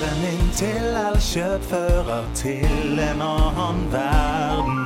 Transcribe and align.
Døren 0.00 0.22
inn 0.24 0.50
til 0.56 0.94
alle 0.96 1.58
fører 1.68 2.24
til 2.34 3.00
en 3.04 3.20
annen 3.20 3.80
verden. 3.92 4.78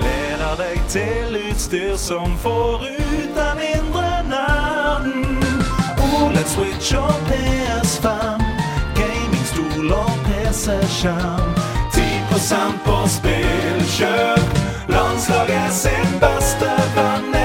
Leder 0.00 0.54
deg 0.56 0.78
til 0.88 1.36
utstyr 1.50 1.96
som 2.00 2.38
får 2.40 2.86
ut 2.88 3.34
den 3.36 3.60
indre 3.66 4.06
nerden. 4.30 5.44
OLED 6.06 6.48
Switch 6.54 6.94
og 6.96 7.12
PS5, 7.28 8.40
gamingstol 8.96 9.92
og 9.92 10.14
PC-skjerm. 10.24 11.52
10 11.92 12.00
på 12.86 12.96
spillkjøp. 13.18 14.56
Landslaget 14.88 15.72
sin 15.82 16.16
beste 16.24 16.72
venn 16.96 17.39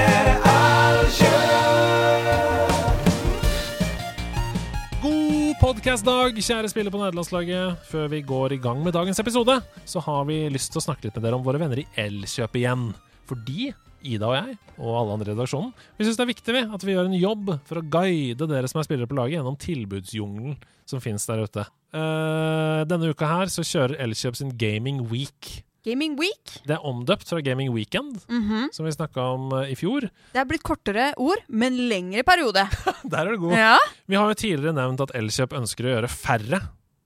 God 5.85 5.91
podcastdag, 5.91 6.39
kjære 6.41 6.69
spillere 6.71 6.89
på 6.89 6.97
nederlandslaget. 6.97 7.83
Før 7.85 8.07
vi 8.09 8.23
går 8.25 8.55
i 8.55 8.57
gang 8.57 8.79
med 8.81 8.95
dagens 8.95 9.19
episode, 9.21 9.53
så 9.85 10.01
har 10.01 10.23
vi 10.25 10.39
lyst 10.49 10.71
til 10.73 10.79
å 10.79 10.81
snakke 10.81 11.05
litt 11.05 11.19
med 11.19 11.27
dere 11.27 11.37
om 11.37 11.43
våre 11.45 11.59
venner 11.61 11.77
i 11.77 11.83
Elkjøp 12.01 12.57
igjen. 12.57 12.87
Fordi 13.29 13.67
Ida 14.01 14.31
og 14.31 14.33
jeg, 14.33 14.55
og 14.79 14.95
alle 14.97 15.13
andre 15.13 15.29
i 15.29 15.35
redaksjonen, 15.35 15.75
vi 15.93 16.07
syns 16.07 16.17
det 16.17 16.25
er 16.25 16.31
viktig 16.31 16.63
at 16.63 16.85
vi 16.87 16.95
gjør 16.95 17.11
en 17.11 17.19
jobb 17.19 17.51
for 17.69 17.77
å 17.77 17.85
guide 17.85 18.49
dere 18.49 18.71
som 18.71 18.81
er 18.81 18.87
spillere 18.87 19.11
på 19.11 19.19
laget, 19.19 19.35
gjennom 19.37 19.59
tilbudsjungelen 19.61 20.57
som 20.89 21.05
finnes 21.05 21.29
der 21.29 21.45
ute. 21.45 21.67
Eh, 21.93 22.81
denne 22.89 23.13
uka 23.13 23.29
her 23.29 23.53
så 23.53 23.61
kjører 23.61 24.01
Elkjøp 24.07 24.41
sin 24.41 24.57
Gaming 24.57 25.05
Week. 25.13 25.51
Gaming 25.85 26.15
Week. 26.19 26.55
Det 26.65 26.75
er 26.75 26.85
omdøpt 26.85 27.27
fra 27.29 27.41
Gaming 27.45 27.71
Weekend, 27.75 28.17
Mhm. 28.29 28.71
som 28.73 28.85
vi 28.87 28.91
snakka 28.95 29.21
om 29.35 29.51
eh, 29.61 29.71
i 29.71 29.75
fjor. 29.77 30.01
Det 30.33 30.41
er 30.41 30.45
blitt 30.49 30.63
kortere 30.65 31.11
ord, 31.17 31.43
men 31.49 31.77
lengre 31.89 32.23
periode. 32.25 32.65
Der 33.11 33.19
er 33.25 33.31
det 33.35 33.39
god. 33.39 33.53
Ja. 33.57 33.77
Vi 34.09 34.15
har 34.17 34.27
jo 34.31 34.39
tidligere 34.41 34.73
nevnt 34.75 35.01
at 35.05 35.13
Elkjøp 35.15 35.53
ønsker 35.61 35.85
å 35.85 35.93
gjøre 35.95 36.09
færre, 36.11 36.61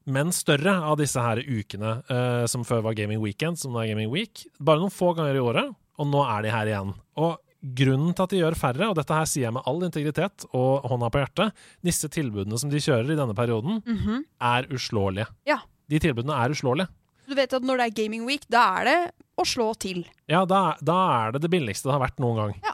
men 0.10 0.32
større 0.34 0.78
av 0.90 0.98
disse 0.98 1.22
her 1.22 1.38
ukene 1.46 1.98
uh, 2.10 2.46
som 2.50 2.64
før 2.66 2.81
var 2.88 2.95
Gaming 2.98 3.20
Weekend, 3.22 3.59
som 3.62 3.72
nå 3.76 3.84
er 3.84 3.92
Gaming 3.92 4.09
Week. 4.09 4.45
Bare 4.59 4.80
noen 4.81 4.90
få 4.96 5.12
ganger 5.16 5.36
i 5.38 5.44
året, 5.44 5.75
og 6.00 6.08
nå 6.09 6.23
er 6.25 6.48
de 6.48 6.50
her 6.56 6.72
igjen. 6.72 6.94
Og 7.20 7.36
grunnen 7.75 8.16
til 8.16 8.23
at 8.23 8.31
de 8.34 8.40
gjør 8.40 8.56
færre, 8.58 8.88
og 8.90 8.96
dette 8.98 9.14
her 9.14 9.28
sier 9.30 9.50
jeg 9.50 9.53
med 9.53 9.68
all 9.68 9.84
integritet 9.86 10.46
og 10.56 10.88
hånda 10.90 11.09
på 11.14 11.20
hjertet, 11.22 11.52
disse 11.86 12.08
tilbudene 12.09 12.58
som 12.58 12.72
de 12.72 12.80
kjører 12.81 13.12
i 13.12 13.18
denne 13.20 13.36
perioden, 13.38 13.84
Mhm. 13.86 14.23
er 14.42 14.66
uslåelige. 14.73 15.28
Ja. 15.46 15.59
De 15.92 16.00
tilbudene 16.00 16.34
er 16.40 16.56
uslåelige. 16.56 16.88
Du 17.30 17.35
vet 17.38 17.53
at 17.53 17.66
når 17.66 17.77
det 17.77 17.88
er 17.89 17.97
Gaming 18.03 18.25
Week, 18.25 18.45
da 18.49 18.63
er 18.80 18.89
det 18.89 18.99
å 19.39 19.45
slå 19.47 19.72
til. 19.80 20.02
Ja, 20.31 20.44
da, 20.49 20.73
da 20.81 20.97
er 21.22 21.35
det 21.35 21.44
det 21.45 21.52
billigste 21.53 21.89
det 21.89 21.95
har 21.95 22.08
vært 22.08 22.22
noen 22.22 22.39
gang. 22.41 22.55
Ja. 22.66 22.73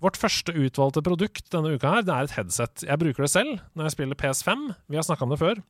Vårt 0.00 0.16
første 0.16 0.54
utvalgte 0.56 1.02
produkt 1.04 1.50
denne 1.52 1.74
uka 1.76 1.98
her, 1.98 2.06
det 2.06 2.14
er 2.14 2.28
et 2.28 2.38
headset. 2.38 2.86
Jeg 2.88 3.00
bruker 3.02 3.26
det 3.26 3.34
selv 3.34 3.58
når 3.76 3.90
jeg 3.90 3.98
spiller 3.98 4.18
PS5. 4.22 4.70
Vi 4.88 4.96
har 4.96 5.04
snakka 5.04 5.26
om 5.26 5.34
det 5.34 5.40
før. 5.42 5.60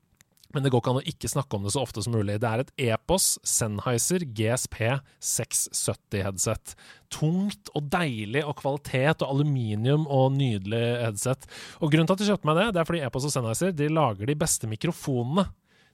Men 0.54 0.64
det 0.64 0.72
går 0.72 0.82
ikke 0.82 0.92
an 0.92 0.98
å 0.98 1.06
ikke 1.06 1.30
snakke 1.30 1.56
om 1.56 1.66
det 1.66 1.72
så 1.74 1.82
ofte 1.84 2.02
som 2.02 2.14
mulig. 2.14 2.40
Det 2.42 2.48
er 2.48 2.62
et 2.64 2.72
Epos 2.90 3.26
Sennheiser 3.46 4.24
GSP 4.34 4.80
670-headset. 5.22 6.74
Tungt 7.14 7.70
og 7.78 7.86
deilig 7.92 8.42
og 8.42 8.56
kvalitet 8.58 9.22
og 9.22 9.36
aluminium 9.36 10.08
og 10.10 10.34
nydelig 10.34 10.82
headset. 11.04 11.46
Og 11.78 11.92
Grunnen 11.92 12.10
til 12.10 12.18
at 12.18 12.24
jeg 12.24 12.32
kjøpte 12.34 12.50
meg 12.50 12.58
det, 12.58 12.66
det 12.74 12.82
er 12.82 12.90
fordi 12.90 13.02
Epos 13.06 13.28
og 13.28 13.34
Sennheiser 13.34 13.74
de 13.78 13.90
lager 13.94 14.30
de 14.30 14.38
beste 14.38 14.70
mikrofonene 14.70 15.46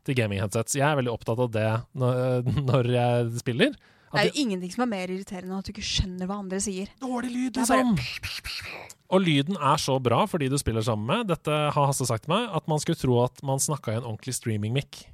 til 0.07 0.17
gaming-headsets. 0.19 0.79
Jeg 0.79 0.87
er 0.87 0.97
veldig 1.01 1.13
opptatt 1.13 1.43
av 1.45 1.53
det 1.55 1.69
når, 1.99 2.49
når 2.71 2.91
jeg 2.95 3.31
spiller. 3.43 3.77
Det 4.17 4.23
er 4.23 4.29
jo 4.31 4.45
ingenting 4.47 4.71
som 4.73 4.85
er 4.87 4.89
mer 4.95 5.11
irriterende 5.13 5.51
enn 5.53 5.61
at 5.61 5.67
du 5.69 5.73
ikke 5.75 5.85
skjønner 5.85 6.29
hva 6.31 6.39
andre 6.41 6.61
sier. 6.63 6.89
Dårlig 7.03 7.33
lyd, 7.35 7.59
bare- 7.59 7.83
liksom. 7.91 8.87
Og 9.13 9.23
lyden 9.23 9.59
er 9.61 9.79
så 9.83 9.99
bra 10.03 10.23
for 10.31 10.43
de 10.43 10.49
du 10.51 10.57
spiller 10.59 10.83
sammen 10.83 11.07
med, 11.11 11.29
dette 11.31 11.53
har 11.53 11.77
Hasse 11.91 12.07
sagt 12.09 12.25
til 12.25 12.33
meg, 12.33 12.49
at 12.57 12.67
man 12.71 12.81
skulle 12.83 12.99
tro 12.99 13.21
at 13.23 13.43
man 13.47 13.61
snakka 13.63 13.93
i 13.93 14.01
en 14.01 14.07
ordentlig 14.09 14.35
streaming-mic. 14.39 15.05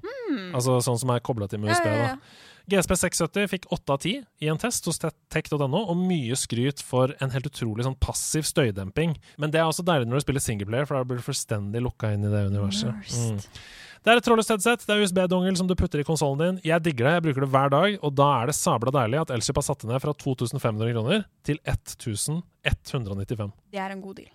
Altså 0.56 0.78
sånn 0.84 1.00
som 1.02 1.12
er 1.12 1.20
kobla 1.24 1.48
til 1.50 1.60
med 1.60 1.74
USB. 1.74 1.88
ja, 1.90 1.98
ja. 1.98 2.08
ja. 2.14 2.48
GSP 2.70 2.92
670 2.94 3.48
fikk 3.50 3.64
8 3.74 3.90
av 3.92 3.98
10 4.04 4.20
i 4.46 4.48
en 4.52 4.60
test 4.62 4.86
hos 4.86 5.00
tech.no, 5.02 5.66
og 5.82 5.96
mye 5.98 6.36
skryt 6.38 6.78
for 6.86 7.11
en 7.18 7.33
helt 7.34 7.48
utrolig 7.50 7.83
sånn 7.86 7.96
passiv 7.98 8.46
støydemping. 8.46 9.17
Men 9.42 9.50
det 9.50 9.58
er 9.61 9.67
også 9.67 9.83
deilig 9.86 10.06
når 10.08 10.20
du 10.22 10.24
spiller 10.28 10.44
singleplayer, 10.44 10.86
for 10.86 10.94
da 11.00 11.08
blir 11.08 11.18
du 11.18 11.27
fullstendig 11.27 11.83
lukka 11.83 12.12
inn 12.14 12.28
i 12.28 12.30
det 12.33 12.44
universet. 12.52 13.17
Mm. 13.18 13.40
Det 14.02 14.11
er 14.11 14.18
et 14.18 14.24
trådløst 14.27 14.51
headset, 14.51 14.83
det 14.86 14.95
er 14.96 15.02
USB-dongel 15.05 15.57
som 15.57 15.68
du 15.70 15.77
putter 15.79 16.01
i 16.02 16.05
konsollen 16.07 16.40
din. 16.42 16.57
Jeg 16.67 16.83
digger 16.83 17.07
det, 17.07 17.13
jeg 17.14 17.23
bruker 17.29 17.45
det 17.46 17.51
hver 17.55 17.68
dag, 17.70 17.98
og 18.02 18.14
da 18.18 18.29
er 18.42 18.46
det 18.51 18.55
sabla 18.58 18.90
deilig 18.90 19.20
at 19.20 19.30
Elkjøp 19.30 19.61
har 19.61 19.67
satt 19.68 19.85
det 19.85 19.90
ned 19.92 20.02
fra 20.02 20.13
2500 20.18 20.90
kroner 20.96 21.24
til 21.46 21.61
1195. 21.63 23.52
Det 23.70 23.79
er 23.80 23.91
en 23.95 24.01
god 24.02 24.14
deal. 24.18 24.33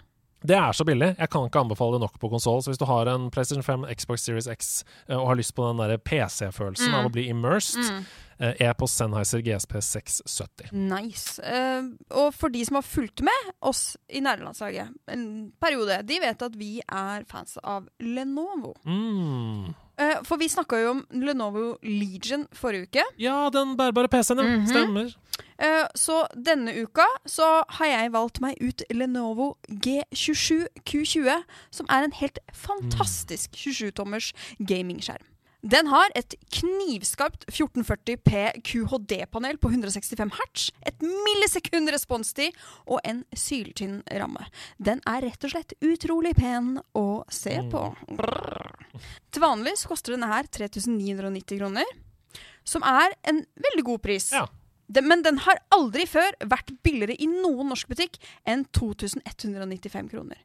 Det 0.47 0.53
er 0.55 0.71
så 0.77 0.85
billig. 0.85 1.15
Jeg 1.17 1.29
kan 1.33 1.47
ikke 1.49 1.59
anbefale 1.65 1.97
det 1.97 2.03
nok 2.05 2.19
på 2.21 2.29
konsoll. 2.29 2.61
Så 2.61 2.69
hvis 2.71 2.77
du 2.79 2.85
har 2.85 3.09
en 3.09 3.29
PlayStation 3.33 3.63
5, 3.65 3.87
Xbox 3.97 4.21
Series 4.27 4.47
X 4.53 4.83
eh, 5.09 5.17
og 5.17 5.31
har 5.31 5.39
lyst 5.39 5.55
på 5.57 5.65
den 5.65 5.81
der 5.81 5.97
PC-følelsen 5.97 6.91
Mm. 6.93 6.95
av 6.99 7.05
å 7.09 7.11
bli 7.11 7.27
immersed, 7.27 7.81
Mm. 7.91 8.05
Eh, 8.39 8.53
er 8.67 8.73
på 8.77 8.87
Sennheiser 8.89 9.41
GSP 9.45 9.77
670. 9.81 10.71
Nice. 10.71 11.41
Eh, 11.41 11.89
og 12.11 12.33
for 12.35 12.53
de 12.53 12.63
som 12.65 12.79
har 12.79 12.85
fulgt 12.85 13.23
med 13.25 13.51
oss 13.61 13.97
i 14.09 14.21
nærlandslaget 14.23 14.93
en 15.13 15.27
periode, 15.61 16.01
de 16.07 16.21
vet 16.23 16.47
at 16.47 16.57
vi 16.57 16.77
er 16.85 17.27
fans 17.29 17.57
av 17.63 17.87
Lenovo. 18.03 18.73
Mm. 18.85 19.73
Eh, 19.97 20.17
for 20.27 20.37
vi 20.37 20.49
snakka 20.51 20.81
jo 20.83 20.95
om 20.95 21.05
Lenovo 21.17 21.77
Legion 21.83 22.45
forrige 22.53 22.89
uke. 22.91 23.05
Ja, 23.21 23.49
den 23.53 23.77
bærbare 23.77 24.07
PC-en, 24.07 24.37
mm 24.37 24.61
-hmm. 24.61 24.69
Stemmer. 24.69 25.17
Så 25.95 26.27
denne 26.45 26.83
uka 26.83 27.05
så 27.25 27.63
har 27.69 27.85
jeg 27.85 28.13
valgt 28.13 28.41
meg 28.41 28.53
ut 28.61 28.83
Lenovo 28.91 29.57
G27 29.69 30.67
Q20, 30.89 31.43
som 31.71 31.85
er 31.89 32.03
en 32.03 32.11
helt 32.11 32.39
fantastisk 32.53 33.49
27-tommers 33.55 34.33
gamingskjerm. 34.59 35.25
Den 35.61 35.87
har 35.89 36.11
et 36.15 36.35
knivskarpt 36.53 37.47
1440P 37.49 38.61
QHD-panel 38.63 39.57
på 39.57 39.71
165 39.73 40.33
hertz, 40.37 40.67
et 40.85 41.01
millisekund 41.01 41.89
responstid 41.91 42.53
og 42.85 43.01
en 43.07 43.23
syltynn 43.33 44.03
ramme. 44.21 44.45
Den 44.77 45.01
er 45.09 45.25
rett 45.25 45.47
og 45.47 45.55
slett 45.55 45.73
utrolig 45.81 46.35
pen 46.37 46.75
å 46.93 47.07
se 47.33 47.57
på. 47.71 47.83
Brrr. 48.19 48.85
Til 49.33 49.43
vanlig 49.43 49.75
så 49.81 49.89
koster 49.91 50.13
denne 50.13 50.29
her 50.29 50.45
3990 50.45 51.57
kroner, 51.57 51.89
som 52.67 52.85
er 52.85 53.17
en 53.27 53.41
veldig 53.67 53.85
god 53.89 54.03
pris. 54.05 54.29
Ja. 54.37 54.45
Den, 54.87 55.07
men 55.09 55.23
den 55.25 55.41
har 55.43 55.59
aldri 55.75 56.05
før 56.07 56.37
vært 56.47 56.69
billigere 56.85 57.17
i 57.19 57.27
noen 57.27 57.73
norsk 57.73 57.89
butikk 57.91 58.21
enn 58.47 58.63
2195 58.77 60.13
kroner. 60.13 60.39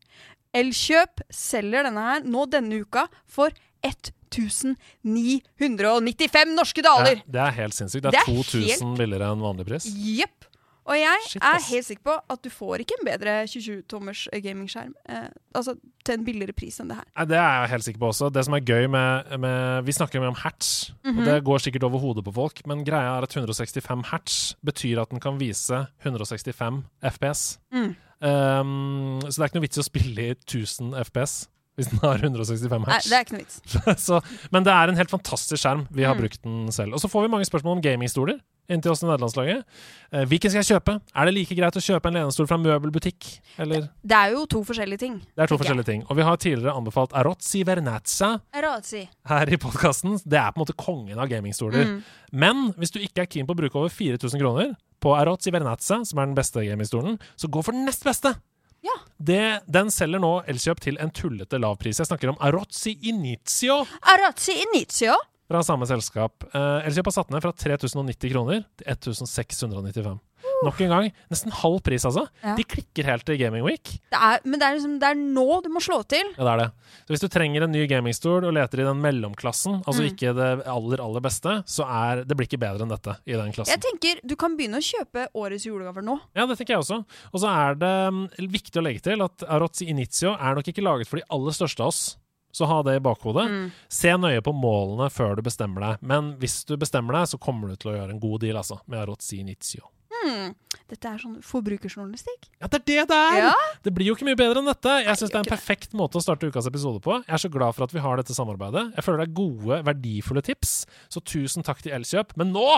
Elkjøp 0.57 1.23
selger 1.33 1.87
denne 1.87 2.03
her 2.09 2.25
nå 2.29 2.47
denne 2.51 2.81
uka 2.83 3.07
for 3.31 3.55
1995 3.83 6.55
norske 6.57 6.83
daler! 6.85 7.17
Ja, 7.21 7.25
det 7.35 7.43
er 7.47 7.53
helt 7.63 7.75
sinnssykt. 7.77 8.05
Det 8.07 8.13
Det 8.15 8.21
er 8.23 8.29
er 8.31 8.35
2000 8.79 8.97
billigere 8.97 9.27
enn 9.33 9.45
vanlig 9.45 9.65
pris. 9.69 9.85
Jepp. 9.93 10.39
Og 10.83 10.99
jeg 10.99 11.15
Shit, 11.29 11.45
er 11.47 11.63
helt 11.69 11.87
sikker 11.87 12.03
på 12.09 12.15
at 12.35 12.41
du 12.43 12.49
får 12.51 12.83
ikke 12.83 12.97
en 12.99 13.07
bedre 13.07 13.47
27-tommers 13.47 14.25
gamingskjerm 14.43 14.91
eh, 15.07 15.29
altså 15.55 15.77
til 16.03 16.17
en 16.17 16.25
billigere 16.27 16.51
pris 16.59 16.81
enn 16.83 16.91
det 16.91 16.97
her. 16.99 17.07
Det 17.31 17.39
er 17.39 17.53
jeg 17.61 17.71
helt 17.71 17.87
sikker 17.87 18.03
på 18.03 18.11
også. 18.11 18.27
Det 18.35 18.43
som 18.49 18.57
er 18.59 18.65
gøy 18.67 18.91
med, 18.91 19.31
med 19.45 19.87
Vi 19.87 19.95
snakker 19.95 20.19
mye 20.19 20.35
om 20.35 20.41
hertz, 20.43 20.91
-hmm. 20.91 21.19
og 21.19 21.25
det 21.25 21.45
går 21.45 21.59
sikkert 21.59 21.85
over 21.87 21.99
hodet 21.99 22.25
på 22.25 22.33
folk, 22.33 22.67
men 22.67 22.85
greia 22.85 23.19
er 23.19 23.23
at 23.23 23.37
165 23.37 24.05
hertz 24.11 24.55
betyr 24.65 25.03
at 25.03 25.11
den 25.11 25.21
kan 25.21 25.39
vise 25.39 25.87
165 26.03 26.85
FPS. 27.03 27.59
Mm. 27.73 27.95
Um, 28.23 29.21
så 29.23 29.31
det 29.31 29.39
er 29.39 29.45
ikke 29.45 29.59
noe 29.59 29.69
vits 29.69 29.77
i 29.77 29.81
å 29.81 29.83
spille 29.83 30.23
i 30.23 30.31
1000 30.31 31.05
FPS 31.05 31.49
hvis 31.79 31.89
den 31.89 31.99
har 32.05 32.19
165 32.21 32.71
Nei, 32.85 32.93
hertz. 32.93 33.09
det 33.09 33.17
er 33.17 33.25
ikke 33.25 33.37
noe 33.39 33.45
vits. 33.47 33.61
så, 34.07 34.21
men 34.53 34.65
det 34.67 34.73
er 34.77 34.89
en 34.93 34.99
helt 35.01 35.11
fantastisk 35.13 35.63
skjerm. 35.65 35.87
Vi 35.91 36.05
har 36.05 36.15
Mm. 36.15 36.21
brukt 36.21 36.43
den 36.45 36.73
selv. 36.73 36.93
Og 36.95 37.01
så 37.01 37.09
får 37.09 37.23
vi 37.25 37.31
mange 37.33 37.47
spørsmål 37.49 37.79
om 37.79 37.85
gamingstoler 37.85 38.41
inntil 38.73 38.93
oss 38.93 39.03
i 39.03 39.07
nederlandslaget. 39.09 39.65
Eh, 40.13 40.23
hvilken 40.31 40.53
skal 40.53 40.63
jeg 40.63 40.69
kjøpe? 40.71 40.95
Er 41.19 41.27
det 41.29 41.33
like 41.35 41.57
greit 41.59 41.77
å 41.77 41.83
kjøpe 41.83 42.09
en 42.09 42.15
lenestol 42.15 42.47
fra 42.49 42.57
en 42.57 42.63
møbelbutikk? 42.65 43.27
Eller 43.61 43.89
Det 44.05 44.17
er 44.17 44.31
jo 44.37 44.45
to 44.47 44.63
forskjellige 44.69 45.01
ting. 45.03 45.17
Det 45.35 45.43
er 45.45 45.51
to 45.51 45.59
forskjellige 45.61 45.89
ting. 45.89 46.05
Og 46.09 46.17
vi 46.17 46.23
har 46.29 46.37
tidligere 46.41 46.77
anbefalt 46.79 47.13
Arozzi 47.19 47.65
Vernazza 47.69 48.31
Arozzi. 48.55 49.03
her 49.29 49.51
i 49.53 49.57
podkasten. 49.61 50.21
Det 50.25 50.39
er 50.39 50.53
på 50.53 50.61
en 50.61 50.65
måte 50.67 50.77
kongen 50.79 51.19
av 51.19 51.29
gamingstoler. 51.29 51.85
Mm. 51.89 51.99
Men 52.33 52.63
hvis 52.79 52.93
du 52.95 53.01
ikke 53.03 53.25
er 53.27 53.27
keen 53.33 53.47
på 53.49 53.53
å 53.57 53.61
bruke 53.65 53.77
over 53.77 53.89
4000 53.93 54.41
kroner 54.41 54.73
på 55.03 55.17
Arozzi 55.19 55.51
Vernazza, 55.53 56.05
som 56.07 56.19
er 56.23 56.27
den 56.31 56.37
beste 56.39 56.63
gamingstolen, 56.65 57.19
så 57.37 57.51
gå 57.51 57.65
for 57.65 57.73
den 57.73 57.85
nest 57.85 58.05
beste! 58.07 58.37
Ja. 58.83 58.95
Det, 59.23 59.43
den 59.71 59.91
selger 59.95 60.23
nå 60.23 60.33
Elkjøp 60.51 60.81
til 60.83 60.99
en 61.03 61.13
tullete 61.15 61.61
lav 61.63 61.77
pris. 61.79 62.01
Jeg 62.01 62.09
snakker 62.09 62.33
om 62.33 62.41
Arozzi 62.43 62.97
Inizio 63.09 63.83
Arozzi 64.15 64.57
Inizio. 64.65 65.15
fra 65.51 65.63
samme 65.67 65.87
selskap. 65.87 66.47
Uh, 66.55 66.81
Elkjøp 66.89 67.11
har 67.11 67.17
satt 67.21 67.31
ned 67.31 67.45
fra 67.45 67.53
3090 67.55 68.33
kroner 68.33 68.65
til 68.81 69.15
1695. 69.15 70.19
Nok 70.63 70.81
en 70.85 70.93
gang, 70.93 71.09
nesten 71.33 71.53
halv 71.59 71.81
pris, 71.83 72.05
altså. 72.07 72.27
Ja. 72.43 72.55
De 72.59 72.65
klikker 72.65 73.05
helt 73.09 73.25
til 73.27 73.39
Gaming 73.41 73.65
Week. 73.67 73.83
Det 74.13 74.19
er, 74.19 74.41
men 74.45 74.61
det 74.61 74.67
er, 74.69 74.77
liksom, 74.79 74.99
det 75.03 75.09
er 75.11 75.19
nå 75.19 75.47
du 75.65 75.69
må 75.75 75.81
slå 75.83 76.01
til. 76.07 76.29
Ja, 76.39 76.45
det 76.47 76.53
er 76.53 76.61
det. 76.63 76.69
Så 77.03 77.15
hvis 77.17 77.25
du 77.25 77.29
trenger 77.33 77.67
en 77.67 77.73
ny 77.75 77.83
gamingstol 77.91 78.45
og 78.47 78.55
leter 78.55 78.83
i 78.85 78.87
den 78.87 79.01
mellomklassen, 79.03 79.81
altså 79.87 80.03
Mm. 80.03 80.09
ikke 80.13 80.35
det 80.39 80.51
aller, 80.71 81.03
aller 81.03 81.21
beste, 81.25 81.57
så 81.67 81.87
er 81.89 82.23
det 82.25 82.37
blir 82.39 82.47
ikke 82.51 82.61
bedre 82.63 82.87
enn 82.87 82.93
dette 82.95 83.17
i 83.27 83.33
den 83.39 83.53
klassen. 83.53 83.73
Jeg 83.75 83.83
tenker 83.83 84.21
Du 84.27 84.37
kan 84.37 84.57
begynne 84.57 84.79
å 84.79 84.85
kjøpe 84.87 85.27
årets 85.35 85.67
julegaver 85.67 86.03
nå. 86.07 86.19
Ja, 86.37 86.47
det 86.47 86.59
tenker 86.59 86.75
jeg 86.77 86.85
også. 86.85 87.05
Og 87.33 87.41
så 87.43 87.49
er 87.51 87.75
det 87.81 87.93
um, 88.09 88.25
viktig 88.39 88.79
å 88.79 88.85
legge 88.87 89.03
til 89.03 89.23
at 89.25 89.43
Arozzi 89.49 89.89
Inizio 89.91 90.37
er 90.39 90.55
nok 90.55 90.69
ikke 90.71 90.83
laget 90.85 91.09
for 91.11 91.19
de 91.19 91.27
aller 91.31 91.53
største 91.53 91.81
av 91.83 91.89
oss. 91.95 92.19
så 92.53 92.67
ha 92.69 92.83
det 92.85 92.97
i 92.99 93.01
bakhodet. 93.01 93.47
Mm. 93.49 93.69
Se 93.89 94.11
nøye 94.21 94.43
på 94.45 94.53
målene 94.53 95.07
før 95.11 95.37
du 95.39 95.43
bestemmer 95.47 95.81
deg. 95.81 96.03
Men 96.05 96.35
hvis 96.37 96.67
du 96.69 96.75
bestemmer 96.77 97.17
deg, 97.17 97.31
så 97.31 97.39
kommer 97.41 97.69
du 97.73 97.77
til 97.81 97.93
å 97.93 97.97
gjøre 97.97 98.13
en 98.13 98.21
god 98.21 98.41
deal, 98.45 98.59
altså. 98.61 98.77
Med 98.87 99.01
Arotzi 99.01 99.39
Inizio. 99.41 99.87
Hmm. 100.23 100.53
Dette 100.93 101.09
er 101.09 101.19
sånn 101.23 101.39
forbrukerjournalistikk. 101.47 102.49
Ja, 102.61 102.69
det 102.71 102.79
er 102.83 102.85
det 102.87 102.99
det 103.11 103.19
er! 103.19 103.39
Ja. 103.49 103.55
Det 103.83 103.93
blir 103.97 104.07
jo 104.11 104.15
ikke 104.17 104.29
mye 104.29 104.39
bedre 104.39 104.61
enn 104.63 104.69
dette. 104.71 104.93
Jeg 105.07 105.19
syns 105.19 105.33
det 105.33 105.39
er 105.41 105.45
en 105.47 105.51
perfekt 105.51 105.97
måte 105.99 106.21
å 106.21 106.25
starte 106.25 106.47
ukas 106.53 106.69
episode 106.69 107.01
på. 107.05 107.17
Jeg 107.25 107.35
er 107.39 107.43
så 107.43 107.51
glad 107.53 107.75
for 107.77 107.87
at 107.89 107.95
vi 107.97 108.03
har 108.05 108.21
dette 108.21 108.37
samarbeidet. 108.37 108.85
Jeg 108.99 109.07
føler 109.07 109.19
det 109.23 109.29
er 109.31 109.37
gode, 109.41 109.81
verdifulle 109.89 110.45
tips. 110.47 110.71
Så 111.13 111.25
tusen 111.25 111.67
takk 111.67 111.83
til 111.85 111.97
Elkjøp. 111.97 112.37
Men 112.41 112.53
nå! 112.55 112.69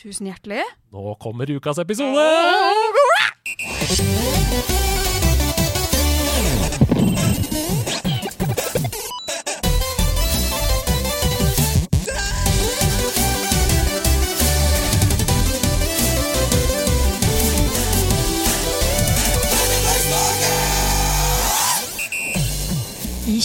Tusen 0.00 0.26
hjertelig. 0.30 0.64
Nå 0.94 1.14
kommer 1.22 1.50
ukas 1.54 1.78
episode! 1.82 2.24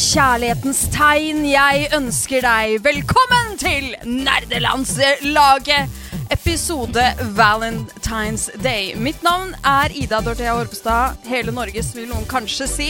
Kjærlighetens 0.09 0.88
tegn 0.89 1.44
jeg 1.45 1.89
ønsker 1.94 2.41
deg 2.41 2.79
velkommen 2.81 3.57
til 3.61 3.91
Nerdelandslaget, 4.09 5.91
episode 6.33 7.03
Valentine's 7.38 8.47
Day. 8.63 8.95
Mitt 8.97 9.21
navn 9.25 9.51
er 9.61 9.94
Ida 9.94 10.21
Dorthea 10.25 10.56
Horpestad. 10.57 11.19
Hele 11.29 11.53
Norges 11.53 11.91
vil 11.94 12.07
noen 12.09 12.25
kanskje 12.29 12.65
si. 12.71 12.88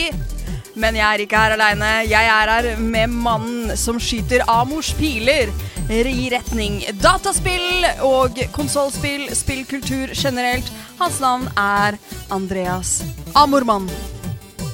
Men 0.80 0.96
jeg 0.96 1.04
er 1.04 1.24
ikke 1.26 1.42
her 1.42 1.56
aleine. 1.58 1.90
Jeg 2.08 2.30
er 2.32 2.52
her 2.54 2.80
med 2.80 3.12
mannen 3.12 3.74
som 3.76 4.00
skyter 4.00 4.46
Amors 4.48 4.94
piler 4.96 5.52
i 5.90 6.30
retning 6.32 6.78
dataspill 7.02 7.84
og 8.06 8.38
konsollspill, 8.54 9.26
spillkultur 9.36 10.14
generelt. 10.14 10.72
Hans 11.02 11.20
navn 11.20 11.50
er 11.58 12.00
Andreas 12.32 13.02
Amormann. 13.36 13.90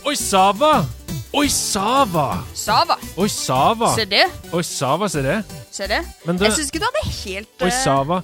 Oi, 0.06 0.14
Sava! 0.14 1.05
Oi, 1.34 1.48
Sava! 1.48 2.44
Sava. 2.54 2.96
Oi, 3.18 3.28
Sava! 3.28 3.90
Se 3.94 4.04
det. 4.08 4.24
Oi, 4.54 4.62
Sava, 4.64 5.08
se 5.08 5.22
det. 5.22 5.36
Se 5.74 5.86
det. 5.90 6.00
Men 6.24 6.38
det 6.38 6.48
Jeg 6.48 6.52
syns 6.60 6.70
ikke 6.70 6.80
du 6.80 6.86
hadde 6.88 7.02
helt 7.24 7.62
Oi, 7.62 7.68
eh, 7.68 7.80
Sava. 7.82 8.22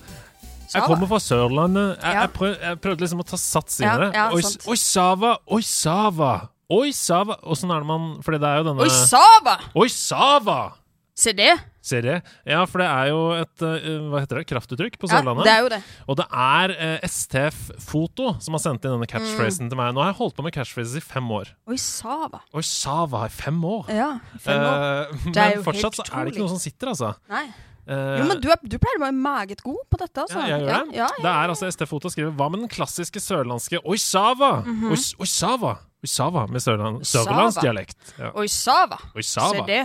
Jeg 0.72 0.82
kommer 0.88 1.06
fra 1.10 1.19
Sørlandet. 1.20 1.99
Jeg, 2.00 2.12
Ja. 2.14 2.20
jeg, 2.20 2.31
prøv, 2.32 2.54
jeg 2.62 2.81
prøvde 2.81 3.00
liksom 3.04 3.20
å 3.20 3.26
ta 3.28 3.37
sats 3.37 3.81
i 3.81 3.84
det. 3.84 4.14
ja, 4.14 4.31
Oi, 4.32 4.43
oi, 4.69 4.76
Sava! 4.76 5.37
Oi, 5.50 5.60
Sava! 5.62 6.32
Oi, 6.72 6.93
Sava! 6.96 7.37
Åssen 7.44 7.70
er 7.70 7.82
det 7.82 7.87
man 7.87 8.22
Fordi 8.25 8.38
det 8.40 8.49
er 8.49 8.56
jo 8.62 8.64
denne 8.70 8.81
Oi, 8.81 8.88
Sava! 8.88 9.58
Oi, 9.76 9.88
Sava! 9.88 10.72
Se 11.14 11.32
det. 11.37 11.52
Ser 11.82 12.06
jeg. 12.06 12.23
Ja, 12.46 12.61
for 12.70 12.79
det 12.79 12.87
er 12.87 13.08
jo 13.11 13.20
et 13.34 13.62
eh, 13.67 13.87
Hva 14.12 14.20
heter 14.23 14.38
det? 14.38 14.44
Kraftuttrykk 14.52 15.00
på 15.02 15.08
Ja, 15.11 15.17
Sørlandet. 15.19 15.49
det 15.49 15.52
er 15.56 15.64
jo 15.64 15.70
det. 15.73 15.81
Og 16.06 16.19
det 16.20 16.26
er 16.31 16.75
eh, 16.76 17.08
STF 17.11 17.58
Foto 17.82 18.29
som 18.38 18.55
har 18.55 18.62
sendt 18.62 18.87
inn 18.87 18.94
denne 18.94 19.08
catchphrasen 19.11 19.67
til 19.73 19.81
meg. 19.81 19.90
Nå 19.96 20.05
har 20.05 20.12
jeg 20.12 20.19
holdt 20.20 20.37
på 20.38 20.44
med 20.46 20.55
catchphrases 20.55 20.94
i 21.00 21.02
fem 21.02 21.26
år. 21.34 21.50
Oi, 21.67 21.76
Sava. 21.82 22.44
Oi, 22.55 22.62
Sava 22.62 23.25
i 23.26 23.34
fem 23.34 23.58
år! 23.67 23.90
Ja, 23.90 24.12
fem 24.38 24.62
år. 24.62 24.87
Eh, 25.11 25.29
men 25.34 25.67
fortsatt 25.67 25.99
så 25.99 26.06
er 26.12 26.25
det 26.31 26.37
ikke 26.37 26.44
noe 26.46 26.55
som 26.55 26.62
sitter, 26.62 26.94
altså. 26.94 27.12
Nei. 27.34 27.44
Uh, 27.82 28.14
Jo, 28.20 28.26
men 28.31 28.38
du, 28.38 28.46
du 28.70 28.76
pleier 28.79 29.00
å 29.00 29.02
være 29.02 29.17
meget 29.19 29.62
god 29.67 29.81
på 29.90 29.99
dette, 29.99 30.23
altså. 30.23 30.38
Ja, 30.38 30.52
jeg 30.55 30.69
gjør 30.69 30.84
det. 30.87 30.94
Ja, 31.00 31.08
Det 31.19 31.31
er 31.32 31.50
altså 31.50 31.67
ST 31.75 31.82
Foto 31.90 32.12
skriver 32.14 32.31
Hva 32.38 32.46
med 32.55 32.62
den 32.62 32.70
klassiske 32.70 33.19
sørlandske 33.19 33.81
Oi, 33.82 33.96
Sava! 33.99 34.52
Oi, 34.87 34.94
s- 34.94 35.17
Oi, 35.19 35.26
Sava! 35.26 35.73
Oi, 35.99 36.06
Sava 36.11 36.44
med 36.50 36.62
sørland, 36.62 37.02
sørlandsdialekt. 37.06 38.14
Ja. 38.19 38.31
Oi, 38.38 38.46
Sava. 38.50 38.96
Oi, 39.19 39.23
Sava. 39.26 39.61
Se 39.62 39.67
det. 39.69 39.82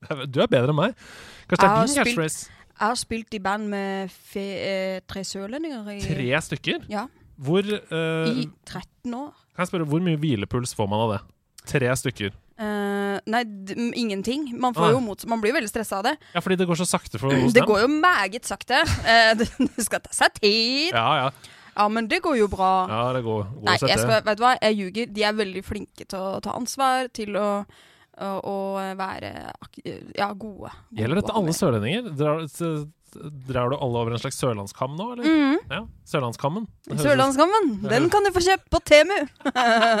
Du 0.32 0.40
er 0.40 0.48
bedre 0.50 0.72
enn 0.72 0.78
meg. 0.78 0.96
Kanskje 1.50 1.66
det 1.66 1.70
er 1.70 1.86
din 1.86 1.98
catchphrase? 2.00 2.50
Jeg 2.80 2.88
har 2.88 2.96
spilt 2.96 3.34
i 3.36 3.40
band 3.44 3.68
med 3.68 4.12
fe, 4.32 4.44
eh, 4.64 5.00
tre 5.04 5.20
sørlendinger 5.26 5.90
i, 5.92 5.98
Tre 6.00 6.28
stykker? 6.46 6.86
Ja, 6.88 7.06
Hvor 7.40 7.64
eh, 7.64 8.30
i 8.40 8.46
13 8.68 9.12
år. 9.16 9.34
Kan 9.52 9.64
jeg 9.66 9.72
spørre, 9.72 9.88
hvor 9.90 10.00
mye 10.04 10.20
hvilepuls 10.20 10.72
får 10.76 10.88
man 10.88 11.04
av 11.04 11.12
det? 11.14 11.20
Tre 11.68 11.92
stykker. 12.00 12.32
Uh, 12.60 13.16
nei, 13.28 13.40
ingenting. 13.96 14.50
Man, 14.60 14.74
får 14.76 14.92
Ah. 14.92 15.28
man 15.32 15.40
blir 15.40 15.54
veldig 15.56 15.68
stressa 15.68 15.98
av 16.00 16.04
det. 16.04 16.16
Ja, 16.34 16.40
fordi 16.44 16.56
det 16.60 16.66
går 16.68 16.76
så 16.76 16.86
sakte 16.88 17.18
for 17.20 17.32
hos 17.32 17.52
Det 17.56 17.64
går 17.68 17.80
jo 17.84 17.88
meget 17.88 18.44
sakte. 18.48 18.82
Uh, 19.04 19.32
det, 19.36 19.48
det 19.76 19.84
skal 19.86 20.00
ta 20.04 20.12
seg 20.12 20.36
tid. 20.40 20.92
Ja, 20.92 21.06
ja. 21.24 21.30
Ja, 21.76 21.86
men 21.88 22.08
det 22.10 22.20
går 22.22 22.36
jo 22.36 22.48
bra. 22.52 22.72
ja 22.90 23.12
det 23.16 23.22
går, 23.24 23.44
går 23.54 23.64
Nei, 23.64 23.76
jeg 23.80 24.00
skal, 24.02 24.20
vet 24.24 24.36
du 24.36 24.44
hva, 24.44 24.56
jeg 24.60 24.76
ljuger. 24.76 25.12
De 25.16 25.24
er 25.24 25.38
veldig 25.38 25.62
flinke 25.64 26.04
til 26.04 26.18
å 26.18 26.40
ta 26.44 26.52
ansvar, 26.58 27.08
til 27.16 27.36
å, 27.40 27.46
å, 27.64 27.89
å 28.20 28.54
være 28.98 29.52
ja, 30.16 30.32
gode. 30.34 30.70
Gjelder 30.92 31.20
dette 31.22 31.32
alle 31.40 31.52
sørlendinger? 31.56 32.10
Drar, 32.16 32.42
drar 33.48 33.70
du 33.72 33.76
alle 33.76 33.98
over 34.04 34.12
en 34.14 34.20
slags 34.22 34.36
sørlandskam 34.38 34.92
nå, 34.98 35.06
eller? 35.16 35.24
Mm. 35.26 35.56
Ja, 35.70 35.80
Sørlandskammen. 36.06 36.66
Sørlandskammen, 36.98 37.72
den 37.90 38.08
kan 38.10 38.22
du 38.26 38.30
få 38.34 38.42
kjøpt 38.44 38.68
på 38.70 38.78
Temu. 38.86 39.16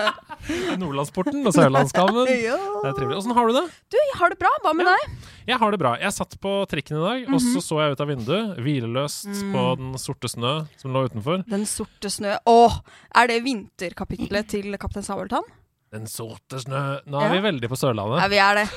Nordlandsporten 0.80 1.42
og 1.46 1.54
Sørlandskammen. 1.54 2.26
Det 2.30 2.88
er 2.88 2.94
trivelig. 2.96 3.18
Åssen 3.20 3.34
har 3.36 3.50
du 3.50 3.56
det? 3.58 3.64
Du, 3.92 3.96
jeg 3.98 4.16
har 4.20 4.32
det 4.32 4.38
bra. 4.40 4.50
Hva 4.64 4.72
med 4.76 4.88
deg? 4.88 5.04
Jeg 5.50 5.58
har 5.60 5.74
det 5.74 5.80
bra. 5.82 5.92
Jeg 6.00 6.14
satt 6.16 6.36
på 6.42 6.52
trikken 6.70 6.98
i 6.98 7.02
dag, 7.04 7.24
og 7.28 7.36
Mhm. 7.40 7.48
så 7.54 7.62
så 7.64 7.80
jeg 7.82 7.96
ut 7.96 8.00
av 8.04 8.08
vinduet, 8.10 8.58
hvileløst 8.64 9.26
Mm. 9.30 9.52
på 9.54 9.64
den 9.78 9.92
sorte 9.98 10.28
snø 10.30 10.52
som 10.80 10.92
lå 10.94 11.04
utenfor. 11.08 11.44
Den 11.48 11.66
sorte 11.66 12.10
snø. 12.10 12.36
Åh, 12.46 12.80
er 13.14 13.26
det 13.26 13.42
vinterkapitlet 13.44 14.48
til 14.48 14.76
Kaptein 14.78 15.02
Sabeltann? 15.04 15.42
Den 15.90 16.06
sorte 16.06 16.60
snø 16.62 17.00
Nå 17.10 17.18
er 17.20 17.28
Ja. 17.28 17.32
vi 17.34 17.40
veldig 17.48 17.68
på 17.72 17.78
Sørlandet. 17.78 18.20
Ja, 18.22 18.28
vi 18.28 18.38
er 18.38 18.54
det. 18.60 18.68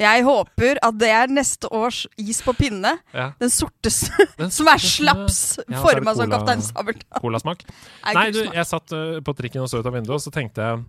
Jeg 0.00 0.22
håper 0.24 0.78
at 0.80 0.96
det 0.96 1.08
er 1.12 1.26
neste 1.28 1.68
års 1.76 2.06
is 2.16 2.38
på 2.40 2.54
pinne. 2.56 2.94
Ja. 3.12 3.32
Den 3.38 3.50
sorte 3.52 3.90
snø, 3.92 4.24
Den 4.38 4.50
som 4.54 4.68
er 4.72 4.78
slaps, 4.80 5.58
Ja, 5.68 5.82
forma 5.82 6.14
som 6.16 6.30
Kaptein 6.30 6.62
Sabeltann. 6.64 7.20
Colasmak. 7.20 7.66
Nei, 8.14 8.30
du, 8.32 8.40
jeg 8.46 8.64
satt 8.64 8.94
uh, 8.96 9.20
på 9.20 9.34
trikken 9.36 9.60
og 9.60 9.68
så 9.68 9.82
ut 9.82 9.86
av 9.86 9.92
vinduet, 9.92 10.16
og 10.16 10.24
så 10.24 10.32
tenkte 10.32 10.64
jeg 10.70 10.84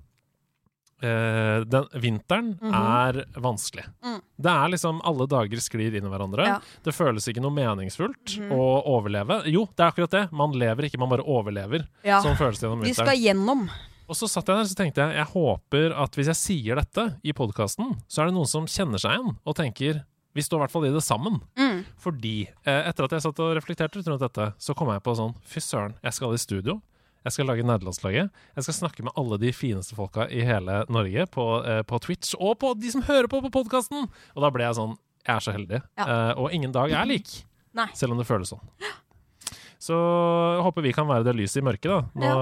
Uh, 1.02 1.64
den 1.66 1.88
Vinteren 1.98 2.52
Mhm. 2.62 2.74
er 2.78 3.26
vanskelig. 3.42 3.88
Mm. 4.06 4.20
Det 4.38 4.52
er 4.52 4.68
liksom 4.70 5.00
Alle 5.04 5.26
dager 5.26 5.58
sklir 5.58 5.96
inn 5.98 6.06
i 6.06 6.12
hverandre. 6.12 6.46
Ja. 6.46 6.60
Det 6.86 6.94
føles 6.94 7.26
ikke 7.28 7.42
noe 7.42 7.50
meningsfullt 7.50 8.36
mm. 8.38 8.52
å 8.54 8.86
overleve. 8.86 9.40
Jo, 9.50 9.66
det 9.76 9.82
er 9.82 9.90
akkurat 9.90 10.12
det. 10.14 10.32
Man 10.32 10.52
lever 10.54 10.86
ikke, 10.86 11.00
man 11.02 11.10
bare 11.10 11.26
overlever. 11.26 11.88
Ja, 12.06 12.22
Sånn 12.22 12.38
føles 12.38 12.60
det 12.62 12.70
gjennom 12.70 12.84
vi 12.86 12.94
skal 12.94 13.18
gjennom. 13.18 13.64
Og 14.12 14.18
så 14.20 14.28
satt 14.28 14.50
jeg 14.52 14.60
der 14.60 14.68
så 14.68 14.76
tenkte 14.76 15.04
jeg 15.06 15.22
jeg 15.22 15.32
håper 15.32 15.94
at 16.04 16.18
hvis 16.20 16.30
jeg 16.34 16.40
sier 16.40 16.80
dette 16.82 17.06
i 17.24 17.32
podkasten, 17.36 17.94
så 18.12 18.22
er 18.22 18.30
det 18.30 18.36
noen 18.36 18.50
som 18.50 18.68
kjenner 18.68 19.00
seg 19.00 19.16
igjen 19.16 19.38
og 19.48 19.56
tenker 19.56 20.02
vi 20.36 20.44
står 20.44 20.60
i 20.60 20.64
hvert 20.64 20.72
fall 20.72 20.86
i 20.88 20.92
det 20.94 21.02
sammen. 21.04 21.42
Mm. 21.60 21.82
Fordi 22.00 22.36
eh, 22.48 22.86
etter 22.88 23.04
at 23.04 23.16
jeg 23.16 23.24
satt 23.26 23.40
og 23.44 23.56
reflekterte 23.58 24.00
rundt 24.06 24.24
dette, 24.24 24.46
så 24.64 24.76
kom 24.78 24.92
jeg 24.94 25.04
på 25.04 25.16
sånn 25.20 25.34
Fy 25.48 25.64
søren, 25.64 25.98
jeg 26.04 26.16
skal 26.16 26.36
i 26.36 26.40
studio. 26.40 26.78
Jeg 27.22 27.36
skal 27.36 27.50
lage 27.52 27.66
nederlandslaget. 27.68 28.32
Jeg 28.56 28.66
skal 28.66 28.78
snakke 28.78 29.04
med 29.06 29.14
alle 29.20 29.38
de 29.42 29.52
fineste 29.54 29.96
folka 29.98 30.26
i 30.32 30.42
hele 30.48 30.80
Norge 30.90 31.28
på, 31.36 31.46
eh, 31.68 31.82
på 31.84 32.00
Twitch, 32.02 32.34
og 32.40 32.56
på 32.64 32.72
de 32.80 32.94
som 32.96 33.04
hører 33.06 33.30
på 33.30 33.44
på 33.44 33.52
podkasten! 33.54 34.08
Og 34.08 34.44
da 34.44 34.50
ble 34.52 34.66
jeg 34.66 34.80
sånn 34.80 34.98
Jeg 35.22 35.36
er 35.36 35.44
så 35.46 35.54
heldig. 35.54 35.82
Ja. 36.00 36.06
Eh, 36.08 36.34
og 36.42 36.56
ingen 36.56 36.72
dag 36.74 36.92
er 36.96 37.06
lik. 37.06 37.30
Nei. 37.78 37.92
Selv 37.94 38.16
om 38.16 38.18
det 38.24 38.26
føles 38.28 38.56
sånn. 38.56 38.64
Så 39.82 39.96
jeg 39.98 40.62
håper 40.68 40.84
vi 40.86 40.92
kan 40.94 41.08
være 41.10 41.26
det 41.26 41.34
lyset 41.40 41.58
i 41.58 41.66
mørket, 41.66 41.90
da. 41.90 42.02
Nå, 42.22 42.34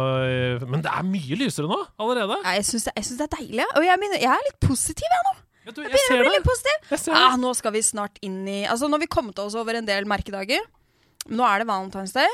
Men 0.68 0.82
det 0.84 0.92
er 0.92 1.06
mye 1.08 1.38
lysere 1.40 1.70
nå, 1.72 1.78
allerede. 2.02 2.36
Ja, 2.44 2.58
jeg 2.58 2.66
syns 2.68 2.90
det, 2.90 2.96
det 3.00 3.28
er 3.30 3.36
deilig. 3.38 3.68
Og 3.80 3.86
jeg, 3.88 4.00
mener, 4.02 4.20
jeg 4.20 4.34
er 4.34 4.44
litt 4.50 4.60
positiv, 4.66 5.08
jeg 5.08 5.28
nå. 5.30 5.36
Du, 5.70 5.84
jeg 5.86 5.92
Jeg 5.94 6.02
ser 6.08 6.18
blir 6.18 6.26
det. 6.26 6.34
litt 6.40 6.48
positiv. 6.48 6.78
Jeg 6.90 7.16
Ah, 7.16 7.36
nå 7.38 7.52
skal 7.56 7.72
vi 7.76 7.82
snart 7.86 8.16
inn 8.26 8.40
i 8.50 8.64
Altså, 8.66 8.88
nå 8.90 8.98
har 8.98 9.04
vi 9.04 9.08
kommet 9.12 9.38
oss 9.40 9.54
over 9.56 9.78
en 9.78 9.86
del 9.86 10.08
merkedager. 10.10 10.64
Nå 11.30 11.44
er 11.46 11.62
det 11.62 11.68
Valentine's 11.70 12.12
Day. 12.16 12.28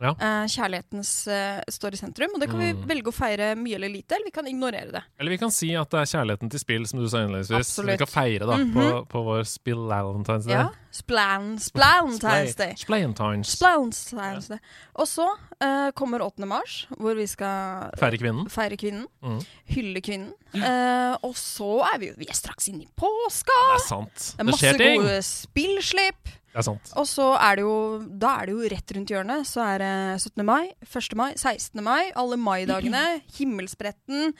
Ja. 0.00 0.14
Eh, 0.16 0.46
kjærlighetens 0.48 1.10
eh, 1.28 1.60
står 1.68 1.92
i 1.92 1.96
sentrum, 2.00 2.30
og 2.34 2.40
det 2.40 2.48
kan 2.48 2.58
vi 2.58 2.72
Mm. 2.72 2.86
velge 2.88 3.10
å 3.10 3.12
feire 3.12 3.54
mye 3.56 3.74
eller 3.76 3.88
lite, 3.92 4.14
eller 4.16 4.24
vi 4.24 4.30
kan 4.30 4.46
ignorere 4.46 4.90
det. 4.92 5.02
Eller 5.20 5.30
vi 5.30 5.38
kan 5.38 5.50
si 5.50 5.74
at 5.76 5.90
det 5.90 6.00
er 6.00 6.08
kjærligheten 6.08 6.50
til 6.50 6.58
spill, 6.62 6.86
som 6.86 7.00
du 7.00 7.08
sa 7.08 7.18
innledningsvis. 7.18 7.84
Vi 7.84 7.96
kan 8.00 8.06
feire 8.06 8.46
da, 8.48 8.56
Mhm. 8.56 8.72
på, 8.72 9.06
på 9.08 9.24
vår 9.24 9.42
Spill-Valentine's 9.44 10.46
Day. 10.46 10.54
Ja. 10.56 10.68
Splan, 10.90 11.58
Splantines 11.60 12.54
Day. 12.56 12.74
Splantines. 12.76 13.48
Splantines 13.58 14.48
Day. 14.48 14.58
Og 14.96 15.06
så 15.06 15.28
eh, 15.60 15.90
kommer 15.92 16.20
8. 16.24 16.46
mars, 16.46 16.86
hvor 16.98 17.14
vi 17.14 17.26
skal 17.26 17.90
Feire 18.00 18.18
kvinnen. 18.18 18.48
feire 18.50 18.76
kvinnen. 18.80 19.06
mm. 19.22 19.44
Hylle 19.76 20.00
kvinnen. 20.00 20.32
Eh, 20.54 21.16
og 21.22 21.34
så 21.38 21.84
er 21.94 21.98
vi 21.98 22.08
jo 22.08 22.14
Vi 22.18 22.26
er 22.26 22.34
straks 22.34 22.66
inne 22.72 22.82
i 22.82 22.88
påska! 22.98 23.54
Det 23.76 23.76
er 23.76 23.86
sant. 23.86 24.14
Det 24.16 24.40
er 24.40 24.44
Det 24.44 24.46
masse 24.50 24.64
skjer 24.64 24.78
ting. 24.78 25.00
gode 25.02 25.22
spillslipp. 25.22 26.28
Det 26.50 26.58
er 26.58 26.66
sant. 26.66 26.90
Og 26.98 27.06
så 27.06 27.28
er 27.38 27.56
det 27.60 27.62
jo 27.62 27.74
Da 28.18 28.32
er 28.40 28.46
det 28.50 28.54
jo 28.56 28.68
rett 28.74 28.92
rundt 28.96 29.10
hjørnet. 29.14 29.46
Så 29.46 29.62
er 29.62 29.78
det 29.78 29.92
17. 30.20 30.44
mai, 30.44 30.72
1. 30.82 31.14
mai, 31.16 31.30
16. 31.38 31.82
mai, 31.84 32.10
alle 32.18 32.36
maidagene, 32.36 33.04
Himmelspretten. 33.38 34.34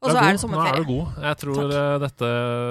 Og 0.00 0.08
så 0.08 0.16
er, 0.16 0.30
er 0.30 0.36
det 0.36 0.40
sommerferie. 0.40 0.72
Nå 0.72 0.80
er 0.80 0.84
du 0.84 0.88
god. 0.88 1.16
Jeg 1.26 1.36
tror 1.42 1.56
Takk. 1.60 1.72
eh, 1.76 1.96
dette 2.00 2.28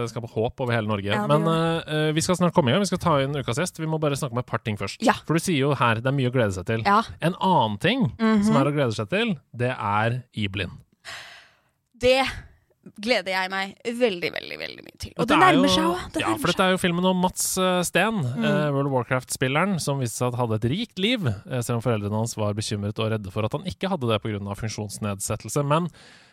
skal 0.10 0.24
på 0.26 0.30
håp 0.34 0.62
over 0.66 0.74
hele 0.74 0.90
Norge. 0.90 1.12
Ja, 1.14 1.28
Men 1.30 1.46
eh, 1.46 2.08
vi 2.18 2.22
skal 2.26 2.38
snart 2.40 2.56
komme 2.56 2.72
i 2.72 2.74
gang. 2.74 2.82
Vi 2.82 2.90
skal 2.90 3.02
ta 3.04 3.14
inn 3.22 3.38
ukas 3.38 3.60
gjest. 3.62 3.78
Vi 3.78 3.86
må 3.90 4.00
bare 4.02 4.18
snakke 4.18 4.34
om 4.34 4.42
et 4.42 4.48
par 4.50 4.62
ting 4.66 4.78
først. 4.82 4.98
Ja. 5.06 5.14
For 5.28 5.38
du 5.38 5.44
sier 5.44 5.60
jo 5.62 5.76
her 5.78 6.02
det 6.02 6.10
er 6.10 6.16
mye 6.18 6.32
å 6.32 6.34
glede 6.34 6.56
seg 6.58 6.66
til. 6.72 6.82
Ja. 6.90 7.04
En 7.22 7.36
annen 7.38 7.78
ting 7.82 8.08
Mhm. 8.18 8.44
som 8.48 8.58
er 8.58 8.66
å 8.66 8.74
glede 8.74 8.98
seg 8.98 9.10
til, 9.14 9.36
det 9.54 9.70
er 9.78 10.24
Iblin. 10.34 10.74
Det 12.00 12.24
gleder 13.00 13.28
jeg 13.36 13.50
meg 13.52 13.76
veldig, 13.86 14.32
veldig 14.34 14.58
veldig 14.60 14.84
mye 14.86 14.98
til. 15.00 15.12
Og 15.18 15.28
det, 15.28 15.28
det 15.28 15.36
er 15.38 15.44
nærmer 15.44 15.68
jo- 15.68 15.76
seg 15.76 15.86
òg. 15.90 16.12
Det 16.14 16.22
Ja, 16.22 16.36
for 16.38 16.48
dette 16.48 16.60
er 16.68 16.72
jo 16.72 16.78
filmen 16.82 17.06
om 17.06 17.18
Mats 17.22 17.58
eh, 17.58 17.82
Steen, 17.84 18.22
Mm. 18.24 18.44
eh, 18.46 18.72
World 18.72 18.88
of 18.88 18.94
Warcraft-spilleren, 18.94 19.80
som 19.80 20.00
viste 20.00 20.18
seg 20.18 20.34
at 20.34 20.40
hadde 20.40 20.56
et 20.56 20.70
rikt 20.72 20.98
liv, 21.00 21.28
eh, 21.28 21.62
selv 21.62 21.78
om 21.78 21.82
foreldrene 21.86 22.12
hans 22.16 22.36
var 22.36 22.54
bekymret 22.54 22.98
og 23.00 23.12
redde 23.12 23.32
for 23.32 23.46
at 23.46 23.52
han 23.54 23.64
ikke 23.66 23.90
hadde 23.90 24.08
det 24.08 24.22
pga. 24.24 24.40
funksjonsnedsettelse. 24.56 25.66
Men 25.66 25.90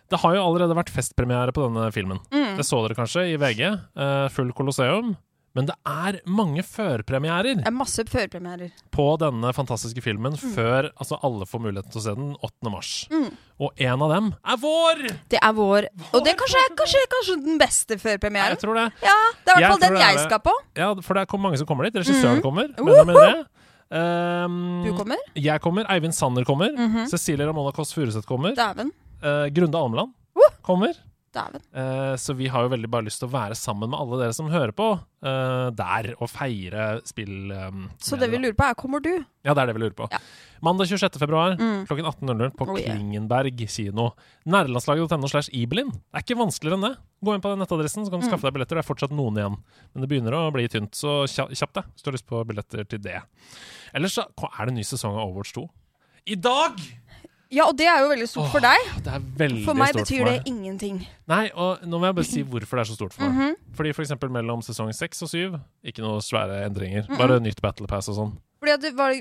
det 0.08 0.20
har 0.20 0.34
jo 0.36 0.42
allerede 0.46 0.74
vært 0.76 0.90
festpremiere 0.94 1.52
på 1.52 1.66
denne 1.66 1.92
filmen. 1.92 2.18
Mm. 2.30 2.56
Det 2.56 2.64
så 2.64 2.78
dere 2.86 2.94
kanskje 2.96 3.32
i 3.34 3.36
VG. 3.36 3.80
eh, 3.96 4.28
full 4.28 4.52
Colosseum. 4.52 5.16
Men 5.56 5.66
det 5.70 5.74
er 5.88 6.18
mange 6.28 6.60
førpremierer 6.62 7.56
Det 7.56 7.66
er 7.66 7.72
masse 7.74 8.04
førpremierer. 8.04 8.70
på 8.92 9.06
denne 9.18 9.52
fantastiske 9.56 10.02
filmen 10.04 10.36
Mm. 10.36 10.52
før 10.54 10.90
altså 11.00 11.16
alle 11.24 11.46
får 11.48 11.60
muligheten 11.64 11.90
til 11.90 12.00
å 12.00 12.04
se 12.04 12.14
den 12.14 12.34
8. 12.44 12.70
mars. 12.70 12.90
Mm. 13.10 13.30
Og 13.58 13.72
en 13.80 14.02
av 14.04 14.10
dem 14.12 14.34
er 14.44 14.56
vår! 14.60 15.00
Det 15.32 15.38
er 15.42 15.52
vår 15.56 15.88
Og 16.12 16.20
det 16.24 16.34
er 16.34 16.36
kanskje, 16.36 16.62
kanskje 16.76 17.36
den 17.42 17.58
beste 17.58 17.96
Jeg 17.96 18.02
førpremieren. 18.04 18.56
tror 18.60 18.74
det. 18.76 18.92
Ja, 19.02 19.16
det 19.44 19.54
er 19.54 19.58
i 19.58 19.60
Jeg 19.60 19.70
hvert 19.70 19.70
fall 19.70 19.78
tror 19.78 19.80
den 19.80 19.94
det 19.96 20.02
er 20.02 20.06
jeg 20.12 20.16
det. 20.16 20.24
skal 20.28 20.38
på. 20.44 20.54
Ja, 20.76 20.94
for 21.00 21.14
det 21.14 21.22
er 21.32 21.38
mange 21.38 21.56
som 21.58 21.66
kommer 21.66 21.84
dit. 21.84 21.94
Regissøren 21.94 22.36
Mhm. 22.36 22.42
kommer. 22.42 22.68
Benjamin 22.76 23.16
Ree. 23.16 23.44
Um, 23.90 24.84
Du 24.84 24.92
kommer? 24.98 25.16
Jeg 25.34 25.60
kommer. 25.62 25.84
Eivind 25.88 26.12
Sanner 26.14 26.44
kommer. 26.44 26.70
Mhm. 26.76 27.08
Cecilie 27.08 27.46
Ramona 27.46 27.72
Kåss 27.72 27.94
Furuseth 27.94 28.26
kommer. 28.26 28.54
Dæven. 28.54 28.90
Uh, 29.22 29.48
Grunde 29.48 29.74
Almeland 29.78 30.12
kommer. 30.62 30.92
Eh, 31.72 32.14
så 32.16 32.34
vi 32.36 32.46
har 32.48 32.64
jo 32.64 32.70
veldig 32.72 32.88
bare 32.90 33.04
lyst 33.06 33.20
til 33.22 33.28
å 33.28 33.32
være 33.34 33.54
sammen 33.58 33.90
med 33.92 33.98
alle 34.00 34.18
dere 34.22 34.32
som 34.36 34.48
hører 34.50 34.72
på 34.72 34.86
uh, 34.96 35.68
der, 35.76 36.14
og 36.20 36.28
feire 36.32 37.00
spill. 37.04 37.50
Um, 37.52 37.90
Så 38.00 38.18
det 38.18 38.30
vi 38.32 38.38
lurer 38.38 38.56
på, 38.56 38.64
er 38.70 38.74
kommer 38.78 39.02
du? 39.04 39.12
Ja, 39.44 39.52
det 39.54 39.62
er 39.62 39.66
det 39.70 39.76
vi 39.76 39.82
lurer 39.84 39.96
på. 39.98 40.08
Ja. 40.12 40.18
Mandag 40.64 40.88
26. 40.88 41.18
februar 41.20 41.56
Mm. 41.60 41.84
klokken 41.86 42.06
18.00 42.08 42.54
på 42.56 42.66
Oh, 42.68 42.78
yeah. 42.78 42.96
Klingenberg 42.96 43.60
kino. 43.68 44.10
Nærlandslaget.no 44.46 45.28
slash 45.28 45.50
Ibelin. 45.52 45.90
Det 45.92 46.16
er 46.16 46.24
ikke 46.24 46.38
vanskeligere 46.40 46.78
enn 46.80 46.86
det. 46.88 46.94
Gå 47.24 47.34
inn 47.34 47.42
på 47.44 47.50
den 47.52 47.60
nettadressen, 47.60 48.04
så 48.06 48.10
kan 48.10 48.20
du 48.20 48.26
Mm. 48.26 48.30
skaffe 48.32 48.46
deg 48.48 48.54
billetter. 48.56 48.76
Det 48.80 48.84
er 48.84 48.94
fortsatt 48.94 49.12
noen 49.12 49.36
igjen. 49.36 49.56
Men 49.94 50.00
det 50.02 50.08
begynner 50.10 50.32
å 50.32 50.52
bli 50.52 50.66
tynt, 50.68 50.92
så 50.96 51.24
kja- 51.28 51.50
kjapp 51.52 51.72
deg 51.74 51.84
hvis 51.92 52.02
du 52.02 52.10
har 52.10 52.16
lyst 52.16 52.26
på 52.26 52.44
billetter 52.46 52.84
til 52.88 52.98
det. 52.98 53.20
Ellers 53.94 54.14
så 54.16 54.24
er 54.26 54.64
det 54.66 54.68
en 54.72 54.74
ny 54.80 54.82
sesong 54.82 55.16
av 55.16 55.28
Overwatch 55.28 55.52
2. 55.52 55.68
I 56.28 56.34
dag! 56.34 56.80
Ja, 57.54 57.68
og 57.68 57.76
det 57.78 57.86
er 57.86 58.00
jo 58.02 58.08
veldig 58.10 58.26
stort 58.28 58.50
for 58.50 58.64
deg. 58.64 58.88
Det 59.04 59.12
er 59.14 59.20
veldig 59.38 59.64
For 59.64 59.78
meg 59.78 59.92
stort 59.94 60.02
betyr 60.08 60.18
for 60.18 60.30
meg. 60.30 60.40
det 60.44 60.50
ingenting. 60.50 60.96
Nei, 61.30 61.44
og 61.54 61.84
nå 61.86 62.00
må 62.02 62.08
jeg 62.08 62.16
bare 62.18 62.26
si 62.26 62.42
hvorfor 62.42 62.80
det 62.80 62.82
er 62.82 62.90
så 62.90 62.96
stort 62.98 63.14
for 63.14 63.22
meg. 63.28 63.36
Mhm. 63.36 63.74
Fordi 63.78 63.92
for 63.94 64.02
eksempel 64.02 64.32
mellom 64.34 64.62
sesong 64.66 64.90
6 64.92 65.22
og 65.22 65.28
7, 65.30 65.60
ikke 65.84 66.02
noe 66.02 66.18
svære 66.26 66.64
endringer. 66.66 67.06
Mhm. 67.08 67.18
Bare 67.18 67.38
nytt 67.40 67.60
Battle 67.62 67.86
Pass 67.86 68.08
og 68.08 68.16
sånn. 68.18 68.32
Fordi 68.60 68.72
at 68.74 68.80
det 68.80 68.94
var 68.96 69.14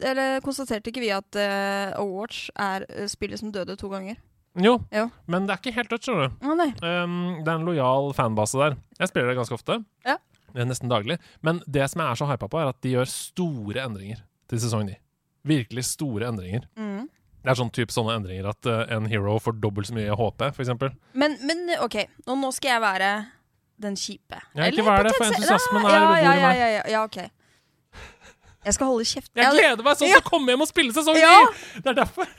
Eller 0.00 0.40
konstaterte 0.40 0.88
ikke 0.88 1.00
vi 1.04 1.10
at 1.12 1.36
uh, 1.36 2.00
Overwatch 2.00 2.48
er 2.56 2.86
eh, 2.88 3.06
spillet 3.12 3.38
som 3.38 3.50
døde 3.52 3.76
to 3.76 3.90
ganger? 3.92 4.16
Jo, 4.56 4.78
Jo. 4.90 5.10
men 5.28 5.44
det 5.46 5.52
er 5.52 5.58
ikke 5.60 5.74
helt 5.76 5.90
dødt, 5.90 6.06
skjønner 6.06 6.30
du. 6.32 6.46
Nei. 6.56 6.70
Um, 6.80 7.42
det 7.44 7.48
er 7.52 7.58
en 7.58 7.66
lojal 7.66 8.14
fanbase 8.16 8.56
der. 8.56 8.76
Jeg 8.98 9.08
spiller 9.08 9.28
det 9.28 9.36
ganske 9.36 9.52
ofte. 9.52 9.84
Ja. 10.06 10.16
Nesten 10.54 10.88
daglig. 10.88 11.18
Men 11.42 11.60
det 11.68 11.90
som 11.90 12.00
jeg 12.00 12.08
er 12.10 12.14
så 12.16 12.24
hypa 12.30 12.48
på, 12.48 12.56
er 12.58 12.68
at 12.72 12.80
de 12.80 12.94
gjør 12.94 13.04
store 13.12 13.84
endringer 13.84 14.22
til 14.48 14.58
sesong 14.64 14.86
ni. 14.88 14.96
Virkelig 15.44 15.84
store 15.84 16.30
endringer. 16.32 16.64
Mm. 16.80 17.04
Det 17.46 17.52
er 17.52 17.58
sånn 17.60 17.68
type 17.70 17.94
sånne 17.94 18.16
endringer 18.18 18.48
at 18.50 18.66
uh, 18.66 18.80
en 18.96 19.04
hero 19.06 19.36
får 19.38 19.54
dobbelt 19.62 19.86
så 19.86 19.94
mye 19.94 20.10
HP, 20.18 20.48
eksempel. 20.50 20.90
Men, 21.14 21.36
men 21.46 21.60
OK, 21.84 21.94
nå, 22.26 22.34
nå 22.42 22.50
skal 22.56 22.72
jeg 22.74 22.82
være 22.82 23.10
den 23.86 23.94
kjipe. 24.00 24.40
Ja, 24.56 24.66
ikke 24.66 24.82
vær 24.86 25.06
det, 25.06 25.12
for 25.14 25.28
entusiasmen 25.30 25.84
Ja, 25.86 25.92
er- 25.94 26.24
ja, 26.24 26.32
ja, 26.34 26.42
meg. 26.42 26.58
ja, 26.58 26.68
ja, 26.74 26.82
ja, 26.90 27.04
OK. 27.06 27.20
Jeg 28.66 28.74
skal 28.74 28.90
holde 28.90 29.06
kjeft. 29.06 29.30
Jeg 29.38 29.52
gleder 29.54 29.86
meg 29.86 29.94
sånn 30.00 30.10
Ja. 30.10 30.18
til 30.18 30.26
å 30.26 30.30
komme 30.32 30.50
hjem 30.50 30.64
og 30.66 30.70
spille 30.72 30.96
sesong 30.96 31.14
9! 31.14 31.22
Ja. 31.22 31.38
Det 31.84 31.92
er 31.92 31.98
derfor. 32.02 32.26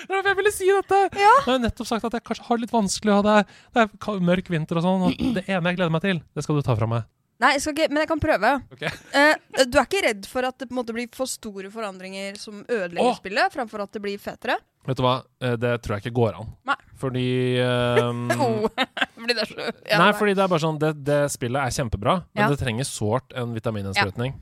Det 0.00 0.06
er 0.06 0.14
derfor 0.20 0.30
jeg 0.30 0.38
ville 0.38 0.52
si 0.54 0.68
dette! 0.70 0.98
Ja. 1.18 1.32
Nå 1.42 1.48
har 1.48 1.56
jeg 1.58 1.62
nettopp 1.66 1.88
sagt 1.90 2.04
at 2.06 2.14
jeg 2.14 2.22
kanskje 2.30 2.44
har 2.46 2.56
det 2.60 2.62
litt 2.68 2.72
vanskelig, 2.76 3.16
og 3.18 3.24
det 3.26 3.32
er, 3.40 3.48
det 3.74 3.82
er 3.82 4.20
mørk 4.30 4.52
vinter 4.54 4.78
og 4.78 4.84
sånn. 4.86 5.02
Og 5.08 5.24
det 5.36 5.42
ene 5.50 5.72
jeg 5.72 5.80
gleder 5.80 5.90
meg 5.92 6.04
til, 6.06 6.20
det 6.38 6.44
skal 6.46 6.60
du 6.60 6.62
ta 6.64 6.76
fra 6.78 6.86
meg. 6.88 7.08
Nei, 7.40 7.54
jeg 7.56 7.62
skal 7.64 7.76
ikke, 7.76 7.88
men 7.92 8.02
jeg 8.04 8.10
kan 8.10 8.20
prøve. 8.22 8.50
Okay. 8.76 8.90
Eh, 9.20 9.64
du 9.66 9.78
er 9.80 9.86
ikke 9.86 10.02
redd 10.04 10.26
for 10.28 10.46
at 10.46 10.58
det 10.60 10.68
på 10.68 10.74
en 10.74 10.78
måte 10.82 10.94
blir 10.94 11.08
for 11.16 11.28
store 11.28 11.70
forandringer 11.72 12.36
som 12.38 12.60
ødelegger 12.66 13.10
oh! 13.10 13.16
spillet, 13.16 13.52
framfor 13.52 13.82
at 13.82 13.92
det 13.96 14.02
blir 14.04 14.20
fetere? 14.22 14.58
Vet 14.86 14.96
du 14.96 15.02
hva, 15.04 15.16
Eh, 15.40 15.56
det 15.60 15.72
tror 15.82 15.96
jeg 15.96 16.04
ikke 16.04 16.16
går 16.20 16.36
an. 16.40 16.50
Nei. 16.68 16.76
Fordi 17.00 17.26
Oh, 18.44 18.66
fordi 19.20 19.34
det 19.36 19.44
er 19.44 19.48
så 19.50 19.66
ja, 19.88 19.98
Nei, 20.02 20.10
fordi 20.16 20.34
det 20.36 20.42
er 20.44 20.50
bare 20.52 20.62
sånn 20.62 20.78
Det, 20.80 20.90
det 21.04 21.20
spillet 21.32 21.62
er 21.64 21.72
kjempebra, 21.78 22.16
men 22.34 22.42
Ja. 22.44 22.48
det 22.52 22.60
trenger 22.60 22.88
sårt 22.88 23.32
en 23.36 23.54
vitamininnsprøytning. 23.56 24.34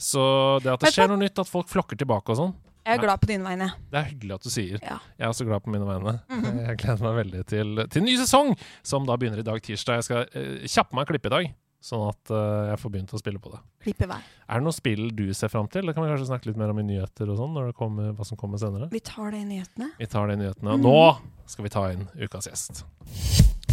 Så 0.00 0.22
det 0.64 0.72
at 0.74 0.80
det 0.84 0.92
skjer 0.96 1.08
noe 1.12 1.20
nytt, 1.20 1.38
at 1.40 1.48
folk 1.48 1.68
flokker 1.72 1.96
tilbake 2.00 2.32
og 2.32 2.40
sånn, 2.40 2.54
Jeg 2.86 2.98
er 2.98 3.02
glad 3.02 3.20
på 3.20 3.28
dine 3.30 3.44
vegne. 3.48 3.68
det 3.92 3.98
er 4.00 4.08
hyggelig 4.12 4.34
at 4.36 4.44
du 4.44 4.50
sier. 4.52 4.78
Ja. 4.82 4.98
Jeg 5.18 5.24
er 5.26 5.32
også 5.32 5.46
glad 5.48 5.64
på 5.64 5.72
mine 5.72 5.86
vegne. 5.88 6.16
Mhm. 6.30 6.58
Jeg 6.66 6.80
gleder 6.82 7.02
meg 7.06 7.16
veldig 7.24 7.46
til, 7.52 7.86
til 7.90 8.02
ny 8.04 8.16
sesong, 8.20 8.52
som 8.82 9.06
da 9.08 9.16
begynner 9.16 9.40
i 9.40 9.46
dag 9.46 9.60
tirsdag. 9.64 10.00
Jeg 10.00 10.04
skal 10.08 10.26
uh, 10.36 10.66
kjappe 10.68 10.94
meg 10.96 11.08
klippe 11.08 11.32
i 11.32 11.34
dag, 11.36 11.48
sånn 11.86 12.04
at 12.08 12.32
uh, 12.34 12.72
jeg 12.72 12.80
får 12.82 12.94
begynt 12.94 13.14
å 13.14 13.20
spille 13.20 13.42
på 13.42 13.52
det. 13.54 13.60
Klippe 13.86 14.08
vei. 14.10 14.20
Er 14.46 14.60
det 14.60 14.66
noe 14.66 14.74
spill 14.74 15.08
du 15.14 15.24
ser 15.36 15.52
fram 15.52 15.70
til? 15.70 15.86
Det 15.86 15.94
kan 15.96 16.06
vi 16.06 16.10
kanskje 16.12 16.28
snakke 16.32 16.50
litt 16.50 16.60
mer 16.60 16.74
om 16.74 16.82
i 16.82 16.86
nyheter 16.86 17.30
og 17.30 17.40
sånn, 17.40 17.54
når 17.56 17.70
det 17.70 17.78
kommer, 17.78 18.12
hva 18.18 18.26
som 18.26 18.40
kommer 18.40 18.62
senere. 18.62 18.90
Vi 18.92 19.02
tar 19.06 19.30
det 19.34 19.44
i 19.44 19.48
nyhetene. 19.48 19.92
Vi 20.00 20.10
tar 20.10 20.30
det 20.30 20.38
i 20.38 20.42
nyhetene. 20.44 20.76
Mhm. 20.76 20.86
nå 20.86 21.46
skal 21.46 21.68
vi 21.68 21.70
ta 21.70 21.84
inn 21.94 22.08
ukas 22.18 22.50
gjest. 22.50 22.82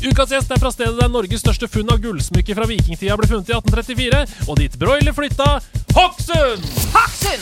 Ukas 0.03 0.33
gjest 0.35 0.51
er 0.51 0.59
fra 0.59 0.69
stedet 0.73 0.99
der 0.99 1.07
Norges 1.07 1.41
største 1.41 1.69
funn 1.71 1.89
av 1.93 2.01
gullsmykker 2.03 2.57
fra 2.57 2.67
vikingtida 2.67 3.15
ble 3.15 3.29
funnet 3.29 3.49
i 3.49 3.55
1834, 3.55 4.49
og 4.51 4.59
dit 4.59 4.75
Broiler 4.81 5.15
flytta 5.15 5.47
Hokksund! 5.93 6.65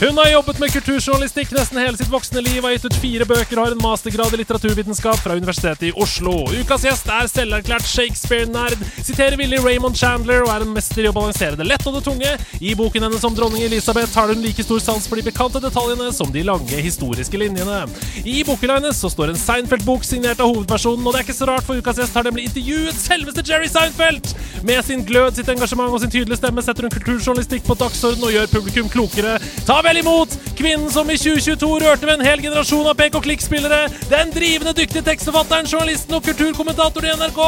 Hun 0.01 0.17
har 0.17 0.27
jobbet 0.29 0.59
med 0.59 0.71
kulturjournalistikk 0.73 1.53
nesten 1.55 1.79
hele 1.81 1.97
sitt 1.97 2.09
voksne 2.11 2.43
liv, 2.43 2.59
har 2.63 2.75
gitt 2.75 2.85
ut 2.85 2.97
fire 2.99 3.25
bøker 3.27 3.57
og 3.57 3.65
har 3.65 3.75
en 3.75 3.81
mastergrad 3.81 4.35
i 4.35 4.41
litteraturvitenskap 4.41 5.21
fra 5.23 5.37
Universitetet 5.39 5.87
i 5.89 5.91
Oslo. 6.03 6.33
Ukas 6.51 6.85
gjest 6.85 7.09
er 7.11 7.29
selverklært 7.31 7.87
Shakespeare-nerd, 7.87 8.77
siterer 8.99 9.39
villig 9.39 9.61
Raymond 9.63 9.97
Chandler 9.97 10.45
og 10.45 10.51
er 10.53 10.60
en 10.63 10.73
mester 10.75 11.05
i 11.05 11.09
å 11.09 11.15
balansere 11.15 11.57
det 11.59 11.67
lette 11.67 11.87
og 11.89 11.97
det 11.97 12.03
tunge. 12.05 12.31
I 12.61 12.75
boken 12.77 13.07
hennes 13.07 13.25
om 13.27 13.35
dronning 13.37 13.65
Elisabeth 13.65 14.15
har 14.17 14.31
hun 14.31 14.43
like 14.43 14.63
stor 14.65 14.81
sans 14.83 15.07
for 15.07 15.19
de 15.19 15.25
bekante 15.25 15.61
detaljene 15.63 16.11
som 16.15 16.31
de 16.33 16.43
lange 16.47 16.83
historiske 16.85 17.37
linjene. 17.39 17.83
I 18.23 18.41
bokhylla 18.47 18.79
hennes 18.79 18.99
så 19.01 19.11
står 19.11 19.33
en 19.33 19.41
Seinfeld-bok 19.41 20.05
signert 20.07 20.41
av 20.41 20.51
hovedpersonen, 20.51 21.05
og 21.05 21.13
det 21.13 21.21
er 21.21 21.27
ikke 21.27 21.37
så 21.37 21.49
rart, 21.49 21.67
for 21.67 21.81
ukas 21.81 22.01
gjest 22.01 22.17
har 22.17 22.27
nemlig 22.27 22.47
intervjuet 22.49 23.01
selveste 23.01 23.45
Jerry 23.47 23.69
Seinfeld! 23.71 24.33
Med 24.67 24.85
sin 24.85 25.01
glød, 25.05 25.35
sitt 25.35 25.49
engasjement 25.49 25.89
og 25.89 26.03
sin 26.03 26.13
tydelige 26.13 26.37
stemme 26.37 26.61
setter 26.61 26.85
hun 26.85 26.93
kulturjournalistikk 26.93 27.65
på 27.65 27.77
dagsorden 27.79 28.27
og 28.27 28.35
gjør 28.35 28.51
publikum 28.51 28.91
klokere. 28.93 29.37
Ta 29.65 29.79
vel 29.85 30.01
imot 30.03 30.35
kvinnen 30.59 30.91
som 30.93 31.09
i 31.09 31.17
2022 31.17 31.71
rørte 31.81 32.05
ved 32.05 32.19
en 32.19 32.27
hel 32.27 32.43
generasjon 32.43 32.89
av 32.91 32.97
pek 32.99 33.17
og 33.17 33.25
klikk-spillere, 33.25 33.87
den 34.11 34.33
drivende 34.35 34.75
dyktige 34.77 35.05
tekstforfatteren, 35.09 35.69
journalisten 35.69 36.17
og 36.17 36.25
kulturkommentatoren 36.29 37.09
i 37.09 37.17
NRK, 37.23 37.43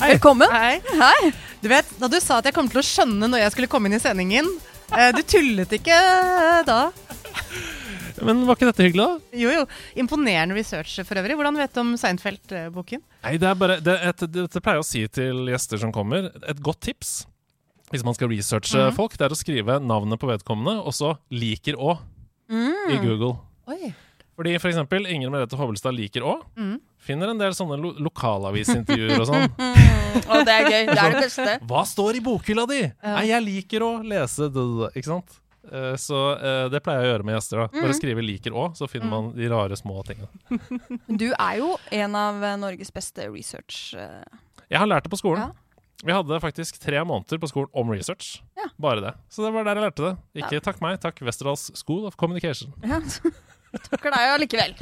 Velkommen. 0.07 0.49
Hei. 0.53 0.81
Hei. 1.00 1.33
Du 1.61 1.69
vet, 1.73 1.88
Da 1.99 2.09
du 2.12 2.19
sa 2.23 2.38
at 2.38 2.47
jeg 2.47 2.55
kom 2.55 2.69
til 2.71 2.79
å 2.83 2.85
skjønne 2.87 3.26
når 3.33 3.41
jeg 3.43 3.55
skulle 3.55 3.71
komme 3.73 3.88
inn 3.88 3.97
i 3.97 4.03
sendingen 4.03 4.47
eh, 4.95 5.09
Du 5.17 5.23
tullet 5.26 5.73
ikke 5.79 5.97
eh, 5.97 6.61
da? 6.69 6.76
Men 8.23 8.45
var 8.49 8.57
ikke 8.57 8.69
dette 8.71 8.85
hyggelig, 8.87 9.05
da? 9.05 9.37
Jo, 9.37 9.50
jo. 9.53 9.65
Imponerende 10.00 10.55
research 10.57 10.95
for 11.05 11.19
øvrig. 11.21 11.35
Hvordan 11.37 11.59
vet 11.61 11.75
du 11.76 11.81
om 11.83 11.91
Seinfeld-boken? 12.00 13.03
Nei, 13.26 13.35
det 13.43 13.49
er 13.50 13.59
bare 13.61 13.76
det, 13.85 13.97
et, 14.09 14.23
det, 14.33 14.47
det 14.55 14.62
pleier 14.65 14.79
jeg 14.81 14.85
å 14.87 14.88
si 14.88 15.03
til 15.19 15.43
gjester 15.53 15.83
som 15.83 15.93
kommer. 15.93 16.31
Et 16.49 16.62
godt 16.65 16.81
tips 16.88 17.11
hvis 17.93 18.03
man 18.07 18.17
skal 18.17 18.31
researche 18.33 18.81
Mhm. 18.88 18.95
folk, 18.97 19.12
det 19.21 19.26
er 19.29 19.35
å 19.35 19.38
skrive 19.38 19.76
navnet 19.85 20.19
på 20.19 20.26
vedkommende, 20.31 20.81
og 20.83 20.91
så 20.97 21.12
'liker 21.31 21.76
òg' 21.79 22.00
Mm. 22.50 22.91
i 22.91 22.97
Google. 23.03 23.37
Oi. 23.69 23.93
Fordi 24.37 24.59
for 24.61 24.69
eksempel 24.69 25.07
Inger 25.09 25.31
Merete 25.33 25.57
Hobbelstad 25.57 25.95
liker 25.97 26.21
å. 26.28 26.37
Mhm. 26.57 26.81
Finner 27.07 27.31
en 27.31 27.38
del 27.38 27.52
sånne 27.55 27.76
lo 27.81 27.93
lokalavisintervjuer 28.09 29.21
og 29.21 29.26
sånn. 29.33 29.49
Mm. 30.16 30.23
Og 30.33 30.47
det 30.49 30.52
er 30.55 30.64
gøy. 30.64 30.87
Det 30.88 30.97
er 31.02 31.11
det 31.12 31.19
beste. 31.26 31.55
Hva 31.69 31.83
står 31.85 32.16
i 32.16 32.21
bokhylla 32.25 32.62
di? 32.71 32.78
Ja. 32.87 33.11
Nei, 33.19 33.25
jeg 33.28 33.43
liker 33.45 33.83
å 33.85 33.88
lese 34.00 34.47
Ikke 34.49 35.05
sant? 35.05 35.35
Eh, 35.69 35.93
Så 36.00 36.16
eh, 36.40 36.69
det 36.73 36.81
pleier 36.83 37.02
jeg 37.02 37.11
å 37.11 37.12
gjøre 37.12 37.26
med 37.28 37.35
gjester. 37.37 37.57
da 37.61 37.66
Bare 37.69 37.90
Mhm. 37.93 37.99
skrive 37.99 38.23
'liker 38.25 38.52
å', 38.57 38.71
så 38.78 38.88
finner 38.88 39.11
man 39.11 39.33
de 39.37 39.47
rare 39.52 39.76
små 39.76 40.00
tingene. 40.07 40.28
Du 41.21 41.35
er 41.38 41.59
jo 41.59 41.76
en 41.93 42.14
av 42.16 42.43
eh, 42.43 42.57
Norges 42.57 42.90
beste 42.90 43.28
research... 43.28 43.93
Jeg 44.71 44.78
har 44.78 44.87
lært 44.87 45.05
det 45.05 45.11
på 45.12 45.19
skolen. 45.21 45.52
Ja. 45.52 45.52
Vi 46.05 46.12
hadde 46.12 46.40
faktisk 46.40 46.78
tre 46.81 46.97
måneder 47.05 47.38
på 47.38 47.49
skolen 47.52 47.69
om 47.75 47.90
research. 47.90 48.40
Ja. 48.57 48.71
Bare 48.81 49.00
det. 49.00 49.14
Så 49.28 49.45
det 49.45 49.52
var 49.52 49.64
der 49.64 49.75
jeg 49.76 49.85
lærte 49.85 50.02
det. 50.09 50.43
Ikke 50.43 50.61
takk 50.64 50.81
meg, 50.81 50.99
takk 51.00 51.21
Westerdals 51.21 51.71
School 51.76 52.07
of 52.07 52.16
Communication. 52.16 52.73
Ja. 52.83 53.00
Takker 53.90 54.14
deg 54.14 54.35
allikevel. 54.35 54.76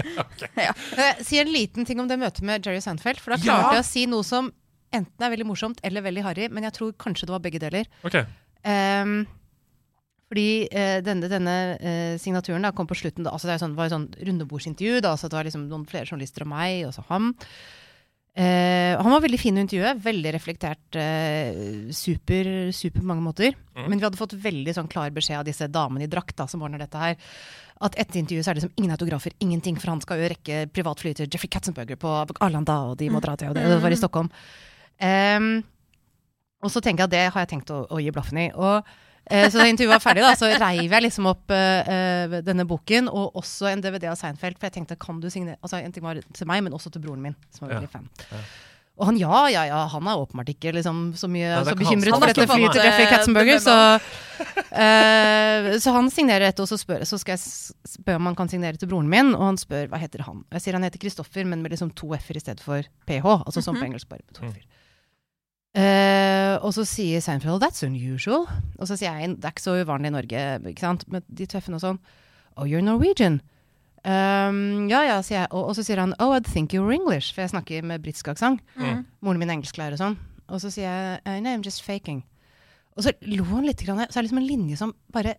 Eh, 0.56 1.22
Si 1.24 1.38
en 1.40 1.52
liten 1.52 1.86
ting 1.88 2.00
om 2.02 2.08
det 2.10 2.18
møtet 2.20 2.42
med 2.46 2.64
Jerry 2.66 2.82
Sandfeld, 2.84 3.20
For 3.22 3.34
da 3.34 3.40
klarte 3.42 3.76
jeg 3.78 3.84
å 3.84 3.88
si 3.88 4.06
noe 4.10 4.26
som 4.26 4.52
enten 4.94 5.26
er 5.26 5.32
veldig 5.32 5.46
morsomt 5.48 5.80
eller 5.82 6.04
veldig 6.06 6.22
harry, 6.22 6.48
men 6.54 6.66
jeg 6.68 6.76
tror 6.76 6.92
kanskje 7.02 7.26
det 7.26 7.34
var 7.34 7.42
begge 7.42 7.58
deler. 7.62 7.88
Okay. 8.06 8.28
Um, 8.62 9.24
fordi 10.30 10.66
eh, 10.72 10.98
denne, 11.04 11.28
denne 11.30 11.54
eh, 11.78 12.14
signaturen 12.22 12.64
da 12.64 12.72
kom 12.74 12.88
på 12.90 12.96
slutten. 12.98 13.26
Da, 13.26 13.32
altså 13.34 13.50
det 13.50 13.58
sånn, 13.62 13.74
var 13.78 13.86
et 13.90 13.94
sånn 13.94 14.08
rundebordsintervju. 14.18 15.00
Da, 15.04 15.12
så 15.20 15.28
det 15.30 15.36
var 15.38 15.46
liksom 15.46 15.66
noen 15.70 15.84
flere 15.90 16.08
journalister 16.08 16.46
og 16.46 16.50
meg, 16.54 16.80
og 16.88 16.94
så 16.96 17.04
ham. 17.10 17.32
Eh, 18.34 18.96
han 18.98 19.12
var 19.14 19.22
veldig 19.22 19.38
fin 19.38 19.58
i 19.58 19.62
intervjuet. 19.62 20.00
Veldig 20.02 20.32
reflektert. 20.34 20.98
eh, 20.98 21.92
super, 21.94 22.50
super 22.74 23.02
på 23.04 23.10
mange 23.12 23.22
måter. 23.22 23.54
Mm. 23.76 23.84
Men 23.90 23.98
vi 24.00 24.08
hadde 24.08 24.18
fått 24.18 24.34
veldig 24.34 24.74
sånn 24.74 24.90
klar 24.90 25.14
beskjed 25.14 25.42
av 25.42 25.46
disse 25.46 25.68
damene 25.70 26.08
i 26.08 26.10
drakt 26.10 26.34
da, 26.40 26.48
som 26.50 26.64
ordner 26.66 26.82
dette 26.82 26.98
her. 26.98 27.14
At 27.82 27.96
etter 27.98 28.20
intervjuet 28.20 28.46
så 28.46 28.52
er 28.52 28.56
det 28.56 28.62
liksom 28.62 28.76
ingen 28.78 28.94
autografer, 28.94 29.34
ingenting. 29.42 29.78
For 29.80 29.90
han 29.90 30.02
skal 30.04 30.20
jo 30.20 30.28
rekke 30.30 30.64
privatfly 30.74 31.14
til 31.18 31.30
Jeffrey 31.30 31.50
Katzenberger 31.50 31.98
på 32.00 32.12
Arlanda, 32.44 32.80
og 32.90 32.98
de 33.00 33.10
må 33.10 33.22
dra 33.24 33.34
til, 33.40 33.50
og 33.50 33.58
det, 33.58 33.66
det 33.70 33.80
var 33.82 33.94
i 33.94 33.98
Stockholm. 33.98 34.30
Um, 35.02 35.48
og 36.64 36.70
så 36.72 36.80
tenker 36.80 37.04
jeg 37.04 37.10
at 37.10 37.14
det 37.14 37.24
har 37.34 37.44
jeg 37.44 37.50
tenkt 37.50 37.72
å, 37.74 37.82
å 37.92 38.00
gi 38.00 38.12
blaffen 38.14 38.40
i. 38.40 38.46
Og 38.54 38.86
eh, 39.26 39.48
så 39.50 39.60
da 39.60 39.66
intervjuet 39.68 39.92
var 39.96 40.04
ferdig, 40.04 40.22
da, 40.24 40.32
så 40.38 40.48
reiv 40.62 40.94
jeg 40.96 41.04
liksom 41.04 41.28
opp 41.28 41.52
eh, 41.52 42.38
denne 42.46 42.64
boken, 42.68 43.10
og 43.12 43.36
også 43.42 43.68
en 43.72 43.82
DVD 43.84 44.08
av 44.12 44.16
Seinfeld. 44.20 44.56
For 44.56 44.70
jeg 44.70 44.78
tenkte, 44.78 44.96
kan 45.00 45.18
du 45.20 45.28
signere 45.32 45.58
Altså, 45.60 45.82
en 45.82 45.92
ting 45.92 46.06
var 46.06 46.22
til 46.22 46.48
meg, 46.48 46.62
men 46.64 46.76
også 46.76 46.94
til 46.94 47.04
broren 47.04 47.26
min, 47.26 47.36
som 47.52 47.66
var 47.66 47.76
veldig 47.76 47.92
fan. 47.92 48.08
Ja. 48.30 48.40
Og 48.94 49.08
han, 49.08 49.16
ja, 49.18 49.38
ja, 49.50 49.64
ja, 49.66 49.78
han 49.90 50.06
er 50.06 50.20
åpenbart 50.22 50.52
ikke 50.52 50.70
liksom, 50.76 50.98
så 51.18 51.26
mye 51.26 51.48
Nei, 51.50 51.62
så 51.66 51.72
bekymret 51.74 52.14
for 52.14 52.30
dette 52.30 52.44
flyet 52.46 52.76
til. 52.76 52.84
Jeffrey 52.86 53.08
Katzenberger, 53.10 53.58
så 53.64 53.74
uh, 53.98 55.72
Så 55.82 55.94
han 55.96 56.10
signerer 56.14 56.46
dette, 56.46 56.62
og 56.62 56.70
så, 56.70 56.78
spør, 56.78 57.02
så 57.08 57.18
skal 57.18 57.34
jeg 57.34 57.42
spør 57.42 57.90
spørre 57.94 58.20
om 58.20 58.28
han 58.30 58.38
kan 58.38 58.52
signere 58.52 58.78
til 58.78 58.90
broren 58.92 59.10
min, 59.10 59.32
og 59.34 59.42
han 59.48 59.58
spør 59.58 59.90
hva 59.90 59.98
heter 59.98 60.22
han. 60.28 60.44
Jeg 60.54 60.62
sier 60.62 60.78
han 60.78 60.86
heter 60.86 61.02
Kristoffer, 61.02 61.46
men 61.48 61.64
med 61.64 61.74
liksom 61.74 61.90
to 61.98 62.12
f-er 62.14 62.38
i 62.38 62.44
stedet 62.44 62.62
for 62.62 62.86
ph, 63.08 63.26
altså 63.34 63.64
som 63.64 63.74
på 63.78 63.86
engelsk, 63.88 64.08
bare 64.12 64.22
med 64.22 64.38
to 64.38 64.46
Mm. 64.46 64.54
f-er. 64.54 64.70
Uh, 65.74 66.54
og 66.62 66.70
så 66.76 66.84
sier 66.86 67.18
Seinfeld 67.18 67.58
that's 67.64 67.82
unusual. 67.82 68.46
Og 68.78 68.86
så 68.86 68.94
sier 68.94 69.10
jeg 69.10 69.34
det 69.40 69.48
er 69.48 69.54
ikke 69.56 69.64
så 69.64 69.74
uvanlig 69.82 70.12
i 70.12 70.14
Norge, 70.14 70.44
ikke 70.70 70.86
sant, 70.86 71.02
med 71.10 71.26
de 71.26 71.48
tøffene 71.50 71.80
og 71.80 71.82
sånn. 71.82 71.98
Oh, 72.54 72.62
you're 72.62 72.84
Norwegian. 72.84 73.40
Um, 74.04 74.84
ja, 74.92 75.00
ja, 75.08 75.16
sier 75.24 75.40
jeg. 75.42 75.48
Og, 75.52 75.70
og 75.70 75.78
så 75.78 75.84
sier 75.86 76.02
han 76.02 76.12
oh, 76.20 76.34
I'd 76.36 76.48
think 76.50 76.74
you 76.76 76.84
were 76.84 76.94
English, 76.94 77.32
for 77.32 77.44
jeg 77.44 77.54
snakker 77.54 77.86
med 77.86 78.04
britisk 78.04 78.28
aksent. 78.28 78.60
Mm. 78.76 79.04
Moren 79.24 79.40
min 79.40 79.50
er 79.50 79.58
engelsklærer 79.58 79.96
og 79.96 80.02
sånn. 80.02 80.18
Og 80.52 80.60
så 80.60 80.70
sier 80.74 80.90
jeg 80.90 81.20
«Eh, 81.24 81.40
no, 81.40 81.54
I'm 81.54 81.64
just 81.64 81.82
faking. 81.86 82.22
Og 82.94 83.06
så 83.06 83.14
lo 83.26 83.46
han 83.48 83.66
litt, 83.66 83.82
grann, 83.82 84.04
så 84.04 84.18
er 84.18 84.22
det 84.22 84.28
liksom 84.28 84.42
en 84.42 84.50
linje 84.50 84.78
som 84.78 84.94
bare 85.12 85.38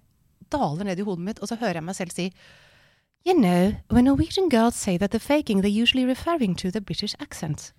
daler 0.51 0.89
ned 0.89 0.99
i 0.99 1.05
hodet 1.05 1.25
mitt, 1.27 1.41
og 1.41 1.49
så 1.49 1.59
hører 1.61 1.79
jeg 1.79 1.87
meg 1.87 1.97
selv 1.97 2.15
si 2.15 2.31
You 3.25 3.33
know, 3.33 3.73
when 3.89 4.05
Norwegian 4.05 4.49
girls 4.49 4.75
say 4.75 4.97
that 4.97 5.09
they're 5.09 5.19
faking, 5.19 5.61
they're 5.61 5.81
usually 5.81 6.05
referring 6.05 6.53
to 6.55 6.69
the 6.69 6.81
British 6.81 7.15
accent. 7.19 7.73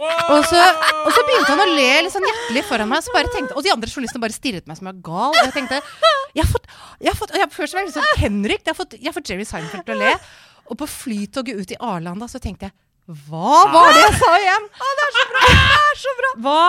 Og 0.00 0.44
så, 0.48 0.60
og 1.04 1.10
så 1.14 1.22
begynte 1.26 1.50
han 1.52 1.62
å 1.62 1.66
le 1.76 1.88
litt 2.06 2.14
sånn 2.14 2.26
hjertelig 2.26 2.64
foran 2.68 2.90
meg. 2.90 3.08
Tenkte, 3.32 3.56
og 3.56 3.64
de 3.64 3.72
andre 3.74 3.90
journalistene 3.90 4.22
bare 4.24 4.36
stirret 4.36 4.68
meg 4.70 4.78
som 4.78 4.88
jeg 4.88 4.96
var 4.96 5.02
gal. 5.08 5.36
Og 5.36 5.42
jeg 5.44 5.54
tenkte 5.58 5.80
jeg 6.32 6.46
har 6.46 6.48
fått, 6.48 6.70
jeg 7.02 7.12
har 7.12 7.18
fått, 7.18 7.34
jeg, 7.36 7.50
Først 7.52 7.76
var 7.76 7.84
jeg 7.84 7.94
sånn 7.96 8.14
Henrik. 8.22 8.62
Jeg 8.64 8.72
har 8.72 8.78
fått, 8.78 8.96
jeg 8.98 9.10
har 9.10 9.16
fått 9.16 9.32
Jerry 9.32 9.46
Seinfeld 9.48 9.84
til 9.88 9.98
å 9.98 10.00
le. 10.00 10.14
Og 10.72 10.78
på 10.80 10.88
flytoget 10.88 11.58
ut 11.58 11.74
i 11.74 11.78
Arlanda 11.82 12.28
så 12.30 12.40
tenkte 12.42 12.70
jeg 12.70 12.76
Hva 13.28 13.64
var 13.72 13.92
det 13.92 14.04
jeg 14.06 14.18
sa 14.20 14.30
igjen? 14.38 14.68
det 14.80 15.06
er 15.08 15.14
så 15.18 15.24
bra! 15.32 15.42
Det 15.50 15.80
er 15.82 16.00
så 16.02 16.14
bra! 16.20 16.32
Hva? 16.46 16.60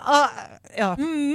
Ah, 0.00 0.28
ja. 0.76 0.88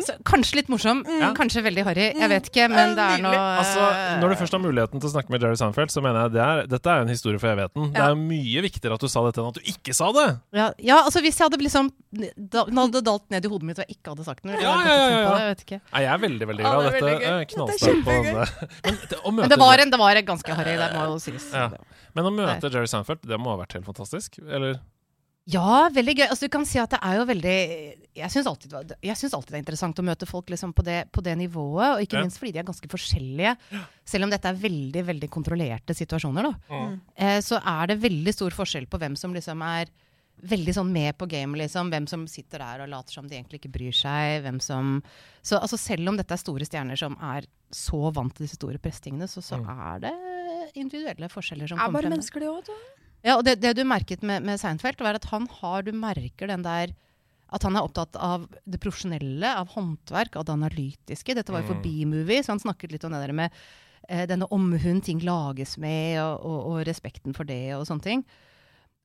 Så, 0.05 0.15
kanskje 0.27 0.59
litt 0.61 0.69
morsom, 0.71 1.01
kanskje 1.37 1.63
veldig 1.65 1.83
harry. 1.87 2.07
Jeg 2.15 2.29
vet 2.31 2.49
ikke, 2.49 2.67
men 2.71 2.95
det 2.97 3.05
er 3.15 3.23
noe 3.23 3.41
Altså, 3.59 3.87
Når 4.21 4.31
du 4.33 4.35
først 4.39 4.55
har 4.57 4.61
muligheten 4.63 5.01
til 5.03 5.09
å 5.09 5.13
snakke 5.13 5.33
med 5.33 5.43
Jerry 5.43 5.59
Seinfeld, 5.59 5.91
så 5.93 6.03
mener 6.03 6.25
jeg 6.25 6.35
det 6.35 6.41
er, 6.45 6.61
dette 6.71 6.93
er 6.95 7.03
en 7.05 7.11
historie 7.11 7.41
for 7.41 7.51
evigheten. 7.51 7.91
Det 7.95 8.03
er 8.05 8.15
mye 8.19 8.63
viktigere 8.65 8.97
at 8.97 9.03
du 9.05 9.09
sa 9.11 9.23
dette 9.27 9.41
enn 9.43 9.51
at 9.51 9.59
du 9.59 9.69
ikke 9.75 9.95
sa 9.97 10.09
det! 10.15 10.25
ja, 10.55 10.69
ja, 10.79 10.97
altså 11.03 11.21
hvis 11.25 11.37
jeg 11.39 11.45
hadde 11.49 11.59
liksom 11.63 11.91
da, 12.15 12.63
Den 12.69 12.79
hadde 12.79 13.01
dalt 13.03 13.25
ned 13.33 13.45
i 13.45 13.51
hodet 13.51 13.67
mitt 13.67 13.79
og 13.81 13.85
jeg 13.85 13.97
ikke 13.97 14.13
hadde 14.13 14.25
sagt 14.27 14.45
noe. 14.47 14.55
Ja, 14.55 14.73
ja, 14.85 14.95
ja, 14.95 15.07
ja. 15.11 15.35
Jeg 15.43 15.51
vet 15.51 15.63
ikke. 15.65 15.79
Nei, 15.91 16.03
jeg 16.05 16.11
er 16.13 16.23
veldig, 16.25 16.47
veldig 16.53 16.65
Ja, 16.65 16.71
glad. 16.71 16.85
det 16.85 16.87
er 16.87 17.05
Dette 17.05 17.29
er 17.29 17.39
er 17.41 17.49
knallsterkt 17.51 18.03
på 18.05 18.15
denne. 18.15 18.45
Men, 18.85 18.99
det, 19.11 19.19
å 19.19 19.33
Men 19.35 19.51
det 19.51 19.59
var, 19.59 19.83
en, 19.83 19.91
det 19.93 19.99
var 19.99 20.21
en 20.21 20.27
ganske 20.31 20.57
harry, 20.61 20.75
det 20.79 20.89
må 20.95 21.07
jo 21.11 21.17
sies. 21.21 21.47
Ja. 21.53 21.69
men 22.15 22.29
å 22.29 22.33
møte 22.33 22.71
Jerry 22.71 22.87
Seinfeld, 22.89 23.25
det 23.27 23.39
må 23.41 23.51
ha 23.51 23.59
vært 23.65 23.75
helt 23.77 23.87
fantastisk? 23.89 24.39
Eller? 24.47 24.79
Ja, 25.45 25.89
veldig 25.93 26.15
gøy. 26.17 26.25
Altså, 26.25 26.47
du 26.47 26.53
kan 26.55 26.63
si 26.65 26.79
at 26.81 26.89
det 26.95 26.99
er 27.05 27.19
jo 27.19 27.25
veldig 27.29 27.55
Jeg 28.17 28.31
syns 28.33 28.47
alltid, 28.49 28.69
det 28.71 28.77
var- 28.79 28.97
jeg 29.03 29.15
synes 29.19 29.33
alltid 29.37 29.51
det 29.51 29.57
er 29.59 29.63
interessant 29.63 29.99
å 29.99 30.05
møte 30.07 30.25
folk 30.25 30.47
liksom, 30.49 30.73
på, 30.73 30.83
det, 30.83 31.11
på 31.11 31.21
det 31.21 31.35
nivået, 31.37 31.89
og 31.95 31.99
ikke 32.01 32.13
Ja. 32.17 32.21
minst 32.23 32.39
fordi 32.39 32.53
de 32.53 32.59
er 32.59 32.63
ganske 32.63 32.87
forskjellige. 32.89 33.57
Selv 34.05 34.23
om 34.23 34.29
dette 34.31 34.45
er 34.47 34.53
veldig 34.55 35.03
veldig 35.05 35.29
kontrollerte 35.29 35.93
situasjoner, 35.93 36.43
da. 36.69 36.97
Eh, 37.17 37.39
så 37.41 37.61
er 37.61 37.87
det 37.87 38.01
veldig 38.01 38.33
stor 38.33 38.49
forskjell 38.51 38.87
på 38.87 38.97
hvem 38.97 39.15
som 39.17 39.33
liksom 39.33 39.61
er 39.61 39.87
veldig 40.43 40.73
sånn 40.73 40.91
med 40.91 41.17
på 41.17 41.27
gamet, 41.27 41.59
liksom. 41.59 41.91
Hvem 41.91 42.07
som 42.07 42.25
sitter 42.27 42.57
der 42.59 42.81
og 42.83 42.89
later 42.89 43.11
som 43.13 43.27
de 43.27 43.35
egentlig 43.35 43.59
ikke 43.61 43.71
bryr 43.71 43.93
seg. 43.93 44.41
Hvem 44.43 44.59
som 44.61 45.03
Så 45.43 45.59
altså, 45.61 45.77
selv 45.77 46.07
om 46.09 46.17
dette 46.17 46.31
er 46.31 46.37
store 46.41 46.65
stjerner 46.65 46.97
som 46.97 47.15
er 47.21 47.45
så 47.71 48.11
vant 48.11 48.33
til 48.33 48.47
disse 48.47 48.55
store 48.57 48.79
prestingene, 48.79 49.27
så, 49.29 49.43
så 49.43 49.59
er 49.63 49.99
det 49.99 50.13
individuelle 50.75 51.29
forskjeller 51.29 51.67
som 51.69 51.77
Er 51.77 51.85
kommer 51.85 52.01
bare 52.01 52.05
Er 52.05 52.09
bare 52.09 52.17
mennesker, 52.17 52.39
de 52.39 52.47
òg, 52.47 52.69
Ja, 53.25 53.39
og 53.39 53.45
det, 53.47 53.57
det 53.63 53.73
du 53.73 53.81
merket 53.87 54.21
med, 54.21 54.43
med 54.45 54.61
Seinfeld, 54.61 55.01
var 55.01 55.17
at 55.17 55.25
han 55.31 55.47
har 55.59 55.85
Du 55.85 55.91
merker 55.97 56.51
den 56.51 56.65
der 56.65 56.93
At 57.49 57.65
han 57.65 57.77
er 57.77 57.85
opptatt 57.85 58.17
av 58.21 58.45
det 58.65 58.79
profesjonelle, 58.83 59.49
av 59.49 59.71
håndverk, 59.73 60.35
av 60.37 60.45
det 60.45 60.53
analytiske. 60.53 61.35
Dette 61.37 61.53
var 61.53 61.63
jo 61.63 61.71
for 61.73 61.79
Mm. 61.79 61.83
B-movie, 61.85 62.43
så 62.43 62.53
han 62.53 62.61
snakket 62.61 62.91
litt 62.91 63.03
om 63.05 63.13
det 63.13 63.21
der 63.21 63.33
med 63.37 63.53
eh, 64.09 64.25
denne 64.27 64.47
omhund 64.51 65.03
ting 65.05 65.21
lages 65.21 65.77
med, 65.77 66.19
og, 66.23 66.41
og, 66.41 66.57
og 66.71 66.87
respekten 66.87 67.37
for 67.37 67.45
det, 67.45 67.75
og 67.77 67.85
sånne 67.87 68.03
ting. 68.03 68.25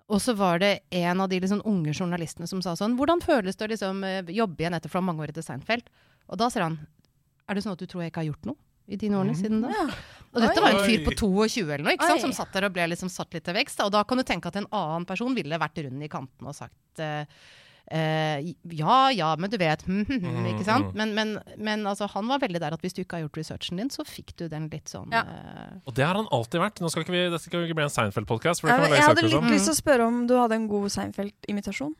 Og 0.08 0.18
så 0.24 0.34
var 0.34 0.58
det 0.58 0.80
en 0.90 1.20
av 1.20 1.28
de 1.30 1.38
liksom 1.38 1.60
unge 1.68 1.92
journalistene 1.92 2.48
som 2.50 2.62
sa 2.64 2.72
sånn 2.74 2.96
Hvordan 2.98 3.20
føles 3.22 3.56
det 3.60 3.68
å 3.68 3.70
liksom, 3.70 4.02
eh, 4.08 4.32
jobbe 4.34 4.64
igjen 4.64 4.74
etter 4.74 4.90
fra 4.90 5.04
mange 5.04 5.22
år 5.22 5.30
etter 5.30 5.44
Seinfeld? 5.46 5.86
Og 6.32 6.40
da 6.40 6.48
sier 6.50 6.64
han 6.66 6.80
Er 7.46 7.54
det 7.54 7.62
sånn 7.62 7.76
at 7.76 7.84
du 7.84 7.86
tror 7.86 8.02
jeg 8.02 8.10
ikke 8.10 8.24
har 8.24 8.32
gjort 8.32 8.50
noe 8.50 8.58
i 8.90 8.98
dine 8.98 9.16
årene 9.20 9.36
siden 9.38 9.62
da? 9.64 9.86
Og 10.30 10.42
dette 10.44 10.62
var 10.62 10.74
en 10.76 10.84
fyr 10.86 11.04
på 11.06 11.14
22 11.18 11.64
eller 11.66 11.86
noe, 11.86 11.94
ikke 11.96 12.10
sant, 12.10 12.22
som 12.26 12.34
satt 12.36 12.52
der 12.54 12.68
og 12.68 12.74
ble 12.76 12.84
liksom 12.92 13.10
satt 13.10 13.32
litt 13.34 13.46
til 13.48 13.56
vekst. 13.56 13.80
Da. 13.80 13.88
Og 13.88 13.94
da 13.94 14.04
kan 14.06 14.20
du 14.20 14.26
tenke 14.26 14.50
at 14.50 14.58
en 14.60 14.68
annen 14.70 15.06
person 15.08 15.34
ville 15.34 15.58
vært 15.58 15.80
rund 15.82 16.02
i 16.06 16.10
kanten 16.12 16.46
og 16.46 16.54
sagt 16.54 17.02
eh, 17.02 17.24
eh, 17.90 18.50
ja, 18.78 18.98
ja, 19.10 19.30
men 19.40 19.50
du 19.50 19.56
vet 19.58 19.82
hm, 19.88 20.04
hm, 20.06 20.20
hm, 20.22 20.46
Ikke 20.52 20.66
sant? 20.68 20.92
Men, 20.94 21.14
men, 21.18 21.32
men 21.58 21.82
altså, 21.90 22.06
han 22.14 22.30
var 22.30 22.42
veldig 22.44 22.60
der 22.62 22.76
at 22.76 22.84
hvis 22.84 22.94
du 22.94 23.02
ikke 23.02 23.18
har 23.18 23.24
gjort 23.26 23.40
researchen 23.42 23.82
din, 23.82 23.90
så 23.90 24.06
fikk 24.06 24.36
du 24.38 24.46
den 24.52 24.68
litt 24.70 24.90
sånn 24.92 25.10
Ja. 25.14 25.24
uh, 25.26 25.80
Og 25.90 25.96
det 25.98 26.06
har 26.06 26.14
han 26.18 26.30
alltid 26.30 26.62
vært. 26.62 26.78
Nå 26.84 26.92
skal 26.92 27.02
ikke 27.06 27.16
vi, 27.16 27.24
dette 27.26 27.42
skal 27.46 27.66
ikke 27.66 27.78
bli 27.80 27.88
en 27.88 27.96
Seinfeld-podkast. 27.96 28.62
Jeg, 28.66 28.92
jeg 28.94 29.08
hadde 29.08 29.26
litt 29.26 29.34
Mm. 29.40 29.50
lyst 29.56 29.66
til 29.66 29.74
å 29.74 29.80
spørre 29.82 30.06
om 30.06 30.22
du 30.30 30.36
hadde 30.38 30.54
en 30.60 30.68
god 30.70 30.86
Seinfeld-imitasjon. 30.94 31.96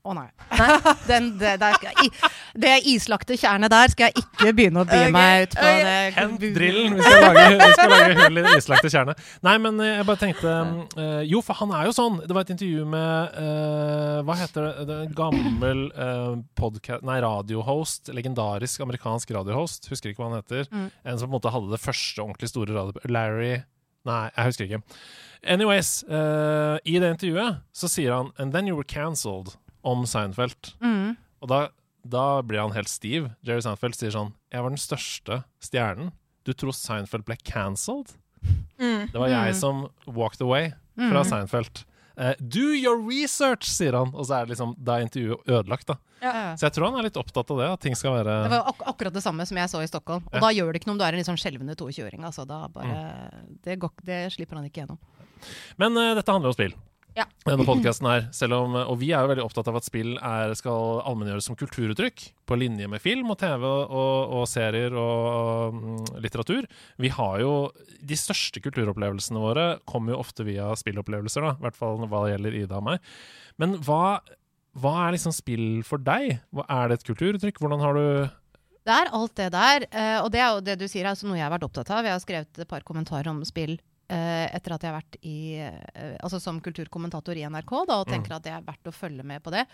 Å 0.00 0.14
nei. 0.16 0.28
Den, 1.10 1.26
det, 1.40 1.58
der 1.60 1.74
skal 1.76 1.90
jeg, 1.90 2.08
i- 2.08 2.60
det 2.62 2.72
islagte 2.88 3.36
tjernet 3.36 3.68
der 3.72 3.90
skal 3.92 4.08
jeg 4.08 4.22
ikke 4.22 4.52
begynne 4.56 4.80
å 4.80 4.86
by 4.88 4.96
okay. 5.02 5.12
meg 5.12 5.44
ut 5.44 5.56
på. 5.56 5.64
Okay. 5.66 5.82
Det, 5.84 5.96
Hent 6.16 6.44
drillen! 6.56 6.96
Vi 6.96 7.04
skal 7.04 7.24
lage, 7.26 7.44
vi 7.60 7.68
skal 7.74 7.92
lage 7.92 8.14
hull 8.20 8.40
i 8.40 8.44
det 8.46 8.54
islagte 8.62 8.92
tjernet. 8.94 9.24
Nei, 9.46 9.54
men 9.60 9.82
eh, 9.84 9.92
jeg 9.98 10.06
bare 10.08 10.22
tenkte 10.22 10.54
uh, 10.96 11.20
Jo, 11.28 11.42
for 11.44 11.60
han 11.60 11.74
er 11.76 11.90
jo 11.90 11.94
sånn. 11.96 12.20
Det 12.24 12.36
var 12.36 12.46
et 12.48 12.54
intervju 12.56 12.86
med 12.96 13.36
uh, 13.36 14.20
Hva 14.28 14.38
heter 14.40 14.68
det? 14.68 14.88
det 14.88 14.98
en 15.04 15.16
gammel 15.20 15.84
uh, 15.92 16.34
podcast, 16.58 17.04
Nei, 17.06 17.20
radiohost. 17.24 18.12
Legendarisk 18.16 18.86
amerikansk 18.86 19.36
radiohost. 19.36 19.90
Husker 19.92 20.14
ikke 20.14 20.24
hva 20.24 20.32
han 20.32 20.40
heter. 20.40 20.70
Mm. 20.72 20.88
En 21.04 21.20
som 21.20 21.28
på 21.28 21.34
en 21.34 21.36
måte 21.38 21.52
hadde 21.52 21.74
det 21.74 21.82
første 21.84 22.24
ordentlig 22.24 22.52
store 22.52 22.76
radio... 22.78 23.04
Larry 23.10 23.58
Nei, 24.08 24.30
jeg 24.32 24.48
husker 24.48 24.64
ikke. 24.64 24.80
Anyways, 25.44 25.90
uh, 26.08 26.76
i 26.88 26.96
det 27.00 27.10
intervjuet 27.18 27.60
så 27.76 27.88
sier 27.88 28.14
han 28.16 28.30
And 28.40 28.54
then 28.56 28.68
you 28.68 28.76
were 28.76 28.88
cancelled 28.88 29.58
om 29.84 30.04
Seinfeld. 30.06 30.74
mm. 30.80 31.16
Og 31.42 31.48
da, 31.48 31.68
da 32.04 32.42
blir 32.42 32.60
han 32.60 32.72
helt 32.76 32.88
stiv. 32.88 33.30
Jerry 33.42 33.62
Seinfeld 33.64 33.94
sier 33.96 34.10
sånn 34.12 34.34
Jeg 34.52 34.60
var 34.62 34.68
den 34.70 34.78
største 34.80 35.44
stjernen. 35.62 36.12
Du 36.44 36.52
tror 36.52 36.72
Seinfeld 36.76 37.24
ble 37.24 37.36
cancelled? 37.44 38.12
Mm. 38.80 39.10
Det 39.12 39.18
var 39.20 39.28
jeg 39.28 39.52
Mm. 39.54 39.60
som 39.60 39.88
walked 40.06 40.40
away 40.40 40.70
fra 40.96 41.22
Mm. 41.22 41.24
Seinfeld. 41.24 41.84
Uh, 42.20 42.34
do 42.40 42.72
your 42.74 42.98
research, 43.00 43.64
sier 43.64 43.92
han. 43.96 44.10
Og 44.14 44.26
så 44.26 44.34
er 44.36 44.44
det 44.46 44.52
liksom, 44.58 44.74
da 44.82 44.98
er 44.98 45.06
intervjuet 45.06 45.46
ødelagt. 45.48 45.86
da 45.86 45.94
Ja. 46.20 46.54
Så 46.56 46.66
jeg 46.68 46.72
tror 46.74 46.90
han 46.90 46.98
er 47.00 47.02
litt 47.08 47.16
opptatt 47.16 47.50
av 47.50 47.56
det. 47.56 47.68
At 47.72 47.80
ting 47.80 47.94
skal 47.96 48.12
være 48.12 48.42
Det 48.44 48.50
var 48.50 48.68
ak 48.68 48.82
akkurat 48.86 49.12
det 49.14 49.22
samme 49.22 49.46
som 49.46 49.56
jeg 49.56 49.68
så 49.70 49.80
i 49.82 49.86
Stockholm. 49.86 50.22
Og 50.26 50.34
Ja. 50.34 50.40
da 50.40 50.48
gjør 50.52 50.72
det 50.72 50.82
ikke 50.82 50.86
noe 50.88 50.92
om 50.92 50.98
du 50.98 51.04
er 51.04 51.12
en 51.12 51.16
litt 51.16 51.26
sånn 51.26 51.40
skjelvende 51.40 51.74
22-åring. 51.76 52.20
Altså, 52.24 52.46
da 52.46 52.68
bare, 52.68 53.30
det, 53.64 53.78
går, 53.78 53.90
det 54.04 54.32
slipper 54.32 54.56
han 54.56 54.64
ikke 54.68 54.84
gjennom. 54.86 54.98
Men 55.78 55.96
uh, 55.96 56.14
dette 56.14 56.28
handler 56.28 56.48
om 56.48 56.52
spill. 56.52 56.74
Ja. 57.20 57.26
Denne 57.44 57.66
podkasten 57.68 58.06
her, 58.08 58.54
om, 58.56 58.76
Og 58.80 58.96
vi 59.00 59.10
er 59.12 59.24
jo 59.24 59.30
veldig 59.32 59.44
opptatt 59.44 59.68
av 59.68 59.76
at 59.80 59.86
spill 59.86 60.14
er, 60.16 60.54
skal 60.56 61.02
allmenngjøres 61.04 61.50
som 61.50 61.58
kulturuttrykk, 61.58 62.22
på 62.48 62.56
linje 62.58 62.88
med 62.90 63.02
film 63.02 63.28
og 63.34 63.38
TV 63.42 63.66
og, 63.66 64.32
og 64.38 64.46
serier 64.48 64.94
og 64.96 65.76
um, 65.76 66.00
litteratur. 66.22 66.66
Vi 66.98 67.12
har 67.12 67.42
jo 67.44 67.52
De 68.00 68.16
største 68.16 68.62
kulturopplevelsene 68.64 69.42
våre 69.42 69.66
kommer 69.88 70.14
jo 70.14 70.22
ofte 70.24 70.46
via 70.48 70.70
spillopplevelser, 70.78 71.44
da. 71.44 71.54
I 71.58 71.66
hvert 71.66 71.78
fall 71.78 72.00
hva 72.06 72.24
det 72.24 72.34
gjelder 72.34 72.58
Ida 72.62 72.80
og 72.80 72.88
meg. 72.88 73.12
Men 73.60 73.76
hva, 73.84 74.20
hva 74.80 74.94
er 75.04 75.18
liksom 75.18 75.36
spill 75.36 75.68
for 75.86 76.00
deg? 76.00 76.40
Hva, 76.56 76.64
er 76.72 76.88
det 76.88 77.00
et 77.00 77.08
kulturuttrykk? 77.10 77.60
Hvordan 77.60 77.84
har 77.84 78.00
du 78.00 78.06
Det 78.88 78.96
er 78.96 79.12
alt 79.20 79.36
det 79.36 79.52
der. 79.52 79.86
eh, 79.92 80.18
og 80.24 80.32
det 80.32 80.40
er 80.40 80.50
jo 80.54 80.66
det 80.70 80.80
du 80.80 80.88
sier, 80.88 81.04
er 81.04 81.12
altså 81.12 81.28
noe 81.28 81.36
jeg 81.36 81.44
har 81.44 81.52
vært 81.52 81.68
opptatt 81.68 81.92
av. 81.92 82.08
Jeg 82.08 82.16
har 82.16 82.24
skrevet 82.24 82.64
et 82.64 82.70
par 82.70 82.86
kommentarer 82.86 83.28
om 83.28 83.44
spill 83.44 83.76
etter 84.56 84.74
at 84.74 84.84
jeg 84.84 84.90
har 84.90 84.98
vært 84.98 85.18
i, 85.22 85.38
eh, 85.62 86.16
altså 86.18 86.40
som 86.42 86.60
kulturkommentator 86.64 87.38
i 87.38 87.46
NRK, 87.46 87.74
da, 87.88 88.00
og 88.02 88.10
tenker 88.10 88.36
at 88.36 88.46
det 88.46 88.54
er 88.56 88.66
verdt 88.66 88.90
å 88.90 88.94
følge 88.94 89.26
med 89.26 89.42
på 89.44 89.52
det. 89.54 89.66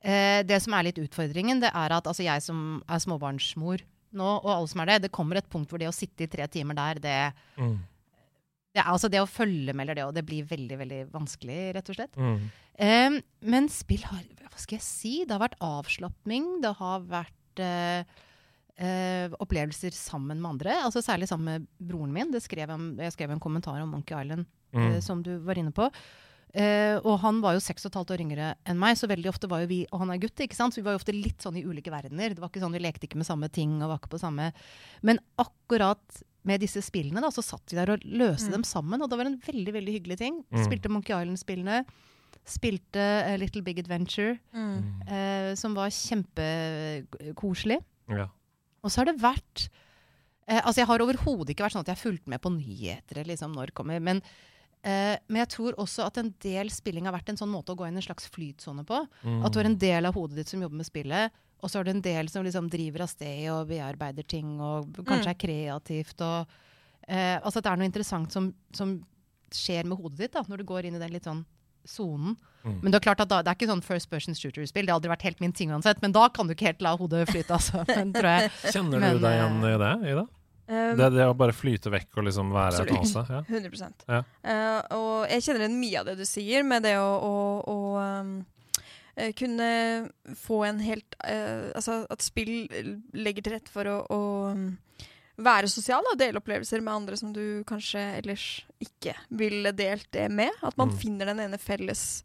Eh, 0.00 0.40
det 0.48 0.58
som 0.64 0.74
er 0.74 0.88
litt 0.88 1.00
utfordringen, 1.02 1.60
det 1.62 1.70
er 1.70 1.94
at 1.96 2.08
altså, 2.08 2.24
jeg 2.24 2.42
som 2.44 2.80
er 2.88 3.02
småbarnsmor 3.04 3.84
nå, 4.16 4.30
og 4.40 4.50
alle 4.50 4.70
som 4.70 4.82
er 4.82 4.94
det, 4.94 5.02
det 5.06 5.14
kommer 5.14 5.38
et 5.38 5.50
punkt 5.50 5.70
hvor 5.70 5.80
det 5.80 5.90
å 5.90 5.94
sitte 5.94 6.26
i 6.26 6.30
tre 6.30 6.48
timer 6.50 6.78
der, 6.78 7.02
det 7.02 7.18
Det, 8.70 8.78
er, 8.78 8.86
altså 8.86 9.10
det 9.10 9.20
å 9.22 9.28
følge 9.28 9.74
med 9.74 9.84
eller 9.84 9.98
det, 9.98 10.06
og 10.08 10.14
det 10.14 10.24
blir 10.26 10.46
veldig 10.46 10.76
veldig 10.78 11.00
vanskelig, 11.10 11.60
rett 11.76 11.88
og 11.90 11.96
slett. 11.98 12.18
Mm. 12.18 12.50
Um, 12.80 13.16
men 13.52 13.66
spill 13.68 14.04
har 14.08 14.22
Hva 14.46 14.60
skal 14.62 14.78
jeg 14.78 14.86
si? 14.86 15.14
Det 15.26 15.34
har 15.34 15.42
vært 15.42 15.58
avslapning. 15.62 16.46
Det 16.62 16.70
har 16.78 17.02
vært 17.10 17.62
eh, 17.62 18.06
eh, 18.80 19.28
opplevelser 19.40 19.92
sammen 19.92 20.40
med 20.40 20.50
andre. 20.56 20.78
Altså 20.86 21.02
Særlig 21.04 21.28
sammen 21.28 21.44
med 21.60 21.66
broren 21.90 22.12
min. 22.16 22.30
Det 22.32 22.40
skrev 22.42 22.68
jeg, 22.72 22.96
jeg 23.04 23.12
skrev 23.18 23.30
en 23.36 23.40
kommentar 23.42 23.80
om 23.82 23.90
Monkey 23.96 24.16
Island 24.16 24.46
Mm. 24.72 24.92
eh, 24.94 25.00
som 25.02 25.20
du 25.22 25.32
var 25.42 25.58
inne 25.58 25.72
på. 25.74 25.88
Eh, 26.54 26.96
og 27.04 27.20
han 27.22 27.40
var 27.42 27.54
jo 27.54 27.60
seks 27.62 27.84
og 27.86 27.90
et 27.92 27.96
halvt 27.98 28.10
år 28.14 28.20
yngre 28.24 28.46
enn 28.66 28.78
meg, 28.78 28.96
så 28.98 29.06
veldig 29.06 29.28
ofte 29.30 29.48
var 29.50 29.60
jo 29.62 29.66
vi 29.70 29.86
Og 29.92 30.00
han 30.00 30.10
er 30.10 30.18
gutt, 30.18 30.34
ikke 30.42 30.54
sant? 30.56 30.72
så 30.74 30.80
vi 30.80 30.82
var 30.86 30.92
jo 30.96 30.98
ofte 31.02 31.12
litt 31.14 31.38
sånn 31.42 31.56
i 31.58 31.62
ulike 31.62 31.90
verdener. 31.90 32.30
Det 32.34 32.40
var 32.40 32.48
ikke 32.50 32.62
sånn 32.62 32.72
Vi 32.72 32.80
lekte 32.82 33.06
ikke 33.06 33.16
med 33.18 33.26
samme 33.26 33.48
ting 33.50 33.82
og 33.82 33.88
var 33.90 33.98
ikke 34.00 34.10
på 34.16 34.20
samme 34.22 34.52
Men 35.02 35.18
akkurat 35.38 36.22
med 36.42 36.60
disse 36.60 36.80
spillene, 36.82 37.20
da, 37.20 37.28
så 37.30 37.42
satt 37.44 37.66
vi 37.70 37.76
der 37.76 37.90
og 37.92 38.00
løste 38.02 38.48
Mm. 38.48 38.52
dem 38.52 38.62
sammen, 38.64 39.02
og 39.02 39.10
det 39.10 39.18
var 39.18 39.26
en 39.26 39.38
veldig, 39.38 39.72
veldig 39.74 39.92
hyggelig 40.00 40.16
ting. 40.18 40.42
Mm. 40.50 40.64
Spilte 40.64 40.88
Monkey 40.88 41.12
Island-spillene. 41.12 41.84
Spilte 42.46 42.96
eh, 43.26 43.36
Little 43.36 43.62
Big 43.62 43.78
Adventure, 43.78 44.38
Mm. 44.54 45.02
eh, 45.06 45.54
som 45.54 45.74
var 45.74 45.90
kjempekoselig. 45.90 47.78
Ja. 48.08 48.28
Og 48.82 48.90
så 48.92 49.00
har 49.02 49.10
det 49.10 49.18
vært 49.20 49.66
eh, 50.48 50.60
Altså, 50.64 50.80
jeg 50.80 50.88
har 50.90 51.02
overhodet 51.04 51.52
ikke 51.52 51.66
vært 51.66 51.76
sånn 51.76 51.84
at 51.84 51.90
jeg 51.92 51.98
har 51.98 52.04
fulgt 52.10 52.26
med 52.32 52.40
på 52.42 52.52
nyheter 52.54 53.24
liksom, 53.28 53.52
når 53.54 53.70
det 53.70 53.74
kommer. 53.80 54.00
Men, 54.00 54.22
eh, 54.82 55.16
men 55.28 55.42
jeg 55.44 55.50
tror 55.56 55.76
også 55.78 56.06
at 56.06 56.18
en 56.22 56.32
del 56.42 56.70
spilling 56.74 57.06
har 57.06 57.14
vært 57.14 57.28
en 57.34 57.40
sånn 57.40 57.52
måte 57.52 57.72
å 57.74 57.78
gå 57.78 57.86
inn 57.88 57.94
i 57.98 58.02
en 58.02 58.06
slags 58.08 58.26
flytsone 58.32 58.84
på. 58.88 59.02
Mm. 59.22 59.44
At 59.44 59.52
du 59.52 59.60
har 59.60 59.68
en 59.70 59.78
del 59.78 60.06
av 60.10 60.14
hodet 60.16 60.40
ditt 60.40 60.48
som 60.48 60.62
jobber 60.64 60.80
med 60.80 60.88
spillet, 60.88 61.30
og 61.60 61.68
så 61.68 61.78
har 61.78 61.84
du 61.84 61.90
en 61.92 62.00
del 62.00 62.28
som 62.32 62.42
liksom 62.46 62.70
driver 62.72 63.02
av 63.04 63.10
sted 63.12 63.44
og 63.52 63.66
bearbeider 63.68 64.24
ting 64.24 64.54
og 64.64 64.94
kanskje 65.04 65.28
Mm. 65.28 65.34
er 65.34 65.40
kreativt. 65.44 66.20
Og, 66.24 66.46
eh, 67.06 67.36
altså 67.38 67.58
at 67.58 67.64
det 67.64 67.72
er 67.72 67.76
noe 67.76 67.90
interessant 67.90 68.32
som, 68.32 68.54
som 68.72 68.94
skjer 69.52 69.84
med 69.84 69.98
hodet 70.00 70.16
ditt 70.24 70.32
da, 70.32 70.42
når 70.48 70.58
du 70.62 70.64
går 70.64 70.86
inn 70.88 70.96
i 70.96 70.98
den 71.02 71.12
litt 71.12 71.24
sånn 71.28 71.44
sonen. 71.88 72.36
Mm. 72.64 72.80
Men 72.82 72.92
det 72.92 72.98
er 72.98 73.04
klart 73.06 73.22
at 73.24 73.30
da, 73.30 73.40
det 73.44 73.52
er 73.52 73.56
ikke 73.56 73.70
sånn 73.70 73.84
first 73.84 74.10
person 74.10 74.36
shooter-spill. 74.36 74.84
Det 74.84 74.92
har 74.92 75.00
aldri 75.00 75.12
vært 75.12 75.24
helt 75.28 75.40
min 75.40 75.54
ting 75.56 75.72
uansett. 75.72 76.02
Men 76.04 76.12
da 76.16 76.26
kan 76.32 76.48
du 76.48 76.54
ikke 76.54 76.68
helt 76.70 76.84
la 76.84 76.92
hodet 77.00 77.24
flyte, 77.30 77.56
altså. 77.56 77.84
Men, 77.96 78.12
tror 78.16 78.30
jeg. 78.34 78.52
Kjenner 78.74 79.02
Men, 79.02 79.16
du 79.16 79.24
deg 79.24 79.38
igjen 79.38 79.64
eh, 79.64 79.72
i 79.72 79.80
det, 79.80 79.94
Ida? 80.12 80.26
Um, 80.70 80.92
Det, 81.00 81.08
det 81.16 81.26
å 81.26 81.34
bare 81.34 81.56
flyte 81.56 81.90
vekk 81.90 82.20
og 82.20 82.28
liksom 82.28 82.52
være 82.54 82.84
et 82.84 82.92
annet 82.94 83.10
sted? 83.10 83.32
Ja. 83.34 83.40
100 83.48 83.88
Ja. 84.06 84.20
Uh, 84.44 84.98
Og 84.98 85.14
jeg 85.32 85.46
kjenner 85.46 85.64
igjen 85.64 85.80
mye 85.80 86.02
av 86.02 86.10
det 86.10 86.18
du 86.20 86.26
sier, 86.28 86.66
med 86.66 86.86
det 86.86 86.94
å, 87.00 87.08
å, 87.26 87.32
å 87.72 87.78
um, 87.98 88.36
eh, 89.16 89.32
kunne 89.38 89.70
få 90.38 90.60
en 90.68 90.78
helt 90.84 91.18
uh, 91.24 91.72
Altså 91.74 92.04
at 92.12 92.22
spill 92.22 92.54
legger 93.16 93.46
til 93.48 93.56
rette 93.56 93.72
for 93.72 93.90
å, 93.90 93.98
å 94.14 94.22
um, 94.54 94.68
være 95.40 95.68
sosial 95.68 96.04
og 96.12 96.18
dele 96.18 96.40
opplevelser 96.40 96.82
med 96.82 96.92
andre 96.94 97.16
som 97.16 97.32
du 97.32 97.62
kanskje 97.68 98.02
ellers 98.22 98.44
ikke 98.80 99.14
ville 99.30 99.72
delt 99.72 100.06
det 100.12 100.30
med. 100.30 100.50
At 100.62 100.76
man 100.78 100.88
Mm. 100.90 100.98
finner 100.98 101.26
den 101.26 101.40
ene 101.40 101.58
felles 101.58 102.22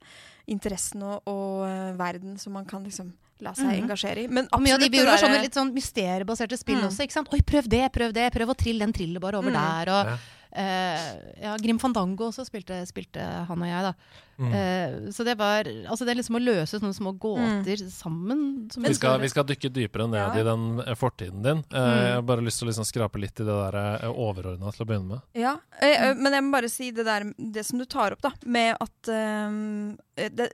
interessen 0.47 1.01
og, 1.04 1.21
og 1.28 1.63
uh, 1.65 1.93
verden 1.97 2.38
som 2.38 2.54
man 2.54 2.65
kan 2.65 2.84
liksom 2.84 3.13
la 3.41 3.51
seg 3.51 3.65
Mhm. 3.67 3.84
engasjere 3.84 4.17
i. 4.23 4.28
Men 4.28 4.45
absolutt, 4.47 4.63
mye 4.63 4.73
av 4.73 4.80
de 4.80 4.97
gjorde, 4.97 5.17
sånne 5.19 5.41
litt 5.41 5.54
sånn 5.58 5.73
mysteriebaserte 5.73 6.58
spill 6.58 6.78
Mm. 6.78 6.88
også. 6.88 7.04
ikke 7.04 7.12
sant? 7.12 7.34
Oi, 7.34 7.41
prøv 7.41 7.67
det, 7.67 7.91
prøv 7.91 8.13
det, 8.13 8.32
prøv 8.32 8.47
å 8.47 8.56
trille 8.56 8.80
den 8.80 8.93
trillet 8.93 9.19
bare 9.19 9.36
over 9.38 9.49
Mm. 9.51 9.54
der. 9.60 9.91
Og, 9.91 10.06
Ja. 10.08 10.17
Eh, 10.55 11.07
ja, 11.43 11.55
Grim 11.61 11.79
Fandango 11.79 12.29
også 12.29 12.45
spilte, 12.47 12.79
spilte 12.89 13.23
han 13.49 13.61
og 13.65 13.69
jeg, 13.69 13.91
da. 13.91 14.23
Mm. 14.37 14.51
Uh, 14.51 15.11
så 15.11 15.23
det 15.23 15.37
var 15.39 15.63
Altså 15.87 16.03
det 16.03 16.11
er 16.11 16.17
liksom 16.19 16.35
å 16.35 16.41
løse 16.43 16.75
sånne 16.75 16.95
små 16.95 17.13
gåter 17.23 17.79
sammen. 17.87 18.67
Som 18.71 18.83
Vi 18.83 18.91
skal, 18.97 19.21
vi 19.21 19.29
skal 19.31 19.47
dykke 19.47 19.71
dypere 19.71 20.09
ned 20.11 20.19
Ja. 20.19 20.33
i 20.35 20.43
den 20.43 20.81
eh, 20.83 20.95
fortiden 20.95 21.43
din. 21.43 21.63
Uh, 21.71 21.85
Mm. 21.85 22.01
Jeg 22.05 22.13
har 22.15 22.21
bare 22.25 22.43
lyst 22.43 22.59
til 22.59 22.67
å 22.67 22.69
liksom 22.71 22.85
skrape 22.87 23.19
litt 23.21 23.39
i 23.39 23.45
det 23.45 23.55
der 23.55 24.09
overordna 24.09 24.71
til 24.73 24.83
å 24.83 24.87
begynne 24.89 25.09
med. 25.15 25.21
Ja, 25.37 25.53
uh, 25.55 26.13
men 26.17 26.33
jeg 26.33 26.43
må 26.43 26.51
bare 26.51 26.69
si 26.69 26.91
det 26.91 27.05
der 27.05 27.27
Det 27.37 27.63
som 27.65 27.79
du 27.79 27.85
tar 27.85 28.11
opp, 28.15 28.21
da, 28.21 28.31
med 28.45 28.75
at 28.81 29.09
det, 30.15 30.49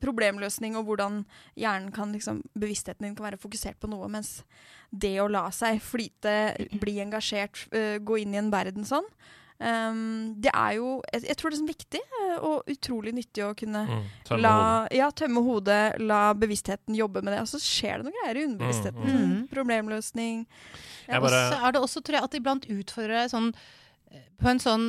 Problemløsning 0.00 0.76
og 0.76 0.86
hvordan 0.86 1.24
hjernen 1.56 1.92
kan 1.92 2.12
liksom 2.12 2.42
Bevisstheten 2.54 3.04
din 3.04 3.14
kan 3.14 3.26
være 3.26 3.40
fokusert 3.40 3.80
på 3.80 3.90
noe, 3.90 4.08
mens 4.08 4.42
det 4.90 5.16
å 5.20 5.28
la 5.28 5.50
seg 5.50 5.80
flyte, 5.82 6.54
bli 6.80 7.00
engasjert, 7.02 7.66
gå 8.00 8.20
inn 8.22 8.34
i 8.34 8.40
en 8.40 8.52
verden 8.54 8.86
sånn 8.86 9.08
ehm, 9.64 10.34
Det 10.40 10.50
er 10.52 10.72
jo 10.76 11.00
Jeg, 11.12 11.22
jeg 11.30 11.36
tror 11.40 11.50
det 11.50 11.56
er 11.56 11.62
sånn 11.62 11.72
viktig 11.72 12.00
eh, 12.20 12.36
og 12.44 12.68
utrolig 12.70 13.14
nyttig 13.16 13.44
å 13.46 13.54
kunne 13.56 13.84
Mm. 13.88 14.02
Tømme 14.28 14.40
La, 14.44 14.54
hodet. 14.54 14.96
ja, 14.98 15.10
tømme 15.10 15.42
hodet, 15.44 15.82
la 16.00 16.22
bevisstheten 16.34 16.94
jobbe 16.96 17.22
med 17.22 17.32
det. 17.34 17.40
Og 17.44 17.48
så 17.48 17.58
skjer 17.60 17.98
det 18.02 18.04
noen 18.08 18.18
greier 18.22 18.36
i 18.40 18.44
underbevisstheten. 18.48 19.04
Mm, 19.04 19.30
mm. 19.34 19.48
Problemløsning. 19.52 20.44
Jeg 21.08 21.20
Og 21.22 21.28
så 21.30 21.58
er 21.66 21.72
det 21.72 21.80
også, 21.82 22.00
tror 22.04 22.16
jeg, 22.20 22.24
at 22.24 22.34
iblant 22.38 22.66
utfordrer 22.70 23.22
deg 23.24 23.30
sånn 23.32 23.50
eh, 24.10 24.22
på 24.40 24.48
en 24.50 24.58
sånn 24.62 24.84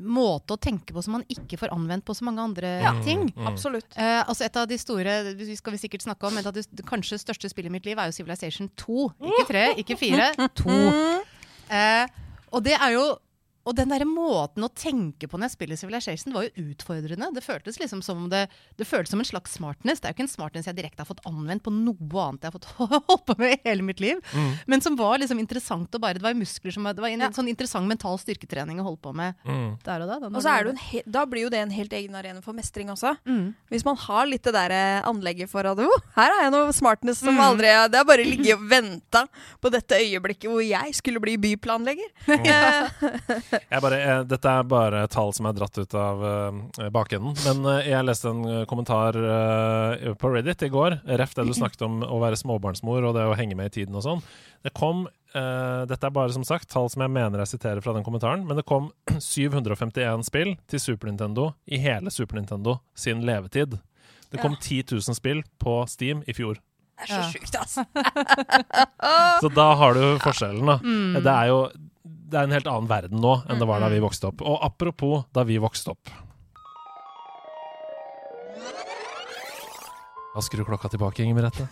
måte 0.00 0.54
å 0.56 0.60
tenke 0.60 0.92
på 0.94 1.02
som 1.04 1.12
man 1.18 1.24
ikke 1.32 1.58
får 1.60 1.72
anvendt 1.74 2.04
på 2.08 2.14
så 2.18 2.24
mange 2.24 2.40
andre 2.42 2.80
Ja. 2.82 2.92
ting. 3.04 3.28
Mm. 3.36 3.46
Absolutt. 3.46 3.96
Eh, 3.96 4.22
altså 4.26 4.44
Et 4.44 4.56
av 4.56 4.66
de 4.68 4.78
store 4.78 5.34
vi 5.34 5.56
skal 5.56 5.72
vi 5.72 5.78
sikkert 5.78 6.02
snakke 6.06 6.26
om, 6.26 6.38
et 6.38 6.46
av 6.46 6.52
de 6.54 6.62
kanskje 6.86 7.18
største 7.22 7.48
spillet 7.50 7.70
i 7.70 7.76
mitt 7.78 7.86
liv 7.86 7.98
er 7.98 8.06
jo 8.10 8.12
Civilization 8.18 8.68
2. 8.76 9.12
Ikke 9.22 9.46
tre, 9.48 9.64
ikke 9.76 9.96
fire. 9.98 10.32
To. 10.54 10.68
Mm. 10.68 11.20
Eh, 11.70 12.06
og 12.52 12.62
det 12.64 12.74
er 12.80 12.92
jo 12.98 13.06
og 13.64 13.76
den 13.78 13.88
der 13.92 14.02
måten 14.08 14.64
å 14.66 14.68
tenke 14.74 15.28
på 15.30 15.38
når 15.38 15.48
jeg 15.50 15.54
spiller 15.56 15.76
Civilization, 15.78 16.32
var 16.34 16.48
jo 16.48 16.64
utfordrende. 16.72 17.28
Det 17.34 17.42
føltes 17.44 17.78
liksom 17.78 18.02
som 18.02 18.24
om 18.24 18.28
det, 18.32 18.48
det 18.76 18.86
føltes 18.88 19.10
som 19.14 19.20
en 19.22 19.28
slags 19.28 19.52
smartness. 19.58 20.00
Det 20.00 20.08
er 20.08 20.12
jo 20.12 20.16
ikke 20.18 20.26
en 20.26 20.32
smartness 20.32 20.66
jeg 20.66 20.76
direkte 20.78 21.02
har 21.04 21.08
fått 21.08 21.22
anvendt 21.28 21.62
på 21.62 21.70
noe 21.72 22.24
annet 22.26 22.42
jeg 22.42 22.50
har 22.50 22.56
fått 22.58 22.68
holdt 23.08 23.26
på 23.28 23.36
med 23.38 23.54
i 23.54 23.60
hele 23.68 23.82
mitt 23.86 24.00
liv. 24.02 24.18
Mm. 24.34 24.50
Men 24.66 24.80
som 24.84 24.96
var 24.98 25.18
liksom 25.22 25.38
interessant 25.38 25.94
og 25.94 26.00
bare 26.02 26.14
Det 26.18 26.22
var 26.26 26.34
muskler 26.34 26.72
som 26.74 26.84
Det 26.90 26.98
var 27.02 27.08
en 27.12 27.20
Ja. 27.20 27.30
sånn 27.30 27.48
interessant 27.48 27.86
mental 27.86 28.18
styrketrening 28.18 28.80
å 28.80 28.84
holde 28.90 29.02
på 29.02 29.14
med 29.14 29.34
Mm. 29.46 29.78
der 29.84 30.00
og 30.02 30.08
da. 30.08 30.26
Og 30.26 30.42
så 30.42 30.50
er 30.58 30.64
det 30.64 30.70
en 30.74 30.76
he 30.82 31.02
da 31.06 31.24
blir 31.26 31.42
jo 31.46 31.50
det 31.50 31.58
en 31.62 31.70
helt 31.70 31.92
egen 31.92 32.14
arena 32.14 32.40
for 32.42 32.52
mestring 32.52 32.88
også. 32.90 33.16
mm. 33.26 33.54
Hvis 33.70 33.84
man 33.84 33.96
har 33.96 34.26
litt 34.26 34.42
det 34.42 34.52
der 34.54 34.70
eh, 34.70 35.02
anlegget 35.08 35.48
for 35.50 35.66
at 35.66 35.78
oh, 35.78 36.00
her 36.16 36.30
har 36.34 36.42
jeg 36.44 36.52
noe 36.52 36.72
smartness 36.72 37.18
som 37.22 37.34
Mm. 37.34 37.40
aldri 37.46 37.70
Det 37.90 37.98
har 37.98 38.04
bare 38.04 38.24
ligget 38.24 38.54
og 38.58 38.68
venta 38.68 39.26
på 39.60 39.70
dette 39.70 39.94
øyeblikket 40.02 40.50
hvor 40.50 40.62
jeg 40.66 40.94
skulle 40.94 41.20
bli 41.20 41.36
byplanlegger. 41.36 42.10
Ja. 42.44 42.88
Jeg 43.51 43.51
bare, 43.82 43.98
jeg, 44.00 44.26
dette 44.30 44.52
er 44.52 44.66
bare 44.68 45.02
tall 45.12 45.32
som 45.36 45.46
er 45.50 45.56
dratt 45.56 45.78
ut 45.78 45.94
av 45.98 46.22
uh, 46.24 46.88
bakenden. 46.94 47.34
Men 47.46 47.64
uh, 47.68 47.78
jeg 47.84 48.06
leste 48.06 48.30
en 48.32 48.42
eh, 48.48 48.62
kommentar 48.70 49.16
uh, 49.18 50.12
på 50.18 50.30
Reddit 50.32 50.62
i 50.66 50.70
går, 50.72 51.00
ref 51.20 51.34
det 51.38 51.46
du 51.48 51.52
snakket 51.56 51.84
om 51.86 52.00
å 52.06 52.20
være 52.22 52.38
småbarnsmor 52.40 53.08
og 53.10 53.16
det 53.18 53.26
å 53.28 53.36
henge 53.38 53.56
med 53.58 53.70
i 53.72 53.74
tiden 53.80 53.98
og 53.98 54.04
sånn. 54.06 54.22
Det 54.62 54.70
kom 54.78 55.04
eh, 55.34 55.82
Dette 55.90 56.06
er 56.06 56.12
bare 56.14 56.30
som 56.34 56.44
sagt 56.46 56.68
tall 56.70 56.86
som 56.92 57.02
jeg 57.02 57.10
mener 57.10 57.40
jeg 57.42 57.50
siterer 57.56 57.82
fra 57.82 57.94
den 57.96 58.04
kommentaren, 58.06 58.44
men 58.46 58.58
det 58.60 58.66
kom 58.68 58.90
751 59.18 60.22
spill 60.28 60.52
til 60.70 60.82
Super 60.82 61.10
Nintendo 61.10 61.48
i 61.66 61.80
hele 61.82 62.12
Super 62.14 62.38
Nintendo 62.38 62.76
sin 62.94 63.24
levetid. 63.26 63.74
Det 64.30 64.38
kom 64.40 64.54
10 64.56 64.84
000 64.94 65.18
spill 65.18 65.42
på 65.60 65.80
Steam 65.90 66.22
i 66.30 66.32
fjor. 66.36 66.60
det 67.02 67.08
er 67.08 67.10
så 67.10 67.18
Ja. 67.18 67.30
sjukt, 67.34 67.56
altså. 67.58 67.84
Så 69.42 69.50
da 69.52 69.66
har 69.76 69.98
du 69.98 70.04
forskjellen, 70.22 70.64
da. 70.70 70.78
Mm. 70.84 71.18
Det 71.24 71.32
er 71.34 71.50
jo 71.50 71.58
det 72.32 72.40
er 72.40 72.48
en 72.48 72.54
helt 72.56 72.68
annen 72.70 72.88
verden 72.88 73.20
nå 73.20 73.38
enn 73.50 73.60
det 73.60 73.68
var 73.68 73.82
da 73.82 73.90
vi 73.92 74.00
vokste 74.02 74.30
opp. 74.30 74.42
Og 74.44 74.60
apropos 74.64 75.26
da 75.36 75.44
vi 75.48 75.58
vokste 75.60 75.92
opp. 75.92 76.12
Da 80.32 80.40
skrur 80.40 80.64
klokka 80.64 80.88
tilbake, 80.88 81.20
Inger 81.26 81.36
Merete. 81.36 81.66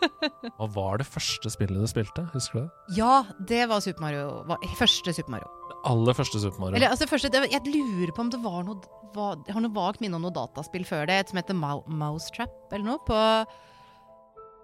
Hva 0.56 0.68
var 0.72 1.02
det 1.02 1.06
første 1.08 1.50
spillet 1.52 1.76
du 1.76 1.88
spilte? 1.90 2.24
Husker 2.32 2.62
du 2.62 2.62
det? 2.62 2.96
Ja, 2.96 3.18
det 3.50 3.66
var 3.68 3.82
Super 3.84 4.06
Mario. 4.06 4.22
Var, 4.48 4.64
første 4.78 5.12
Super 5.12 5.34
Mario. 5.34 5.50
Det 5.68 5.76
aller 5.92 6.16
første 6.16 6.40
Super 6.40 6.62
Mario. 6.64 6.78
Eller, 6.78 6.94
altså, 6.94 7.08
første, 7.10 7.28
jeg 7.52 7.60
lurer 7.68 8.14
på 8.16 8.24
om 8.24 8.32
det 8.32 8.40
var 8.40 8.64
noe 8.64 8.80
var, 9.16 9.36
Jeg 9.46 9.54
har 9.56 9.62
noe 9.64 9.76
vagt 9.76 10.00
minne 10.00 10.16
om 10.16 10.24
noe 10.24 10.34
dataspill 10.34 10.84
før 10.88 11.04
det, 11.08 11.20
et 11.20 11.32
som 11.32 11.40
heter 11.40 11.56
Mousetrap 11.60 12.72
eller 12.72 12.88
noe. 12.88 13.04
På, 13.04 13.20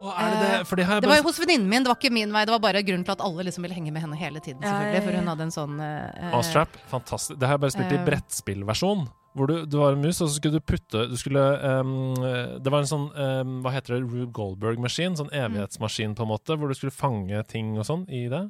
det 0.02 0.38
det? 0.42 0.66
For 0.66 0.76
det 0.76 0.84
har 0.88 0.98
jeg 0.98 1.04
det 1.04 1.10
var 1.12 1.20
jo 1.20 1.26
hos 1.28 1.38
venninnen 1.38 1.68
min, 1.70 1.84
det 1.84 1.90
var 1.92 1.98
ikke 2.00 2.12
min 2.12 2.32
vei. 2.34 2.44
Det 2.48 2.54
var 2.56 2.62
bare 2.64 2.82
grunnen 2.82 3.04
til 3.06 3.14
at 3.14 3.20
alle 3.22 3.44
liksom 3.46 3.62
ville 3.66 3.76
henge 3.76 3.92
med 3.94 4.02
henne 4.02 4.18
hele 4.18 4.40
tiden. 4.42 4.60
Selvfølgelig, 4.64 5.02
For 5.06 5.18
hun 5.20 5.30
hadde 5.32 5.46
en 5.46 5.54
sånn 5.54 5.76
uh, 5.80 6.78
fantastisk. 6.90 7.38
Det 7.38 7.46
har 7.48 7.54
jeg 7.58 7.64
bare 7.66 7.74
spilt 7.76 7.92
i 7.92 8.00
Eh. 8.00 8.06
brettspillversjon. 8.10 9.04
Hvor 9.32 9.48
du, 9.48 9.54
du 9.64 9.78
var 9.80 9.94
en 9.94 10.02
mus, 10.02 10.18
og 10.20 10.28
så 10.28 10.34
skulle 10.36 10.58
du 10.60 10.66
putte 10.68 11.06
du 11.08 11.14
skulle, 11.16 11.40
um, 11.80 12.12
Det 12.60 12.68
var 12.68 12.82
en 12.82 12.90
sånn 12.90 13.06
um, 13.16 13.54
Hva 13.64 13.72
heter 13.72 13.94
det? 13.94 14.02
Rube 14.04 14.26
Goldberg-maskin? 14.36 15.16
Sånn 15.16 15.30
evighetsmaskin, 15.32 16.12
på 16.18 16.26
en 16.26 16.32
måte, 16.34 16.56
hvor 16.58 16.68
du 16.68 16.74
skulle 16.76 16.92
fange 16.92 17.40
ting 17.48 17.78
og 17.78 17.86
sånn 17.88 18.04
i 18.12 18.26
det. 18.28 18.42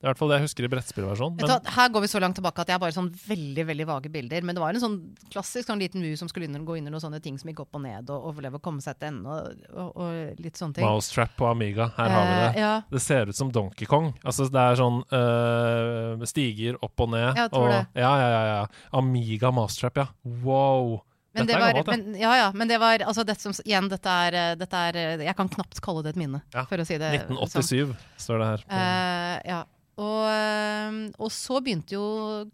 Det 0.00 0.06
er 0.06 0.08
i 0.08 0.12
hvert 0.14 0.20
fall 0.22 0.30
det 0.32 0.36
jeg 0.38 0.46
husker 0.46 0.64
i 0.64 0.68
brettspillversjonen. 0.72 1.50
Her 1.76 1.90
går 1.92 2.00
vi 2.00 2.08
så 2.08 2.20
langt 2.24 2.38
tilbake 2.38 2.62
at 2.62 2.70
jeg 2.70 2.78
har 2.78 2.80
bare 2.80 2.94
sånn 2.96 3.10
veldig 3.12 3.64
veldig 3.68 3.86
vage 3.90 4.08
bilder. 4.12 4.46
Men 4.48 4.56
det 4.56 4.62
var 4.62 4.72
en 4.72 4.80
sånn 4.80 4.94
klassisk 5.28 5.68
sånn 5.68 5.82
liten 5.82 6.00
mus 6.00 6.22
som 6.22 6.30
skulle 6.30 6.48
inn, 6.48 6.56
gå 6.64 6.78
i 6.78 6.80
noen 6.80 7.02
sånne 7.02 7.20
ting 7.20 7.36
som 7.36 7.50
gikk 7.52 7.60
opp 7.66 7.76
og 7.76 7.82
ned, 7.84 8.08
og 8.08 8.30
overleve 8.30 8.56
og 8.56 8.64
komme 8.64 8.80
seg 8.80 8.96
til 8.96 9.10
ende, 9.10 9.28
og, 9.28 9.66
og, 9.74 9.90
og 10.00 10.40
litt 10.40 10.56
sånne 10.56 10.78
ting. 10.78 10.86
Mousetrap 10.88 11.34
på 11.36 11.50
Amiga. 11.50 11.90
Her 11.98 12.14
har 12.16 12.24
vi 12.30 12.38
det. 12.38 12.46
Eh, 12.48 12.62
ja. 12.62 12.72
Det 12.88 13.02
ser 13.04 13.28
ut 13.28 13.40
som 13.42 13.52
Donkey 13.52 13.90
Kong. 13.90 14.08
Altså 14.24 14.48
Det 14.48 14.64
er 14.64 14.80
sånn 14.80 15.02
øh, 15.04 16.24
stiger 16.32 16.80
opp 16.80 17.04
og 17.04 17.12
ned. 17.12 17.28
Jeg 17.36 17.52
tror 17.52 17.66
og, 17.68 17.74
det. 17.76 17.84
Ja, 18.00 18.14
ja, 18.22 18.30
ja, 18.32 18.42
ja. 18.54 18.64
Amiga 19.02 19.52
Mousetrap, 19.52 20.00
ja. 20.00 20.08
Wow. 20.40 21.02
Men 21.32 21.46
Dette 21.46 21.58
det 21.58 21.62
var, 21.62 21.76
ja. 21.76 21.82
men, 21.86 22.14
ja, 22.18 22.30
ja, 22.36 22.46
men 22.54 22.68
det 22.68 22.78
var 22.82 23.04
altså 23.06 23.22
dette 23.22 23.44
som, 23.44 23.52
Igjen, 23.62 23.86
dette 23.92 24.14
er, 24.26 24.36
eh, 24.38 24.54
dette 24.58 24.78
er 24.88 24.96
eh, 24.98 25.26
Jeg 25.28 25.36
kan 25.38 25.50
knapt 25.52 25.78
kalle 25.84 26.02
det 26.02 26.16
et 26.16 26.18
minne, 26.18 26.40
Ja, 26.56 26.64
for 26.66 26.82
å 26.82 26.86
si 26.88 26.96
det 26.98 27.12
sånn. 27.12 27.36
1987 27.38 27.92
står 28.24 28.42
det 28.42 28.48
her. 28.48 28.64
Eh, 28.66 29.36
ja. 29.52 29.60
Og, 29.98 30.22
eh, 30.30 30.98
og 31.20 31.32
så 31.34 31.58
begynte 31.60 31.96
jo 31.96 32.04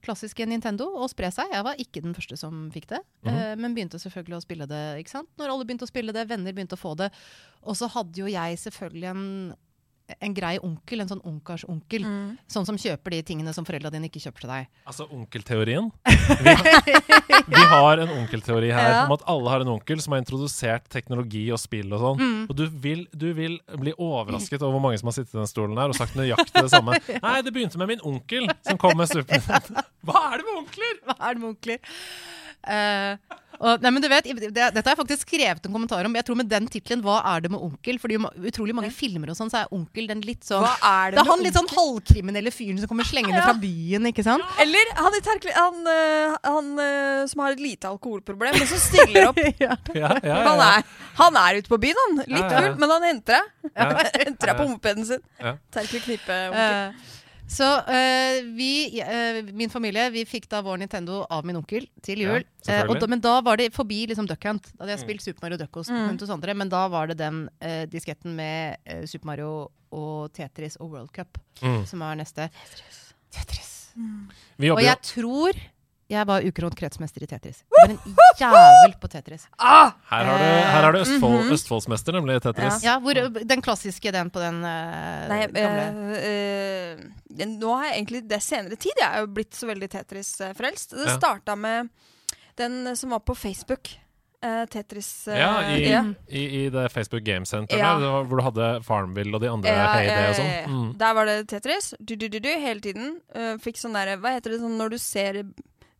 klassiske 0.05 0.46
Nintendo 0.49 0.88
å 0.99 1.09
spre 1.11 1.31
seg. 1.35 1.53
Jeg 1.53 1.66
var 1.66 1.83
ikke 1.83 2.03
den 2.05 2.16
første 2.16 2.38
som 2.40 2.66
fikk 2.75 2.90
det, 2.94 3.03
mm 3.27 3.35
men 3.57 3.75
begynte 3.77 3.99
selvfølgelig 4.01 4.37
å 4.37 4.44
spille 4.44 4.66
det. 4.68 4.81
ikke 5.01 5.12
sant? 5.12 5.29
Når 5.38 5.53
alle 5.53 5.64
begynte 5.64 5.87
å 5.87 5.90
spille 5.90 6.12
det, 6.12 6.27
venner 6.29 6.53
begynte 6.53 6.77
å 6.77 6.81
få 6.81 6.94
det. 6.99 7.09
Og 7.64 7.77
så 7.79 7.88
hadde 7.92 8.20
jo 8.20 8.27
jeg 8.31 8.59
selvfølgelig 8.61 9.09
en, 9.11 9.22
en 10.23 10.35
grei 10.37 10.55
onkel, 10.62 11.01
en 11.03 11.09
sånn 11.11 11.23
ungkarsonkel. 11.27 12.05
Mm. 12.07 12.27
Sånn 12.51 12.66
som 12.69 12.77
kjøper 12.79 13.16
de 13.16 13.21
tingene 13.27 13.53
som 13.57 13.66
foreldra 13.66 13.90
dine 13.90 14.07
ikke 14.07 14.21
kjøper 14.23 14.45
til 14.45 14.53
deg. 14.53 14.69
Altså 14.87 15.07
onkelteorien. 15.11 15.88
Vi, 16.47 16.55
vi 17.53 17.62
har 17.71 18.01
en 18.03 18.11
onkelteori 18.14 18.71
her 18.73 18.88
Ja. 18.90 19.01
om 19.07 19.12
at 19.16 19.23
alle 19.31 19.51
har 19.53 19.62
en 19.64 19.69
onkel 19.75 20.01
som 20.03 20.14
har 20.14 20.23
introdusert 20.23 20.87
teknologi 20.92 21.45
og 21.55 21.59
spill 21.62 21.92
og 21.95 22.01
sånn. 22.03 22.23
Mm. 22.23 22.40
Og 22.51 22.57
du 22.59 22.64
vil, 22.71 23.05
du 23.12 23.27
vil 23.37 23.59
bli 23.79 23.92
overrasket 23.99 24.62
over 24.62 24.77
hvor 24.77 24.85
mange 24.87 24.99
som 25.01 25.11
har 25.11 25.16
sittet 25.19 25.35
i 25.35 25.40
den 25.40 25.51
stolen 25.51 25.79
her 25.79 25.92
og 25.92 25.99
sagt 25.99 26.16
nøyaktig 26.19 26.64
det 26.66 26.73
samme. 26.73 26.97
Nei, 27.27 27.37
det 27.47 27.53
begynte 27.55 27.79
med 27.83 27.92
min 27.95 28.03
onkel 28.07 28.49
som 28.66 28.79
kom 28.81 28.97
med 28.99 29.11
Super 29.11 29.38
Nintendo. 29.38 29.85
Hva 30.07 30.25
er 30.33 30.42
det 30.42 30.49
med 30.49 30.59
onkler? 30.62 30.99
Hva 31.07 31.16
er 31.19 31.35
det 31.38 31.42
med 31.45 31.51
onkler? 31.53 32.01
Eh, 32.66 33.16
og, 33.57 33.81
nei, 33.81 33.88
men 33.88 34.02
du 34.05 34.09
vet, 34.12 34.26
det, 34.37 34.50
Dette 34.52 34.83
har 34.85 34.90
jeg 34.92 34.98
faktisk 34.98 35.22
skrevet 35.24 35.64
en 35.64 35.72
kommentar 35.72 36.05
om. 36.05 36.12
Jeg 36.18 36.26
tror 36.29 36.37
med 36.37 36.48
den 36.50 36.66
tittelen 36.68 37.00
'Hva 37.00 37.22
er 37.24 37.40
det 37.40 37.50
med 37.50 37.62
onkel?' 37.64 37.96
Fordi 38.02 38.18
utrolig 38.50 38.74
mange 38.76 38.90
filmer 38.92 39.31
og 39.33 39.37
sånn, 39.38 39.48
så 39.48 39.62
er 39.62 39.72
onkel 39.72 40.07
den 40.11 40.20
litt 40.20 40.44
sånn 40.44 40.61
Hva 40.61 40.74
er 40.76 41.11
det 41.11 41.16
Det 41.16 41.20
er 41.22 41.24
med 41.24 41.31
han 41.33 41.44
litt 41.46 41.57
sånn 41.57 41.70
halvkriminelle 41.72 42.52
fyren 42.52 42.79
som 42.83 42.88
kommer 42.90 43.09
slengende 43.09 43.40
Ja. 43.40 43.46
fra 43.48 43.55
byen, 43.57 44.05
ikke 44.12 44.22
sant? 44.29 44.44
Eller 44.61 44.85
han, 45.00 45.16
i 45.16 45.22
Terkle- 45.24 45.57
han, 45.57 45.74
han 46.44 46.66
øh, 46.85 47.26
som 47.33 47.40
har 47.40 47.52
et 47.57 47.61
lite 47.64 47.88
alkoholproblem, 47.88 48.59
men 48.61 48.66
som 48.68 48.76
stiller 48.79 49.29
opp. 49.31 49.37
ja. 49.59 49.72
Ja, 49.94 50.12
ja, 50.20 50.20
ja, 50.22 50.37
Han 50.50 50.61
er, 50.61 50.85
han 51.16 51.37
er 51.37 51.57
ute 51.62 51.68
på 51.72 51.81
byen, 51.81 51.96
han. 52.05 52.16
Litt 52.29 52.29
Ja, 52.29 52.44
ja, 52.44 52.52
ja. 52.52 52.61
full, 52.61 52.76
men 52.79 52.90
han 52.90 53.02
henter 53.09 53.40
deg. 53.40 53.72
Ja. 53.72 53.88
Henter 54.26 54.46
deg 54.52 54.57
på 54.61 54.68
mopeden 54.68 55.07
sin. 55.07 55.22
Ja. 55.40 55.57
Terkel 55.72 56.00
knipe. 56.05 56.42
onkel. 56.52 56.92
Så 57.48 57.62
uh, 57.87 58.38
vi, 58.56 59.00
uh, 59.00 59.38
min 59.54 59.70
familie, 59.70 60.09
vi 60.11 60.24
fikk 60.26 60.48
da 60.50 60.61
vår 60.66 60.80
Nintendo 60.82 61.20
av 61.30 61.44
min 61.46 61.56
onkel 61.61 61.87
til 62.02 62.18
Ja, 62.24 62.32
jul. 62.35 62.44
Eh, 62.66 62.82
og 62.90 62.98
da, 62.98 63.06
men 63.06 63.20
da 63.22 63.37
var 63.40 63.56
det 63.61 63.68
forbi 63.72 64.00
liksom 64.11 64.26
Duck 64.26 64.42
Hunt. 64.48 64.66
Da 64.74 64.82
hadde 64.85 64.96
jeg 64.96 64.98
Mm. 64.98 65.06
spilt 65.06 65.22
Super 65.22 65.46
Mario 65.46 65.59
Duck 65.59 65.70
Mm. 65.87 66.18
hos 66.18 66.30
andre, 66.30 66.54
men 66.54 66.68
da 66.68 66.88
var 66.88 67.06
det 67.06 67.18
den 67.18 67.48
disketten 67.88 68.35
med 68.35 68.76
Super 69.06 69.26
Mario 69.26 69.70
og 69.92 70.32
Tetris 70.32 70.76
og 70.80 70.90
World 70.90 71.12
Cup 71.12 71.38
Mm. 71.62 71.87
som 71.87 72.00
var 72.00 72.16
neste. 72.16 72.50
Tetris. 73.30 73.92
Vi 74.59 74.70
Og 74.70 74.82
jeg 74.82 75.00
tror 75.02 75.52
jeg 76.09 76.27
var 76.29 76.45
ukront 76.47 76.77
kretsmester 76.79 77.23
i 77.25 77.27
Tetris. 77.27 77.64
Jeg 77.66 77.88
var 77.88 77.95
en 77.95 78.16
jævel 78.40 78.95
på 79.03 79.09
Tetris. 79.11 79.47
Ah! 79.59 79.90
Her 80.11 80.25
har 80.31 80.38
du, 80.38 80.45
her 80.45 80.83
har 80.87 80.92
du 80.92 80.99
Østfold, 81.01 81.37
Mhm. 81.45 81.53
Østfoldsmester, 81.57 82.12
nemlig 82.12 82.37
i 82.37 82.40
Tetris. 82.45 82.79
Ja, 82.85 82.99
hvor, 83.03 83.14
Den 83.45 83.62
klassiske, 83.62 84.12
den 84.12 84.31
på 84.31 84.38
den 84.40 84.62
uh, 84.62 85.29
Nei, 85.33 85.40
gamle 85.51 85.87
øh, 86.23 86.99
øh, 87.40 87.47
nå 87.59 87.75
har 87.77 87.85
jeg 87.90 87.95
egentlig 87.99 88.23
det 88.31 88.37
er 88.38 88.45
senere 88.47 88.77
tid 88.77 88.92
jeg 89.01 89.09
er 89.16 89.21
jo 89.25 89.27
blitt 89.35 89.55
så 89.55 89.66
veldig 89.66 89.88
Tetris-frelst. 89.90 90.90
Det 90.95 91.07
Ja. 91.11 91.16
starta 91.19 91.55
med 91.57 91.88
den 92.59 92.97
som 92.97 93.11
var 93.11 93.19
på 93.27 93.35
Facebook. 93.35 93.88
Tetris 94.71 95.27
Ja, 95.27 95.75
i, 95.75 95.90
ja. 95.90 96.05
i, 96.29 96.42
i 96.66 96.69
det 96.71 96.92
Facebook 96.92 97.25
Game 97.25 97.47
Center 97.47 97.77
Ja. 97.79 97.97
der, 97.99 98.23
hvor 98.29 98.37
du 98.38 98.42
hadde 98.45 98.83
Farmville 98.85 99.35
og 99.35 99.40
de 99.42 99.49
andre 99.51 99.69
Ja, 99.73 99.87
Heyday 99.97 100.07
ja, 100.12 100.29
og 100.29 100.29
ja, 100.29 100.35
sånn. 100.38 100.75
Mm. 100.75 100.99
Der 101.01 101.14
var 101.14 101.25
det 101.27 101.49
Tetris. 101.51 101.95
Du, 101.99 102.14
du, 102.14 102.29
du, 102.29 102.38
du, 102.38 102.49
hele 102.49 102.81
tiden. 102.81 103.16
Uh, 103.35 103.57
fikk 103.59 103.77
sånn 103.81 103.97
derre 103.97 104.14
Hva 104.21 104.37
heter 104.37 104.55
det 104.55 104.61
sånn 104.61 104.77
når 104.79 104.90
du 104.95 104.99
ser 105.03 105.40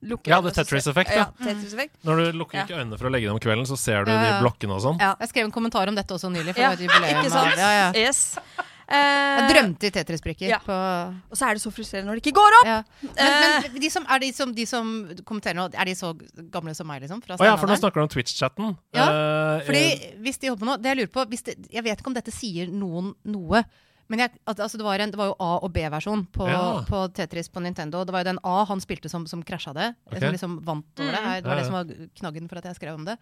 lukker 0.09 0.31
Ja, 0.33 0.40
det 0.40 0.53
er 0.53 0.62
Tetris-effekt, 0.62 1.11
Ja, 1.11 1.27
ja. 1.27 1.45
Tetris-effekt. 1.47 1.97
Når 2.05 2.16
du 2.23 2.38
lukker 2.38 2.59
Ja. 2.61 2.64
ikke 2.66 2.79
øynene 2.81 2.99
for 2.99 3.09
å 3.09 3.12
legge 3.12 3.27
dem 3.29 3.35
om 3.35 3.42
kvelden, 3.42 3.66
så 3.66 3.77
ser 3.79 4.05
du 4.05 4.12
Ja, 4.12 4.23
de 4.38 4.45
blokkene 4.45 4.73
og 4.79 4.83
sånn. 4.83 5.01
Ja. 5.01 5.14
Jeg 5.21 5.29
skrev 5.35 5.45
en 5.45 5.53
kommentar 5.53 5.88
om 5.88 5.95
dette 5.95 6.14
også 6.14 6.31
nylig. 6.33 6.55
For 6.55 6.62
Ja. 6.62 6.73
Ikke 6.77 7.31
sant? 7.31 7.57
Ja, 7.57 7.71
ja. 7.81 7.92
Yes. 7.95 8.38
Jeg 8.87 9.42
Eh, 9.42 9.49
drømte 9.51 9.83
i 9.88 9.90
Tetris-brikker. 9.90 10.47
Ja. 10.47 10.59
Og 10.62 11.35
så 11.37 11.49
er 11.49 11.55
det 11.59 11.62
så 11.62 11.73
frustrerende 11.75 12.07
når 12.07 12.21
det 12.21 12.23
ikke 12.27 12.37
går 12.38 12.53
opp! 12.61 12.66
ja. 12.66 12.77
Eh, 13.03 13.40
Men, 13.64 13.73
men 13.73 13.81
de, 13.83 13.90
som, 13.90 14.07
er 14.09 14.19
de, 14.23 14.29
som, 14.33 14.53
de 14.55 14.64
som 14.64 14.92
kommenterer 15.27 15.57
nå, 15.59 15.64
er 15.75 15.85
de 15.90 15.95
så 15.99 16.12
gamle 16.53 16.73
som 16.73 16.87
meg, 16.87 17.03
liksom? 17.03 17.21
Fra 17.25 17.35
oh, 17.35 17.45
ja, 17.45 17.57
for 17.57 17.66
nå 17.66 17.75
snakker 17.75 17.99
du 17.99 18.03
om 18.07 18.09
Twitch-chatten. 18.14 18.77
Ja, 18.95 19.09
Eh, 19.11 19.59
eh, 19.59 19.66
Fordi 19.66 20.14
hvis 20.23 20.38
de 20.38 20.47
holder 20.53 20.62
på 20.62 20.69
nå, 20.71 20.77
det 20.83 20.92
jeg 20.92 20.97
lurer 21.01 21.11
på 21.19 21.27
hvis 21.33 21.42
det, 21.42 21.57
Jeg 21.73 21.83
vet 21.83 21.99
ikke 21.99 22.07
om 22.07 22.14
dette 22.14 22.31
sier 22.31 22.71
noen 22.71 23.12
noe. 23.25 23.64
Men 24.07 24.23
jeg, 24.23 24.33
altså 24.47 24.79
det, 24.79 24.85
var 24.87 25.03
en, 25.03 25.11
det 25.11 25.19
var 25.19 25.33
jo 25.33 25.37
A- 25.42 25.59
og 25.66 25.73
B-versjon 25.75 26.23
på, 26.31 26.47
Ja. 26.47 26.85
på 26.87 27.01
Tetris 27.16 27.49
på 27.51 27.62
Nintendo. 27.64 28.05
Det 28.07 28.14
var 28.14 28.23
jo 28.23 28.31
den 28.31 28.38
A 28.47 28.61
han 28.69 28.83
spilte 28.83 29.11
som, 29.11 29.27
som 29.27 29.42
krasja 29.42 29.75
det. 29.75 29.88
Okay. 30.07 30.21
Som 30.23 30.37
liksom 30.37 30.55
vant 30.66 31.03
over 31.03 31.16
det. 31.16 31.23
Mm. 31.25 31.33
Det 31.42 31.51
var 31.51 31.57
det 31.61 31.66
som 31.66 31.79
var 31.79 31.90
knaggen 32.21 32.47
for 32.49 32.61
at 32.61 32.69
jeg 32.71 32.79
skrev 32.79 32.95
om 32.95 33.05
det. 33.09 33.16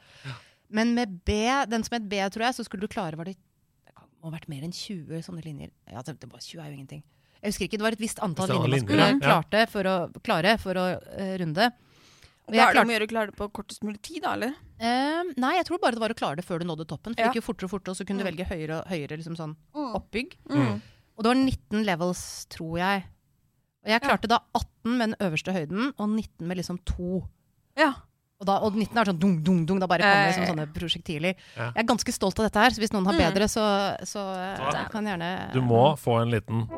Men 0.69 0.95
med 0.97 1.21
B, 1.25 1.39
den 1.71 1.85
som 1.87 1.97
het 1.97 2.09
B, 2.11 2.21
tror 2.35 2.49
jeg, 2.49 2.59
så 2.59 2.67
skulle 2.67 2.85
du 2.85 2.93
klare 2.93 3.17
var 3.17 3.31
det, 3.31 3.37
det 3.87 3.97
må 4.21 4.29
ha 4.29 4.37
vært 4.37 4.49
mer 4.53 4.65
enn 4.67 4.73
20 4.77 5.25
sånne 5.25 5.45
linjer. 5.45 5.73
Ja, 5.89 6.05
det, 6.05 6.19
det 6.21 6.29
var 6.33 6.45
20 6.45 6.61
er 6.61 6.69
jo 6.69 6.77
ingenting. 6.77 7.03
Jeg 7.41 7.53
husker 7.53 7.67
ikke, 7.69 7.81
Det 7.81 7.85
var 7.85 7.97
et 7.97 8.01
visst 8.01 8.21
antall 8.25 8.49
linjer 8.55 8.73
man 8.73 8.85
skulle 8.87 9.09
ja. 9.09 9.17
klarte 9.21 9.65
for 9.73 9.89
å, 9.89 9.97
klare 10.25 10.55
for 10.61 10.81
å 10.81 10.85
uh, 10.97 11.35
runde. 11.41 11.71
Og 12.47 12.53
Da 12.53 12.69
er 12.69 12.75
det 12.75 12.83
om 12.83 12.91
å 12.91 12.93
gjøre 12.93 13.07
å 13.07 13.09
klare 13.09 13.31
det 13.31 13.37
på 13.39 13.47
kortest 13.57 13.83
mulig 13.83 14.03
tid, 14.03 14.23
da, 14.23 14.35
eller? 14.37 14.55
Eh, 14.79 15.23
nei, 15.41 15.55
jeg 15.57 15.65
tror 15.67 15.79
bare 15.81 15.93
det 15.97 16.01
var 16.03 16.13
å 16.13 16.19
klare 16.19 16.37
det 16.37 16.45
før 16.45 16.59
du 16.61 16.67
nådde 16.69 16.85
toppen. 16.87 17.15
For 17.15 17.23
Ja. 17.23 17.29
det 17.31 17.33
gikk 17.33 17.41
jo 17.43 17.47
fortere 17.53 17.65
og 17.65 17.71
fortere, 17.71 17.91
og 17.91 17.97
så 17.97 18.05
kunne 18.07 18.19
du 18.21 18.25
Mm. 18.25 18.31
velge 18.37 18.49
høyere 18.51 18.81
og 18.83 18.87
høyere 18.91 19.17
liksom 19.17 19.37
sånn 19.37 19.57
Mm. 19.75 19.95
oppbygg. 19.97 20.37
Mm. 20.51 20.83
Og 21.17 21.23
det 21.25 21.31
var 21.31 21.35
19 21.35 21.85
levels, 21.85 22.47
tror 22.51 22.77
jeg. 22.79 23.05
Og 23.85 23.89
jeg 23.89 24.03
Ja. 24.03 24.09
klarte 24.09 24.29
da 24.29 24.39
18 24.55 24.99
med 24.99 25.11
den 25.11 25.17
øverste 25.21 25.53
høyden, 25.55 25.93
og 25.99 26.09
19 26.09 26.47
med 26.47 26.57
liksom 26.59 26.79
to. 26.85 27.29
Ja. 27.77 27.95
Og, 28.41 28.47
da, 28.47 28.59
og 28.59 28.75
19 28.75 28.99
er 28.99 29.05
sånn 29.05 29.19
dung, 29.19 29.43
dung, 29.43 29.65
dung. 29.65 29.79
Da 29.79 29.87
bare 29.87 30.01
kommer 30.01 30.27
liksom 30.29 30.47
som 30.47 30.57
sånne 30.59 30.73
prosjektiler. 30.75 31.35
Ja. 31.57 31.71
Jeg 31.73 31.85
er 31.85 31.95
ganske 31.95 32.13
stolt 32.13 32.39
av 32.41 32.51
dette 32.51 32.61
her, 32.61 32.71
så 32.71 32.79
hvis 32.81 32.93
noen 32.93 33.07
har 33.07 33.15
Mm. 33.15 33.33
bedre, 33.33 33.45
så, 33.49 33.97
så 34.03 34.21
så 34.59 34.91
kan 34.91 35.05
jeg 35.07 35.19
gjerne 35.19 35.53
Du 35.55 35.63
må 35.63 35.97
få 35.97 36.21
en 36.21 36.31
liten 36.31 36.69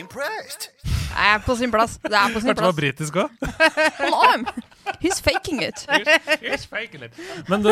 impressed. 0.00 0.68
Det 1.08 1.24
er 1.24 1.38
på 1.42 1.54
sin 1.58 1.70
plass. 1.72 1.96
Det 2.04 2.14
er 2.14 2.32
på 2.34 2.40
sin 2.42 2.50
Hørte 2.52 2.60
det 2.60 2.66
var 2.66 2.72
plass. 2.72 2.80
britisk 2.82 3.16
òg? 3.18 3.28
Hold 3.98 4.16
on! 4.28 4.44
He's 5.02 5.18
faking 5.20 5.62
it. 5.62 5.82
Men 7.48 7.62
du, 7.64 7.70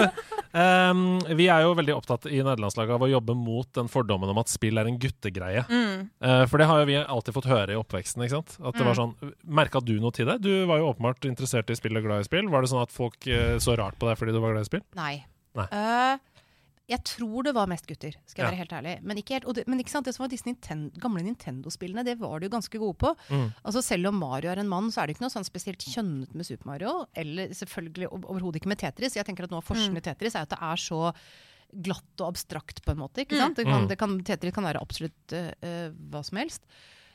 um, 0.56 1.02
vi 1.38 1.46
er 1.52 1.62
jo 1.64 1.72
veldig 1.78 1.94
opptatt 1.96 2.26
i 2.30 2.40
nederlandslaget 2.42 2.96
av 2.96 3.04
å 3.06 3.10
jobbe 3.10 3.36
mot 3.38 3.68
den 3.76 3.88
fordommen 3.92 4.30
om 4.32 4.40
at 4.42 4.50
spill 4.52 4.78
er 4.80 4.88
en 4.90 4.98
guttegreie. 5.00 5.64
Mm. 5.68 6.08
Uh, 6.22 6.44
for 6.50 6.60
det 6.62 6.68
har 6.70 6.82
jo 6.82 6.88
vi 6.90 6.98
alltid 7.02 7.36
fått 7.36 7.48
høre 7.50 7.76
i 7.76 7.80
oppveksten. 7.80 8.24
ikke 8.26 8.36
sant? 8.38 8.56
At 8.60 8.74
det 8.76 8.82
Mm. 8.86 8.88
var 8.90 8.98
sånn, 9.00 9.14
Merka 9.46 9.80
du 9.84 9.94
noe 10.00 10.12
til 10.14 10.26
det? 10.28 10.40
Du 10.44 10.52
var 10.68 10.78
jo 10.82 10.90
åpenbart 10.92 11.24
interessert 11.28 11.70
i 11.70 11.76
spill 11.78 11.96
og 11.98 12.04
glad 12.06 12.20
i 12.24 12.28
spill. 12.28 12.48
Var 12.52 12.62
det 12.62 12.70
sånn 12.72 12.82
at 12.84 12.92
folk 12.94 13.16
uh, 13.28 13.56
så 13.62 13.76
rart 13.78 13.98
på 13.98 14.08
deg 14.10 14.18
fordi 14.20 14.32
du 14.36 14.40
var 14.40 14.52
glad 14.56 14.66
i 14.66 14.70
spill? 14.70 14.84
Nei. 14.96 15.24
Nei. 15.56 15.66
Eh, 15.72 16.18
jeg 16.88 17.02
tror 17.02 17.42
det 17.42 17.52
var 17.54 17.66
mest 17.66 17.86
gutter, 17.86 18.14
skal 18.26 18.44
jeg 18.44 18.46
Ja. 18.46 18.50
være 18.50 18.60
helt 18.62 18.74
ærlig. 18.78 19.02
Men 19.02 19.16
ikke, 19.18 19.34
helt, 19.34 19.44
og 19.46 19.54
det, 19.54 19.66
men 19.66 19.78
ikke 19.80 19.90
sant, 19.90 20.04
det 20.06 20.14
som 20.14 20.22
var 20.24 20.28
disse 20.30 20.46
Nintendo, 20.46 20.90
gamle 21.00 21.22
Nintendo-spillene, 21.26 22.04
det 22.04 22.18
var 22.20 22.38
de 22.38 22.46
jo 22.46 22.50
ganske 22.54 22.78
gode 22.78 22.96
på. 22.96 23.16
Mm. 23.28 23.52
Altså 23.64 23.82
Selv 23.82 24.06
om 24.08 24.14
Mario 24.20 24.50
er 24.50 24.58
en 24.60 24.68
mann, 24.68 24.90
så 24.90 25.02
er 25.02 25.06
det 25.08 25.16
ikke 25.16 25.26
noe 25.26 25.34
sånn 25.34 25.44
spesielt 25.44 25.78
kjønnet 25.82 26.32
med 26.34 26.46
Super 26.46 26.66
Mario. 26.66 27.06
Eller 27.14 27.48
selvfølgelig 27.48 28.08
overhodet 28.12 28.56
ikke 28.62 28.68
med 28.68 28.78
Tetris. 28.78 29.14
Jeg 29.16 29.24
tenker 29.26 29.44
at 29.44 29.50
Noe 29.50 29.58
av 29.58 29.64
forskjellen 29.66 29.96
i 29.96 30.00
Tetris 30.00 30.34
er 30.36 30.42
at 30.46 30.50
det 30.50 30.58
er 30.62 30.76
så 30.76 31.12
glatt 31.74 32.20
og 32.22 32.28
abstrakt, 32.32 32.84
på 32.84 32.92
en 32.92 32.98
måte. 32.98 33.24
ikke 33.26 33.34
Mm. 33.34 33.40
sant? 33.42 33.56
Det 33.56 33.64
kan, 33.66 33.82
Mm. 33.82 33.88
det 33.88 33.98
kan, 33.98 34.18
Tetris 34.22 34.54
kan 34.54 34.64
være 34.64 34.80
absolutt 34.80 35.32
eh, 35.32 35.90
hva 35.90 36.24
som 36.24 36.38
helst. 36.38 36.62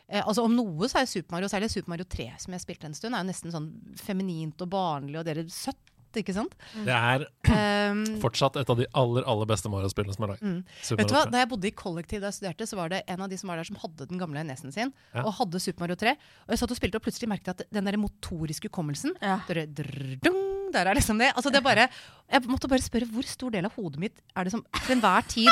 Eh, 0.09 0.21
altså 0.21 0.43
Om 0.43 0.53
noe 0.55 0.87
så 0.89 0.99
er 0.99 1.05
Super 1.07 1.31
Mario, 1.31 1.47
særlig 1.47 1.71
Super 1.71 1.87
Mario 1.89 2.03
3, 2.03 2.33
som 2.37 2.51
jeg 2.51 2.59
spilte 2.61 2.83
en 2.85 2.93
stund, 2.93 3.15
er 3.15 3.23
jo 3.23 3.29
nesten 3.31 3.51
sånn 3.53 3.95
feminint 3.97 4.61
og 4.61 4.69
barnlig 4.69 5.17
og 5.19 5.25
dere 5.25 5.45
søtt. 5.47 5.77
Ikke 6.19 6.33
sant? 6.35 6.55
Det 6.75 6.91
er 6.95 7.27
Um, 7.51 8.03
fortsatt 8.21 8.55
et 8.61 8.69
av 8.69 8.77
de 8.79 8.85
aller 8.95 9.25
aller 9.27 9.47
beste 9.49 9.67
Mario-spillene 9.67 10.13
som 10.15 10.23
er 10.23 10.29
lagd. 10.33 10.43
Mm. 10.45 10.59
Vet 10.99 11.09
du 11.09 11.13
hva? 11.15 11.23
Da 11.31 11.41
jeg 11.41 11.49
bodde 11.51 11.67
i 11.67 11.71
kollektiv 11.75 12.21
da 12.21 12.29
jeg 12.29 12.37
studerte, 12.37 12.67
så 12.69 12.77
var 12.79 12.89
det 12.93 13.01
en 13.11 13.21
av 13.25 13.27
de 13.31 13.35
som 13.37 13.49
var 13.51 13.57
der 13.59 13.67
som 13.67 13.75
hadde 13.81 14.07
den 14.07 14.21
gamle 14.21 14.43
nesen 14.47 14.71
sin, 14.71 14.93
Ja. 15.13 15.23
og 15.25 15.33
hadde 15.39 15.59
Super 15.59 15.83
Mario 15.83 15.95
3. 15.99 16.11
Og 16.47 16.53
jeg 16.55 16.59
satt 16.61 16.71
og 16.71 16.77
spilte 16.79 16.95
og 16.95 17.03
plutselig 17.03 17.27
merket 17.27 17.47
jeg 17.51 17.55
at 17.59 17.73
den 17.73 17.83
der 17.89 17.97
motoriske 17.99 18.69
hukommelsen 18.71 19.11
Ja. 19.21 19.39
der, 19.49 19.65
der 20.71 20.85
er 20.87 20.95
liksom 20.95 21.19
det. 21.19 21.33
Altså 21.35 21.51
det 21.51 21.59
er 21.59 21.67
bare, 21.67 21.89
jeg 22.31 22.41
måtte 22.47 22.69
bare 22.71 22.79
spørre 22.85 23.09
hvor 23.11 23.23
stor 23.27 23.51
del 23.51 23.65
av 23.65 23.73
hodet 23.75 23.99
mitt 23.99 24.21
er 24.35 24.43
det 24.47 24.51
som 24.55 24.63
til 24.85 24.95
enhver 24.95 25.27
tid 25.27 25.49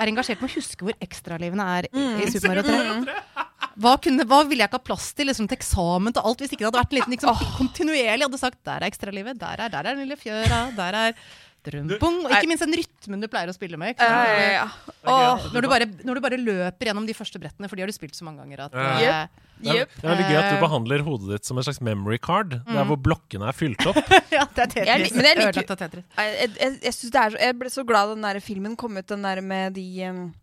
er 0.00 0.10
engasjert 0.10 0.40
med 0.42 0.50
å 0.50 0.54
huske 0.58 0.82
hvor 0.84 0.96
ekstralivene 1.00 1.62
er 1.78 1.86
i, 1.92 2.24
i 2.24 2.30
Super 2.32 2.48
Mario 2.48 2.62
3. 2.66 3.35
Hva, 3.76 3.96
kunne, 4.00 4.24
hva 4.28 4.42
ville 4.48 4.64
jeg 4.64 4.70
ikke 4.70 4.80
ha 4.80 4.86
plass 4.88 5.10
til 5.16 5.28
liksom, 5.28 5.48
til 5.50 5.58
eksamen 5.58 6.14
til 6.16 6.24
alt, 6.24 6.40
hvis 6.40 6.54
ikke 6.54 6.64
det 6.64 6.70
hadde 6.70 6.80
vært 6.80 6.94
en 6.94 7.00
liten 7.00 7.16
liksom, 7.16 7.42
kontinuerlig 7.58 8.28
hadde 8.28 8.40
sagt 8.40 8.62
der 8.64 8.80
er 8.80 8.88
ekstralivet, 8.88 9.40
der 9.40 9.66
er, 9.66 9.72
der 9.72 9.82
er 9.82 9.90
den 9.92 10.06
lille 10.06 10.16
fjøra, 10.20 10.62
der 10.76 11.00
er 11.02 11.18
drumpung, 11.66 12.20
og 12.24 12.30
ikke 12.30 12.48
minst 12.50 12.64
den 12.64 12.76
rytmen 12.78 13.24
du 13.24 13.28
pleier 13.30 13.50
å 13.50 13.54
spille 13.56 13.78
med. 13.80 13.94
Ikke 13.94 14.06
Ja, 14.06 14.22
ja, 14.30 14.46
ja. 14.54 15.34
Når 15.52 15.64
du, 15.64 15.68
bare, 15.70 15.88
når 16.06 16.18
du 16.18 16.22
bare 16.24 16.38
løper 16.40 16.90
gjennom 16.90 17.08
de 17.08 17.16
første 17.16 17.40
brettene, 17.42 17.68
for 17.70 17.78
de 17.78 17.84
har 17.84 17.90
du 17.90 17.96
spilt 17.96 18.16
så 18.18 18.26
mange 18.26 18.44
ganger 18.44 18.66
at 18.68 18.78
Ja. 19.02 19.18
Yep. 19.56 19.56
Det 19.56 19.72
er, 19.72 19.86
det 19.88 20.04
er 20.04 20.10
veldig 20.10 20.24
gøy 20.28 20.36
at 20.36 20.50
du 20.50 20.56
Eh. 20.56 20.60
behandler 20.60 21.02
hodet 21.06 21.28
ditt 21.32 21.48
som 21.48 21.56
en 21.56 21.64
slags 21.64 21.80
memory 21.80 22.18
card. 22.20 22.58
Mm. 22.66 22.80
hvor 22.90 22.98
blokkene 23.00 23.48
er 23.48 23.56
fylt 23.56 23.86
opp. 23.88 23.96
Ja, 24.36 24.44
det 24.52 24.66
er 24.66 24.72
Tetris. 24.74 24.86
Jeg 24.86 24.86
jeg 24.86 25.46
liker-. 25.46 26.02
Jeg, 26.16 26.32
jeg, 26.36 26.50
jeg, 26.60 26.80
jeg, 26.84 27.12
det 27.12 27.22
er 27.22 27.38
jeg 27.40 27.56
ble 27.56 27.70
så 27.72 27.84
glad 27.88 28.10
da 28.10 28.14
den 28.18 28.26
der 28.28 28.40
filmen 28.44 28.76
kom 28.76 28.96
ut, 28.96 29.06
den 29.08 29.24
der 29.24 29.40
med 29.40 29.72
de 29.78 29.86
um, 30.10 30.34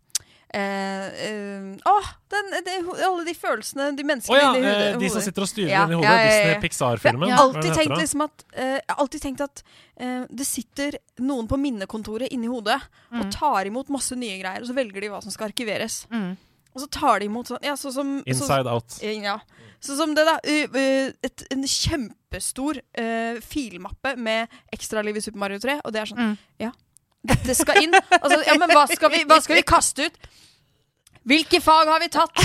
eh, 0.54 1.76
uh! 1.86 2.10
Den, 2.34 2.50
det, 2.66 2.74
alle 3.04 3.24
de 3.26 3.34
følelsene, 3.36 3.90
de 3.96 4.04
menneskene 4.06 4.38
menneskene 4.38 4.38
ja! 4.38 4.50
inni 4.54 4.68
hodet. 4.70 4.94
eh, 4.94 4.98
de 5.02 5.10
som 5.12 5.24
sitter 5.24 5.42
og 5.46 5.50
styrer 5.50 5.70
Ja, 5.72 5.82
inni 5.86 5.98
hodet. 5.98 6.10
ja, 6.10 6.14
ja, 6.14 6.24
ja. 6.24 6.38
Disney 6.38 6.62
Pixar-filmen. 6.64 7.28
har 7.30 7.36
Hva 7.36 7.42
er 7.42 7.44
alltid 7.58 7.78
tenkt 7.80 7.98
liksom 8.00 8.24
at 8.26 8.44
Jeg 8.56 8.82
har 8.88 9.02
alltid 9.04 9.22
tenkt 9.26 9.44
at 9.44 9.62
eh, 9.96 10.24
det 10.30 10.46
sitter 10.48 10.98
noen 11.20 11.48
på 11.50 11.58
minnekontoret 11.60 12.32
inni 12.34 12.50
hodet 12.50 12.80
og 13.12 13.24
Mm. 13.24 13.30
tar 13.30 13.64
imot 13.70 13.88
masse 13.94 14.16
nye 14.18 14.40
greier, 14.40 14.60
og 14.62 14.66
så 14.66 14.74
velger 14.74 15.00
de 15.00 15.08
hva 15.12 15.20
som 15.22 15.30
skal 15.30 15.48
arkiveres. 15.52 16.06
Mm. 16.10 16.36
Og 16.74 16.80
så 16.82 16.88
tar 16.90 17.20
de 17.22 17.26
imot 17.30 17.46
sånn 17.46 17.62
Ja, 17.62 17.76
så 17.78 17.92
som 17.94 18.16
Inside 18.26 18.42
Inside 18.42 18.66
Out. 18.72 18.96
Ja. 19.02 19.38
Sånn 19.84 19.96
som 20.00 20.14
det, 20.16 20.24
da. 20.26 20.38
Uh, 20.42 20.64
uh, 20.74 21.12
et, 21.22 21.44
en 21.52 21.62
kjempestor 21.62 22.80
uh, 22.98 23.40
filmappe 23.44 24.16
med 24.16 24.48
ekstraliv 24.72 25.16
i 25.16 25.20
Super 25.22 25.38
Mario 25.44 25.58
3, 25.62 25.80
og 25.84 25.92
det 25.92 26.00
er 26.02 26.06
sånn 26.10 26.18
Mm. 26.24 26.38
Ja, 26.58 26.72
dette 27.24 27.54
skal 27.56 27.82
inn. 27.82 27.94
Altså, 28.20 28.42
ja, 28.46 28.58
men 28.60 28.70
hva 28.74 28.84
skal, 28.90 29.10
vi, 29.14 29.24
hva 29.28 29.40
skal 29.44 29.58
vi 29.60 29.64
kaste 29.66 30.08
ut? 30.10 30.30
Hvilke 31.24 31.60
fag 31.64 31.88
har 31.88 32.02
vi 32.04 32.10
tatt? 32.12 32.44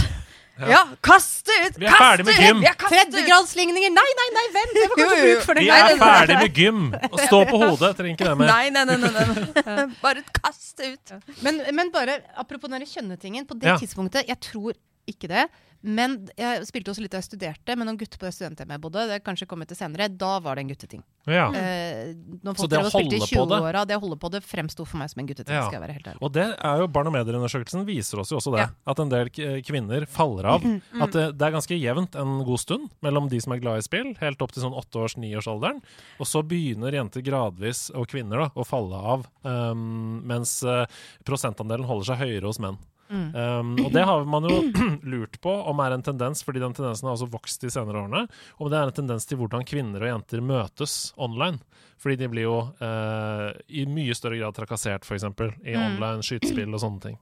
Ja, 0.68 0.82
kaste 1.06 1.56
ut! 1.66 1.78
Vi 1.80 1.88
er 1.88 1.96
ferdig 1.96 2.26
med 2.28 2.40
gym. 2.44 2.58
Er! 2.68 2.74
Tredjegradsligninger! 2.82 3.94
Nei, 3.96 4.10
nei, 4.20 4.26
nei, 4.36 4.46
vent! 4.56 4.74
Jeg 4.76 4.90
får 4.92 5.00
Jo, 5.00 5.06
kanskje 5.08 5.30
bruk 5.30 5.46
for 5.46 5.60
det. 5.60 5.64
Vi 5.64 5.72
er 5.76 6.02
ferdig 6.02 6.38
med 6.42 6.60
gym! 6.60 6.82
Å 7.08 7.22
stå 7.22 7.40
på 7.48 7.62
hodet 7.62 7.92
trenger 7.96 8.18
ikke 8.18 8.28
det 8.28 8.34
mer. 8.42 8.52
Nei, 8.52 8.66
nei, 8.76 8.84
nei. 8.90 8.98
nei, 9.06 9.56
nei. 9.70 9.86
Bare 10.04 10.24
kaste 10.42 10.92
ut. 10.96 11.14
Men, 11.48 11.62
men 11.78 11.94
bare 11.96 12.18
apropos 12.44 12.72
den 12.72 12.84
kjønnetingen. 12.88 13.48
På 13.48 13.56
det 13.56 13.72
Ja. 13.72 13.78
tidspunktet, 13.80 14.28
jeg 14.28 14.40
tror 14.50 14.76
ikke 15.08 15.32
det. 15.32 15.48
Men 15.82 16.28
jeg 16.36 16.66
spilte 16.68 16.92
også 16.92 17.04
litt 17.06 17.14
da 17.14 17.22
jeg 17.22 17.30
studerte 17.30 17.76
med 17.80 17.88
noen 17.88 17.98
gutter 18.00 18.20
på 18.20 18.28
det 18.28 18.34
studenthjemmet 18.36 18.76
jeg 18.76 18.82
bodde. 18.84 19.06
Det 19.08 19.20
kanskje 19.24 19.48
kommet 19.48 19.70
til 19.72 19.78
senere. 19.80 20.10
Da 20.12 20.34
var 20.44 20.58
det 20.60 20.66
en 20.66 20.72
gutteting. 20.74 21.04
Ja. 21.30 21.46
Eh, 21.56 22.12
Så 22.58 22.68
det 22.68 22.80
å 22.82 22.86
og 22.88 22.92
holde 22.92 23.16
på 23.16 23.28
det- 23.30 23.30
20-åra, 23.32 23.86
det 23.88 23.96
å 23.96 24.02
holde 24.04 24.18
på 24.20 24.32
det 24.34 24.42
fremsto 24.44 24.86
for 24.86 24.98
meg 25.00 25.10
som 25.10 25.22
en 25.22 25.28
gutteting. 25.28 25.56
Ja. 25.56 25.68
skal 25.68 25.80
jeg 25.80 25.84
være 25.88 25.96
helt 25.96 26.08
ærlig. 26.12 26.22
Og 26.22 26.34
det 26.34 26.48
er 26.60 26.78
jo 26.84 26.88
Barnometerundersøkelsen 26.88 27.86
viser 27.88 28.20
oss 28.20 28.30
jo 28.32 28.38
også 28.42 28.52
det. 28.58 28.66
Ja. 28.66 28.70
At 28.88 29.00
en 29.00 29.10
del 29.10 29.30
kvinner 29.64 30.06
faller 30.06 30.46
av. 30.46 30.64
At 31.00 31.12
det, 31.16 31.38
det 31.38 31.48
er 31.48 31.56
ganske 31.56 31.80
jevnt 31.80 32.16
en 32.20 32.44
god 32.44 32.60
stund 32.60 32.90
mellom 33.02 33.30
de 33.30 33.40
som 33.40 33.54
er 33.54 33.60
glad 33.64 33.80
i 33.80 33.82
spill, 33.88 34.16
helt 34.20 34.42
opp 34.42 34.52
til 34.52 34.64
sånn 34.64 34.76
åtteårs-niårsalderen. 34.76 35.82
Og 36.20 36.28
så 36.28 36.44
begynner 36.44 36.92
jenter 36.92 37.22
gradvis, 37.24 37.90
og 37.96 38.08
kvinner, 38.12 38.38
da, 38.44 38.50
å 38.56 38.66
falle 38.68 38.96
av. 39.00 39.28
Um, 39.44 40.22
mens 40.28 40.62
uh, 40.64 40.86
prosentandelen 41.24 41.86
holder 41.88 42.12
seg 42.12 42.18
høyere 42.26 42.50
hos 42.50 42.60
menn. 42.60 42.78
Mm. 43.10 43.30
Um, 43.34 43.72
og 43.86 43.92
det 43.96 44.04
har 44.06 44.26
man 44.30 44.46
jo 44.46 44.60
lurt 45.12 45.40
på 45.42 45.50
om 45.72 45.80
er 45.82 45.96
en 45.96 46.04
tendens, 46.06 46.44
fordi 46.46 46.62
den 46.62 46.76
tendensen 46.78 47.08
har 47.10 47.16
også 47.18 47.30
vokst 47.34 47.64
de 47.66 47.72
senere 47.74 48.04
årene. 48.04 48.28
Om 48.62 48.70
det 48.70 48.78
er 48.80 48.92
en 48.92 48.98
tendens 49.02 49.26
til 49.30 49.40
hvordan 49.42 49.66
kvinner 49.66 50.04
og 50.06 50.12
jenter 50.12 50.44
møtes 50.46 51.00
online. 51.18 51.58
Fordi 52.00 52.16
de 52.22 52.30
blir 52.32 52.46
jo 52.46 52.60
uh, 52.80 53.50
i 53.68 53.82
mye 53.92 54.14
større 54.16 54.38
grad 54.40 54.56
trakassert, 54.56 55.04
f.eks. 55.04 55.26
i 55.26 55.74
Mm. 55.76 55.82
online 55.84 56.24
skytespill 56.24 56.72
og 56.74 56.80
sånne 56.80 57.02
ting. 57.04 57.18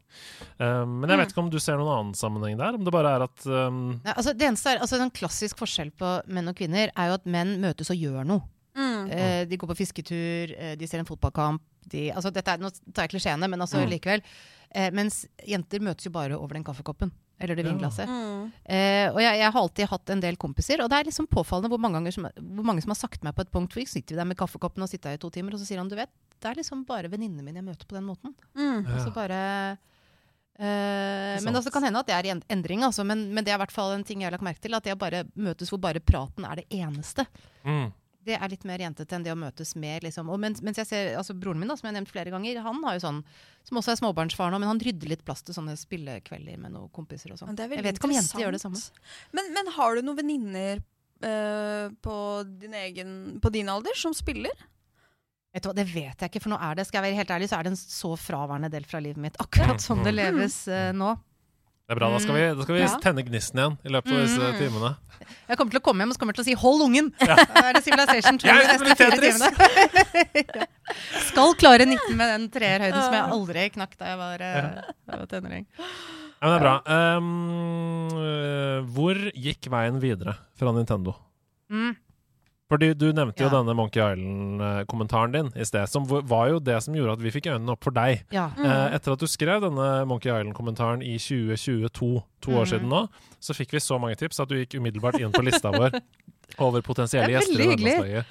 Um, 0.59 0.99
men 1.01 1.09
jeg 1.09 1.17
vet 1.23 1.31
ikke 1.33 1.41
om 1.45 1.49
du 1.49 1.57
ser 1.63 1.79
noen 1.79 1.93
annen 1.95 2.13
sammenheng 2.19 2.59
der? 2.59 2.77
Om 2.77 2.83
det 2.85 2.93
bare 2.93 3.15
er 3.17 3.25
at 3.25 3.47
um, 3.49 3.79
Nei, 4.03 4.13
altså, 4.13 4.35
det 4.37 4.45
eneste 4.51 4.75
er, 4.75 4.83
altså, 4.85 4.99
En 5.01 5.09
klassisk 5.13 5.57
forskjell 5.63 5.89
på 5.97 6.11
menn 6.29 6.51
og 6.51 6.59
kvinner 6.59 6.91
er 6.93 7.09
jo 7.09 7.17
at 7.17 7.25
menn 7.25 7.55
møtes 7.63 7.89
og 7.93 7.97
gjør 7.97 8.27
noe. 8.27 8.45
Mm. 9.05 9.11
Eh, 9.11 9.45
de 9.45 9.57
går 9.57 9.67
på 9.71 9.77
fisketur, 9.77 10.53
eh, 10.57 10.75
de 10.75 10.87
ser 10.87 10.99
en 10.99 11.05
fotballkamp. 11.05 11.61
De, 11.87 12.09
altså, 12.11 12.31
dette 12.33 12.47
er, 12.51 12.57
nå 12.59 12.71
tar 12.93 13.05
jeg 13.07 13.13
klisjeene, 13.15 13.47
men 13.49 13.59
altså, 13.61 13.77
Mm. 13.83 13.89
likevel. 13.93 14.21
Eh, 14.75 14.89
mens 14.91 15.25
jenter 15.47 15.79
møtes 15.79 16.03
jo 16.05 16.11
bare 16.11 16.35
over 16.37 16.53
den 16.53 16.63
kaffekoppen. 16.63 17.11
Eller 17.39 17.53
det 17.55 17.65
Ja. 17.65 17.71
vinglasset. 17.71 18.07
Mm. 18.09 18.51
Eh, 18.65 19.07
og 19.13 19.19
jeg, 19.21 19.37
jeg 19.39 19.51
har 19.53 19.61
alltid 19.61 19.87
hatt 19.87 20.09
en 20.09 20.19
del 20.19 20.35
kompiser, 20.35 20.81
og 20.81 20.89
det 20.89 20.97
er 20.97 21.03
liksom 21.11 21.27
påfallende 21.29 21.69
hvor 21.69 21.77
mange, 21.79 22.11
som, 22.11 22.23
hvor 22.23 22.65
mange 22.65 22.81
som 22.81 22.89
har 22.89 22.95
sagt 22.97 23.23
meg 23.23 23.35
på 23.35 23.41
et 23.45 23.51
punkt 23.51 23.71
hvor 23.73 23.79
vi 23.79 23.85
sitter 23.85 24.15
vi 24.15 24.17
der 24.17 24.25
med 24.25 24.37
kaffekoppen 24.37 24.81
og 24.81 24.89
sitter 24.89 25.09
her 25.11 25.17
i 25.19 25.21
to 25.21 25.29
timer, 25.29 25.53
og 25.53 25.59
så 25.61 25.67
sier 25.67 25.77
han 25.77 25.87
du 25.87 25.95
vet, 25.95 26.09
det 26.41 26.49
er 26.49 26.55
liksom 26.55 26.83
bare 26.87 27.07
venninnene 27.07 27.43
mine 27.45 27.61
jeg 27.61 27.65
møter 27.65 27.85
på 27.85 27.93
den 27.93 28.05
måten. 28.09 28.33
Mm. 28.57 28.85
Ja. 28.87 28.95
Altså 28.97 29.13
bare 29.13 29.77
Uh, 30.57 31.37
men 31.45 31.53
altså, 31.53 31.69
det 31.69 31.73
kan 31.75 31.83
hende 31.85 31.99
at 32.01 32.07
det 32.09 32.15
er 32.17 32.25
i 32.25 32.31
en- 32.33 32.43
endring, 32.49 32.81
altså, 32.81 33.03
men, 33.05 33.27
men 33.31 33.43
det 33.45 33.51
er 33.53 33.59
i 33.59 33.61
hvert 33.61 33.71
fall 33.75 33.91
en 33.93 34.03
ting 34.03 34.21
jeg 34.23 34.25
har 34.25 34.33
lagt 34.33 34.41
merke 34.47 34.59
til. 34.63 34.73
At 34.73 34.87
jeg 34.89 34.97
bare 34.97 35.19
møtes 35.37 35.69
hvor 35.69 35.77
bare 35.77 35.99
praten 36.01 36.47
er 36.49 36.55
det 36.55 36.65
eneste. 36.73 37.27
mm, 37.63 37.91
Det 38.27 38.35
er 38.35 38.51
litt 38.51 38.65
mer 38.67 38.81
jentete 38.83 39.15
enn 39.15 39.25
det 39.25 39.33
å 39.33 39.39
møtes 39.39 39.73
mer. 39.79 40.03
Liksom. 40.03 40.29
Og 40.33 40.41
mens, 40.43 40.61
mens 40.65 40.79
jeg 40.81 40.89
ser, 40.89 41.11
altså 41.19 41.35
Broren 41.37 41.61
min, 41.61 41.71
da, 41.71 41.77
som 41.79 41.87
jeg 41.87 41.93
har 41.93 41.97
nevnt 41.99 42.11
flere 42.11 42.33
ganger, 42.33 42.59
han 42.65 42.83
har 42.83 42.97
jo 42.97 43.03
sånn, 43.05 43.21
som 43.67 43.79
også 43.81 43.93
er 43.93 43.99
småbarnsfar 44.01 44.53
nå, 44.53 44.59
men 44.61 44.71
han 44.71 44.81
rydder 44.83 45.13
litt 45.13 45.25
plass 45.27 45.45
til 45.47 45.55
sånne 45.57 45.77
spillekvelder 45.79 46.59
med 46.61 46.75
noen 46.75 46.91
kompiser 46.95 47.33
og 47.33 47.39
sånn. 47.39 47.55
Jeg 47.57 47.83
vet 47.85 47.99
ikke 47.99 48.09
om 48.09 48.15
jenter 48.17 48.43
gjør 48.43 48.57
det 48.57 48.63
samme. 48.63 48.81
Men, 49.37 49.51
men 49.55 49.71
har 49.77 49.95
du 49.95 50.03
noen 50.05 50.19
venninner 50.19 50.81
uh, 51.23 51.93
på, 52.03 52.17
din 52.63 52.75
egen, 52.83 53.13
på 53.43 53.53
din 53.55 53.71
alder 53.71 53.97
som 53.99 54.15
spiller? 54.17 54.67
Vet 55.55 55.63
du 55.63 55.71
hva, 55.71 55.77
Det 55.77 55.87
vet 55.89 56.21
jeg 56.21 56.31
ikke, 56.31 56.43
for 56.43 56.53
nå 56.53 56.59
er 56.61 56.77
det 56.77 56.87
skal 56.89 57.01
jeg 57.01 57.11
være 57.11 57.21
helt 57.21 57.33
ærlig, 57.37 57.49
så 57.49 57.57
er 57.57 57.67
det 57.67 57.73
en 57.73 57.79
så 57.79 58.11
fraværende 58.19 58.69
del 58.73 58.85
fra 58.87 59.01
livet 59.03 59.21
mitt. 59.23 59.39
Akkurat 59.41 59.81
sånn 59.83 60.03
det 60.05 60.13
leves 60.17 60.65
uh, 60.69 60.91
nå. 60.95 61.15
Det 61.87 61.95
er 61.95 61.99
bra. 62.01 62.09
Da 62.11 62.19
skal 62.19 62.35
vi, 62.35 62.41
da 62.51 62.63
skal 62.65 62.75
vi 62.75 62.81
Mm. 62.81 62.87
Ja. 62.91 62.97
tenne 62.99 63.23
gnisten 63.23 63.59
igjen 63.61 63.77
i 63.85 63.89
løpet 63.95 64.11
av 64.11 64.19
disse 64.25 64.43
Mm. 64.43 64.57
timene. 64.59 64.89
Jeg 65.47 65.57
kommer 65.57 65.71
til 65.71 65.79
å 65.79 65.83
komme 65.83 66.03
hjem 66.03 66.11
og 66.11 66.17
kommer 66.19 66.33
til 66.35 66.43
å 66.43 66.45
si 66.45 66.53
'hold 66.55 66.81
ungen'! 66.83 67.11
Da 67.19 67.63
er 67.69 67.73
det 67.73 67.83
Civilization 67.83 68.37
2 68.37 68.47
Jeg 68.47 68.55
de 68.59 68.67
neste 68.67 68.95
fire 68.99 69.17
timene. 69.23 70.67
Skal 71.31 71.53
klare 71.55 71.85
19 71.87 72.15
med 72.15 72.27
den 72.33 72.49
treerhøyden 72.49 73.01
som 73.03 73.13
jeg 73.13 73.23
aldri 73.31 73.69
knakk 73.71 73.97
da 73.97 74.05
jeg 74.05 74.17
var, 74.17 74.37
ja. 74.39 74.81
var 75.07 75.25
tenåring. 75.27 75.65
Ja, 76.37 76.47
men 76.47 76.51
det 76.51 76.59
er 76.59 76.65
bra. 76.65 76.75
Um, 77.17 78.09
hvor 78.93 79.15
gikk 79.33 79.69
veien 79.71 79.99
videre 79.99 80.35
fra 80.57 80.71
Nintendo? 80.71 81.15
Mm. 81.71 81.95
Fordi 82.67 82.89
Du 82.99 83.05
nevnte 83.15 83.39
jo 83.45 83.47
denne 83.49 83.73
Monkey 83.77 84.01
Island-kommentaren 84.03 85.31
din 85.31 85.51
i 85.55 85.63
sted, 85.65 85.87
som 85.87 86.03
var 86.07 86.49
jo 86.51 86.59
det 86.59 86.81
som 86.83 86.93
gjorde 86.97 87.13
at 87.15 87.21
vi 87.23 87.31
fikk 87.31 87.47
øynene 87.53 87.71
opp 87.71 87.83
for 87.87 87.95
deg. 87.95 88.25
Ja. 88.33 88.49
Mm. 88.57 88.93
etter 88.97 89.13
at 89.15 89.19
du 89.23 89.27
skrev 89.27 89.61
denne 89.63 89.87
Monkey 90.09 90.27
Island-kommentaren 90.33 91.01
i 91.01 91.15
2022, 91.17 92.23
to 92.41 92.51
år 92.51 92.65
Mhm. 92.65 92.69
siden 92.73 92.89
nå, 92.91 93.07
så 93.39 93.53
fikk 93.55 93.71
vi 93.71 93.79
så 93.79 93.99
mange 93.99 94.15
tips 94.19 94.39
at 94.39 94.49
du 94.49 94.55
gikk 94.55 94.75
umiddelbart 94.81 95.19
inn 95.19 95.31
på 95.31 95.43
lista 95.45 95.71
vår 95.71 95.95
over 96.59 96.81
potensielle 96.81 97.31
er 97.31 97.39
gjester. 97.39 98.19
i. 98.19 98.23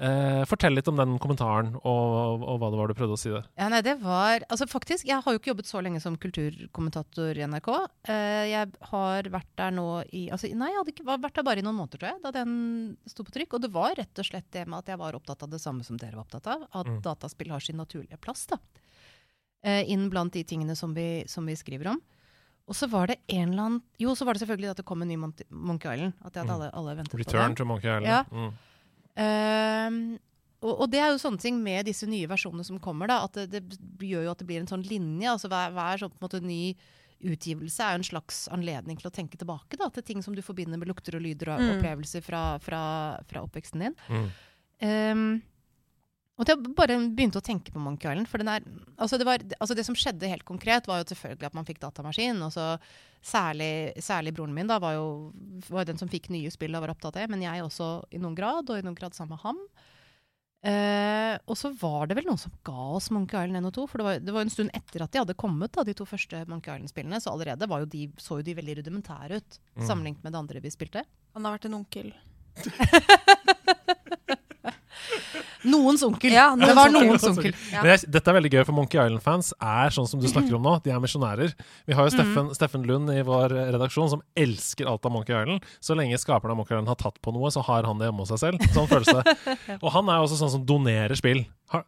Eh, 0.00 0.44
fortell 0.48 0.72
litt 0.72 0.88
om 0.88 0.96
den 0.96 1.18
kommentaren, 1.20 1.74
og, 1.84 2.40
og 2.40 2.56
hva 2.62 2.70
det 2.72 2.78
var 2.80 2.88
du 2.88 2.94
prøvde 2.96 3.16
å 3.18 3.20
si 3.20 3.28
der. 3.28 3.44
Ja, 3.60 3.66
nei, 3.68 3.82
det 3.84 3.98
var 4.00 4.40
Altså 4.48 4.64
faktisk, 4.64 5.04
jeg 5.04 5.20
har 5.20 5.34
jo 5.34 5.38
ikke 5.38 5.50
jobbet 5.52 5.68
så 5.68 5.82
lenge 5.84 6.00
som 6.00 6.16
kulturkommentator 6.16 7.36
i 7.36 7.44
NRK. 7.44 7.68
Eh, 8.08 8.44
jeg 8.48 8.70
har 8.92 9.28
vært 9.34 9.50
der 9.60 9.74
nå 9.76 9.84
i 10.16 10.22
altså, 10.32 10.48
Nei, 10.56 10.70
jeg 10.72 10.78
hadde 10.80 10.94
ikke, 10.94 11.04
var- 11.04 11.20
vært 11.20 11.34
der 11.36 11.46
bare 11.50 11.60
i 11.60 11.66
noen 11.66 11.76
måneder, 11.76 11.98
tror 12.00 12.08
jeg, 12.14 12.22
da 12.24 12.30
den 12.32 12.96
sto 13.06 13.26
på 13.28 13.34
trykk. 13.36 13.58
Og 13.58 13.60
det 13.66 13.72
var 13.74 13.92
rett 14.00 14.22
og 14.24 14.24
slett 14.30 14.48
det 14.56 14.66
med 14.66 14.78
at 14.78 14.86
jeg 14.94 14.98
var 15.02 15.18
opptatt 15.20 15.42
av 15.44 15.50
det 15.52 15.60
samme 15.60 15.84
som 15.84 15.98
dere 16.00 16.16
var 16.16 16.24
opptatt 16.24 16.46
av. 16.48 16.64
At 16.72 16.86
Mm. 16.88 17.02
dataspill 17.02 17.50
har 17.52 17.60
sin 17.60 17.76
naturlige 17.76 18.16
plass, 18.20 18.46
da. 18.46 18.56
Eh, 19.62 19.84
inn 19.92 20.08
blant 20.08 20.32
de 20.32 20.42
tingene 20.44 20.74
som 20.76 20.94
vi, 20.94 21.24
som 21.28 21.44
vi 21.44 21.52
skriver 21.54 21.88
om. 21.92 22.00
Og 22.70 22.74
så 22.74 22.88
var 22.88 23.08
det 23.08 23.18
en 23.28 23.50
eller 23.52 23.62
annen 23.62 23.82
Jo, 23.98 24.14
så 24.14 24.24
var 24.24 24.32
det 24.34 24.40
selvfølgelig 24.46 24.70
at 24.70 24.76
det 24.76 24.84
kom 24.86 25.02
en 25.02 25.08
ny 25.08 25.16
Mon- 25.16 25.34
Monkey 25.50 25.92
Island. 25.92 26.14
At, 26.24 26.32
jeg 26.34 26.46
hadde 26.46 26.54
alle, 26.54 26.70
alle 26.72 26.94
ventet 26.96 27.12
på 27.12 27.18
det. 27.18 27.26
Return 27.26 27.54
to 27.56 27.64
Monkey 27.64 27.88
Island. 27.90 28.06
Ja. 28.06 28.22
Mm. 28.32 28.52
Ehm, 29.16 30.18
og, 30.60 30.74
og 30.84 30.86
det 30.92 31.00
er 31.00 31.10
jo 31.14 31.20
sånne 31.22 31.40
ting 31.40 31.58
med 31.64 31.86
disse 31.88 32.06
nye 32.08 32.28
versjonene 32.28 32.64
som 32.66 32.78
kommer, 32.82 33.08
da, 33.08 33.22
at 33.24 33.38
det, 33.50 33.62
det 33.70 34.08
gjør 34.10 34.26
jo 34.26 34.32
at 34.34 34.38
det 34.42 34.46
blir 34.50 34.60
en 34.60 34.68
sånn 34.70 34.84
linje. 34.86 35.30
altså 35.32 35.48
Hver, 35.48 35.72
hver 35.72 36.02
sånn, 36.02 36.12
på 36.12 36.20
en 36.20 36.26
måte, 36.28 36.42
ny 36.44 36.74
utgivelse 37.20 37.84
er 37.84 37.96
jo 37.96 38.00
en 38.00 38.06
slags 38.08 38.36
anledning 38.48 38.96
til 39.00 39.10
å 39.10 39.12
tenke 39.12 39.36
tilbake 39.40 39.76
da, 39.76 39.90
til 39.92 40.04
ting 40.08 40.22
som 40.24 40.32
du 40.36 40.40
forbinder 40.44 40.80
med 40.80 40.88
lukter 40.88 41.16
og 41.18 41.24
lyder 41.24 41.50
og 41.52 41.60
Mm. 41.60 41.72
opplevelser 41.76 42.22
fra, 42.24 42.58
fra, 42.64 42.82
fra 43.28 43.42
oppveksten 43.44 43.80
din. 43.84 43.96
Mm. 44.08 44.30
Ehm, 44.80 45.42
og 46.40 46.48
jeg 46.48 46.72
bare 46.78 46.96
begynte 47.12 47.38
å 47.40 47.44
tenke 47.44 47.72
på 47.74 47.80
Monkey 47.82 48.08
Island. 48.08 48.28
For 48.30 48.40
den 48.40 48.48
er, 48.48 48.64
altså 48.96 49.18
det, 49.20 49.26
var, 49.28 49.42
altså 49.60 49.76
det 49.76 49.84
som 49.84 49.96
skjedde 49.98 50.30
helt 50.30 50.46
konkret, 50.48 50.88
var 50.88 51.02
jo 51.02 51.08
selvfølgelig 51.12 51.50
at 51.50 51.56
man 51.58 51.68
fikk 51.68 51.82
datamaskin. 51.84 52.40
og 52.46 52.52
så 52.56 52.72
Særlig, 53.20 53.92
særlig 54.00 54.32
broren 54.32 54.54
min 54.56 54.70
da, 54.70 54.78
var 54.80 54.94
jo 54.96 55.08
var 55.68 55.84
den 55.84 55.98
som 56.00 56.08
fikk 56.08 56.30
nye 56.32 56.48
spill 56.50 56.72
og 56.78 56.86
var 56.86 56.94
opptatt 56.94 57.12
av 57.18 57.20
det. 57.20 57.30
Men 57.34 57.42
jeg 57.44 57.60
også 57.66 57.90
i 58.16 58.20
noen 58.22 58.34
grad, 58.38 58.70
og 58.72 58.80
i 58.80 58.84
noen 58.86 58.96
grad 58.96 59.12
sammen 59.12 59.36
med 59.36 59.42
ham. 59.44 59.58
Eh, 60.60 61.34
og 61.48 61.56
så 61.56 61.70
var 61.80 62.08
det 62.08 62.16
vel 62.18 62.26
noen 62.28 62.40
som 62.40 62.52
ga 62.64 62.86
oss 62.96 63.10
Monkey 63.12 63.36
Island 63.44 63.60
1 63.60 63.68
og 63.70 63.76
2. 63.76 63.84
For 63.92 64.00
det 64.00 64.06
var, 64.08 64.18
det 64.24 64.34
var 64.36 64.44
en 64.48 64.52
stund 64.56 64.72
etter 64.76 65.04
at 65.04 65.12
de 65.12 65.20
hadde 65.22 65.36
kommet, 65.40 65.72
da, 65.76 65.84
de 65.84 65.94
to 65.96 66.08
første 66.08 66.40
Monkey 66.48 66.72
Island-spillene. 66.72 67.20
Så 67.20 67.32
allerede 67.34 67.68
var 67.68 67.84
jo 67.84 67.90
de, 67.92 68.06
så 68.20 68.40
jo 68.40 68.48
de 68.48 68.56
veldig 68.62 68.78
rudimentære 68.80 69.40
ut, 69.42 69.60
Mm. 69.76 69.84
sammenlignet 69.86 70.24
med 70.24 70.32
det 70.32 70.40
andre 70.40 70.60
vi 70.64 70.72
spilte. 70.72 71.04
Han 71.36 71.44
har 71.44 71.58
vært 71.58 71.68
en 71.68 71.78
onkel. 71.82 72.10
Noens 75.64 76.02
onkel. 76.06 76.32
Ja, 76.32 76.54
det 76.56 76.74
var 76.76 76.88
noens 76.94 77.24
onkel. 77.28 77.52
Ja. 77.72 77.82
Men 77.82 77.90
jeg, 77.92 78.08
dette 78.14 78.30
er 78.30 78.36
veldig 78.38 78.50
gøy, 78.54 78.62
for 78.68 78.76
Monkey 78.76 78.98
Island-fans 79.00 79.52
er 79.60 79.90
sånn 79.96 80.08
som 80.08 80.20
du 80.22 80.26
snakker 80.30 80.54
om 80.56 80.62
nå. 80.64 80.76
De 80.84 80.90
er 80.94 81.00
misjonærer. 81.02 81.52
Vi 81.86 81.96
har 81.98 82.08
jo 82.08 82.14
Steffen, 82.14 82.48
Steffen 82.56 82.86
Lund 82.88 83.10
i 83.12 83.20
vår 83.26 83.52
redaksjon 83.74 84.08
som 84.14 84.22
elsker 84.38 84.88
alt 84.90 85.04
av 85.04 85.12
Monkey 85.12 85.34
Island. 85.36 85.66
Så 85.84 85.96
lenge 85.98 86.16
skaperen 86.22 86.54
av 86.54 86.60
Monkey 86.62 86.74
Island 86.76 86.88
har 86.88 86.96
tatt 87.00 87.20
på 87.20 87.34
noe, 87.36 87.50
så 87.52 87.60
har 87.66 87.84
han 87.88 87.98
det 88.00 88.08
hjemme 88.08 88.24
hos 88.24 88.32
seg 88.32 88.42
selv. 88.46 88.64
Sånn 88.72 88.88
føles 88.90 89.12
det. 89.12 89.36
Og 89.84 89.90
han 89.94 90.08
er 90.08 90.20
jo 90.22 90.28
også 90.30 90.40
sånn 90.40 90.54
som 90.56 90.64
donerer 90.68 91.14
spill. 91.18 91.44
Har, 91.70 91.84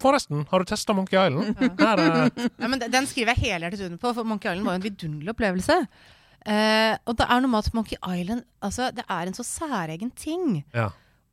forresten, 0.00 0.46
har 0.50 0.62
du 0.62 0.70
testa 0.70 0.94
Monkey 0.96 1.18
Island? 1.18 1.58
Her 1.80 2.00
er 2.06 2.30
Ja, 2.60 2.68
men 2.68 2.78
den- 2.80 2.90
Den 2.90 3.06
skriver 3.06 3.34
jeg 3.34 3.50
helhjertet 3.50 3.84
under 3.86 3.98
på, 3.98 4.14
for 4.14 4.24
Monkey 4.24 4.48
Island 4.52 4.66
var 4.66 4.78
jo 4.78 4.82
en 4.82 4.86
vidunderlig 4.90 5.34
opplevelse. 5.34 5.76
Eh, 6.48 6.94
og 7.04 7.18
det 7.20 7.26
er 7.28 7.40
noe 7.44 7.50
med 7.52 7.66
at 7.66 7.74
Monkey 7.76 7.98
Island 8.00 8.46
altså, 8.64 8.86
det 8.96 9.04
er 9.12 9.28
en 9.28 9.36
så 9.36 9.44
særegen 9.44 10.08
ting. 10.16 10.62
Ja. 10.72 10.86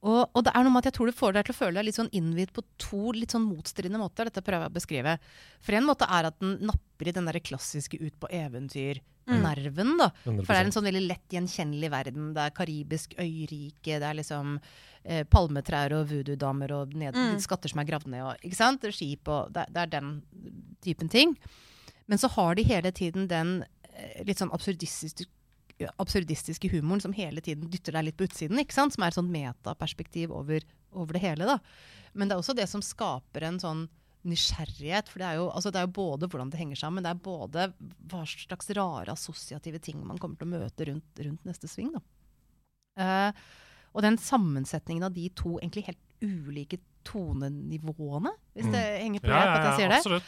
Og, 0.08 0.22
og 0.32 0.44
det 0.48 0.54
er 0.56 0.64
noe 0.64 0.72
med 0.72 0.86
at 0.86 0.88
jeg 0.92 0.96
tror 0.98 1.10
du 1.12 1.16
får 1.18 1.34
deg 1.36 1.48
til 1.50 1.56
å 1.56 1.58
føle 1.58 1.76
deg 1.82 1.88
litt 1.90 1.98
sånn 2.00 2.12
innvidd 2.16 2.54
på 2.56 2.64
to 2.80 3.12
litt 3.18 3.34
sånn 3.36 3.44
motstridende 3.50 4.00
måter. 4.00 4.30
Dette 4.30 4.44
prøver 4.46 4.64
jeg 4.68 4.72
å 4.72 4.78
beskrive. 4.78 5.16
For 5.66 5.76
en 5.76 5.88
måte 5.90 6.08
er 6.08 6.30
at 6.30 6.38
den 6.40 6.54
napper 6.70 7.10
i 7.12 7.14
den 7.18 7.28
der 7.28 7.40
klassiske 7.44 8.00
ut 8.00 8.16
på 8.22 8.30
eventyr-nerven. 8.32 9.98
da. 10.00 10.10
For 10.24 10.54
det 10.54 10.60
er 10.62 10.66
en 10.70 10.76
sånn 10.76 10.88
veldig 10.88 11.04
lett 11.10 11.36
gjenkjennelig 11.36 11.90
verden. 11.92 12.30
Det 12.38 12.46
er 12.46 12.56
karibisk 12.56 13.16
øyrike, 13.20 14.00
det 14.00 14.08
er 14.08 14.18
liksom 14.22 14.58
eh, 15.04 15.24
palmetrær 15.28 15.94
og 16.00 16.08
voodoo-damer 16.12 16.72
og 16.82 16.94
ned, 16.96 17.16
Mm. 17.16 17.40
skatter 17.44 17.70
som 17.70 17.80
er 17.84 17.86
gravd 17.92 18.08
ned. 18.08 18.24
Og, 18.24 18.36
ikke 18.44 18.56
sant? 18.60 18.82
Skip 18.96 19.28
og 19.28 19.52
det, 19.54 19.66
det 19.74 19.82
er 19.84 19.92
den 19.98 20.22
typen 20.84 21.10
ting. 21.12 21.36
Men 22.08 22.18
så 22.18 22.30
har 22.32 22.56
de 22.56 22.64
hele 22.64 22.92
tiden 22.92 23.28
den 23.28 23.66
eh, 23.94 24.24
litt 24.26 24.38
sånn 24.40 24.52
absurdistisk, 24.56 25.26
absurdistiske 26.02 26.70
humoren 26.74 27.04
som 27.04 27.14
hele 27.14 27.42
tiden 27.44 27.70
dytter 27.72 27.98
deg 27.98 28.08
litt 28.08 28.18
på 28.18 28.26
utsiden. 28.28 28.60
ikke 28.62 28.76
sant? 28.76 28.96
Som 28.96 29.06
er 29.06 29.14
et 29.14 29.20
sånt 29.20 29.34
metaperspektiv 29.34 30.34
over, 30.34 30.66
over 30.92 31.18
det 31.18 31.24
hele. 31.24 31.46
da. 31.46 31.60
Men 32.18 32.28
det 32.28 32.36
er 32.36 32.42
også 32.42 32.58
det 32.58 32.68
som 32.72 32.84
skaper 32.84 33.46
en 33.48 33.62
sånn 33.62 33.86
nysgjerrighet. 34.28 35.12
For 35.12 35.22
det 35.22 35.30
er, 35.30 35.38
jo, 35.42 35.48
altså 35.52 35.72
det 35.72 35.82
er 35.82 35.88
jo 35.88 35.96
både 36.00 36.30
hvordan 36.32 36.52
det 36.54 36.62
henger 36.62 36.82
sammen, 36.82 37.06
det 37.06 37.14
er 37.14 37.24
både 37.28 37.70
hva 38.10 38.26
slags 38.28 38.74
rare 38.78 39.14
assosiative 39.14 39.82
ting 39.84 40.02
man 40.04 40.20
kommer 40.22 40.40
til 40.40 40.50
å 40.50 40.56
møte 40.58 40.90
rundt, 40.90 41.24
rundt 41.28 41.48
neste 41.48 41.70
sving. 41.72 41.94
da. 41.96 42.04
Uh, 42.98 43.48
og 43.94 44.04
den 44.06 44.18
sammensetningen 44.22 45.06
av 45.08 45.14
de 45.16 45.30
to 45.38 45.56
egentlig 45.62 45.88
helt 45.88 46.04
ulike 46.22 46.80
tonenivåene, 47.08 48.34
hvis 48.58 48.70
det 48.74 48.84
henger 49.04 49.24
på 49.24 49.32
Ja, 49.32 49.38
ja, 49.38 49.46
ja, 49.46 49.58
at 49.58 49.68
jeg 49.68 49.78
sier 49.80 50.18
det, 50.18 50.22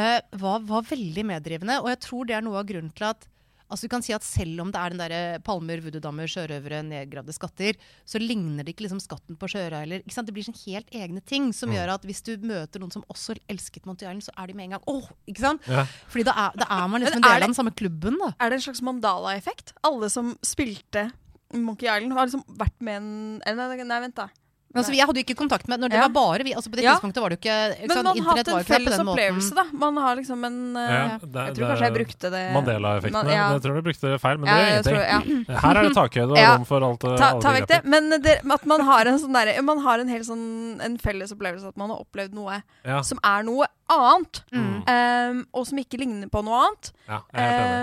eh, 0.00 0.18
var, 0.40 0.64
var 0.66 0.84
veldig 0.88 1.24
meddrivende. 1.28 1.78
Og 1.84 1.88
jeg 1.92 2.00
tror 2.04 2.28
det 2.28 2.36
er 2.36 2.44
noe 2.44 2.58
av 2.60 2.66
grunnen 2.68 2.92
til 2.96 3.06
at 3.12 3.28
Altså 3.72 3.88
du 3.88 3.92
kan 3.94 4.04
si 4.04 4.12
at 4.12 4.22
Selv 4.26 4.60
om 4.60 4.70
det 4.72 4.78
er 4.80 4.92
den 4.94 5.00
der 5.02 5.38
palmer, 5.44 5.80
voodoo-dammer, 5.82 6.28
sjørøvere, 6.30 6.82
nedgravde 6.84 7.32
skatter, 7.34 7.78
så 8.04 8.20
ligner 8.20 8.62
det 8.66 8.74
ikke 8.74 8.84
liksom 8.86 9.00
skatten 9.02 9.38
på 9.40 9.48
sjørøver. 9.50 10.02
Det 10.04 10.34
blir 10.36 10.44
sånn 10.46 10.58
helt 10.66 10.90
egne 10.92 11.22
ting 11.24 11.50
som 11.56 11.70
Mm. 11.72 11.76
gjør 11.76 11.94
at 11.94 12.02
hvis 12.06 12.22
du 12.22 12.36
møter 12.44 12.80
noen 12.80 12.92
som 12.92 13.04
også 13.08 13.38
elsket 13.48 13.86
Monty 13.86 14.04
Island, 14.04 14.22
så 14.22 14.30
er 14.38 14.46
de 14.46 14.54
med 14.54 14.64
en 14.64 14.70
gang 14.76 14.84
åh, 14.86 15.08
ikke 15.26 15.40
sant? 15.40 15.62
Ja. 15.66 15.86
Fordi 16.08 16.24
da 16.28 16.32
er, 16.36 16.56
da 16.56 16.66
er 16.68 16.88
man 16.88 17.00
liksom 17.02 17.16
en 17.18 17.24
er 17.24 17.34
del 17.34 17.42
av 17.42 17.48
den 17.48 17.54
samme 17.58 17.74
klubben. 17.74 18.18
da. 18.20 18.34
Er 18.38 18.50
det 18.50 18.60
en 18.60 18.66
slags 18.68 18.82
Mandala-effekt? 18.82 19.72
Alle 19.82 20.08
som 20.10 20.36
spilte 20.44 21.10
Monkey 21.52 21.86
Island, 21.88 22.12
har 22.12 22.26
liksom 22.26 22.44
vært 22.56 22.78
med 22.80 22.96
en 22.96 23.40
Nei, 23.56 23.82
nei 23.84 24.00
vent, 24.00 24.14
da. 24.14 24.28
Men 24.72 24.80
altså, 24.82 24.94
jeg 24.96 25.04
hadde 25.06 25.20
jo 25.20 25.24
ikke 25.26 25.36
kontakt 25.36 25.68
med 25.68 25.80
når 25.80 25.88
det 25.92 25.98
Ja. 26.00 26.08
var 26.08 26.12
bare 26.16 26.42
vi. 26.44 26.52
altså 26.54 26.70
På 26.72 26.76
det 26.76 26.84
Ja. 26.84 26.94
tidspunktet 26.96 27.20
var 27.22 27.28
det 27.28 27.36
jo 27.38 27.42
ikke, 27.44 27.56
Men 27.80 27.90
sant? 27.90 28.04
man 28.04 28.18
har 28.24 28.36
hatt 28.36 28.48
en 28.48 28.64
felles 28.64 28.98
opplevelse, 29.04 29.54
da. 29.54 29.64
Man 29.72 29.96
har 29.96 30.16
liksom 30.16 30.44
en 30.46 30.76
eh, 30.76 30.80
Ja, 30.82 31.02
Jeg 31.08 31.20
det- 31.20 31.54
tror 31.56 31.68
kanskje 31.68 31.82
jeg 31.82 31.94
brukte 31.94 32.30
det 32.30 32.44
Mandela-effektene. 32.56 33.12
Man- 33.12 33.26
ja. 33.28 33.52
Jeg 33.52 33.62
tror 33.62 33.74
du 33.74 33.82
brukte 33.82 34.00
det 34.12 34.20
feil, 34.20 34.38
men 34.38 34.46
Ja, 34.48 34.56
det 34.56 34.64
jeg 34.64 34.72
gjør 34.72 34.88
tror, 34.88 35.02
ingenting. 35.02 35.44
ja. 35.48 35.58
Her 35.62 35.76
er 35.76 35.82
det 35.82 35.92
takhøyde 35.96 36.30
og 36.30 36.36
Ja. 36.38 36.56
rom 36.56 36.64
for 36.64 36.80
alt, 36.82 37.00
Ta, 37.00 37.40
ta 37.40 37.48
vekk 37.52 37.66
det. 37.68 37.84
Men 37.84 38.10
det, 38.22 38.40
at 38.50 38.66
man 38.66 38.80
har 38.80 39.06
en 39.06 39.18
sånn 39.18 39.32
derre 39.32 39.62
Man 39.62 39.78
har 39.78 39.98
en 40.00 40.08
helt 40.08 40.24
sånn 40.26 40.80
En 40.82 40.96
felles 40.98 41.30
opplevelse 41.32 41.68
at 41.68 41.76
man 41.76 41.90
har 41.90 41.98
opplevd 41.98 42.32
noe 42.32 42.62
Ja. 42.84 43.00
som 43.02 43.18
er 43.22 43.42
noe 43.42 43.66
annet. 44.00 44.40
Mm. 44.52 44.82
Um, 44.88 45.46
og 45.54 45.66
som 45.68 45.78
ikke 45.78 45.98
ligner 46.00 46.28
på 46.32 46.42
noe 46.44 46.58
annet. 46.66 46.90
ja. 47.08 47.20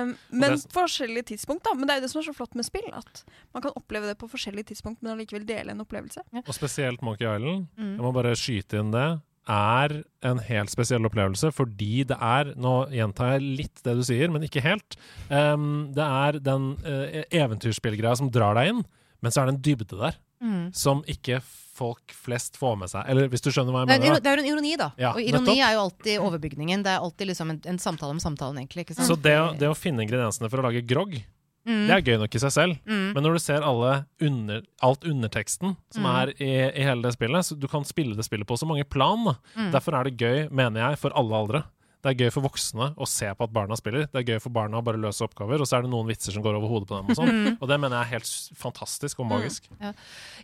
Um, 0.03 0.15
men 0.31 0.51
det- 0.55 0.67
på 0.73 0.81
forskjellige 0.81 1.25
tidspunkt. 1.35 1.63
da 1.63 1.73
Men 1.73 1.87
det 1.87 1.93
er 1.95 1.99
jo 1.99 2.01
det 2.07 2.09
som 2.11 2.21
er 2.21 2.25
så 2.31 2.35
flott 2.35 2.55
med 2.55 2.65
spill. 2.65 2.89
At 2.93 3.23
man 3.53 3.61
kan 3.61 3.71
oppleve 3.75 4.07
det 4.07 4.17
på 4.17 4.29
forskjellige 4.29 4.65
tidspunkt, 4.73 5.01
men 5.01 5.13
allikevel 5.17 5.45
dele 5.45 5.71
en 5.71 5.81
opplevelse. 5.81 6.21
Og 6.47 6.53
spesielt 6.53 7.01
Monkey 7.01 7.25
Island. 7.25 7.67
Mm. 7.77 7.95
Jeg 7.95 8.01
må 8.01 8.13
bare 8.13 8.35
skyte 8.35 8.79
inn 8.79 8.91
det. 8.91 9.21
Er 9.49 10.03
en 10.21 10.37
helt 10.45 10.69
spesiell 10.69 11.01
opplevelse 11.05 11.49
fordi 11.51 12.03
det 12.05 12.17
er 12.21 12.53
Nå 12.55 12.89
gjentar 12.91 13.31
jeg 13.39 13.41
litt 13.57 13.81
det 13.83 13.95
du 13.97 14.03
sier, 14.03 14.29
men 14.29 14.43
ikke 14.43 14.61
helt. 14.61 14.95
Um, 15.31 15.91
det 15.95 16.03
er 16.05 16.39
den 16.39 16.75
uh, 16.85 17.23
eventyrspillgreia 17.31 18.15
som 18.17 18.29
drar 18.29 18.53
deg 18.59 18.69
inn, 18.75 18.83
men 19.21 19.31
så 19.31 19.41
er 19.41 19.45
det 19.49 19.55
en 19.55 19.61
dybde 19.61 19.97
der 19.99 20.15
Mm. 20.41 20.71
som 20.73 21.01
ikke 21.03 21.41
folk 21.79 22.13
flest 22.13 22.59
får 22.59 22.77
med 22.83 22.91
seg. 22.91 23.07
Eller 23.09 23.31
hvis 23.31 23.41
du 23.45 23.49
skjønner 23.55 23.71
hva 23.73 23.85
jeg 23.87 23.95
er, 23.95 24.03
mener? 24.03 24.19
da. 24.19 24.19
det 24.27 24.29
er 24.33 24.37
jo 24.37 24.43
en 24.45 24.51
ironi, 24.53 24.75
da. 24.83 24.91
Ja, 24.99 25.13
og 25.15 25.23
ironi 25.23 25.45
nettopp. 25.47 25.65
er 25.65 25.73
jo 25.77 25.81
alltid 25.87 26.19
overbygningen. 26.27 26.83
Det 26.85 26.93
er 26.93 27.03
alltid 27.07 27.31
liksom 27.31 27.55
en, 27.55 27.61
en 27.73 27.79
samtale 27.81 28.15
om 28.17 28.21
samtalen, 28.23 28.59
egentlig. 28.61 28.85
Så 28.99 29.15
det, 29.17 29.35
å- 29.39 29.51
det 29.57 29.71
å 29.71 29.77
finne 29.79 30.03
ingrediensene 30.05 30.51
for 30.51 30.59
å 30.61 30.69
lage 30.69 30.85
grogg, 30.85 31.21
Mm. 31.67 31.85
det 31.89 31.91
er 31.93 32.01
gøy 32.07 32.17
nok 32.21 32.33
i 32.33 32.39
seg 32.39 32.51
selv. 32.55 32.77
Mm. 32.87 33.09
Men 33.13 33.23
når 33.25 33.33
du 33.35 33.39
ser 33.43 33.61
under, 33.67 34.61
alt 34.81 35.03
underteksten 35.05 35.75
som 35.91 36.03
Mm. 36.03 36.15
er 36.21 36.27
i, 36.41 36.51
i 36.79 36.83
hele 36.87 37.01
det 37.03 37.11
spillet, 37.13 37.45
så 37.45 37.59
du 37.59 37.67
kan 37.67 37.83
spille 37.85 38.15
det 38.15 38.25
spillet 38.25 38.47
på 38.47 38.57
så 38.57 38.65
mange 38.65 38.87
plan. 38.89 39.35
Mm. 39.55 39.71
Derfor 39.73 39.93
er 39.99 40.03
det 40.09 40.17
gøy, 40.17 40.49
mener 40.49 40.79
jeg, 40.89 40.97
for 40.97 41.11
alle 41.19 41.35
aldre. 41.35 41.63
Det 41.99 42.13
er 42.13 42.21
gøy 42.23 42.29
for 42.31 42.45
voksne 42.47 42.85
å 42.95 43.05
se 43.09 43.27
på 43.35 43.43
at 43.43 43.51
barna 43.51 43.75
spiller. 43.75 44.05
Det 44.07 44.21
er 44.21 44.27
gøy 44.33 44.37
for 44.39 44.53
barna 44.55 44.79
å 44.79 44.83
bare 44.85 44.99
løse 45.01 45.25
oppgaver, 45.25 45.59
og 45.59 45.67
så 45.67 45.75
er 45.77 45.83
det 45.83 45.91
noen 45.91 46.07
vitser 46.07 46.31
som 46.31 46.43
går 46.45 46.55
over 46.55 46.71
hodet 46.71 46.87
på 46.87 46.95
dem. 46.95 47.09
Og 47.11 47.17
sånn. 47.19 47.31
Mm. 47.33 47.57
Og 47.61 47.67
det 47.67 47.77
mener 47.83 47.97
jeg 47.97 48.07
er 48.07 48.11
helt 48.13 48.55
fantastisk 48.61 49.19
og 49.19 49.27
magisk. 49.27 49.67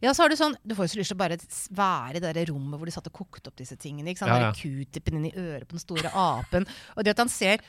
Ja, 0.03 0.11
så 0.11 0.25
har 0.25 0.33
Du 0.33 0.35
sånn, 0.35 0.57
du 0.67 0.75
får 0.75 0.89
jo 0.89 0.93
så 0.95 0.99
lyst 0.99 1.13
til 1.13 1.17
å 1.17 1.21
bare 1.21 1.39
være 1.79 2.19
i 2.19 2.23
det 2.25 2.33
der 2.35 2.51
rommet 2.51 2.75
hvor 2.81 2.89
de 2.89 2.95
satt 2.95 3.07
og 3.07 3.15
kokte 3.21 3.51
opp 3.51 3.59
disse 3.61 3.77
tingene. 3.79 4.11
ikke 4.11 4.25
sant? 4.25 4.35
Ja, 4.35 4.49
ja. 4.49 4.53
Q-tippen 4.57 5.21
inn 5.21 5.29
i 5.29 5.33
øret 5.33 5.69
på 5.69 5.77
den 5.77 5.85
store 5.85 6.11
apen. 6.11 6.67
Og 6.97 7.07
det 7.07 7.15
at 7.15 7.23
han 7.23 7.31
ser 7.31 7.63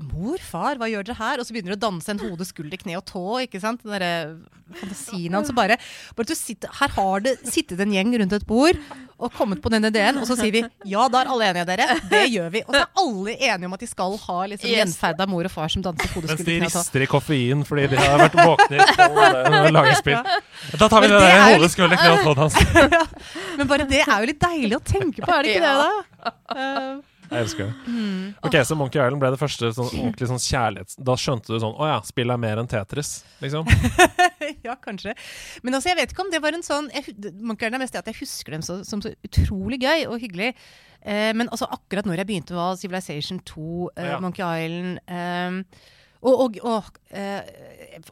Mor, 0.00 0.40
far, 0.44 0.78
hva 0.80 0.86
gjør 0.88 1.04
dere 1.08 1.18
her? 1.18 1.40
Og 1.40 1.48
så 1.48 1.54
begynner 1.56 1.74
du 1.74 1.78
å 1.80 1.84
danse 1.88 2.12
en 2.12 2.20
hode, 2.20 2.44
skulder, 2.48 2.80
kne 2.80 2.98
og 3.00 3.06
tå. 3.08 3.24
ikke 3.46 3.60
sant? 3.62 3.82
Den 3.84 3.96
derre 3.96 4.12
fantasien 4.76 5.34
hans. 5.34 5.50
bare, 5.56 5.76
bare 6.16 6.28
at 6.28 6.32
du 6.32 6.38
sitter, 6.38 6.72
Her 6.80 6.92
har 6.94 7.24
det 7.24 7.38
sittet 7.48 7.80
en 7.80 7.92
gjeng 7.94 8.12
rundt 8.20 8.36
et 8.36 8.46
bord 8.48 8.78
og 9.20 9.32
kommet 9.36 9.60
på 9.60 9.68
den 9.72 9.84
ideen, 9.84 10.16
og 10.16 10.24
så 10.28 10.36
sier 10.38 10.54
vi 10.54 10.62
ja, 10.88 11.02
da 11.12 11.20
er 11.20 11.28
alle 11.32 11.50
enige, 11.50 11.66
dere. 11.68 11.98
Det 12.08 12.22
gjør 12.32 12.52
vi. 12.54 12.62
Og 12.64 12.72
så 12.72 12.80
er 12.80 13.02
alle 13.02 13.29
enige 13.38 13.66
om 13.66 13.74
at 13.76 13.80
de 13.80 13.86
skal 13.90 14.16
ha 14.26 14.38
liksom, 14.46 14.70
Yes. 14.70 14.78
gjenferd 14.94 15.20
av 15.20 15.28
mor 15.28 15.44
og 15.44 15.50
far 15.50 15.68
som 15.68 15.82
danser 15.82 16.08
hode, 16.14 16.26
Mens 16.30 16.44
de 16.46 16.56
rister 16.64 17.02
i 17.02 17.06
koffein 17.10 17.64
fordi 17.68 17.86
de 17.92 17.96
har 18.00 18.18
vært 18.18 18.38
våkne 18.40 18.80
i 18.80 18.86
tolv 18.96 19.18
og 19.20 19.70
lager 19.76 19.94
spill. 20.00 20.22
Da 20.78 20.88
tar 20.88 21.00
vi 21.00 21.08
Men 21.08 21.16
det 21.16 21.20
det 21.20 21.28
der 21.28 21.36
er 21.36 21.50
jo 21.50 21.58
hodet, 21.58 21.70
skulder, 21.74 21.96
kne. 21.96 22.98
Men 23.58 23.68
bare 23.70 23.86
det 23.90 24.02
er 24.06 24.16
jo 24.20 24.26
litt 24.32 24.40
deilig 24.42 24.76
å 24.76 24.82
tenke 24.84 25.22
på, 25.24 25.30
er 25.32 25.42
det 25.42 25.56
ikke 25.56 25.64
Ja. 25.64 25.76
det, 25.78 25.90
da? 26.24 26.32
Eh, 26.56 26.96
Jeg 27.30 27.44
elsker 27.44 27.68
det. 27.68 27.74
Mm. 27.86 28.34
Ok, 28.42 28.56
Så 28.66 28.76
Monkey 28.78 28.98
Island 28.98 29.22
ble 29.22 29.30
det 29.30 29.38
første 29.40 29.70
sånn, 29.76 29.90
ordentlig 30.00 30.28
sånn 30.30 30.42
kjærlighets... 30.42 30.96
Da 30.98 31.14
skjønte 31.20 31.52
du 31.54 31.60
sånn 31.62 31.76
Å 31.78 31.86
ja, 31.92 31.98
spill 32.06 32.32
er 32.34 32.40
mer 32.42 32.58
enn 32.62 32.70
Tetris, 32.70 33.20
liksom. 33.42 33.68
ja, 34.66 34.74
kanskje. 34.82 35.14
Men 35.62 35.78
altså, 35.78 35.92
jeg 35.92 36.00
vet 36.00 36.14
ikke 36.14 36.24
om 36.26 36.32
det 36.34 36.42
var 36.42 36.58
en 36.58 36.66
sånn 36.66 36.90
jeg, 36.94 37.14
Monkey 37.38 37.68
Island 37.68 37.78
er 37.78 37.84
mest 37.84 37.94
det 37.94 38.02
at 38.02 38.10
jeg 38.10 38.18
husker 38.24 38.56
dem 38.56 38.64
så, 38.66 38.80
som 38.88 39.02
så 39.04 39.12
utrolig 39.26 39.78
gøy 39.84 40.08
og 40.10 40.18
hyggelig. 40.22 40.50
Eh, 41.00 41.30
men 41.38 41.48
altså, 41.48 41.70
akkurat 41.70 42.08
når 42.08 42.22
jeg 42.24 42.30
begynte, 42.32 42.58
var 42.58 42.76
Civilization 42.80 43.38
2, 43.46 43.70
eh, 43.94 44.10
Ja. 44.10 44.18
Monkey 44.24 44.44
Island 44.44 45.00
eh, 45.06 45.86
og, 46.20 46.34
og, 46.34 46.58
og 46.68 46.98
eh, 47.16 47.46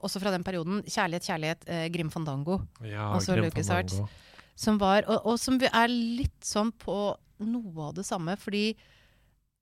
også 0.01 0.21
fra 0.23 0.31
den 0.33 0.45
perioden 0.47 0.81
Kjærlighet, 0.87 1.27
kjærlighet, 1.29 1.66
eh, 1.69 1.89
Grim 1.93 2.09
Fandango. 2.14 2.62
Ja, 2.87 3.11
Altså 3.19 3.37
Grim. 3.37 3.51
Fandango. 3.53 4.07
Som 4.59 4.79
var, 4.81 5.05
og, 5.07 5.27
og 5.29 5.37
som 5.43 5.59
er 5.62 5.91
litt 5.93 6.39
sånn 6.45 6.73
på 6.83 6.97
noe 7.47 7.91
av 7.91 7.99
det 7.99 8.07
samme, 8.09 8.35
fordi 8.41 8.73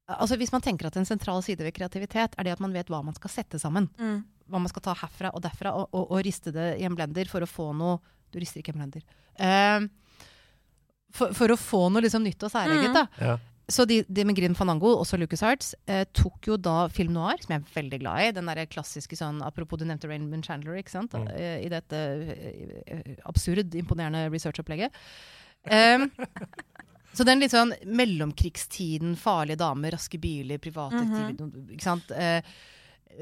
Altså 0.07 0.37
Hvis 0.39 0.53
man 0.55 0.63
tenker 0.63 0.87
at 0.87 0.97
en 0.97 1.09
sentral 1.09 1.43
side 1.43 1.65
ved 1.67 1.75
kreativitet 1.75 2.37
er 2.39 2.47
det 2.47 2.53
at 2.55 2.61
man 2.63 2.75
vet 2.75 2.87
hva 2.93 3.03
man 3.03 3.15
skal 3.17 3.33
sette 3.33 3.59
sammen 3.59 3.89
Mm. 3.99 4.21
hva 4.49 4.61
man 4.63 4.71
skal 4.71 4.83
ta 4.83 4.95
herfra 4.95 5.33
og 5.35 5.43
derfra, 5.43 5.73
og, 5.75 5.89
og, 5.93 6.11
og 6.15 6.23
riste 6.25 6.53
det 6.55 6.77
i 6.79 6.85
en 6.87 6.95
blender 6.95 7.27
for 7.27 7.43
å 7.43 7.49
få 7.51 7.73
noe 7.75 7.99
Du 8.31 8.39
rister 8.39 8.61
ikke 8.63 8.71
i 8.71 8.77
en 8.77 8.85
blender. 8.85 9.03
Uh, 9.41 9.89
for, 11.17 11.33
for 11.35 11.51
å 11.55 11.57
få 11.59 11.87
noe 11.91 12.03
liksom 12.05 12.25
nytt 12.27 12.43
og 12.45 12.51
særegent. 12.53 12.97
Mm. 12.97 13.21
Ja. 13.23 13.37
Så 13.69 13.83
de, 13.89 14.05
de 14.07 14.25
med 14.27 14.37
Grim 14.37 14.55
Fanango, 14.55 14.93
også 15.01 15.17
LucasArts, 15.19 15.73
eh, 15.91 16.05
tok 16.15 16.47
jo 16.47 16.57
da 16.61 16.85
film 16.93 17.17
noir, 17.17 17.41
som 17.43 17.55
jeg 17.57 17.65
er 17.65 17.73
veldig 17.75 17.99
glad 18.03 18.23
i. 18.23 18.29
Den 18.37 18.47
der 18.51 18.61
klassiske 18.71 19.17
sånn 19.19 19.41
Apropos 19.43 19.81
du 19.81 19.87
nevnte 19.89 20.07
Raymond 20.11 20.47
Chandler, 20.47 20.77
ikke 20.79 20.93
sant? 20.93 21.17
Mm. 21.19 21.27
Eh, 21.35 21.57
I 21.67 21.71
dette 21.73 22.03
eh, 22.37 22.77
eh, 22.87 23.17
absurd 23.27 23.75
imponerende 23.75 24.27
researchopplegget. 24.31 24.95
Um, 25.67 26.07
så 27.17 27.25
den 27.25 27.41
litt 27.41 27.55
sånn 27.55 27.73
mellomkrigstiden, 27.89 29.15
farlige 29.21 29.61
damer, 29.63 29.95
raske 29.97 30.21
biler, 30.21 30.61
privatdetektiv 30.63 31.73
Ikke 31.77 31.87
sant? 31.87 32.11
Eh, 32.13 32.41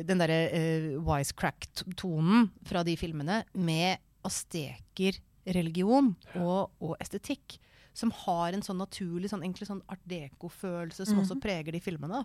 den 0.02 0.18
derre 0.18 0.38
eh, 0.50 0.88
wisecrack-tonen 0.98 2.48
fra 2.66 2.82
de 2.86 2.96
filmene 2.98 3.42
med 3.54 4.02
asteker, 4.26 5.20
religion 5.54 6.14
og, 6.40 6.72
og 6.82 6.96
estetikk. 7.02 7.58
Som 7.94 8.10
har 8.24 8.56
en 8.56 8.64
sånn 8.64 8.80
naturlig, 8.80 9.30
sånn, 9.30 9.44
egentlig 9.46 9.68
sånn 9.68 9.84
art 9.92 10.02
deco-følelse 10.10 11.06
som 11.06 11.20
også 11.22 11.36
preger 11.38 11.76
de 11.76 11.82
filmene. 11.84 12.24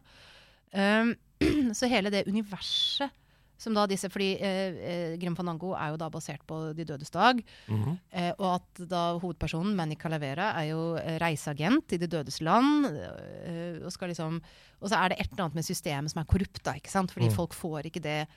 Um, 0.73 1.11
så 1.77 1.89
hele 1.91 2.09
det 2.13 2.25
universet 2.25 3.13
som 3.59 3.75
da 3.75 3.83
disse, 3.91 4.07
fordi 4.09 4.29
eh, 4.39 4.77
Grim 5.19 5.19
Grim 5.19 5.35
Fandango 5.35 5.73
er 5.75 5.91
jo 5.91 5.97
da 5.99 6.07
basert 6.09 6.41
på 6.47 6.57
De 6.77 6.85
dødes 6.87 7.11
dag. 7.11 7.41
Mhm. 7.67 7.97
Eh, 8.15 8.31
og 8.39 8.47
at 8.55 8.81
da 8.89 9.01
hovedpersonen, 9.19 9.75
Manny 9.75 9.97
Calavera, 9.99 10.53
er 10.61 10.69
jo 10.71 10.95
eh, 10.97 11.17
reiseagent 11.19 11.91
i 11.93 11.99
De 11.99 12.07
dødes 12.07 12.39
land. 12.41 12.87
Eh, 12.87 13.81
og, 13.83 13.91
skal 13.91 14.09
liksom, 14.13 14.39
og 14.79 14.87
så 14.89 14.95
er 15.03 15.11
det 15.13 15.19
et 15.19 15.33
eller 15.33 15.49
annet 15.49 15.59
med 15.59 15.67
systemet 15.67 16.13
som 16.13 16.23
er 16.23 16.29
korrupt, 16.31 16.63
da, 16.63 16.77
ikke 16.79 16.89
sant? 16.93 17.11
fordi 17.11 17.27
Mm. 17.29 17.35
folk 17.35 17.53
får 17.53 17.91
ikke 17.91 18.01
det, 18.01 18.27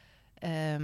eh, 0.42 0.78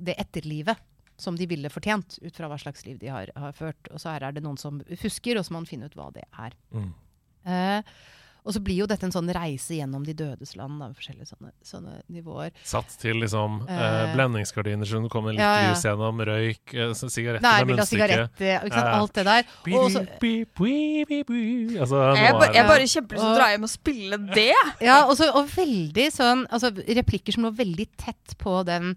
det 0.00 0.16
etterlivet 0.16 0.78
som 1.20 1.36
de 1.36 1.44
ville 1.44 1.68
fortjent, 1.68 2.16
ut 2.24 2.32
fra 2.32 2.48
hva 2.48 2.56
slags 2.56 2.86
liv 2.86 2.96
de 2.98 3.10
har, 3.12 3.28
har 3.36 3.52
ført. 3.52 3.90
Og 3.92 4.00
så 4.00 4.14
her 4.14 4.22
er 4.24 4.32
det 4.32 4.42
noen 4.42 4.56
som 4.56 4.78
fusker, 4.96 5.36
og 5.36 5.44
så 5.44 5.52
må 5.52 5.60
man 5.60 5.66
finne 5.68 5.84
ut 5.90 5.94
hva 5.98 6.06
det 6.14 6.24
er. 6.32 6.54
Mm. 6.72 6.94
Eh, 8.40 8.46
og 8.46 8.54
så 8.56 8.60
blir 8.64 8.80
jo 8.80 8.86
dette 8.86 9.04
en 9.04 9.12
sånn 9.12 9.28
reise 9.34 9.76
gjennom 9.76 10.04
De 10.06 10.14
dødes 10.16 10.54
land, 10.56 10.80
da, 10.80 10.88
forskjellige 10.96 11.28
sånne, 11.28 11.52
sånne 11.62 11.96
nivåer. 12.08 12.50
Satt 12.64 12.96
til 13.00 13.20
liksom 13.20 13.60
eh, 13.68 13.80
Eh, 13.90 14.14
blendingsgardiner 14.14 14.86
det 14.86 15.10
kommer 15.12 15.32
litt 15.32 15.40
ja, 15.42 15.50
ja. 15.62 15.70
lys 15.70 15.84
gjennom, 15.84 16.20
røyk, 16.26 16.74
eh, 16.74 16.92
sigaretter 16.94 17.44
Nei, 17.44 17.64
med 17.64 17.76
munnstykke. 17.76 18.28
eh, 18.40 18.64
ikke 18.64 18.74
sant? 18.74 18.90
Ja. 18.90 19.00
alt 19.00 19.12
det 19.14 19.24
der. 19.24 19.44
Og 19.76 19.90
så- 19.90 20.04
Beep, 20.20 20.54
beep, 20.58 21.08
beep, 21.08 21.26
beep. 21.26 21.80
Altså, 21.80 22.16
Jeg, 22.16 22.32
ba, 22.32 22.52
jeg 22.52 22.66
bare 22.66 22.86
kjempelyst 22.86 23.20
til 23.20 23.30
å 23.30 23.36
dra 23.36 23.48
hjem 23.52 23.62
og 23.62 23.70
spille 23.70 24.18
det. 24.34 24.54
Ja, 24.80 25.04
og, 25.06 25.16
så, 25.16 25.30
og 25.34 25.48
veldig 25.48 26.06
sånn 26.12 26.46
altså, 26.50 26.70
Replikker 26.72 27.32
som 27.32 27.44
lå 27.44 27.54
veldig 27.56 27.88
tett 27.96 28.36
på 28.38 28.64
den 28.64 28.96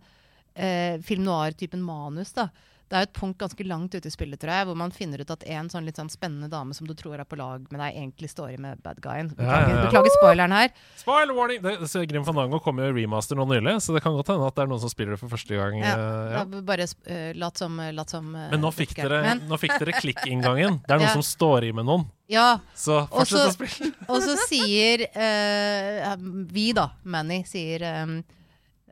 eh, 0.55 0.99
film 1.01 1.23
noir-typen 1.25 1.81
manus. 1.81 2.31
da 2.33 2.49
Det 2.91 2.97
er 2.97 3.05
jo 3.05 3.07
et 3.07 3.15
punkt 3.17 3.39
ganske 3.41 3.65
langt 3.65 3.95
ute 3.95 4.05
i 4.05 4.11
spillet, 4.13 4.37
tror 4.41 4.51
jeg, 4.53 4.65
hvor 4.69 4.77
man 4.77 4.91
finner 4.93 5.21
ut 5.23 5.31
at 5.33 5.43
en 5.49 5.69
sånn 5.71 5.85
litt 5.87 5.97
sånn 5.97 6.11
spennende 6.13 6.49
dame 6.51 6.75
som 6.77 6.85
du 6.85 6.93
tror 6.97 7.15
er 7.17 7.25
på 7.25 7.37
lag 7.39 7.63
med 7.71 7.79
deg, 7.79 7.95
egentlig 7.95 8.29
står 8.29 8.51
i 8.53 8.57
med 8.61 8.81
bad 8.85 8.99
guyen. 9.01 9.31
Ja, 9.33 9.37
Beklager, 9.39 9.69
ja, 9.71 9.77
ja. 9.79 9.85
beklager 9.87 10.13
spoileren 10.19 10.53
her. 10.53 10.73
Spoiler 10.99 11.37
warning! 11.37 11.61
Det, 11.63 11.87
så 11.89 12.03
Grim 12.09 12.25
Fandango 12.27 12.59
kom 12.61 12.81
jo 12.83 12.89
i 12.91 12.93
remaster 12.99 13.39
nå 13.39 13.47
nylig, 13.49 13.77
så 13.81 13.95
det 13.95 14.03
kan 14.05 14.13
godt 14.13 14.29
hende 14.33 14.45
at 14.51 14.59
det 14.59 14.65
er 14.65 14.69
noen 14.73 14.83
som 14.83 14.93
spiller 14.93 15.15
det 15.15 15.21
for 15.23 15.33
første 15.33 15.57
gang. 15.57 15.79
Ja, 15.81 15.95
eh, 15.95 16.35
ja. 16.35 16.43
Bare 16.69 16.85
uh, 16.91 17.31
lat 17.39 17.63
som, 17.63 17.81
lat 17.97 18.13
som 18.13 18.29
uh, 18.35 18.45
Men 18.53 18.61
nå 18.67 18.73
fikk 18.75 18.93
dere, 18.99 19.23
Men, 19.25 19.41
nå 19.49 19.59
fikk 19.63 19.73
dere 19.81 19.95
klikk-inngangen. 19.97 20.81
Det 20.85 20.93
er 20.93 21.01
noen 21.01 21.09
Ja. 21.09 21.15
som 21.17 21.25
står 21.25 21.69
i 21.69 21.73
med 21.73 21.87
noen. 21.89 22.05
ja, 22.31 22.59
Så 22.77 23.01
fortsett 23.09 23.49
å 23.49 23.55
spille. 23.57 23.89
og 24.11 24.21
så 24.27 24.37
sier 24.45 25.07
uh, 25.15 26.13
vi, 26.53 26.69
da, 26.77 26.91
Manny, 27.03 27.41
sier 27.49 27.87
um, 28.03 28.19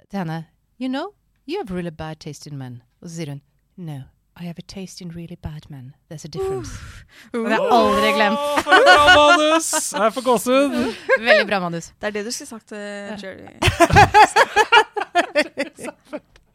til 0.09 0.23
henne 0.23 0.41
You 0.81 0.89
know, 0.89 1.11
you 1.45 1.59
have 1.61 1.69
really 1.69 1.91
bad 1.93 2.19
taste 2.19 2.49
in 2.49 2.57
men. 2.57 2.81
Og 3.03 3.09
så 3.09 3.19
sier 3.19 3.35
hun 3.35 3.41
No, 3.77 4.01
I 4.37 4.43
have 4.43 4.57
a 4.57 4.61
taste 4.61 5.01
in 5.01 5.09
really 5.09 5.35
bad 5.35 5.69
men. 5.69 5.93
There's 6.09 6.25
a 6.25 6.27
difference. 6.27 6.71
Og 7.33 7.39
det 7.45 7.51
har 7.51 7.59
jeg 7.59 7.71
aldri 7.77 8.11
glemt. 8.15 8.37
For 8.63 8.71
et 8.73 8.83
bra 8.87 9.05
manus! 9.19 9.93
Jeg 9.93 10.13
får 10.15 10.21
gåsehud. 10.25 10.71
Veldig 11.19 11.47
bra, 11.47 11.59
Manus. 11.59 11.91
Det 12.01 12.07
er 12.09 12.13
det 12.17 12.25
du 12.25 12.31
skulle 12.31 12.49
sagt 12.49 12.67
til 12.67 12.77
Jerry. 13.21 13.47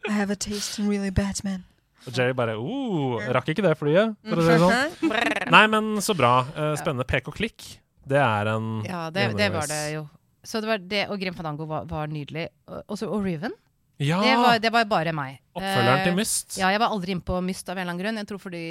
I 0.07 0.11
have 0.11 0.29
a 0.31 0.35
taste 0.35 0.79
in 0.81 0.89
really 0.89 1.09
bad 1.11 1.43
men. 1.43 1.63
Og 2.07 2.15
Jerry 2.17 2.31
bare 2.37 2.55
oh, 2.55 3.19
Rakk 3.35 3.49
ikke 3.51 3.63
det 3.65 3.73
flyet, 3.79 4.13
for 4.23 4.39
å 4.39 4.41
si 4.45 4.51
det 4.53 4.59
sånn. 4.63 4.73
Nei, 5.55 5.65
men 5.71 5.83
så 6.03 6.13
bra. 6.15 6.33
Eh, 6.55 6.73
Spennende. 6.79 7.05
Pek 7.07 7.27
og 7.31 7.35
klikk. 7.39 7.59
Det 8.07 8.19
er 8.23 8.47
en 8.53 8.67
Ja, 8.87 9.09
det, 9.11 9.21
det 9.35 9.49
var 9.51 9.67
det 9.67 9.81
jo. 9.97 10.05
Så 10.47 10.61
det 10.63 10.69
var 10.69 10.79
det, 10.79 11.03
og 11.11 11.19
Grim 11.19 11.35
Fandango 11.35 11.65
var, 11.67 11.83
var 11.89 12.07
nydelig. 12.07 12.47
Og, 12.71 12.79
også, 12.95 13.05
og 13.11 13.25
Riven. 13.27 13.51
Ja! 13.97 14.19
Det, 14.21 14.35
var, 14.37 14.59
det 14.61 14.71
var 14.73 14.85
bare 14.89 15.13
meg. 15.15 15.39
Oppfølgeren 15.57 16.03
til 16.05 16.17
Myst. 16.19 16.51
Uh, 16.53 16.61
Ja, 16.61 16.71
jeg 16.75 16.81
var 16.83 16.93
aldri 16.93 17.15
inne 17.15 17.25
på 17.25 17.39
Myst 17.45 17.69
av 17.69 17.77
en 17.77 17.81
eller 17.81 17.95
annen 17.95 18.03
grunn. 18.03 18.21
Jeg 18.21 18.29
tror 18.29 18.41
fordi, 18.41 18.63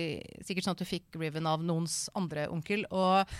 Sikkert 0.47 0.69
sånn 0.69 0.77
at 0.79 0.83
du 0.83 0.89
fikk 0.89 1.19
Riven 1.19 1.49
av 1.51 1.65
noens 1.67 2.07
andre 2.19 2.47
onkel. 2.53 2.87
Og, 2.95 3.37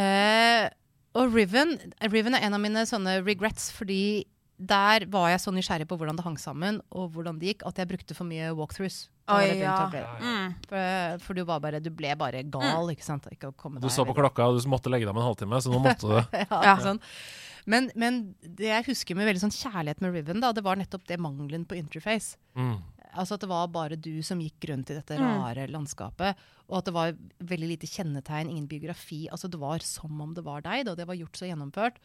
uh, 0.00 0.66
og 1.20 1.36
Riven, 1.36 1.76
Riven 2.08 2.38
er 2.38 2.48
en 2.48 2.56
av 2.56 2.64
mine 2.64 2.86
sånne 2.88 3.20
regrets, 3.26 3.68
fordi 3.76 4.24
der 4.60 5.06
var 5.08 5.30
jeg 5.32 5.40
så 5.40 5.52
nysgjerrig 5.56 5.86
på 5.88 5.96
hvordan 5.96 6.18
det 6.18 6.24
hang 6.26 6.36
sammen, 6.40 6.82
og 6.92 7.14
hvordan 7.14 7.38
det 7.40 7.54
gikk, 7.54 7.62
at 7.68 7.80
jeg 7.80 7.88
brukte 7.88 8.16
for 8.16 8.28
mye 8.28 8.50
walkthroughs. 8.56 9.06
Begynte 9.30 10.00
ja. 10.02 10.16
Mm. 10.20 10.56
For, 10.68 11.22
for 11.24 11.38
du, 11.38 11.44
var 11.48 11.62
bare, 11.64 11.80
du 11.80 11.88
ble 11.94 12.12
bare 12.18 12.42
gal, 12.50 12.90
ikke 12.92 13.06
sant? 13.06 13.28
Ikke 13.32 13.52
å 13.52 13.54
komme 13.56 13.80
Du 13.80 13.88
så 13.92 14.04
på 14.04 14.16
klokka, 14.16 14.50
og 14.50 14.58
du 14.58 14.68
måtte 14.68 14.92
legge 14.92 15.06
deg 15.06 15.14
om 15.14 15.22
en 15.22 15.28
halvtime, 15.30 15.62
så 15.62 15.72
nå 15.72 15.80
måtte 15.84 16.10
du. 16.10 16.18
ja, 16.42 16.60
Ja. 16.72 16.74
Sånn. 16.82 17.00
Men, 17.66 17.90
men 17.98 18.20
det 18.40 18.70
jeg 18.70 18.86
husker 18.92 19.18
med 19.18 19.28
veldig 19.28 19.42
sånn 19.42 19.56
kjærlighet 19.56 20.00
med 20.00 20.14
Riven, 20.14 20.40
da, 20.40 20.52
det 20.56 20.64
var 20.64 20.76
nettopp 20.80 21.04
det 21.08 21.18
mangelen 21.20 21.66
på 21.68 21.76
interface. 21.76 22.38
Mm. 22.56 22.78
Altså 23.10 23.34
at 23.34 23.42
det 23.42 23.50
var 23.50 23.66
bare 23.74 23.96
du 23.98 24.22
som 24.22 24.38
gikk 24.40 24.68
rundt 24.70 24.90
i 24.92 24.96
dette 25.00 25.16
Mm. 25.18 25.26
rare 25.42 25.66
landskapet. 25.68 26.36
Og 26.70 26.78
at 26.78 26.84
det 26.86 26.94
var 26.94 27.12
veldig 27.42 27.68
lite 27.72 27.86
kjennetegn, 27.90 28.48
ingen 28.50 28.68
biografi. 28.70 29.24
Altså 29.28 29.50
Det 29.50 29.58
var 29.58 29.82
som 29.82 30.20
om 30.20 30.32
det 30.34 30.44
var 30.46 30.62
deg, 30.62 30.84
da. 30.86 30.94
Det 30.94 31.06
var 31.08 31.18
gjort 31.18 31.36
så 31.36 31.48
gjennomført. 31.50 31.96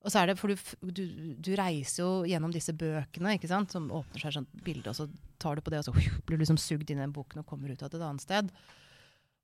Og 0.00 0.08
så 0.10 0.22
er 0.22 0.30
det, 0.30 0.38
for 0.40 0.48
du, 0.48 0.56
du, 0.96 1.34
du 1.36 1.50
reiser 1.60 2.00
jo 2.00 2.24
gjennom 2.24 2.50
disse 2.54 2.72
bøkene, 2.72 3.34
ikke 3.36 3.50
sant? 3.50 3.70
som 3.70 3.90
åpner 3.92 4.16
seg 4.22 4.30
et 4.30 4.38
sånt 4.38 4.62
bilde, 4.64 4.88
og 4.88 4.96
så 4.96 5.10
tar 5.38 5.56
du 5.56 5.60
på 5.60 5.68
det, 5.74 5.82
og 5.82 5.90
så 5.90 5.92
blir 6.24 6.38
du 6.38 6.40
liksom 6.40 6.56
sugd 6.56 6.88
inn 6.88 7.02
i 7.02 7.04
den 7.04 7.12
boken 7.12 7.42
og 7.42 7.46
kommer 7.46 7.68
ut 7.68 7.82
av 7.84 7.92
et 7.92 8.00
annet 8.00 8.24
sted. 8.24 8.48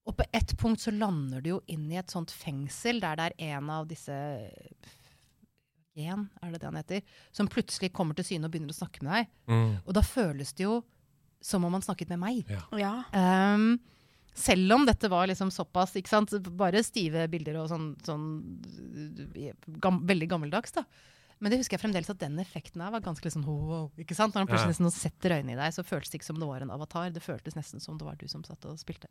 Og 0.08 0.16
på 0.16 0.24
ett 0.32 0.56
punkt 0.56 0.80
så 0.80 0.94
lander 0.96 1.42
du 1.44 1.50
jo 1.50 1.60
inn 1.68 1.90
i 1.92 1.98
et 2.00 2.08
sånt 2.08 2.32
fengsel 2.32 3.02
der 3.04 3.16
det 3.20 3.26
er 3.36 3.58
en 3.58 3.68
av 3.68 3.84
disse 3.90 4.16
Gen, 5.96 6.26
er 6.42 6.52
det 6.52 6.60
det 6.60 6.68
han 6.68 6.76
heter? 6.78 7.02
Som 7.32 7.48
plutselig 7.48 7.92
kommer 7.96 8.14
til 8.18 8.26
syne 8.28 8.46
og 8.48 8.52
begynner 8.54 8.74
å 8.74 8.76
snakke 8.76 9.02
med 9.06 9.12
deg. 9.16 9.30
Mm. 9.48 9.70
Og 9.86 9.94
da 9.96 10.02
føles 10.04 10.52
det 10.58 10.66
jo 10.66 10.82
som 11.46 11.64
om 11.64 11.72
han 11.76 11.84
snakket 11.84 12.10
med 12.14 12.20
meg. 12.22 12.54
Ja. 12.76 12.94
Ehm, 13.16 13.78
selv 14.36 14.72
om 14.76 14.84
dette 14.88 15.08
var 15.08 15.28
liksom 15.30 15.48
såpass 15.54 15.94
ikke 15.96 16.10
sant? 16.12 16.32
Bare 16.56 16.82
stive 16.84 17.26
bilder 17.32 17.60
og 17.62 17.68
sånn, 17.70 17.90
sånn 18.04 18.26
gam, 19.80 20.00
veldig 20.08 20.28
gammeldags. 20.28 20.72
da. 20.76 20.84
Men 21.40 21.52
det 21.52 21.58
husker 21.60 21.76
jeg 21.76 21.84
fremdeles 21.84 22.08
at 22.10 22.20
den 22.22 22.38
effekten 22.40 22.80
her 22.80 22.90
var 22.94 23.04
ganske 23.04 23.24
liksom 23.28 23.44
wow, 23.44 23.90
ikke 24.00 24.16
sant? 24.16 24.34
Når 24.34 24.44
han 24.46 24.48
plutselig 24.48 24.76
Ja. 24.78 24.84
nesten 24.84 24.92
setter 24.94 25.36
øynene 25.36 25.52
i 25.52 25.60
deg, 25.60 25.72
så 25.76 25.84
føltes 25.84 26.10
det 26.10 26.20
ikke 26.20 26.30
som 26.32 26.38
det 26.40 26.48
var 26.48 26.60
en 26.64 26.70
avatar. 26.72 27.10
Det 27.12 27.22
føltes 27.22 27.54
nesten 27.56 27.80
som 27.80 27.98
det 27.98 28.06
var 28.08 28.16
du 28.16 28.26
som 28.28 28.42
satt 28.44 28.64
og 28.64 28.78
spilte. 28.80 29.08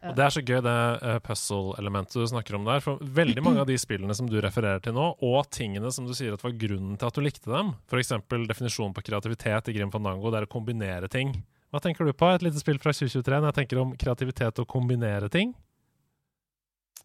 Og 0.00 0.16
Det 0.16 0.24
er 0.24 0.32
så 0.32 0.40
gøy, 0.40 0.58
det 0.64 0.74
uh, 1.04 1.18
puzzle-elementet 1.20 2.16
du 2.16 2.26
snakker 2.30 2.56
om 2.56 2.64
der. 2.64 2.80
For 2.84 3.00
veldig 3.18 3.42
mange 3.44 3.60
av 3.60 3.68
de 3.68 3.76
spillene 3.80 4.16
som 4.16 4.28
du 4.30 4.38
refererer 4.40 4.80
til 4.84 4.96
nå, 4.96 5.10
og 5.20 5.50
tingene 5.52 5.92
som 5.92 6.06
du 6.08 6.14
sier 6.16 6.32
at 6.36 6.44
var 6.44 6.56
grunnen 6.56 6.96
til 6.96 7.10
at 7.10 7.16
du 7.16 7.24
likte 7.24 7.52
dem, 7.52 7.74
f.eks. 7.90 8.14
definisjonen 8.48 8.96
på 8.96 9.04
kreativitet 9.10 9.68
i 9.68 9.76
Grim 9.76 9.92
Fandango, 9.92 10.32
det 10.32 10.40
er 10.40 10.48
å 10.48 10.52
kombinere 10.54 11.10
ting. 11.12 11.34
Hva 11.70 11.82
tenker 11.84 12.08
du 12.08 12.14
på? 12.16 12.30
Et 12.32 12.46
lite 12.46 12.62
spill 12.62 12.80
fra 12.82 12.94
2023 12.96 13.36
når 13.36 13.52
jeg 13.52 13.58
tenker 13.60 13.82
om 13.82 13.92
kreativitet 14.00 14.62
og 14.62 14.70
kombinere 14.70 15.28
ting? 15.30 15.52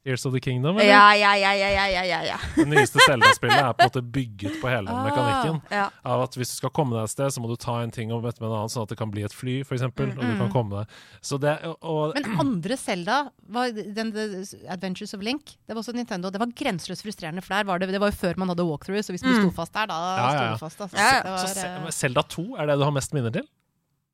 Ears 0.06 0.24
of 0.26 0.34
the 0.36 0.40
Kingdom, 0.40 0.78
eller? 0.78 0.86
Ja, 0.86 1.16
ja, 1.18 1.32
ja, 1.34 1.52
ja, 1.58 1.70
ja, 1.90 2.02
ja, 2.06 2.20
ja. 2.28 2.36
Det 2.56 2.66
nyeste 2.70 3.00
Zelda-spillet 3.02 3.58
er 3.58 3.72
på 3.74 3.82
en 3.82 3.90
måte 3.90 4.04
bygget 4.14 4.60
på 4.62 4.70
hele 4.70 4.86
den 4.86 4.96
Ah. 4.96 5.04
mekanikken. 5.08 5.62
ja. 5.74 5.88
Av 6.06 6.22
at 6.28 6.36
hvis 6.38 6.52
du 6.54 6.56
skal 6.60 6.70
komme 6.70 6.94
deg 6.94 7.04
et 7.08 7.10
sted, 7.16 7.34
så 7.34 7.42
må 7.42 7.50
du 7.50 7.56
ta 7.58 7.80
en 7.82 7.90
ting 7.92 8.12
og 8.14 8.22
møte 8.22 8.38
med 8.40 8.52
en 8.52 8.56
annen, 8.60 8.70
sånn 8.70 8.84
at 8.86 8.90
det 8.94 8.98
kan 9.00 9.10
bli 9.10 9.24
et 9.26 9.34
fly, 9.34 9.56
f.eks., 9.66 9.82
eksempel 9.82 10.12
og 10.14 10.22
du 10.22 10.36
kan 10.44 10.52
komme 10.54 10.84
deg. 10.84 10.94
Det, 11.42 11.56
og, 11.82 12.14
Men 12.14 12.40
andre 12.46 12.78
Selda, 12.78 13.18
den, 13.50 14.14
The 14.14 14.46
Adventures 14.70 15.14
of 15.18 15.22
Link, 15.26 15.56
det 15.66 15.74
var 15.76 15.82
også 15.82 15.96
Nintendo. 15.98 16.30
Det 16.30 16.40
var 16.40 16.54
grenseløst 16.54 17.02
frustrerende, 17.02 17.42
for 17.42 17.56
der 17.58 17.64
var 17.66 17.80
det, 17.80 17.90
det 17.90 18.00
var 18.00 18.14
jo 18.14 18.20
før 18.22 18.38
man 18.38 18.54
hadde 18.54 18.64
walkthrough, 18.70 19.02
så 19.02 19.12
hvis 19.12 19.26
du 19.26 19.30
Mm. 19.34 19.42
sto 19.50 19.52
fast 19.58 19.74
der, 19.74 19.88
da 19.88 19.98
Ja, 20.18 20.30
ja, 20.30 20.38
sto 20.38 20.46
du 20.54 20.58
fast. 20.70 20.82
Altså. 20.82 20.98
Ja, 20.98 21.10
ja. 21.12 21.22
Det 21.24 21.32
var, 21.34 21.38
så 21.50 21.66
eh, 21.88 21.90
Zelda 21.92 22.22
2 22.22 22.56
er 22.62 22.66
det 22.68 22.78
du 22.78 22.84
har 22.86 22.92
mest 22.92 23.14
minner 23.14 23.32
til? 23.34 23.48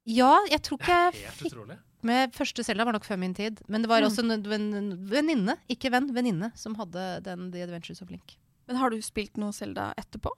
ja, 0.07 0.33
jeg 0.49 0.61
tror 0.63 0.77
ikke 0.79 0.87
jeg 0.87 1.13
Helt 1.13 1.35
fikk 1.37 1.53
utrolig. 1.53 1.77
Med 2.07 2.33
Første 2.33 2.63
Selda 2.63 2.85
var 2.87 2.93
nok 2.97 3.05
før 3.07 3.19
min 3.19 3.33
tid. 3.33 3.61
Men 3.67 3.81
det 3.81 3.89
var 3.89 4.01
Mm. 4.01 4.07
også 4.09 4.23
en 4.23 5.07
venninne, 5.09 5.57
ikke 5.69 5.91
venn, 5.91 6.11
venninne, 6.13 6.51
som 6.55 6.75
hadde 6.75 7.23
den 7.23 7.51
The 7.51 7.63
Adventures 7.63 8.01
of 8.01 8.09
Link. 8.09 8.37
Men 8.67 8.77
har 8.77 8.89
du 8.89 8.97
spilt 9.01 9.37
noe 9.37 9.51
Zelda 9.51 9.93
etterpå? 9.97 10.29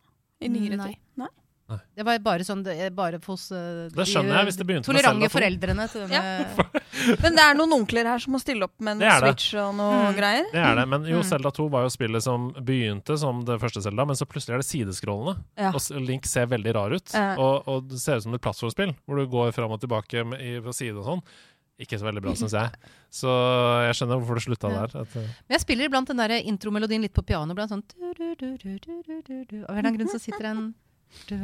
I 0.41 0.47
nyere 0.49 0.78
Nei. 0.78 0.88
tid? 0.93 0.97
Nei. 1.18 1.28
Det 1.95 2.03
var 2.05 2.20
bare 2.20 2.43
sånn 2.45 2.61
bare 2.93 3.18
hos 3.26 3.47
uh, 3.51 3.88
Det 3.89 4.05
skjønner 4.05 4.36
jeg 4.36 4.45
hvis 4.49 4.57
det 4.59 4.66
begynte 4.68 4.86
tolerante 4.91 5.30
foreldrene 5.32 5.86
til 5.89 6.03
denne 6.05 6.68
Men 7.24 7.34
det 7.38 7.41
er 7.41 7.55
noen 7.57 7.72
onkler 7.80 8.05
her 8.05 8.20
som 8.22 8.34
må 8.36 8.39
stille 8.43 8.68
opp 8.68 8.76
med 8.84 9.01
en. 9.01 9.22
Switch 9.24 9.53
og 9.57 9.72
noe 9.80 10.11
Mm. 10.11 10.18
greier. 10.18 10.45
Det 10.51 10.59
er 10.61 10.76
det, 10.76 10.84
men 10.91 11.05
jo, 11.07 11.22
Selda 11.24 11.49
Zelda 11.49 11.51
2 11.55 11.70
var 11.72 11.84
jo 11.88 11.89
spillet 11.95 12.22
som 12.22 12.51
begynte 12.53 13.18
som 13.18 13.39
det 13.47 13.57
første 13.64 13.82
Zelda, 13.82 14.05
men 14.05 14.16
så 14.20 14.28
plutselig 14.30 14.53
er 14.53 14.61
det 14.61 14.68
sideskrollende. 14.70 15.38
Ja. 15.57 15.72
Og 15.74 15.82
Link 16.03 16.26
ser 16.30 16.45
veldig 16.51 16.76
rar 16.76 16.91
ut, 16.93 17.09
Ja. 17.14 17.36
og, 17.39 17.64
og 17.68 17.88
det 17.89 17.99
ser 18.03 18.18
ut 18.18 18.24
som 18.28 18.34
et 18.36 18.41
plattformspill, 18.43 18.93
hvor 19.07 19.16
du 19.18 19.26
går 19.32 19.53
fram 19.55 19.72
og 19.72 19.80
tilbake 19.82 20.26
med, 20.28 20.41
i, 20.41 20.59
på 20.61 20.74
side 20.76 20.97
og 20.99 21.05
sånn. 21.07 21.24
Ikke 21.82 21.97
så 21.97 22.05
veldig 22.05 22.21
bra, 22.21 22.36
syns 22.38 22.53
jeg. 22.53 22.69
Så 23.19 23.30
jeg 23.88 23.95
skjønner 23.97 24.19
hvorfor 24.21 24.38
det 24.39 24.43
slutta 24.45 24.69
Ja. 24.74 24.84
der. 24.86 25.01
At, 25.03 25.15
uh, 25.17 25.26
Men 25.49 25.55
jeg 25.57 25.61
spiller 25.65 25.89
iblant 25.89 26.07
den 26.09 26.17
der 26.21 26.36
intromelodien 26.41 27.01
litt 27.01 27.13
på 27.13 27.24
piano. 27.26 27.53
Blant 27.57 27.74
sånn 27.74 27.84
du, 27.93 28.13
du, 28.17 28.36
du, 28.39 28.51
du, 28.61 28.78
du, 28.78 29.01
du, 29.01 29.21
du, 29.26 29.36
du. 29.49 29.57
Av 29.65 29.74
en 29.74 29.78
eller 29.78 29.89
annen 29.89 29.97
grunn 29.99 30.13
så 30.13 30.21
sitter 30.21 30.49
en 30.53 30.63
du, 31.30 31.36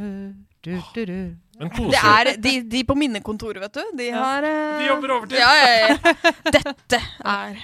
du, 0.66 0.72
du, 0.94 1.04
du. 1.06 1.18
men 1.60 1.68
Det 1.92 1.98
er 2.02 2.30
de, 2.42 2.52
de 2.66 2.80
på 2.88 2.96
minnekontoret, 2.98 3.60
vet 3.62 3.76
du. 3.78 3.92
De 4.00 4.08
Ja. 4.10 4.18
har 4.24 4.42
uh, 4.46 4.78
De 4.80 4.88
jobber 4.88 5.12
overtid. 5.18 5.38
Ja, 5.38 5.50
ja, 5.54 5.76
ja. 5.94 6.14
Dette 6.56 6.98
er 7.22 7.60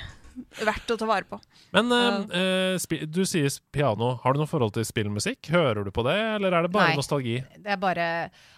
verdt 0.68 0.92
å 0.94 0.98
ta 1.00 1.08
vare 1.08 1.26
på. 1.26 1.40
Men 1.74 1.90
uh, 1.90 2.22
uh, 2.30 3.06
du 3.10 3.22
sier 3.26 3.50
piano. 3.74 4.12
Har 4.22 4.36
du 4.36 4.42
noe 4.42 4.50
forhold 4.50 4.74
til 4.76 4.86
spillmusikk? 4.86 5.50
Hører 5.50 5.82
du 5.86 5.90
på 5.94 6.04
det, 6.06 6.14
eller 6.36 6.54
er 6.54 6.66
det 6.68 6.72
bare 6.76 6.92
Nei. 6.92 7.00
nostalgi? 7.00 7.40
Det 7.58 7.74
er 7.74 7.80
bare 7.82 8.06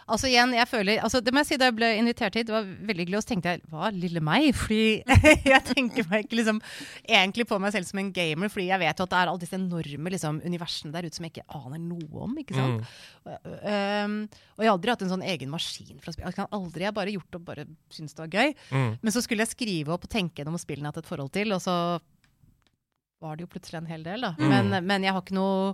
Altså 0.09 0.29
igjen, 0.31 0.55
jeg 0.57 0.69
føler 0.71 1.03
altså 1.05 1.21
Det 1.25 1.33
må 1.35 1.43
jeg 1.43 1.51
si 1.51 1.59
da 1.61 1.69
jeg 1.69 1.77
ble 1.77 1.89
invitert 1.99 2.39
hit, 2.39 2.49
det 2.49 2.55
var 2.55 2.65
veldig 2.65 3.05
hyggelig. 3.05 3.19
Og 3.21 3.25
så 3.25 3.31
tenkte 3.33 3.55
jeg 3.55 3.63
hva, 3.73 3.91
lille 3.95 4.23
meg? 4.25 4.49
Fordi 4.57 4.81
jeg 5.53 5.63
tenker 5.69 6.09
meg 6.11 6.27
ikke 6.27 6.41
liksom 6.41 6.61
egentlig 7.05 7.49
på 7.51 7.61
meg 7.63 7.75
selv 7.75 7.89
som 7.91 8.01
en 8.03 8.11
gamer, 8.17 8.53
fordi 8.53 8.69
jeg 8.71 8.83
vet 8.83 9.03
jo 9.03 9.07
at 9.07 9.15
det 9.15 9.21
er 9.21 9.33
alle 9.33 9.43
disse 9.45 9.59
enorme 9.59 10.15
liksom, 10.15 10.41
universene 10.49 10.95
der 10.95 11.09
ute 11.09 11.19
som 11.19 11.29
jeg 11.29 11.37
ikke 11.37 11.61
aner 11.61 11.83
noe 11.83 12.25
om. 12.27 12.37
ikke 12.43 12.57
sant? 12.57 12.93
Mm. 13.29 13.39
Um, 13.39 14.19
og 14.57 14.65
jeg 14.65 14.71
har 14.71 14.75
aldri 14.75 14.95
hatt 14.95 15.07
en 15.07 15.15
sånn 15.15 15.27
egen 15.35 15.53
maskin 15.53 16.01
for 16.01 16.11
å 16.11 16.17
spille. 16.17 16.33
Jeg 16.33 16.41
kan 16.41 16.53
aldri, 16.59 16.87
jeg 16.87 16.93
har 16.93 16.99
bare 16.99 17.15
gjort 17.15 17.31
det 17.31 17.41
og 17.41 17.49
bare 17.49 17.67
syntes 17.95 18.17
det 18.17 18.25
var 18.25 18.37
gøy. 18.41 18.55
Mm. 18.73 18.91
Men 19.03 19.15
så 19.15 19.25
skulle 19.25 19.45
jeg 19.45 19.55
skrive 19.55 19.95
opp 19.95 20.09
og 20.09 20.13
tenke 20.13 20.43
gjennom 20.43 20.61
spillene 20.61 20.89
jeg 20.89 20.93
har 20.93 20.97
hatt 20.97 21.05
et 21.05 21.13
forhold 21.13 21.35
til, 21.35 21.53
og 21.57 21.63
så 21.65 21.77
var 23.19 23.37
det 23.37 23.45
jo 23.45 23.53
plutselig 23.53 23.81
en 23.81 23.91
hel 23.91 24.05
del, 24.07 24.27
da. 24.29 24.35
Mm. 24.39 24.53
Men, 24.53 24.77
men 24.87 25.07
jeg 25.07 25.15
har 25.15 25.25
ikke 25.25 25.39
noe 25.39 25.73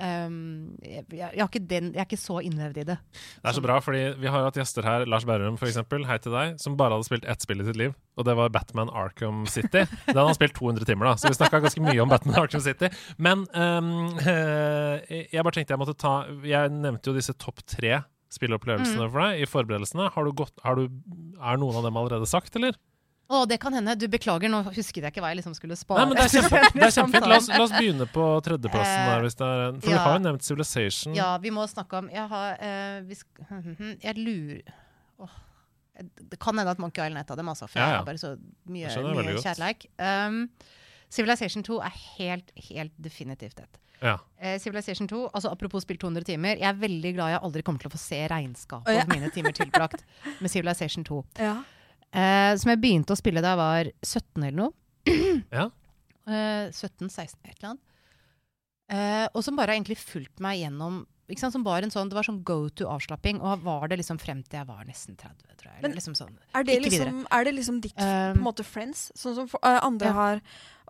um, 0.00 0.76
jeg, 0.84 1.04
jeg, 1.12 1.62
den, 1.70 1.90
jeg 1.94 2.02
er 2.02 2.08
ikke 2.08 2.18
så 2.20 2.40
innlevd 2.44 2.80
i 2.82 2.86
det. 2.90 2.96
Det 3.40 3.50
er 3.50 3.56
så 3.56 3.64
bra, 3.64 3.78
fordi 3.84 4.02
vi 4.20 4.30
har 4.32 4.46
hatt 4.46 4.58
gjester 4.58 4.86
her, 4.86 5.06
Lars 5.10 5.26
Berrum 5.28 5.58
eksempel, 5.60 6.06
hei 6.08 6.18
til 6.22 6.34
deg, 6.34 6.56
som 6.62 6.76
bare 6.80 6.96
hadde 6.96 7.08
spilt 7.08 7.28
ett 7.30 7.44
spill 7.44 7.62
i 7.62 7.68
sitt 7.68 7.78
liv, 7.80 7.96
og 8.18 8.28
det 8.28 8.36
var 8.38 8.52
Batman 8.54 8.92
Arkham 8.92 9.44
City. 9.50 9.84
Den 10.06 10.14
hadde 10.14 10.28
han 10.32 10.38
spilt 10.38 10.56
200 10.58 10.88
timer, 10.88 11.10
da, 11.10 11.16
så 11.20 11.30
vi 11.30 11.38
snakka 11.38 11.62
ganske 11.64 11.84
mye 11.84 11.98
om 12.02 12.12
Batman 12.12 12.40
Arkham 12.42 12.64
City. 12.64 12.90
Men 13.20 13.46
um, 13.54 13.92
jeg 14.20 15.42
bare 15.42 15.56
tenkte 15.56 15.74
jeg 15.74 15.80
måtte 15.80 15.98
ta 16.00 16.14
Jeg 16.46 16.72
nevnte 16.74 17.10
jo 17.10 17.16
disse 17.16 17.34
topp 17.38 17.62
tre 17.68 18.00
spillopplevelsene 18.30 19.08
for 19.10 19.24
deg 19.24 19.42
i 19.42 19.48
forberedelsene. 19.50 20.10
Har 20.14 20.26
du 20.26 20.34
gått, 20.38 20.54
har 20.64 20.78
du, 20.78 20.86
er 21.40 21.60
noen 21.60 21.80
av 21.80 21.86
dem 21.86 21.98
allerede 21.98 22.28
sagt, 22.30 22.54
eller? 22.58 22.78
Å, 23.30 23.44
det 23.46 23.60
kan 23.62 23.74
hende. 23.76 23.94
Du 23.94 24.08
beklager, 24.10 24.50
nå 24.50 24.58
husket 24.66 25.04
jeg 25.04 25.12
ikke 25.12 25.22
hva 25.22 25.28
jeg 25.30 25.38
liksom 25.38 25.52
skulle 25.54 25.76
spare. 25.78 26.02
Nei, 26.02 26.10
men 26.10 26.18
det 26.18 26.24
er, 26.24 26.32
kjempe, 26.34 26.62
det 26.74 26.86
er 26.88 26.94
kjempefint. 26.96 27.28
La 27.30 27.36
oss, 27.38 27.50
la 27.52 27.60
oss 27.62 27.74
begynne 27.76 28.08
på 28.10 28.24
tredjeplassen 28.42 29.04
der, 29.06 29.22
hvis 29.26 29.38
det 29.38 29.46
er 29.46 29.62
en. 29.68 29.78
For 29.84 29.92
Ja. 29.92 30.00
vi 30.00 30.02
har 30.02 30.16
jo 30.16 30.24
nevnt 30.24 30.46
Civilization. 30.48 31.14
Ja, 31.14 31.28
vi 31.38 31.52
må 31.54 31.66
snakke 31.70 32.00
om 32.00 32.10
Jeg 32.10 32.26
har 32.32 32.58
uh, 32.58 33.06
vi 33.06 33.16
Jeg 34.02 34.16
lurer 34.18 34.74
oh, 35.22 35.38
Det 36.02 36.40
kan 36.42 36.58
hende 36.58 36.74
at 36.74 36.82
Monkey 36.82 37.06
Island 37.06 37.22
er 37.22 37.28
et 37.28 37.30
av 37.30 37.38
dem, 37.38 37.54
altså, 37.54 37.70
for 37.70 37.78
Ja, 37.78 37.86
jeg 37.86 37.94
ja. 37.94 38.02
har 38.02 38.10
bare 38.10 38.24
så 38.26 38.34
mye, 38.66 38.90
Jeg 38.90 39.30
mye 39.30 39.46
kjærleik. 39.46 39.86
Um, 40.02 40.42
Civilization 41.10 41.62
2 41.66 41.80
er 41.86 41.96
helt, 42.18 42.54
helt 42.70 42.98
definitivt 42.98 43.62
et. 43.62 43.82
Ja. 44.02 44.18
Uh, 44.42 44.56
Civilization 44.58 45.06
2, 45.06 45.28
altså 45.30 45.54
Apropos 45.54 45.86
spilt 45.86 46.02
200 46.02 46.26
timer. 46.34 46.56
Jeg 46.58 46.66
er 46.66 46.78
veldig 46.82 47.14
glad 47.14 47.36
jeg 47.36 47.46
aldri 47.46 47.62
kommer 47.62 47.78
til 47.78 47.90
å 47.92 47.94
få 47.94 48.02
se 48.10 48.24
regnskapet 48.32 49.04
av 49.04 49.12
mine 49.14 49.30
timer 49.30 49.54
tilbrakt 49.54 50.02
med 50.42 50.50
Civilization 50.50 51.06
2. 51.06 51.26
Ja. 51.46 51.60
Eh, 52.12 52.54
som 52.58 52.72
jeg 52.72 52.80
begynte 52.82 53.14
å 53.14 53.18
spille 53.20 53.42
da 53.44 53.52
jeg 53.54 53.60
var 53.62 53.92
17 54.02 54.42
eller 54.48 54.58
noe. 54.64 54.72
Ja. 55.56 55.68
Eh, 56.30 56.66
17-16, 56.70 57.38
et 57.46 57.56
eller 57.58 57.70
annet. 57.72 57.86
Eh, 58.90 59.26
og 59.34 59.42
som 59.46 59.56
bare 59.58 59.70
har 59.72 59.78
egentlig 59.78 59.98
fulgt 60.02 60.42
meg 60.42 60.60
gjennom 60.64 61.04
ikke 61.30 61.44
sant? 61.44 61.54
Som 61.54 61.62
var 61.62 61.84
en 61.86 61.92
sånn, 61.94 62.08
Det 62.10 62.16
var 62.18 62.26
sånn 62.26 62.40
go 62.42 62.64
to-avslapping, 62.74 63.38
og 63.38 63.62
var 63.62 63.86
det 63.90 64.00
liksom 64.00 64.18
frem 64.18 64.40
til 64.42 64.58
jeg 64.58 64.66
var 64.66 64.82
nesten 64.88 65.14
30. 65.14 65.46
tror 65.60 65.68
jeg. 65.70 65.82
Men- 65.84 65.92
liksom 65.94 66.16
sånn. 66.18 66.34
Er, 66.54 66.64
det 66.64 66.74
Ikke 66.80 66.90
liksom, 66.90 67.26
er 67.30 67.44
det 67.44 67.54
liksom 67.54 67.80
ditt 67.80 67.94
Um, 67.96 68.34
på 68.34 68.38
en 68.40 68.42
måte 68.42 68.64
friends? 68.64 69.12
Sånn 69.14 69.36
som 69.36 69.46
for, 69.46 69.60
uh, 69.62 69.78
andre 69.82 70.08
Ja. 70.08 70.12
har 70.12 70.40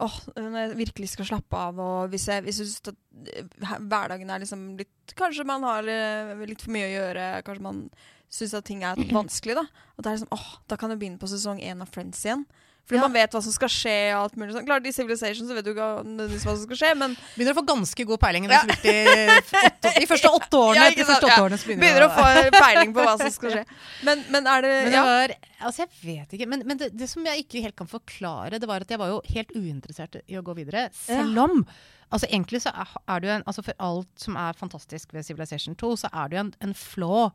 Åh, 0.00 0.14
når 0.34 0.54
jeg 0.70 0.76
virkelig 0.78 1.08
skal 1.10 1.26
slappe 1.26 1.52
av, 1.52 1.78
og 1.78 2.08
hvis 2.10 2.24
jeg, 2.26 2.42
hvis 2.44 2.56
jeg 2.56 2.68
synes 2.68 2.88
at 2.88 2.96
eh, 3.36 3.76
hverdagen 3.84 4.30
er 4.30 4.38
liksom 4.40 4.78
litt 4.78 5.12
Kanskje 5.14 5.44
man 5.44 5.62
har 5.62 5.82
uh, 5.84 6.46
litt 6.46 6.62
for 6.62 6.70
mye 6.70 6.88
å 6.88 6.94
gjøre, 6.96 7.44
kanskje 7.44 7.60
man 7.60 7.90
syns 8.30 8.54
at 8.56 8.66
ting 8.70 8.82
er 8.86 8.98
vanskelig, 9.20 9.58
da. 9.60 9.66
At 9.98 10.04
det 10.06 10.10
er 10.12 10.18
liksom 10.20 10.34
åh, 10.38 10.48
da 10.70 10.80
kan 10.80 10.92
jeg 10.94 11.02
begynne 11.02 11.20
på 11.22 11.30
sesong 11.30 11.60
én 11.62 11.82
av 11.84 11.90
Friends 11.92 12.24
igjen. 12.24 12.46
Fordi 12.90 12.96
Ja. 12.98 13.04
man 13.06 13.12
vet 13.14 13.30
hva 13.30 13.38
som 13.44 13.52
skal 13.54 13.68
skje 13.70 13.92
og 14.16 14.20
alt 14.24 14.36
mulig 14.40 14.54
sånn. 14.56 14.64
Klart, 14.66 14.86
i 14.88 14.90
Civilization 14.90 15.46
så 15.46 15.54
vet 15.54 15.62
du 15.62 15.68
ikke 15.70 15.84
nødvendigvis 16.02 16.42
hva 16.48 16.54
som 16.56 16.64
skal 16.64 16.78
skje, 16.80 16.88
men 16.98 17.12
Begynner 17.36 17.54
å 17.54 17.58
få 17.60 17.62
ganske 17.68 18.06
god 18.08 18.18
peiling 18.24 18.48
i 18.48 18.50
de, 18.50 18.56
åtte, 18.56 19.92
de 20.00 20.08
første 20.10 20.32
åtte 20.40 20.58
årene. 20.58 20.88
Ja, 20.88 21.04
første 21.04 21.28
åtte 21.28 21.30
ja. 21.30 21.44
årene 21.44 21.58
begynner, 21.60 21.84
begynner 21.84 22.06
å 22.08 22.10
få 22.16 22.56
peiling 22.56 22.94
på 22.96 23.04
hva 23.06 23.12
som 23.20 23.30
skal 23.30 23.54
skje. 23.54 23.62
Men, 24.08 24.24
men 24.34 24.50
er 24.56 24.66
det, 24.66 24.72
Men 24.74 24.90
det 24.90 24.98
ja. 24.98 25.04
var 25.06 25.36
Altså, 25.60 25.84
jeg 25.84 25.92
vet 26.02 26.34
ikke. 26.34 26.48
Men, 26.50 26.64
men 26.66 26.80
det, 26.80 26.88
det 26.96 27.06
som 27.12 27.30
jeg 27.30 27.44
ikke 27.44 27.62
helt 27.68 27.76
kan 27.78 27.86
forklare, 27.92 28.58
det 28.58 28.66
var 28.66 28.82
at 28.82 28.90
jeg 28.90 28.98
var 28.98 29.12
jo 29.12 29.20
helt 29.36 29.54
uinteressert 29.54 30.18
i 30.26 30.40
å 30.40 30.42
gå 30.42 30.56
videre. 30.58 30.88
Selv 30.96 31.38
om 31.46 31.62
Altså, 32.10 32.26
egentlig 32.26 32.58
så 32.64 32.72
er, 32.74 32.90
er 33.06 33.20
det 33.22 33.28
en 33.36 33.44
Altså, 33.46 33.62
for 33.62 33.76
alt 33.86 34.10
som 34.18 34.34
er 34.40 34.56
fantastisk 34.58 35.12
ved 35.14 35.22
Civilization 35.28 35.76
2, 35.78 35.92
så 36.00 36.10
er 36.10 36.32
du 36.32 36.40
en, 36.42 36.54
en 36.64 36.74
flaw 36.74 37.28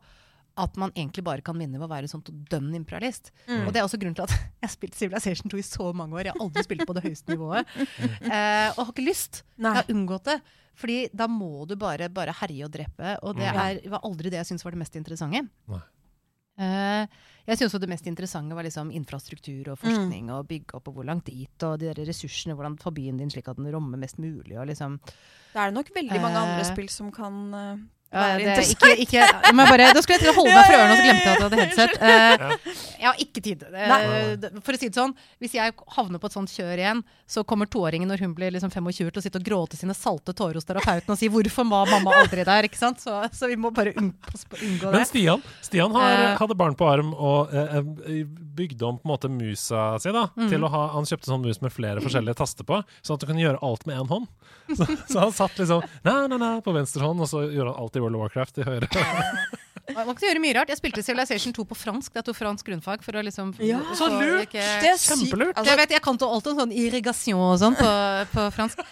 at 0.56 0.76
man 0.80 0.92
egentlig 0.96 1.22
bare 1.26 1.42
kan 1.44 1.58
vinne 1.60 1.76
ved 1.78 1.84
å 1.86 1.90
være 1.92 2.08
sånn 2.08 2.22
dønn 2.50 2.70
imperialist. 2.78 3.30
Mm. 3.46 3.66
Og 3.66 3.72
det 3.74 3.80
er 3.82 3.84
også 3.88 3.98
grunnen 4.00 4.16
til 4.16 4.24
at 4.24 4.32
jeg 4.36 4.64
har 4.64 4.72
spilt 4.72 4.94
Civilization 4.96 5.52
2 5.52 5.58
i 5.60 5.66
så 5.68 5.90
mange 5.96 6.16
år. 6.16 6.28
Jeg 6.30 6.36
har 6.36 6.44
aldri 6.46 6.64
spilt 6.64 6.86
på 6.88 6.94
det 6.96 7.04
høyeste 7.04 7.34
nivået. 7.34 7.66
Eh, 7.76 8.68
og 8.76 8.80
har 8.86 8.92
ikke 8.94 9.04
lyst. 9.08 9.42
Nei. 9.56 9.74
Jeg 9.74 9.82
har 9.84 9.92
unngått 9.96 10.30
det. 10.32 10.38
Fordi 10.76 10.96
da 11.16 11.24
må 11.32 11.64
du 11.68 11.72
bare, 11.80 12.10
bare 12.12 12.34
herje 12.36 12.64
og 12.66 12.72
drepe. 12.74 13.14
Og 13.24 13.36
det 13.38 13.46
Mm. 13.48 13.60
er, 13.62 13.78
var 13.94 14.00
aldri 14.04 14.28
det 14.32 14.40
jeg 14.42 14.50
syntes 14.50 14.64
var 14.66 14.72
det 14.76 14.82
mest 14.84 14.96
interessante. 14.96 15.44
Nei. 15.72 15.82
Eh, 16.56 17.06
jeg 17.46 17.58
syns 17.60 17.74
det 17.76 17.88
mest 17.88 18.06
interessante 18.08 18.56
var 18.56 18.64
liksom 18.64 18.88
infrastruktur 18.96 19.68
og 19.74 19.78
forskning 19.78 20.30
og 20.32 20.46
bygge 20.48 20.78
opp 20.78 20.88
og 20.88 20.94
hvor 20.96 21.04
langt 21.06 21.26
dit, 21.28 21.62
og 21.68 21.78
de 21.82 21.90
der 21.92 22.00
ressursene, 22.08 22.56
hvordan 22.56 22.78
få 22.80 22.90
byen 22.96 23.18
din 23.20 23.28
slik 23.30 23.48
at 23.52 23.58
den 23.60 23.68
rommer 23.74 24.00
mest 24.00 24.16
mulig. 24.18 24.56
Og 24.56 24.66
liksom, 24.70 24.96
det 25.52 25.60
er 25.60 25.74
nok 25.76 25.92
veldig 25.94 26.20
mange 26.24 26.40
andre 26.40 26.64
Eh, 26.64 26.70
spill 26.72 26.88
som 26.88 27.12
kan 27.12 27.36
eh, 27.54 27.76
ja, 28.12 28.38
det 28.38 28.46
er 28.54 28.70
ikke, 28.70 28.90
ikke, 29.02 29.22
jeg 29.26 29.54
må 29.58 29.64
bare, 29.68 29.88
da 29.92 30.00
skulle 30.00 30.16
jeg 30.16 30.22
til 30.24 30.30
å 30.30 30.36
holde 30.38 30.54
meg 30.54 30.64
for 30.68 30.76
ørene, 30.78 30.92
og 30.92 30.96
så 30.96 31.06
glemte 31.06 31.26
jeg 31.26 31.32
at 31.32 31.40
jeg 31.40 31.46
hadde 31.46 31.62
headset. 31.62 31.92
Uh, 32.06 33.02
jeg 33.02 33.06
har 33.10 33.18
ikke 33.20 33.40
tid. 33.44 33.62
Uh, 33.68 34.60
for 34.64 34.72
å 34.76 34.78
si 34.80 34.88
det 34.88 34.96
sånn, 34.96 35.12
hvis 35.42 35.54
jeg 35.56 35.74
havner 35.96 36.20
på 36.22 36.28
et 36.30 36.36
sånt 36.36 36.50
kjør 36.52 36.80
igjen, 36.80 37.02
så 37.28 37.42
kommer 37.44 37.68
toåringen 37.68 38.08
når 38.08 38.22
hun 38.24 38.32
blir 38.36 38.54
liksom 38.54 38.70
25 38.72 39.10
til 39.10 39.20
å 39.20 39.24
sitte 39.24 39.40
og 39.40 39.44
gråte 39.46 39.76
sine 39.76 39.94
salte 39.96 40.32
tårer 40.36 40.56
hos 40.60 40.64
terapeuten 40.68 41.10
og 41.12 41.18
si 41.18 41.28
'hvorfor 41.28 41.66
var 41.68 41.90
mamma 41.90 42.14
aldri 42.22 42.44
der'? 42.46 42.64
ikke 42.70 42.78
sant? 42.78 43.00
Så, 43.02 43.12
så 43.34 43.48
vi 43.50 43.56
må 43.56 43.70
bare 43.74 43.92
unngå, 43.98 44.14
unngå 44.62 44.90
det. 44.90 44.92
Men. 44.92 45.04
Stian, 45.06 45.42
Stian 45.62 45.92
har, 45.92 46.12
Eh. 46.16 46.36
hadde 46.38 46.54
barn 46.56 46.74
på 46.74 46.86
arm 46.88 47.12
og 47.14 47.52
eh, 47.52 47.82
bygde 48.56 48.86
om 48.86 48.98
på 48.98 49.04
en 49.04 49.12
måte 49.12 49.28
musa 49.30 49.98
si. 50.00 50.10
da, 50.12 50.28
Mm. 50.36 50.48
til 50.48 50.60
å 50.64 50.70
ha, 50.70 50.86
Han 50.94 51.04
kjøpte 51.04 51.26
sånn 51.26 51.42
mus 51.44 51.60
med 51.60 51.72
flere 51.72 52.00
forskjellige 52.00 52.36
taster 52.36 52.64
på, 52.64 52.82
sånn 53.02 53.14
at 53.14 53.20
du 53.20 53.26
kunne 53.26 53.42
gjøre 53.42 53.58
alt 53.62 53.86
med 53.86 53.98
én 53.98 54.08
hånd. 54.08 54.26
Så, 54.76 54.86
så 55.08 55.20
han 55.20 55.32
satt 55.32 55.56
liksom 55.58 55.82
na, 56.04 56.26
na, 56.26 56.36
na, 56.36 56.60
på 56.60 56.72
venstre 56.74 57.00
hånd, 57.02 57.20
og 57.20 57.28
så 57.28 57.44
gjorde 57.52 57.74
han 57.74 57.82
alt 57.82 57.95
i 57.98 58.02
World 58.04 58.16
of 58.18 58.24
Warcraft 58.26 58.58
i 58.62 58.66
høyre. 58.66 58.88
Man 59.96 60.16
kan 60.18 60.24
gjøre 60.28 60.40
mye 60.42 60.54
rart. 60.58 60.70
Jeg 60.72 60.80
spilte 60.80 61.02
Civilization 61.06 61.54
2 61.56 61.64
på 61.70 61.76
fransk. 61.78 62.10
Det 62.12 62.20
er 62.20 62.26
to 62.26 62.34
fransk 62.36 62.66
grunnfag. 62.66 63.04
for 63.06 63.16
å 63.16 63.22
liksom... 63.24 63.52
Ja, 63.62 63.78
så 63.96 64.08
lurt! 64.10 64.48
ikke- 64.48 64.64
Det 64.82 64.90
er. 64.90 64.98
Kjempelurt. 64.98 65.54
Altså, 65.56 65.70
jeg 65.72 65.80
vet, 65.82 65.94
jeg 65.96 66.02
kan 66.04 66.18
alt 66.36 66.48
om 66.50 66.58
sånn 66.58 66.74
irrigation 66.74 67.40
og 67.52 67.58
sånn 67.62 67.76
på, 67.78 67.90
på 68.34 68.48
fransk. 68.56 68.82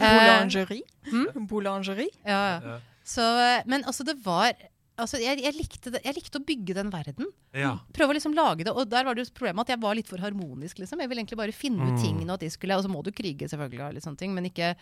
Eh, 0.00 0.06
Boulangerie. 0.06 0.86
Hmm? 1.10 1.46
Boulangerie. 1.50 2.08
ja, 2.24 2.38
ja. 2.54 2.60
Ja. 2.70 2.78
Så, 3.10 3.24
eh, 3.42 3.62
men 3.66 3.82
altså, 3.90 4.04
det 4.06 4.14
var 4.24 4.54
altså, 5.02 5.18
jeg, 5.22 5.40
jeg, 5.42 5.54
likte 5.56 5.90
det, 5.94 6.00
jeg 6.04 6.14
likte 6.16 6.38
å 6.40 6.44
bygge 6.46 6.74
den 6.76 6.90
verden. 6.92 7.28
Ja. 7.56 7.72
Prøve 7.96 8.12
å 8.14 8.16
liksom 8.18 8.34
lage 8.36 8.64
det. 8.66 8.72
Og 8.74 8.88
der 8.90 9.04
var 9.08 9.14
det 9.18 9.24
jo 9.26 9.32
problemet 9.36 9.66
at 9.66 9.74
jeg 9.74 9.80
var 9.82 9.94
litt 9.98 10.08
for 10.10 10.22
harmonisk. 10.22 10.78
liksom. 10.78 11.00
Jeg 11.02 11.08
ville 11.10 11.22
egentlig 11.24 11.40
bare 11.40 11.52
finne 11.56 11.82
ut 11.88 11.96
Mm. 11.98 12.02
tingene, 12.02 12.28
og 12.30 12.34
at 12.38 12.44
de 12.46 12.50
skulle, 12.50 12.76
og 12.76 12.84
så 12.84 12.90
må 12.92 13.02
du 13.04 13.10
krige, 13.12 13.48
selvfølgelig, 13.48 14.16
ting, 14.18 14.34
men 14.34 14.44
ikke 14.46 14.74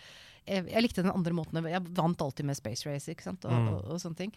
jeg, 0.47 0.65
jeg 0.69 0.81
likte 0.83 1.03
den 1.03 1.11
andre 1.11 1.33
måten. 1.33 1.63
Jeg 1.69 1.81
vant 1.95 2.21
alltid 2.21 2.45
med 2.45 2.55
Space 2.57 2.85
Race? 2.85 3.09
Og, 3.09 3.37
Mm. 3.43 3.67
og, 3.73 3.85
og 3.91 3.99
sånne 3.99 4.17
ting. 4.17 4.33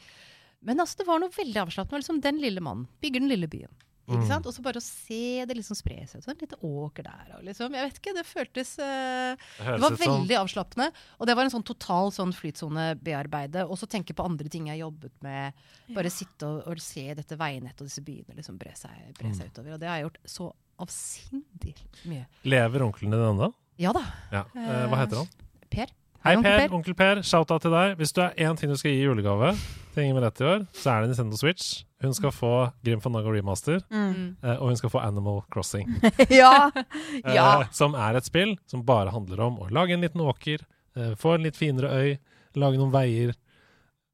Men 0.62 0.78
altså, 0.78 0.98
det 0.98 1.06
var 1.06 1.18
noe 1.18 1.28
veldig 1.30 1.60
avslappende. 1.66 2.00
Liksom, 2.02 2.20
den 2.22 2.38
lille 2.40 2.60
mannen 2.60 2.86
bygger 3.02 3.20
den 3.20 3.28
lille 3.28 3.48
byen. 3.48 3.70
Ikke 4.08 4.18
Mm. 4.18 4.26
sant? 4.28 4.46
Og 4.46 4.52
så 4.52 4.62
bare 4.62 4.80
å 4.80 4.82
se 4.82 5.44
det 5.46 5.54
liksom 5.56 5.76
spre 5.78 5.94
seg 6.10 6.18
ut. 6.18 6.24
Sånn 6.26 6.40
lite 6.40 6.56
åker 6.58 7.04
der. 7.06 7.36
Og 7.38 7.44
liksom, 7.46 7.72
jeg 7.72 7.86
vet 7.86 7.98
ikke, 8.00 8.14
det 8.16 8.24
føltes 8.26 8.72
uh, 8.82 9.36
Det 9.58 9.76
Det 9.76 9.80
var 9.80 9.96
veldig 10.00 10.36
avslappende. 10.42 10.88
Og 11.20 11.26
det 11.26 11.36
var 11.38 11.44
en 11.44 11.50
sånn 11.54 11.64
total 11.64 12.10
sånn 12.10 12.32
flytsonebearbeide. 12.34 13.62
Og 13.68 13.78
så 13.78 13.86
tenke 13.86 14.12
på 14.14 14.24
andre 14.26 14.48
ting 14.50 14.66
jeg 14.66 14.80
jobbet 14.82 15.12
med. 15.22 15.52
Bare 15.94 16.10
sitte 16.10 16.42
og, 16.48 16.66
og 16.66 16.82
se 16.82 17.14
dette 17.14 17.38
veinettet 17.38 17.80
og 17.80 17.86
disse 17.86 18.02
byene 18.02 18.34
liksom 18.36 18.58
bre 18.58 18.74
seg, 18.74 18.90
bre 19.18 19.30
Mm. 19.30 19.40
utover. 19.52 19.72
Og 19.74 19.80
det 19.80 19.88
har 19.88 19.96
jeg 20.00 20.06
gjort 20.10 20.18
så 20.26 20.52
avsindig 20.82 21.74
mye. 22.10 22.26
Lever 22.44 22.82
onkelen 22.82 23.10
din 23.14 23.20
ennå? 23.20 23.52
Ja 23.78 23.92
da. 23.92 24.02
Ja. 24.32 24.44
Eh, 24.54 24.86
hva 24.90 24.98
heter 25.06 25.16
han? 25.22 25.28
Per. 25.70 25.86
Hei, 26.22 26.36
onkel 26.38 26.54
Per. 26.54 26.74
Onkel 26.76 26.94
Per. 26.98 27.20
Shout-out 27.26 27.64
til 27.64 27.72
deg. 27.74 27.96
Hvis 27.98 28.12
du 28.14 28.20
er 28.22 28.34
én 28.46 28.58
ting 28.58 28.70
du 28.70 28.76
skal 28.78 28.92
gi 28.94 29.00
i 29.02 29.06
julegave 29.08 29.52
til 29.94 30.04
Inger 30.04 30.20
Merete 30.20 30.44
i 30.44 30.48
år, 30.52 30.60
så 30.78 30.92
er 30.94 31.02
det 31.02 31.10
Nintendo 31.12 31.38
Switch. 31.40 31.82
Hun 32.02 32.14
skal 32.14 32.32
få 32.34 32.52
Grim 32.86 33.00
Fandango 33.02 33.30
Remaster, 33.34 33.80
Mm. 33.90 34.36
eh, 34.42 34.56
og 34.58 34.68
hun 34.70 34.76
skal 34.78 34.90
få 34.90 35.02
Animal 35.02 35.42
Crossing. 35.52 35.88
ja. 36.30 36.70
eh, 36.74 37.34
ja. 37.34 37.64
Som 37.74 37.94
er 37.94 38.16
et 38.18 38.26
spill 38.26 38.56
som 38.70 38.84
bare 38.86 39.10
handler 39.14 39.40
om 39.48 39.58
å 39.62 39.68
lage 39.70 39.94
en 39.94 40.00
liten 40.02 40.20
åker, 40.22 40.62
eh, 40.96 41.14
få 41.18 41.34
en 41.36 41.42
litt 41.46 41.58
finere 41.58 41.90
øy, 41.90 42.18
lage 42.54 42.78
noen 42.78 42.92
veier. 42.94 43.34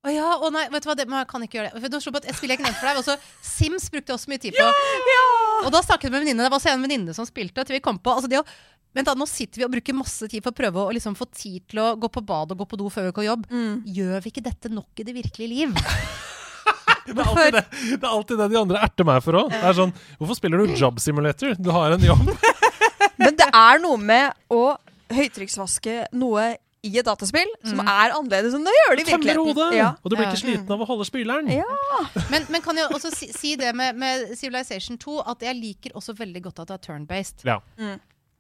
Å 0.06 0.12
ja, 0.14 0.28
å 0.40 0.48
nei, 0.54 0.64
vet 0.72 0.84
du 0.84 0.88
hva, 0.88 0.94
det, 0.96 1.08
men 1.10 1.18
jeg 1.20 1.28
kan 1.28 1.42
ikke 1.44 1.58
gjøre 1.58 1.72
det. 1.74 1.80
For 1.82 1.92
da 1.92 2.00
slo 2.00 2.12
på 2.14 2.20
at 2.22 2.28
jeg 2.30 2.36
spiller 2.38 2.54
jeg 2.54 2.60
ikke 2.62 2.68
nevnt 2.70 2.78
for 2.80 2.88
deg. 2.88 3.00
Også 3.02 3.16
Sims 3.44 3.88
brukte 3.92 4.12
jeg 4.12 4.16
også 4.20 4.30
mye 4.30 4.40
tid 4.44 4.54
på. 4.56 4.68
Og 5.66 5.72
da 5.74 5.80
snakket 5.82 6.06
jeg 6.06 6.12
med 6.14 6.20
en 6.20 6.24
venninne. 6.24 6.44
Det 6.46 6.52
var 6.54 6.60
også 6.60 6.70
en 6.72 6.84
venninne 6.86 7.14
som 7.16 7.26
spilte. 7.28 7.64
Til 7.66 7.76
vi 7.76 7.80
kom 7.84 7.98
på, 7.98 8.14
altså 8.14 8.30
det 8.30 8.38
å, 8.38 8.44
Vent 8.96 9.06
da, 9.06 9.14
Nå 9.14 9.26
sitter 9.28 9.60
vi 9.60 9.64
og 9.66 9.72
bruker 9.74 9.94
masse 9.94 10.28
tid 10.32 10.42
for 10.42 10.50
å 10.54 10.58
prøve 10.58 10.84
å 10.88 10.92
liksom 10.96 11.14
få 11.18 11.26
tid 11.30 11.62
til 11.70 11.82
å 11.84 11.90
gå 12.00 12.08
på 12.12 12.22
bad 12.24 12.52
og 12.54 12.62
gå 12.62 12.66
på 12.70 12.78
do 12.80 12.88
før 12.90 13.08
vi 13.08 13.10
går 13.12 13.18
på 13.20 13.26
jobb. 13.28 13.44
Mm. 13.52 13.74
Gjør 13.98 14.22
vi 14.24 14.32
ikke 14.32 14.44
dette 14.48 14.70
nok 14.72 15.02
i 15.02 15.06
det 15.08 15.14
virkelige 15.18 15.48
liv? 15.52 15.74
Det 17.08 17.14
er 17.16 17.24
alltid 17.24 17.54
det, 17.56 17.60
det, 17.72 18.04
er 18.04 18.10
alltid 18.12 18.36
det 18.36 18.46
de 18.52 18.56
andre 18.60 18.80
erter 18.84 19.06
meg 19.08 19.22
for 19.24 19.38
òg. 19.40 19.52
Er 19.56 19.72
sånn 19.72 19.94
Hvorfor 20.18 20.36
spiller 20.36 20.60
du 20.60 20.74
Job 20.76 20.98
Simulator? 21.00 21.54
Du 21.56 21.70
har 21.72 21.94
en 21.94 22.02
jobb. 22.04 22.20
Men 23.22 23.32
det 23.38 23.46
er 23.48 23.80
noe 23.80 23.96
med 23.96 24.34
å 24.52 24.74
høytrykksvaske 25.16 25.94
noe 26.20 26.50
i 26.84 26.90
et 27.00 27.06
dataspill 27.08 27.48
som 27.64 27.80
Mm. 27.80 27.88
er 27.90 28.12
annerledes 28.14 28.52
enn 28.58 28.66
det 28.68 28.74
gjør 28.76 28.92
det 28.92 29.00
i 29.00 29.08
virkeligheten. 29.08 29.40
hodet! 29.48 29.70
Ja. 29.78 29.88
Og 30.04 30.12
du 30.12 30.16
blir 30.18 30.28
ikke 30.28 30.42
sliten 30.42 30.70
av 30.76 30.84
å 30.84 30.86
holde 30.90 31.08
spyleren. 31.08 31.48
Ja. 31.50 31.64
Men, 32.30 32.44
men 32.52 32.60
kan 32.62 32.76
jeg 32.76 32.92
også 32.92 33.10
si, 33.16 33.30
si 33.32 33.54
det 33.56 33.72
med, 33.74 33.96
med 33.98 34.36
Civilization 34.38 35.00
2, 35.00 35.16
at 35.32 35.42
jeg 35.48 35.56
liker 35.58 35.96
også 35.98 36.12
veldig 36.20 36.44
godt 36.44 36.60
at 36.66 36.68
det 36.70 36.76
er 36.76 36.84
turn-based. 36.92 37.42
Ja. 37.48 37.56
Mm. 37.80 37.96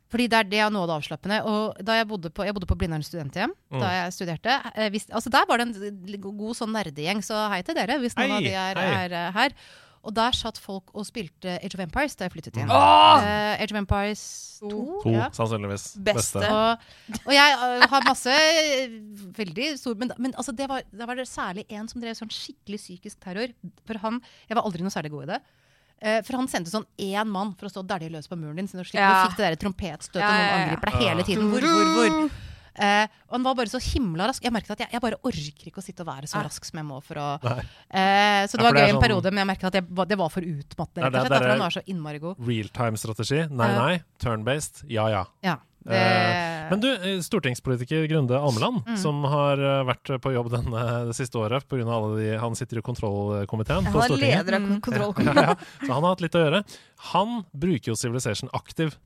Fordi 0.08 0.24
det 0.32 0.38
er, 0.38 0.46
det 0.48 0.60
er 0.64 0.70
noe 0.72 0.86
av 0.86 0.88
det 0.88 0.96
avslappende. 1.02 1.38
Og 1.44 1.80
da 1.84 1.98
jeg 1.98 2.06
bodde 2.08 2.30
på, 2.32 2.44
jeg 2.48 2.54
bodde 2.56 2.68
på 2.70 2.78
Blindern 2.80 3.02
studenthjem 3.04 3.52
Mm. 3.68 3.80
da 3.82 3.88
jeg 3.92 4.14
studerte 4.16 4.54
eh, 4.74 4.88
hvis, 4.94 5.04
altså 5.12 5.28
Der 5.30 5.44
var 5.48 5.58
det 5.60 5.66
en 5.68 6.22
god 6.22 6.56
sånn 6.56 6.72
nerdegjeng, 6.72 7.20
så 7.22 7.42
hei 7.52 7.60
til 7.62 7.76
dere 7.76 7.98
hvis 8.00 8.16
noen 8.16 8.30
Hei, 8.32 8.38
av 8.38 8.46
de 8.46 8.54
er, 8.56 8.80
er 9.04 9.12
eh, 9.18 9.32
her. 9.36 9.52
Og 10.08 10.14
der 10.14 10.32
satt 10.32 10.56
folk 10.62 10.92
og 10.94 11.04
spilte 11.04 11.58
Age 11.58 11.74
of 11.76 11.80
Empires 11.82 12.14
da 12.16 12.24
jeg 12.24 12.32
flyttet 12.32 12.56
inn. 12.62 12.70
Åh! 12.70 13.18
Uh, 13.20 13.60
Age 13.60 13.74
of 13.74 13.80
Empires 13.82 14.22
2. 14.62 14.70
To, 15.02 15.10
Ja. 15.12 15.26
sannsynligvis. 15.34 15.88
Beste. 16.06 16.38
Og, 16.48 16.86
og 17.26 17.32
jeg 17.34 17.56
uh, 17.58 17.84
har 17.90 18.06
masse 18.06 18.36
veldig 19.36 19.66
stor 19.78 19.98
Men, 20.00 20.12
men 20.16 20.32
altså 20.38 20.54
det 20.56 20.68
var, 20.70 20.82
da 20.94 21.06
var 21.10 21.18
det 21.18 21.26
særlig 21.28 21.66
en 21.68 21.88
som 21.90 22.00
drev 22.02 22.16
sånn 22.18 22.32
skikkelig 22.32 22.80
psykisk 22.80 23.20
terror. 23.26 23.52
For 23.88 24.00
han, 24.02 24.22
Jeg 24.48 24.56
var 24.56 24.64
aldri 24.64 24.86
noe 24.86 24.94
særlig 24.94 25.12
god 25.12 25.26
i 25.28 25.32
det. 25.34 25.40
Eh, 26.00 26.20
for 26.22 26.36
han 26.38 26.46
sendte 26.46 26.70
sånn 26.70 26.86
én 26.98 27.26
mann 27.26 27.54
for 27.58 27.66
å 27.66 27.70
stå 27.72 27.80
og 27.82 27.88
dælje 27.90 28.10
løs 28.14 28.28
på 28.30 28.36
muren 28.38 28.54
din. 28.56 28.68
Så 28.68 28.78
du 28.78 28.84
slipper 28.84 29.02
Ja. 29.02 29.24
fikk 29.26 29.36
det 29.36 29.48
der 29.48 29.56
trompetstøtet, 29.64 30.20
Ja, 30.22 30.28
og 30.28 30.38
ja, 30.38 30.44
noen 30.46 30.68
angriper 30.68 30.90
deg 30.92 31.00
hele 31.02 31.22
tiden. 31.26 31.50
Hvor, 31.50 31.60
hvor, 31.60 31.94
hvor? 31.96 32.30
Uh, 32.78 33.08
og 33.26 33.32
han 33.34 33.42
var 33.42 33.54
bare 33.58 33.66
så 33.66 33.80
himla 33.82 34.28
rask. 34.30 34.40
Jeg 34.44 34.52
merket 34.54 34.70
at 34.70 34.78
jeg, 34.84 34.88
jeg 34.92 35.00
bare 35.02 35.16
orker 35.26 35.66
ikke 35.66 35.80
å 35.80 35.82
sitte 35.82 36.04
og 36.04 36.06
være 36.06 36.28
så 36.30 36.38
rask 36.46 36.62
som 36.64 36.78
jeg 36.78 36.86
må. 36.86 37.00
for 37.02 37.18
å... 37.18 37.26
Eh, 37.42 38.46
så 38.46 38.54
det 38.54 38.62
Ja, 38.62 38.62
for 38.62 38.62
var 38.62 38.72
det 38.72 38.78
er 38.78 38.86
gøy 38.86 38.88
en 38.88 38.94
sånn- 38.94 39.02
periode, 39.02 39.32
men 39.32 39.40
jeg 39.42 39.48
merket 39.50 39.64
at 39.66 39.74
jeg, 39.80 39.84
det 40.12 40.18
var 40.20 40.28
for 40.30 40.40
utmattende. 40.46 41.02
Rett 41.02 41.14
og 41.14 41.18
slett, 41.18 41.26
er- 41.26 41.34
Derfor 41.34 41.50
han 41.50 41.58
var 41.58 41.74
så 41.74 41.82
innmari 41.90 42.20
god. 42.22 42.38
Realtime-strategi. 42.38 43.40
Nei, 43.50 43.68
nei. 43.74 44.02
Turn-based. 44.22 44.84
Ja, 44.88 45.08
ja. 45.10 45.24
Ja. 45.42 45.56
Det, 45.84 45.94
Eh, 45.98 46.70
Men 46.70 46.80
du, 46.80 46.88
eh, 46.92 47.20
stortingspolitiker 47.24 48.06
Grunde 48.10 48.36
Almeland, 48.36 48.82
Mm. 48.86 48.96
som 48.98 49.22
har 49.24 49.56
eh, 49.56 49.84
vært 49.88 50.20
på 50.20 50.32
jobb 50.34 50.50
denne, 50.52 51.06
det 51.06 51.14
siste 51.16 51.38
året 51.40 51.64
pga. 51.68 51.86
alle 51.88 52.16
de 52.20 52.38
Han 52.38 52.54
sitter 52.54 52.78
i 52.78 52.82
kontrollkomiteen 52.82 53.84
Han 53.84 53.92
på 53.94 54.02
er 54.02 54.08
Stortinget. 54.08 54.44
leder 54.46 54.54
av 54.58 54.80
kontrollkomiteen. 54.86 55.34
ja, 55.36 55.54
ja. 55.80 55.86
Så 55.86 55.92
han 55.92 56.02
har 56.02 56.10
hatt 56.10 56.20
litt 56.20 56.34
å 56.34 56.44
gjøre. 56.44 56.64
Han 57.14 57.44
bruker 57.56 57.88
jo 57.92 57.94
Civilization 57.96 58.50
aktivt 58.52 58.98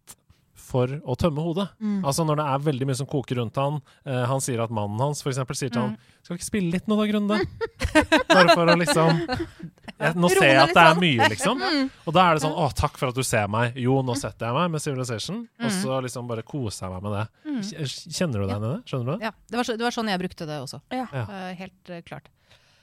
for 0.73 0.93
å 1.05 1.17
tømme 1.19 1.45
hodet. 1.45 1.69
Mm. 1.83 2.01
Altså 2.01 2.25
Når 2.27 2.41
det 2.41 2.47
er 2.49 2.65
veldig 2.67 2.89
mye 2.89 2.99
som 2.99 3.09
koker 3.11 3.39
rundt 3.41 3.59
han 3.61 3.79
eh, 4.09 4.25
Han 4.31 4.43
sier 4.45 4.63
at 4.65 4.73
mannen 4.75 5.01
hans 5.03 5.23
for 5.25 5.33
eksempel, 5.33 5.59
sier 5.59 5.73
til 5.73 5.83
han 5.83 5.95
Skal 6.23 6.35
vi 6.35 6.41
ikke 6.41 6.49
spille 6.49 6.73
litt 6.75 6.89
nå 6.91 6.99
da, 6.99 7.07
Grunde? 7.11 7.39
Bare 8.33 8.57
for 8.57 8.73
å 8.73 8.77
liksom 8.81 9.23
jeg, 9.23 10.15
Nå 10.19 10.31
ser 10.33 10.49
jeg 10.49 10.61
at 10.63 10.75
det 10.75 10.85
er 10.85 11.01
mye, 11.01 11.29
liksom. 11.35 11.63
Og 12.07 12.17
da 12.17 12.27
er 12.27 12.39
det 12.39 12.45
sånn 12.45 12.57
Å, 12.59 12.69
takk 12.77 12.99
for 13.01 13.13
at 13.13 13.19
du 13.19 13.23
ser 13.27 13.49
meg. 13.53 13.77
Jo, 13.79 14.01
nå 14.07 14.17
setter 14.19 14.49
jeg 14.49 14.57
meg 14.57 14.73
med 14.75 14.83
Civilization. 14.83 15.43
Og 15.63 15.75
så 15.77 16.01
liksom 16.05 16.31
bare 16.31 16.45
koser 16.47 16.89
jeg 16.89 16.95
meg 16.97 17.07
med 17.07 17.19
det. 17.19 17.83
Kjenner 17.87 18.43
du 18.43 18.45
deg 18.45 18.55
igjen 18.55 18.67
i 18.67 18.71
det? 18.73 18.79
Skjønner 18.91 19.09
du 19.09 19.13
det? 19.13 19.19
ja, 19.29 19.33
det, 19.47 19.59
var 19.61 19.69
så, 19.69 19.77
det 19.79 19.87
var 19.87 19.95
sånn 19.95 20.11
jeg 20.11 20.23
brukte 20.25 20.49
det 20.49 20.61
også. 20.65 20.81
Ja. 20.95 21.07
Ja. 21.13 21.27
Eh, 21.27 21.51
helt 21.61 21.93
uh, 21.93 22.01
klart. 22.07 22.31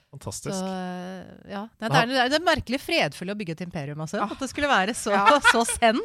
Fantastisk. 0.09 0.55
Så, 0.55 0.69
ja. 1.49 1.65
Det 1.77 1.89
er, 1.89 2.07
det 2.09 2.17
er, 2.17 2.31
det 2.31 2.37
er 2.39 2.45
merkelig 2.45 2.79
fredfullt 2.81 3.33
å 3.33 3.37
bygge 3.37 3.57
et 3.57 3.65
imperium, 3.67 3.99
altså. 4.05 4.23
At 4.25 4.39
det 4.41 4.49
skulle 4.51 4.69
være 4.71 4.95
så, 4.97 5.13
så 5.51 5.65
zen. 5.69 5.99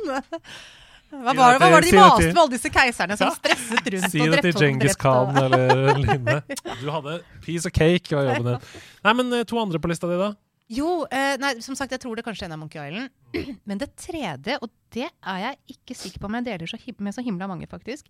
Hva 1.23 1.35
var, 1.35 1.55
det 1.55 1.59
det, 1.59 1.61
hva 1.63 1.69
var 1.73 1.85
det 1.85 1.89
de 1.89 1.93
si 1.93 1.99
maste 2.01 2.31
med 2.31 2.41
alle 2.43 2.55
disse 2.55 2.73
keiserne 2.75 3.19
som 3.21 3.35
stresset 3.37 3.93
rundt 3.95 4.11
Si 4.13 4.21
og 4.21 4.33
det 4.33 4.41
drepte 4.41 4.47
til 4.47 4.55
folk 4.55 4.63
og 4.63 4.65
Djengis 4.65 4.97
drepte 4.97 5.03
Khan 5.05 5.43
eller 5.45 6.01
lignende. 6.05 6.59
Du 6.81 6.89
hadde 6.91 7.19
piece 7.45 7.71
of 7.71 7.77
cake 7.77 8.17
var 8.17 8.31
jobben 8.31 8.51
din. 8.55 8.75
Nei, 9.07 9.15
men 9.21 9.39
eh, 9.39 9.47
to 9.49 9.61
andre 9.63 9.81
på 9.83 9.93
lista 9.93 10.11
di, 10.11 10.19
da? 10.21 10.33
Jo, 10.73 11.05
eh, 11.13 11.35
nei, 11.41 11.55
som 11.65 11.77
sagt, 11.77 11.93
jeg 11.93 12.01
tror 12.01 12.17
det 12.17 12.25
kanskje 12.25 12.47
er 12.47 12.51
en 12.51 12.57
av 12.57 12.63
Monkey 12.63 12.81
Island. 12.81 13.13
Men 13.69 13.81
det 13.83 13.91
tredje, 14.01 14.57
og 14.65 14.71
det 14.95 15.11
er 15.11 15.41
jeg 15.43 15.77
ikke 15.77 15.97
sikker 15.99 16.23
på 16.23 16.31
om 16.31 16.39
jeg 16.39 16.47
deler 16.49 16.71
så 16.71 16.79
med 17.05 17.17
så 17.17 17.25
himla 17.25 17.49
mange, 17.51 17.69
faktisk, 17.69 18.09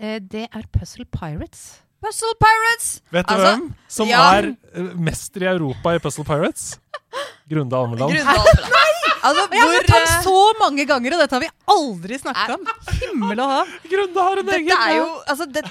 eh, 0.00 0.18
det 0.18 0.48
er 0.48 0.66
Puzzle 0.74 1.06
Pirates. 1.06 1.84
Puzzle 2.02 2.34
Pirates! 2.42 2.90
Vet 3.10 3.28
du 3.28 3.34
Altså, 3.34 3.54
hvem 3.54 3.70
som 3.88 4.10
ja. 4.10 4.24
er 4.38 4.50
eh, 4.74 4.90
mester 4.98 5.46
i 5.46 5.50
Europa 5.54 5.94
i 5.94 6.02
Puzzle 6.02 6.26
Pirates? 6.26 6.80
Grunde 7.50 7.78
Almeland. 7.78 8.12
Grunde 8.12 8.97
Altså, 9.22 9.44
Jeg 9.52 9.60
har 9.60 9.68
hvor 9.68 9.76
hørt 9.76 9.90
ham 9.94 10.08
eh, 10.08 10.22
så 10.24 10.38
mange 10.62 10.84
ganger, 10.88 11.14
og 11.18 11.22
dette 11.24 11.38
har 11.38 11.44
vi 11.44 11.52
aldri 11.74 12.18
snakket 12.22 12.56
om. 12.56 12.66
Himmel 13.02 13.40
og 13.44 13.54
hav. 13.56 13.76
Grunde 13.92 14.26
har 14.30 14.42
en 14.42 14.50
egen 14.58 14.74
er 14.78 14.96
jo 14.98 15.06
altså, 15.28 15.46
det, 15.52 15.62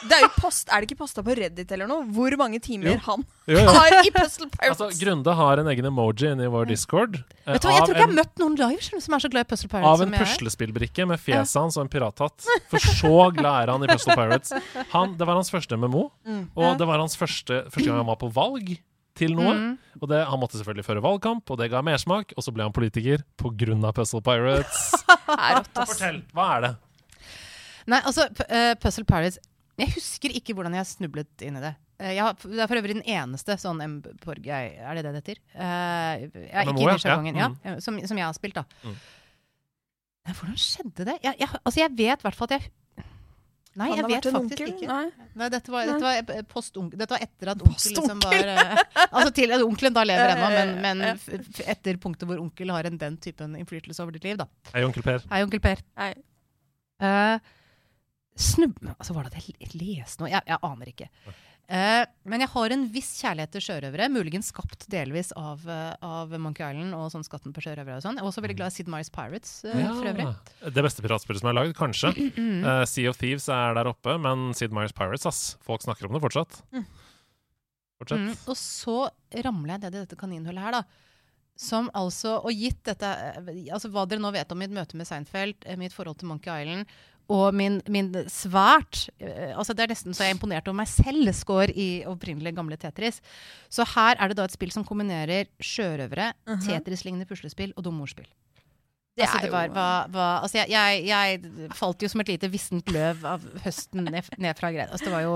det 0.00 0.16
er 0.16 0.22
jo 0.24 0.28
post 0.40 0.70
Er 0.72 0.80
det 0.80 0.88
ikke 0.90 0.98
posta 1.02 1.20
på 1.24 1.34
Reddit 1.36 1.72
eller 1.76 1.88
noe? 1.90 2.06
Hvor 2.16 2.32
mange 2.40 2.56
timer 2.64 2.94
Jo. 2.94 2.98
han 3.04 3.24
Jo, 3.50 3.58
jo. 3.58 3.74
har 3.76 3.96
i 4.00 4.10
Puzzle 4.14 4.48
Pirates? 4.48 4.80
Altså, 4.80 4.88
Grunde 5.04 5.34
har 5.36 5.60
en 5.60 5.68
egen 5.74 5.88
emoji 5.90 6.30
inne 6.32 6.46
i 6.48 6.52
vår 6.52 6.68
discord. 6.70 7.18
eh, 7.20 7.52
Vet 7.52 7.62
du 7.62 7.68
Jeg 7.68 7.80
tror 7.82 7.90
ikke 7.90 7.98
jeg 7.98 8.06
har 8.06 8.14
møtt 8.16 8.40
noen 8.40 8.56
live 8.60 9.00
som 9.04 9.14
er 9.18 9.24
så 9.26 9.30
glad 9.34 9.44
i 9.44 9.50
Puzzle 9.52 9.68
Pirates 9.72 9.90
Av 9.92 10.04
en 10.06 10.14
puslespillbrikke 10.16 11.06
med 11.10 11.20
fjeset 11.20 11.60
hans 11.60 11.76
og 11.76 11.84
en 11.84 11.92
pirathatt. 11.92 12.48
For 12.72 12.78
så 12.80 13.16
glad 13.36 13.66
er 13.68 13.74
han 13.74 13.84
i 13.84 13.90
Puzzle 13.92 14.16
Pirates. 14.16 14.54
Han, 14.94 15.16
det 15.20 15.26
var 15.28 15.36
hans 15.40 15.52
første 15.52 15.76
MMO, 15.76 16.06
og 16.56 16.78
det 16.80 16.88
var 16.88 17.02
hans 17.04 17.16
første, 17.20 17.64
første 17.68 17.88
gang 17.90 18.00
han 18.00 18.08
var 18.08 18.20
på 18.24 18.32
valg 18.32 18.78
til 19.20 19.36
noe. 19.36 19.52
Mm. 19.56 19.98
Og 20.00 20.08
det, 20.10 20.22
Han 20.30 20.40
måtte 20.42 20.58
selvfølgelig 20.58 20.86
føre 20.86 21.04
valgkamp, 21.04 21.52
og 21.52 21.60
det 21.60 21.70
ga 21.72 21.82
mersmak. 21.84 22.34
Og 22.36 22.46
så 22.46 22.54
ble 22.54 22.66
han 22.66 22.74
politiker 22.76 23.24
pga. 23.40 23.92
Puzzle 23.96 24.22
Pirates. 24.24 24.88
Fortell, 25.76 26.22
hva 26.36 26.48
er 26.56 26.66
det? 26.66 26.72
Nei, 27.90 28.00
altså, 28.04 28.26
eh, 28.48 28.74
Puzzle 28.78 29.06
Pirates 29.08 29.38
Jeg 29.80 29.94
husker 29.94 30.34
ikke 30.36 30.54
hvordan 30.54 30.74
jeg 30.76 30.88
snublet 30.90 31.46
inn 31.46 31.56
i 31.58 31.62
det. 31.64 31.74
Jeg 32.00 32.22
har, 32.24 32.36
det 32.40 32.60
er 32.64 32.68
for 32.68 32.80
øvrig 32.80 32.96
den 32.96 33.04
eneste 33.04 33.56
sånn 33.60 33.80
M-porg 33.84 34.46
Er 34.48 34.96
det 34.96 35.02
det 35.04 35.10
det 35.12 35.20
heter? 35.20 35.40
Uh, 35.52 36.28
jeg 36.46 36.68
MMO, 36.70 36.84
ikke 36.86 36.94
i 36.96 37.02
sjargongen. 37.02 37.40
Ja, 37.40 37.50
Ja, 37.66 37.74
som, 37.84 37.98
som 38.08 38.20
jeg 38.20 38.24
har 38.24 38.36
spilt, 38.36 38.56
da. 38.56 38.64
Mm. 38.84 38.96
Hvordan 40.30 40.60
skjedde 40.60 41.06
det? 41.08 41.16
Jeg, 41.24 41.36
jeg, 41.42 41.48
altså, 41.64 41.80
jeg 41.80 41.92
vet 41.98 42.22
i 42.22 42.26
hvert 42.26 42.36
fall 42.38 42.48
at 42.50 42.56
jeg 42.56 42.70
Nei, 43.78 43.86
jeg 43.94 44.02
vet 44.02 44.26
faktisk 44.26 44.36
onkel? 44.40 44.70
ikke. 44.72 44.86
Nei. 44.90 45.26
Nei, 45.38 45.48
dette 45.54 45.70
var, 45.70 45.86
dette 45.86 46.02
var 46.02 46.16
eh. 46.18 46.94
Dette 46.98 47.14
var 47.14 47.22
etter 47.22 47.50
at 47.52 47.60
onkel 47.62 47.92
liksom 47.94 48.22
var 48.24 48.48
eh, 48.50 48.80
Altså 49.04 49.30
til 49.36 49.54
at 49.54 49.62
onkelen 49.62 49.94
da 49.94 50.02
lever 50.08 50.32
ennå, 50.32 50.48
men, 50.56 50.72
men 50.82 51.04
etter 51.70 52.00
punktet 52.02 52.26
hvor 52.26 52.42
onkel 52.42 52.72
har 52.74 52.88
en 52.90 52.98
den 52.98 53.20
typen 53.22 53.54
innflytelse 53.60 54.02
over 54.02 54.16
ditt 54.16 54.26
liv, 54.26 54.40
da. 54.40 54.48
Hei, 54.72 54.82
onkel 54.88 55.06
Per. 55.06 55.22
Hei, 55.30 55.44
onkel 55.46 55.62
Per. 55.62 55.84
Hei. 56.02 56.10
Uh, 57.00 57.38
snub... 58.34 58.74
Altså, 58.96 59.14
var 59.14 59.28
det 59.28 59.38
at 59.38 59.46
jeg 59.46 59.70
leste 59.78 60.24
noe? 60.24 60.32
Jeg, 60.32 60.42
jeg 60.50 60.60
aner 60.66 60.90
ikke. 60.90 61.08
Eh, 61.70 62.02
men 62.26 62.42
jeg 62.42 62.50
har 62.50 62.72
en 62.74 62.80
viss 62.90 63.10
kjærlighet 63.20 63.52
til 63.54 63.62
sjørøvere, 63.62 64.08
muligens 64.10 64.48
skapt 64.50 64.88
delvis 64.90 65.28
av, 65.38 65.62
eh, 65.70 65.92
av 66.02 66.32
Monkey 66.42 66.66
Island 66.66 66.96
og 66.98 67.12
sånn 67.12 67.22
Skatten 67.22 67.54
på 67.54 67.62
sjørøvere 67.62 68.00
og 68.00 68.02
sånn. 68.02 68.18
Jeg 68.18 68.24
er 68.24 68.30
også 68.30 68.42
veldig 68.42 68.56
glad 68.58 68.72
i 68.72 68.74
Sid 68.74 68.90
Meier's 68.90 69.12
Pirates, 69.14 69.52
eh, 69.64 69.86
for 69.86 70.08
øvrig. 70.10 70.26
Det 70.74 70.82
beste 70.82 71.04
piratspillet 71.04 71.44
som 71.44 71.50
er 71.50 71.58
lagd, 71.60 71.76
kanskje. 71.78 72.10
Eh, 72.60 72.84
sea 72.86 73.10
of 73.10 73.18
Thieves 73.18 73.48
er 73.48 73.74
der 73.74 73.86
oppe, 73.86 74.18
men 74.18 74.52
Sid 74.52 74.74
Meier's 74.74 74.92
Pirates, 74.92 75.26
ass. 75.26 75.56
Folk 75.62 75.80
snakker 75.82 76.06
om 76.08 76.18
det 76.18 76.22
fortsatt. 76.22 76.58
Fortsett. 78.00 78.18
Mm. 78.18 78.34
Og 78.48 78.56
så 78.56 79.10
ramler 79.44 79.76
jeg 79.76 79.80
ned 79.84 79.94
i 79.94 80.02
dette 80.02 80.18
kaninhullet 80.18 80.58
her, 80.58 80.72
da. 80.72 80.82
Som 81.60 81.90
altså, 81.94 82.38
og 82.42 82.50
gitt 82.56 82.82
dette 82.88 83.04
altså 83.70 83.90
Hva 83.92 84.06
dere 84.08 84.22
nå 84.22 84.30
vet 84.32 84.50
om 84.50 84.58
mitt 84.58 84.72
møte 84.72 84.96
med 84.96 85.06
Seinfeld, 85.06 85.66
mitt 85.76 85.92
forhold 85.92 86.16
til 86.18 86.30
Monkey 86.30 86.48
Island 86.48 86.88
og 87.30 87.54
min, 87.54 87.78
min 87.88 88.08
svært 88.32 89.04
eh, 89.22 89.52
altså 89.54 89.76
Det 89.76 89.84
er 89.84 89.92
nesten 89.94 90.16
så 90.16 90.24
jeg 90.26 90.32
er 90.32 90.36
imponert 90.36 90.66
over 90.68 90.80
meg 90.82 90.90
selv 90.90 91.30
score 91.38 91.70
i 91.70 92.02
opprinnelig 92.10 92.52
gamle 92.56 92.76
Tetris. 92.80 93.20
Så 93.70 93.86
her 93.94 94.18
er 94.18 94.32
det 94.32 94.36
da 94.40 94.48
et 94.48 94.54
spill 94.56 94.72
som 94.74 94.84
kombinerer 94.88 95.46
sjørøvere, 95.62 96.32
Mhm. 96.50 96.64
Tetris-lignende 96.66 97.28
puslespill 97.30 97.72
og 97.76 97.86
dummordspill. 97.86 98.26
Det 99.18 99.26
altså, 99.26 99.40
det 99.42 99.50
var, 99.52 99.68
var, 99.74 100.06
var, 100.14 100.42
altså 100.44 100.58
jeg, 100.62 100.70
jeg, 100.70 101.00
jeg 101.10 101.70
falt 101.76 102.02
jo 102.02 102.08
som 102.08 102.22
et 102.22 102.28
lite 102.30 102.48
vissent 102.48 102.88
løv 102.94 103.24
av 103.26 103.42
høsten 103.64 104.06
ned, 104.06 104.28
ned 104.38 104.56
fra 104.56 104.70
greia. 104.72 104.86
Altså 104.88 105.08
det 105.10 105.12
var 105.12 105.24
jo, 105.26 105.34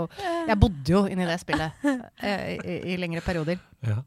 jeg 0.48 0.58
bodde 0.62 0.92
jo 0.94 1.02
inni 1.10 1.26
det 1.28 1.36
spillet 1.42 1.84
eh, 2.22 2.54
i, 2.54 2.76
i 2.94 2.96
lengre 3.02 3.20
perioder. 3.26 3.58
Ja. 3.84 3.98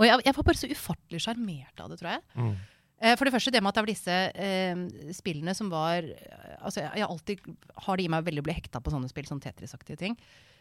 Og 0.00 0.06
jeg, 0.06 0.22
jeg 0.24 0.36
var 0.38 0.46
bare 0.46 0.56
så 0.62 0.70
ufattelig 0.70 1.20
sjarmert 1.26 1.82
av 1.84 1.90
det, 1.92 1.98
tror 2.00 2.14
jeg. 2.14 2.22
Mm. 2.38 2.54
Eh, 3.00 3.16
for 3.16 3.24
det 3.24 3.32
første 3.32 3.52
det 3.54 3.62
med 3.64 3.72
at 3.72 3.78
det 3.78 3.84
var 3.86 3.90
disse 3.90 4.16
eh, 4.36 4.84
spillene 5.16 5.54
som 5.56 5.70
var 5.72 6.04
eh, 6.04 6.54
Altså, 6.60 6.82
jeg, 6.82 7.00
jeg 7.00 7.08
alltid 7.08 7.50
har 7.86 7.96
det 7.96 8.04
i 8.04 8.10
meg 8.12 8.20
å 8.20 8.44
bli 8.44 8.52
hekta 8.52 8.82
på 8.84 8.92
sånne 8.92 9.08
spill, 9.08 9.24
sånn 9.24 9.40
Tetris-aktige 9.40 9.96
ting. 9.96 10.16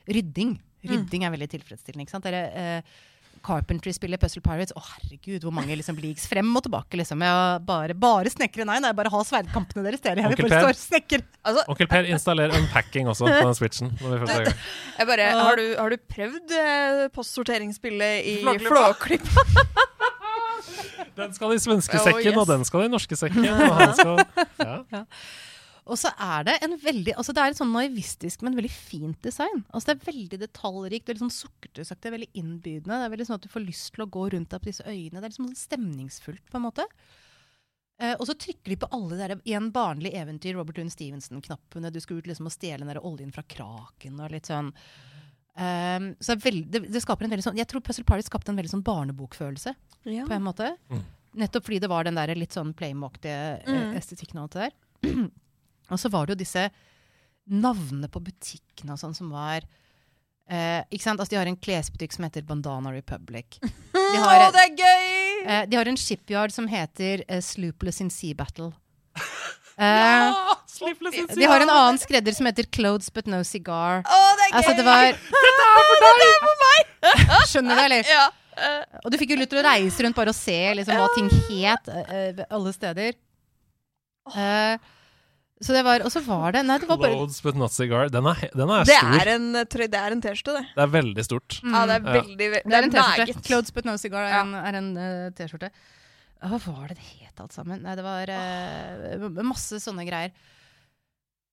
Rydding. 0.08 0.54
Rydding 0.88 1.26
er 1.28 1.34
veldig 1.34 1.50
tilfredsstillende. 1.52 2.06
ikke 2.06 2.16
sant? 2.16 2.28
Dere, 2.30 2.46
eh, 2.56 3.02
Carpentry 3.44 3.92
spiller 3.96 4.20
Puzzle 4.20 4.42
Pirates. 4.44 4.74
Å, 4.76 4.82
herregud, 4.94 5.44
hvor 5.44 5.54
mange 5.56 5.76
liksom 5.76 6.00
leagues 6.00 6.26
frem 6.30 6.50
og 6.56 6.64
tilbake. 6.66 7.00
liksom. 7.00 7.22
Jeg 7.24 7.62
bare, 7.68 7.96
bare 7.96 8.32
snekre. 8.32 8.66
Nei, 8.68 8.80
nei, 8.84 8.92
bare 8.96 9.12
ha 9.14 9.22
sverdkampene 9.28 9.84
deres. 9.86 10.04
Dere. 10.04 10.24
Jeg 10.24 10.40
vil 10.40 10.52
bare 10.56 10.76
snekre. 10.78 11.22
Altså, 11.44 11.64
Onkel 11.72 11.90
Per 11.92 12.10
installerer 12.12 12.56
unpacking 12.60 13.12
også 13.12 13.28
på 13.30 13.38
den 13.38 13.58
switchen. 13.60 13.94
Når 14.00 14.16
vi 14.16 14.22
først 14.24 14.36
i 14.36 14.50
gang. 14.50 14.66
jeg 15.00 15.12
bare, 15.12 15.30
har, 15.40 15.60
du, 15.60 15.68
har 15.80 15.96
du 15.96 16.04
prøvd 16.16 16.58
eh, 16.64 17.06
postsorteringsspillet 17.16 18.32
i 18.34 18.38
Flåklypa? 18.66 19.48
Den 21.20 21.34
skal 21.36 21.56
i 21.56 21.62
svenske 21.62 22.00
Oh, 22.00 22.06
sekken, 22.08 22.38
og 22.40 22.50
den 22.50 22.66
skal 22.68 22.86
i 22.86 22.92
norske 22.92 23.18
sekken. 23.20 23.46
Og 23.70 23.80
han 23.80 23.96
skal, 23.98 24.22
ja. 24.60 25.06
Og 25.90 25.98
så 25.98 26.12
er 26.22 26.44
det 26.46 26.54
en 26.66 26.76
veldig, 26.78 27.16
altså 27.18 27.34
det 27.34 27.42
er 27.42 27.54
et 27.54 27.58
sånn 27.58 27.72
naivistisk, 27.74 28.44
men 28.46 28.58
veldig 28.58 28.72
fint 28.72 29.18
design. 29.26 29.64
Altså 29.74 29.90
Det 29.90 29.96
er 29.96 30.12
veldig 30.12 30.40
detaljrikt, 30.44 31.08
veldig 31.10 31.24
sånn 31.24 31.34
sukkertøysaktig, 31.34 32.12
veldig 32.14 32.30
innbydende. 32.38 32.94
Det 32.94 33.08
er 33.08 33.14
veldig 33.16 33.28
sånn 33.30 33.40
at 33.40 33.48
du 33.48 33.50
får 33.50 33.66
lyst 33.66 33.90
til 33.96 34.06
å 34.06 34.12
gå 34.14 34.28
rundt 34.36 34.54
deg 34.54 34.62
på 34.62 34.70
disse 34.70 34.86
øyene. 34.86 35.18
Det 35.18 35.24
er 35.24 35.32
liksom 35.34 35.50
sånn 35.50 35.64
stemningsfullt, 35.64 36.46
på 36.52 36.60
en 36.60 36.66
måte. 36.68 36.86
Eh, 38.00 38.14
og 38.14 38.28
så 38.30 38.36
trykker 38.38 38.72
de 38.72 38.78
på 38.80 38.92
alle 38.96 39.18
der, 39.20 39.36
i 39.50 39.56
en 39.58 39.72
barnlig 39.76 40.14
eventyr, 40.16 40.56
Robert 40.60 40.78
Lund 40.80 40.94
Stevenson-knappene. 40.94 41.92
Du 41.92 42.00
skal 42.04 42.22
ut 42.22 42.30
liksom 42.30 42.48
og 42.48 42.54
stjele 42.54 42.86
den 42.86 42.94
der 42.94 43.02
oljen 43.04 43.34
fra 43.36 43.44
kraken 43.50 44.22
og 44.22 44.32
litt 44.36 44.52
sånn. 44.52 44.70
Ehm, 45.60 46.12
så 46.24 46.34
det, 46.34 46.40
er 46.40 46.44
veldig, 46.52 46.66
det, 46.72 46.82
det 46.94 47.02
skaper 47.04 47.26
en 47.28 47.32
veldig 47.34 47.44
sånn 47.50 47.58
Jeg 47.60 47.68
tror 47.68 47.82
Puzzle 47.84 48.06
Party 48.08 48.24
skapte 48.24 48.54
en 48.54 48.60
veldig 48.60 48.72
sånn 48.72 48.84
barnebokfølelse, 48.86 49.74
Ja. 50.08 50.24
på 50.30 50.36
en 50.38 50.46
måte. 50.46 50.70
Mm. 50.90 51.02
Nettopp 51.44 51.66
fordi 51.68 51.80
det 51.84 51.90
var 51.92 52.08
den 52.08 52.16
der 52.18 52.32
litt 52.40 52.56
sånn 52.56 52.72
Playmo-aktige 52.74 53.60
eh, 53.60 53.68
Mm. 53.68 53.92
estetikken 54.00 54.40
og 54.40 54.48
alt 54.48 54.56
det 54.56 54.70
der. 54.70 55.28
Og 55.92 55.98
så 56.00 56.10
var 56.14 56.26
det 56.30 56.36
jo 56.38 56.44
disse 56.44 56.68
navnene 57.50 58.08
på 58.14 58.22
butikkene 58.22 58.94
og 58.94 59.00
sånn 59.02 59.16
som 59.18 59.32
var 59.34 59.64
eh, 60.50 60.84
ikke 60.94 61.04
sant? 61.04 61.20
Altså, 61.20 61.34
de 61.34 61.40
har 61.42 61.50
en 61.50 61.58
klesbutikk 61.58 62.14
som 62.14 62.26
heter 62.28 62.46
Bandana 62.46 62.92
Republic. 62.94 63.58
De 64.10 64.18
har, 64.18 64.42
Å, 64.48 64.52
det 64.54 64.62
er 64.64 64.76
gøy! 64.78 65.46
eh, 65.46 65.66
de 65.70 65.78
har 65.78 65.86
en 65.90 65.98
shipyard 66.00 66.54
som 66.54 66.66
heter 66.70 67.22
eh, 67.28 67.42
Sloopless 67.46 68.00
in 68.02 68.10
Sea 68.10 68.34
Battle. 68.38 68.72
Eh, 69.80 70.40
Sleepless 70.68 71.16
in 71.16 71.28
de 71.40 71.48
har 71.48 71.64
en 71.64 71.70
annen 71.72 72.00
skredder 72.02 72.36
som 72.36 72.48
heter 72.50 72.68
Clothes 72.76 73.08
But 73.16 73.30
No 73.32 73.40
Cigar. 73.48 74.02
Å, 74.04 74.20
det 74.36 74.48
er 74.48 74.52
gøy! 74.52 74.58
Altså, 74.60 74.74
det 74.76 74.86
var 74.88 75.06
Dette 75.46 75.70
er 75.70 76.36
for 76.44 76.62
meg! 76.66 76.94
Skjønner 77.52 77.80
du, 77.80 77.84
eller? 77.88 78.12
Ja. 78.12 78.26
eh, 78.60 79.02
Og 79.06 79.12
du 79.14 79.18
fikk 79.22 79.32
jo 79.34 79.40
lyst 79.40 79.54
til 79.54 79.62
å 79.62 79.66
reise 79.66 80.04
rundt 80.06 80.20
bare 80.20 80.34
og 80.34 80.38
se 80.38 80.58
liksom, 80.80 81.00
hva 81.00 81.10
ting 81.16 81.30
het 81.50 81.92
uh, 81.92 82.44
alle 82.50 82.74
steder. 82.76 83.16
Uh, 84.30 84.76
så 85.60 85.74
det 85.76 85.82
var, 85.84 86.04
og 86.08 86.12
så 86.14 86.22
var 86.24 86.54
det 86.56 86.62
Nei, 86.68 86.78
det 86.80 86.88
var 86.88 87.00
bare 87.02 87.16
Clothes 87.18 87.42
but 87.44 87.58
not 87.60 87.74
cigar. 87.76 88.08
Den 88.14 88.28
er, 88.32 88.44
den 88.56 88.70
er 88.72 88.86
det 88.88 88.96
stor. 88.96 89.16
er 89.20 89.32
en, 89.34 89.48
det 89.58 90.00
er 90.00 90.16
en 90.16 90.22
T-skjorte, 90.24 90.54
det. 90.60 90.66
Det 90.76 90.84
er 90.86 90.92
veldig 90.94 91.26
stort. 91.28 91.58
Ja, 91.66 91.82
det 91.90 91.98
er 91.98 92.06
veldig 92.20 92.48
ve- 92.54 92.62
Det 92.64 92.78
er 92.78 92.88
en 92.88 92.94
T-skjorte. 92.94 93.42
Clothes 93.48 93.74
but 93.76 93.88
no 93.90 93.96
cigar 94.00 94.28
er 94.28 94.36
Ja. 94.38 94.44
en, 94.46 94.54
er 94.60 94.78
en 94.80 94.92
uh, 94.96 95.32
T-skjorte. 95.36 95.72
Hva 96.40 96.60
var 96.64 96.88
det 96.92 97.00
det 97.00 97.10
het 97.20 97.42
alt 97.44 97.56
sammen? 97.56 97.84
Nei, 97.84 97.98
det 98.00 98.06
var 98.06 98.32
uh, 98.32 99.44
masse 99.44 99.82
sånne 99.84 100.06
greier. 100.08 100.32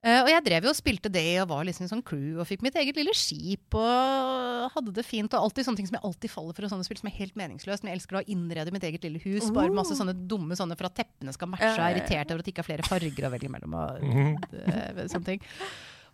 Uh, 0.06 0.20
og 0.20 0.28
jeg 0.30 0.42
drev 0.46 0.66
jo 0.68 0.70
og 0.70 0.78
spilte 0.78 1.10
det 1.10 1.40
og 1.42 1.48
var 1.50 1.64
liksom 1.66 1.88
sånn 1.90 2.02
crew 2.06 2.36
og 2.38 2.46
fikk 2.46 2.62
mitt 2.62 2.76
eget 2.78 2.98
lille 2.98 3.14
skip 3.16 3.74
og 3.74 4.68
hadde 4.76 4.94
det 4.94 5.02
fint. 5.08 5.32
Og 5.34 5.48
alltid 5.48 5.66
sånne 5.66 5.80
ting 5.80 5.88
som 5.88 5.98
jeg 5.98 6.06
alltid 6.06 6.30
faller 6.30 6.54
for, 6.54 6.68
og 6.68 6.74
sånne 6.74 6.86
spill 6.86 7.00
som 7.00 7.10
er 7.10 7.16
helt 7.16 7.34
meningsløst. 7.40 7.82
Men 7.82 7.90
jeg 7.90 8.00
elsker 8.00 8.20
å 8.20 8.24
innrede 8.30 8.74
mitt 8.74 8.86
eget 8.86 9.08
lille 9.08 9.22
hus. 9.24 9.50
Bare 9.56 9.74
masse 9.74 9.98
sånne 9.98 10.14
dumme 10.30 10.58
sånne 10.58 10.78
for 10.78 10.90
at 10.90 10.98
teppene 11.00 11.34
skal 11.34 11.50
matche. 11.50 11.72
Og 11.74 11.82
er 11.82 11.96
irritert 11.96 12.30
over 12.30 12.44
at 12.44 12.46
det 12.46 12.54
ikke 12.54 12.62
er 12.62 12.70
flere 12.70 12.86
farger 12.86 13.26
å 13.26 13.34
velge 13.34 13.50
mellom. 13.56 13.74
Og, 13.82 14.06
uh, 14.54 15.04
sånne 15.10 15.32
ting. 15.32 15.46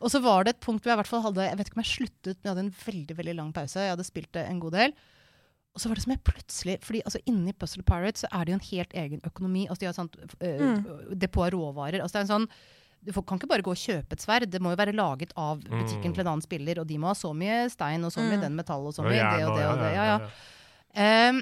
Og 0.03 0.11
så 0.11 0.19
var 0.25 0.47
det 0.47 0.57
et 0.57 0.65
punkt 0.65 0.83
hvor 0.83 0.91
jeg 0.91 0.97
i 0.97 1.03
hvert 1.03 1.11
fall 1.13 1.23
hadde 1.29 1.45
Jeg 1.47 1.59
vet 1.59 1.69
ikke 1.69 1.79
om 1.79 1.85
jeg 1.85 1.93
sluttet, 1.93 2.39
men 2.39 2.49
jeg 2.49 2.53
hadde 2.55 2.65
en 2.65 2.77
veldig 2.87 3.19
veldig 3.21 3.35
lang 3.39 3.53
pause. 3.55 3.85
Jeg 3.85 3.93
hadde 3.93 4.09
spilt 4.09 4.33
det 4.35 4.47
en 4.49 4.63
god 4.63 4.79
del. 4.79 4.97
Og 5.73 5.81
så 5.81 5.89
var 5.89 5.97
det 5.97 6.05
som 6.05 6.13
jeg 6.13 6.25
plutselig 6.27 6.77
fordi 6.85 7.01
altså 7.09 7.21
Inni 7.31 7.55
Puzzle 7.57 7.85
Pirates 7.89 8.27
så 8.27 8.31
er 8.37 8.45
det 8.45 8.53
jo 8.53 8.59
en 8.59 8.69
helt 8.69 8.95
egen 9.05 9.25
økonomi. 9.25 9.67
altså 9.69 9.81
De 9.81 9.89
har 9.89 9.97
sånt 9.97 10.19
øh, 10.21 10.63
mm. 10.63 11.19
depot 11.19 11.47
av 11.47 11.53
råvarer. 11.55 12.03
altså 12.03 12.19
det 12.19 12.23
er 12.23 12.29
en 12.29 12.35
sånn 12.37 12.49
du 13.03 13.11
kan 13.19 13.35
ikke 13.35 13.49
bare 13.51 13.65
gå 13.67 13.73
og 13.75 13.81
kjøpe 13.81 14.15
et 14.15 14.23
sverd. 14.23 14.45
Det 14.47 14.61
må 14.63 14.71
jo 14.71 14.79
være 14.79 14.95
laget 14.95 15.33
av 15.35 15.59
butikken 15.65 16.13
til 16.15 16.23
en 16.23 16.37
annen 16.37 16.45
spiller. 16.45 16.79
Og 16.79 16.87
de 16.87 17.01
må 17.03 17.09
ha 17.11 17.17
så 17.19 17.33
mye 17.35 17.65
stein 17.73 18.07
og 18.07 18.13
så 18.15 18.23
mye 18.23 18.39
den 18.39 18.55
metall 18.55 18.87
og 18.87 18.95
så 18.95 19.03
mye 19.03 19.17
ja, 19.19 19.33
det 19.35 19.49
og 19.49 19.57
det. 19.59 19.65
og 19.67 19.81
det, 19.81 19.89
ja, 19.91 20.05
ja, 20.07 20.13
ja. 20.21 20.29
Ehm, 21.03 21.41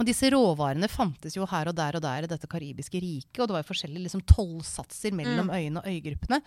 og 0.00 0.08
disse 0.08 0.30
råvarene 0.32 0.88
fantes 0.88 1.36
jo 1.36 1.44
her 1.50 1.68
og 1.68 1.76
der 1.76 1.98
og 1.98 2.04
der 2.06 2.24
i 2.24 2.30
dette 2.30 2.48
karibiske 2.48 3.02
riket. 3.04 3.42
Og 3.42 3.50
det 3.50 3.56
var 3.58 3.64
jo 3.66 3.68
forskjellige 3.68 4.06
liksom, 4.06 4.24
tollsatser 4.32 5.12
mellom 5.18 5.52
øyene 5.52 5.82
og 5.82 5.92
øygruppene. 5.92 6.40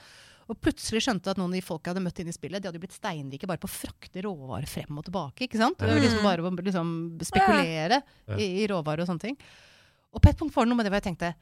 Og 0.46 0.60
plutselig 0.62 1.02
skjønte 1.02 1.32
at 1.34 1.40
noen 1.40 1.50
av 1.50 1.58
de 1.58 1.66
folka 1.66 1.90
hadde 1.90 2.04
møtt 2.06 2.20
inn 2.22 2.30
i 2.30 2.36
spillet, 2.36 2.62
de 2.62 2.70
hadde 2.70 2.78
jo 2.78 2.84
blitt 2.84 2.94
steinrike 2.94 3.50
bare 3.50 3.62
på 3.62 3.70
å 3.70 3.74
frakte 3.74 4.22
råvarer 4.28 4.70
frem 4.70 5.00
og 5.00 5.08
tilbake. 5.08 5.48
ikke 5.48 5.62
sant? 5.62 5.80
Det 5.80 5.90
var 5.90 6.04
liksom 6.04 6.28
bare 6.28 6.46
å 6.46 6.54
liksom, 6.70 6.92
spekulere 7.26 8.02
i, 8.38 8.52
i 8.62 8.68
råvarer 8.70 9.06
og 9.06 9.10
sånne 9.10 9.26
ting. 9.26 9.40
Og 10.14 10.22
på 10.22 10.30
et 10.30 10.38
punkt 10.38 10.54
var 10.56 10.68
det 10.68 10.72
noe 10.72 10.80
med 10.80 10.88
det 10.88 10.94
hvor 10.94 11.02
jeg 11.02 11.10
tenkte 11.10 11.34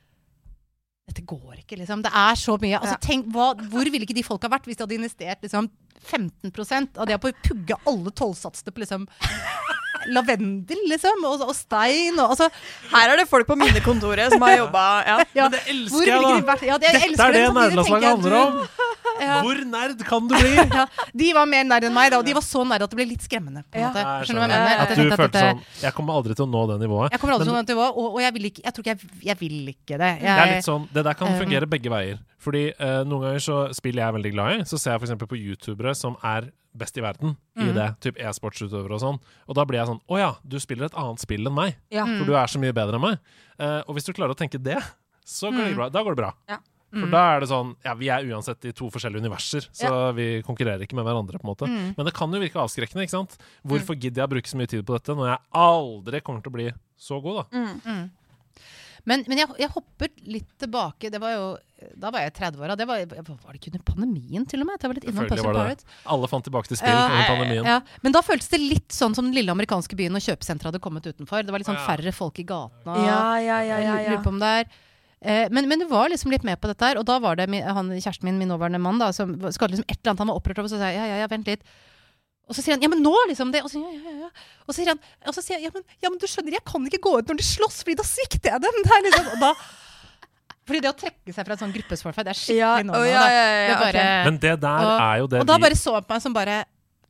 dette 1.03 1.25
går 1.27 1.57
ikke, 1.59 1.75
liksom. 1.81 1.99
Det 2.05 2.13
er 2.15 2.37
så 2.39 2.55
mye. 2.61 2.79
Altså, 2.79 2.95
tenk, 3.03 3.27
hva, 3.35 3.49
hvor 3.73 3.89
ville 3.91 4.07
ikke 4.07 4.15
de 4.15 4.23
folka 4.23 4.47
vært 4.51 4.69
hvis 4.69 4.79
de 4.79 4.85
hadde 4.85 4.95
investert 4.95 5.43
liksom, 5.43 5.67
15% 5.99 6.95
av 6.95 7.09
det 7.09 7.17
på 7.19 7.31
å 7.31 7.35
pugge 7.43 7.75
alle 7.91 8.13
tollsatsene 8.15 8.71
på 8.71 8.83
liksom 8.85 9.03
lavendel, 10.11 10.79
liksom, 10.91 11.23
og, 11.27 11.43
og 11.45 11.53
stein 11.55 12.17
og 12.19 12.33
altså 12.33 12.49
Her 12.91 13.13
er 13.13 13.21
det 13.21 13.27
folk 13.29 13.47
på 13.47 13.55
minnekontoret 13.59 14.33
som 14.33 14.43
har 14.43 14.57
jobba 14.63 14.81
ja. 15.07 15.17
ja, 15.31 15.45
Men 15.45 15.55
det 15.55 15.61
elsker 15.71 16.09
jeg, 16.09 16.17
da. 16.25 16.33
de 16.33 16.47
vært? 16.49 16.65
Ja, 16.67 16.79
det, 16.79 16.89
jeg 16.89 16.97
Dette 16.97 17.09
elsker 17.11 17.25
er 17.29 17.37
det 17.37 17.45
men 17.45 17.61
nerdelandslaget 17.61 18.09
handler 18.09 18.37
om! 18.41 18.59
Ja, 19.25 19.37
Hvor 19.45 19.59
nerd 19.65 20.03
kan 20.07 20.27
du 20.27 20.35
bli? 20.35 20.51
ja, 20.79 20.85
De 21.23 21.29
var 21.37 21.45
mer 21.49 21.63
nerd 21.69 21.87
enn 21.89 21.93
meg, 21.95 22.11
da, 22.13 22.19
og 22.21 22.25
de 22.27 22.33
var 22.37 22.45
så 22.45 22.63
nerd 22.67 22.85
at 22.85 22.89
det 22.93 22.99
ble 22.99 23.05
litt 23.09 23.23
skremmende. 23.25 23.63
På 23.69 23.75
en 23.79 23.81
Ja. 23.81 23.89
måte. 23.89 24.03
Nei, 24.03 24.13
jeg 24.19 24.27
Skjønner 24.27 24.41
du 24.41 24.53
hva 24.53 24.57
jeg 24.57 24.65
mener? 24.67 24.83
At 24.83 24.89
du 24.95 25.03
følte 25.03 25.23
at 25.23 25.37
sånn 25.57 25.83
Jeg 25.83 25.93
kommer 25.99 26.13
aldri 26.19 26.35
til 26.39 26.45
å 26.45 26.49
nå 26.53 26.63
det 26.73 26.79
nivået. 26.83 27.11
Jeg 27.11 27.19
kommer 27.23 27.33
aldri 27.37 27.45
Men 27.47 27.49
til 27.49 27.53
å 27.53 27.57
nå 27.57 27.65
det 27.67 27.75
nivået, 27.75 27.97
og, 28.03 28.07
og 28.13 28.21
jeg 28.25 28.33
vil 28.39 28.45
ikke 28.51 28.61
Jeg 28.65 28.73
tror 28.73 28.83
ikke 28.87 28.93
jeg, 28.93 29.21
jeg 29.31 29.37
vil 29.43 29.57
ikke 29.73 29.97
det. 30.03 30.11
Jeg, 30.19 30.27
det 30.27 30.41
er 30.47 30.51
litt 30.55 30.67
sånn, 30.69 30.87
det 30.93 31.03
der 31.09 31.13
kan 31.19 31.31
um, 31.33 31.39
fungere 31.39 31.69
begge 31.69 31.89
veier. 31.93 32.19
Fordi 32.43 32.63
uh, 32.75 33.03
noen 33.07 33.21
ganger 33.29 33.39
så 33.45 33.57
spiller 33.73 34.03
jeg 34.03 34.09
er 34.11 34.17
veldig 34.19 34.31
glad 34.35 34.51
i, 34.59 34.65
så 34.67 34.77
ser 34.81 34.97
jeg 34.97 35.03
f.eks. 35.07 35.15
på 35.31 35.39
youtubere 35.39 35.93
som 35.95 36.17
er 36.23 36.49
best 36.73 36.97
i 36.97 37.03
verden 37.05 37.35
i 37.55 37.67
Mm. 37.69 37.73
det, 37.77 37.87
typ 38.01 38.17
e-sportsutøvere 38.17 38.95
og 38.97 39.01
sånn. 39.03 39.17
Og 39.47 39.53
da 39.55 39.61
blir 39.69 39.77
jeg 39.77 39.87
sånn 39.91 39.99
Å 40.09 40.17
ja, 40.17 40.31
du 40.41 40.55
spiller 40.59 40.87
et 40.89 40.95
annet 40.97 41.21
spill 41.21 41.45
enn 41.45 41.53
meg, 41.53 41.75
Ja. 41.93 42.03
For 42.09 42.25
du 42.25 42.33
er 42.33 42.49
så 42.49 42.57
mye 42.59 42.73
bedre 42.73 42.97
enn 42.97 43.03
meg. 43.05 43.19
Uh, 43.61 43.83
og 43.87 43.93
hvis 43.95 44.05
du 44.09 44.13
klarer 44.13 44.33
å 44.33 44.37
tenke 44.39 44.57
det, 44.57 44.79
så 45.23 45.51
går 45.53 45.61
det 45.69 45.71
Mm. 45.71 45.77
bra. 45.77 45.89
Da 45.93 46.01
går 46.03 46.15
det 46.17 46.21
bra. 46.23 46.31
Ja. 46.49 46.57
For 46.93 47.13
da 47.13 47.21
er 47.33 47.43
det 47.43 47.49
sånn 47.49 47.73
Ja, 47.85 47.93
vi 47.97 48.09
er 48.13 48.25
uansett 48.29 48.67
i 48.69 48.73
to 48.75 48.89
forskjellige 48.93 49.25
universer, 49.25 49.67
så 49.73 49.93
vi 50.17 50.27
konkurrerer 50.45 50.85
ikke 50.85 50.97
med 50.99 51.07
hverandre, 51.07 51.39
på 51.41 51.47
en 51.47 51.51
måte. 51.53 51.69
Mm. 51.69 51.93
Men 51.97 52.09
det 52.09 52.15
kan 52.17 52.33
jo 52.33 52.41
virke 52.41 52.61
avskrekkende, 52.61 53.07
ikke 53.07 53.17
sant? 53.17 53.37
Hvorfor 53.65 53.97
gidder 53.97 54.23
jeg 54.23 54.29
å 54.29 54.33
bruke 54.35 54.51
så 54.51 54.59
mye 54.59 54.69
tid 54.69 54.85
på 54.85 54.97
dette 54.97 55.15
når 55.17 55.31
jeg 55.33 55.41
aldri 55.63 56.21
kommer 56.25 56.45
til 56.45 56.53
å 56.53 56.57
bli 56.59 56.67
så 56.99 57.19
god, 57.23 57.43
da? 57.43 57.63
Mm. 57.63 58.03
Men, 59.03 59.23
men 59.27 59.41
jeg, 59.41 59.51
jeg 59.59 59.71
hopper 59.73 60.11
litt 60.31 60.47
tilbake. 60.61 61.09
Det 61.11 61.19
var 61.19 61.33
jo, 61.33 61.47
da 61.99 62.11
var 62.13 62.23
jeg 62.23 62.35
30-åra. 62.37 62.77
Det 62.79 62.87
var, 62.87 63.01
var 63.03 63.49
det 63.51 63.59
ikke 63.59 63.73
under 63.73 63.83
pandemien, 63.89 64.45
til 64.47 64.63
og 64.63 64.69
med? 64.69 64.79
Jeg 64.79 64.91
var 64.91 64.99
litt 64.99 65.07
innom 65.09 65.25
Selvfølgelig 65.25 65.43
Puzzle 65.43 65.59
var 65.59 65.73
det 65.73 65.81
det. 65.81 65.97
Alle 66.15 66.29
fant 66.31 66.47
tilbake 66.47 66.71
til 66.71 66.79
spill 66.79 66.95
Ja, 66.95 67.03
under 67.09 67.27
pandemien. 67.33 67.67
Ja, 67.67 67.75
men 68.05 68.15
da 68.15 68.23
føltes 68.23 68.47
det 68.53 68.61
litt 68.63 68.95
sånn 68.95 69.17
som 69.17 69.27
den 69.27 69.35
lille 69.35 69.51
amerikanske 69.51 69.99
byen 69.99 70.15
og 70.15 70.23
kjøpesenteret 70.23 70.71
hadde 70.71 70.83
kommet 70.83 71.09
utenfor. 71.09 71.43
Det 71.43 71.55
var 71.55 71.63
litt 71.63 71.71
sånn 71.71 71.83
færre 71.83 72.15
folk 72.15 72.39
i 72.39 72.47
gatene. 72.47 72.95
Ja, 73.03 73.19
ja, 73.43 73.59
ja, 73.67 73.81
ja, 73.83 73.99
ja. 74.07 74.63
Det 75.23 75.31
eh, 75.31 75.53
men, 75.55 75.69
men 75.71 75.81
du 75.81 75.87
var 75.91 76.11
liksom 76.11 76.33
litt 76.33 76.45
med 76.47 76.59
på 76.61 76.69
dette 76.71 76.85
her, 76.85 76.99
og 76.99 77.07
da 77.07 77.17
var 77.23 77.39
det 77.39 77.47
min, 77.51 77.63
han, 77.63 77.91
kjæresten 77.95 78.27
min, 78.27 78.37
min 78.41 78.51
nåværende 78.51 78.81
mann, 78.83 78.99
da, 79.01 79.11
som 79.15 79.33
skal 79.55 79.71
liksom 79.71 79.87
et 79.87 79.97
eller 79.97 80.13
annet 80.13 80.23
han 80.25 80.31
var 80.33 80.39
opprørt 80.39 80.61
over, 80.61 80.71
så 80.71 80.81
sa 80.81 80.91
jeg 80.91 80.99
ja, 80.99 81.09
ja, 81.13 81.21
ja, 81.23 81.29
vent 81.31 81.49
litt. 81.49 81.63
Og 82.43 82.57
så 82.57 82.63
sier 82.63 82.75
han 82.75 82.83
ja, 82.83 82.89
men 82.91 82.99
nå, 82.99 83.13
liksom. 83.29 83.53
det 83.53 83.61
Og 83.63 83.71
så, 83.71 83.79
ja, 83.79 83.93
ja, 83.95 84.11
ja, 84.11 84.27
ja. 84.27 84.49
Og 84.67 84.73
så 84.73 84.81
sier 84.81 84.91
han 84.91 84.99
og 85.29 85.35
så 85.35 85.43
sier 85.45 85.61
jeg, 85.61 85.69
ja, 85.69 85.71
men, 85.71 85.85
ja, 86.03 86.11
men 86.11 86.19
du 86.19 86.27
skjønner, 86.27 86.57
jeg 86.57 86.65
kan 86.67 86.89
ikke 86.89 86.99
gå 87.05 87.15
ut 87.15 87.31
når 87.31 87.39
de 87.39 87.45
slåss, 87.47 87.79
fordi 87.85 87.95
da 88.01 88.05
svikter 88.07 88.51
jeg 88.51 88.65
dem. 88.65 88.81
Det 88.83 88.91
er 88.97 89.05
liksom, 89.07 89.31
og 89.37 89.45
da, 89.45 89.53
fordi 90.67 90.79
det 90.83 90.91
å 90.91 90.95
trekke 90.95 91.33
seg 91.35 91.47
fra 91.47 91.55
et 91.55 91.63
sånt 91.63 91.75
gruppesforfall, 91.75 92.27
det 92.27 92.31
er 92.31 92.39
skikkelig 92.39 92.59
Ja, 92.61 92.73
no-no. 92.87 93.01
ja, 93.07 93.23
ja, 93.31 93.47
ja, 93.67 93.79
okay. 93.79 94.11
Men 94.27 94.37
det 94.43 94.53
der 94.63 94.85
og, 94.87 94.93
er 94.95 95.17
jo 95.19 95.31
det 95.33 95.41
og 95.43 95.49
da 95.49 95.57
bare 95.59 95.79
så 95.79 95.95
han 95.97 96.05
på 96.07 96.15
meg 96.15 96.23
som 96.23 96.35
bare 96.35 96.61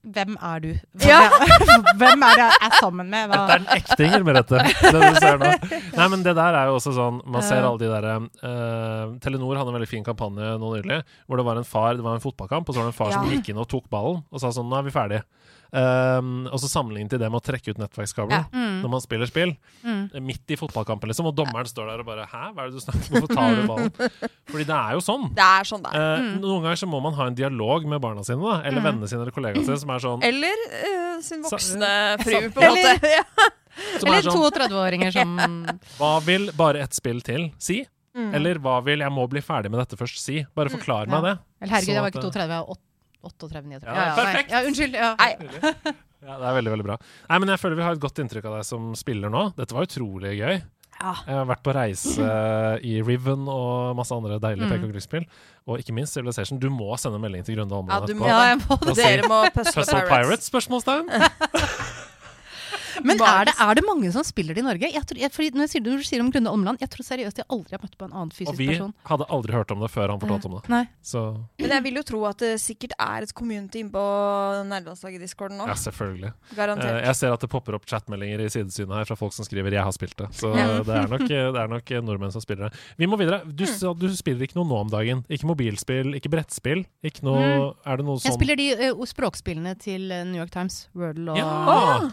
Hvem 0.03 0.33
er 0.35 0.59
du? 0.59 0.67
Hvem, 0.99 1.07
Ja. 1.07 1.19
er, 1.31 1.83
hvem 1.99 2.23
er 2.27 2.33
det 2.35 2.43
jeg 2.43 2.57
er 2.67 2.73
sammen 2.81 3.07
med? 3.09 3.29
Hva? 3.31 3.37
Det 3.47 3.53
er 3.55 3.61
en 3.61 3.69
ektinger, 3.77 4.25
Merete. 4.27 4.59
Det 4.83 4.91
du 4.99 5.19
ser 5.21 5.37
nå. 5.39 5.51
Nei, 5.99 6.07
men 6.11 6.25
det 6.25 6.33
der 6.35 6.57
er 6.59 6.67
jo 6.67 6.75
også 6.79 6.91
sånn 6.97 7.21
Man 7.23 7.45
ser 7.47 7.63
alle 7.63 7.79
de 7.79 7.87
derre 7.91 8.15
uh, 8.43 9.13
Telenor 9.23 9.55
hadde 9.61 9.71
en 9.71 9.77
veldig 9.79 9.87
fin 9.93 10.03
kampanje 10.03 10.57
nå 10.59 10.73
nylig, 10.75 10.99
hvor 11.27 11.39
det 11.39 11.45
var 11.47 11.61
en 11.61 11.67
far 11.69 11.95
Det 11.95 12.03
var 12.03 12.17
en 12.19 12.23
fotballkamp, 12.25 12.67
og 12.67 12.75
så 12.75 12.81
var 12.83 12.89
det 12.89 12.93
en 12.95 12.99
far 12.99 13.13
som 13.15 13.31
gikk 13.31 13.53
inn 13.53 13.61
og 13.63 13.69
tok 13.71 13.87
ballen 13.93 14.19
og 14.27 14.43
sa 14.43 14.51
sånn 14.51 14.67
Nå 14.67 14.81
er 14.81 14.87
vi 14.89 14.93
ferdige. 14.95 15.23
Um, 15.73 16.43
og 16.53 16.59
så 16.61 16.67
sammenlignet 16.69 17.15
i 17.15 17.17
det 17.17 17.27
med 17.33 17.39
å 17.39 17.41
trekke 17.41 17.73
ut 17.73 17.79
nettverkskabelen 17.81 18.43
ja. 18.43 18.45
mm. 18.53 18.75
når 18.83 18.91
man 18.93 19.01
spiller 19.01 19.29
spill. 19.29 19.55
Mm. 19.81 20.03
Midt 20.21 20.53
i 20.53 20.57
fotballkampen, 20.59 21.09
liksom, 21.09 21.31
og 21.31 21.37
dommeren 21.37 21.69
står 21.69 21.89
der 21.89 22.03
og 22.03 22.09
bare 22.11 22.27
Hæ, 22.29 22.43
hva 22.53 22.65
er 22.65 22.69
det 22.69 22.77
du 22.77 22.83
snakker 22.83 23.07
om? 23.07 23.15
Hvorfor 23.15 23.33
tar 23.33 23.57
du 23.57 23.63
ballen? 23.71 23.89
Fordi 24.51 24.67
det 24.69 24.77
er 24.77 24.99
jo 24.99 25.01
sånn. 25.07 25.25
Det 25.33 25.47
Er 25.47 25.69
sånn 25.71 25.87
eh, 25.89 25.97
mm. 25.97 26.29
uh, 26.35 26.37
noen 26.43 26.67
ganger 26.67 26.83
så 26.83 26.89
må 26.91 27.01
man 27.01 27.17
ha 27.17 27.27
en 27.31 27.39
dialog 27.39 27.89
med 27.89 28.03
barna 28.03 28.25
sine, 28.27 28.37
da, 28.43 28.59
eller 28.61 28.83
mm. 28.83 28.87
vennene 28.91 29.09
sine 29.09 29.25
eller 29.25 29.35
kollegaene 29.35 29.65
sine, 29.65 29.79
som 29.81 29.95
er 29.95 30.05
sånn 30.05 30.27
Eller 30.29 30.63
uh, 30.69 31.17
sin 31.25 31.41
voksne 31.47 31.91
fru, 32.21 32.37
på 32.53 32.67
en 32.67 32.77
måte. 32.77 33.17
Eller 33.73 34.21
sånn, 34.21 34.37
32-åringer 34.53 35.13
som 35.15 35.31
Hva 35.97 36.13
vil 36.21 36.51
bare 36.53 36.83
ett 36.85 36.93
spill 36.93 37.23
til 37.25 37.47
si? 37.57 37.81
Mm. 38.13 38.29
Eller 38.37 38.59
hva 38.61 38.77
vil 38.85 39.01
'jeg 39.01 39.09
må 39.09 39.25
bli 39.25 39.41
ferdig 39.41 39.71
med 39.73 39.81
dette 39.81 39.97
først' 39.97 40.21
si? 40.21 40.43
Bare 40.53 40.69
forklar 40.69 41.09
mm. 41.09 41.13
meg 41.15 41.23
det. 41.25 41.35
Eller 41.63 41.73
Herregud, 41.73 41.95
jeg 41.95 42.03
var 42.05 42.13
ikke 42.13 42.25
32, 42.27 42.37
eh, 42.37 42.43
jeg 42.43 42.53
var 42.53 42.75
8. 42.77 42.92
38-39. 43.23 43.87
Ja, 43.87 43.95
ja, 43.95 44.13
perfekt! 44.19 44.53
Ja, 44.53 44.61
unnskyld. 44.67 44.99
Ja. 44.99 45.15
ja, 46.27 46.37
det 46.37 46.47
er 46.49 46.55
veldig, 46.59 46.75
veldig 46.75 46.87
bra. 46.87 46.99
Nei, 47.29 47.41
men 47.43 47.53
jeg 47.53 47.61
føler 47.61 47.79
vi 47.79 47.87
har 47.87 47.97
et 47.97 48.03
godt 48.03 48.23
inntrykk 48.23 48.47
av 48.51 48.59
deg 48.59 48.67
som 48.67 48.93
spiller 48.99 49.33
nå. 49.33 49.49
Dette 49.57 49.77
var 49.77 49.87
utrolig 49.87 50.35
gøy. 50.39 50.61
Ja. 51.03 51.13
Jeg 51.27 51.35
har 51.35 51.47
vært 51.49 51.63
på 51.65 51.73
reise 51.75 52.23
eh, 52.23 52.85
i 52.87 52.93
Riven 53.03 53.47
og 53.51 53.95
masse 53.97 54.15
andre 54.15 54.37
deilige 54.43 54.69
mm. 54.69 54.71
pek 54.71 54.85
og 54.85 54.93
klikkspill. 54.93 55.25
Og 55.67 55.81
ikke 55.81 55.95
minst 55.95 56.15
Civilization. 56.15 56.61
Du 56.61 56.69
må 56.71 56.93
sende 57.01 57.19
melding 57.23 57.43
til 57.47 57.57
Grunde 57.59 57.75
Holmen. 57.75 57.91
Ja, 57.91 58.15
må, 58.19 58.29
ja, 58.29 58.55
må, 58.61 58.79
dere 58.93 59.27
må 59.27 59.43
Puzzle 59.55 59.83
Pirates? 59.83 60.09
Pirates 60.13 60.51
spørsmålstegn. 60.51 61.11
Men 63.07 63.21
er 63.21 63.45
det, 63.49 63.53
er 63.59 63.73
det 63.79 63.83
mange 63.87 64.11
som 64.13 64.23
spiller 64.23 64.53
det 64.53 64.61
i 64.63 64.67
Norge? 64.67 64.89
Jeg 64.93 65.05
tror, 65.09 65.17
jeg, 65.23 65.31
fordi 65.33 65.49
når, 65.55 65.65
jeg 65.67 65.69
sier, 65.73 65.81
når 65.87 65.97
du 65.97 66.03
sier 66.09 66.21
om 66.21 66.31
Grunde 66.31 66.51
Omland, 66.53 66.79
jeg 66.83 66.89
tror 66.93 67.03
seriøst 67.07 67.37
jeg 67.41 67.47
aldri 67.49 67.75
har 67.77 67.81
møtt 67.83 67.97
på 67.97 68.05
en 68.05 68.13
annen 68.13 68.31
fysisk 68.31 68.53
person. 68.53 68.59
Og 68.59 68.63
vi 68.63 68.67
person. 68.77 68.93
hadde 69.11 69.27
aldri 69.29 69.53
hørt 69.57 69.71
om 69.71 69.79
det 69.83 69.91
før 69.93 70.13
han 70.13 70.19
fortalte 70.23 70.49
om 70.51 70.57
det. 70.59 70.63
Nei. 70.69 70.83
Så 71.01 71.23
Men 71.59 71.69
jeg 71.77 71.83
vil 71.83 71.95
jo 71.99 72.03
tro 72.03 72.23
at 72.29 72.37
det 72.43 72.53
sikkert 72.61 72.93
er 72.99 73.23
et 73.27 73.33
community 73.33 73.79
inne 73.83 73.91
på 73.93 74.03
nerdelandslaget-discorden 74.69 75.57
nå. 75.61 75.67
ja, 75.67 75.75
selvfølgelig. 75.79 76.31
Eh, 76.33 76.55
Garantert. 76.57 77.03
jeg 77.05 77.15
ser 77.19 77.33
at 77.33 77.41
det 77.41 77.49
popper 77.49 77.77
opp 77.77 77.85
chatmeldinger 77.89 78.43
i 78.45 78.49
sidesynet 78.53 78.95
her 79.01 79.05
fra 79.09 79.15
folk 79.19 79.33
som 79.33 79.45
skriver 79.45 79.71
'jeg 79.71 79.83
har 79.83 79.91
spilt 79.91 80.15
det'. 80.17 80.31
Så 80.33 80.53
Ja. 80.57 80.83
det, 80.83 80.95
er 80.95 81.07
nok, 81.07 81.27
det 81.27 81.59
er 81.63 81.67
nok 81.67 81.89
nordmenn 82.03 82.31
som 82.31 82.41
spiller 82.41 82.69
det. 82.69 82.79
Vi 82.97 83.05
må 83.05 83.17
videre. 83.17 83.41
Du, 83.45 83.63
Mm. 83.63 83.99
du 83.99 84.07
spiller 84.15 84.41
ikke 84.45 84.55
noe 84.55 84.65
nå 84.67 84.75
om 84.81 84.89
dagen. 84.89 85.25
Ikke 85.29 85.45
mobilspill, 85.47 86.13
ikke 86.15 86.29
brettspill. 86.29 86.85
Ikke 87.03 87.23
noe 87.23 87.73
Er 87.85 87.97
det 87.97 88.05
noe 88.05 88.17
sånn 88.19 88.31
Jeg 88.31 88.33
spiller 88.39 88.55
de 88.55 88.91
uh, 88.93 89.05
språkspillene 89.05 89.77
til 89.79 90.11
eh, 90.11 90.23
New 90.23 90.39
York 90.39 90.51
Times. 90.51 90.87
Wordle 90.95 91.31
og 91.31 91.37
Ja! 91.37 92.09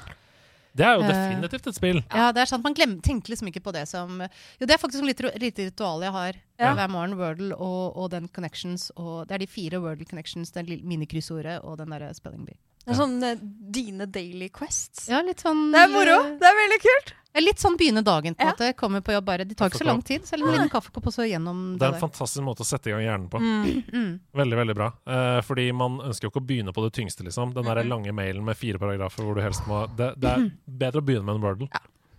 Det 0.76 0.86
er 0.86 0.94
jo 0.96 1.02
Eh, 1.02 1.08
definitivt 1.10 1.66
et 1.66 1.74
spill. 1.74 2.02
Ja, 2.14 2.30
det 2.32 2.42
er 2.42 2.46
sant. 2.46 2.62
Man 2.64 2.74
glemmer, 2.74 3.00
tenker 3.02 3.32
liksom 3.32 3.48
ikke 3.50 3.62
på 3.62 3.72
det 3.72 3.88
som 3.88 4.20
Jo, 4.20 4.66
det 4.66 4.70
er 4.70 4.78
faktisk 4.78 5.02
et 5.02 5.40
lite, 5.40 5.66
ritual 5.66 6.02
jeg 6.02 6.12
har 6.12 6.32
Ja. 6.60 6.74
hver 6.74 6.88
morgen. 6.88 7.16
Wordle 7.18 7.54
og, 7.56 7.96
og 7.96 8.10
den 8.10 8.28
Connections. 8.28 8.90
Og 8.96 9.26
det 9.26 9.34
er 9.34 9.38
de 9.38 9.46
fire 9.46 9.80
Wordle 9.80 10.04
Connections, 10.06 10.50
det 10.52 10.66
lille 10.68 10.84
minikryssordet 10.86 11.60
og 11.64 11.78
den 11.78 11.90
derre 11.90 12.14
Spelling 12.14 12.46
Bee. 12.46 12.56
Det 12.80 12.94
er 12.94 12.98
sånn 12.98 13.22
eh, 13.22 13.36
dine 13.70 14.06
daily 14.10 14.48
quests. 14.48 15.08
Ja, 15.10 15.20
litt 15.22 15.42
sånn 15.44 15.70
Det 15.74 15.80
er 15.84 15.88
moro! 15.92 16.18
Det 16.40 16.46
er 16.48 16.56
veldig 16.64 16.78
kult! 16.84 17.14
ja, 17.34 17.40
Litt 17.44 17.60
sånn 17.62 17.76
begynne 17.78 18.02
dagen, 18.02 18.34
på 18.34 18.42
en 18.42 18.48
Ja. 18.48 18.52
måte. 18.56 18.72
Kommer 18.74 19.00
på 19.06 19.12
jobb 19.14 19.24
bare. 19.28 19.44
Det 19.46 19.54
tar 19.56 19.68
ikke 19.70 19.78
så 19.78 19.86
lang 19.86 20.00
tid. 20.02 20.22
Så 20.26 20.34
en 20.34 20.40
liten 20.48 20.68
kaffekopp 20.72 21.06
og 21.06 21.12
så 21.14 21.22
gjennom 21.28 21.76
Det 21.78 21.84
er 21.86 21.92
en 21.92 22.00
der. 22.00 22.00
fantastisk 22.00 22.42
måte 22.42 22.64
å 22.64 22.66
sette 22.66 22.88
i 22.90 22.90
gang 22.96 23.04
hjernen 23.04 23.28
på. 23.30 23.38
Mm. 23.38 23.84
Mm. 23.92 24.20
Veldig, 24.34 24.56
veldig 24.64 24.74
bra. 24.74 24.88
Eh, 25.06 25.40
fordi 25.46 25.68
man 25.72 26.00
ønsker 26.00 26.26
jo 26.26 26.30
ikke 26.32 26.42
å 26.42 26.46
begynne 26.48 26.72
på 26.74 26.82
det 26.88 26.92
tyngste, 26.98 27.22
liksom. 27.22 27.54
Den 27.54 27.64
der 27.70 27.84
lange 27.84 28.10
mailen 28.12 28.42
med 28.44 28.56
fire 28.56 28.78
paragrafer 28.82 29.22
hvor 29.22 29.36
du 29.36 29.42
helst 29.42 29.62
må 29.68 29.86
Det, 29.96 30.14
det 30.18 30.28
er 30.32 30.50
bedre 30.82 31.00
å 31.00 31.06
begynne 31.06 31.24
med 31.24 31.36
en 31.36 31.42
Wordle. 31.42 31.68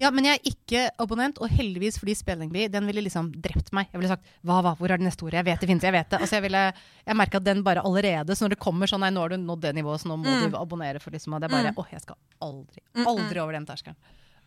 Ja, 0.02 0.10
men 0.10 0.26
jeg 0.26 0.40
er 0.40 0.50
ikke 0.50 0.80
abonnent, 1.04 1.38
og 1.46 1.52
heldigvis 1.54 2.00
fordi 2.02 2.16
Spellingby 2.18 2.64
den 2.74 2.88
ville 2.90 3.04
liksom 3.06 3.28
drept 3.44 3.70
meg. 3.78 3.88
Jeg 3.94 4.02
ville 4.02 4.10
sagt 4.16 4.26
hva, 4.42 4.58
hva, 4.66 4.72
hvor 4.80 4.90
er 4.90 4.98
det 4.98 5.06
neste 5.06 5.22
ordet? 5.28 5.38
Jeg 5.44 5.46
vet 5.52 5.62
det 5.62 5.70
finnes, 5.70 5.84
jeg 5.86 5.94
vet 5.94 6.10
det. 6.10 6.20
Altså, 6.24 6.40
jeg, 6.40 6.46
ville, 6.48 6.64
jeg 7.06 7.16
merker 7.22 7.38
at 7.38 7.46
den 7.46 7.62
bare 7.68 7.84
allerede, 7.86 8.34
så 8.36 8.48
når 8.48 8.56
det 8.56 8.60
kommer 8.66 8.90
sånn 8.90 9.04
nei, 9.06 9.12
nå 9.14 9.22
har 9.22 9.36
du 9.36 9.38
nådd 9.38 9.62
det 9.68 9.76
nivået, 9.78 10.02
så 10.02 10.10
nå 10.10 10.18
må 10.24 10.26
Mm. 10.32 10.50
du 10.52 10.58
abonnere 10.58 11.00
for 11.04 11.12
liksom, 11.14 11.34
og 11.38 11.42
det 11.42 11.52
er 11.52 11.56
bare 11.56 11.72
Mm. 11.72 11.78
åh, 11.78 11.88
jeg 11.94 12.02
skal 12.02 12.16
aldri, 12.42 12.82
aldri 13.06 13.40
over 13.46 13.54
den 13.54 13.66
terskelen. 13.70 13.96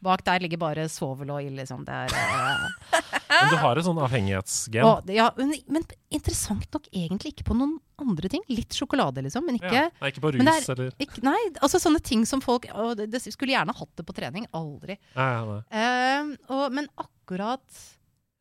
Bak 0.05 0.23
der 0.27 0.43
ligger 0.45 0.61
bare 0.63 0.85
svovel 0.93 1.31
og 1.35 1.41
ild, 1.43 1.57
liksom. 1.59 1.83
Det 1.89 1.95
er 2.05 2.13
uh... 2.15 2.69
Men 3.35 3.51
du 3.51 3.57
har 3.59 3.81
et 3.81 3.87
sånn 3.87 3.99
avhengighetsgen. 3.99 4.85
og, 4.87 5.09
ja, 5.11 5.25
men, 5.37 5.51
men 5.67 5.83
interessant 6.15 6.69
nok 6.77 6.85
egentlig 6.95 7.33
ikke 7.35 7.47
på 7.49 7.57
noen 7.59 7.73
andre 7.99 8.29
ting. 8.31 8.45
Litt 8.53 8.77
sjokolade, 8.77 9.25
liksom, 9.27 9.43
men 9.49 9.59
ikke 9.59 9.73
Ja. 9.75 9.89
Nei, 9.99 10.11
ikke 10.13 10.23
på 10.23 10.31
Men 10.37 10.47
rus 10.53 10.69
det 10.69 10.75
eller 10.77 10.93
ikke, 11.03 11.23
Nei, 11.27 11.41
altså 11.65 11.81
sånne 11.83 11.99
ting 12.05 12.23
som 12.31 12.43
folk 12.45 12.69
å, 12.71 12.93
det, 12.99 13.09
det 13.11 13.21
Skulle 13.25 13.57
gjerne 13.57 13.75
hatt 13.75 13.91
det 13.99 14.07
på 14.07 14.15
trening. 14.15 14.47
Aldri. 14.55 14.97
Nei, 15.17 15.27
nei, 15.35 15.45
nei. 15.51 15.83
Eh, 15.83 16.31
og, 16.55 16.65
men 16.79 16.87
akkurat 17.01 17.65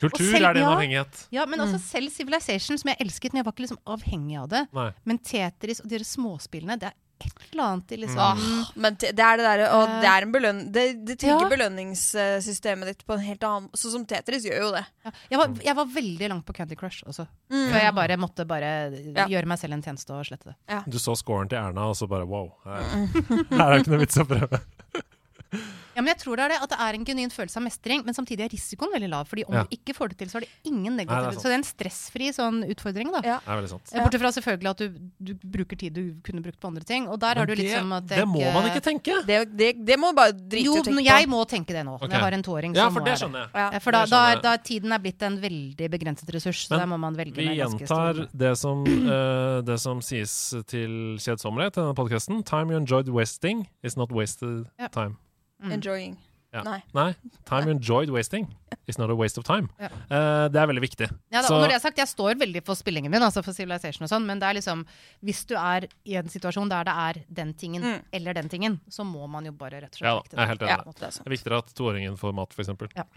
Kultur 0.03 0.25
selv- 0.29 0.49
er 0.51 0.57
din 0.59 0.65
ja. 0.65 0.71
avhengighet. 0.75 1.21
Ja, 1.31 1.45
men 1.49 1.61
altså 1.63 1.77
Mm. 1.79 1.85
selv 1.87 2.11
Civilization, 2.11 2.77
som 2.77 2.89
jeg 2.91 2.99
elsket, 3.05 3.31
men 3.33 3.39
jeg 3.41 3.45
var 3.47 3.53
ikke 3.55 3.65
liksom 3.65 3.81
avhengig 3.87 4.37
av 4.41 4.49
det. 4.51 4.63
Nei. 4.75 4.89
Men 5.05 5.17
Tetris 5.23 5.79
og 5.81 5.87
de 5.89 6.03
småspillene, 6.05 6.77
det 6.81 6.89
er 6.91 6.97
et 7.25 7.43
eller 7.53 7.63
annet 7.63 7.91
i 7.95 7.97
liksom 8.01 8.19
Åh, 8.19 8.71
men 8.75 8.95
det 8.99 9.11
er 9.13 9.37
det 9.39 9.45
derre 9.45 9.67
Og 9.77 9.83
Eh. 9.89 9.95
det 10.03 10.09
er 10.11 10.25
en 10.27 10.31
belønn... 10.33 10.59
Det, 10.71 10.83
det 11.07 11.17
trigger 11.21 11.45
Ja. 11.45 11.49
belønningssystemet 11.55 12.85
ditt 12.91 13.05
på 13.07 13.13
en 13.17 13.23
helt 13.25 13.43
annen 13.47 13.69
Sånn 13.77 13.91
som 13.97 14.05
Tetris 14.09 14.45
gjør 14.47 14.59
jo 14.65 14.71
det. 14.75 14.83
ja. 15.05 15.11
jeg, 15.31 15.39
var, 15.41 15.53
jeg 15.69 15.75
var 15.81 15.85
veldig 15.95 16.29
langt 16.33 16.45
på 16.47 16.53
Candy 16.57 16.75
Crush 16.79 17.03
også. 17.07 17.27
Mm. 17.51 17.67
For 17.71 17.79
jeg 17.79 17.95
bare 17.99 18.17
måtte 18.21 18.45
bare 18.49 18.71
Ja. 19.15 19.27
gjøre 19.27 19.45
meg 19.53 19.59
selv 19.59 19.73
en 19.77 19.83
tjeneste 19.85 20.13
og 20.13 20.25
slette 20.25 20.53
det. 20.53 20.83
Du 20.87 20.97
så 20.99 21.15
scoren 21.19 21.49
til 21.49 21.57
Erna, 21.59 21.89
og 21.89 21.95
så 21.99 22.07
bare 22.09 22.25
wow. 22.27 22.51
Her, 22.65 22.83
her 23.51 23.65
er 23.67 23.73
det 23.77 23.83
ikke 23.85 23.95
noe 23.95 24.03
vits 24.05 24.17
å 24.21 24.27
prøve. 24.29 24.61
Ja, 25.95 26.01
men 26.01 26.09
jeg 26.13 26.19
tror 26.23 26.35
det 26.39 26.45
er 26.45 26.49
det, 26.53 26.59
at 26.63 26.69
det 26.73 26.79
er 26.79 26.93
en 26.97 27.05
genuin 27.05 27.29
følelse 27.33 27.57
av 27.57 27.63
mestring, 27.63 28.03
men 28.05 28.13
samtidig 28.17 28.45
er 28.47 28.49
risikoen 28.53 28.91
veldig 28.93 29.09
lav. 29.11 29.27
Fordi 29.29 29.43
om 29.47 29.53
Ja. 29.53 29.63
du 29.63 29.75
ikke 29.77 29.93
får 29.95 30.09
det 30.09 30.17
til, 30.17 30.27
så 30.29 30.37
er 30.37 30.45
det 30.47 30.49
ingen 30.65 30.95
Nei, 30.97 31.05
det. 31.05 31.35
Så 31.37 31.43
det 31.43 31.53
er 31.53 31.59
en 31.59 31.63
stressfri 31.67 32.29
sånn 32.33 32.63
utfordring, 32.69 33.11
da. 33.11 33.21
Ja. 33.23 33.37
Det 33.43 33.47
er 33.53 33.57
veldig 33.61 33.69
sant. 33.69 33.91
Eh, 33.93 34.01
Bortsett 34.03 34.21
fra 34.21 34.31
selvfølgelig 34.33 34.69
at 34.69 34.77
du, 34.77 34.87
du 35.21 35.33
bruker 35.43 35.77
tid 35.77 35.93
du 35.93 36.15
kunne 36.23 36.41
brukt 36.41 36.59
på 36.59 36.67
andre 36.67 36.83
ting. 36.83 37.07
Og 37.07 37.19
der 37.19 37.35
har 37.35 37.45
du 37.45 37.53
litt 37.55 37.71
sånn 37.71 37.91
at 37.97 38.07
det 38.07 38.25
må 38.27 38.41
man 38.53 38.69
ikke 38.71 38.81
tenke. 38.83 39.19
Det, 39.25 39.39
det, 39.57 39.85
det 39.85 39.97
må 39.99 40.13
bare 40.15 40.33
drite 40.33 40.65
Jo, 40.65 40.73
tenke 40.81 40.93
men 40.95 41.03
på. 41.03 41.09
jeg 41.09 41.27
må 41.29 41.41
tenke 41.47 41.73
det 41.73 41.85
nå. 41.85 41.95
Okay. 41.95 42.07
Når 42.07 42.17
jeg 42.17 42.23
har 42.27 42.33
en 42.39 42.43
toåring, 42.43 42.75
Ja, 42.75 42.89
for 42.89 43.01
må 43.01 43.05
det 43.05 43.17
skjønner 43.21 43.45
jeg. 43.45 43.49
Ja. 43.55 43.79
For 43.79 43.91
da, 43.91 44.05
da, 44.05 44.21
er, 44.33 44.41
da 44.41 44.57
tiden 44.57 44.91
er 44.91 44.99
blitt 44.99 45.21
en 45.23 45.37
veldig 45.41 45.89
begrenset 45.93 46.29
ressurs, 46.33 46.65
så 46.67 46.71
Men 46.73 46.79
der 46.79 46.87
må 46.93 46.99
man 46.99 47.15
velge 47.15 47.35
Vi 47.37 47.55
gjentar 47.57 48.27
det 48.33 48.57
som, 48.57 48.83
uh, 48.83 49.61
det 49.61 49.79
som 49.79 50.01
sies 50.01 50.53
til 50.67 51.17
kjedsommelighet 51.21 51.77
i 51.77 51.81
denne 51.81 51.95
podkasten. 51.95 52.43
Time 52.43 52.71
you 52.71 52.77
enjoyed 52.77 53.09
wasting 53.09 53.67
is 53.83 53.95
not 53.97 54.11
wasted 54.11 54.65
Ja. 54.79 54.87
time. 54.87 55.17
Mm. 55.63 55.71
Enjoying. 55.79 56.17
Ja. 56.53 56.61
Nei. 56.61 56.83
Nei, 56.93 57.15
time 57.49 57.71
enjoyed 57.71 58.11
wasting 58.13 58.43
is 58.85 58.99
not 58.99 59.09
a 59.09 59.15
waste 59.17 59.39
of 59.41 59.43
time. 59.47 59.71
Ja. 59.81 59.87
Uh, 59.89 60.43
det 60.53 60.59
er 60.61 60.67
veldig 60.69 60.83
viktig. 60.83 61.07
Ja, 61.33 61.41
da, 61.41 61.47
når 61.49 61.71
det 61.71 61.77
er 61.79 61.81
sagt, 61.81 61.97
Jeg 61.97 62.07
står 62.11 62.35
veldig 62.37 62.61
for 62.67 62.77
spillingen 62.77 63.09
min, 63.09 63.23
altså 63.25 63.41
for 63.41 63.57
Civilization 63.57 64.05
og 64.05 64.11
sånn, 64.11 64.27
men 64.29 64.37
det 64.37 64.51
er 64.51 64.59
liksom 64.59 64.83
hvis 65.25 65.41
du 65.49 65.55
er 65.57 65.87
i 66.05 66.13
en 66.19 66.29
situasjon 66.29 66.69
der 66.69 66.85
det 66.85 66.93
er 67.07 67.21
den 67.41 67.55
tingen 67.57 67.81
Mm. 67.81 68.03
eller 68.13 68.33
den 68.37 68.49
tingen, 68.53 68.79
så 68.87 69.01
må 69.03 69.25
man 69.27 69.45
jo 69.49 69.51
bare 69.51 69.81
rett 69.81 69.97
og 69.97 69.97
slett 69.97 70.09
Ja 70.11 70.19
da, 70.21 70.29
jeg 70.29 70.43
er 70.43 70.51
helt 70.53 70.61
enig. 70.61 70.93
Det. 70.99 71.09
Det 71.17 71.25
er 71.25 71.35
viktigere 71.37 71.57
at 71.63 71.73
toåringen 71.73 72.17
får 72.21 72.33
mat, 72.37 72.53
f.eks. 72.53 72.69
Ja. 72.95 73.07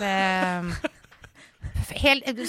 Det, 0.00 0.14
helt, 0.56 0.72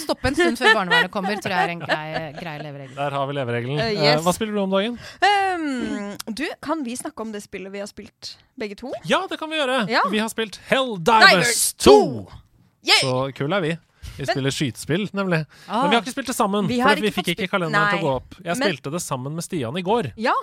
stoppe 0.02 0.30
en 0.30 0.36
stund 0.36 0.60
før 0.60 0.74
barnevernet 0.74 1.12
kommer, 1.14 1.40
tror 1.42 1.54
jeg 1.54 1.68
er 1.68 1.72
en 1.74 1.82
grei, 1.82 2.06
grei 2.38 2.56
leveregel. 2.62 2.94
Der 2.98 3.16
har 3.18 3.26
vi 3.28 3.36
leveregelen. 3.38 3.80
Uh, 3.80 3.90
yes. 3.92 4.22
hva 4.26 4.34
spiller 4.36 4.58
du 4.58 4.62
om 4.62 4.76
dagen? 4.76 4.98
Um, 5.24 6.34
du, 6.38 6.44
kan 6.64 6.84
vi 6.86 6.96
snakke 6.98 7.24
om 7.24 7.32
det 7.34 7.42
spillet 7.44 7.72
vi 7.74 7.82
har 7.82 7.90
spilt, 7.90 8.36
begge 8.58 8.78
to? 8.78 8.92
Ja, 9.08 9.24
det 9.30 9.40
kan 9.40 9.50
vi 9.50 9.60
gjøre! 9.60 9.82
Ja. 9.90 10.04
Vi 10.12 10.22
har 10.22 10.30
spilt 10.32 10.60
Helldivers 10.70 11.32
Divers 11.32 11.66
2! 11.84 11.98
Yay! 12.88 13.00
Så 13.02 13.16
kule 13.36 13.58
er 13.58 13.66
vi. 13.66 13.74
Vi 14.18 14.26
spiller 14.26 14.54
skytespill, 14.54 15.08
nemlig. 15.14 15.44
Ah. 15.66 15.82
Men 15.82 15.90
vi 15.90 15.96
har 15.96 16.02
ikke 16.02 16.14
spilt 16.14 16.30
det 16.32 16.36
sammen, 16.36 16.70
Vi 16.70 16.78
for 16.82 17.02
vi 17.02 17.12
fikk 17.14 17.34
ikke 17.34 17.50
kalenderen 17.50 17.92
til 17.92 18.02
å 18.02 18.06
gå 18.06 18.14
opp. 18.20 18.38
Jeg 18.42 18.56
Men- 18.56 18.72
spilte 18.72 18.94
det 18.94 19.02
sammen 19.04 19.34
med 19.34 19.46
Stian 19.46 19.76
i 19.78 19.84
går. 19.86 20.12
Ja. 20.16 20.34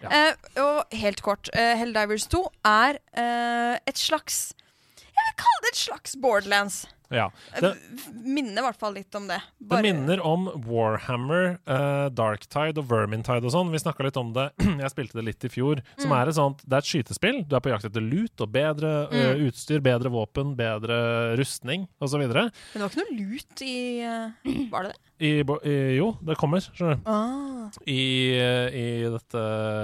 Ja. 0.00 0.08
Uh, 0.08 0.62
og 0.64 0.96
helt 0.96 1.20
kort, 1.22 1.50
uh, 1.52 1.74
Helldivers 1.76 2.24
2 2.32 2.40
er 2.64 2.96
uh, 3.20 3.76
et 3.84 3.98
slags 4.00 4.54
Jeg 4.96 5.26
vil 5.26 5.34
kalle 5.36 5.60
det 5.66 5.72
et 5.74 5.76
slags 5.76 6.16
Borderlands. 6.16 6.86
Ja. 7.10 7.24
Eh, 7.54 7.60
Det, 7.60 7.70
Minner 8.14 8.62
i 8.62 8.64
hvert 8.68 8.78
fall 8.78 8.94
litt 8.94 9.14
om 9.18 9.26
det. 9.26 9.40
det 9.58 9.80
minner 9.82 10.20
om 10.22 10.44
Warhammer, 10.66 11.56
uh, 11.66 12.08
Darktide 12.14 12.78
og 12.78 12.86
Vermintide 12.90 13.42
og 13.48 13.50
sånn. 13.54 13.72
Vi 13.74 13.80
snakka 13.82 14.04
litt 14.06 14.16
om 14.20 14.32
det. 14.36 14.44
Jeg 14.84 14.92
spilte 14.92 15.18
det 15.18 15.24
litt 15.26 15.44
i 15.44 15.50
fjor. 15.50 15.82
Som 15.98 16.10
Mm. 16.10 16.16
er 16.20 16.28
et 16.30 16.34
sånt 16.38 16.62
Det 16.64 16.72
er 16.72 16.78
et 16.84 16.90
skytespill. 16.90 17.40
Du 17.48 17.56
er 17.56 17.60
på 17.64 17.70
jakt 17.72 17.84
etter 17.88 18.00
lut 18.04 18.40
og 18.40 18.52
bedre 18.54 18.92
eh, 19.10 19.34
Mm. 19.34 19.46
utstyr, 19.50 19.80
bedre 19.82 20.10
våpen, 20.10 20.54
bedre 20.56 21.36
rustning 21.38 21.88
osv. 22.00 22.18
Men 22.20 22.30
det 22.30 22.80
var 22.80 22.90
ikke 22.90 23.04
noe 23.04 23.18
lut 23.18 23.62
i 23.66 23.76
uh, 24.06 24.70
Var 24.70 24.82
det 24.86 24.92
det? 24.94 24.98
I, 25.20 25.30
i, 25.68 25.74
jo, 25.98 26.14
det 26.24 26.38
kommer, 26.40 26.62
skjønner 26.64 26.96
du. 26.96 27.10
Ah. 27.10 27.68
I, 27.84 28.00
eh, 28.38 28.70
i 28.72 28.86
dette 29.12 29.42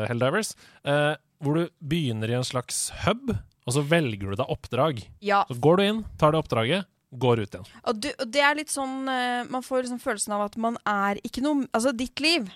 Helldivers. 0.08 0.54
Uh, 0.86 1.14
hvor 1.44 1.58
du 1.58 1.66
begynner 1.84 2.30
i 2.32 2.36
en 2.38 2.46
slags 2.46 2.86
hub, 3.04 3.34
og 3.66 3.74
så 3.74 3.82
velger 3.84 4.30
du 4.32 4.36
deg 4.40 4.48
oppdrag. 4.48 5.02
Ja. 5.20 5.42
Så 5.50 5.58
går 5.60 5.76
du 5.76 5.82
inn, 5.84 6.04
tar 6.16 6.32
det 6.32 6.40
oppdraget, 6.40 6.86
går 7.14 7.40
ut 7.44 7.54
igjen. 7.54 7.66
Og, 7.86 8.00
du, 8.02 8.09
og 8.18 8.30
det 8.34 8.40
er 8.42 8.54
litt 8.59 8.72
sånn 8.72 9.07
eh, 9.09 9.44
Man 9.50 9.62
får 9.62 9.84
liksom 9.86 10.00
følelsen 10.02 10.32
av 10.34 10.46
at 10.48 10.57
man 10.59 10.76
er 10.86 11.20
ikke 11.24 11.40
noe 11.44 11.66
Altså, 11.72 11.92
ditt 11.96 12.18
liv 12.20 12.48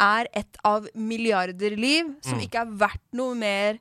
er 0.00 0.26
et 0.32 0.56
av 0.64 0.86
milliarder 0.96 1.76
liv 1.76 2.14
som 2.24 2.38
Mm. 2.38 2.46
ikke 2.46 2.62
er 2.64 2.70
verdt 2.80 3.04
noe 3.12 3.34
mer 3.36 3.76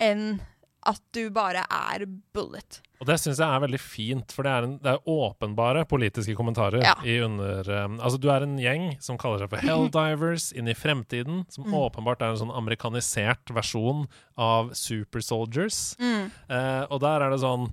enn 0.00 0.40
at 0.88 0.98
du 1.14 1.28
bare 1.30 1.60
er 1.70 2.06
bullet. 2.34 2.80
Og 2.98 3.06
det 3.06 3.14
syns 3.20 3.38
jeg 3.38 3.46
er 3.46 3.60
veldig 3.62 3.78
fint, 3.78 4.32
for 4.34 4.42
det 4.42 4.50
er, 4.50 4.64
en, 4.66 4.72
det 4.82 4.90
er 4.96 5.04
åpenbare 5.12 5.84
politiske 5.86 6.34
kommentarer 6.34 6.82
Ja. 6.82 6.94
i 7.06 7.20
under 7.22 7.68
um, 7.84 8.00
Altså, 8.00 8.18
du 8.18 8.26
er 8.32 8.42
en 8.42 8.56
gjeng 8.58 8.88
som 9.02 9.18
kaller 9.20 9.38
seg 9.44 9.50
for 9.52 9.62
Helldivers 9.68 10.48
inn 10.56 10.66
i 10.66 10.74
fremtiden, 10.74 11.44
som 11.52 11.68
Mm. 11.68 11.76
åpenbart 11.84 12.22
er 12.24 12.32
en 12.32 12.40
sånn 12.42 12.56
amerikanisert 12.56 13.52
versjon 13.54 14.08
av 14.36 14.72
Super 14.74 15.20
Soldiers. 15.22 15.94
Mm. 16.00 16.32
Uh, 16.50 16.86
og 16.90 17.00
der 17.04 17.20
er 17.28 17.30
det 17.36 17.40
sånn 17.44 17.68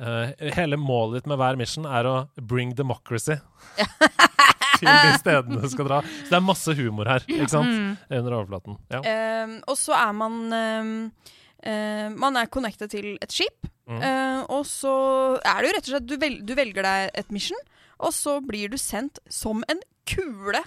eh, 0.00 0.50
Hele 0.56 0.78
målet 0.80 1.20
ditt 1.20 1.30
med 1.30 1.40
hver 1.40 1.58
mission 1.60 1.86
er 1.88 2.08
å 2.08 2.16
bring 2.40 2.74
democracy 2.76 3.36
til 4.80 4.88
de 4.90 5.12
stedene 5.20 5.60
du 5.62 5.68
skal 5.70 5.88
dra. 5.88 6.00
Så 6.02 6.32
det 6.32 6.38
er 6.38 6.44
masse 6.44 6.76
humor 6.78 7.10
her, 7.10 7.26
ikke 7.30 7.52
sant? 7.52 7.70
Mm. 7.70 8.18
Under 8.18 8.38
overflaten. 8.40 8.78
Ja. 8.92 9.02
Ehm, 9.06 9.56
og 9.70 9.78
så 9.80 9.94
er 9.98 10.12
man 10.18 10.40
ehm, 10.54 10.92
uh, 11.64 12.08
Man 12.20 12.40
er 12.40 12.50
connected 12.52 12.92
til 12.92 13.14
et 13.22 13.32
skip. 13.32 13.70
Mm. 13.88 14.00
Uh, 14.00 14.40
og 14.58 14.64
så 14.68 14.94
er 15.44 15.60
det 15.60 15.68
jo 15.68 15.74
rett 15.76 15.88
og 15.88 15.92
slett 15.94 16.08
du, 16.08 16.16
vel, 16.20 16.38
du 16.44 16.54
velger 16.56 16.86
deg 16.86 17.18
et 17.20 17.34
mission, 17.34 17.66
og 18.00 18.14
så 18.16 18.38
blir 18.44 18.72
du 18.72 18.78
sendt 18.80 19.20
som 19.32 19.62
en 19.70 19.82
kule 20.08 20.64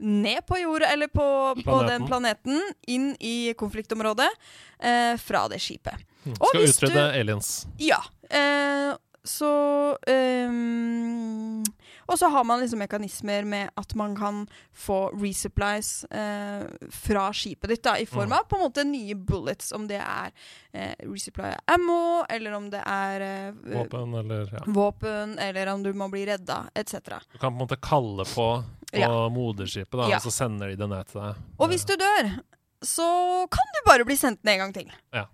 ned 0.00 0.46
på 0.48 0.58
jorda, 0.62 0.86
eller 0.92 1.08
på, 1.12 1.26
på 1.64 1.82
den 1.88 2.06
planeten, 2.08 2.60
inn 2.88 3.12
i 3.20 3.52
konfliktområdet 3.58 4.28
eh, 4.80 5.14
fra 5.20 5.46
det 5.52 5.60
skipet. 5.60 5.94
Mm. 6.24 6.34
Skal 6.36 6.60
hvis 6.64 6.80
du- 6.80 6.98
aliens. 6.98 7.66
Ja. 7.78 8.00
Eh, 8.30 8.96
så 9.24 9.96
ehm, 10.08 11.62
Og 12.10 12.18
så 12.18 12.26
har 12.32 12.42
man 12.44 12.58
liksom 12.60 12.80
mekanismer 12.82 13.44
med 13.46 13.68
at 13.78 13.92
man 13.94 14.16
kan 14.18 14.40
få 14.74 15.12
resupplies 15.14 16.04
eh, 16.10 16.64
fra 16.90 17.28
skipet 17.36 17.70
ditt, 17.70 17.82
da, 17.86 17.92
i 18.02 18.06
form 18.06 18.30
Mm. 18.32 18.32
av 18.38 18.48
på 18.50 18.56
en 18.56 18.62
måte 18.64 18.84
nye 18.84 19.14
bullets. 19.14 19.70
Om 19.76 19.86
det 19.86 20.00
er 20.02 20.32
eh, 20.74 20.94
resupply 21.06 21.52
ammo, 21.70 22.24
eller 22.28 22.52
om 22.58 22.66
det 22.72 22.82
er 22.82 23.20
eh, 23.20 23.52
Våpen 23.76 24.14
eller 24.24 24.50
ja. 24.52 24.64
våpen, 24.66 25.36
eller 25.38 25.66
om 25.70 25.82
du 25.86 25.92
må 25.94 26.08
bli 26.10 26.24
redda, 26.26 26.64
etc. 26.74 26.98
Du 27.30 27.38
kan 27.38 27.52
på 27.52 27.54
en 27.54 27.62
måte 27.62 27.78
kalle 27.80 28.24
på, 28.26 28.48
på 28.92 28.98
Ja. 29.00 29.28
moderskipet, 29.28 29.90
da, 29.98 30.08
Ja. 30.08 30.16
og 30.16 30.22
så 30.22 30.30
sender 30.32 30.68
de 30.70 30.76
det 30.76 30.88
ned 30.88 31.06
til 31.06 31.20
deg. 31.20 31.36
Og 31.58 31.68
hvis 31.70 31.84
du 31.86 31.94
dør, 31.96 32.30
så 32.82 33.46
kan 33.50 33.66
du 33.74 33.80
bare 33.86 34.04
bli 34.04 34.14
sendt 34.16 34.42
ned 34.44 34.54
en 34.54 34.58
gang 34.58 34.72
til. 34.74 34.90
Ja. 35.12 35.26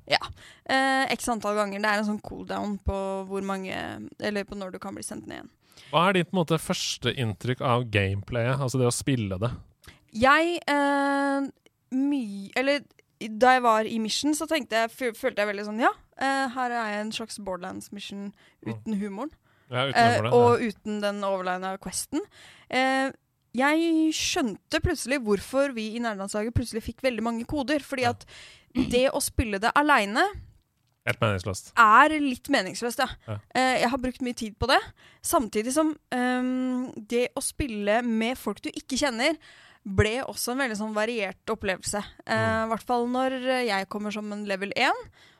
Eh, 0.69 1.07
X 1.15 1.29
antall 1.29 1.55
ganger. 1.55 1.79
Det 1.81 1.87
er 1.91 1.99
en 1.99 2.05
sånn 2.05 2.23
cooldown 2.23 2.79
på 2.85 3.27
hvor 3.29 3.43
mange 3.43 4.09
Eller 4.21 4.45
på 4.45 4.57
når 4.57 4.73
du 4.73 4.79
kan 4.79 4.95
bli 4.95 5.03
sendt 5.03 5.27
ned 5.27 5.39
igjen. 5.43 5.51
Hva 5.93 6.09
er 6.09 6.13
ditt 6.15 6.31
på 6.31 6.35
en 6.35 6.45
måte 6.45 6.59
første 6.59 7.15
inntrykk 7.15 7.61
av 7.61 7.85
gameplayet, 7.91 8.59
altså 8.59 8.79
det 8.79 8.89
å 8.89 8.93
spille 8.93 9.39
det? 9.39 9.51
Jeg 10.13 10.61
eh, 10.67 11.49
mye 11.93 12.51
Eller 12.57 12.81
da 13.21 13.53
jeg 13.55 13.63
var 13.63 13.85
i 13.89 13.99
Mission, 13.99 14.35
så 14.35 14.47
tenkte 14.49 14.73
jeg, 14.73 14.91
følte 15.17 15.37
jeg 15.41 15.49
veldig 15.49 15.65
sånn 15.65 15.79
Ja, 15.81 15.93
eh, 16.19 16.49
her 16.53 16.71
er 16.71 16.91
jeg 16.91 17.01
en 17.07 17.13
slags 17.13 17.39
Borderlands-mission 17.39 18.33
uten 18.67 18.99
humoren. 19.01 19.31
Ja, 19.71 19.87
Eh, 19.87 19.93
utenom 19.93 20.25
ja. 20.25 20.31
og 20.33 20.61
uten 20.61 21.01
den 21.01 21.23
overlina 21.25 21.79
questen. 21.79 22.21
Eh, 22.71 23.11
jeg 23.57 24.13
skjønte 24.17 24.81
plutselig 24.85 25.19
hvorfor 25.25 25.73
vi 25.77 25.89
i 25.97 26.03
nærlandslaget 26.05 26.55
plutselig 26.57 26.83
fikk 26.87 27.03
veldig 27.07 27.25
mange 27.25 27.47
koder. 27.49 27.81
Fordi 27.85 28.05
at 28.09 28.27
det 28.93 29.07
å 29.17 29.21
spille 29.25 29.59
det 29.63 29.73
aleine 29.79 30.25
er 31.79 32.17
litt 32.19 32.49
meningsløst, 32.51 32.99
ja. 32.99 33.07
Ja. 33.31 33.37
Eh, 33.55 33.77
jeg 33.85 33.91
har 33.93 34.01
brukt 34.03 34.25
mye 34.27 34.35
tid 34.35 34.57
på 34.59 34.67
det. 34.67 34.81
Samtidig 35.23 35.73
som 35.77 35.93
um, 36.11 36.89
det 36.99 37.29
å 37.39 37.43
spille 37.47 38.01
med 38.03 38.35
folk 38.41 38.59
du 38.65 38.73
ikke 38.73 38.99
kjenner, 38.99 39.39
ble 39.87 40.17
også 40.27 40.57
en 40.57 40.65
veldig 40.65 40.77
sånn 40.81 40.97
variert 40.97 41.53
opplevelse. 41.55 42.01
Eh, 42.27 42.35
I 42.35 42.65
Mm. 42.67 42.73
hvert 42.73 42.87
fall 42.89 43.07
når 43.07 43.37
jeg 43.69 43.87
kommer 43.89 44.11
som 44.11 44.33
en 44.35 44.45
level 44.51 44.73
1, 44.75 44.93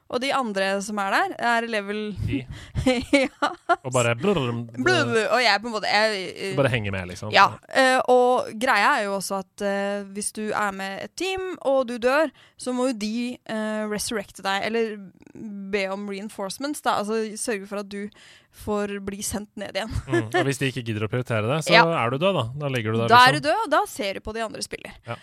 Og 0.07 0.21
de 0.23 0.29
andre 0.35 0.69
som 0.87 0.99
er 1.03 1.15
der, 1.17 1.33
er 1.51 1.67
level 1.67 2.01
I. 2.31 2.43
ja. 3.27 3.49
Og 3.81 3.91
bare 3.95 4.15
blurr, 4.19 4.53
Blub, 4.77 5.11
Og 5.35 5.41
jeg 5.43 5.63
på 5.63 5.67
en 5.71 5.75
måte 5.75 5.91
jeg, 5.91 6.29
uh, 6.53 6.57
bare 6.61 6.71
henger 6.71 6.95
med, 6.95 7.09
liksom. 7.11 7.33
Ja. 7.35 7.49
Uh, 7.67 7.99
og 8.13 8.53
greia 8.63 8.93
er 9.01 9.07
jo 9.09 9.17
også 9.17 9.41
at 9.43 9.67
uh, 9.67 10.07
hvis 10.15 10.31
du 10.37 10.45
er 10.53 10.71
med 10.77 11.03
et 11.09 11.15
team, 11.19 11.57
og 11.67 11.89
du 11.91 11.97
dør, 12.03 12.31
så 12.57 12.75
må 12.77 12.91
jo 12.93 12.97
de 13.03 13.15
resurrecte 13.91 14.43
deg, 14.45 14.65
eller 14.69 14.97
be 15.73 15.85
om 15.93 16.07
reinforcements, 16.11 16.83
da. 16.85 16.99
Altså 17.03 17.21
sørge 17.41 17.67
for 17.69 17.83
at 17.83 17.91
du 17.91 18.07
får 18.57 18.97
bli 19.05 19.21
sendt 19.27 19.51
ned 19.61 19.77
igjen. 19.77 19.93
Mm. 20.07 20.29
Og 20.31 20.43
hvis 20.49 20.61
de 20.63 20.71
ikke 20.71 20.85
gidder 20.87 21.07
å 21.07 21.11
prioritere 21.13 21.45
det, 21.51 21.61
så 21.67 21.75
Ja. 21.75 21.85
er 21.99 22.11
du 22.15 22.19
død, 22.23 22.35
da. 22.39 22.45
Da 22.63 22.71
ligger 22.73 22.95
du 22.95 23.03
der, 23.03 23.09
Da 23.13 23.23
er 23.27 23.37
du 23.37 23.41
liksom. 23.41 23.51
død, 23.51 23.63
og 23.67 23.71
da 23.75 23.83
ser 23.91 24.15
du 24.15 24.21
på 24.25 24.35
de 24.37 24.45
andre 24.47 24.63
spiller. 24.65 24.95
Ja. 25.07 25.17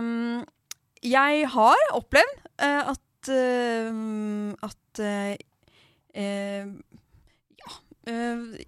Um, 0.00 0.44
jeg 1.04 1.46
har 1.52 1.82
opplevd 1.94 2.38
uh, 2.62 2.92
at 2.92 3.00
at 3.30 5.00
eh, 5.02 5.36
eh, 6.14 6.66
ja 7.60 7.74
eh, 8.12 8.64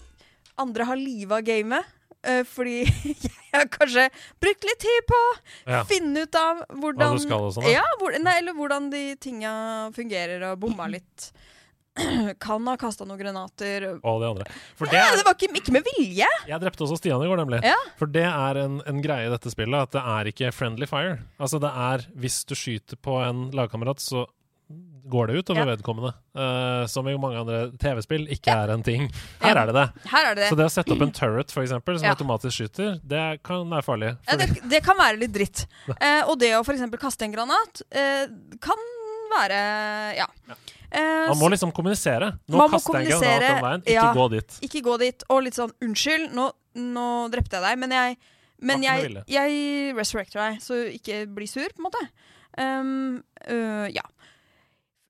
andre 0.59 0.85
har 0.91 0.99
liva 0.99 1.41
gamet. 1.47 1.95
Uh, 2.27 2.43
fordi 2.51 2.81
jeg 3.23 3.31
har 3.55 3.69
kanskje 3.71 4.09
brukt 4.43 4.65
litt 4.67 4.81
tid 4.83 5.05
på 5.07 5.15
å 5.15 5.37
Ja. 5.71 5.85
finne 5.87 6.25
ut 6.27 6.35
av 6.35 6.65
Hva 6.67 6.79
hvordan 6.83 7.15
du 7.15 7.23
skal 7.23 7.45
og 7.47 7.53
sånn. 7.55 7.69
ja, 7.71 7.85
hvor, 8.01 8.17
nei, 8.19 8.33
eller 8.41 8.57
hvordan 8.59 8.89
de 8.91 9.03
tinga 9.23 9.53
fungerer, 9.95 10.43
og 10.51 10.59
bomma 10.65 10.89
litt. 10.97 11.29
Kan 12.43 12.67
ha 12.67 12.75
kasta 12.79 13.07
noen 13.07 13.21
granater. 13.23 13.87
Og 14.03 14.19
de 14.23 14.27
andre. 14.33 14.49
Det 14.83 14.99
Ja, 14.99 15.15
det 15.15 15.23
var 15.27 15.39
ikke, 15.39 15.53
ikke 15.63 15.77
med 15.79 15.87
vilje! 15.93 16.27
jeg 16.51 16.61
drepte 16.63 16.85
også 16.89 16.99
Stian 16.99 17.23
i 17.23 17.31
går, 17.31 17.39
nemlig. 17.39 17.63
Ja. 17.67 17.79
For 18.03 18.11
det 18.11 18.27
er 18.27 18.61
en, 18.65 18.81
en 18.87 18.99
greie 19.03 19.31
i 19.31 19.33
dette 19.33 19.51
spillet, 19.55 19.79
at 19.87 19.95
det 19.95 20.03
er 20.03 20.33
ikke 20.33 20.51
friendly 20.55 20.91
fire. 20.91 21.21
Altså 21.39 21.63
det 21.63 21.71
er 21.71 22.05
Hvis 22.19 22.41
du 22.51 22.55
skyter 22.59 22.99
på 22.99 23.15
en 23.23 23.47
lagkamerat, 23.55 24.03
så 24.03 24.27
går 25.11 25.31
det 25.31 25.41
ut 25.41 25.51
over 25.51 25.61
Ja. 25.65 25.69
vedkommende. 25.77 26.13
Uh, 26.37 26.87
som 26.87 27.09
i 27.09 27.17
mange 27.17 27.41
andre 27.41 27.73
TV-spill 27.81 28.29
ikke 28.29 28.53
Ja. 28.53 28.65
er 28.65 28.75
en 28.75 28.83
ting. 28.83 29.09
Her 29.41 29.55
Ja. 29.55 29.63
er 29.63 29.67
det 29.67 29.75
det. 29.75 30.11
Her 30.11 30.25
er 30.31 30.35
det 30.35 30.43
det. 30.43 30.51
Så 30.51 30.57
det 30.57 30.67
å 30.67 30.71
sette 30.71 30.93
opp 30.93 31.03
en 31.03 31.13
turret, 31.13 31.51
for 31.51 31.63
eksempel, 31.63 31.99
som 31.99 32.07
Ja. 32.07 32.15
automatisk 32.15 32.61
skyter, 32.61 33.01
det 33.07 33.43
kan 33.43 33.69
være 33.69 33.85
farlig. 33.85 34.17
Ja, 34.29 34.37
det, 34.37 34.49
det 34.73 34.83
kan 34.85 34.97
være 34.97 35.19
litt 35.19 35.33
dritt. 35.33 35.67
Uh, 35.89 36.29
og 36.29 36.39
det 36.39 36.53
å 36.55 36.65
f.eks. 36.65 36.85
kaste 36.99 37.23
en 37.25 37.33
granat 37.33 37.83
uh, 37.93 38.27
kan 38.61 38.77
være 39.29 40.17
ja. 40.17 40.27
Eh, 40.91 41.29
man 41.29 41.37
må 41.37 41.51
liksom 41.53 41.73
kommunisere. 41.73 42.39
Nå 42.49 42.65
kaster 42.73 43.03
jeg 43.03 43.13
en 43.13 43.21
granat 43.21 43.41
den 43.45 43.63
veien, 43.63 43.83
ikke 43.85 43.93
ja. 43.93 44.13
gå 44.17 44.31
dit. 44.33 44.59
ikke 44.63 44.81
gå 44.87 44.99
dit. 44.99 45.25
Og 45.29 45.43
litt 45.45 45.55
sånn 45.59 45.73
'unnskyld, 45.85 46.33
nå, 46.33 46.51
nå 46.81 47.31
drepte 47.31 47.61
jeg 47.61 47.63
deg', 47.67 47.79
men 47.79 47.91
jeg 47.91 48.17
men 48.61 48.83
jeg, 48.83 49.13
jeg 49.31 49.95
resurrecter 49.95 50.41
deg, 50.41 50.63
så 50.63 50.81
ikke 50.91 51.27
bli 51.31 51.47
sur, 51.47 51.69
på 51.69 51.79
en 51.79 51.87
måte. 51.87 52.01
Um, 52.59 53.23
uh, 53.47 53.87
ja. 53.87 54.03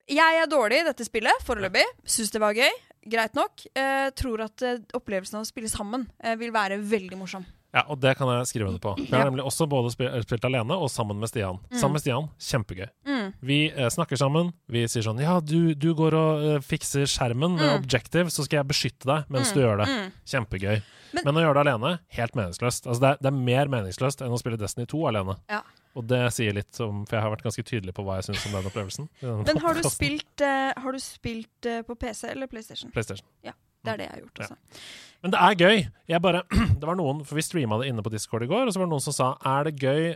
Jeg 0.09 0.39
er 0.41 0.49
dårlig 0.49 0.81
i 0.81 0.87
dette 0.89 1.05
spillet 1.05 1.43
foreløpig. 1.45 1.85
Syns 2.09 2.31
det 2.33 2.41
var 2.41 2.57
gøy. 2.57 2.71
Greit 3.09 3.35
nok. 3.37 3.63
Eh, 3.77 4.09
tror 4.17 4.41
at 4.47 4.61
eh, 4.65 4.79
opplevelsen 4.97 5.37
av 5.39 5.45
å 5.45 5.49
spille 5.49 5.69
sammen 5.71 6.07
eh, 6.23 6.35
vil 6.39 6.51
være 6.55 6.79
veldig 6.81 7.17
morsom. 7.19 7.45
Ja, 7.69 7.83
og 7.93 7.99
det 8.01 8.15
kan 8.17 8.25
jeg 8.33 8.47
skrive 8.49 8.65
under 8.71 8.81
på. 8.81 8.95
Vi 8.97 9.05
jeg 9.11 9.13
har 9.13 9.27
nemlig 9.29 9.43
også 9.45 9.67
både 9.69 9.91
spilt, 9.93 10.15
spilt 10.25 10.45
alene 10.47 10.73
og 10.73 10.89
sammen 10.89 11.19
med 11.21 11.29
Stian. 11.29 11.59
Sammen 11.77 11.99
med 11.99 12.01
Stian, 12.01 12.25
kjempegøy. 12.41 12.87
Mm. 13.05 13.27
Vi 13.45 13.59
eh, 13.69 13.89
snakker 13.93 14.17
sammen. 14.17 14.49
Vi 14.73 14.87
sier 14.89 15.05
sånn 15.05 15.21
Ja, 15.21 15.35
du, 15.39 15.75
du 15.77 15.91
går 15.93 16.17
og 16.17 16.47
eh, 16.55 16.63
fikser 16.65 17.05
skjermen 17.05 17.59
med 17.59 17.67
Mm. 17.69 17.75
objective, 17.83 18.31
så 18.33 18.41
skal 18.47 18.63
jeg 18.63 18.69
beskytte 18.71 19.05
deg 19.05 19.29
mens 19.29 19.51
Mm, 19.51 19.53
du 19.53 19.61
gjør 19.61 19.83
det. 19.83 19.87
mm. 19.93 20.09
Kjempegøy. 20.33 20.79
Men, 21.13 21.23
Men- 21.29 21.37
å 21.37 21.43
gjøre 21.45 21.53
det 21.59 21.67
alene, 21.67 21.91
helt 22.17 22.35
meningsløst. 22.37 22.89
Altså, 22.89 22.99
det, 23.05 23.09
er, 23.13 23.21
det 23.21 23.29
er 23.29 23.37
mer 23.37 23.69
meningsløst 23.77 24.25
enn 24.25 24.33
å 24.33 24.41
spille 24.41 24.57
Destiny 24.61 24.85
2 24.89 25.05
alene. 25.13 25.37
Ja. 25.49 25.61
Og 25.99 26.05
det 26.07 26.21
sier 26.31 26.55
litt 26.55 26.79
om 26.83 27.01
For 27.09 27.17
jeg 27.17 27.25
har 27.25 27.33
vært 27.33 27.43
ganske 27.43 27.65
tydelig 27.67 27.93
på 27.97 28.05
hva 28.07 28.19
jeg 28.19 28.29
syns 28.29 28.45
om 28.47 28.55
den 28.55 28.69
opplevelsen. 28.69 29.09
Men 29.47 29.63
har 29.65 29.75
du 29.75 29.83
spilt, 29.91 30.43
uh, 30.43 30.71
har 30.79 30.95
du 30.95 31.01
spilt 31.03 31.69
uh, 31.69 31.81
på 31.87 31.97
PC 31.99 32.29
eller 32.31 32.51
PlayStation? 32.51 32.93
PlayStation. 32.95 33.27
Ja. 33.45 33.55
Det 33.83 33.93
er 33.93 34.01
det 34.01 34.07
jeg 34.09 34.15
har 34.15 34.23
gjort. 34.25 34.39
Ja. 34.39 34.47
Altså. 34.47 34.87
Men 35.23 35.33
det 35.33 35.43
er 35.43 35.61
gøy. 35.63 35.77
Jeg 36.11 36.23
bare, 36.23 36.43
det 36.79 36.89
var 36.89 36.99
noen, 36.99 37.23
for 37.27 37.39
Vi 37.39 37.45
streama 37.45 37.79
det 37.81 37.91
inne 37.91 38.03
på 38.03 38.11
Discord 38.13 38.43
i 38.43 38.49
går, 38.51 38.67
og 38.67 38.75
så 38.75 38.81
var 38.81 38.89
det 38.89 38.95
noen 38.95 39.05
som 39.05 39.15
sa 39.15 39.29
er 39.47 39.69
det 39.69 39.75
gøy 39.79 40.09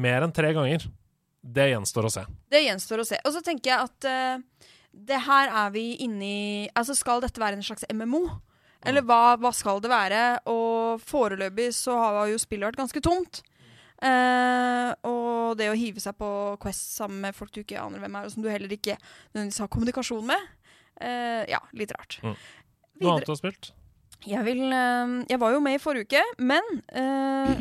mer 0.00 0.26
enn 0.26 0.34
tre 0.36 0.52
ganger. 0.56 0.86
Det 1.40 1.70
gjenstår 1.70 2.06
å 2.06 2.12
se. 2.12 2.26
Det 2.52 2.60
gjenstår 2.66 3.02
å 3.02 3.08
se. 3.08 3.18
Og 3.24 3.34
så 3.34 3.42
tenker 3.44 3.72
jeg 3.72 3.88
at 3.88 4.08
uh, 4.08 4.70
det 4.92 5.20
her 5.24 5.52
er 5.64 5.74
vi 5.74 5.84
inne 6.04 6.26
i 6.26 6.70
Altså, 6.76 6.96
skal 6.98 7.22
dette 7.24 7.40
være 7.40 7.58
en 7.58 7.66
slags 7.66 7.86
MMO? 7.92 8.24
Eller 8.88 9.04
hva, 9.04 9.36
hva 9.40 9.52
skal 9.52 9.80
det 9.84 9.90
være? 9.92 10.20
Og 10.48 11.02
foreløpig 11.04 11.68
så 11.76 11.96
har 12.00 12.30
jo 12.30 12.40
spillet 12.40 12.70
vært 12.70 12.80
ganske 12.80 13.02
tomt. 13.04 13.42
Eh, 14.00 14.92
og 15.04 15.58
det 15.60 15.66
å 15.68 15.76
hive 15.76 16.00
seg 16.00 16.16
på 16.16 16.28
Quest 16.62 16.94
sammen 16.96 17.20
med 17.26 17.36
folk 17.36 17.52
du 17.52 17.60
ikke 17.62 17.80
aner 17.82 18.00
hvem 18.00 18.16
er, 18.16 18.28
og 18.28 18.32
som 18.32 18.44
du 18.44 18.48
heller 18.48 18.72
ikke 18.72 18.96
nødvendigvis 19.34 19.60
har 19.64 19.68
kommunikasjon 19.74 20.24
med, 20.30 20.46
eh, 21.02 21.44
ja, 21.52 21.60
litt 21.76 21.92
rart. 21.96 22.18
Mm. 22.24 22.34
Noe 23.00 23.12
annet 23.14 23.28
du 23.28 23.34
har 23.34 23.40
spilt? 23.40 23.70
Jeg, 24.28 24.44
vil, 24.44 24.64
eh, 24.72 25.12
jeg 25.32 25.40
var 25.40 25.52
jo 25.54 25.60
med 25.64 25.76
i 25.76 25.82
forrige 25.82 26.08
uke, 26.08 26.24
men 26.44 26.64
eh, 26.92 27.60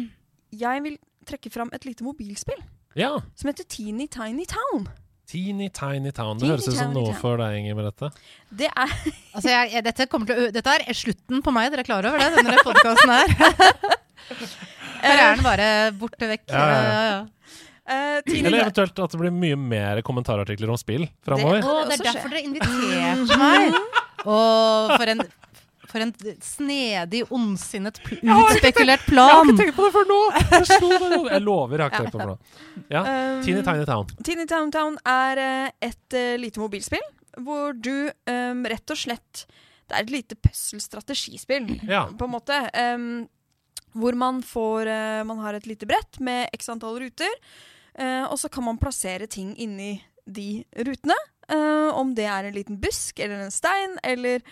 jeg 0.64 0.86
vil 0.88 0.98
trekke 1.30 1.52
fram 1.54 1.70
et 1.76 1.86
lite 1.86 2.04
mobilspill 2.08 2.60
Ja. 2.98 3.20
som 3.36 3.52
heter 3.52 3.68
Teeny 3.70 4.08
Tiny 4.08 4.48
Town. 4.50 4.88
Teeny 5.30 5.68
Tiny 5.70 6.10
Town. 6.12 6.40
Det 6.40 6.48
Teeny 6.48 6.56
høres 6.56 6.68
ut 6.72 6.80
som 6.80 6.96
noe 6.96 7.14
for 7.20 7.38
deg, 7.38 7.60
Inger 7.60 7.76
Merete. 7.78 8.10
Det 8.50 8.72
er 8.72 8.96
Altså, 9.36 9.52
jeg, 9.52 9.72
jeg, 9.76 9.86
dette, 9.86 10.08
til 10.10 10.34
å, 10.48 10.50
dette 10.56 10.74
er 10.80 10.98
slutten 10.98 11.44
på 11.46 11.54
meg, 11.54 11.70
dere 11.70 11.84
er 11.86 11.90
klar 11.92 12.08
over 12.10 12.24
det? 12.24 12.32
Denne 12.40 12.58
podkasten 12.66 13.14
her. 13.14 13.28
Karrieren 15.02 15.44
bare 15.46 15.68
borte 16.00 16.30
vekk. 16.36 16.46
Ja, 16.54 16.64
ja, 16.70 16.80
ja. 16.84 17.20
Uh, 17.90 17.90
ja. 17.90 18.22
eh, 18.22 18.46
Eller 18.46 18.60
eventuelt 18.66 19.00
at 19.02 19.12
det 19.16 19.20
blir 19.24 19.32
mye 19.34 19.58
mer 19.58 20.02
kommentarartikler 20.06 20.70
om 20.70 20.78
spill 20.78 21.08
framover. 21.26 21.62
Det- 21.62 21.70
Å, 21.70 21.84
det 21.90 22.00
er 22.00 22.08
derfor 22.12 22.30
dere 22.36 22.46
inviterte 22.46 23.38
meg. 23.42 23.78
Og 24.30 24.92
for 25.00 25.08
en, 25.14 25.24
for 25.90 26.04
en 26.06 26.12
snedig, 26.46 27.24
ondsinnet, 27.34 27.98
utspekulert 28.12 29.06
plan! 29.08 29.30
Jeg 29.30 29.34
har 29.34 29.54
ikke 29.54 29.64
tenkt 29.64 29.78
på 29.80 29.88
det 29.88 29.94
før 29.96 30.10
nå! 30.12 30.20
Jeg, 31.32 31.42
lover, 31.46 31.80
jeg 31.80 31.86
har 31.86 31.90
ikke 31.90 32.04
tenkt 32.04 32.14
på 32.14 32.20
det 32.20 32.28
før 32.28 32.34
nå. 32.36 32.38
Ja, 32.94 33.02
Um, 33.06 33.42
Teeny 33.46 33.64
Tiny 33.66 33.86
Town. 33.88 34.12
Teeny 34.26 34.46
Town 34.50 34.70
Town 34.74 35.00
er 35.08 35.40
eh, 35.44 35.72
et 35.90 36.16
eh, 36.18 36.36
lite 36.42 36.62
mobilspill 36.62 37.04
hvor 37.40 37.74
du 37.78 38.10
um, 38.28 38.64
rett 38.68 38.92
og 38.92 38.98
slett 39.00 39.46
Det 39.88 39.96
er 39.96 40.02
et 40.04 40.10
lite 40.12 40.36
puzzle-strategispill, 40.44 41.70
Ja. 41.88 42.06
på 42.12 42.26
en 42.28 42.34
måte. 42.34 42.58
Um, 42.76 43.28
hvor 43.98 44.18
man 44.18 44.42
får 44.46 44.90
eh, 44.90 45.24
Man 45.28 45.42
har 45.44 45.58
et 45.58 45.68
lite 45.70 45.88
brett 45.90 46.20
med 46.20 46.50
x 46.54 46.70
antall 46.70 47.00
ruter, 47.02 47.32
eh, 47.96 48.26
og 48.26 48.38
så 48.40 48.50
kan 48.50 48.68
man 48.68 48.82
plassere 48.82 49.28
ting 49.28 49.56
inni 49.58 49.98
de 50.30 50.64
rutene. 50.78 51.18
eh, 51.50 51.90
om 51.98 52.14
det 52.16 52.28
er 52.30 52.46
en 52.46 52.54
liten 52.54 52.78
busk 52.78 53.20
eller 53.20 53.48
en 53.48 53.52
stein 53.54 53.98
eller 54.04 54.44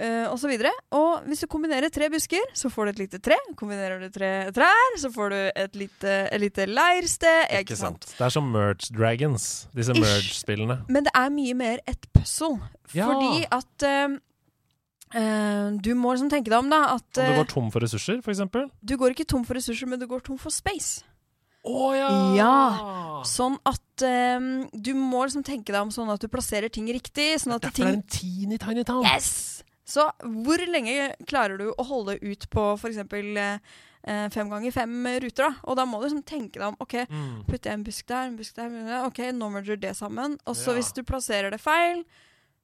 uh, 0.00 0.26
og 0.30 0.38
så 0.40 0.50
videre. 0.50 0.72
Og 0.94 1.24
hvis 1.28 1.44
du 1.44 1.48
kombinerer 1.50 1.92
tre 1.92 2.08
busker, 2.12 2.42
så 2.56 2.70
får 2.72 2.88
du 2.88 2.92
et 2.94 3.02
lite 3.04 3.20
tre. 3.24 3.38
Kombinerer 3.58 4.02
du 4.02 4.10
tre 4.14 4.32
trær, 4.54 4.98
så 5.00 5.10
får 5.14 5.34
du 5.34 5.38
et 5.64 5.78
lite, 5.78 6.14
et 6.28 6.42
lite 6.42 6.66
leirsted. 6.70 7.54
Ikke 7.60 7.78
sant. 7.78 8.06
Det 8.18 8.26
er 8.26 8.34
som 8.34 8.50
Merge 8.54 8.90
Dragons, 8.94 9.48
disse 9.76 9.96
Merge-spillene. 9.96 10.80
Men 10.88 11.08
det 11.08 11.14
er 11.14 11.34
mye 11.34 11.58
mer 11.58 11.82
et 11.90 12.08
puzzle. 12.14 12.58
Ja. 12.94 13.08
Fordi 13.10 13.46
at 13.54 13.86
eh, 13.88 14.18
eh, 15.14 15.70
Du 15.80 15.94
må 15.94 16.12
liksom 16.14 16.30
tenke 16.32 16.50
deg 16.50 16.58
om, 16.58 16.68
da. 16.72 16.82
At 16.98 17.06
Om 17.18 17.24
du 17.24 17.32
eh, 17.32 17.38
går 17.40 17.48
tom 17.54 17.70
for 17.70 17.80
ressurser, 17.86 18.20
for 18.24 18.34
eksempel. 18.34 18.68
du 18.84 18.96
går 19.00 19.14
ikke 19.14 19.26
tom 19.30 19.44
for 19.44 19.54
ressurser, 19.58 19.86
men 19.90 19.98
du 20.02 20.06
går 20.10 20.20
tom 20.26 20.38
for 20.38 20.50
space. 20.54 21.02
Å 21.64 21.94
ja! 21.96 22.08
Ja. 22.36 23.22
Sånn 23.24 23.54
at 23.64 24.02
um, 24.04 24.66
du 24.76 24.90
må 24.98 25.22
liksom 25.24 25.44
tenke 25.46 25.72
deg 25.72 25.80
om 25.80 25.90
sånn 25.94 26.10
at 26.12 26.20
du 26.20 26.28
plasserer 26.28 26.68
ting 26.68 26.90
riktig. 26.92 27.38
Sånn 27.40 27.54
at 27.56 27.62
Derfor 27.64 27.86
er 27.88 27.96
det 28.02 28.10
ting 28.12 28.42
en 28.44 28.50
teeny 28.52 28.58
tiny 28.60 28.84
town. 28.84 29.02
Yes! 29.08 29.62
Så 29.88 30.04
hvor 30.44 30.60
lenge 30.68 31.14
klarer 31.28 31.56
du 31.60 31.70
å 31.72 31.84
holde 31.88 32.18
ut 32.20 32.44
på 32.52 32.66
f.eks. 32.76 33.00
Eh, 34.04 34.28
fem 34.28 34.50
ganger 34.52 34.72
fem 34.76 34.92
ruter? 35.24 35.46
da? 35.48 35.54
Og 35.64 35.76
da 35.78 35.86
må 35.88 35.96
du 36.02 36.04
liksom 36.10 36.24
tenke 36.28 36.58
deg 36.60 36.66
om 36.68 36.76
OK, 36.84 37.06
Mm. 37.08 37.44
putter 37.48 37.70
jeg 37.70 37.78
en 37.78 37.84
busk 37.84 38.06
der, 38.06 38.26
en 38.28 38.36
busk 38.36 38.54
der 38.56 39.06
OK, 39.06 39.18
nå 39.32 39.48
merger 39.52 39.80
det 39.80 39.94
sammen. 39.96 40.36
Og 40.46 40.54
så 40.56 40.72
Ja. 40.72 40.76
hvis 40.76 40.92
du 40.92 41.02
plasserer 41.02 41.50
det 41.50 41.60
feil, 41.60 42.04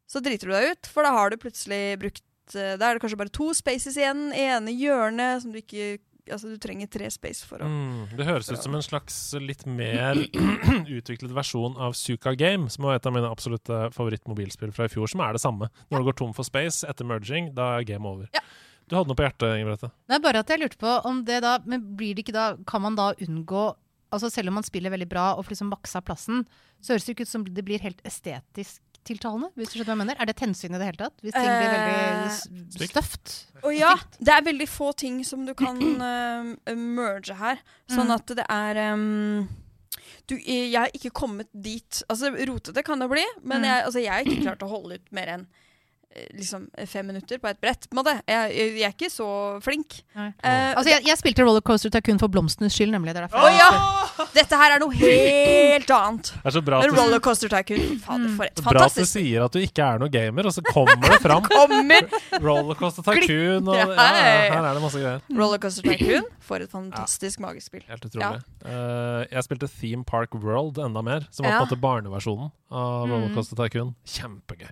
så 0.06 0.20
driter 0.20 0.48
du 0.48 0.52
deg 0.52 0.72
ut, 0.72 0.86
for 0.86 1.02
da 1.02 1.10
har 1.16 1.30
du 1.30 1.36
plutselig 1.38 1.98
brukt 1.98 2.20
eh, 2.58 2.76
Da 2.80 2.88
er 2.90 2.96
det 2.96 3.02
kanskje 3.04 3.18
bare 3.20 3.32
to 3.34 3.50
spaces 3.56 3.98
igjen 4.00 4.30
i 4.34 4.46
ene 4.50 4.74
hjørnet 4.76 5.44
som 5.44 5.52
du 5.52 5.60
ikke 5.62 5.98
Altså, 6.30 6.46
du 6.52 6.60
trenger 6.62 6.86
tre 6.86 7.08
space 7.10 7.42
for 7.48 7.58
å 7.58 7.66
Mm. 7.66 8.14
Det 8.14 8.26
høres 8.28 8.50
ut 8.52 8.62
som 8.62 8.74
en 8.76 8.84
slags 8.84 9.16
litt 9.40 9.64
mer 9.66 10.14
utviklet 11.00 11.32
versjon 11.34 11.74
av 11.80 11.96
Suka 11.98 12.36
Game, 12.38 12.68
som 12.70 12.84
var 12.86 13.00
et 13.00 13.06
av 13.08 13.14
mine 13.16 13.26
absolutte 13.26 13.88
favorittmobilspill 13.96 14.70
fra 14.70 14.86
i 14.86 14.92
fjor, 14.92 15.10
som 15.10 15.24
er 15.24 15.34
det 15.34 15.42
samme. 15.42 15.70
Når 15.90 15.98
du 15.98 16.10
går 16.10 16.18
tom 16.20 16.34
for 16.36 16.46
space 16.46 16.86
etter 16.86 17.08
merging, 17.08 17.50
da 17.56 17.72
er 17.78 17.88
game 17.88 18.06
over. 18.06 18.28
Ja. 18.36 18.44
Du 18.90 18.96
hadde 18.98 19.10
noe 19.10 19.18
på 19.18 19.26
hjertet? 19.26 19.90
Det 20.06 20.16
er 20.16 20.22
bare 20.22 20.42
at 20.42 20.50
jeg 20.50 20.60
lurte 20.60 20.78
på 20.80 20.92
om 21.06 21.22
det 21.24 21.40
da 21.44 21.58
Men 21.62 21.84
blir 21.96 22.16
det 22.16 22.24
ikke 22.24 22.34
da 22.34 22.46
Kan 22.66 22.82
man 22.82 22.96
da 22.98 23.12
unngå 23.22 23.76
Altså 24.10 24.30
Selv 24.34 24.50
om 24.50 24.56
man 24.58 24.66
spiller 24.66 24.90
veldig 24.90 25.06
bra 25.06 25.28
og 25.36 25.44
får 25.46 25.54
liksom 25.54 25.70
maksa 25.70 26.02
plassen, 26.02 26.40
så 26.82 26.94
høres 26.96 27.06
det 27.06 27.14
ikke 27.14 27.28
ut 27.28 27.30
som 27.30 27.44
det 27.46 27.62
blir 27.62 27.78
helt 27.84 28.00
estetisk 28.02 28.82
tiltalende. 29.04 29.48
Hvis 29.56 29.70
du 29.72 29.78
skjønner 29.78 29.88
hva 29.90 29.96
jeg 29.96 30.00
mener. 30.02 30.16
Er 30.20 30.28
det 30.28 30.34
et 30.36 30.42
hensyn 30.44 30.74
i 30.74 30.78
det 30.80 30.86
hele 30.90 31.00
tatt? 31.00 31.16
Hvis 31.24 31.32
ting 31.36 31.48
blir 31.48 31.72
veldig 31.74 32.80
Eh, 32.80 32.90
støft? 32.90 33.32
Og 33.64 33.72
ja, 33.76 33.94
det 34.20 34.34
er 34.34 34.44
veldig 34.46 34.68
få 34.68 34.92
ting 34.96 35.22
som 35.24 35.46
du 35.46 35.54
kan 35.58 35.80
uh, 36.00 36.74
merge 37.00 37.34
her. 37.40 37.60
Sånn 37.90 38.08
Mm. 38.10 38.14
at 38.18 38.26
det 38.40 38.46
er 38.48 38.80
um, 38.94 39.48
du, 40.30 40.36
jeg 40.38 40.76
har 40.78 40.90
ikke 40.94 41.10
kommet 41.10 41.48
dit. 41.52 42.02
Altså, 42.08 42.30
Rotete 42.46 42.82
kan 42.86 43.00
det 43.02 43.08
bli, 43.10 43.24
men 43.42 43.60
Mm. 43.62 43.66
jeg, 43.70 43.84
altså, 43.84 44.00
jeg 44.04 44.12
har 44.12 44.20
ikke 44.24 44.42
klart 44.46 44.62
å 44.62 44.68
holde 44.70 44.94
ut 45.00 45.12
mer 45.12 45.26
enn 45.38 45.46
liksom, 46.34 46.64
fem 46.90 47.06
minutter 47.06 47.38
på 47.38 47.48
et 47.50 47.58
brett. 47.62 47.86
på. 47.90 48.02
Jeg, 48.02 48.22
jeg, 48.26 48.70
jeg 48.80 48.86
er 48.88 48.94
ikke 48.96 49.10
så 49.12 49.26
flink. 49.62 50.00
Eh, 50.16 50.72
Altså, 50.74 50.90
jeg, 50.90 51.04
jeg 51.06 51.18
spilte 51.20 51.44
Rollercoaster 51.46 51.90
Tycoon 51.94 52.18
for 52.18 52.28
blomstenes 52.32 52.74
skyld, 52.74 52.90
nemlig. 52.94 53.14
Det 53.14 53.22
er 53.22 53.28
derfor. 53.28 53.46
Ja! 53.54 54.26
Dette 54.34 54.58
her 54.58 54.74
er 54.76 54.82
noe 54.82 54.94
helt 54.96 55.90
annet. 55.94 56.32
Det 56.34 56.50
er 56.50 56.54
så 56.56 56.62
bra 56.66 56.80
at 56.82 56.94
Rollercoaster 56.96 57.52
Tycoon, 57.52 57.98
fader, 58.02 58.32
for 58.36 58.48
et 58.50 58.62
bra 58.66 58.84
at 58.88 58.98
du 58.98 59.06
sier 59.08 59.44
at 59.46 59.54
du 59.54 59.60
ikke 59.62 59.86
er 59.86 60.02
noe 60.02 60.10
gamer, 60.12 60.48
og 60.50 60.54
så 60.56 60.64
kommer 60.66 60.98
det 61.06 61.20
fram. 61.24 61.46
Kommer! 61.50 62.08
Rollercoaster 62.42 63.06
Tycoon 63.06 63.68
og 63.70 63.78
ja, 63.78 63.86
Her 63.94 64.58
er 64.60 64.74
det 64.76 64.82
masse 64.84 65.00
greier. 65.02 65.22
Rollercoaster 65.30 65.86
Tycoon, 65.86 66.26
for 66.50 66.62
et 66.66 66.70
fantastisk 66.74 67.40
magisk 67.44 67.70
spill. 67.70 67.86
Helt 67.90 68.04
utrolig. 68.10 68.42
Uh, 68.66 69.22
jeg 69.30 69.46
spilte 69.46 69.70
Theme 69.78 70.04
Park 70.08 70.34
World 70.34 70.78
enda 70.82 71.02
mer, 71.06 71.26
som 71.30 71.46
var 71.46 71.58
på 71.58 71.62
en 71.62 71.68
måte 71.70 71.80
barneversjonen 71.86 72.50
av 72.70 73.06
Mm. 73.06 73.12
Rollercoaster 73.14 73.58
Tycoon. 73.58 73.94
Kjempegøy. 74.06 74.70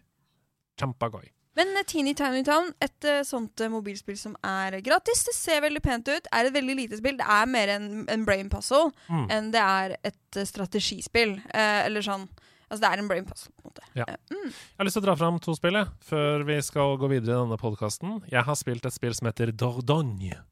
Kjempegøy. 0.78 1.26
Men 1.58 1.72
eh, 1.74 1.82
Teeny 1.90 2.12
Tiny 2.14 2.44
Town, 2.46 2.68
et 2.84 3.06
uh, 3.08 3.22
sånt 3.26 3.58
uh, 3.64 3.70
mobilspill 3.72 4.18
som 4.20 4.36
er 4.46 4.76
gratis, 4.86 5.24
det 5.26 5.34
ser 5.34 5.62
veldig 5.64 5.80
pent 5.82 6.06
ut, 6.06 6.28
er 6.30 6.46
et 6.46 6.54
veldig 6.54 6.76
lite 6.78 6.98
spill. 7.00 7.16
Det 7.18 7.26
er 7.26 7.48
mer 7.50 7.72
en, 7.74 7.88
en 8.06 8.26
brain 8.28 8.50
puzzle 8.52 8.92
Mm. 9.08 9.24
enn 9.34 9.48
det 9.54 9.62
er 9.64 9.96
et 10.06 10.38
uh, 10.38 10.44
strategispill. 10.46 11.38
Eller 11.54 12.04
sånn 12.06 12.28
Altså, 12.68 12.82
det 12.82 12.88
er 12.92 13.00
en 13.00 13.06
brain 13.08 13.24
puzzle, 13.24 13.48
på 13.56 13.62
en 13.64 13.70
måte. 13.70 13.84
Ja. 13.96 14.04
Mm. 14.28 14.50
Jeg 14.52 14.76
har 14.76 14.84
lyst 14.84 14.98
til 14.98 15.00
å 15.00 15.06
dra 15.06 15.14
fram 15.16 15.38
to 15.40 15.54
spill 15.56 15.78
før 16.04 16.42
vi 16.44 16.58
skal 16.60 16.98
gå 17.00 17.08
videre 17.08 17.32
i 17.32 17.38
denne 17.40 17.56
podkasten. 17.56 18.18
Jeg 18.28 18.44
har 18.44 18.58
spilt 18.60 18.84
et 18.84 18.92
spill 18.92 19.14
som 19.16 19.30
heter 19.30 19.54
Dordogne, 19.56 20.42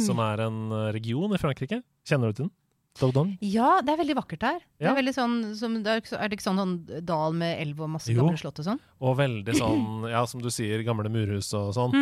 som 0.00 0.22
er 0.24 0.46
en 0.46 0.72
region 0.96 1.36
i 1.36 1.40
Frankrike. 1.42 1.82
Kjenner 2.08 2.32
du 2.32 2.38
til 2.38 2.46
den? 2.46 2.54
Dordogne? 3.00 3.38
Ja, 3.40 3.78
det 3.80 3.94
er 3.94 4.00
veldig 4.02 4.16
vakkert 4.18 4.42
der. 4.42 4.58
Det 4.76 4.88
er, 4.90 4.96
veldig 4.98 5.14
sånn, 5.16 5.36
som, 5.56 5.78
er, 5.80 6.02
det 6.02 6.36
ikke 6.36 6.44
sånn, 6.44 6.60
sånn 6.60 7.04
dal 7.08 7.36
med 7.36 7.62
elv 7.62 7.80
og 7.86 7.92
masse 7.94 8.12
gamle 8.12 8.36
slott 8.40 8.60
og 8.60 8.66
sånn? 8.66 8.82
Og 9.00 9.16
veldig 9.16 9.54
sånn, 9.56 9.86
ja, 10.12 10.20
som 10.28 10.42
du 10.44 10.50
sier, 10.52 10.84
gamle 10.86 11.08
murhus 11.12 11.48
og 11.56 11.72
sånn. 11.76 11.96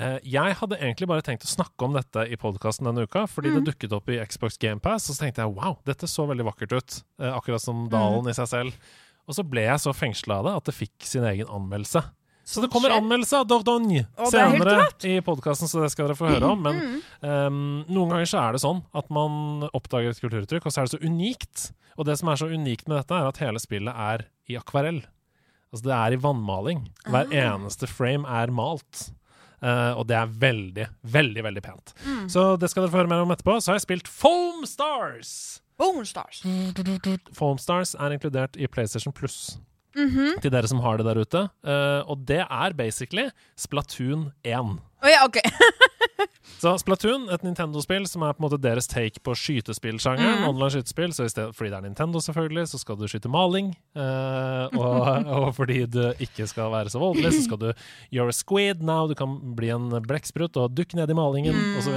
Eh, 0.00 0.16
jeg 0.32 0.56
hadde 0.62 0.80
egentlig 0.80 1.10
bare 1.10 1.26
tenkt 1.26 1.44
å 1.44 1.52
snakke 1.52 1.86
om 1.86 1.98
dette 1.98 2.24
i 2.24 2.40
podkasten 2.40 2.88
denne 2.88 3.04
uka, 3.04 3.26
fordi 3.28 3.52
det 3.58 3.66
dukket 3.68 3.94
opp 3.96 4.08
i 4.08 4.18
Xbox 4.24 4.56
GamePass, 4.62 5.10
og 5.10 5.18
så 5.18 5.26
tenkte 5.26 5.44
jeg 5.44 5.54
wow, 5.58 5.76
dette 5.88 6.08
så 6.08 6.24
veldig 6.30 6.48
vakkert 6.48 6.76
ut. 6.78 6.98
Eh, 7.20 7.30
akkurat 7.34 7.62
som 7.62 7.84
dalen 7.92 8.32
i 8.32 8.36
seg 8.36 8.48
selv. 8.50 8.96
Og 9.28 9.36
så 9.36 9.44
ble 9.46 9.62
jeg 9.68 9.82
så 9.82 9.92
fengsla 9.94 10.40
av 10.40 10.48
det 10.48 10.56
at 10.58 10.70
det 10.70 10.74
fikk 10.74 11.06
sin 11.06 11.26
egen 11.28 11.50
anmeldelse. 11.52 12.02
Så 12.50 12.62
det 12.64 12.70
kommer 12.72 12.90
anmeldelse 12.96 13.38
av 13.40 13.46
Dordogne 13.50 14.02
er 14.18 14.30
senere 14.32 14.88
i 15.06 15.20
podkasten, 15.22 15.70
så 15.70 15.84
det 15.84 15.92
skal 15.94 16.08
dere 16.08 16.18
få 16.18 16.26
høre 16.32 16.48
om. 16.50 16.64
Men 16.66 16.80
ehm, 17.22 17.60
noen 17.86 18.10
ganger 18.10 18.26
så 18.26 18.40
er 18.42 18.56
det 18.56 18.62
sånn 18.64 18.80
at 18.96 19.06
man 19.14 19.68
oppdager 19.70 20.10
et 20.10 20.20
kulturuttrykk, 20.24 20.66
og 20.66 20.74
så 20.74 20.82
er 20.82 20.88
det 20.90 20.96
så 20.96 21.02
unikt. 21.06 21.68
Og 21.96 22.08
det 22.08 22.18
som 22.18 22.32
er 22.32 22.40
så 22.40 22.48
unikt 22.50 22.88
med 22.90 22.98
dette, 22.98 23.14
er 23.14 23.30
at 23.30 23.38
hele 23.44 23.62
spillet 23.62 23.94
er 23.94 24.26
i 24.50 24.58
akvarell. 24.58 25.02
Altså 25.70 25.86
det 25.86 25.94
er 25.94 26.16
i 26.16 26.20
vannmaling. 26.26 26.84
Hver 27.06 27.30
Ah. 27.30 27.54
eneste 27.54 27.86
frame 27.86 28.26
er 28.26 28.50
malt. 28.50 29.10
Uh, 29.62 29.92
og 30.00 30.06
det 30.08 30.16
er 30.16 30.26
veldig, 30.40 30.86
veldig 31.04 31.42
veldig 31.44 31.62
pent. 31.62 31.92
Mm. 32.06 32.28
Så 32.32 32.56
det 32.58 32.70
skal 32.72 32.82
dere 32.86 32.90
få 32.94 33.02
høre 33.02 33.10
mer 33.12 33.20
om 33.26 33.30
etterpå. 33.30 33.58
Så 33.60 33.70
har 33.70 33.76
jeg 33.76 33.84
spilt 33.84 34.08
Foam 34.08 34.64
Stars! 34.66 35.60
Foam 35.80 36.02
Stars. 36.04 36.42
Foam 37.36 37.58
Stars 37.60 37.94
er 37.94 38.12
inkludert 38.16 38.56
i 38.56 38.66
PlayStation 38.66 39.12
Plus. 39.12 39.58
Mhm. 39.96 40.36
Til 40.42 40.50
dere 40.54 40.68
som 40.70 40.80
har 40.84 40.98
det 41.00 41.06
der 41.08 41.18
ute. 41.20 41.40
Uh, 41.66 42.02
og 42.10 42.24
det 42.26 42.44
er 42.46 42.72
basically 42.78 43.28
Splatoon 43.58 44.32
1. 44.44 44.78
Oh, 45.02 45.08
ja, 45.08 45.24
okay. 45.24 45.40
Så 46.60 46.74
Splatoon, 46.78 47.28
et 47.32 47.42
Nintendo-spill 47.42 48.04
som 48.08 48.22
er 48.26 48.34
på 48.36 48.42
en 48.42 48.44
måte 48.44 48.58
deres 48.60 48.86
take 48.90 49.22
på 49.24 49.32
skytespillsjangeren. 49.38 50.42
Mm. 50.42 50.48
Online 50.50 50.70
skytespill, 50.74 51.14
så 51.16 51.24
stedet, 51.32 51.54
Fordi 51.56 51.70
det 51.72 51.78
er 51.78 51.86
Nintendo, 51.86 52.20
selvfølgelig, 52.20 52.66
så 52.68 52.78
skal 52.82 52.98
du 53.00 53.06
skyte 53.08 53.30
maling. 53.32 53.70
Uh, 53.96 54.68
og, 54.76 55.00
og 55.40 55.54
fordi 55.56 55.86
du 55.88 56.02
ikke 56.20 56.46
skal 56.50 56.70
være 56.74 56.92
så 56.92 57.00
voldelig, 57.00 57.32
så 57.38 57.42
skal 57.48 57.58
du 57.62 57.72
You're 58.12 58.28
a 58.28 58.36
squid 58.36 58.82
now. 58.84 59.06
Du 59.08 59.14
kan 59.16 59.38
bli 59.56 59.72
en 59.72 59.88
blekksprut 60.04 60.56
og 60.60 60.76
dukke 60.76 60.96
ned 61.00 61.10
i 61.10 61.16
malingen, 61.16 61.56
Mm. 61.56 61.78
osv. 61.80 61.96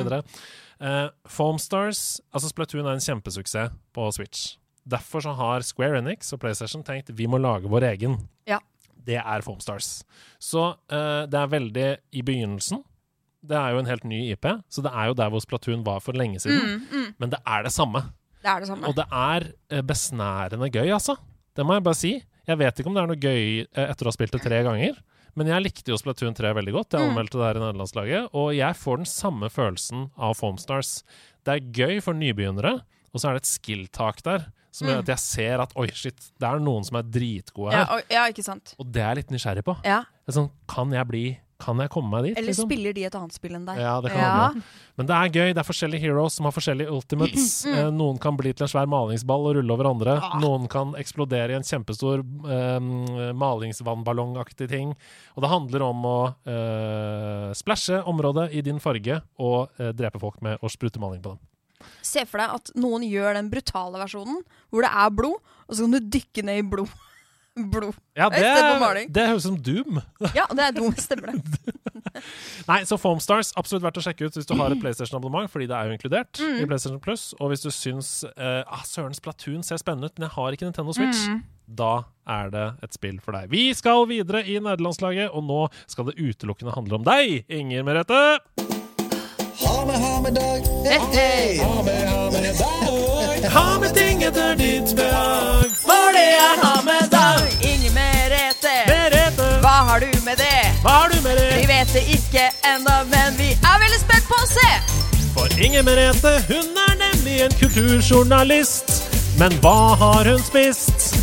Uh, 0.83 1.09
Foamstars 1.29 2.21
Altså, 2.33 2.49
Splatoon 2.49 2.85
er 2.87 2.95
en 2.95 3.03
kjempesuksess 3.03 3.71
på 3.93 4.07
Switch. 4.15 4.57
Derfor 4.89 5.23
så 5.23 5.31
har 5.37 5.63
Square 5.63 6.01
Enix 6.01 6.33
og 6.35 6.41
PlayStation 6.43 6.83
tenkt 6.83 7.11
vi 7.15 7.27
må 7.31 7.39
lage 7.39 7.69
vår 7.71 7.85
egen. 7.93 8.17
Ja. 8.49 8.59
Det 9.03 9.17
er 9.19 9.43
Foamstars. 9.43 10.03
Så 10.39 10.73
uh, 10.91 11.23
det 11.27 11.39
er 11.39 11.51
veldig 11.51 11.87
i 12.15 12.21
begynnelsen. 12.23 12.83
Det 13.43 13.55
er 13.59 13.73
jo 13.75 13.79
en 13.83 13.89
helt 13.89 14.03
ny 14.07 14.21
IP, 14.31 14.45
så 14.71 14.83
det 14.85 14.91
er 14.95 15.09
jo 15.09 15.15
der 15.19 15.31
hvor 15.31 15.41
Splatoon 15.43 15.81
var 15.83 15.99
for 15.99 16.15
lenge 16.15 16.39
siden. 16.39 16.77
Mm, 16.79 16.85
mm. 16.91 17.09
Men 17.19 17.33
det 17.33 17.39
er 17.43 17.65
det 17.67 17.73
samme. 17.75 18.05
Det 18.43 18.47
er 18.51 18.59
det 18.63 18.69
samme. 18.69 18.87
Og 18.87 18.95
det 18.95 19.05
er 19.11 19.47
uh, 19.75 19.81
besnærende 19.87 20.69
gøy, 20.71 20.91
altså. 20.95 21.17
Det 21.55 21.65
må 21.67 21.75
jeg 21.75 21.83
bare 21.83 21.99
si. 21.99 22.13
Jeg 22.47 22.59
vet 22.59 22.79
ikke 22.79 22.89
om 22.91 22.95
det 22.95 23.03
er 23.03 23.11
noe 23.11 23.19
gøy 23.23 23.43
uh, 23.65 23.83
etter 23.89 24.07
å 24.07 24.11
ha 24.11 24.15
spilt 24.15 24.35
det 24.37 24.43
tre 24.47 24.61
ganger. 24.67 24.99
Men 25.35 25.49
jeg 25.49 25.63
likte 25.65 25.89
jo 25.89 25.97
Splatoon 25.97 26.35
3 26.37 26.51
veldig 26.53 26.73
godt. 26.75 26.93
Jeg 26.93 27.01
Mm. 27.01 27.09
anmeldte 27.09 27.39
det 27.39 27.45
her 27.47 27.57
i 27.57 27.61
nederlandslaget. 27.63 28.25
Og 28.37 28.51
jeg 28.53 28.75
får 28.77 28.97
den 29.01 29.07
samme 29.09 29.47
følelsen 29.49 30.03
av 30.15 30.35
Foamstars. 30.37 30.91
Det 31.43 31.55
er 31.55 31.71
gøy 31.73 32.01
for 32.05 32.13
nybegynnere, 32.13 32.75
og 33.09 33.17
så 33.17 33.29
er 33.31 33.33
det 33.39 33.41
et 33.41 33.49
skill-tak 33.49 34.21
der 34.27 34.45
som 34.73 34.89
gjør 34.89 34.99
Mm. 34.99 35.05
at 35.05 35.13
jeg 35.13 35.21
ser 35.23 35.61
at 35.67 35.77
oi, 35.77 35.87
shit, 35.93 36.17
det 36.41 36.49
er 36.49 36.59
noen 36.65 36.83
som 36.83 36.97
er 36.97 37.05
dritgode 37.05 37.71
ja, 37.71 37.85
her. 37.85 37.93
og, 38.01 38.11
ja, 38.11 38.25
ikke 38.33 38.43
sant. 38.43 38.73
Og 38.81 38.89
det 38.91 39.01
er 39.05 39.13
jeg 39.13 39.21
litt 39.23 39.33
nysgjerrig 39.37 39.63
på. 39.69 39.77
Ja. 39.85 40.01
Det 40.25 40.33
er 40.33 40.39
sånn, 40.41 40.51
kan 40.67 40.91
jeg 40.91 41.07
bli 41.13 41.25
Kan 41.63 41.77
jeg 41.79 41.87
komme 41.93 42.09
meg 42.11 42.25
dit? 42.25 42.37
Eller 42.37 42.49
liksom? 42.51 42.67
spiller 42.67 42.91
de 42.97 43.03
et 43.07 43.13
annet 43.15 43.31
spill 43.37 43.53
enn 43.55 43.63
deg? 43.63 43.77
Ja, 43.79 44.01
det 44.03 44.09
kan 44.11 44.19
Ja. 44.19 44.47
hende. 44.49 44.63
Men 44.97 45.05
det 45.07 45.15
er 45.15 45.29
gøy. 45.31 45.53
Det 45.53 45.61
er 45.61 45.63
forskjellige 45.69 46.01
heroes 46.01 46.33
som 46.35 46.43
har 46.49 46.51
forskjellige 46.51 46.91
ultimates. 46.91 47.63
Mm. 47.63 47.75
Eh, 47.77 47.91
noen 47.91 48.19
kan 48.19 48.35
bli 48.35 48.51
til 48.51 48.65
en 48.65 48.67
svær 48.73 48.85
malingsball 48.91 49.47
og 49.47 49.55
rulle 49.55 49.71
over 49.71 49.87
andre. 49.87 50.17
Ah. 50.19 50.39
Noen 50.41 50.67
kan 50.67 50.91
eksplodere 50.99 51.51
i 51.51 51.55
en 51.55 51.63
kjempestor 51.63 52.19
eh, 52.19 52.79
malingsvannballongaktig 53.31 54.67
ting. 54.69 54.93
Og 55.37 55.43
det 55.45 55.49
handler 55.53 55.85
om 55.87 56.03
å 56.09 56.17
eh, 56.45 57.53
splæsje 57.55 58.01
området 58.11 58.49
i 58.53 58.61
din 58.65 58.79
farge 58.83 59.21
og 59.39 59.69
eh, 59.79 59.93
drepe 59.95 60.19
folk 60.19 60.41
med 60.43 60.59
å 60.61 60.69
sprute 60.69 60.99
maling 60.99 61.21
på 61.23 61.35
dem. 61.37 61.39
Se 62.05 62.25
for 62.29 62.43
deg 62.43 62.57
at 62.59 62.73
noen 62.79 63.05
gjør 63.07 63.39
den 63.39 63.49
brutale 63.53 64.01
versjonen, 64.01 64.43
hvor 64.73 64.85
det 64.85 64.91
er 64.91 65.17
blod, 65.21 65.55
og 65.67 65.75
så 65.75 65.85
kan 65.85 65.97
du 65.97 66.13
dykke 66.17 66.45
ned 66.49 66.61
i 66.63 66.69
blod. 66.75 66.93
blod. 67.73 67.93
Ja, 68.17 68.29
det, 68.29 68.41
det 69.13 69.27
høres 69.29 69.45
ut 69.45 69.51
som 69.51 69.61
Doom. 69.61 70.01
Ja, 70.37 70.47
det 70.49 70.67
er 70.67 70.75
Doom. 70.75 70.95
stemmer 70.97 71.33
det. 71.33 71.73
Nei, 72.69 72.83
så 72.85 72.97
Foamstars, 73.01 73.53
absolutt 73.59 73.85
verdt 73.85 73.99
å 74.01 74.03
sjekke 74.05 74.27
ut 74.27 74.37
hvis 74.37 74.47
du 74.49 74.53
har 74.57 74.73
et 74.73 74.81
PlayStation-abonnement, 74.81 75.49
fordi 75.51 75.67
det 75.69 75.77
er 75.77 75.89
jo 75.89 75.97
inkludert 75.97 76.41
i 76.43 76.65
PlayStation 76.69 77.01
Plus. 77.03 77.31
Og 77.39 77.53
hvis 77.53 77.65
du 77.65 77.71
syns 77.73 78.11
uh, 78.37 78.61
ah, 78.63 78.85
Sørens 78.87 79.21
Platoon 79.23 79.65
ser 79.65 79.81
spennende 79.81 80.09
ut, 80.09 80.15
men 80.17 80.29
jeg 80.29 80.35
har 80.37 80.55
ikke 80.55 80.69
Nintendo 80.69 80.95
Switch, 80.95 81.25
da 81.65 82.05
er 82.29 82.53
det 82.53 82.67
et 82.85 82.95
spill 82.95 83.19
for 83.23 83.35
deg. 83.35 83.49
Vi 83.53 83.65
skal 83.77 84.05
videre 84.11 84.45
i 84.45 84.59
nederlandslaget, 84.61 85.33
og 85.33 85.45
nå 85.49 85.65
skal 85.87 86.11
det 86.11 86.19
utelukkende 86.21 86.77
handle 86.77 87.01
om 87.01 87.07
deg, 87.07 87.43
Inger 87.51 87.85
Merete. 87.87 88.23
Ha 89.61 89.85
med, 89.85 89.95
ha 90.01 90.21
med 90.21 90.33
dag. 90.33 90.61
Hei, 90.85 91.57
ha 91.59 91.81
med, 91.83 92.09
ha 92.09 92.29
med 92.31 92.55
dag. 92.59 93.49
Ha 93.53 93.79
med 93.79 93.93
ting 93.95 94.23
etter 94.23 94.55
ditt 94.55 94.95
behag. 94.95 95.69
For 95.83 96.09
det 96.15 96.25
er 96.39 96.61
ha 96.63 96.73
med 96.87 97.09
dag, 97.11 97.41
Inge 97.61 97.91
Merete. 97.95 98.73
Merete, 98.87 99.47
Hva 99.61 99.75
har 99.89 99.99
du 99.99 100.09
med 100.25 100.37
det? 100.37 100.63
hva 100.83 100.89
har 101.01 101.09
du 101.13 101.21
med 101.21 101.41
Vi 101.59 101.65
vet 101.69 101.93
det 101.93 102.03
ikke 102.17 102.47
ennå, 102.73 102.97
men 103.11 103.37
vi 103.37 103.51
er 103.53 103.79
veldig 103.85 103.99
spent 104.01 104.27
på 104.31 104.39
å 104.41 104.47
se. 104.49 104.69
For 105.35 105.59
Inger 105.65 105.83
Merete, 105.87 106.33
hun 106.49 106.77
er 106.87 106.95
nemlig 107.03 107.41
en 107.45 107.55
kulturjournalist. 107.61 109.03
Men 109.37 109.53
hva 109.61 109.95
har 110.01 110.29
hun 110.29 110.41
spist? 110.45 111.13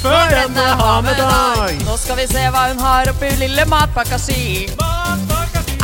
Før 0.00 0.30
denne 0.32 0.66
ha 0.80 1.00
med 1.04 1.18
dag. 1.18 1.74
Nå 1.86 1.96
skal 2.00 2.16
vi 2.22 2.26
se 2.30 2.46
hva 2.54 2.68
hun 2.70 2.78
har 2.80 3.10
oppi 3.12 3.30
lille 3.42 3.66
matpakka 3.68 4.18
si. 4.18 4.68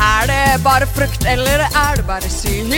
Er 0.07 0.29
det 0.31 0.63
bare 0.65 0.87
frukt, 0.87 1.25
eller 1.27 1.65
er 1.67 1.97
det 1.99 2.05
bare 2.07 2.29
sild? 2.31 2.75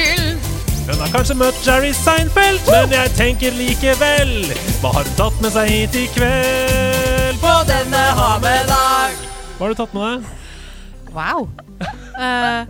Hun 0.88 1.00
har 1.02 1.10
kanskje 1.12 1.34
møtt 1.36 1.58
Jerry 1.66 1.90
Seinfeld, 1.92 2.62
men 2.70 2.94
jeg 2.94 3.10
tenker 3.18 3.52
likevel 3.52 4.30
Hva 4.80 4.94
har 4.94 5.04
hun 5.04 5.16
tatt 5.18 5.42
med 5.44 5.52
seg 5.52 5.68
hit 5.68 5.98
i 6.00 6.06
kveld? 6.14 7.36
På 7.42 7.52
denne 7.68 8.04
ha 8.16 8.30
med 8.40 8.70
dag. 8.70 9.18
Hva 9.58 9.66
har 9.66 9.74
du 9.74 9.80
tatt 9.82 9.96
med 9.98 10.06
deg? 10.08 10.30
Wow. 11.12 11.50
Uh, 12.16 12.64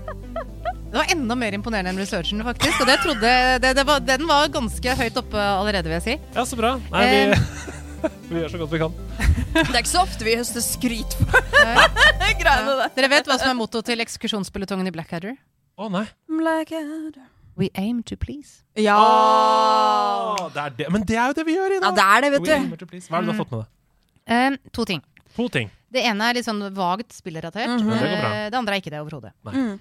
det 0.88 0.96
var 0.96 1.12
enda 1.14 1.36
mer 1.38 1.54
imponerende 1.54 1.92
enn 1.94 2.00
researchen, 2.02 2.42
faktisk. 2.48 2.80
Og 2.82 2.90
det 2.90 2.98
trodde, 3.04 3.34
det, 3.62 3.74
det 3.78 3.84
var, 3.86 4.02
den 4.02 4.26
var 4.26 4.50
ganske 4.52 4.98
høyt 5.02 5.22
oppe 5.22 5.38
allerede, 5.38 5.86
vil 5.86 6.00
jeg 6.00 6.06
si. 6.08 6.18
Ja, 6.34 6.46
så 6.48 6.58
bra. 6.58 6.74
Nei, 6.90 7.06
vi, 7.12 7.84
vi 8.30 8.42
gjør 8.42 8.52
så 8.52 8.60
godt 8.62 8.74
vi 8.74 8.80
kan. 8.82 8.98
Det 9.54 9.64
er 9.64 9.80
ikke 9.80 9.90
så 9.90 10.04
ofte 10.04 10.26
vi 10.26 10.36
høster 10.38 10.64
skryt 10.64 11.16
for 11.18 11.56
greiene 12.42 12.76
der. 12.82 12.92
Dere 12.96 13.10
vet 13.14 13.30
hva 13.30 13.38
som 13.40 13.50
er 13.52 13.58
mottoet 13.58 13.90
til 13.90 14.04
ekskursjonspelotongen 14.04 14.90
i 14.90 14.94
Blackadder? 14.94 15.34
Å 15.78 15.90
nei. 15.92 16.04
Blackadder. 16.30 17.26
We 17.58 17.70
aim 17.74 18.04
to 18.06 18.14
please. 18.16 18.62
Ja. 18.78 18.94
Oh, 18.98 20.46
det 20.54 20.62
er 20.62 20.74
det. 20.78 20.90
Men 20.94 21.02
det 21.06 21.16
er 21.18 21.32
jo 21.32 21.38
det 21.40 21.44
vi 21.48 21.56
gjør 21.56 21.74
i 21.74 21.78
ja, 21.80 21.88
dag. 21.88 21.96
det 21.96 22.04
er 22.06 22.22
det, 22.22 22.30
vet 22.36 22.46
We 22.46 22.54
aim 22.54 22.68
du. 22.70 22.76
to 22.78 22.86
please. 22.86 23.10
Hva 23.10 23.18
er 23.18 23.26
det 23.26 23.32
du 23.32 23.34
har 23.34 23.40
fått 23.40 23.54
med 23.54 23.64
deg? 23.64 23.74
Um, 24.28 24.58
to 24.76 24.86
ting. 24.86 25.02
To 25.34 25.48
ting. 25.50 25.72
Det 25.90 26.04
ene 26.06 26.28
er 26.28 26.38
litt 26.38 26.46
sånn 26.46 26.60
vagt 26.76 27.16
spillrelatert. 27.16 27.72
Mm 27.72 27.88
-hmm. 27.88 28.02
det. 28.02 28.12
Eh, 28.14 28.50
det 28.50 28.58
andre 28.58 28.74
er 28.74 28.80
ikke 28.80 28.90
det 28.94 29.00
overhodet. 29.00 29.32
Mm. 29.44 29.80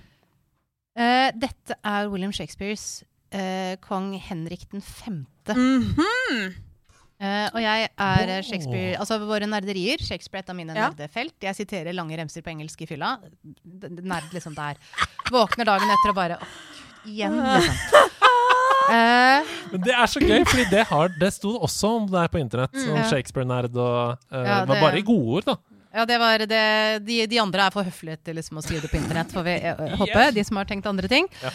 Uh, 0.98 1.30
dette 1.36 1.76
er 1.84 2.10
William 2.10 2.32
Shakespeares 2.34 3.04
uh, 3.36 3.76
kong 3.82 4.14
Henrik 4.18 4.66
den 4.72 4.82
femte. 4.82 5.54
Mhm. 5.54 6.56
Eh, 7.18 7.48
og 7.50 7.58
jeg 7.64 7.88
er 7.98 8.30
eh, 8.30 8.44
Shakespeare 8.46 8.98
Altså 9.02 9.16
våre 9.26 9.48
nerderier. 9.50 9.98
Shakespeare 10.06 10.44
er 10.44 10.46
et 10.46 10.52
av 10.54 10.58
mine 10.60 10.76
Ja. 10.78 10.90
nerdefelt. 10.92 11.34
Jeg 11.42 11.56
siterer 11.58 11.96
lange 11.98 12.18
remser 12.20 12.44
på 12.46 12.52
engelsk 12.54 12.84
i 12.86 12.90
fylla. 12.90 13.16
Nerd 13.66 14.34
liksom 14.36 14.54
der. 14.58 14.78
Våkner 15.34 15.66
dagen 15.66 15.90
etter 15.96 16.14
og 16.14 16.16
bare 16.20 16.38
Åh, 16.38 16.60
Gud, 17.08 17.14
igjen, 17.16 17.40
liksom. 17.40 17.80
Uh, 18.88 19.48
Men 19.74 19.82
det 19.84 19.96
er 19.96 20.08
så 20.12 20.22
gøy, 20.22 20.44
fordi 20.48 20.66
det, 20.72 20.84
har, 20.92 21.10
det 21.20 21.32
sto 21.36 21.56
også 21.66 21.90
om 21.98 22.06
det 22.12 22.22
her 22.22 22.30
på 22.32 22.40
internett. 22.40 22.76
Mm, 22.78 22.94
Ja. 22.96 23.08
Shakespeare-nerd 23.10 23.76
og 23.76 23.98
eh, 24.32 24.44
Ja, 24.46 24.60
Det 24.62 24.70
var 24.76 24.82
bare 24.86 25.02
i 25.02 25.06
gode 25.08 25.40
ord, 25.40 25.48
da. 25.50 25.58
ja, 25.98 26.06
det 26.06 26.20
var 26.22 26.46
det, 26.46 26.62
de, 27.08 27.18
de 27.28 27.40
andre 27.42 27.66
er 27.68 27.74
for 27.74 27.84
høflige 27.88 28.20
til 28.24 28.38
liksom, 28.40 28.60
å 28.62 28.64
skrive 28.64 28.86
det 28.86 28.92
på 28.94 29.00
internett, 29.02 29.34
får 29.34 29.44
vi 29.48 29.58
håpe. 30.04 30.28
De 30.38 30.44
som 30.48 30.62
har 30.62 30.70
tenkt 30.70 30.86
andre 30.88 31.10
ting. 31.12 31.28
Ja. 31.42 31.52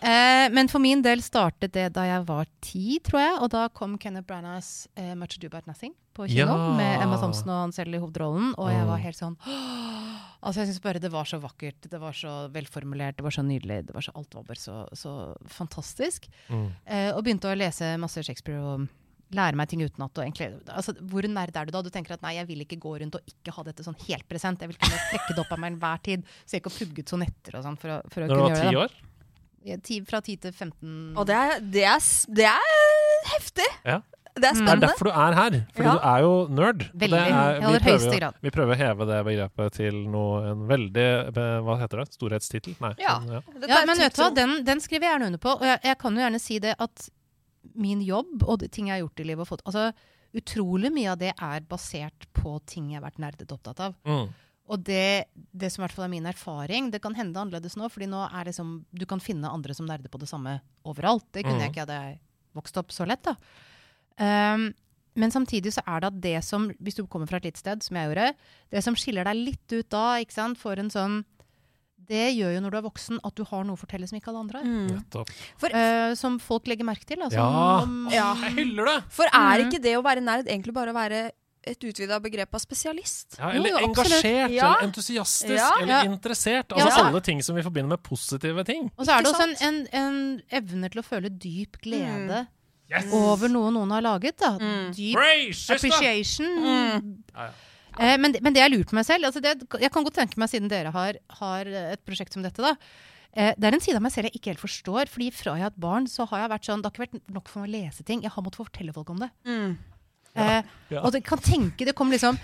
Eh, 0.00 0.46
men 0.52 0.68
for 0.72 0.80
min 0.80 1.02
del 1.04 1.20
startet 1.20 1.74
det 1.76 1.90
da 1.92 2.06
jeg 2.08 2.24
var 2.28 2.48
ti, 2.64 2.98
tror 3.04 3.20
jeg. 3.20 3.34
Og 3.44 3.50
da 3.52 3.66
kom 3.68 3.98
Kenneth 4.00 4.26
Branaghs 4.28 4.88
eh, 4.96 5.12
'Much 5.14 5.36
Ado 5.36 5.50
About 5.50 5.66
Nothing' 5.68 5.94
på 6.16 6.26
kino. 6.28 6.54
Ja. 6.56 6.76
Med 6.76 7.02
Emma 7.04 7.18
Thompson 7.20 7.50
og 7.52 7.60
han 7.66 7.72
selv 7.76 7.94
i 7.94 8.00
hovedrollen. 8.00 8.54
Og 8.56 8.70
jeg 8.72 8.86
var 8.88 9.02
helt 9.04 9.18
sånn 9.18 9.36
Altså 10.40 10.62
Jeg 10.62 10.70
syns 10.70 10.80
bare 10.80 11.00
det 11.02 11.10
var 11.12 11.28
så 11.28 11.36
vakkert. 11.36 11.84
Det 11.92 12.00
var 12.00 12.16
så 12.16 12.48
velformulert, 12.48 13.18
det 13.18 13.24
var 13.26 13.34
så 13.34 13.42
nydelig. 13.44 13.82
det 13.86 13.94
var 13.94 14.00
så, 14.00 14.12
Alt 14.16 14.34
var 14.34 14.46
bare 14.48 14.56
så, 14.56 14.88
så 14.96 15.36
fantastisk. 15.46 16.30
Mm. 16.48 16.70
Eh, 16.86 17.10
og 17.12 17.20
begynte 17.26 17.50
å 17.50 17.58
lese 17.58 17.92
masse 18.00 18.24
Shakespeare 18.24 18.56
og 18.56 18.88
lære 19.36 19.54
meg 19.54 19.68
ting 19.70 19.82
utenat. 19.84 20.16
Altså, 20.72 20.94
hvor 21.06 21.28
nerd 21.28 21.54
er 21.54 21.68
du 21.68 21.74
da? 21.76 21.82
Du 21.84 21.90
tenker 21.92 22.16
at 22.16 22.24
nei, 22.24 22.34
jeg 22.38 22.48
vil 22.48 22.64
ikke 22.64 22.80
gå 22.80 22.96
rundt 23.02 23.14
og 23.20 23.28
ikke 23.30 23.52
ha 23.54 23.62
dette 23.68 23.84
sånn 23.86 23.98
helt 24.08 24.26
present. 24.32 24.64
Jeg 24.64 24.72
vil 24.72 24.80
kunne 24.80 24.98
trekke 25.12 25.36
det 25.36 25.44
opp 25.44 25.52
av 25.54 25.60
meg 25.62 25.74
enhver 25.74 26.02
tid. 26.08 26.24
Så 26.46 26.56
jeg 26.56 26.64
ikke 26.64 26.72
har 26.72 26.80
pugget 26.80 27.12
sonetter 27.12 27.60
og 27.60 27.66
sånn 27.68 27.78
for 27.78 27.98
å, 27.98 28.00
for 28.10 28.24
å 28.24 28.30
Når 28.30 28.34
du 28.34 28.40
var 28.42 28.50
gjøre 28.54 28.64
ti 28.64 28.74
det. 28.74 28.82
år? 28.86 28.96
Fra 30.08 30.20
10 30.24 30.36
til 30.40 30.52
15 30.52 31.16
Og 31.18 31.26
det 31.28 31.34
er, 31.36 31.58
det 31.60 31.84
er, 31.84 32.00
det 32.34 32.46
er 32.48 33.28
heftig. 33.34 33.66
Ja. 33.84 33.98
Det 34.40 34.46
er 34.46 34.54
spennende. 34.54 34.80
Det 34.80 34.86
er 34.86 34.86
derfor 34.86 35.04
du 35.04 35.10
er 35.10 35.34
her. 35.36 35.56
Fordi 35.74 35.88
Ja. 35.88 35.92
du 35.92 36.04
er 36.08 36.20
jo 36.22 36.32
nerd. 36.48 36.84
Veldig. 36.94 37.10
det 37.10 37.20
er- 37.20 37.54
vi 37.60 37.60
prøver 37.66 37.80
høyeste 37.84 38.18
grad. 38.20 38.34
Vi 38.40 38.50
prøver 38.50 38.72
å 38.74 38.78
heve 38.78 39.06
det 39.10 39.18
begrepet 39.26 39.72
til 39.72 39.94
noe, 40.08 40.50
en 40.52 40.66
veldig 40.68 41.32
Hva 41.34 41.78
heter 41.80 41.98
det? 42.04 42.12
Storhetstittel? 42.14 42.76
Nei. 42.80 42.94
Ja. 42.98 43.20
ja. 43.26 43.40
Ja, 43.68 43.84
men 43.84 43.98
vet 43.98 44.14
du 44.14 44.22
hva, 44.22 44.34
den, 44.34 44.64
den 44.64 44.80
skriver 44.80 45.02
jeg 45.10 45.12
gjerne 45.18 45.26
under 45.26 45.38
på. 45.38 45.56
Og 45.60 45.66
jeg, 45.66 45.80
jeg 45.84 45.98
kan 45.98 46.14
jo 46.14 46.20
gjerne 46.22 46.40
si 46.40 46.58
det 46.58 46.74
at 46.78 47.08
min 47.74 48.00
jobb 48.00 48.44
og 48.48 48.60
de 48.60 48.68
ting 48.68 48.86
jeg 48.88 49.00
har 49.00 49.06
gjort 49.08 49.20
i 49.20 49.24
livet 49.24 49.40
og 49.44 49.48
fått 49.58 49.66
Altså, 49.66 49.92
utrolig 50.32 50.92
mye 50.94 51.10
av 51.12 51.18
det 51.18 51.34
er 51.36 51.60
basert 51.68 52.26
på 52.32 52.60
ting 52.64 52.92
jeg 52.92 53.02
har 53.02 53.10
vært 53.10 53.18
nerdet 53.18 53.50
opptatt 53.52 53.80
av. 53.80 53.94
Mm. 54.06 54.28
Og 54.70 54.84
det, 54.86 55.26
det 55.52 55.68
som 55.72 55.82
i 55.82 55.86
hvert 55.88 55.96
fall 55.96 56.04
er 56.06 56.12
min 56.12 56.26
erfaring, 56.30 56.90
det 56.92 57.00
kan 57.02 57.14
hende 57.18 57.34
annerledes 57.42 57.74
nå, 57.76 57.88
fordi 57.90 58.06
nå 58.06 58.20
er 58.30 58.44
det 58.46 58.54
som, 58.54 58.84
Du 58.94 59.04
kan 59.10 59.18
finne 59.20 59.50
andre 59.50 59.74
som 59.74 59.86
nerder 59.88 60.08
på 60.12 60.20
det 60.22 60.28
samme 60.30 60.60
overalt. 60.86 61.26
Det 61.32 61.42
kunne 61.44 61.58
jeg 61.58 61.70
Mhm. 61.70 61.74
ikke 61.74 61.84
hadde 61.86 61.98
jeg 62.04 62.20
vokst 62.54 62.76
opp 62.78 62.88
så 62.94 63.06
lett, 63.06 63.22
da. 63.26 63.34
Um, 64.20 64.72
men 65.16 65.30
samtidig 65.32 65.72
så 65.74 65.82
er 65.86 66.00
det 66.00 66.06
at 66.12 66.20
det 66.20 66.44
som, 66.44 66.68
hvis 66.80 66.94
du 66.94 67.06
kommer 67.06 67.26
fra 67.28 67.36
et 67.40 67.44
lite 67.48 67.58
sted, 67.58 67.82
som 67.82 67.96
jeg 67.96 68.10
gjorde, 68.14 68.34
det 68.70 68.82
som 68.84 68.94
skiller 68.94 69.24
deg 69.24 69.36
litt 69.36 69.72
ut 69.72 69.88
da, 69.90 70.16
ikke 70.22 70.32
sant, 70.32 70.58
for 70.58 70.78
en 70.78 70.90
sånn 70.90 71.24
Det 72.10 72.34
gjør 72.34 72.54
jo 72.56 72.60
når 72.64 72.70
du 72.72 72.76
er 72.78 72.82
voksen, 72.82 73.18
at 73.22 73.34
du 73.36 73.44
har 73.44 73.62
noe 73.62 73.76
å 73.76 73.78
fortelle 73.78 74.08
som 74.08 74.16
ikke 74.18 74.28
alle 74.32 74.40
andre 74.40 74.58
har. 74.58 74.64
Mm. 74.66 75.68
Eh, 75.70 76.14
som 76.18 76.38
folk 76.42 76.64
legger 76.66 76.82
merke 76.88 77.04
til. 77.06 77.18
Altså, 77.22 77.36
Ja. 77.38 77.82
om- 77.84 78.08
Ja. 78.10 78.34
Jeg 78.34 78.52
hyller 78.56 78.84
det! 78.86 79.04
For 79.10 79.26
er 79.26 79.30
Mm. 79.62 79.70
ikke 79.70 79.80
det 79.82 79.94
å 79.96 80.02
være 80.02 80.20
nerd 80.20 80.46
egentlig 80.48 80.72
bare 80.74 80.90
å 80.90 80.94
være 80.94 81.30
et 81.66 81.78
utvida 81.84 82.16
begrep 82.22 82.54
av 82.54 82.60
spesialist? 82.62 83.36
Ja, 83.38 83.50
eller 83.52 83.70
jo, 83.70 83.78
engasjert, 83.88 84.50
Ja. 84.50 84.74
eller 84.76 84.86
entusiastisk, 84.88 85.56
Ja. 85.56 85.70
eller 85.82 86.04
interessert. 86.10 86.68
Altså 86.72 86.90
så- 86.90 87.04
alle 87.06 87.20
ting 87.20 87.42
som 87.42 87.54
vi 87.56 87.62
forbinder 87.62 87.88
med 87.88 88.02
positive 88.02 88.64
ting. 88.64 88.90
Og 88.98 89.06
så 89.06 89.18
er 89.18 89.22
det 89.22 89.32
også 89.34 89.42
en, 89.48 89.56
en, 89.60 89.86
en 89.92 90.42
evne 90.50 90.90
til 90.90 91.00
å 91.02 91.04
føle 91.04 91.28
dyp 91.30 91.76
glede 91.82 92.46
Yes! 92.90 93.06
over 93.12 93.48
noe 93.48 93.70
noen 93.70 93.90
har 93.90 94.02
laget. 94.02 94.36
Da. 94.38 94.56
Mm. 94.58 94.94
Dyp 94.94 95.14
Hooray, 95.14 95.50
appreciation. 95.50 96.46
Mm. 96.46 97.22
Ja, 97.34 97.44
ja. 97.44 97.50
Eh, 97.98 98.16
men, 98.16 98.34
men 98.40 98.52
det 98.54 98.62
jeg 98.62 98.70
lurer 98.70 98.84
på 98.88 98.94
meg 98.94 99.04
selv 99.04 99.24
altså 99.26 99.42
det, 99.42 99.66
Jeg 99.80 99.90
kan 99.92 100.04
godt 100.04 100.14
tenke 100.14 100.38
meg, 100.38 100.48
siden 100.48 100.68
dere 100.70 100.90
har, 100.94 101.14
har 101.40 101.66
et 101.66 102.04
prosjekt 102.06 102.32
som 102.32 102.42
dette, 102.42 102.56
da. 102.62 102.76
Eh, 103.34 103.52
det 103.58 103.64
er 103.68 103.74
en 103.76 103.80
side 103.80 103.96
av 103.98 104.02
meg 104.02 104.10
selv 104.14 104.30
jeg 104.30 104.40
ikke 104.40 104.50
helt 104.54 104.62
forstår. 104.62 105.08
fordi 105.10 105.30
fra 105.32 105.54
jeg 105.54 105.62
har 105.62 105.70
et 105.70 105.78
barn, 105.80 106.06
så 106.06 106.26
har 106.30 106.40
jeg 106.48 106.50
vært 106.50 106.64
sånn 106.66 106.82
Det 106.82 106.86
har 106.86 106.92
ikke 107.06 107.12
vært 107.20 107.34
nok 107.34 107.48
for 107.48 107.60
meg 107.60 107.68
å 107.68 107.72
lese 107.84 108.04
ting. 108.06 108.22
Jeg 108.22 108.30
har 108.30 108.42
måttet 108.42 108.62
fortelle 108.64 108.92
folk 108.94 109.10
om 109.10 109.18
det. 109.18 109.30
Mm. 109.44 109.76
Eh, 110.36 110.62
Ja. 110.90 111.00
Og 111.06 111.12
det 111.14 111.22
kan 111.24 111.38
tenke, 111.38 111.84
det 111.86 111.94
kom 111.94 112.10
liksom 112.10 112.36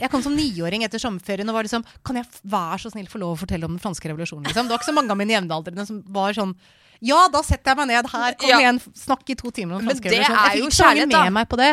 Jeg 0.00 0.10
kom 0.10 0.22
som 0.22 0.34
niåring 0.34 0.82
etter 0.82 0.98
sommerferien 0.98 1.48
og 1.48 1.54
var 1.54 1.62
liksom 1.66 1.84
Kan 2.04 2.16
jeg 2.18 2.26
være 2.44 2.78
så 2.82 2.90
snill 2.90 3.06
få 3.10 3.18
lov 3.22 3.36
å 3.36 3.40
fortelle 3.40 3.64
om 3.66 3.72
den 3.76 3.82
franske 3.82 4.06
revolusjonen? 4.10 4.44
Liksom? 4.46 4.66
Det 4.66 4.74
var 4.74 4.78
ikke 4.78 4.90
så 4.90 4.94
mange 4.94 5.10
av 5.10 5.18
mine 5.18 5.34
jevnaldrende 5.34 5.86
som 5.86 6.02
var 6.06 6.32
sånn 6.34 6.54
Ja, 7.02 7.24
da 7.34 7.40
setter 7.42 7.72
jeg 7.72 7.78
meg 7.80 7.88
ned 7.90 8.06
her. 8.12 8.34
Kom 8.38 8.48
Ja. 8.48 8.58
igjen, 8.62 8.78
snakk 8.94 9.26
i 9.30 9.34
to 9.34 9.50
timer 9.50 9.74
om 9.74 9.80
revolusjonen. 9.82 10.22
er 10.22 10.54
Jeg 10.54 10.60
jo 10.62 10.66
fikk 10.70 10.78
ikke 10.78 11.10
mange 11.10 11.24
med 11.24 11.32
meg 11.34 11.48
på 11.50 11.56
det. 11.58 11.70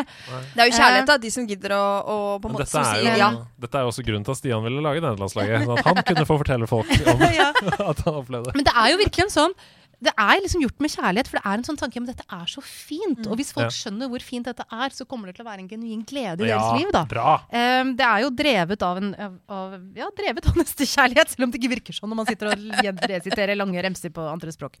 Det 0.54 0.58
er 0.58 0.66
jo 0.70 0.74
kjærlighet, 0.74 1.06
da. 1.06 1.16
De 1.22 1.30
som 1.30 1.46
gidder 1.46 1.70
å, 1.70 1.84
å 2.02 2.16
på 2.42 2.50
en 2.50 2.54
måte 2.56 2.66
som 2.66 2.82
er, 2.82 2.94
sier 2.98 3.12
jo, 3.14 3.18
ja. 3.18 3.28
dette 3.62 3.74
er 3.78 3.82
jo 3.86 3.90
også 3.92 4.02
grunnen 4.08 4.24
til 4.26 4.32
at 4.34 4.38
Stian 4.42 4.64
ville 4.66 4.82
lage 4.82 4.98
nederlandslaget. 5.04 5.62
Sånn 5.68 5.78
at 5.78 5.86
han 5.86 6.02
kunne 6.02 6.26
få 6.26 6.38
fortelle 6.42 6.66
folk 6.66 6.90
om 7.14 7.22
Ja. 7.30 7.52
at 7.94 7.98
han 8.06 8.14
opplevde 8.24 8.50
det. 8.50 8.56
Men 8.58 8.64
det 8.66 8.74
er 8.74 8.88
jo 8.90 8.98
virkelig 9.04 9.22
en 9.28 9.30
sånn 9.38 9.54
det 10.00 10.12
er 10.16 10.40
liksom 10.40 10.62
gjort 10.64 10.80
med 10.80 10.90
kjærlighet, 10.94 11.28
for 11.28 11.36
det 11.38 11.44
er 11.44 11.58
en 11.58 11.64
sånn 11.66 11.76
tanke 11.76 12.00
om 12.00 12.06
dette 12.08 12.24
er 12.32 12.46
så 12.48 12.62
fint. 12.64 13.26
Og 13.28 13.36
hvis 13.36 13.50
folk 13.52 13.66
Ja. 13.68 13.74
skjønner 13.76 14.08
hvor 14.08 14.22
fint 14.24 14.46
dette 14.48 14.64
er, 14.72 14.88
så 14.96 15.04
kommer 15.06 15.26
det 15.28 15.36
til 15.36 15.44
å 15.44 15.48
være 15.50 15.60
en 15.60 15.68
genuin 15.68 16.04
glede 16.08 16.40
i 16.44 16.48
Ja, 16.48 16.56
deres 16.58 16.80
liv. 16.80 16.92
da. 16.92 17.04
bra. 17.04 17.34
Um, 17.52 17.94
det 17.96 18.06
er 18.06 18.20
jo 18.24 18.30
drevet 18.30 18.82
av, 18.82 18.96
en, 18.96 19.10
av, 19.48 19.74
ja, 19.94 20.08
drevet 20.16 20.46
av 20.48 20.54
nestekjærlighet, 20.56 21.28
selv 21.36 21.44
om 21.44 21.50
det 21.52 21.60
ikke 21.60 21.74
virker 21.76 21.92
sånn 21.92 22.08
når 22.08 22.16
man 22.16 22.26
sitter 22.26 22.46
og 22.48 23.04
resiterer 23.12 23.54
lange 23.60 23.82
remser 23.82 24.08
på 24.10 24.24
andre 24.32 24.50
språk. 24.56 24.78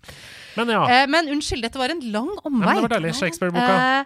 Men 0.56 0.68
ja. 0.72 0.82
Uh, 0.88 1.06
men 1.06 1.28
unnskyld, 1.28 1.62
dette 1.68 1.76
var 1.78 1.90
en 1.90 2.00
lang 2.12 2.32
omvei. 2.44 2.64
men 2.66 2.80
det 2.80 2.88
var 2.88 2.96
deilig. 2.96 3.14
Shakespeare-boka. 3.20 4.00
Eh, 4.00 4.04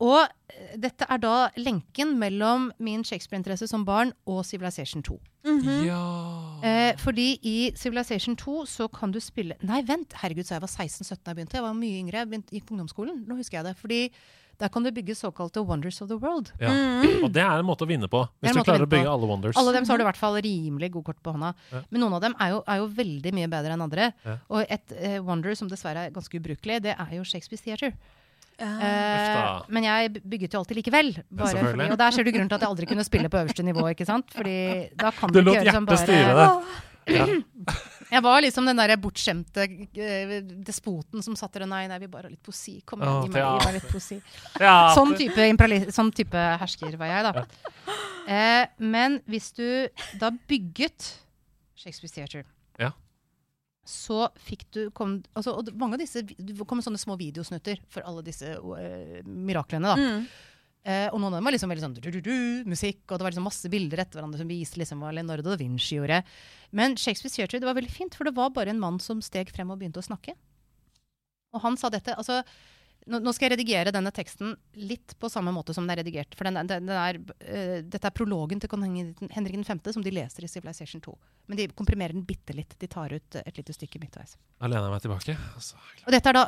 og 0.00 0.22
eh, 0.24 0.76
dette 0.80 1.06
er 1.08 1.20
da 1.22 1.34
lenken 1.60 2.16
mellom 2.20 2.70
min 2.82 3.04
Shakespeare-interesse 3.06 3.68
som 3.70 3.84
barn 3.84 4.14
og 4.26 4.44
Civilization 4.48 5.04
2. 5.06 5.20
Mhm. 5.48 5.86
Ja 5.88 6.04
Eh, 6.60 6.92
fordi 7.00 7.38
i 7.42 7.72
Civilization 7.76 8.36
2 8.36 8.66
så 8.68 8.88
kan 8.92 9.12
du 9.14 9.20
spille 9.20 9.56
Nei, 9.64 9.80
vent! 9.88 10.12
Herregud, 10.20 10.44
så 10.44 10.58
jeg 10.58 10.64
var 10.64 10.68
16-17 10.68 11.22
da 11.24 11.32
jeg 11.32 11.38
begynte. 11.38 11.56
Jeg 11.56 11.64
var 11.64 11.78
mye 11.78 12.02
yngre. 12.02 12.20
Jeg 12.20 12.28
begynte, 12.28 12.52
gikk 12.52 12.66
på 12.68 12.76
ungdomsskolen. 12.76 13.22
Nå 13.28 13.38
husker 13.38 13.60
jeg 13.60 13.70
det. 13.70 13.72
Fordi 13.80 14.00
der 14.60 14.68
kan 14.68 14.84
du 14.84 14.90
bygge 14.92 15.16
såkalte 15.16 15.62
wonders 15.64 16.02
of 16.04 16.10
the 16.10 16.18
world. 16.20 16.52
Ja. 16.60 16.68
Mm. 16.68 17.24
Og 17.24 17.32
det 17.32 17.40
er 17.40 17.62
en 17.62 17.64
måte 17.64 17.86
å 17.86 17.88
vinne 17.88 18.10
på. 18.12 18.20
Er 18.20 18.50
Hvis 18.50 18.58
du 18.58 18.62
klarer 18.66 18.84
å 18.84 18.90
å 18.90 18.92
bygge 18.92 19.08
alle 19.08 19.28
wonders. 19.30 19.56
Alle 19.56 19.72
dem 19.72 19.88
så 19.88 19.94
har 19.94 20.02
du 20.02 20.04
i 20.04 20.10
hvert 20.10 20.20
fall 20.20 20.36
rimelig 20.44 20.90
god 20.98 21.06
kort 21.08 21.22
på 21.24 21.32
hånda. 21.32 21.54
Ja. 21.72 21.80
Men 21.88 22.04
noen 22.04 22.18
av 22.18 22.24
dem 22.26 22.36
er 22.36 22.52
jo, 22.52 22.62
er 22.68 22.82
jo 22.82 22.90
veldig 23.00 23.32
mye 23.40 23.50
bedre 23.56 23.76
enn 23.76 23.86
andre. 23.88 24.10
Ja. 24.26 24.36
Og 24.52 24.76
et 24.76 24.96
eh, 24.98 25.16
wonder 25.24 25.56
som 25.56 25.70
dessverre 25.72 26.10
er 26.10 26.12
ganske 26.12 26.36
ubrukelig, 26.36 26.82
det 26.84 26.92
er 26.92 27.16
jo 27.16 27.24
Shakespeare 27.24 27.62
Theatre. 27.64 27.94
Eh, 28.60 29.62
men 29.72 29.86
jeg 29.86 30.12
bygget 30.20 30.52
jo 30.54 30.60
alltid 30.60 30.76
likevel. 30.80 31.14
Bare 31.32 31.54
fordi, 31.56 31.88
og 31.90 31.98
der 32.00 32.10
ser 32.16 32.26
du 32.26 32.32
grunnen 32.34 32.50
til 32.50 32.58
at 32.58 32.66
jeg 32.66 32.72
aldri 32.74 32.88
kunne 32.90 33.06
spille 33.06 33.30
på 33.32 33.40
øverste 33.40 33.64
nivå. 33.64 33.86
ikke 33.94 34.06
sant? 34.08 34.28
Fordi 34.36 34.58
da 35.00 35.10
kan 35.16 35.32
Du 35.32 35.40
du 35.40 35.46
lot 35.46 35.56
ikke 35.56 35.64
gjøre 35.70 35.76
som 35.78 35.86
hjertet 35.86 35.88
bare 35.88 36.04
styre 36.04 36.34
det. 36.40 36.50
Ja. 37.16 37.26
Jeg 38.10 38.22
var 38.26 38.40
liksom 38.42 38.66
den 38.66 38.78
der 38.80 38.90
bortskjemte 38.98 39.64
eh, 40.02 40.32
despoten 40.66 41.22
som 41.22 41.36
satt 41.38 41.54
der 41.54 41.62
og 41.62 41.70
nei, 41.70 41.84
nei, 41.86 41.98
vi 42.02 42.08
bare 42.10 42.26
har 42.26 42.32
litt 42.34 42.42
poesi. 42.42 42.80
Kom 42.84 43.02
igjen, 43.04 43.28
gi 43.28 43.30
meg, 43.36 43.44
gi 43.46 43.66
meg 43.68 43.76
litt 43.78 43.86
poesi. 43.92 44.18
Ja, 44.64 44.74
Sånn 44.96 45.14
type, 45.14 45.92
sånn 45.94 46.10
type 46.14 46.42
hersker 46.62 46.96
var 46.98 47.12
jeg, 47.12 47.28
da. 47.30 47.44
Eh, 48.26 48.64
men 48.82 49.20
hvis 49.30 49.52
du 49.54 49.64
da 50.18 50.32
bygget 50.50 51.12
Shakespeare 51.78 52.12
Theatre, 52.16 52.44
Ja. 52.82 52.90
Så 53.86 54.26
fikk 54.44 54.66
du 54.76 54.80
kom, 54.94 55.18
altså, 55.32 55.54
og 55.56 55.70
Mange 55.80 55.96
av 55.96 56.02
disse 56.02 56.20
Det 56.22 56.52
kom 56.68 56.82
sånne 56.84 57.00
små 57.00 57.16
videosnutter 57.18 57.80
for 57.90 58.04
alle 58.06 58.22
disse 58.26 58.52
uh, 58.60 59.20
miraklene. 59.24 59.88
da. 59.88 59.96
Mm. 59.96 60.26
Uh, 60.80 61.08
og 61.12 61.18
noen 61.20 61.34
av 61.34 61.38
dem 61.38 61.48
var 61.48 61.52
liksom 61.52 61.72
veldig 61.72 61.84
sånn 61.84 61.96
du-du-du, 61.98 62.36
musikk, 62.68 63.02
og 63.08 63.18
det 63.18 63.24
var 63.26 63.34
liksom 63.34 63.48
masse 63.48 63.68
bilder 63.72 64.00
etter 64.00 64.16
hverandre 64.16 64.40
som 64.40 64.48
viste 64.48 64.80
liksom 64.80 65.02
hva 65.04 65.12
Leonardo 65.12 65.50
da 65.52 65.58
Vinci 65.60 65.98
gjorde. 65.98 66.22
Men 66.76 66.96
Shakespeare 66.96 67.34
Churchill 67.34 67.60
det 67.60 67.68
var 67.68 67.76
veldig 67.76 67.92
fint, 67.92 68.16
for 68.16 68.28
det 68.28 68.36
var 68.36 68.54
bare 68.56 68.72
en 68.72 68.80
mann 68.80 69.00
som 69.02 69.20
steg 69.24 69.52
frem 69.52 69.72
og 69.72 69.80
begynte 69.80 70.00
å 70.00 70.06
snakke. 70.06 70.36
Og 71.52 71.64
han 71.64 71.76
sa 71.80 71.90
dette 71.92 72.14
altså, 72.16 72.40
nå, 73.08 73.18
nå 73.24 73.32
skal 73.32 73.48
jeg 73.48 73.54
redigere 73.56 73.92
denne 73.94 74.10
teksten 74.14 74.52
litt 74.76 75.14
på 75.20 75.30
samme 75.32 75.52
måte 75.54 75.74
som 75.76 75.86
den 75.86 75.94
er 75.94 76.00
redigert. 76.02 76.34
For 76.36 76.48
den, 76.48 76.58
er- 76.60 76.68
den, 76.68 76.88
den 76.88 76.96
er, 77.00 77.18
uh, 77.20 77.76
dette 77.86 78.10
er 78.10 78.16
prologen 78.16 78.60
til 78.60 78.70
kong 78.72 78.84
Henrik 78.84 79.22
Henrik 79.32 79.66
5., 79.66 79.82
som 79.96 80.04
de 80.04 80.12
leser 80.14 80.44
i 80.44 80.50
Civilization 80.50 81.00
2. 81.04 81.14
Men 81.50 81.60
de 81.60 81.68
komprimerer 81.76 82.16
den 82.16 82.26
bitte 82.28 82.56
litt. 82.56 82.76
De 82.80 82.88
tar 82.90 83.14
ut 83.16 83.38
et 83.40 83.60
lite 83.60 83.76
stykke 83.76 84.02
midtveis. 84.02 84.36
Da 84.60 84.68
lener 84.70 84.88
jeg 84.88 84.96
meg 84.96 85.06
tilbake. 85.06 85.38
Altså, 85.54 85.80
Og 86.06 86.12
dette 86.14 86.32
er 86.32 86.38
da, 86.38 86.44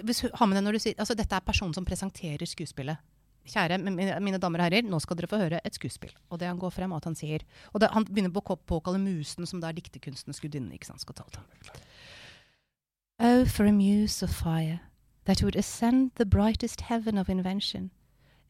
hvis, 0.00 0.24
ha 0.32 0.48
med 0.48 0.58
det 0.58 0.64
når 0.66 0.78
du 0.78 0.84
sier, 0.86 0.96
altså 0.98 1.18
dette 1.18 1.36
er 1.36 1.44
personen 1.44 1.76
som 1.76 1.86
presenterer 1.88 2.48
skuespillet. 2.48 3.02
Kjære 3.44 3.76
mine, 3.84 4.38
damer 4.40 4.62
og 4.62 4.64
herrer, 4.64 4.86
nå 4.88 4.96
skal 5.04 5.18
dere 5.18 5.28
få 5.28 5.36
høre 5.36 5.58
et 5.68 5.76
skuespill. 5.76 6.14
Og 6.32 6.40
det 6.40 6.48
han 6.48 6.56
går 6.60 6.72
frem, 6.72 6.94
og 6.96 7.02
at 7.02 7.10
han 7.10 7.18
sier 7.18 7.42
Og 7.74 7.82
det, 7.82 7.90
han 7.92 8.06
begynner 8.08 8.32
på 8.32 8.40
å 8.40 8.56
påkalle 8.56 9.02
musen, 9.02 9.44
som 9.44 9.60
da 9.60 9.68
er 9.68 9.76
dikterkunstens 9.76 10.40
gudinne. 10.40 10.72
ikke 10.72 10.88
sant, 10.88 11.04
skal. 11.04 11.12
Oh, 13.20 13.44
for 13.44 13.68
a 13.68 13.72
muse 13.72 14.24
of 14.24 14.32
fire 14.32 14.80
that 15.24 15.42
would 15.42 15.56
ascend 15.56 16.12
the 16.14 16.26
brightest 16.26 16.82
heaven 16.82 17.16
of 17.16 17.28
invention, 17.28 17.90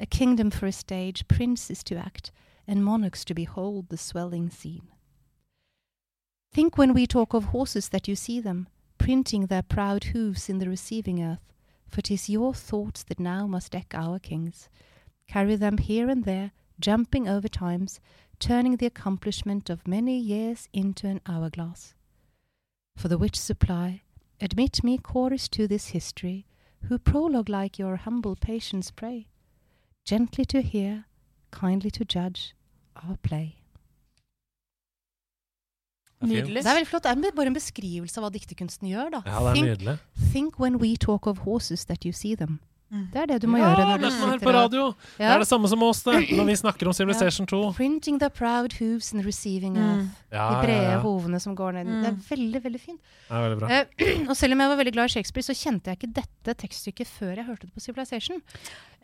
a 0.01 0.07
kingdom 0.07 0.51
for 0.51 0.67
a 0.67 0.73
stage, 0.73 1.29
princes 1.29 1.85
to 1.85 1.97
act, 1.97 2.33
and 2.67 2.85
monarchs 2.85 3.25
to 3.25 3.35
behold 3.35 3.89
the 3.89 3.97
swelling 3.97 4.51
scene. 4.51 4.89
Think 6.53 6.79
when 6.79 6.95
we 6.95 7.07
talk 7.07 7.35
of 7.35 7.47
horses 7.47 7.89
that 7.91 8.09
you 8.09 8.17
see 8.17 8.41
them, 8.41 8.69
printing 8.99 9.47
their 9.47 9.63
proud 9.63 10.05
hoofs 10.05 10.49
in 10.49 10.59
the 10.59 10.69
receiving 10.69 11.23
earth, 11.23 11.53
for 11.89 12.01
'tis 12.01 12.29
your 12.29 12.55
thoughts 12.55 13.05
that 13.05 13.21
now 13.21 13.47
must 13.47 13.73
deck 13.73 13.93
our 13.95 14.19
kings, 14.19 14.69
carry 15.29 15.57
them 15.57 15.79
here 15.79 16.09
and 16.09 16.25
there, 16.25 16.53
jumping 16.81 17.29
over 17.29 17.49
times, 17.49 18.01
turning 18.41 18.77
the 18.77 18.87
accomplishment 18.87 19.71
of 19.71 19.87
many 19.87 20.19
years 20.19 20.69
into 20.73 21.07
an 21.07 21.21
hourglass. 21.27 21.95
For 22.97 23.09
the 23.09 23.19
which 23.19 23.39
supply, 23.39 24.03
admit 24.41 24.83
me 24.83 24.99
chorus 24.99 25.49
to 25.51 25.69
this 25.69 25.89
history, 25.89 26.47
who 26.89 26.99
prologue 26.99 27.49
like 27.49 27.79
your 27.79 27.97
humble 27.97 28.37
patience 28.37 28.91
pray, 28.91 29.29
gently 30.05 30.45
to 30.45 30.61
hear, 30.61 31.05
kindly 31.51 31.91
to 31.91 32.05
judge 32.05 32.55
our 32.97 33.17
play. 33.23 33.57
Er. 36.23 36.27
Nydelig. 36.27 36.63
Det 36.63 36.67
er 36.67 36.75
veldig 36.75 36.87
flott. 36.89 37.05
Det 37.05 37.27
er 37.27 37.37
bare 37.37 37.47
en 37.47 37.55
beskrivelse 37.55 38.21
av 38.21 38.25
hva 38.25 38.31
dikterkunsten 38.33 38.89
gjør. 38.89 39.11
da. 39.19 39.23
Ja, 39.27 39.41
det 39.41 39.49
er 39.49 39.55
think, 39.55 39.67
nydelig. 39.67 39.99
think 40.33 40.61
when 40.61 40.77
we 40.81 40.97
talk 40.97 41.27
of 41.27 41.39
horses 41.39 41.85
that 41.85 42.05
you 42.05 42.13
see 42.13 42.35
them. 42.37 42.61
Mm. 42.95 43.07
Det 43.13 43.21
er 43.23 43.27
det 43.33 43.39
du 43.43 43.49
må 43.51 43.59
ja, 43.59 43.73
gjøre. 43.75 43.87
når 43.91 43.99
du 44.05 44.11
sitter 44.15 44.39
på 44.45 44.53
radio. 44.55 44.85
Ja. 45.19 45.25
Det 45.27 45.31
er 45.35 45.43
det 45.43 45.49
samme 45.51 45.69
som 45.73 45.83
oss, 45.83 46.03
det. 46.07 46.15
Når 46.39 46.47
vi 46.47 46.55
snakker 46.61 46.87
om 46.87 46.95
Civilization 46.95 47.47
2. 47.51 47.61
Printing 47.75 48.21
the 48.23 48.29
proud 48.31 48.73
hooves 48.79 49.13
and 49.13 49.25
receiving 49.27 49.75
Mm. 49.75 50.05
Ja, 50.35 50.45
De 50.51 50.67
brede 50.67 50.95
hovene 51.03 51.39
som 51.43 51.55
går 51.59 51.73
ned. 51.81 51.87
Det 51.87 52.09
er 52.09 52.15
Mm. 52.15 52.23
veldig, 52.31 52.61
veldig 52.65 52.81
fint. 52.81 53.01
Det 53.29 53.35
er 53.37 53.43
veldig 53.49 53.59
bra. 53.59 53.69
Eh, 53.71 54.19
og 54.31 54.37
selv 54.37 54.53
om 54.55 54.61
jeg 54.65 54.69
var 54.71 54.77
veldig 54.85 54.93
glad 54.97 55.05
i 55.11 55.15
Shakespeare, 55.19 55.43
så 55.47 55.55
kjente 55.59 55.91
jeg 55.91 55.99
ikke 55.99 56.13
dette 56.23 56.55
tekststykket 56.63 57.07
før 57.19 57.35
jeg 57.37 57.45
hørte 57.51 57.67
det 57.67 57.75
på 57.75 57.81
Civilization. 57.85 58.41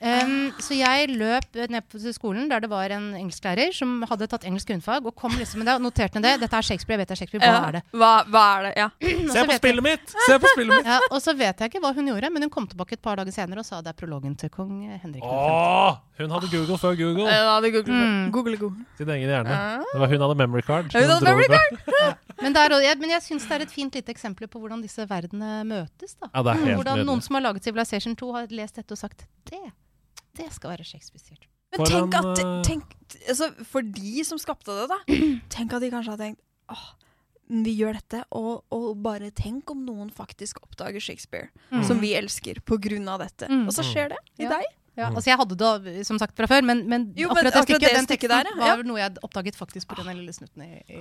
Um, 0.00 0.48
så 0.64 0.72
jeg 0.78 1.10
løp 1.12 1.44
ned 1.68 1.82
på 1.92 1.98
til 2.00 2.14
skolen 2.16 2.46
der 2.48 2.62
det 2.64 2.70
var 2.72 2.88
en 2.94 3.10
engelsklærer 3.18 3.68
som 3.76 3.98
hadde 4.08 4.26
tatt 4.32 4.46
engelsk 4.48 4.70
grunnfag, 4.70 5.04
og 5.04 5.12
kom 5.14 5.34
liksom 5.36 5.60
med 5.60 5.68
det 5.68 5.74
og 5.76 5.82
noterte 5.84 6.16
ned 6.16 6.24
det. 6.24 6.46
Dette 6.46 6.56
er 6.56 6.64
Shakespeare, 6.64 6.96
jeg 6.96 7.02
vet 7.02 7.10
det 7.10 7.16
er 7.16 7.20
Shakespeare, 7.20 7.42
hva 7.44 7.58
Ja. 7.60 7.68
er 7.68 7.72
det? 7.76 7.82
Hva, 7.92 8.12
hva 8.32 8.44
er 8.56 8.62
det? 8.64 8.72
Ja. 8.80 8.88
Se 9.34 9.44
på 9.50 9.56
spillet 9.60 9.84
mitt! 9.84 10.14
Se 10.26 10.38
på 10.40 10.52
spillet 10.54 10.72
mitt! 10.72 10.88
Ja, 10.88 11.00
og 11.10 11.20
så 11.20 11.34
vet 11.36 11.60
jeg 11.60 11.68
ikke 11.72 11.82
hva 11.84 11.92
hun 11.98 12.08
gjorde, 12.08 12.30
men 12.32 12.46
hun 12.48 12.52
kom 12.54 12.66
tilbake 12.70 12.96
et 12.96 13.02
par 13.04 13.20
dager 13.20 13.34
senere 13.36 13.60
og 13.60 13.68
sa 13.68 13.82
det 13.84 13.92
er 13.92 13.98
prologen 14.00 14.38
til 14.40 14.48
kong 14.54 14.72
Henrik 15.02 15.20
5. 15.20 15.28
Åh, 15.28 16.00
hun 16.22 16.30
hadde 16.36 16.48
Google 16.54 16.78
før 16.80 16.96
Google. 16.96 17.28
Hun 17.28 17.50
hadde 17.52 17.70
Google, 17.76 18.00
Mm. 18.00 18.30
Google, 18.32 18.56
Google. 18.56 18.84
Sin 18.96 19.08
egen 19.12 19.28
hjerne. 19.28 19.60
Det 19.92 20.00
var 20.00 20.08
hun 20.08 20.20
hadde 20.24 20.34
memory 20.40 20.62
card. 20.64 20.88
Hun 20.96 21.12
hadde 21.12 21.24
memory 21.28 21.48
card. 21.52 21.76
Men, 22.42 22.54
der, 22.56 22.72
jeg, 22.80 22.96
men 22.96 23.10
jeg 23.12 23.20
syns 23.20 23.44
det 23.44 23.52
er 23.58 23.62
et 23.66 23.72
fint 23.74 23.92
lite 23.94 24.08
eksempel 24.14 24.48
på 24.48 24.56
hvordan 24.62 24.80
disse 24.80 25.04
verdenene 25.10 25.60
møtes. 25.68 26.14
da. 26.16 26.30
Ja, 26.32 26.40
det 26.46 26.54
er 26.54 26.62
helt 26.64 26.78
hvordan 26.80 26.96
nødvendig. 26.96 27.06
noen 27.10 27.20
som 27.26 27.36
har 27.36 27.42
laget 27.44 27.64
Civilization 27.68 28.14
2, 28.16 28.30
har 28.32 28.46
lest 28.56 28.76
dette 28.80 28.96
og 28.96 28.98
sagt 29.02 29.26
det, 29.50 29.60
det 30.40 30.48
skal 30.56 30.72
være 30.74 30.86
Shakespeare-styrt. 30.88 31.44
Men 31.70 31.78
For 31.84 31.92
tenk 31.92 32.16
en, 32.18 32.30
at 32.32 32.40
eh, 32.42 32.62
tenk, 32.66 32.96
altså, 33.30 33.46
For 33.68 33.86
de 33.86 34.24
som 34.26 34.40
skapte 34.42 34.74
det, 34.74 34.88
da. 34.90 34.98
Tenk 35.54 35.76
at 35.76 35.84
de 35.84 35.90
kanskje 35.92 36.16
har 36.16 36.18
tenkt 36.24 36.40
åh, 36.70 36.88
vi 37.50 37.72
gjør 37.80 37.96
dette, 37.98 38.20
og, 38.38 38.62
og 38.74 38.90
bare 39.02 39.30
tenk 39.34 39.70
om 39.72 39.80
noen 39.86 40.10
faktisk 40.14 40.60
oppdager 40.62 41.02
Shakespeare, 41.02 41.48
Mm. 41.70 41.82
som 41.86 41.98
vi 42.02 42.12
elsker, 42.18 42.60
på 42.66 42.78
grunn 42.82 43.08
av 43.10 43.18
dette. 43.24 43.46
Mm. 43.50 43.64
Og 43.66 43.74
så 43.74 43.82
skjer 43.86 44.12
det 44.14 44.18
i 44.38 44.44
Ja. 44.46 44.50
deg. 44.56 44.66
Ja, 44.98 45.08
Mm. 45.10 45.16
altså 45.16 45.30
Jeg 45.30 45.38
hadde 45.38 45.56
det 45.86 46.06
som 46.06 46.18
sagt 46.18 46.36
fra 46.36 46.46
før, 46.50 46.62
men, 46.66 46.84
men, 46.88 47.12
Jo, 47.16 47.28
men 47.28 47.36
akkurat 47.38 47.52
det 47.52 47.60
akkurat 47.62 47.66
stykket, 47.66 47.80
det 47.88 47.94
den 47.96 48.06
stykket 48.06 48.30
teksten 48.30 48.58
der, 48.58 48.66
ja. 48.66 48.76
var 48.76 48.82
noe 48.84 48.98
jeg 48.98 49.16
oppdaget 49.22 49.56
faktisk 49.58 49.88
på 49.88 49.96
den 50.04 50.16
lille 50.18 50.32
snutten 50.34 50.62
i, 50.66 50.82
i 50.90 51.00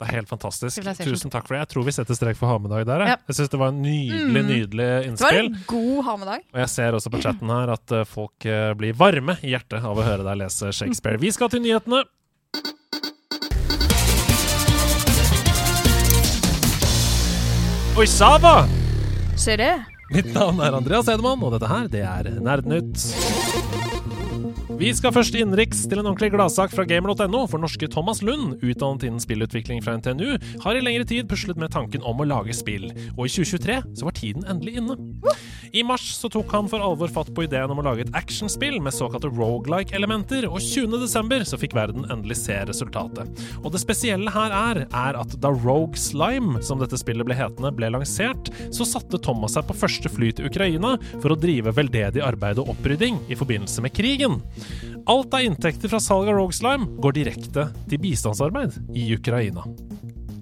Det 0.00 0.06
er 0.08 0.14
helt 0.16 0.30
fantastisk. 0.30 0.80
Tusen 1.04 1.28
takk 1.28 1.44
for 1.44 1.52
det. 1.54 1.58
Jeg 1.60 1.68
tror 1.74 1.84
vi 1.84 1.92
setter 1.92 2.16
strek 2.16 2.38
for 2.38 2.48
ha-med-dag 2.48 2.86
der. 2.88 3.02
Jeg, 3.04 3.08
Ja. 3.12 3.16
jeg 3.28 3.36
syns 3.36 3.50
det 3.52 3.58
var 3.60 3.68
en 3.68 3.82
nydelig, 3.82 4.42
Mm. 4.42 4.48
nydelig 4.48 4.88
Det 5.18 5.20
var 5.20 5.32
en 5.42 5.58
god 5.66 6.04
ha-med-dag. 6.06 6.40
Og 6.54 6.58
jeg 6.60 6.68
ser 6.70 6.92
også 6.96 7.10
på 7.12 7.20
chatten 7.20 7.48
her 7.52 7.68
at 7.74 7.92
eh, 7.92 8.04
folk 8.04 8.46
eh, 8.46 8.72
blir 8.74 8.94
varme 8.96 9.36
i 9.44 9.52
hjertet 9.52 9.84
av 9.84 9.98
å 9.98 10.02
høre 10.02 10.24
deg 10.24 10.38
lese 10.38 10.72
Shakespeare. 10.72 11.18
Vi 11.20 11.30
skal 11.30 11.50
til 11.50 11.60
nyhetene. 11.60 12.04
Oi, 17.98 18.06
Sava! 18.06 18.64
Ser 19.36 19.56
det? 19.60 19.72
Mitt 20.14 20.30
navn 20.34 20.60
er 20.64 20.74
Andreas 20.74 21.08
Edemann, 21.10 21.42
og 21.44 21.52
dette 21.54 21.68
her, 21.70 21.88
det 21.92 22.02
er 22.06 22.30
Nerdnytt. 22.42 23.02
Vi 24.78 24.90
skal 24.94 25.12
først 25.12 25.34
innenriks 25.34 25.82
til 25.90 25.98
en 25.98 26.06
ordentlig 26.06 26.30
gladsak 26.34 26.72
fra 26.74 26.84
gamer.no, 26.88 27.42
for 27.50 27.58
norske 27.62 27.88
Thomas 27.90 28.22
Lund, 28.22 28.60
utdannet 28.62 29.06
innen 29.08 29.22
spillutvikling 29.22 29.82
fra 29.84 29.96
NTNU, 29.98 30.36
har 30.62 30.76
i 30.76 30.82
lengre 30.84 31.08
tid 31.08 31.28
puslet 31.30 31.58
med 31.60 31.72
tanken 31.74 32.04
om 32.06 32.22
å 32.22 32.28
lage 32.28 32.54
spill, 32.56 32.90
og 33.16 33.24
i 33.26 33.32
2023 33.32 33.80
så 33.98 34.06
var 34.06 34.16
tiden 34.16 34.46
endelig 34.46 34.78
inne. 34.80 34.96
I 35.72 35.84
mars 35.86 36.06
så 36.16 36.30
tok 36.32 36.50
han 36.54 36.68
for 36.70 36.82
alvor 36.84 37.10
fatt 37.12 37.30
på 37.34 37.44
ideen 37.46 37.70
om 37.72 37.80
å 37.82 37.84
lage 37.86 38.06
et 38.06 38.14
actionspill 38.18 38.78
med 38.82 38.94
såkalte 38.96 39.30
roguelike-elementer, 39.32 40.46
og 40.50 40.60
20. 40.62 40.98
desember 41.02 41.44
så 41.46 41.58
fikk 41.60 41.76
verden 41.78 42.06
endelig 42.12 42.40
se 42.42 42.56
resultatet. 42.68 43.44
Og 43.62 43.70
det 43.74 43.82
spesielle 43.82 44.32
her 44.34 44.54
er, 44.56 44.82
er 44.88 45.20
at 45.20 45.36
da 45.42 45.52
Rogue 45.54 45.98
Slime, 46.00 46.62
som 46.66 46.80
dette 46.82 46.98
spillet 47.00 47.26
ble 47.26 47.36
hetende, 47.38 47.72
ble 47.76 47.92
lansert, 47.94 48.52
så 48.74 48.86
satte 48.88 49.20
Thomas 49.22 49.56
seg 49.56 49.66
på 49.68 49.78
første 49.78 50.12
fly 50.12 50.32
til 50.36 50.50
Ukraina 50.50 50.96
for 51.20 51.34
å 51.34 51.38
drive 51.38 51.74
veldedig 51.76 52.24
arbeid 52.24 52.62
og 52.62 52.74
opprydding 52.74 53.20
i 53.30 53.38
forbindelse 53.38 53.84
med 53.84 53.94
krigen. 53.96 54.40
Alt 55.10 55.34
av 55.34 55.44
inntekter 55.46 55.90
fra 55.90 56.02
salg 56.02 56.28
av 56.28 56.38
Rogue 56.38 56.56
Slime 56.56 56.88
går 57.02 57.20
direkte 57.20 57.70
til 57.90 58.02
bistandsarbeid 58.02 58.76
i 58.96 59.10
Ukraina. 59.16 59.64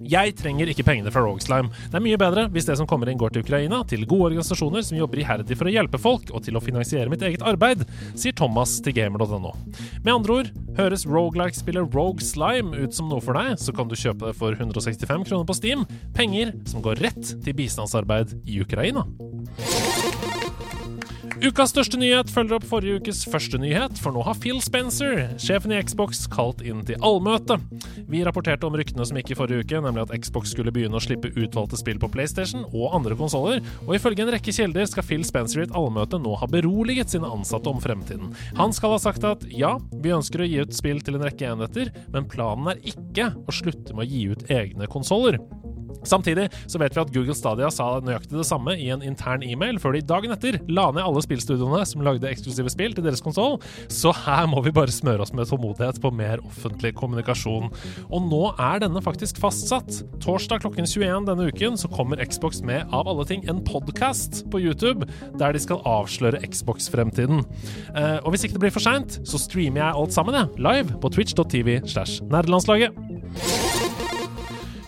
Jeg 0.09 0.33
trenger 0.39 0.69
ikke 0.71 0.85
pengene 0.87 1.11
fra 1.13 1.21
Rogueslime. 1.21 1.69
Det 1.91 1.99
er 1.99 2.03
mye 2.03 2.19
bedre 2.19 2.47
hvis 2.53 2.65
det 2.69 2.77
som 2.79 2.87
kommer 2.89 3.11
inn 3.11 3.19
går 3.19 3.35
til 3.35 3.43
Ukraina, 3.45 3.81
til 3.89 4.07
gode 4.09 4.31
organisasjoner 4.31 4.85
som 4.85 4.97
jobber 4.97 5.21
iherdig 5.21 5.57
for 5.59 5.69
å 5.69 5.73
hjelpe 5.73 6.01
folk, 6.01 6.31
og 6.33 6.45
til 6.45 6.57
å 6.57 6.63
finansiere 6.63 7.11
mitt 7.11 7.23
eget 7.25 7.45
arbeid, 7.45 7.85
sier 8.17 8.33
Thomas 8.37 8.79
til 8.85 8.95
gamer.no. 8.97 9.53
Med 10.01 10.13
andre 10.13 10.39
ord, 10.39 10.51
høres 10.79 11.05
roguelike-spillet 11.09 11.93
Rogue 11.93 12.25
Slime 12.25 12.73
ut 12.79 12.95
som 12.95 13.11
noe 13.11 13.23
for 13.23 13.37
deg, 13.37 13.59
så 13.61 13.75
kan 13.75 13.91
du 13.91 13.97
kjøpe 13.99 14.31
det 14.31 14.37
for 14.39 14.57
165 14.57 15.27
kroner 15.29 15.45
på 15.45 15.57
Steam, 15.57 15.85
penger 16.17 16.55
som 16.69 16.83
går 16.85 17.03
rett 17.05 17.35
til 17.45 17.59
bistandsarbeid 17.59 18.39
i 18.49 18.61
Ukraina. 18.63 19.05
Ukas 21.39 21.71
største 21.71 21.95
nyhet 21.95 22.27
følger 22.33 22.57
opp 22.57 22.65
forrige 22.67 22.97
ukes 22.99 23.21
første 23.31 23.55
nyhet, 23.61 23.95
for 24.03 24.11
nå 24.11 24.19
har 24.27 24.35
Phil 24.43 24.57
Spencer, 24.59 25.21
sjefen 25.39 25.71
i 25.71 25.77
Xbox, 25.79 26.25
kalt 26.27 26.59
inn 26.67 26.81
til 26.83 26.99
allmøte. 27.05 27.55
Vi 28.11 28.25
rapporterte 28.27 28.67
om 28.67 28.75
ryktene 28.75 29.05
som 29.07 29.15
gikk 29.15 29.31
i 29.31 29.37
forrige 29.39 29.63
uke, 29.63 29.79
nemlig 29.85 30.03
at 30.03 30.11
Xbox 30.25 30.51
skulle 30.51 30.73
begynne 30.75 30.99
å 30.99 31.03
slippe 31.03 31.31
utvalgte 31.31 31.79
spill 31.79 32.01
på 32.01 32.09
PlayStation 32.11 32.65
og 32.67 32.97
andre 32.97 33.15
konsoller, 33.15 33.63
og 33.85 33.95
ifølge 33.95 34.25
en 34.25 34.33
rekke 34.35 34.51
kilder 34.51 34.91
skal 34.91 35.07
Phil 35.07 35.23
Spencer 35.27 35.63
i 35.63 35.67
et 35.69 35.77
allmøte 35.79 36.19
nå 36.19 36.35
ha 36.41 36.51
beroliget 36.51 37.15
sine 37.15 37.31
ansatte 37.31 37.71
om 37.71 37.79
fremtiden. 37.79 38.35
Han 38.59 38.75
skal 38.75 38.97
ha 38.97 38.99
sagt 38.99 39.23
at 39.29 39.47
ja, 39.47 39.77
vi 40.03 40.11
ønsker 40.17 40.43
å 40.43 40.49
gi 40.49 40.59
ut 40.59 40.75
spill 40.75 40.99
til 40.99 41.21
en 41.21 41.23
rekke 41.23 41.53
enheter, 41.53 41.93
men 42.11 42.27
planen 42.27 42.73
er 42.73 42.83
ikke 42.91 43.31
å 43.47 43.55
slutte 43.55 43.95
med 43.95 44.09
å 44.09 44.11
gi 44.11 44.27
ut 44.33 44.47
egne 44.59 44.91
konsoller. 44.91 45.39
Samtidig 46.07 46.47
så 46.69 46.79
vet 46.81 46.95
vi 46.95 47.01
at 47.03 47.13
Google 47.13 47.35
Stadia 47.37 47.69
sa 47.73 47.89
nøyaktig 48.03 48.37
det 48.37 48.47
samme 48.47 48.75
i 48.79 48.89
en 48.93 49.03
intern 49.05 49.43
e-mail 49.45 49.79
før 49.81 49.95
de 49.95 50.03
dagen 50.05 50.33
etter 50.35 50.59
la 50.71 50.89
ned 50.95 51.03
alle 51.03 51.23
spillstudioene 51.23 51.81
som 51.87 52.03
lagde 52.05 52.29
eksklusive 52.29 52.71
spill 52.71 52.95
til 52.95 53.05
deres 53.05 53.23
konsoll, 53.23 53.59
så 53.91 54.13
her 54.25 54.47
må 54.51 54.63
vi 54.65 54.73
bare 54.75 54.93
smøre 54.93 55.25
oss 55.25 55.33
med 55.35 55.49
tålmodighet 55.49 56.01
på 56.03 56.11
mer 56.15 56.43
offentlig 56.45 56.93
kommunikasjon. 56.99 57.69
Og 58.09 58.29
nå 58.29 58.41
er 58.55 58.83
denne 58.83 59.03
faktisk 59.03 59.41
fastsatt. 59.41 60.01
Torsdag 60.23 60.63
klokken 60.63 60.87
21 60.89 61.27
denne 61.29 61.49
uken 61.49 61.77
så 61.79 61.91
kommer 61.91 62.23
Xbox 62.23 62.63
med 62.65 62.87
av 62.95 63.09
alle 63.09 63.27
ting 63.29 63.45
en 63.49 63.63
podkast 63.65 64.43
på 64.51 64.61
YouTube 64.63 65.07
der 65.39 65.55
de 65.55 65.63
skal 65.63 65.83
avsløre 65.87 66.41
Xbox-fremtiden. 66.45 67.43
Eh, 67.95 68.17
og 68.23 68.33
hvis 68.33 68.47
ikke 68.47 68.57
det 68.57 68.65
blir 68.67 68.75
for 68.75 68.85
seint, 68.85 69.19
så 69.27 69.41
streamer 69.41 69.83
jeg 69.83 70.01
alt 70.03 70.15
sammen, 70.15 70.39
jeg, 70.39 70.65
live 70.69 70.99
på 71.01 71.13
twitch.tv 71.15 71.79
slash 71.89 72.23
nerdelandslaget. 72.29 73.88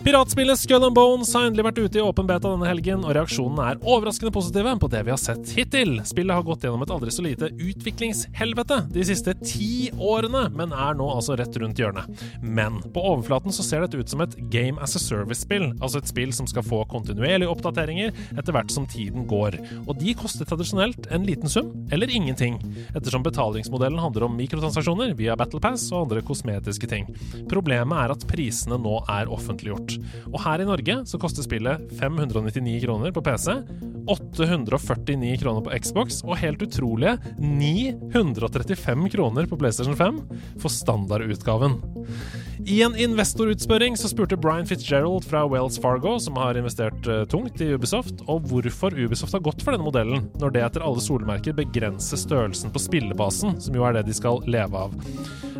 Piratspillet 0.02 0.58
Skull 0.58 0.82
and 0.82 0.96
Bones 0.96 1.28
har 1.30 1.44
endelig 1.46 1.62
vært 1.62 1.76
ute 1.78 1.98
i 2.00 2.02
åpen 2.02 2.26
beta 2.26 2.50
denne 2.50 2.66
helgen, 2.66 3.04
og 3.06 3.12
reaksjonene 3.14 3.66
er 3.70 3.84
overraskende 3.86 4.32
positive 4.34 4.72
på 4.82 4.88
det 4.90 5.04
vi 5.06 5.12
har 5.12 5.20
sett 5.20 5.52
hittil. 5.54 5.92
Spillet 6.08 6.34
har 6.34 6.42
gått 6.42 6.64
gjennom 6.66 6.82
et 6.82 6.90
aldri 6.90 7.12
så 7.14 7.22
lite 7.22 7.52
utviklingshelvete 7.54 8.80
de 8.90 9.04
siste 9.06 9.36
ti 9.44 9.92
årene, 9.94 10.48
men 10.58 10.74
er 10.74 10.96
nå 10.98 11.06
altså 11.06 11.36
rett 11.38 11.54
rundt 11.62 11.78
hjørnet. 11.78 12.24
Men 12.42 12.80
på 12.82 13.04
overflaten 13.12 13.54
så 13.54 13.62
ser 13.62 13.84
dette 13.84 14.00
ut 14.00 14.10
som 14.10 14.24
et 14.24 14.34
Game 14.50 14.82
as 14.82 14.96
a 14.98 15.02
Service-spill, 15.04 15.68
altså 15.78 16.02
et 16.02 16.10
spill 16.10 16.34
som 16.34 16.50
skal 16.50 16.66
få 16.66 16.82
kontinuerlige 16.90 17.54
oppdateringer 17.54 18.10
etter 18.34 18.58
hvert 18.58 18.74
som 18.74 18.90
tiden 18.90 19.28
går. 19.30 19.60
Og 19.86 19.94
de 20.02 20.16
koster 20.18 20.50
tradisjonelt 20.50 21.06
en 21.14 21.30
liten 21.30 21.52
sum, 21.52 21.70
eller 21.94 22.10
ingenting, 22.10 22.58
ettersom 22.90 23.22
betalingsmodellen 23.22 24.02
handler 24.02 24.26
om 24.26 24.34
mikrotransaksjoner 24.40 25.14
via 25.22 25.38
Battle 25.38 25.62
Pass 25.62 25.86
og 25.94 26.08
andre 26.08 26.26
kosmetiske 26.26 26.90
ting. 26.90 27.06
Problemet 27.46 28.02
er 28.02 28.18
at 28.18 28.26
prisene 28.34 28.82
nå 28.82 28.98
er 29.06 29.30
offentliggjort. 29.30 29.91
Og 30.30 30.38
her 30.44 30.62
i 30.62 30.68
Norge 30.68 30.98
så 31.08 31.20
koster 31.20 31.46
spillet 31.46 31.92
599 31.98 32.78
kroner 32.84 33.14
på 33.14 33.24
PC, 33.24 33.56
849 34.10 35.36
kroner 35.42 35.64
på 35.64 35.74
Xbox 35.78 36.22
og 36.26 36.38
helt 36.40 36.62
utrolige 36.66 37.16
935 37.38 39.12
kroner 39.14 39.46
på 39.50 39.58
PlayStation 39.60 39.98
5 39.98 40.22
for 40.62 40.72
standardutgaven. 40.72 41.78
I 42.62 42.76
en 42.84 42.94
investorutspørring 42.94 43.96
så 43.98 44.06
spurte 44.10 44.36
Brian 44.38 44.66
Fitzgerald 44.68 45.24
fra 45.26 45.42
Wells 45.50 45.78
Fargo, 45.82 46.14
som 46.22 46.36
har 46.38 46.58
investert 46.58 47.08
eh, 47.10 47.24
tungt 47.30 47.60
i 47.64 47.72
Ubisoft, 47.74 48.22
og 48.30 48.46
hvorfor 48.50 48.94
Ubisoft 48.94 49.34
har 49.34 49.42
gått 49.42 49.64
for 49.64 49.74
denne 49.74 49.86
modellen, 49.86 50.28
når 50.38 50.54
det 50.54 50.62
etter 50.62 50.84
alle 50.86 51.02
solmerker 51.02 51.56
begrenser 51.58 52.20
størrelsen 52.20 52.70
på 52.70 52.82
spillebasen, 52.82 53.56
som 53.62 53.78
jo 53.78 53.86
er 53.88 53.96
det 53.96 54.04
de 54.06 54.14
skal 54.14 54.38
leve 54.46 54.78
av. 54.86 54.94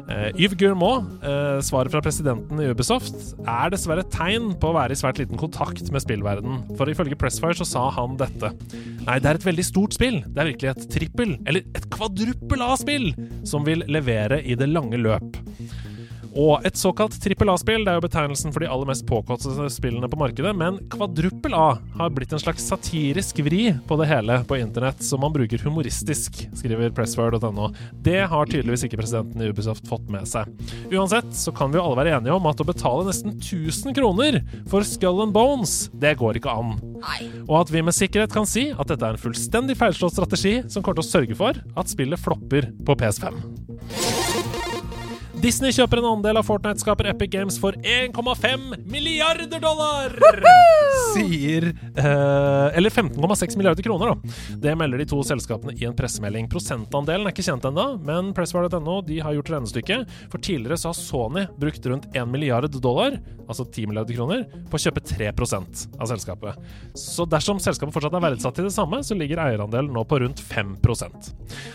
Uh, 0.02 0.30
Yves 0.34 0.56
Guillemot, 0.58 1.06
uh, 1.22 1.58
svaret 1.62 1.92
fra 1.94 2.02
presidenten 2.04 2.58
i 2.62 2.70
Ubisoft, 2.70 3.14
er 3.40 3.70
dessverre 3.72 4.06
tegn 4.12 4.52
på 4.60 4.70
å 4.70 4.76
være 4.76 4.96
i 4.96 4.98
svært 4.98 5.20
liten 5.22 5.38
kontakt 5.40 5.92
med 5.94 6.02
spillverden. 6.02 6.64
For 6.78 6.90
ifølge 6.90 7.18
Pressfire 7.18 7.58
så 7.58 7.66
sa 7.68 7.84
han 7.98 8.18
dette. 8.20 8.50
Nei, 9.06 9.18
det 9.22 9.30
er 9.30 9.38
et 9.38 9.46
veldig 9.46 9.66
stort 9.66 9.96
spill. 9.98 10.20
Det 10.26 10.42
er 10.42 10.50
virkelig 10.52 10.72
et 10.74 10.90
trippel, 10.96 11.36
eller 11.46 11.66
et 11.78 11.86
kvadruppel 11.94 12.66
A-spill, 12.66 13.12
som 13.48 13.66
vil 13.66 13.86
levere 13.90 14.42
i 14.42 14.58
det 14.58 14.70
lange 14.70 15.00
løp. 15.00 15.42
Og 16.38 16.64
et 16.66 16.78
såkalt 16.78 17.16
trippel 17.20 17.50
A-spill, 17.52 17.82
det 17.84 17.92
er 17.92 17.98
jo 17.98 18.04
betegnelsen 18.06 18.54
for 18.54 18.64
de 18.64 18.68
aller 18.72 18.88
mest 18.88 19.04
påkostede 19.08 19.66
spillene 19.72 20.08
på 20.08 20.18
markedet, 20.20 20.54
men 20.56 20.78
kvadruppel 20.92 21.54
A 21.56 21.76
har 21.98 22.12
blitt 22.14 22.32
en 22.32 22.40
slags 22.40 22.64
satirisk 22.70 23.42
vri 23.44 23.66
på 23.88 23.98
det 24.00 24.08
hele 24.08 24.38
på 24.48 24.56
internett, 24.60 25.02
som 25.04 25.20
man 25.24 25.34
bruker 25.34 25.60
humoristisk, 25.66 26.44
skriver 26.56 26.94
pressword.no. 26.96 27.68
Det 28.04 28.22
har 28.32 28.48
tydeligvis 28.48 28.86
ikke 28.88 29.00
presidenten 29.02 29.44
i 29.44 29.50
Ubisoft 29.52 29.88
fått 29.90 30.08
med 30.12 30.28
seg. 30.28 30.48
Uansett 30.92 31.28
så 31.36 31.52
kan 31.56 31.72
vi 31.72 31.80
jo 31.80 31.84
alle 31.84 32.00
være 32.00 32.16
enige 32.16 32.36
om 32.36 32.48
at 32.48 32.62
å 32.64 32.68
betale 32.68 33.08
nesten 33.08 33.36
1000 33.36 33.96
kroner 33.98 34.40
for 34.72 34.86
Skull 34.88 35.20
and 35.26 35.36
Bones, 35.36 35.90
det 35.92 36.16
går 36.20 36.40
ikke 36.40 36.56
an. 36.62 36.78
Og 37.48 37.56
at 37.60 37.72
vi 37.74 37.84
med 37.84 37.96
sikkerhet 37.96 38.32
kan 38.32 38.48
si 38.48 38.70
at 38.72 38.88
dette 38.88 39.04
er 39.04 39.18
en 39.18 39.20
fullstendig 39.20 39.76
feilslått 39.80 40.16
strategi 40.16 40.60
som 40.72 40.80
kommer 40.80 41.02
til 41.02 41.06
å 41.06 41.12
sørge 41.12 41.38
for 41.38 41.60
at 41.76 41.92
spillet 41.92 42.20
flopper 42.20 42.70
på 42.86 42.96
PS5. 43.02 43.42
Disney 45.42 45.72
kjøper 45.74 45.98
en 45.98 46.06
andel 46.06 46.38
av 46.38 46.46
Fortnite-skaper 46.46 47.08
Epic 47.10 47.32
Games 47.32 47.56
for 47.58 47.74
1,5 47.74 48.76
milliarder 48.86 49.58
dollar! 49.58 50.12
Sier 51.16 51.64
eh, 51.72 52.76
Eller 52.78 52.94
15,6 52.94 53.56
milliarder 53.58 53.82
kroner, 53.82 54.12
da. 54.12 54.36
Det 54.62 54.74
melder 54.78 55.02
de 55.02 55.06
to 55.10 55.18
selskapene 55.26 55.74
i 55.74 55.88
en 55.88 55.96
pressemelding. 55.98 56.46
Prosentandelen 56.52 57.26
er 57.26 57.34
ikke 57.34 57.46
kjent 57.48 57.66
ennå, 57.66 57.88
men 58.06 58.30
Presswire.no 58.36 59.00
de 59.08 59.18
har 59.24 59.34
gjort 59.34 59.50
regnestykket. 59.56 60.12
For 60.30 60.38
tidligere 60.38 60.78
så 60.78 60.92
har 60.92 61.00
Sony 61.00 61.44
brukt 61.58 61.90
rundt 61.90 62.06
1 62.14 62.30
milliard 62.30 62.70
dollar, 62.78 63.18
altså 63.48 63.66
10 63.66 63.90
milliarder 63.90 64.14
kroner, 64.20 64.46
på 64.70 64.78
å 64.78 64.84
kjøpe 64.84 65.02
3% 65.10 65.84
av 65.98 66.12
selskapet. 66.12 66.70
Så 66.94 67.26
dersom 67.26 67.58
selskapet 67.58 67.98
fortsatt 67.98 68.14
er 68.14 68.24
verdsatt 68.28 68.60
til 68.60 68.70
det 68.70 68.76
samme, 68.76 69.02
så 69.02 69.18
ligger 69.18 69.42
eierandelen 69.42 69.90
nå 69.90 70.06
på 70.06 70.22
rundt 70.22 70.38
5% 70.52 71.32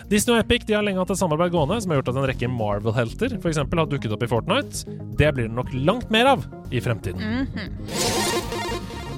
Disney 0.08 0.34
og 0.34 0.40
Epic 0.40 0.64
de 0.68 0.74
har 0.76 0.84
lenge 0.86 1.00
hatt 1.02 1.12
et 1.12 1.20
samarbeid 1.20 1.52
gående 1.52 1.76
som 1.82 1.92
har 1.92 2.00
gjort 2.00 2.10
at 2.14 2.18
en 2.20 2.28
rekke 2.30 2.48
Marvel-helter 2.52 3.36
f.eks 3.38 3.57
har 3.58 3.90
dukket 3.90 4.12
opp 4.12 4.22
i 4.22 4.30
Fortnite. 4.30 4.84
Det 5.18 5.32
blir 5.34 5.48
det 5.48 5.54
nok 5.54 5.72
langt 5.74 6.10
mer 6.10 6.24
av 6.36 6.46
i 6.70 6.80
fremtiden. 6.80 7.46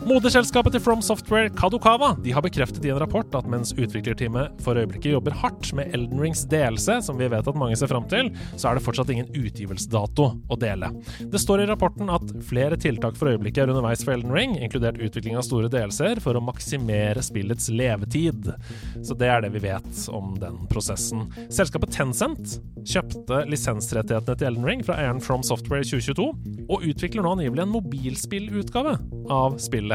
Moderselskapet 0.00 0.72
til 0.72 0.80
From 0.80 1.02
Software, 1.04 1.50
Kadokawa, 1.52 2.14
de 2.24 2.32
har 2.32 2.40
bekreftet 2.40 2.86
i 2.86 2.90
en 2.92 2.98
rapport 3.02 3.34
at 3.36 3.48
mens 3.52 3.74
utviklerteamet 3.76 4.62
for 4.64 4.78
øyeblikket 4.80 5.12
jobber 5.12 5.34
hardt 5.42 5.68
med 5.76 5.92
Elden 5.92 6.22
Rings 6.22 6.46
delelse, 6.48 6.96
som 7.04 7.18
vi 7.20 7.28
vet 7.28 7.48
at 7.50 7.58
mange 7.60 7.76
ser 7.76 7.90
fram 7.90 8.06
til, 8.08 8.30
så 8.56 8.70
er 8.70 8.78
det 8.78 8.84
fortsatt 8.86 9.12
ingen 9.12 9.28
utgivelsesdato 9.36 10.30
å 10.40 10.58
dele. 10.60 10.88
Det 11.20 11.40
står 11.42 11.62
i 11.62 11.66
rapporten 11.68 12.08
at 12.12 12.32
flere 12.48 12.78
tiltak 12.80 13.18
for 13.20 13.28
øyeblikket 13.34 13.66
er 13.66 13.74
underveis 13.74 14.00
for 14.06 14.14
Elden 14.14 14.32
Ring, 14.32 14.56
inkludert 14.56 15.02
utvikling 15.04 15.36
av 15.36 15.44
store 15.44 15.68
DLC-er, 15.68 16.22
for 16.24 16.38
å 16.38 16.44
maksimere 16.48 17.20
spillets 17.24 17.68
levetid. 17.68 18.48
Så 19.04 19.18
det 19.20 19.28
er 19.28 19.44
det 19.44 19.52
vi 19.58 19.64
vet 19.68 20.02
om 20.16 20.32
den 20.40 20.64
prosessen. 20.72 21.28
Selskapet 21.52 21.92
Tencent 21.98 22.56
kjøpte 22.88 23.44
lisensrettighetene 23.52 24.40
til 24.40 24.48
Elden 24.48 24.66
Ring 24.72 24.86
fra 24.86 24.96
eieren 24.96 25.20
From 25.20 25.44
Software 25.44 25.84
i 25.84 25.90
2022, 25.92 26.30
og 26.70 26.88
utvikler 26.88 27.26
nå 27.26 27.36
angivelig 27.36 27.66
en 27.66 27.74
mobilspillutgave 27.76 28.96
av 29.30 29.60
spillet. 29.60 29.89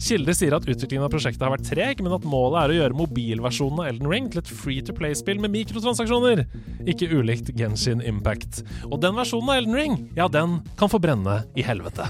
Kilder 0.00 0.36
sier 0.36 0.56
at 0.56 0.66
utviklingen 0.66 1.04
av 1.06 1.12
prosjektet 1.12 1.44
har 1.44 1.52
vært 1.54 1.68
treg, 1.68 2.02
men 2.04 2.16
at 2.16 2.26
målet 2.28 2.60
er 2.62 2.72
å 2.72 2.78
gjøre 2.78 2.98
mobilversjonen 2.98 3.82
av 3.82 3.90
Elden 3.92 4.10
Ring 4.10 4.30
til 4.32 4.42
et 4.42 4.52
free 4.62 4.84
to 4.84 4.96
play-spill 4.96 5.42
med 5.42 5.54
mikrotransaksjoner. 5.54 6.44
Ikke 6.88 7.10
ulikt 7.12 7.52
Genshin 7.58 8.02
Impact. 8.04 8.62
Og 8.90 8.98
den 9.04 9.16
versjonen 9.18 9.52
av 9.52 9.62
Elden 9.62 9.78
Ring, 9.78 10.02
ja, 10.18 10.28
den 10.32 10.60
kan 10.80 10.92
få 10.92 11.02
brenne 11.02 11.42
i 11.54 11.66
helvete. 11.66 12.08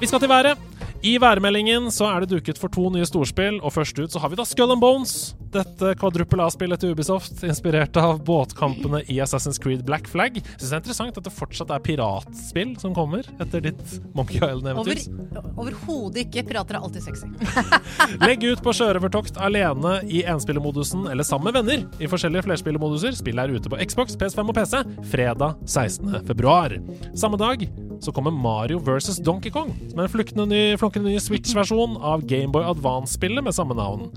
Vi 0.00 0.08
skal 0.10 0.22
til 0.22 0.32
været. 0.32 0.71
I 1.02 1.16
værmeldingen 1.18 1.88
så 1.90 2.06
er 2.06 2.22
det 2.22 2.30
duket 2.30 2.58
for 2.62 2.70
to 2.70 2.84
nye 2.94 3.06
storspill, 3.08 3.56
og 3.58 3.72
først 3.74 3.98
ut 3.98 4.12
så 4.14 4.20
har 4.22 4.30
vi 4.30 4.36
da 4.38 4.44
Skull 4.46 4.70
and 4.70 4.82
Bones. 4.82 5.32
Dette 5.52 5.90
kvadruppel 5.98 6.40
A-spillet 6.40 6.80
til 6.80 6.94
Ubisoft, 6.94 7.42
inspirert 7.44 7.96
av 8.00 8.20
båtkampene 8.24 9.02
i 9.10 9.18
Assassin's 9.20 9.58
Creed 9.60 9.82
Black 9.84 10.06
Flag. 10.08 10.38
Syns 10.54 10.70
det 10.70 10.76
er 10.76 10.80
interessant 10.80 11.18
at 11.18 11.26
det 11.26 11.32
fortsatt 11.34 11.72
er 11.74 11.82
piratspill 11.82 12.76
som 12.80 12.94
kommer 12.96 13.26
etter 13.42 13.66
ditt 13.66 13.96
Monkey 14.14 14.38
Island-eventyr. 14.38 15.02
Over, 15.42 15.50
Overhodet 15.64 16.22
ikke. 16.22 16.46
Pirater 16.46 16.78
er 16.78 16.86
alltid 16.86 17.04
sexy. 17.04 17.28
Legg 18.24 18.46
ut 18.46 18.62
på 18.62 18.76
sjørøvertokt 18.78 19.42
alene 19.42 19.98
i 20.06 20.22
enspillermodusen 20.22 21.08
eller 21.10 21.26
sammen 21.26 21.50
med 21.50 21.58
venner 21.58 21.84
i 21.98 22.08
forskjellige 22.08 22.46
flerspillermoduser. 22.46 23.18
Spillet 23.18 23.42
er 23.50 23.58
ute 23.58 23.74
på 23.74 23.82
Xbox, 23.82 24.14
PS5 24.22 24.54
og 24.54 24.56
PC 24.56 24.84
fredag 25.10 25.58
16. 25.66 26.22
februar. 26.30 26.78
Samme 27.18 27.42
dag 27.42 27.66
så 28.02 28.12
kommer 28.14 28.34
Mario 28.34 28.80
versus 28.82 29.20
Donkey 29.22 29.52
Kong, 29.54 29.70
som 29.90 30.00
er 30.00 30.08
en 30.08 30.12
fluktende 30.12 30.46
ny, 30.50 30.62
flunkende 30.80 31.12
ny 31.12 31.20
Switch-versjon 31.22 31.96
av 32.02 32.24
Gameboy 32.28 32.64
Advance-spillet 32.72 33.44
med 33.46 33.54
samme 33.56 33.76
navn. 33.78 34.08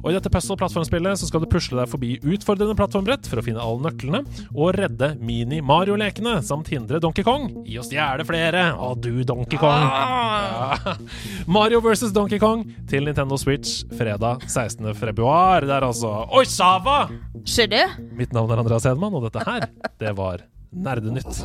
Og 0.00 0.10
I 0.10 0.16
dette 0.16 0.32
puzzle-plattformspillet 0.32 1.20
så 1.20 1.28
skal 1.28 1.44
du 1.44 1.48
pusle 1.52 1.78
deg 1.80 1.90
forbi 1.92 2.14
utfordrende 2.22 2.76
plattformbrett 2.78 3.28
for 3.28 3.40
å 3.40 3.44
finne 3.44 3.62
alle 3.62 3.88
nøklene, 3.88 4.22
og 4.54 4.74
redde 4.78 5.12
Mini-Mario-lekene, 5.20 6.38
samt 6.46 6.70
hindre 6.72 7.02
Donkey 7.04 7.26
Kong 7.26 7.50
i 7.68 7.78
å 7.80 7.84
stjele 7.86 8.26
flere. 8.28 8.70
Å, 8.74 8.94
du, 8.96 9.22
Donkey 9.28 9.60
Kong. 9.60 9.84
Ja. 9.84 10.96
Mario 11.46 11.82
versus 11.84 12.14
Donkey 12.14 12.40
Kong 12.42 12.64
til 12.90 13.08
Nintendo 13.08 13.38
Switch 13.40 13.82
fredag 13.98 14.46
16. 14.48 14.90
februar. 14.98 15.66
Det 15.66 15.76
er 15.76 15.86
altså 15.86 16.14
Oi, 16.34 16.46
Sava! 16.48 17.04
Skjer 17.44 17.70
det? 17.70 17.84
Mitt 18.16 18.32
navn 18.36 18.52
er 18.54 18.64
Andreas 18.64 18.88
Hedman, 18.88 19.14
og 19.14 19.28
dette 19.28 19.44
her, 19.44 19.68
det 20.00 20.16
var 20.16 20.46
Nerdenytt. 20.74 21.44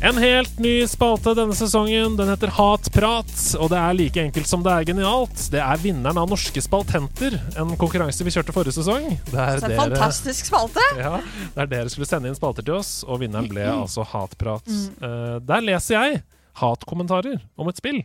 En 0.00 0.14
helt 0.16 0.58
ny 0.62 0.86
spalte 0.86 1.32
denne 1.34 1.54
sesongen. 1.58 2.12
Den 2.16 2.28
heter 2.30 2.52
Hatprat, 2.54 3.32
og 3.58 3.70
det 3.72 3.78
er 3.80 3.96
like 3.98 4.22
enkelt 4.22 4.46
som 4.46 4.62
det 4.62 4.70
er 4.70 4.84
genialt. 4.92 5.40
Det 5.50 5.58
er 5.58 5.80
vinneren 5.82 6.20
av 6.22 6.28
Norske 6.30 6.62
spaltenter, 6.62 7.34
en 7.58 7.72
konkurranse 7.80 8.22
vi 8.26 8.30
kjørte 8.30 8.54
forrige 8.54 8.76
sesong. 8.78 9.08
Det 9.26 9.40
er 9.42 9.58
en 9.58 9.64
dere, 9.66 9.78
fantastisk 9.80 10.52
spalte. 10.52 10.84
ja, 11.00 11.16
der 11.56 11.70
dere 11.72 11.90
skulle 11.90 12.06
sende 12.06 12.30
inn 12.30 12.38
spalter 12.38 12.62
til 12.62 12.78
oss, 12.78 13.00
og 13.08 13.18
vinneren 13.24 13.50
ble 13.50 13.66
altså 13.72 14.06
Hatprat. 14.06 14.70
Eh, 14.70 15.34
der 15.50 15.66
leser 15.66 15.96
jeg 15.98 16.22
hatkommentarer 16.62 17.42
om 17.58 17.70
et 17.72 17.82
spill. 17.82 17.98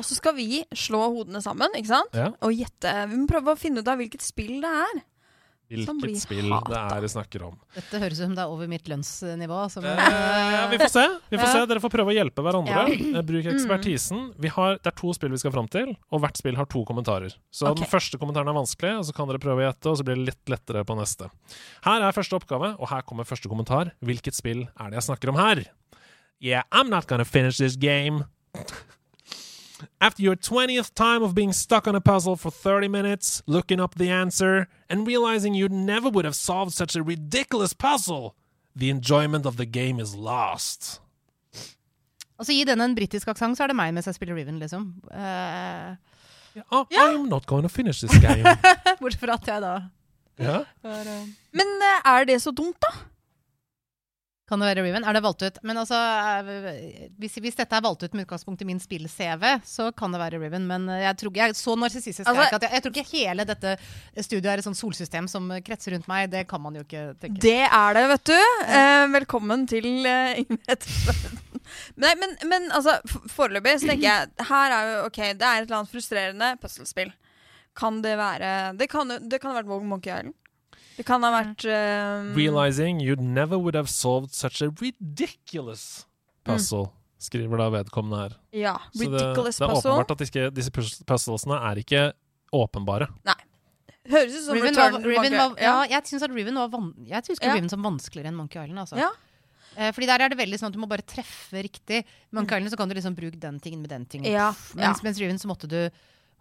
Og 0.00 0.06
så 0.08 0.16
skal 0.16 0.32
vi 0.38 0.62
slå 0.72 1.02
hodene 1.12 1.44
sammen 1.44 1.76
ikke 1.76 1.92
sant? 1.92 2.16
Ja. 2.16 2.30
og 2.40 2.56
gjette. 2.56 2.96
Vi 3.10 3.20
må 3.20 3.28
prøve 3.28 3.52
å 3.52 3.60
finne 3.60 3.84
ut 3.84 3.92
av 3.92 4.00
hvilket 4.00 4.24
spill 4.24 4.62
det 4.64 4.72
er. 4.88 5.00
Hvilket 5.70 6.18
spill 6.18 6.48
det 6.50 6.78
er 6.80 7.00
vi 7.04 7.08
snakker 7.12 7.44
om. 7.46 7.54
Dette 7.76 8.00
høres 8.02 8.18
ut 8.18 8.24
som 8.24 8.34
det 8.34 8.42
er 8.42 8.50
over 8.50 8.70
mitt 8.70 8.88
lønnsnivå. 8.90 9.58
Som, 9.70 9.84
Eh, 9.86 9.96
ja, 10.00 10.64
vi 10.70 10.78
får 10.82 10.90
se. 10.90 11.04
Vi 11.30 11.38
får 11.38 11.46
Ja. 11.46 11.52
se. 11.52 11.66
Dere 11.70 11.80
får 11.80 11.92
prøve 11.94 12.10
å 12.10 12.16
hjelpe 12.16 12.42
hverandre. 12.42 12.74
Ja. 12.74 13.18
Eh, 13.18 13.22
Bruk 13.22 13.46
ekspertisen. 13.46 14.34
Vi 14.38 14.48
har, 14.48 14.78
det 14.82 14.86
er 14.90 14.96
to 14.98 15.12
spill 15.14 15.30
vi 15.30 15.38
skal 15.38 15.52
fram 15.54 15.68
til, 15.70 15.96
og 16.10 16.20
hvert 16.20 16.36
spill 16.36 16.56
har 16.56 16.66
to 16.66 16.84
kommentarer. 16.84 17.34
Så 17.52 17.70
okay. 17.70 17.84
den 17.84 17.90
første 17.90 18.18
kommentaren 18.18 18.48
er 18.50 18.58
vanskelig, 18.58 18.98
og 18.98 19.04
så 19.06 19.14
kan 19.14 19.28
dere 19.30 19.38
prøve 19.38 19.62
å 19.62 19.66
gjette, 19.70 19.86
og 19.86 19.96
så 20.00 20.04
blir 20.04 20.16
det 20.18 20.26
litt 20.34 20.44
lettere 20.50 20.84
på 20.84 20.96
neste. 20.98 21.30
Her 21.86 22.02
er 22.02 22.12
første 22.12 22.34
oppgave, 22.34 22.74
og 22.78 22.88
her 22.88 23.02
kommer 23.02 23.24
første 23.24 23.48
kommentar. 23.48 23.92
Hvilket 24.02 24.34
spill 24.34 24.66
er 24.78 24.90
det 24.90 24.98
jeg 24.98 25.08
snakker 25.14 25.28
om 25.30 25.36
her? 25.36 25.64
Yeah, 26.40 26.62
I'm 26.72 26.88
not 26.88 27.06
gonna 27.06 27.24
finish 27.24 27.58
this 27.58 27.76
game. 27.76 28.24
After 30.00 30.22
your 30.22 30.36
20th 30.36 30.94
time 30.94 31.22
of 31.22 31.34
being 31.34 31.52
stuck 31.52 31.86
on 31.86 31.94
a 31.94 32.00
puzzle 32.00 32.36
for 32.36 32.50
30 32.50 32.88
minutes, 32.88 33.42
looking 33.46 33.80
up 33.80 33.94
the 33.94 34.10
answer, 34.10 34.68
and 34.88 35.06
realizing 35.06 35.54
you 35.54 35.68
never 35.68 36.08
would 36.10 36.24
have 36.24 36.34
solved 36.34 36.72
such 36.72 36.96
a 36.96 37.02
ridiculous 37.02 37.72
puzzle, 37.72 38.34
the 38.76 38.90
enjoyment 38.90 39.46
of 39.46 39.56
the 39.56 39.66
game 39.66 40.00
is 40.00 40.14
lost. 40.14 41.00
Altså 42.40 42.52
Gi 42.52 42.64
denne 42.64 42.84
en 42.84 42.94
britisk 42.94 43.28
aksent, 43.28 43.58
så 43.58 43.64
er 43.64 43.68
det 43.68 43.76
meg 43.76 43.92
mens 43.92 44.06
jeg 44.08 44.16
spiller 44.16 44.34
Riven, 44.34 44.58
liksom. 44.58 44.94
Eh, 45.12 45.96
Oh, 46.72 46.84
I'm 46.90 47.28
not 47.28 47.46
going 47.46 47.62
to 47.62 47.68
finish 47.68 48.00
this 48.00 48.18
game. 48.18 48.42
bortsett 49.00 49.20
fra 49.20 49.36
at 49.38 49.46
jeg 49.46 49.62
da 49.62 49.74
ja. 50.40 50.62
Men 51.52 51.72
uh, 51.84 52.10
er 52.10 52.24
det 52.24 52.38
så 52.42 52.50
dumt, 52.50 52.78
da? 52.80 52.88
Kan 54.50 54.58
det 54.58 54.66
være 54.66 54.82
Riven? 54.82 55.04
Er 55.06 55.14
det 55.14 55.20
valgt 55.22 55.42
ut? 55.46 55.58
Men 55.62 55.78
altså, 55.78 55.94
eh, 55.94 57.04
hvis, 57.22 57.36
hvis 57.38 57.54
dette 57.60 57.76
er 57.78 57.84
valgt 57.84 58.02
ut 58.02 58.14
med 58.18 58.24
utgangspunkt 58.26 58.64
i 58.64 58.66
min 58.66 58.80
spill-CV, 58.82 59.44
så 59.62 59.92
kan 59.94 60.10
det 60.10 60.18
være 60.18 60.40
Riven. 60.42 60.66
Men 60.66 60.88
eh, 60.90 61.04
jeg 61.04 61.20
tror 61.20 61.30
ikke 61.30 61.44
jeg 61.46 61.58
så 61.60 61.76
narsissistisk 61.78 62.26
jeg 62.26 62.34
Altså- 62.34 62.58
at 62.58 62.66
jeg, 62.66 62.72
jeg 62.74 62.82
tror 62.82 62.96
ikke 62.96 63.12
hele 63.12 63.46
dette 63.46 63.76
studioet 64.26 64.50
er 64.50 64.58
et 64.64 64.66
sånt 64.66 64.80
solsystem 64.80 65.28
som 65.30 65.46
kretser 65.62 65.94
rundt 65.94 66.10
meg. 66.10 66.32
Det 66.34 66.42
kan 66.50 66.64
man 66.64 66.74
jo 66.74 66.82
ikke 66.82 67.04
tenke. 67.22 67.38
Det 67.46 67.60
er 67.68 67.94
det, 67.94 68.04
vet 68.16 68.26
du. 68.32 68.40
Eh, 68.66 69.06
velkommen 69.14 69.66
til 69.70 69.86
Ingrid. 69.86 70.50
Nei, 72.02 72.12
men, 72.18 72.34
men 72.50 72.66
altså, 72.74 72.96
foreløpig 73.30 73.76
så 73.78 73.92
tenker 73.92 74.08
jeg 74.08 74.46
Her 74.48 74.72
er 74.74 74.88
jo 74.90 75.00
OK, 75.06 75.18
det 75.38 75.46
er 75.46 75.60
et 75.60 75.68
eller 75.68 75.78
annet 75.84 75.92
frustrerende 75.94 76.48
puslespill. 76.58 77.12
Kan 77.78 78.00
det 78.02 78.16
være 78.18 78.72
Det 78.74 78.90
kan, 78.90 79.06
det 79.30 79.38
kan 79.38 79.52
ha 79.52 79.60
vært 79.60 79.70
Vogue 79.70 79.86
Monkey 79.86 80.10
Island. 80.10 80.34
Det 81.00 81.06
kan 81.08 81.24
ha 81.24 81.30
vært 81.32 81.64
um... 81.64 82.30
Realizing 82.36 83.00
you 83.00 83.16
never 83.16 83.56
would 83.56 83.76
have 83.78 83.88
solved 83.88 84.34
such 84.36 84.60
a 84.60 84.68
ridiculous 84.82 86.04
puzzle, 86.44 86.90
skriver 87.20 87.60
da 87.60 87.68
vedkommende 87.72 88.18
her. 88.20 88.34
Ja. 88.56 88.74
Så 88.92 89.06
det, 89.06 89.12
Ridiculous 89.14 89.60
det 89.60 89.64
er 89.64 89.72
puzzle. 89.72 89.94
åpenbart 89.94 90.12
at 90.16 90.24
ikke, 90.26 90.50
disse 90.56 90.72
puzzlesene 91.08 91.56
er 91.70 91.80
ikke 91.80 92.02
åpenbare. 92.56 93.08
Nei. 93.28 93.38
Høres 94.10 94.36
ut 94.36 94.44
som 94.46 94.56
Riven 94.56 94.74
Return 94.74 94.94
var, 94.96 95.08
Riven 95.08 95.36
var, 95.38 95.56
ja, 95.60 95.74
jeg 95.92 96.08
syns 96.08 96.24
at 96.26 96.32
Riven 96.34 96.56
var 96.58 96.70
van 96.72 96.86
Jeg 97.06 97.20
husker 97.28 97.46
Ja. 97.46 97.56
Riven 97.58 97.68
som 97.70 97.82
vanskeligere 97.84 98.32
enn 98.32 98.38
Monkey 98.38 98.58
Island. 98.62 98.80
Altså. 98.82 98.96
Ja. 99.00 99.10
Eh, 99.76 99.92
fordi 99.94 100.08
der 100.10 100.24
er 100.24 100.32
det 100.32 100.38
veldig 100.40 100.58
sånn 100.58 100.72
at 100.72 100.76
du 100.76 100.80
må 100.82 100.88
bare 100.90 101.04
treffe 101.06 101.62
riktig. 101.62 102.00
Monkey 102.34 102.58
Island 102.58 102.72
så 102.74 102.78
kan 102.80 102.90
du 102.90 102.96
liksom 102.96 103.14
bruke 103.16 103.38
den 103.38 103.60
tingen 103.62 103.84
med 103.84 103.92
den 103.92 104.04
tingen. 104.10 104.26
Mm. 104.26 104.34
Ja, 104.34 104.48
Mens, 104.80 105.04
mens 105.06 105.20
Riven 105.22 105.38
så 105.38 105.48
måtte 105.52 105.68
du 105.70 105.78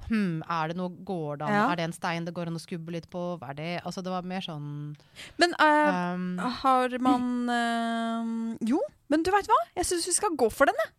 Hm, 0.08 0.42
er 0.42 0.72
det 0.72 0.78
noe 0.80 0.94
Går 1.06 1.40
det 1.40 1.48
an? 1.48 1.54
Ja. 1.54 1.66
Er 1.70 1.80
det 1.80 1.88
en 1.90 1.96
stein 1.96 2.26
det 2.26 2.34
går 2.34 2.50
an 2.50 2.58
å 2.58 2.62
skubbe 2.62 2.94
litt 2.96 3.10
på? 3.12 3.22
Hva 3.42 3.52
er 3.52 3.60
det? 3.60 3.74
Altså, 3.84 4.04
det 4.06 4.14
var 4.14 4.26
mer 4.26 4.42
sånn 4.46 4.96
Men 5.42 5.54
uh, 5.60 6.16
um, 6.16 6.32
har 6.64 6.96
man 7.04 7.28
uh, 7.52 8.32
Jo, 8.66 8.82
men 9.12 9.26
du 9.26 9.32
veit 9.36 9.50
hva? 9.50 9.60
Jeg 9.78 9.90
syns 9.92 10.08
vi 10.10 10.16
skal 10.18 10.34
gå 10.40 10.50
for 10.54 10.70
den, 10.70 10.80
jeg. 10.86 10.96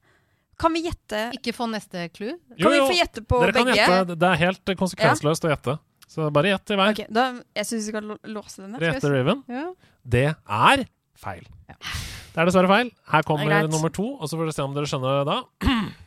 Kan 0.60 0.76
vi 0.76 0.84
gjette 0.84 1.22
Ikke 1.38 1.54
få 1.56 1.70
neste 1.72 2.08
clue? 2.14 2.36
Kan 2.60 2.74
vi 2.76 2.82
få 2.84 2.96
gjette 2.98 3.24
på 3.24 3.40
Dere 3.42 3.56
kan 3.56 3.70
begge? 3.70 3.80
gjette. 3.80 4.18
Det 4.20 4.28
er 4.28 4.42
helt 4.44 4.60
konsekvensløst 4.60 4.82
konsekvensløst 4.84 5.48
å 5.48 5.54
gjette. 5.54 5.76
Så 6.10 6.26
bare 6.34 6.50
gjett 6.50 6.72
i 6.74 6.78
vei. 6.78 6.88
Okay, 6.90 7.06
da, 7.14 7.24
jeg 7.54 7.68
syns 7.68 7.86
vi 7.86 7.92
skal 7.92 8.14
låse 8.34 8.64
den. 8.64 8.74
Rete 8.82 9.10
Riven. 9.12 9.44
Ja. 9.46 9.68
Det 10.02 10.26
er 10.34 10.84
feil. 11.20 11.44
Det 11.70 12.38
er 12.38 12.48
dessverre 12.48 12.70
feil. 12.70 12.90
Her 13.12 13.26
kommer 13.26 13.52
er 13.54 13.70
nummer 13.70 13.92
to, 13.94 14.06
og 14.16 14.30
så 14.30 14.38
får 14.38 14.48
dere 14.48 14.56
se 14.56 14.64
om 14.66 14.74
dere 14.74 14.90
skjønner 14.90 15.20
det 15.20 15.26
da. 15.30 15.38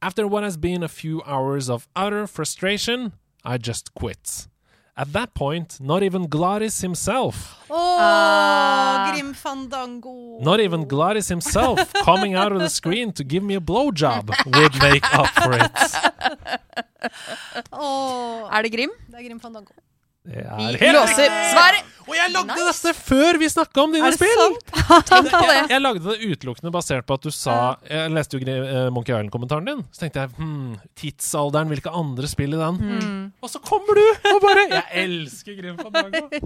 After 0.00 0.26
what 0.28 0.44
has 0.44 0.56
been 0.56 0.82
a 0.82 0.88
few 0.88 1.22
hours 1.26 1.68
of 1.68 1.88
utter 1.96 2.26
frustration, 2.26 3.12
I 3.44 3.58
just 3.58 3.94
quit. 3.94 4.46
At 4.96 5.12
that 5.12 5.32
point, 5.34 5.78
not 5.80 6.02
even 6.02 6.26
Gladys 6.26 6.80
himself, 6.80 7.56
Å, 7.70 7.96
Ah. 8.00 9.10
Grim 9.12 9.32
Fandango! 9.34 10.38
not 10.42 10.58
even 10.60 10.86
Gladys 10.88 11.28
himself 11.28 11.92
coming 12.04 12.34
out 12.34 12.50
of 12.52 12.58
the 12.58 12.68
screen 12.68 13.12
to 13.12 13.22
give 13.24 13.42
me 13.44 13.54
a 13.54 13.60
blowjob 13.60 14.30
would 14.56 14.82
make 14.82 15.04
up 15.14 15.28
for 15.42 15.52
it. 15.52 15.72
Å, 17.72 18.48
Er 18.52 18.62
det 18.62 18.70
Grim? 18.74 18.90
det 19.08 19.20
er 19.20 19.24
Grim 19.28 19.38
Fandango. 19.40 19.72
Det 20.28 20.42
Vi 20.44 20.64
er 20.68 20.80
helt 20.82 20.98
låser 20.98 21.30
svaret! 21.52 21.94
Og 22.08 22.14
jeg 22.16 22.32
lagde 22.32 22.54
dette 22.56 22.92
før 22.96 23.36
vi 23.40 23.48
snakka 23.52 23.82
om 23.84 23.92
dine 23.92 24.08
spill! 24.16 24.54
Jeg, 24.72 25.64
jeg 25.74 25.80
lagde 25.82 26.00
det 26.06 26.30
utelukkende 26.32 26.72
basert 26.72 27.04
på 27.08 27.18
at 27.18 27.26
du 27.26 27.30
sa 27.34 27.56
Jeg 27.84 28.12
leste 28.14 28.38
jo 28.38 28.48
eh, 28.48 28.88
Monkey 28.94 29.12
Island-kommentaren 29.12 29.68
din. 29.68 29.82
Så 29.92 30.06
tenkte 30.06 30.24
jeg 30.24 30.32
hm, 30.38 30.78
tidsalderen, 30.96 31.68
hvilke 31.72 31.92
andre 31.92 32.30
spill 32.30 32.56
i 32.56 32.60
den? 32.60 32.80
Mm. 32.80 33.26
Og 33.44 33.52
så 33.52 33.60
kommer 33.60 34.00
du 34.00 34.04
og 34.32 34.40
bare 34.44 34.64
Jeg 34.70 35.04
elsker 35.04 35.58
Grim 35.60 35.80
Fandango! 35.80 36.28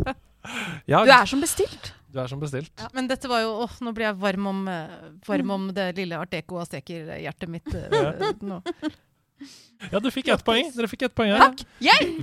Ja, 0.91 1.05
Du 1.07 1.13
er 1.15 1.29
som 1.31 1.39
bestilt. 1.39 1.93
du 2.11 2.19
er 2.19 2.27
som 2.27 2.41
bestilt. 2.43 2.73
Ja, 2.81 2.89
men 2.97 3.07
dette 3.07 3.29
var 3.31 3.45
jo 3.45 3.53
Åh, 3.63 3.77
nå 3.87 3.93
blir 3.95 4.09
jeg 4.09 4.19
varm 4.19 4.49
om, 4.51 4.65
eh, 4.67 4.97
varm 5.29 5.53
om 5.55 5.69
det 5.77 5.93
lille 6.01 6.19
art 6.19 6.33
deco 6.35 6.59
azteker-hjertet 6.59 7.53
mitt. 7.53 7.71
eh, 7.71 8.27
nå. 8.51 8.59
Ja, 9.93 10.03
du 10.03 10.11
fikk 10.11 10.33
ett 10.35 10.43
poeng. 10.47 10.67
Dere 10.75 10.91
fikk 10.91 11.07
ett 11.07 11.15
poeng 11.15 11.31
her. 11.31 11.55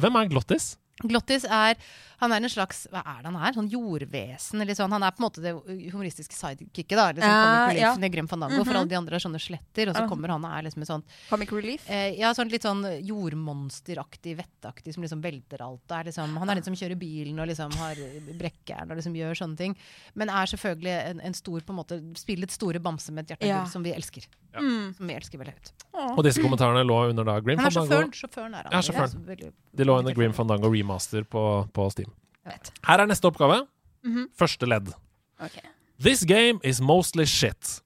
Hvem 0.04 0.20
er 0.20 0.30
Glottis? 0.36 0.74
Glottis 1.08 1.46
er 1.48 1.80
Han 2.20 2.32
er 2.32 2.44
en 2.44 2.50
slags 2.52 2.86
Hva 2.92 3.00
er 3.06 3.22
det 3.24 3.32
han 3.32 3.36
er? 3.40 3.54
Sånn 3.56 3.70
jordvesen? 3.72 4.62
Eller 4.62 4.76
sånn. 4.76 4.92
Han 4.92 5.04
er 5.04 5.12
på 5.12 5.22
en 5.24 5.28
måte 5.30 5.42
det 5.42 5.54
humoristiske 5.92 6.36
sidekicket. 6.36 6.96
da 6.98 7.12
liksom, 7.14 7.30
Ja, 7.30 7.44
Comic 7.46 7.70
relief 7.76 7.82
ja. 8.02 8.06
i 8.06 8.10
Grim 8.10 8.28
Fandango, 8.28 8.64
For 8.64 8.74
Mhm. 8.74 8.80
alle 8.80 8.88
de 8.90 8.96
andre 8.96 9.16
er 9.16 9.20
sånne 9.20 9.40
sletter, 9.40 9.90
og 9.90 9.96
så 9.96 10.08
kommer 10.10 10.28
han 10.30 10.44
og 10.46 10.52
er 10.52 10.64
liksom 10.68 10.82
et 10.82 10.88
sånt 10.88 11.06
Comic 11.30 11.50
Relief. 11.52 11.90
eh, 11.90 12.16
Ja, 12.20 12.34
sånn 12.34 12.50
litt 12.52 12.64
sånn 12.64 12.84
jordmonsteraktig, 13.06 14.36
vettaktig, 14.40 14.94
som 14.94 15.04
liksom 15.04 15.22
velter 15.24 15.62
alt. 15.62 15.82
Og 15.90 15.96
er 16.00 16.04
liksom, 16.10 16.38
han 16.38 16.50
er 16.50 16.56
den 16.60 16.64
som 16.68 16.76
kjører 16.76 16.98
bilen 17.00 17.40
og 17.40 17.48
liksom 17.50 17.74
har 17.80 17.96
brekkjern 18.40 18.92
og 18.92 18.98
liksom 19.00 19.16
gjør 19.16 19.38
sånne 19.40 19.58
ting. 19.58 19.76
Men 20.16 20.30
er 20.30 20.46
selvfølgelig 20.52 20.96
en, 21.12 21.22
en 21.22 21.34
stor 21.38 21.62
på 21.62 21.70
en 21.74 21.80
måte 21.82 22.00
Spillet 22.20 22.52
store 22.52 22.80
bamse 22.80 23.12
med 23.12 23.26
et 23.30 23.38
hjerte 23.38 23.48
Ja. 23.48 23.64
som 23.66 23.84
vi 23.84 23.92
elsker. 23.94 24.26
Ja. 24.54 24.60
Mm. 24.62 24.96
Som 24.98 25.08
vi 25.08 25.14
elsker 25.16 25.38
veldig 25.40 25.54
høyt. 25.54 25.72
Og 26.18 26.24
disse 26.26 26.42
kommentarene 26.42 26.84
lå 26.88 27.10
under 27.10 27.24
da 27.24 27.40
Grim 27.40 27.58
Han 27.60 27.68
er 27.68 27.72
Fandango. 27.72 28.12
sjåføren. 28.12 28.12
Sjåføren 28.14 28.56
er 28.58 28.64
han. 28.64 28.72
Ja, 28.72 28.82
sjåføren. 28.82 29.54
De 29.76 29.84
lå 29.86 29.98
under 30.00 30.14
Grim 30.14 30.34
Fandango 30.34 30.70
remaster 30.72 31.24
på, 31.24 31.70
på 31.72 31.92
Steam. 31.92 32.09
Vet. 32.50 32.72
Her 32.84 33.04
er 33.04 33.08
neste 33.10 33.30
oppgave. 33.30 33.68
Mhm. 34.06 34.30
Første 34.36 34.66
ledd. 34.66 34.94
Ok. 35.40 35.62
This 36.00 36.24
game 36.24 36.60
is 36.64 36.82
mostly 36.82 37.26
shit. 37.26 37.82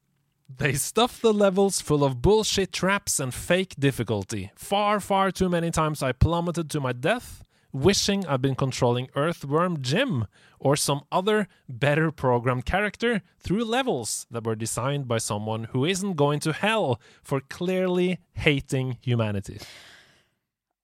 They 0.57 0.73
stuff 0.73 1.19
the 1.22 1.34
levels 1.34 1.81
full 1.81 2.03
of 2.03 2.22
bullshit 2.22 2.72
traps 2.72 3.19
and 3.19 3.34
fake 3.34 3.76
difficulty. 3.80 4.52
Far, 4.56 4.99
far 4.99 5.31
too 5.31 5.49
many 5.49 5.72
times 5.72 6.03
I 6.03 6.11
plummeted 6.11 6.69
to 6.69 6.80
my 6.80 6.94
death, 6.94 7.44
wishing 7.72 8.23
I'd 8.27 8.41
been 8.41 8.56
controlling 8.56 9.10
Earthworm 9.15 9.81
Jim 9.81 10.27
or 10.60 10.76
some 10.76 11.02
other 11.11 11.48
better 11.68 12.11
programmed 12.11 12.65
character 12.65 13.22
through 13.40 13.65
levels 13.65 14.27
that 14.30 14.45
were 14.45 14.56
designed 14.56 15.07
by 15.07 15.18
someone 15.18 15.65
who 15.65 15.85
isn't 15.85 16.15
going 16.15 16.40
to 16.41 16.53
hell 16.53 17.02
for 17.23 17.41
clearly 17.41 18.19
hating 18.34 18.98
humanity. 19.02 19.60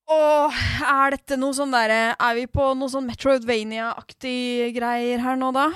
Åh, 0.10 0.60
er 0.90 1.14
dette 1.14 1.38
noe 1.38 1.54
sånn 1.54 1.70
derre 1.70 2.16
Er 2.18 2.34
vi 2.34 2.48
på 2.50 2.72
noe 2.74 2.90
sånn 2.90 3.06
Metroidvania-aktig 3.12 4.72
greier 4.74 5.22
her 5.22 5.38
nå, 5.38 5.52
da? 5.54 5.68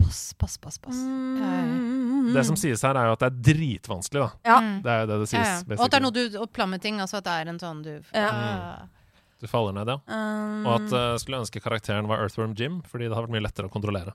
Pass, 0.00 0.32
pass, 0.34 0.56
pass. 0.58 0.78
pass. 0.82 0.96
Mm. 0.98 2.32
Det 2.34 2.42
som 2.48 2.56
sies 2.58 2.82
her, 2.82 2.98
er 2.98 3.06
jo 3.10 3.12
at 3.14 3.20
det 3.22 3.28
er 3.28 3.36
dritvanskelig, 3.54 4.24
da. 4.24 4.30
Ja. 4.48 4.56
Mm. 4.64 4.72
Det 4.82 4.90
er 4.90 5.02
jo 5.04 5.08
det 5.10 5.18
det 5.22 5.28
sies. 5.30 5.38
Ja, 5.44 5.52
ja. 5.60 5.76
Og 5.76 5.84
at 5.84 5.92
det 5.92 5.98
er 6.00 6.02
noe 6.02 6.16
du 6.16 6.22
opplammer 6.24 6.48
plummeting, 6.56 6.98
altså 7.04 7.20
at 7.20 7.28
det 7.28 7.34
er 7.36 7.50
en 7.52 7.60
sånn 7.62 7.84
du 7.84 7.92
Ja. 8.10 8.30
mm. 8.32 8.96
Du 9.40 9.46
faller 9.48 9.72
ned, 9.72 9.88
ja. 9.88 10.00
Um, 10.10 10.66
Og 10.66 10.72
at 10.74 10.92
uh, 10.92 11.14
skulle 11.22 11.38
ønske 11.40 11.62
karakteren 11.64 12.08
var 12.10 12.20
Earthworm 12.24 12.52
Jim, 12.58 12.80
fordi 12.90 13.06
det 13.08 13.14
har 13.16 13.24
vært 13.24 13.32
mye 13.36 13.44
lettere 13.46 13.70
å 13.70 13.72
kontrollere. 13.72 14.12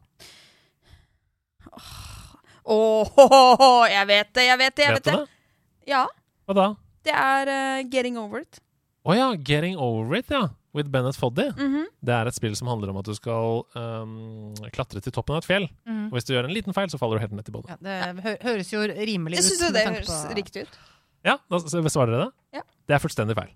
Åh, 2.66 3.88
jeg 3.90 4.06
vet 4.12 4.34
det, 4.36 4.46
jeg 4.50 4.60
vet 4.62 4.76
det, 4.76 4.84
jeg 4.86 4.98
Vet 4.98 5.00
vet 5.00 5.08
du 5.08 5.12
det. 5.12 5.18
det? 5.24 5.90
Ja, 5.90 6.04
Hva 6.46 6.58
da? 6.60 6.68
det 7.08 7.16
er 7.24 7.52
uh, 7.56 7.82
Getting 7.90 8.20
Over 8.22 8.44
It. 8.44 8.60
Å 9.06 9.14
ja, 9.16 9.28
Getting 9.38 9.78
Over 9.78 10.18
It, 10.18 10.32
ja. 10.34 10.48
With 10.76 10.90
Bennett 10.92 11.16
Foddy. 11.16 11.46
Mhm. 11.56 11.86
Det 12.04 12.14
er 12.14 12.28
et 12.28 12.36
spill 12.36 12.56
som 12.58 12.68
handler 12.68 12.92
om 12.92 12.98
at 13.00 13.08
du 13.08 13.14
skal 13.16 13.62
um, 13.80 14.54
klatre 14.76 15.00
til 15.02 15.14
toppen 15.16 15.38
av 15.38 15.44
et 15.44 15.48
fjell. 15.48 15.68
Mm. 15.88 16.10
Og 16.10 16.18
hvis 16.18 16.28
du 16.28 16.34
gjør 16.34 16.50
en 16.50 16.54
liten 16.54 16.76
feil, 16.76 16.90
så 16.92 17.00
faller 17.00 17.18
du 17.18 17.24
helt 17.24 17.36
ned 17.38 17.48
til 17.48 17.56
båndet. 17.56 17.78
Ja, 17.78 17.78
det 17.86 18.26
hø 18.26 18.34
høres 18.44 18.74
jo 18.74 18.82
rimelig 18.84 19.40
Jeg 19.40 19.46
ut. 19.46 19.50
syns 19.52 19.64
jo 19.64 19.72
det 19.78 19.86
høres 19.88 20.12
på- 20.12 20.36
riktig 20.42 20.66
ut. 20.68 20.78
Ja, 21.26 21.38
da 21.50 21.62
svarer 21.64 22.12
dere 22.12 22.26
det? 22.26 22.60
Ja. 22.60 22.66
Det 22.86 22.98
er 22.98 23.02
fullstendig 23.02 23.38
feil. 23.40 23.54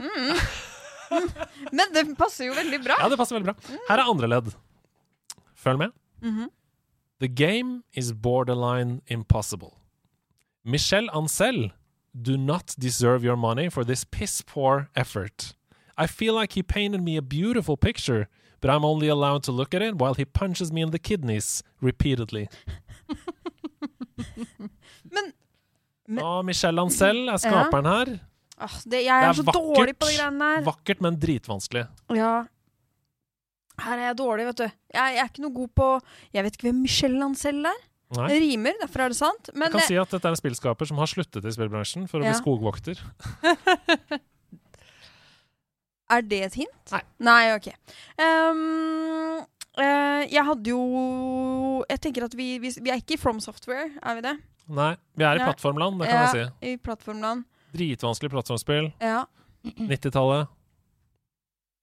Mm. 0.00 0.40
Men 1.76 1.92
det 1.94 2.06
passer 2.18 2.48
jo 2.48 2.56
veldig 2.56 2.80
bra. 2.82 2.96
Ja, 3.02 3.10
det 3.12 3.18
passer 3.20 3.36
veldig 3.36 3.52
bra. 3.52 3.78
Her 3.90 4.00
er 4.00 4.10
andre 4.10 4.30
ledd. 4.30 4.54
Følg 5.54 5.78
med. 5.78 5.92
-hmm. 6.22 6.48
The 7.20 7.28
game 7.28 7.82
is 7.94 8.12
borderline 8.12 9.00
impossible. 9.06 9.76
Michelle 10.64 11.10
Ancel 11.12 11.72
do 12.20 12.36
not 12.36 12.74
deserve 12.78 13.24
your 13.24 13.36
money 13.36 13.68
for 13.70 13.84
this 13.84 14.04
piss 14.04 14.42
poor 14.42 14.88
effort. 14.94 15.54
I 15.96 16.06
feel 16.06 16.34
like 16.34 16.52
he 16.54 16.62
painted 16.62 17.02
me 17.02 17.16
a 17.16 17.22
beautiful 17.22 17.76
picture, 17.76 18.28
but 18.60 18.70
I'm 18.70 18.84
only 18.84 19.08
allowed 19.08 19.42
to 19.44 19.52
look 19.52 19.74
at 19.74 19.82
it 19.82 19.96
while 19.96 20.14
he 20.14 20.24
punches 20.24 20.72
me 20.72 20.82
in 20.82 20.90
the 20.90 20.98
kidneys 20.98 21.62
repeatedly. 21.80 22.48
Men 25.10 25.32
Men- 26.08 26.24
Og 26.24 26.44
Michelle 26.44 26.80
Ancel 26.82 27.28
er 27.30 27.36
skaperen 27.40 27.86
her. 27.86 28.08
ah, 28.58 28.72
det, 28.84 29.04
jeg 29.04 29.22
er, 29.22 29.28
er 29.28 29.32
så 29.38 29.42
vakkert. 29.46 29.62
dårlig 29.76 29.94
på 29.98 30.06
de 30.10 30.16
greiene 30.18 30.48
der. 30.56 30.64
Vakkert, 30.66 31.00
men 31.00 31.16
dritvanskelig. 31.22 31.84
Ja. 32.10 32.32
Her 33.82 33.94
er 33.98 34.06
jeg 34.10 34.18
dårlig, 34.18 34.46
vet 34.50 34.58
du. 34.58 34.64
Jeg, 34.64 35.14
jeg 35.14 35.18
er 35.22 35.30
ikke 35.30 35.42
noe 35.46 35.54
god 35.54 35.68
på 35.78 35.86
Jeg 36.34 36.44
vet 36.44 36.56
ikke 36.58 36.68
hvem 36.68 36.82
Michelle 36.82 37.24
Ancel 37.24 37.64
er. 37.70 37.78
Nei. 38.12 38.26
Det 38.28 38.40
rimer, 38.42 38.74
derfor 38.82 39.06
er 39.06 39.14
det 39.14 39.16
sant. 39.16 39.48
Men 39.54 39.68
Jeg 39.68 39.72
kan 39.72 39.80
det... 39.80 39.86
si 39.88 39.96
at 40.00 40.10
dette 40.12 40.28
er 40.28 40.34
en 40.34 40.40
spillskaper 40.40 40.88
som 40.90 40.98
har 41.00 41.08
sluttet 41.08 41.46
i 41.48 41.52
spillbransjen 41.54 42.04
for 42.10 42.20
å 42.20 42.26
Ja. 42.26 42.34
bli 42.34 42.42
skogvokter. 42.42 43.00
er 46.16 46.26
det 46.28 46.42
et 46.48 46.58
hint? 46.60 46.92
Nei. 46.92 47.02
Nei 47.24 47.42
ok. 47.56 47.70
Um, 48.20 49.40
uh, 49.80 50.22
jeg 50.28 50.44
hadde 50.44 50.74
jo 50.74 50.82
Jeg 51.88 52.02
tenker 52.04 52.26
at 52.28 52.36
vi, 52.36 52.50
vi, 52.62 52.72
vi 52.84 52.92
er 52.92 53.00
ikke 53.00 53.16
i 53.16 53.20
From 53.20 53.40
Software, 53.40 53.88
er 54.02 54.18
vi 54.18 54.26
det? 54.28 54.36
Nei, 54.72 54.92
vi 55.18 55.24
er 55.26 55.40
i 55.40 55.42
plattformland, 55.42 55.98
det 56.00 56.08
kan 56.08 56.20
ja, 56.20 56.26
jeg 56.28 56.34
si. 56.34 56.72
I 56.72 56.76
plattformland. 56.80 57.42
Dritvanskelig 57.72 58.30
plattformspill. 58.30 58.90
Ja. 59.02 59.24
90-tallet. 59.92 60.52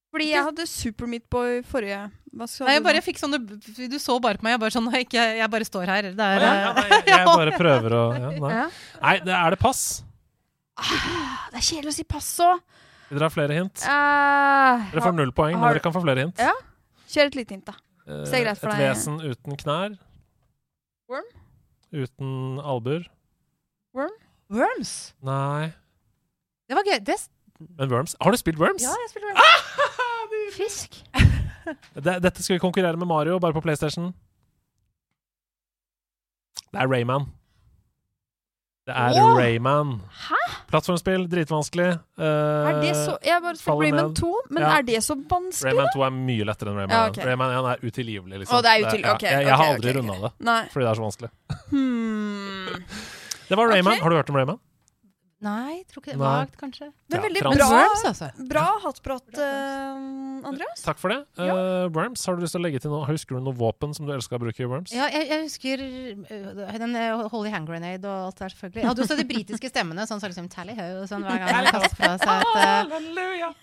Fordi 0.10 0.28
jeg 0.32 0.42
hadde 0.48 0.66
Super 0.66 1.06
Meat 1.10 1.26
Boy 1.30 1.60
forrige 1.70 2.00
Hva 2.34 2.48
skal 2.50 2.66
Nei, 2.66 2.74
jeg 2.80 2.84
bare 2.88 3.02
fikk 3.06 3.20
sånne 3.22 3.38
Du 3.46 3.98
så 4.02 4.16
bare 4.22 4.40
på 4.40 4.46
meg. 4.48 4.56
Jeg 4.56 4.62
bare 4.64 4.74
sånn 4.74 4.88
«Nei, 4.90 5.02
ikke, 5.06 5.22
Jeg 5.38 5.50
bare 5.54 5.68
står 5.68 5.86
her. 5.92 6.08
Det 6.18 6.26
er 6.26 6.46
ja, 6.46 6.54
ja, 6.64 6.72
nei, 6.78 6.86
jeg, 6.90 7.04
jeg 7.12 7.26
bare 7.30 7.54
prøver 7.60 7.96
å 7.98 8.04
ja, 8.16 8.32
nei. 8.34 8.52
Ja. 8.56 8.64
nei, 9.04 9.16
det 9.28 9.36
er 9.38 9.56
det 9.56 9.60
pass. 9.62 9.84
Ah, 10.80 11.50
Det 11.52 11.60
er 11.62 11.66
kjedelig 11.68 11.92
å 11.94 11.98
si 12.00 12.06
pass 12.10 12.30
òg. 12.46 12.62
Vil 13.10 13.18
dere 13.20 13.26
ha 13.30 13.34
flere 13.34 13.56
hint? 13.58 13.82
Uh, 13.84 14.86
Dere 14.94 15.02
får 15.04 15.16
null 15.18 15.32
poeng, 15.34 15.56
men 15.58 15.64
har- 15.66 15.74
dere 15.78 15.82
kan 15.84 15.94
få 15.96 16.02
flere 16.06 16.26
hint. 16.28 16.38
Ja. 16.42 16.54
Kjør 17.10 17.32
et 17.32 17.38
lite 17.40 17.56
hint, 17.58 17.66
da. 17.66 17.74
Eh, 18.06 18.20
det 18.26 18.34
er 18.38 18.44
greit 18.46 18.60
for 18.62 18.70
et 18.70 18.78
deg. 18.78 18.86
vesen 18.94 19.16
uten 19.26 19.58
knær. 19.64 19.96
Worm? 21.10 21.26
Uten 21.90 22.32
albuer. 22.62 23.08
Worms. 24.50 24.94
Nei. 25.26 25.72
Det 26.70 26.78
var 26.78 26.86
gøy. 26.86 27.00
Det, 27.06 27.18
Men 27.60 27.90
Worms 27.92 28.16
Har 28.22 28.32
du 28.32 28.38
spilt 28.40 28.60
Worms? 28.60 28.84
ja, 28.84 28.94
jeg 28.96 29.08
har 29.08 29.10
spilt 29.12 29.26
Worms. 29.26 30.56
Fisk. 30.60 30.96
Dette 31.96 32.44
skal 32.44 32.56
vi 32.56 32.60
konkurrere 32.64 32.98
med 32.98 33.08
Mario, 33.08 33.38
bare 33.40 33.54
på 33.54 33.62
PlayStation. 33.62 34.14
Det 36.74 36.80
er 36.82 36.88
Rayman. 36.90 37.28
Det 38.90 38.96
er 38.98 39.20
oh! 39.22 39.38
Rayman. 39.38 39.92
Hæ? 40.28 40.40
Plattformspill, 40.72 41.28
dritvanskelig. 41.30 41.90
Uh, 42.18 42.26
Er 42.26 42.80
det 42.82 42.96
så 42.98 43.18
Jeg 43.26 43.34
har 43.36 43.42
bare 43.44 43.56
spilt 43.58 43.84
Rayman 43.84 44.16
2, 44.18 44.32
men 44.50 44.64
Ja. 44.64 44.78
er 44.78 44.82
det 44.88 45.04
så 45.06 45.16
vanskelig? 45.30 45.70
Rayman 45.70 45.92
2 45.96 46.02
er 46.08 46.10
mye 46.16 46.46
lettere 46.50 46.72
enn 46.74 46.78
Rayman 46.80 46.96
Ja, 46.96 47.10
okay. 47.10 47.26
Rayman 47.26 47.54
1 47.60 47.70
er 47.74 47.86
utilgivelig, 47.86 48.40
liksom. 48.44 48.58
Oh, 48.58 48.62
det 48.66 48.72
er 48.74 48.88
util- 48.88 49.06
ja, 49.06 49.14
ok, 49.14 49.24
jeg, 49.24 49.46
jeg 49.46 49.56
har 49.56 49.66
aldri 49.76 49.90
okay, 49.90 50.00
runda 50.00 50.18
det, 50.26 50.32
Nei. 50.50 50.64
fordi 50.74 50.86
det 50.86 50.90
er 50.92 50.96
så 51.02 51.06
vanskelig. 51.06 51.30
Hmm. 51.70 52.86
Det 53.50 53.58
var 53.58 53.66
Rayman. 53.74 53.98
Har 54.02 54.10
du 54.10 54.16
hørt 54.16 54.30
om 54.30 54.36
Rayman? 54.36 54.60
Nei, 55.40 55.86
tror 55.88 56.04
ikke 56.04 56.12
det. 56.12 56.20
Vagt, 56.20 56.56
kanskje. 56.60 56.90
Men 57.08 57.16
er 57.16 57.22
Ja, 57.22 57.24
veldig 57.24 57.42
bra, 57.46 57.68
Worms, 57.72 58.02
altså. 58.10 58.28
bra 58.50 58.64
hattprat, 58.84 59.38
uh, 59.40 60.50
Andreas. 60.50 60.82
Takk 60.84 61.00
for 61.00 61.14
det. 61.14 61.20
Uh, 61.40 61.88
Worms, 61.96 62.26
har 62.28 62.36
du 62.36 62.44
lyst 62.44 62.58
til 62.58 62.60
å 62.60 62.66
legge 62.66 62.82
til 62.84 62.92
noe? 62.92 63.08
Husker 63.08 63.38
du 63.40 63.46
noe 63.46 63.56
våpen 63.56 63.96
som 63.96 64.04
du 64.04 64.12
elska 64.12 64.36
å 64.36 64.42
bruke 64.44 64.60
i 64.60 64.68
Worms? 64.68 64.92
Ja, 64.92 65.08
jeg, 65.14 65.30
jeg 65.32 65.46
husker 65.46 65.86
uh, 65.86 66.76
den 66.84 67.00
Holy 67.32 67.54
Hand 67.56 67.72
Grenade 67.72 68.04
og 68.04 68.28
alt 68.34 68.44
der, 68.44 68.52
selvfølgelig. 68.52 68.84
Jeg 68.84 68.92
hadde 68.92 69.06
også 69.08 69.20
de 69.22 69.28
britiske 69.32 69.72
stemmene, 69.72 70.10
sånn 70.12 70.20
som 70.20 70.34
liksom 70.34 70.52
Tally-ho 70.52 70.90
og 71.06 71.08
sånn 71.14 71.24
hver 71.24 71.40
gang 71.46 71.56
man 71.56 71.72
kaster 71.72 71.96
fra 71.96 72.14
seg 72.20 72.44
et 72.44 72.94
Halleluja! 73.00 73.54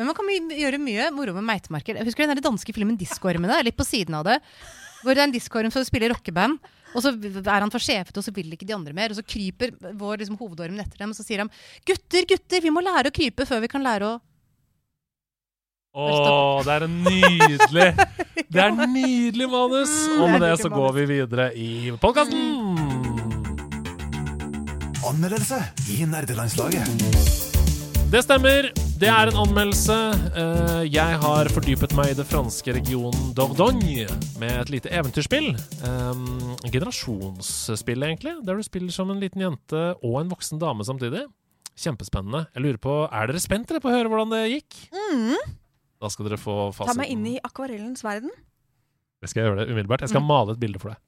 Men 0.00 0.08
man 0.08 0.16
kan 0.16 0.28
my 0.32 0.40
gjøre 0.56 0.80
mye 0.80 1.12
moro 1.12 1.36
med 1.36 1.44
meitemarker. 1.52 2.00
Jeg 2.00 2.08
husker 2.08 2.24
den 2.24 2.38
der 2.40 2.48
danske 2.48 2.72
filmen 2.72 2.96
'Diskormene', 2.96 3.60
litt 3.68 3.76
på 3.76 3.84
siden 3.84 4.16
av 4.16 4.24
det. 4.32 4.40
Hvor 5.04 5.16
det 5.16 5.22
er 5.22 5.28
en 5.28 5.34
diskorm 5.34 5.72
som 5.72 5.84
spiller 5.84 6.12
rockeband, 6.12 6.60
og 6.94 7.04
så 7.04 7.12
er 7.14 7.60
han 7.60 7.72
for 7.72 7.82
sjefete, 7.82 8.18
og 8.20 8.26
så 8.26 8.34
vil 8.34 8.50
ikke 8.54 8.66
de 8.68 8.74
andre 8.76 8.94
mer. 8.96 9.12
Og 9.12 9.20
så 9.20 9.26
kryper 9.26 9.74
vår 9.98 10.22
liksom, 10.22 10.38
hovedormen 10.40 10.82
etter 10.82 11.04
dem, 11.04 11.12
og 11.14 11.18
så 11.18 11.26
sier 11.26 11.44
han 11.44 11.52
'Gutter, 11.86 12.26
gutter, 12.26 12.60
vi 12.64 12.74
må 12.74 12.82
lære 12.84 13.12
å 13.12 13.14
krype 13.14 13.46
før 13.48 13.64
vi 13.64 13.72
kan 13.72 13.84
lære 13.86 14.08
å 14.08 14.18
Å, 15.90 16.62
det 16.66 16.74
er 16.76 16.84
en 16.86 16.98
nydelig 17.02 17.88
Det 18.52 18.60
er 18.62 18.68
en 18.70 18.92
nydelig 18.94 19.48
manus! 19.50 19.94
Og 20.18 20.30
med 20.30 20.42
det 20.42 20.52
så 20.62 20.70
går 20.70 20.92
vi 21.00 21.06
videre 21.10 21.50
i 21.54 21.90
podkasten. 22.02 23.10
Anmeldelse 25.10 25.58
i 25.94 26.04
nerdelandslaget. 26.06 26.86
Det 28.10 28.22
stemmer. 28.26 28.70
Det 29.00 29.08
er 29.08 29.30
en 29.30 29.38
anmeldelse. 29.40 29.94
Eh, 30.36 30.82
Jeg 30.92 31.18
har 31.22 31.48
fordypet 31.54 31.94
meg 31.96 32.10
i 32.12 32.16
det 32.18 32.26
franske 32.28 32.74
regionen 32.76 33.30
Dordogne 33.36 34.04
med 34.40 34.52
et 34.60 34.72
lite 34.74 34.90
eventyrspill. 34.92 35.54
Um, 35.80 36.52
generasjonsspill, 36.68 38.04
egentlig, 38.04 38.34
der 38.44 38.60
du 38.60 38.66
spiller 38.66 38.92
som 38.92 39.08
en 39.12 39.22
liten 39.22 39.40
jente 39.40 39.80
og 40.04 40.18
en 40.20 40.28
voksen 40.32 40.60
dame 40.60 40.84
samtidig. 40.84 41.24
Kjempespennende. 41.80 42.44
Jeg 42.52 42.66
lurer 42.66 42.80
på, 42.82 42.98
Er 43.08 43.30
dere 43.30 43.40
spent 43.40 43.70
dere, 43.70 43.80
på 43.80 43.88
å 43.88 43.94
høre 43.94 44.12
hvordan 44.12 44.34
det 44.34 44.42
gikk? 44.58 44.76
Da 46.00 46.12
skal 46.12 46.28
dere 46.28 46.40
få 46.40 46.58
Ta 46.76 46.92
meg 46.98 47.08
inn 47.14 47.24
i 47.24 47.38
akvarellens 47.40 48.04
verden. 48.04 48.28
Jeg 49.24 49.32
skal 49.32 49.46
gjøre 49.46 49.62
det 49.62 49.70
umiddelbart. 49.72 50.04
Jeg 50.04 50.12
skal 50.12 50.24
male 50.28 50.52
et 50.52 50.60
bilde 50.60 50.80
for 50.80 50.92
deg. 50.92 51.00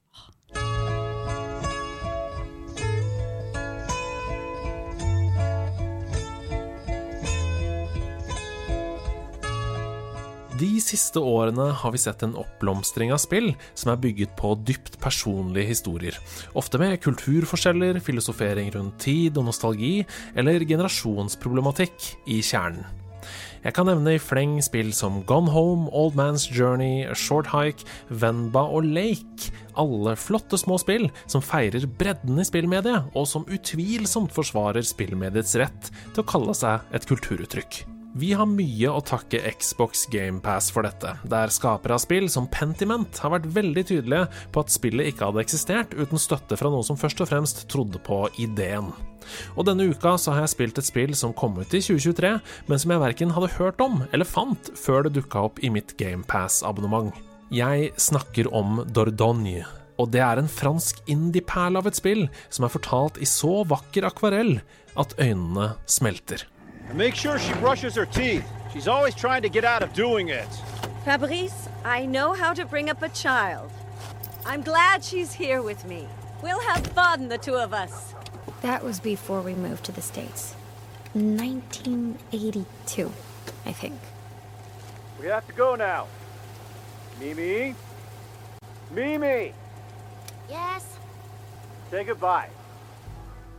De 10.63 10.77
siste 10.79 11.19
årene 11.19 11.73
har 11.75 11.91
vi 11.91 11.99
sett 11.99 12.23
en 12.23 12.37
oppblomstring 12.39 13.11
av 13.11 13.19
spill 13.19 13.49
som 13.75 13.91
er 13.91 14.01
bygget 14.05 14.37
på 14.39 14.53
dypt 14.63 14.95
personlige 15.03 15.73
historier. 15.73 16.19
Ofte 16.59 16.79
med 16.79 17.01
kulturforskjeller, 17.03 17.99
filosofering 18.05 18.71
rundt 18.77 19.01
tid 19.03 19.41
og 19.41 19.49
nostalgi, 19.49 20.05
eller 20.39 20.63
generasjonsproblematikk 20.63 22.13
i 22.31 22.39
kjernen. 22.47 22.87
Jeg 23.63 23.75
kan 23.75 23.87
nevne 23.87 24.17
i 24.17 24.23
fleng 24.23 24.57
spill 24.63 24.91
som 24.95 25.21
Gone 25.27 25.51
Home, 25.55 25.89
Old 25.91 26.15
Man's 26.19 26.49
Journey, 26.51 27.09
A 27.11 27.15
Short 27.19 27.51
Hike, 27.51 27.87
Venba 28.11 28.63
og 28.63 28.87
Lake. 28.87 29.51
Alle 29.79 30.15
flotte 30.19 30.59
små 30.59 30.79
spill 30.83 31.09
som 31.27 31.43
feirer 31.43 31.87
bredden 31.87 32.39
i 32.43 32.47
spillmediet, 32.47 33.11
og 33.19 33.27
som 33.31 33.47
utvilsomt 33.51 34.35
forsvarer 34.35 34.87
spillmediets 34.87 35.57
rett 35.63 35.91
til 36.13 36.23
å 36.23 36.29
kalle 36.35 36.55
seg 36.59 36.95
et 36.95 37.07
kulturuttrykk. 37.11 37.83
Vi 38.13 38.35
har 38.37 38.45
mye 38.45 38.91
å 38.93 39.01
takke 39.01 39.39
Xbox 39.57 40.03
GamePass 40.13 40.67
for 40.75 40.85
dette, 40.85 41.15
der 41.25 41.53
skapere 41.55 41.97
av 41.97 42.03
spill 42.03 42.27
som 42.29 42.45
Pentiment 42.53 43.17
har 43.25 43.33
vært 43.33 43.47
veldig 43.55 43.85
tydelige 43.89 44.27
på 44.53 44.61
at 44.61 44.75
spillet 44.75 45.09
ikke 45.09 45.31
hadde 45.31 45.41
eksistert 45.41 45.95
uten 45.97 46.21
støtte 46.21 46.59
fra 46.61 46.69
noen 46.69 46.85
som 46.85 46.99
først 47.01 47.25
og 47.25 47.31
fremst 47.31 47.65
trodde 47.73 48.03
på 48.05 48.27
ideen. 48.37 48.91
Og 49.57 49.65
denne 49.65 49.89
uka 49.89 50.19
så 50.21 50.35
har 50.35 50.45
jeg 50.45 50.53
spilt 50.53 50.83
et 50.83 50.91
spill 50.91 51.17
som 51.17 51.33
kom 51.33 51.57
ut 51.57 51.73
i 51.73 51.81
2023, 51.81 52.35
men 52.69 52.85
som 52.85 52.93
jeg 52.93 53.05
verken 53.07 53.33
hadde 53.33 53.55
hørt 53.57 53.81
om 53.81 54.03
eller 54.11 54.29
fant 54.29 54.73
før 54.77 55.09
det 55.09 55.17
dukka 55.17 55.49
opp 55.49 55.65
i 55.65 55.73
mitt 55.73 55.97
GamePass-abonnement. 55.97 57.17
Jeg 57.49 57.95
snakker 57.97 58.53
om 58.53 58.83
Dordogne. 58.93 59.65
Og 59.97 60.13
det 60.13 60.21
er 60.25 60.41
en 60.41 60.53
fransk 60.53 61.01
indie-perle 61.09 61.81
av 61.81 61.89
et 61.89 61.97
spill 61.97 62.27
som 62.53 62.69
er 62.69 62.77
fortalt 62.77 63.21
i 63.25 63.29
så 63.29 63.63
vakker 63.73 64.05
akvarell 64.09 64.59
at 65.01 65.17
øynene 65.17 65.73
smelter. 65.89 66.45
And 66.93 66.99
make 66.99 67.15
sure 67.15 67.39
she 67.39 67.55
brushes 67.55 67.95
her 67.95 68.05
teeth. 68.05 68.47
She's 68.71 68.87
always 68.87 69.15
trying 69.15 69.41
to 69.41 69.49
get 69.49 69.65
out 69.65 69.83
of 69.83 69.95
doing 69.95 70.29
it. 70.29 70.47
Fabrice, 71.07 71.67
I 71.87 72.05
know 72.05 72.35
how 72.35 72.53
to 72.53 72.67
bring 72.67 72.91
up 72.91 73.01
a 73.01 73.09
child. 73.09 73.71
I'm 74.45 74.61
glad 74.61 75.03
she's 75.03 75.33
here 75.33 75.63
with 75.63 75.87
me. 75.87 76.07
We'll 76.43 76.61
have 76.61 76.87
fun, 76.89 77.29
the 77.29 77.39
two 77.39 77.55
of 77.55 77.73
us. 77.73 78.13
That 78.61 78.85
was 78.85 79.01
before 79.01 79.41
we 79.41 79.55
moved 79.55 79.85
to 79.85 79.93
the 79.93 80.03
States. 80.03 80.53
1982, 81.15 83.11
I 83.65 83.73
think. 83.73 83.99
We 85.19 85.29
have 85.29 85.47
to 85.47 85.55
go 85.55 85.75
now. 85.75 86.09
Mimi? 87.19 87.75
Mimi! 88.91 89.55
Yes? 90.51 90.99
Say 91.91 92.05
goodbye. 92.05 92.51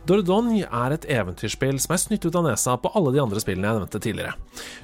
Dordogne 0.04 0.66
er 0.68 0.92
et 0.92 1.06
eventyrspill 1.08 1.78
som 1.80 1.94
er 1.94 2.00
snytt 2.02 2.26
ut 2.26 2.34
av 2.36 2.44
nesa 2.44 2.74
på 2.76 2.90
alle 2.98 3.14
de 3.14 3.22
andre 3.22 3.40
spillene 3.40 3.70
jeg 3.70 3.78
nevnte 3.78 4.00
tidligere. 4.04 4.34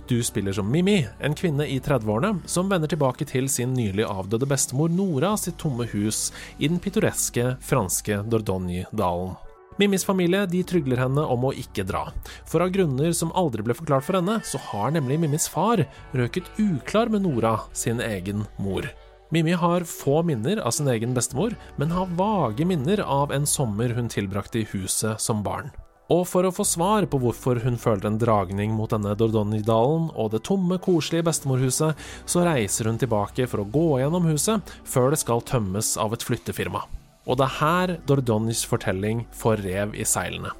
Du 0.09 0.17
spiller 0.25 0.57
som 0.57 0.71
Mimi, 0.73 1.03
en 1.21 1.37
kvinne 1.37 1.67
i 1.69 1.77
30-årene 1.77 2.49
som 2.49 2.71
vender 2.73 2.89
tilbake 2.89 3.27
til 3.29 3.51
sin 3.53 3.75
nylig 3.77 4.07
avdøde 4.09 4.49
bestemor 4.49 4.89
Nora 4.89 5.35
sitt 5.37 5.59
tomme 5.61 5.85
hus 5.93 6.31
i 6.57 6.71
den 6.71 6.81
pittoreske 6.81 7.59
franske 7.61 8.23
Dordogne-dalen. 8.33 9.37
Mimis 9.81 10.09
familie 10.09 10.47
de 10.49 10.65
trygler 10.65 11.01
henne 11.05 11.23
om 11.35 11.45
å 11.49 11.53
ikke 11.57 11.85
dra, 11.89 12.07
for 12.49 12.65
av 12.65 12.73
grunner 12.73 13.13
som 13.17 13.33
aldri 13.37 13.65
ble 13.65 13.77
forklart 13.77 14.09
for 14.09 14.19
henne, 14.19 14.41
så 14.45 14.61
har 14.73 14.97
nemlig 14.97 15.21
Mimis 15.21 15.49
far 15.53 15.85
røket 16.17 16.49
uklar 16.61 17.13
med 17.13 17.29
Nora, 17.29 17.59
sin 17.77 18.01
egen 18.05 18.49
mor. 18.61 18.89
Mimmi 19.31 19.53
har 19.55 19.85
få 19.87 20.23
minner 20.27 20.59
av 20.59 20.75
sin 20.75 20.89
egen 20.91 21.15
bestemor, 21.15 21.55
men 21.79 21.93
har 21.95 22.11
vage 22.19 22.67
minner 22.67 22.99
av 23.05 23.31
en 23.33 23.47
sommer 23.47 23.95
hun 23.95 24.11
tilbrakte 24.11 24.59
i 24.59 24.67
huset 24.73 25.23
som 25.23 25.45
barn. 25.47 25.71
Og 26.11 26.25
for 26.27 26.43
å 26.43 26.51
få 26.51 26.65
svar 26.67 27.07
på 27.07 27.21
hvorfor 27.23 27.61
hun 27.63 27.77
føler 27.79 28.09
en 28.09 28.19
dragning 28.19 28.73
mot 28.75 28.91
denne 28.91 29.15
Dordonidalen 29.15 30.09
og 30.19 30.33
det 30.33 30.43
tomme, 30.49 30.81
koselige 30.83 31.29
bestemorhuset, 31.29 31.95
så 32.27 32.43
reiser 32.43 32.91
hun 32.91 32.99
tilbake 32.99 33.47
for 33.47 33.63
å 33.63 33.69
gå 33.71 34.01
gjennom 34.03 34.27
huset 34.27 34.75
før 34.83 35.15
det 35.15 35.21
skal 35.23 35.47
tømmes 35.47 35.95
av 36.03 36.17
et 36.17 36.27
flyttefirma. 36.27 36.83
Og 37.31 37.39
det 37.39 37.47
er 37.47 37.59
her 37.61 37.95
Dordonis 38.11 38.65
fortelling 38.67 39.23
får 39.39 39.63
rev 39.63 39.95
i 39.95 40.07
seilene. 40.09 40.51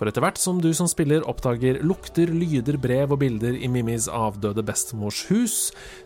For 0.00 0.08
etter 0.08 0.24
hvert 0.24 0.38
som 0.40 0.62
du 0.64 0.70
som 0.72 0.88
spiller 0.88 1.26
oppdager 1.28 1.82
lukter, 1.84 2.30
lyder, 2.32 2.78
brev 2.80 3.10
og 3.12 3.18
bilder 3.20 3.58
i 3.60 3.68
Mimis 3.68 4.06
avdøde 4.08 4.64
bestemors 4.64 5.26
hus, 5.28 5.56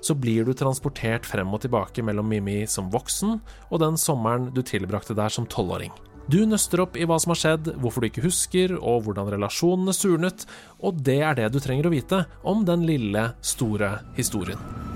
så 0.03 0.16
blir 0.19 0.43
du 0.43 0.51
transportert 0.59 1.29
frem 1.31 1.53
og 1.55 1.62
tilbake 1.62 2.03
mellom 2.03 2.27
Mimi 2.27 2.65
som 2.66 2.89
voksen 2.91 3.37
og 3.71 3.83
den 3.85 3.95
sommeren 3.95 4.49
du 4.51 4.65
tilbrakte 4.66 5.15
der 5.15 5.31
som 5.31 5.47
tolvåring. 5.47 5.95
Du 6.27 6.41
nøster 6.49 6.83
opp 6.83 6.99
i 6.99 7.07
hva 7.07 7.21
som 7.23 7.37
har 7.37 7.39
skjedd, 7.39 7.71
hvorfor 7.79 8.03
du 8.03 8.09
ikke 8.09 8.25
husker, 8.25 8.75
og 8.81 9.05
hvordan 9.07 9.31
relasjonene 9.37 9.95
surnet, 9.95 10.43
og 10.83 10.99
det 11.07 11.21
er 11.23 11.39
det 11.39 11.53
du 11.55 11.61
trenger 11.62 11.87
å 11.87 11.95
vite 11.95 12.25
om 12.43 12.66
den 12.66 12.89
lille, 12.89 13.29
store 13.45 13.99
historien. 14.19 14.94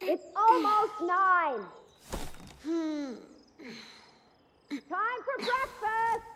It's 0.00 0.28
almost 0.34 0.96
nine. 1.02 1.62
Time 4.88 5.20
for 5.26 5.36
breakfast. 5.44 6.28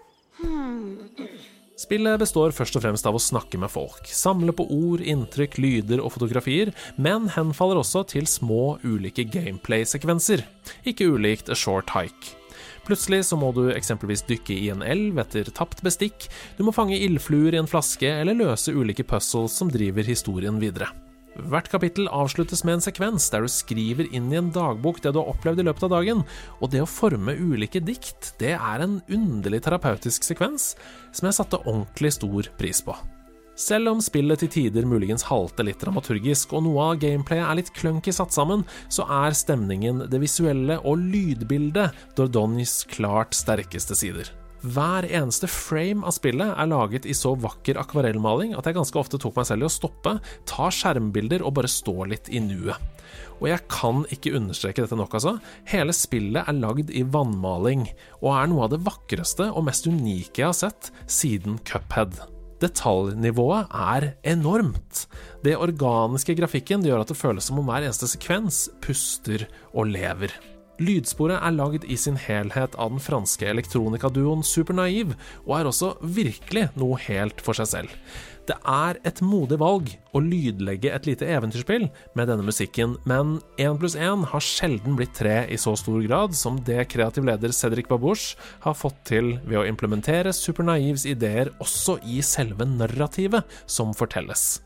Spillet 1.83 2.21
består 2.21 2.53
først 2.55 2.77
og 2.79 2.85
fremst 2.85 3.07
av 3.09 3.17
å 3.17 3.21
snakke 3.23 3.59
med 3.59 3.71
folk, 3.73 4.07
samle 4.07 4.53
på 4.55 4.67
ord, 4.71 5.03
inntrykk, 5.03 5.59
lyder 5.61 6.03
og 6.03 6.15
fotografier, 6.15 6.71
men 6.97 7.27
henfaller 7.35 7.81
også 7.81 8.05
til 8.13 8.29
små, 8.31 8.79
ulike 8.85 9.25
gameplay-sekvenser, 9.29 10.45
ikke 10.89 11.11
ulikt 11.17 11.51
A 11.51 11.59
Short 11.59 11.91
Hike. 11.97 12.37
Plutselig 12.87 13.25
så 13.29 13.39
må 13.39 13.53
du 13.55 13.65
eksempelvis 13.73 14.25
dykke 14.29 14.57
i 14.57 14.69
en 14.75 14.83
elv 14.83 15.21
etter 15.23 15.51
tapt 15.55 15.83
bestikk, 15.87 16.29
du 16.59 16.65
må 16.67 16.75
fange 16.75 16.99
ildfluer 16.99 17.55
i 17.57 17.63
en 17.63 17.71
flaske 17.71 18.11
eller 18.11 18.39
løse 18.39 18.75
ulike 18.75 19.07
puzzles 19.07 19.55
som 19.59 19.71
driver 19.73 20.07
historien 20.07 20.59
videre. 20.63 20.91
Hvert 21.33 21.71
kapittel 21.73 22.11
avsluttes 22.13 22.61
med 22.67 22.77
en 22.77 22.85
sekvens 22.85 23.31
der 23.33 23.47
du 23.47 23.51
skriver 23.51 24.09
inn 24.13 24.29
i 24.33 24.39
en 24.41 24.51
dagbok 24.53 25.01
det 25.01 25.15
du 25.15 25.23
har 25.23 25.31
opplevd 25.33 25.63
i 25.63 25.67
løpet 25.69 25.87
av 25.89 25.95
dagen, 25.95 26.21
og 26.61 26.73
det 26.75 26.83
å 26.85 26.91
forme 26.91 27.39
ulike 27.41 27.81
dikt, 27.81 28.35
det 28.43 28.53
er 28.59 28.85
en 28.85 29.01
underlig 29.09 29.63
terapeutisk 29.65 30.29
sekvens 30.29 30.75
som 31.13 31.29
jeg 31.29 31.39
satte 31.39 31.63
ordentlig 31.65 32.13
stor 32.19 32.53
pris 32.61 32.85
på. 32.85 32.97
Selv 33.63 33.91
om 33.91 34.01
spillet 34.01 34.41
til 34.41 34.51
tider 34.53 34.87
muligens 34.89 35.27
halter 35.29 35.67
litt 35.69 35.81
dramaturgisk, 35.81 36.55
og 36.57 36.65
noe 36.67 36.87
av 36.93 37.01
gameplayet 37.03 37.45
er 37.45 37.59
litt 37.61 37.73
clunky 37.77 38.13
satt 38.13 38.33
sammen, 38.33 38.65
så 38.93 39.05
er 39.23 39.37
stemningen, 39.37 40.07
det 40.13 40.23
visuelle 40.23 40.81
og 40.81 41.01
lydbildet 41.01 42.17
Dordognys 42.17 42.81
klart 42.93 43.37
sterkeste 43.37 43.97
sider. 43.99 44.33
Hver 44.63 45.09
eneste 45.11 45.49
frame 45.51 46.07
av 46.07 46.15
spillet 46.15 46.53
er 46.55 46.69
laget 46.71 47.07
i 47.11 47.15
så 47.19 47.33
vakker 47.35 47.81
akvarellmaling 47.83 48.53
at 48.55 48.69
jeg 48.69 48.77
ganske 48.77 48.99
ofte 49.01 49.19
tok 49.19 49.41
meg 49.41 49.49
selv 49.49 49.65
i 49.65 49.67
å 49.67 49.73
stoppe, 49.75 50.13
ta 50.47 50.69
skjermbilder 50.71 51.43
og 51.43 51.57
bare 51.57 51.71
stå 51.71 52.07
litt 52.13 52.31
i 52.31 52.39
nuet. 52.45 52.79
Og 53.41 53.49
jeg 53.51 53.65
kan 53.67 54.05
ikke 54.15 54.37
understreke 54.39 54.85
dette 54.85 54.99
nok, 54.99 55.17
altså. 55.19 55.35
Hele 55.67 55.95
spillet 55.97 56.47
er 56.47 56.61
lagd 56.63 56.93
i 56.95 57.03
vannmaling, 57.03 57.89
og 58.21 58.29
er 58.37 58.53
noe 58.53 58.69
av 58.69 58.77
det 58.77 58.85
vakreste 58.87 59.51
og 59.51 59.67
mest 59.67 59.91
unike 59.91 60.45
jeg 60.45 60.47
har 60.53 60.61
sett 60.61 60.93
siden 61.11 61.59
Cuphead. 61.67 62.21
Detaljnivået 62.63 63.75
er 63.75 64.13
enormt. 64.31 65.09
Det 65.43 65.59
organiske 65.59 66.39
grafikken 66.39 66.87
gjør 66.87 67.03
at 67.03 67.11
det 67.11 67.19
føles 67.19 67.51
som 67.51 67.59
om 67.59 67.67
hver 67.67 67.83
eneste 67.83 68.07
sekvens 68.15 68.69
puster 68.85 69.49
og 69.75 69.91
lever. 69.91 70.39
Lydsporet 70.81 71.37
er 71.37 71.55
lagd 71.55 71.85
i 71.85 71.97
sin 72.01 72.17
helhet 72.17 72.75
av 72.81 72.95
den 72.95 73.03
franske 73.03 73.47
elektronikaduoen 73.51 74.45
Supernaiv, 74.47 75.13
og 75.45 75.57
er 75.59 75.69
også 75.69 75.95
virkelig 76.01 76.71
noe 76.81 76.97
helt 77.05 77.43
for 77.45 77.59
seg 77.59 77.69
selv. 77.75 77.97
Det 78.49 78.57
er 78.67 78.99
et 79.07 79.21
modig 79.23 79.59
valg 79.63 79.93
å 80.17 80.21
lydlegge 80.25 80.91
et 80.91 81.07
lite 81.07 81.29
eventyrspill 81.31 81.85
med 82.19 82.27
denne 82.31 82.47
musikken, 82.47 82.97
men 83.07 83.37
én 83.61 83.79
pluss 83.79 83.95
én 83.95 84.25
har 84.33 84.43
sjelden 84.43 84.97
blitt 84.99 85.15
tre 85.15 85.45
i 85.47 85.59
så 85.61 85.77
stor 85.79 86.01
grad 86.03 86.35
som 86.35 86.59
det 86.67 86.89
kreativ 86.91 87.29
leder 87.29 87.55
Cedric 87.55 87.87
Babouche 87.93 88.35
har 88.65 88.75
fått 88.75 88.99
til 89.13 89.37
ved 89.45 89.61
å 89.61 89.67
implementere 89.69 90.35
Supernaives 90.35 91.07
ideer 91.07 91.53
også 91.63 92.01
i 92.03 92.19
selve 92.27 92.67
narrativet 92.67 93.47
som 93.71 93.95
fortelles. 93.95 94.59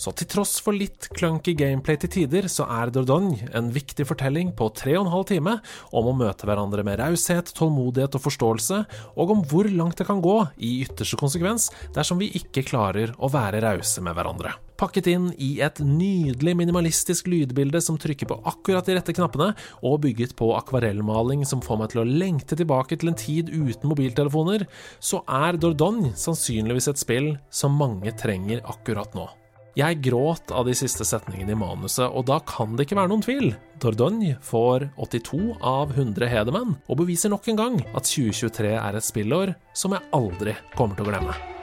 Så 0.00 0.14
til 0.16 0.30
tross 0.32 0.54
for 0.64 0.72
litt 0.72 1.10
clunky 1.12 1.52
gameplay 1.52 1.98
til 2.00 2.08
tider, 2.14 2.46
så 2.48 2.64
er 2.72 2.88
Dordogne 2.94 3.50
en 3.56 3.68
viktig 3.74 4.06
fortelling 4.08 4.54
på 4.56 4.70
tre 4.72 4.94
og 4.96 5.04
en 5.04 5.12
halv 5.12 5.26
time 5.28 5.58
om 5.92 6.08
å 6.08 6.14
møte 6.16 6.48
hverandre 6.48 6.86
med 6.86 7.02
raushet, 7.02 7.52
tålmodighet 7.58 8.16
og 8.16 8.24
forståelse, 8.24 8.80
og 9.20 9.34
om 9.36 9.44
hvor 9.52 9.68
langt 9.68 10.00
det 10.00 10.08
kan 10.08 10.24
gå, 10.24 10.38
i 10.56 10.78
ytterste 10.86 11.20
konsekvens, 11.20 11.68
dersom 11.92 12.22
vi 12.22 12.32
ikke 12.40 12.64
klarer 12.72 13.12
å 13.20 13.28
være 13.28 13.60
rause 13.66 14.00
med 14.00 14.16
hverandre. 14.16 14.56
Pakket 14.80 15.10
inn 15.12 15.26
i 15.36 15.58
et 15.60 15.76
nydelig 15.84 16.54
minimalistisk 16.56 17.26
lydbilde 17.28 17.82
som 17.84 17.98
trykker 18.00 18.30
på 18.30 18.38
akkurat 18.48 18.86
de 18.88 18.94
rette 18.96 19.12
knappene, 19.12 19.50
og 19.84 19.98
bygget 20.06 20.32
på 20.38 20.54
akvarellmaling 20.56 21.42
som 21.48 21.60
får 21.60 21.82
meg 21.82 21.92
til 21.92 22.00
å 22.00 22.06
lengte 22.08 22.56
tilbake 22.56 22.96
til 22.96 23.12
en 23.12 23.18
tid 23.20 23.52
uten 23.52 23.90
mobiltelefoner, 23.92 24.64
så 24.96 25.20
er 25.28 25.60
Dordogne 25.60 26.14
sannsynligvis 26.16 26.88
et 26.94 27.02
spill 27.02 27.34
som 27.52 27.76
mange 27.76 28.14
trenger 28.16 28.64
akkurat 28.72 29.12
nå. 29.18 29.28
Jeg 29.76 30.00
gråt 30.02 30.50
av 30.50 30.64
de 30.66 30.72
siste 30.74 31.04
setningene 31.06 31.52
i 31.52 31.60
manuset, 31.60 32.08
og 32.08 32.24
da 32.32 32.40
kan 32.48 32.72
det 32.72 32.88
ikke 32.88 32.98
være 33.02 33.12
noen 33.12 33.28
tvil. 33.28 33.52
Dordogne 33.84 34.34
får 34.42 34.88
82 34.96 35.60
av 35.60 35.92
100 35.92 36.32
hedermenn, 36.32 36.78
og 36.88 37.02
beviser 37.04 37.36
nok 37.36 37.52
en 37.52 37.60
gang 37.60 37.80
at 37.92 38.08
2023 38.08 38.74
er 38.80 38.96
et 38.96 39.12
spillår 39.12 39.54
som 39.76 39.92
jeg 39.92 40.08
aldri 40.16 40.56
kommer 40.72 40.96
til 40.96 41.04
å 41.04 41.12
glemme. 41.12 41.59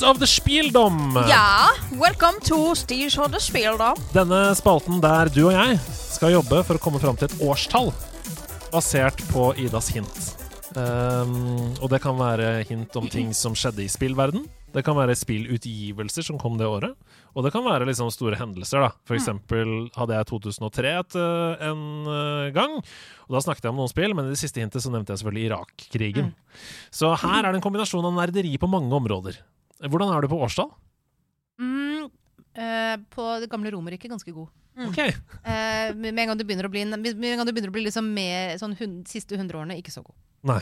Tears 0.00 0.10
of 0.10 0.18
the 0.18 0.26
Spieldom. 0.26 1.12
Ja, 1.28 1.68
welcome 1.92 2.40
to 2.40 2.74
Stirs 2.74 3.18
of 3.18 3.32
the 3.32 3.40
Spieldom. 3.40 3.98
Denne 4.14 4.54
spalten 4.56 4.96
der 5.02 5.28
du 5.28 5.42
og 5.50 5.52
jeg 5.52 5.76
skal 5.92 6.32
jobbe 6.32 6.62
for 6.64 6.78
å 6.78 6.80
komme 6.80 7.00
fram 7.02 7.18
til 7.20 7.28
et 7.28 7.42
årstall 7.44 7.90
basert 8.72 9.20
på 9.28 9.50
Idas 9.60 9.90
hint. 9.92 10.22
Um, 10.72 11.74
og 11.82 11.90
det 11.92 12.00
kan 12.00 12.16
være 12.16 12.62
hint 12.70 12.96
om 12.96 13.10
ting 13.12 13.34
som 13.36 13.52
skjedde 13.52 13.84
i 13.84 13.90
spillverden. 13.92 14.46
Det 14.72 14.86
kan 14.86 14.96
være 14.96 15.18
spillutgivelser 15.18 16.24
som 16.30 16.40
kom 16.40 16.56
det 16.56 16.70
året. 16.70 16.96
Og 17.36 17.44
det 17.44 17.52
kan 17.52 17.66
være 17.66 17.90
liksom 17.90 18.08
store 18.14 18.40
hendelser. 18.40 18.86
da 18.86 18.94
For 19.04 19.18
eksempel 19.18 19.90
hadde 19.98 20.16
jeg 20.16 20.30
2003 20.32 20.96
et, 21.02 21.20
eh, 21.20 21.68
en 21.68 21.84
eh, 22.08 22.50
gang. 22.56 22.80
Og 23.28 23.36
Da 23.36 23.44
snakket 23.44 23.68
jeg 23.68 23.74
om 23.74 23.84
noen 23.84 23.92
spill, 23.92 24.16
men 24.16 24.30
i 24.30 24.32
det 24.32 24.40
siste 24.40 24.64
hintet 24.64 24.80
så 24.80 24.94
nevnte 24.94 25.12
jeg 25.12 25.20
selvfølgelig 25.20 25.50
Irak-krigen. 25.50 26.34
Så 26.88 27.12
her 27.20 27.44
er 27.44 27.50
det 27.50 27.58
en 27.60 27.68
kombinasjon 27.68 28.06
av 28.06 28.16
nerderi 28.16 28.56
på 28.56 28.70
mange 28.70 28.94
områder. 28.96 29.42
Hvordan 29.88 30.12
er 30.12 30.24
du 30.24 30.28
på 30.28 30.40
årstall? 30.44 30.70
Mm, 31.60 32.08
eh, 32.54 32.96
på 33.12 33.28
det 33.40 33.50
gamle 33.52 33.72
Romerriket 33.72 34.12
ganske 34.12 34.34
god. 34.34 34.48
Ok, 34.80 34.98
Eh, 35.00 35.94
med 35.96 36.18
en 36.18 36.30
gang 36.30 36.38
du 36.38 36.44
begynner 36.44 36.68
å 36.68 36.72
bli, 36.72 36.84
med 36.84 37.08
en 37.12 37.40
gang 37.40 37.46
du 37.46 37.52
begynner 37.52 37.72
å 37.72 37.74
bli 37.74 37.86
liksom 37.88 38.06
med 38.14 38.60
sånn 38.60 38.76
hund, 38.78 39.08
siste 39.08 39.36
100 39.36 39.58
årene, 39.58 39.78
ikke 39.80 39.92
så 39.92 40.04
god. 40.04 40.14
Nei. 40.46 40.60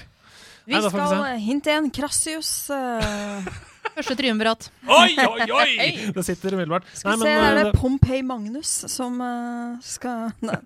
Vi 0.68 0.76
Nei, 0.76 0.82
skal 0.84 1.24
eh, 1.24 1.40
hinte 1.40 1.72
en 1.72 1.90
Krassius. 1.94 2.70
Uh... 2.70 3.46
Første 3.98 4.14
triumvirat. 4.18 4.68
Oi, 4.84 5.14
oi, 5.24 5.46
oi! 5.50 5.86
Det 6.16 6.24
sitter 6.26 6.54
umiddelbart. 6.54 6.86
Skal 6.94 7.16
vi 7.16 7.24
se, 7.24 7.32
eh, 7.32 7.46
er 7.48 7.58
det 7.58 7.72
Pompeii 7.78 8.22
Magnus 8.26 8.72
som 8.92 9.16
uh, 9.22 9.78
skal 9.82 10.28
Nei. 10.44 10.60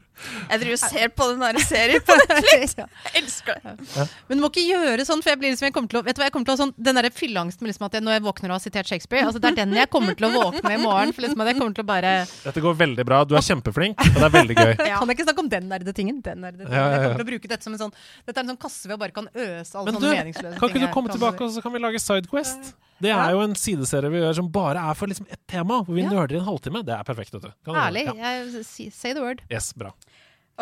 Jeg 0.51 0.61
driver 0.63 0.77
og 0.77 0.83
ser 0.83 1.09
på 1.17 1.29
den 1.33 1.41
der 1.45 1.59
serien 1.65 2.05
på 2.07 2.17
Netflix. 2.23 2.75
Jeg 3.13 3.23
elsker 3.23 3.59
det. 3.63 4.07
Men 4.29 4.39
du 4.39 4.43
må 4.45 4.51
ikke 4.53 4.65
gjøre 4.67 5.05
sånn, 5.09 5.23
for 5.25 5.33
jeg 5.33 5.41
blir 5.41 5.53
liksom, 5.53 5.67
jeg 5.69 5.75
kommer 5.77 5.93
til 5.93 6.01
å, 6.01 6.03
vet 6.07 6.17
du 6.17 6.21
hva, 6.23 6.29
jeg 6.29 6.35
kommer 6.35 6.49
til 6.49 6.55
å 6.55 6.57
ha 6.57 6.61
sånn, 6.63 6.73
Den 6.89 6.99
der 7.01 7.09
fylleangsten 7.15 7.69
liksom 7.69 7.87
at 7.89 7.97
jeg, 7.99 8.05
når 8.07 8.17
jeg 8.17 8.25
våkner 8.27 8.53
og 8.53 8.57
har 8.59 8.63
sitert 8.65 8.89
Shakespeare, 8.91 9.27
altså 9.29 9.43
det 9.43 9.51
er 9.53 9.59
den 9.63 9.75
jeg 9.77 9.91
kommer 9.93 10.17
til 10.19 10.29
å 10.29 10.33
våkne 10.35 10.75
i 10.77 10.81
morgen. 10.83 11.13
For 11.17 11.27
liksom 11.27 11.43
at 11.45 11.51
jeg 11.53 11.59
kommer 11.61 11.77
til 11.79 11.85
å 11.85 11.89
bare 11.91 12.13
Dette 12.45 12.65
går 12.65 12.79
veldig 12.83 13.07
bra. 13.09 13.23
Du 13.29 13.35
er 13.39 13.47
kjempeflink, 13.49 13.99
og 13.99 14.19
det 14.21 14.29
er 14.29 14.35
veldig 14.39 14.57
gøy. 14.59 14.73
Kan 15.03 15.11
jeg 15.13 15.19
ikke 15.19 15.29
snakke 15.29 15.45
om 15.47 15.51
den 15.53 15.69
nerdetingen? 15.73 16.23
Den 16.25 16.41
nerdetingen. 16.47 16.73
Ja, 16.73 16.85
ja, 16.87 16.87
ja. 16.87 16.93
Jeg 16.93 17.05
kommer 17.09 17.23
til 17.23 17.27
å 17.27 17.31
bruke 17.33 17.53
dette 17.55 17.67
som 17.69 17.77
en 17.77 17.83
sånn 17.87 17.95
Dette 18.27 18.37
er 18.39 18.45
en 18.47 18.53
sånn 18.55 18.63
kasse 18.63 18.89
vi 18.93 18.99
bare 19.03 19.15
kan 19.17 19.29
øse 19.33 19.77
alle 19.79 19.89
Men 19.91 19.99
sånne 19.99 20.09
du, 20.09 20.17
meningsløse 20.21 20.59
kan 20.63 20.73
ikke 20.73 20.83
du 20.87 20.89
komme 20.95 21.13
tilbake, 21.13 21.45
og 21.47 21.53
så 21.55 21.63
kan 21.65 21.75
vi 21.75 21.83
lage 21.83 22.01
Sidequest? 22.03 22.73
Det 23.03 23.11
er 23.11 23.33
jo 23.35 23.41
en 23.43 23.55
sideserie 23.59 24.13
vi 24.13 24.21
gjør 24.23 24.37
som 24.39 24.49
bare 24.55 24.79
er 24.93 24.95
for 24.95 25.11
liksom 25.11 25.27
ett 25.33 25.41
tema, 25.51 25.81
hvor 25.83 25.97
vi 25.97 26.05
Ja. 26.05 26.11
nerder 26.13 26.37
i 26.37 26.39
en 26.39 26.47
halvtime. 26.47 26.85
Det 26.87 26.95
er 26.95 27.03
perfekt, 27.09 27.33
vet 27.35 27.43
du. 27.43 27.51
Kan 27.67 27.75
du- 27.75 27.81
Herlig. 27.81 28.05
Ja. 28.15 28.63
Say 28.95 29.13
the 29.13 29.21
word. 29.25 29.43
Yes, 29.51 29.73
bra. 29.75 29.91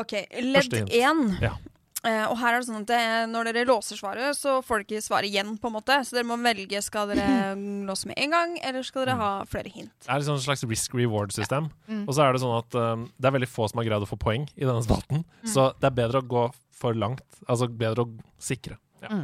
Ok, 0.00 0.16
Ledd 0.40 0.80
én. 0.88 1.26
Ja. 1.42 1.56
Uh, 2.00 2.30
og 2.30 2.38
her 2.40 2.54
er 2.54 2.62
det 2.62 2.66
sånn 2.70 2.80
at 2.80 2.88
det, 2.88 3.00
når 3.28 3.50
dere 3.50 3.66
låser 3.68 3.98
svaret, 3.98 4.32
så 4.38 4.54
får 4.64 4.80
dere 4.80 4.86
ikke 4.86 5.04
svaret 5.04 5.28
igjen, 5.28 5.50
på 5.60 5.68
en 5.68 5.74
måte. 5.74 5.98
Så 6.08 6.16
dere 6.16 6.28
må 6.30 6.38
velge 6.40 6.80
skal 6.84 7.10
dere 7.12 7.52
låse 7.88 8.08
med 8.08 8.16
en 8.22 8.32
gang, 8.32 8.54
eller 8.64 8.86
skal 8.86 9.04
dere 9.04 9.18
ha 9.20 9.32
flere 9.48 9.72
hint. 9.74 9.92
Det 10.06 10.08
er 10.14 10.24
et 10.24 10.46
slags 10.46 10.64
risk 10.64 10.96
reward-system. 10.96 11.68
Mm. 11.90 12.06
Og 12.06 12.16
så 12.16 12.24
er 12.24 12.32
det 12.32 12.40
sånn 12.40 12.56
at 12.56 12.78
um, 12.80 13.04
det 13.20 13.28
er 13.28 13.36
veldig 13.36 13.50
få 13.52 13.68
som 13.68 13.82
har 13.82 13.90
greid 13.90 14.06
å 14.06 14.08
få 14.08 14.16
poeng 14.20 14.48
i 14.56 14.64
denne 14.64 14.80
spalten. 14.86 15.26
Så 15.44 15.70
det 15.76 15.90
er 15.90 15.98
bedre 16.00 16.24
å 16.24 16.28
gå 16.32 16.46
for 16.80 16.96
langt. 16.96 17.26
Altså 17.44 17.68
bedre 17.68 18.06
å 18.06 18.14
sikre. 18.40 18.80
Ja. 19.04 19.20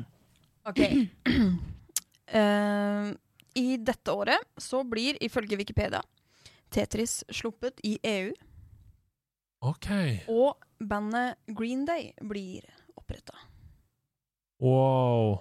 Ok. 0.68 0.82
Uh, 2.36 3.14
I 3.64 3.66
dette 3.80 4.12
året 4.12 4.52
så 4.60 4.82
blir, 4.84 5.16
ifølge 5.24 5.56
Wikipedia, 5.56 6.04
Tetris 6.68 7.22
sluppet 7.32 7.80
i 7.88 7.96
EU, 8.04 8.34
OK. 9.64 9.88
og 10.28 10.65
bandet 10.80 11.36
Green 11.56 11.84
Day 11.88 12.12
blir 12.20 12.64
oppretta. 12.96 13.34
Wow. 14.62 15.38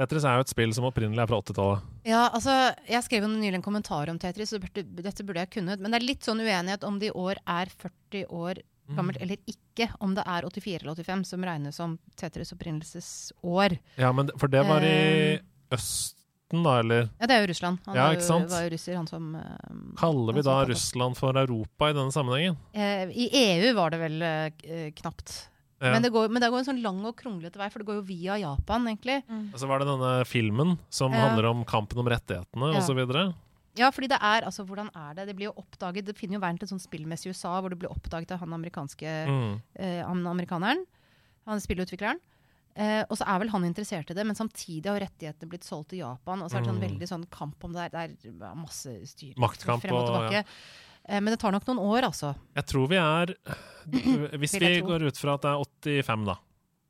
Tetris 0.00 0.24
er 0.24 0.38
jo 0.38 0.44
et 0.46 0.52
spill 0.52 0.72
som 0.72 0.86
opprinnelig 0.88 1.20
er 1.20 1.28
fra 1.28 1.40
80-tallet. 1.42 1.88
Ja, 2.08 2.22
altså, 2.32 2.54
Jeg 2.88 3.04
skrev 3.04 3.26
jo 3.26 3.32
nylig 3.34 3.58
en 3.58 3.64
kommentar 3.66 4.08
om 4.08 4.18
Tetris, 4.22 4.52
så 4.54 4.60
dette 4.62 5.24
burde 5.26 5.42
jeg 5.42 5.50
kunnet. 5.58 5.80
Men 5.82 5.92
det 5.92 6.00
er 6.00 6.06
litt 6.06 6.24
sånn 6.24 6.40
uenighet 6.40 6.86
om 6.88 6.96
det 7.02 7.10
i 7.10 7.16
år 7.20 7.40
er 7.44 7.68
40 7.68 8.24
år 8.32 8.62
gammelt 8.96 9.20
eller 9.22 9.36
ikke. 9.50 9.90
Om 10.02 10.14
det 10.16 10.24
er 10.26 10.46
84 10.48 10.80
eller 10.82 10.96
85 11.04 11.26
som 11.28 11.44
regnes 11.46 11.76
som 11.78 11.98
Tetris 12.18 12.54
opprinnelsesår. 12.56 13.76
Ja, 14.00 14.10
men 14.16 14.32
for 14.40 14.48
det 14.50 14.64
var 14.66 14.82
i 14.86 14.94
Eh. 15.36 15.40
øst 15.70 16.16
Putin, 16.50 16.64
da, 16.66 16.78
eller 16.82 17.08
Ja, 17.20 17.26
det 17.30 17.34
er 17.36 17.44
jo 17.44 17.50
Russland. 17.52 17.78
Han 17.86 17.96
Ja, 17.96 18.08
ikke 18.14 18.26
sant? 18.26 18.50
var 18.50 18.64
jo 18.66 18.70
russer, 18.74 18.96
han 18.98 19.06
som 19.06 19.34
uh, 19.36 19.94
Kaller 19.96 20.34
vi 20.34 20.42
som 20.42 20.50
da 20.50 20.64
Russland 20.66 21.16
for 21.16 21.36
Europa 21.38 21.90
i 21.90 21.94
denne 21.94 22.10
sammenhengen? 22.12 22.56
Uh, 22.74 23.06
I 23.14 23.28
EU 23.30 23.74
var 23.76 23.90
det 23.94 24.00
vel 24.00 24.22
uh, 24.22 24.90
knapt. 24.98 25.48
Ja. 25.80 25.92
Men, 25.94 26.02
det 26.02 26.10
går, 26.12 26.28
men 26.28 26.42
det 26.42 26.50
går 26.52 26.58
en 26.58 26.64
sånn 26.66 26.82
lang 26.82 26.98
og 27.08 27.14
kronglete 27.16 27.56
vei, 27.56 27.70
for 27.70 27.80
det 27.80 27.86
går 27.88 28.00
jo 28.02 28.02
via 28.10 28.36
Japan, 28.42 28.84
egentlig. 28.90 29.22
Og 29.54 29.56
så 29.62 29.66
var 29.70 29.80
det 29.80 29.86
denne 29.88 30.10
filmen 30.28 30.74
som 30.92 31.12
handler 31.14 31.46
om 31.54 31.62
kampen 31.64 32.02
om 32.02 32.10
rettighetene 32.10 32.72
Ja. 32.74 32.76
og 32.76 32.84
så 32.84 32.92
videre. 32.98 33.30
Ja, 33.78 33.88
fordi 33.94 34.08
det 34.10 34.18
er 34.20 34.42
altså, 34.44 34.66
hvordan 34.66 34.90
er 34.92 35.14
det? 35.14 35.28
Det 35.30 35.36
blir 35.38 35.46
jo 35.46 35.54
oppdaget 35.56 36.04
Det 36.04 36.16
finner 36.18 36.36
jo 36.36 36.40
veien 36.42 36.58
til 36.58 36.66
et 36.66 36.72
sånt 36.74 36.82
spillmessig 36.84 37.30
i 37.30 37.32
USA, 37.32 37.60
hvor 37.62 37.70
det 37.70 37.78
blir 37.78 37.88
oppdaget 37.88 38.32
av 38.34 38.40
han 38.42 38.52
amerikanske 38.52 39.08
Mm. 39.30 39.60
han 40.04 40.26
amerikaneren. 40.26 40.84
Han 41.46 41.60
spillutvikleren. 41.60 42.20
Eh, 42.76 43.02
og 43.10 43.16
så 43.18 43.26
er 43.26 43.38
vel 43.42 43.50
han 43.50 43.64
interessert 43.66 44.10
i 44.10 44.14
det, 44.14 44.24
men 44.26 44.36
samtidig 44.38 44.86
har 44.86 45.00
rettighetene 45.02 45.48
blitt 45.50 45.64
solgt 45.66 45.88
til 45.90 45.98
Japan. 46.04 46.42
Og 46.42 46.50
så 46.50 46.56
er 46.56 46.60
det 46.62 46.70
sånn 46.70 46.78
Mm. 46.78 46.86
veldig 46.88 47.08
sånn 47.08 47.24
kamp 47.30 47.64
om 47.64 47.72
det. 47.72 47.90
Det 47.92 47.98
er, 48.00 48.08
det 48.22 48.46
er 48.50 48.54
masse 48.54 48.94
styr. 49.10 49.34
Maktkamp 49.36 49.82
frem 49.82 49.92
og 49.94 50.02
og- 50.08 50.30
tilbake. 50.30 50.44
Eh, 51.08 51.18
men 51.20 51.32
det 51.32 51.40
tar 51.40 51.50
nok 51.52 51.64
noen 51.66 51.78
år, 51.82 52.02
altså. 52.06 52.34
Jeg 52.54 52.66
tror 52.66 52.88
vi 52.88 52.96
er 52.96 53.34
Hvis 54.38 54.54
vi 54.60 54.80
går 54.80 55.02
ut 55.08 55.16
fra 55.16 55.34
at 55.34 55.42
det 55.42 55.50
er 55.50 56.02
85, 56.04 56.24
da, 56.26 56.36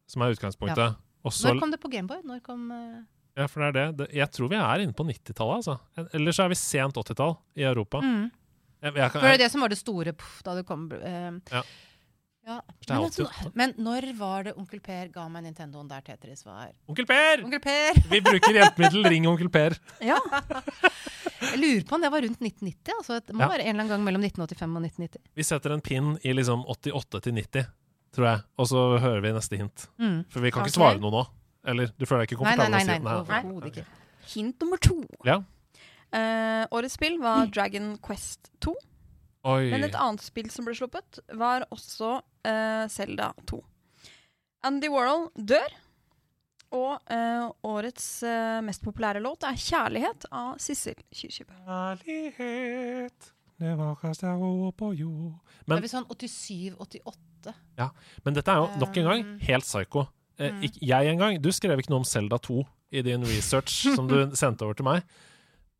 som 0.06 0.22
er 0.22 0.34
utgangspunktet 0.34 0.76
ja. 0.84 0.94
Også, 1.24 1.48
Når 1.52 1.60
kom 1.60 1.70
det 1.70 1.80
på 1.82 1.90
Gameboy? 1.92 2.20
Når 2.24 2.40
kom 2.42 2.70
uh... 2.72 3.02
Ja, 3.36 3.46
for 3.46 3.60
det 3.60 3.68
er 3.68 3.72
det. 3.72 3.96
det. 3.98 4.06
Jeg 4.16 4.30
tror 4.32 4.48
vi 4.50 4.56
er 4.56 4.80
inne 4.84 4.92
på 4.96 5.04
90-tallet, 5.06 5.60
altså. 5.60 5.78
Eller 6.16 6.32
så 6.32 6.44
er 6.44 6.48
vi 6.48 6.56
sent 6.58 6.94
80-tall 6.96 7.36
i 7.56 7.62
Europa. 7.68 8.00
mm. 8.00 8.30
Jeg, 8.82 8.94
jeg, 8.94 8.96
jeg, 8.96 9.10
For 9.12 9.20
det 9.20 9.34
er 9.34 9.42
det 9.44 9.50
som 9.52 9.60
var 9.60 9.68
det 9.68 9.76
store 9.78 10.12
puff, 10.16 10.42
da 10.42 10.54
det 10.56 10.64
kom 10.66 10.86
Uh, 10.90 11.40
Ja. 11.52 11.62
Ja. 12.46 12.56
Men, 12.88 12.96
altså, 12.96 13.26
men 13.54 13.74
når 13.78 14.06
var 14.18 14.46
det 14.48 14.54
Onkel 14.58 14.80
Per 14.82 15.10
ga 15.14 15.26
meg 15.30 15.44
Nintendoen 15.44 15.88
der 15.90 16.02
Tetris 16.06 16.42
var? 16.46 16.70
Onkel 16.90 17.06
Per! 17.06 17.44
Onkel 17.46 17.60
Per! 17.62 18.00
Vi 18.10 18.20
bruker 18.24 18.56
hjelpemiddel 18.56 19.06
Ring 19.12 19.28
onkel 19.30 19.50
Per. 19.52 19.76
Ja. 20.10 20.16
Jeg 21.40 21.58
lurer 21.60 21.84
på 21.88 21.96
om 21.96 22.02
det 22.04 22.10
var 22.12 22.24
rundt 22.24 22.40
1990. 22.42 22.94
Altså, 22.98 23.20
det 23.24 23.36
må 23.36 23.44
Ja. 23.44 23.48
være 23.52 23.64
en 23.64 23.74
eller 23.74 23.84
annen 23.84 23.92
gang 23.92 24.02
mellom 24.06 24.24
1985 24.24 24.76
og 24.76 24.82
1990. 24.88 25.22
Vi 25.36 25.46
setter 25.46 25.74
en 25.76 25.84
pin 25.84 26.10
i 26.24 26.34
liksom 26.36 26.64
88 26.68 27.22
til 27.26 27.36
90, 27.38 27.70
tror 28.16 28.26
jeg. 28.30 28.42
Og 28.58 28.68
så 28.72 28.82
hører 29.04 29.22
vi 29.24 29.32
neste 29.36 29.60
hint. 29.60 29.86
Mm. 30.00 30.18
For 30.32 30.40
vi 30.44 30.50
kan 30.50 30.62
okay. 30.64 30.72
ikke 30.72 30.78
svare 30.80 31.00
noe 31.00 31.14
nå. 31.14 31.24
Eller 31.70 31.92
du 31.96 32.06
føler 32.08 32.24
deg 32.24 32.32
ikke 32.32 32.44
Nei, 32.44 32.56
nei, 32.56 32.66
komfortabel 32.66 32.70
med 32.70 32.74
å 32.74 32.76
nei, 32.76 32.84
si 32.84 33.04
det? 33.04 33.16
overhodet 33.20 33.70
ok. 33.70 33.72
ikke. 33.72 34.32
Hint 34.34 34.64
nummer 34.64 34.80
to. 34.84 34.98
Ja. 35.28 35.38
Uh, 36.10 36.64
årets 36.74 36.96
spill 36.98 37.20
var 37.22 37.46
Dragon 37.54 37.92
Quest 38.02 38.50
2. 38.64 38.74
Oi. 39.50 39.70
Men 39.72 39.86
et 39.86 39.96
annet 39.96 40.24
spill 40.24 40.50
som 40.52 40.66
ble 40.68 40.74
sluppet, 40.76 41.20
var 41.40 41.64
også 41.72 42.18
eh, 42.46 42.86
Zelda 42.92 43.32
2. 43.50 43.60
Andy 44.68 44.90
Warhol 44.92 45.28
dør. 45.34 45.78
Og 46.70 47.00
uh, 47.10 47.48
årets 47.66 48.04
uh, 48.22 48.60
mest 48.62 48.84
populære 48.84 49.18
låt 49.18 49.42
er 49.42 49.56
'Kjærlighet' 49.58 50.28
av 50.30 50.52
Sissel 50.62 50.94
Kyrkjebø. 51.10 51.56
Kjærlighet, 51.66 53.32
det 53.60 53.72
vakreste 53.76 54.30
ord 54.30 54.76
på 54.78 54.92
jord 54.94 55.34
Det 55.42 55.66
Men, 55.66 55.80
er 55.80 55.82
vel 55.82 55.90
sånn 55.90 56.06
87-88. 56.06 57.56
Ja, 57.80 57.90
men 58.24 58.36
dette 58.36 58.54
er 58.54 58.62
jo 58.62 58.68
nok 58.80 59.00
en 59.00 59.08
gang 59.10 59.26
helt 59.48 59.66
psycho. 59.66 60.06
Uh, 60.38 60.46
mm. 60.46 60.62
ikk- 60.68 60.78
jeg 60.92 61.10
en 61.10 61.18
gang 61.20 61.42
Du 61.42 61.50
skrev 61.52 61.82
ikke 61.82 61.92
noe 61.92 62.04
om 62.04 62.08
Selda 62.08 62.38
2 62.38 62.62
i 62.94 63.02
din 63.02 63.26
research 63.26 63.82
som 63.96 64.06
du 64.06 64.30
sendte 64.38 64.64
over 64.64 64.78
til 64.78 64.86
meg. 64.86 65.02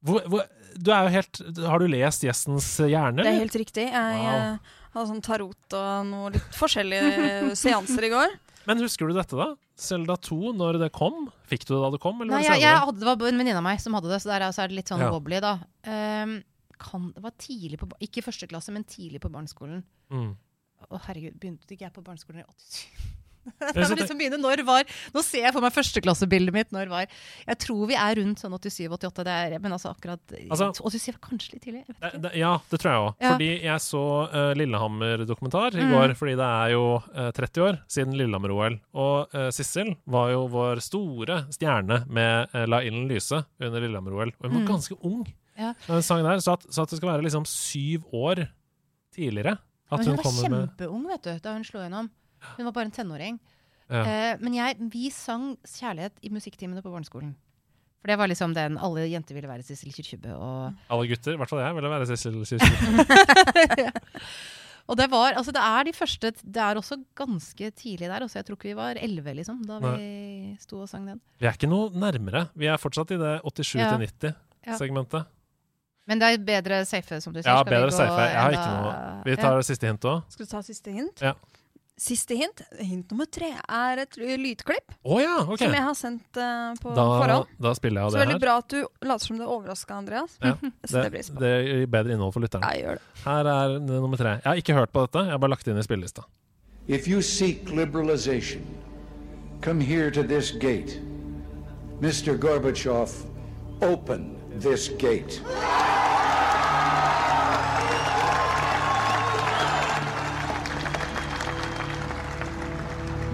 Hvor, 0.03 0.27
hvor, 0.33 0.45
du 0.75 0.91
er 0.91 1.07
jo 1.07 1.13
helt 1.13 1.41
Har 1.61 1.79
du 1.79 1.87
lest 1.93 2.23
Gjestens 2.25 2.69
hjerne, 2.81 3.23
Det 3.23 3.31
er 3.31 3.43
helt 3.45 3.63
riktig. 3.63 3.87
Jeg 3.93 4.21
Wow. 4.27 4.59
Hadde 4.95 5.07
sånn 5.11 5.25
tarot 5.25 5.77
og 5.79 6.07
noe 6.11 6.31
litt 6.35 6.57
forskjellige 6.59 7.55
seanser 7.63 8.07
i 8.09 8.13
går. 8.13 8.37
Men 8.69 8.83
husker 8.85 9.09
du 9.09 9.17
dette, 9.17 9.37
da? 9.39 9.55
Selda 9.81 10.17
2, 10.21 10.53
når 10.59 10.77
det 10.83 10.91
kom? 10.93 11.31
Fikk 11.49 11.65
du 11.65 11.73
det 11.75 11.81
da 11.81 11.89
det 11.95 12.01
kom? 12.03 12.19
Eller 12.21 12.35
Nei, 12.35 12.43
var 12.43 12.53
det 12.53 12.59
jeg, 12.61 12.67
jeg 12.67 12.83
hadde, 12.85 13.01
det 13.01 13.09
var 13.09 13.31
en 13.33 13.41
venninne 13.41 13.63
av 13.63 13.65
meg 13.65 13.81
som 13.81 13.97
hadde 13.97 14.11
det, 14.13 14.19
så 14.21 14.33
der 14.35 14.45
er, 14.45 14.53
så 14.57 14.65
er 14.65 14.73
det 14.73 14.77
litt 14.81 14.93
sånn 14.93 15.01
Ja. 15.03 15.09
wobbly, 15.15 15.41
da. 15.41 15.55
Um, 15.89 16.35
kan, 16.81 17.09
det 17.17 17.23
var 17.25 17.33
tidlig 17.41 17.79
på, 17.81 17.89
ikke 18.05 18.25
første 18.25 18.49
klasse, 18.51 18.73
men 18.75 18.85
tidlig 18.89 19.23
på 19.25 19.31
barneskolen. 19.33 19.81
Mm. 20.13 20.35
Å 20.91 21.01
herregud, 21.07 21.39
begynte 21.41 21.75
ikke 21.77 21.87
jeg 21.89 21.95
på 21.97 22.05
barneskolen 22.05 22.43
i 22.43 22.47
87? 22.49 23.20
Jeg 23.75 23.89
må 23.91 23.97
liksom 23.99 24.19
begynne 24.21 24.39
når 24.41 24.63
var 24.67 24.85
Nå 25.15 25.23
ser 25.27 25.45
jeg 25.47 25.53
for 25.55 25.65
meg 25.65 25.73
førsteklassebildet 25.75 26.55
mitt. 26.55 26.71
Når 26.75 26.89
var 26.93 27.07
Jeg 27.47 27.59
tror 27.65 27.87
vi 27.91 27.97
er 27.99 28.15
rundt 28.21 28.41
sånn 28.43 28.55
87-88. 28.57 29.27
Er, 29.31 29.57
men 29.59 29.73
altså 29.77 29.91
akkurat 29.95 30.21
Altså- 30.51 30.71
87 30.81 31.13
var 31.17 31.21
kanskje 31.29 31.53
litt 31.55 31.65
tidlig. 31.65 31.85
Ja, 32.37 32.53
det 32.71 32.81
tror 32.81 32.91
jeg 32.91 33.01
òg. 33.05 33.11
Ja. 33.21 33.33
Fordi 33.35 33.51
jeg 33.65 33.85
så 33.87 34.03
uh, 34.31 34.53
Lillehammer-dokumentar 34.59 35.75
i 35.77 35.81
Mm. 35.85 35.93
går. 35.97 36.15
Fordi 36.21 36.37
det 36.37 36.49
er 36.49 36.71
jo 36.75 36.85
uh, 37.01 37.31
30 37.33 37.65
år 37.67 37.79
siden 37.89 38.17
Lillehammer-OL. 38.19 38.79
Og 38.95 39.35
uh, 39.35 39.51
Sissel 39.55 39.95
var 40.07 40.31
jo 40.35 40.47
vår 40.53 40.81
store 40.85 41.45
stjerne 41.53 42.05
med 42.09 42.49
La 42.69 42.81
ilden 42.85 43.09
lyse 43.11 43.43
under 43.61 43.81
Lillehammer-OL. 43.81 44.33
Og 44.41 44.47
hun 44.51 44.53
var 44.53 44.61
Mm. 44.61 44.69
ganske 44.75 44.97
ung 45.03 45.27
Ja. 45.61 45.75
Den 45.87 46.03
sangen 46.03 46.25
der. 46.25 46.39
Så 46.41 46.53
at, 46.57 46.63
så 46.73 46.83
at 46.83 46.91
det 46.91 46.97
skal 47.01 47.11
være 47.13 47.23
liksom 47.27 47.45
syv 47.47 48.05
år 48.17 48.47
tidligere 49.15 49.59
at 49.91 49.99
hun, 49.99 50.07
hun 50.07 50.17
var 50.17 50.23
kommer 50.25 50.49
med 50.51 50.69
kjempeung 50.79 51.07
vet 51.11 51.23
du, 51.27 51.33
da 51.43 51.53
hun 51.57 51.65
slo 51.67 51.81
gjennom. 51.83 52.11
Hun 52.57 52.67
var 52.69 52.73
bare 52.77 52.89
en 52.91 52.97
tenåring. 52.97 53.39
ja. 53.91 54.03
Uh, 54.03 54.43
men 54.43 54.55
jeg, 54.55 54.77
vi 54.93 55.11
sang 55.11 55.57
kjærlighet 55.67 56.21
i 56.23 56.31
musikktimene 56.33 56.83
på 56.85 56.93
barneskolen. 56.93 57.35
For 58.01 58.09
det 58.09 58.17
var 58.17 58.31
liksom 58.33 58.55
den 58.57 58.79
alle 58.81 59.03
jenter 59.11 59.37
ville 59.37 59.49
være 59.51 59.65
Sissel 59.67 59.93
Kyrkjebø. 59.93 60.33
Og, 60.33 60.77
Alle 60.89 61.09
gutter, 61.11 61.35
i 61.35 61.41
hvert 61.41 61.51
fall 61.51 61.61
jeg, 61.61 61.75
ville 61.77 61.91
være 61.93 62.07
Sissel 62.09 62.39
Kyrkjebø. 62.39 63.91
og 64.91 64.97
det 64.97 65.09
var 65.13 65.37
Altså, 65.37 65.53
det 65.53 65.61
er 65.61 65.85
de 65.85 65.93
første 65.93 66.31
Det 66.41 66.63
er 66.65 66.81
også 66.81 66.97
ganske 67.19 67.71
tidlig 67.77 68.09
der. 68.09 68.25
Også. 68.25 68.39
Jeg 68.41 68.47
tror 68.49 68.57
ikke 68.57 68.71
vi 68.71 68.79
var 68.79 68.97
elleve, 68.97 69.35
liksom, 69.37 69.61
da 69.69 69.83
vi 69.85 70.57
sto 70.63 70.81
og 70.81 70.89
sang 70.89 71.05
den. 71.11 71.21
Vi 71.39 71.47
er 71.51 71.59
ikke 71.59 71.69
noe 71.69 71.93
nærmere. 71.93 72.47
Vi 72.57 72.71
er 72.73 72.81
fortsatt 72.81 73.13
i 73.13 73.21
det 73.21 73.35
87 73.45 73.75
Ja. 73.77 73.91
til 73.93 74.33
90-segmentet. 74.33 75.29
Men 76.09 76.19
det 76.19 76.27
er 76.33 76.39
bedre 76.43 76.85
safe, 76.89 77.21
som 77.21 77.35
du 77.37 77.43
sier. 77.43 77.53
Ja, 77.53 77.61
Skal 77.61 77.69
vi 77.69 77.77
bedre 77.77 77.91
gå 77.93 77.97
safe. 78.01 78.23
Jeg 78.33 78.41
har 78.41 78.57
ikke 78.57 78.71
noe 78.81 78.95
Vi 79.29 79.37
tar 79.37 79.57
det 79.61 79.67
siste 79.69 79.87
hint 79.93 80.09
òg. 80.09 80.25
Skal 80.33 80.47
du 80.47 80.51
ta 80.51 80.63
siste 80.67 80.91
hint? 80.97 81.21
Ja. 81.23 81.35
Siste 82.01 82.33
hint, 82.33 82.63
hint 82.81 83.11
nummer 83.13 83.27
tre, 83.29 83.51
er 83.61 84.01
et 84.07 84.17
lydklipp 84.17 84.95
oh, 85.05 85.19
ja, 85.21 85.35
okay. 85.45 85.67
som 85.67 85.75
jeg 85.77 85.85
har 85.85 85.97
sendt 85.99 86.39
uh, 86.41 86.71
på 86.81 86.95
Da, 86.97 87.05
forhånd. 87.05 87.51
da 87.61 87.73
spiller 87.77 88.01
jeg 88.01 88.07
av 88.07 88.15
det 88.15 88.17
her. 88.17 88.23
Så 88.23 88.23
veldig 88.25 88.37
her. 88.39 88.45
bra 88.47 88.55
at 88.63 88.69
du 88.73 89.09
later 89.11 89.27
som 89.29 89.37
du 89.37 89.45
er 89.45 89.51
overraska, 89.53 89.99
Andreas. 90.01 90.39
Ja, 90.41 90.55
det, 90.63 91.03
Det, 91.13 91.21
det 91.43 91.51
gir 91.67 91.85
bedre 91.93 92.15
innhold 92.17 92.33
for 92.33 92.41
lytterne. 92.47 92.71
Ja, 92.73 92.81
gjør 92.87 92.97
det. 93.03 93.21
Her 93.27 93.51
er 93.53 93.75
det 93.77 94.01
nummer 94.01 94.17
tre. 94.23 94.33
Jeg 94.39 94.49
har 94.49 94.63
ikke 94.63 94.79
hørt 94.79 94.95
på 94.97 95.05
dette, 95.05 95.27
jeg 95.29 95.37
har 95.37 95.43
bare 95.45 95.53
lagt 95.53 95.69
det 95.69 95.75
inn 95.75 95.83
i 95.83 95.85
spillelista. 95.85 96.25
If 96.89 97.07
you 97.07 97.21
seek 97.21 97.69
liberalization, 97.71 98.65
come 99.61 99.85
here 99.85 100.09
to 100.11 100.23
this 100.25 100.51
gate. 100.57 100.97
Mr. 102.01 102.33
Gorbachev, 102.41 103.13
open 103.83 104.39
this 104.57 104.89
gate. 104.89 105.43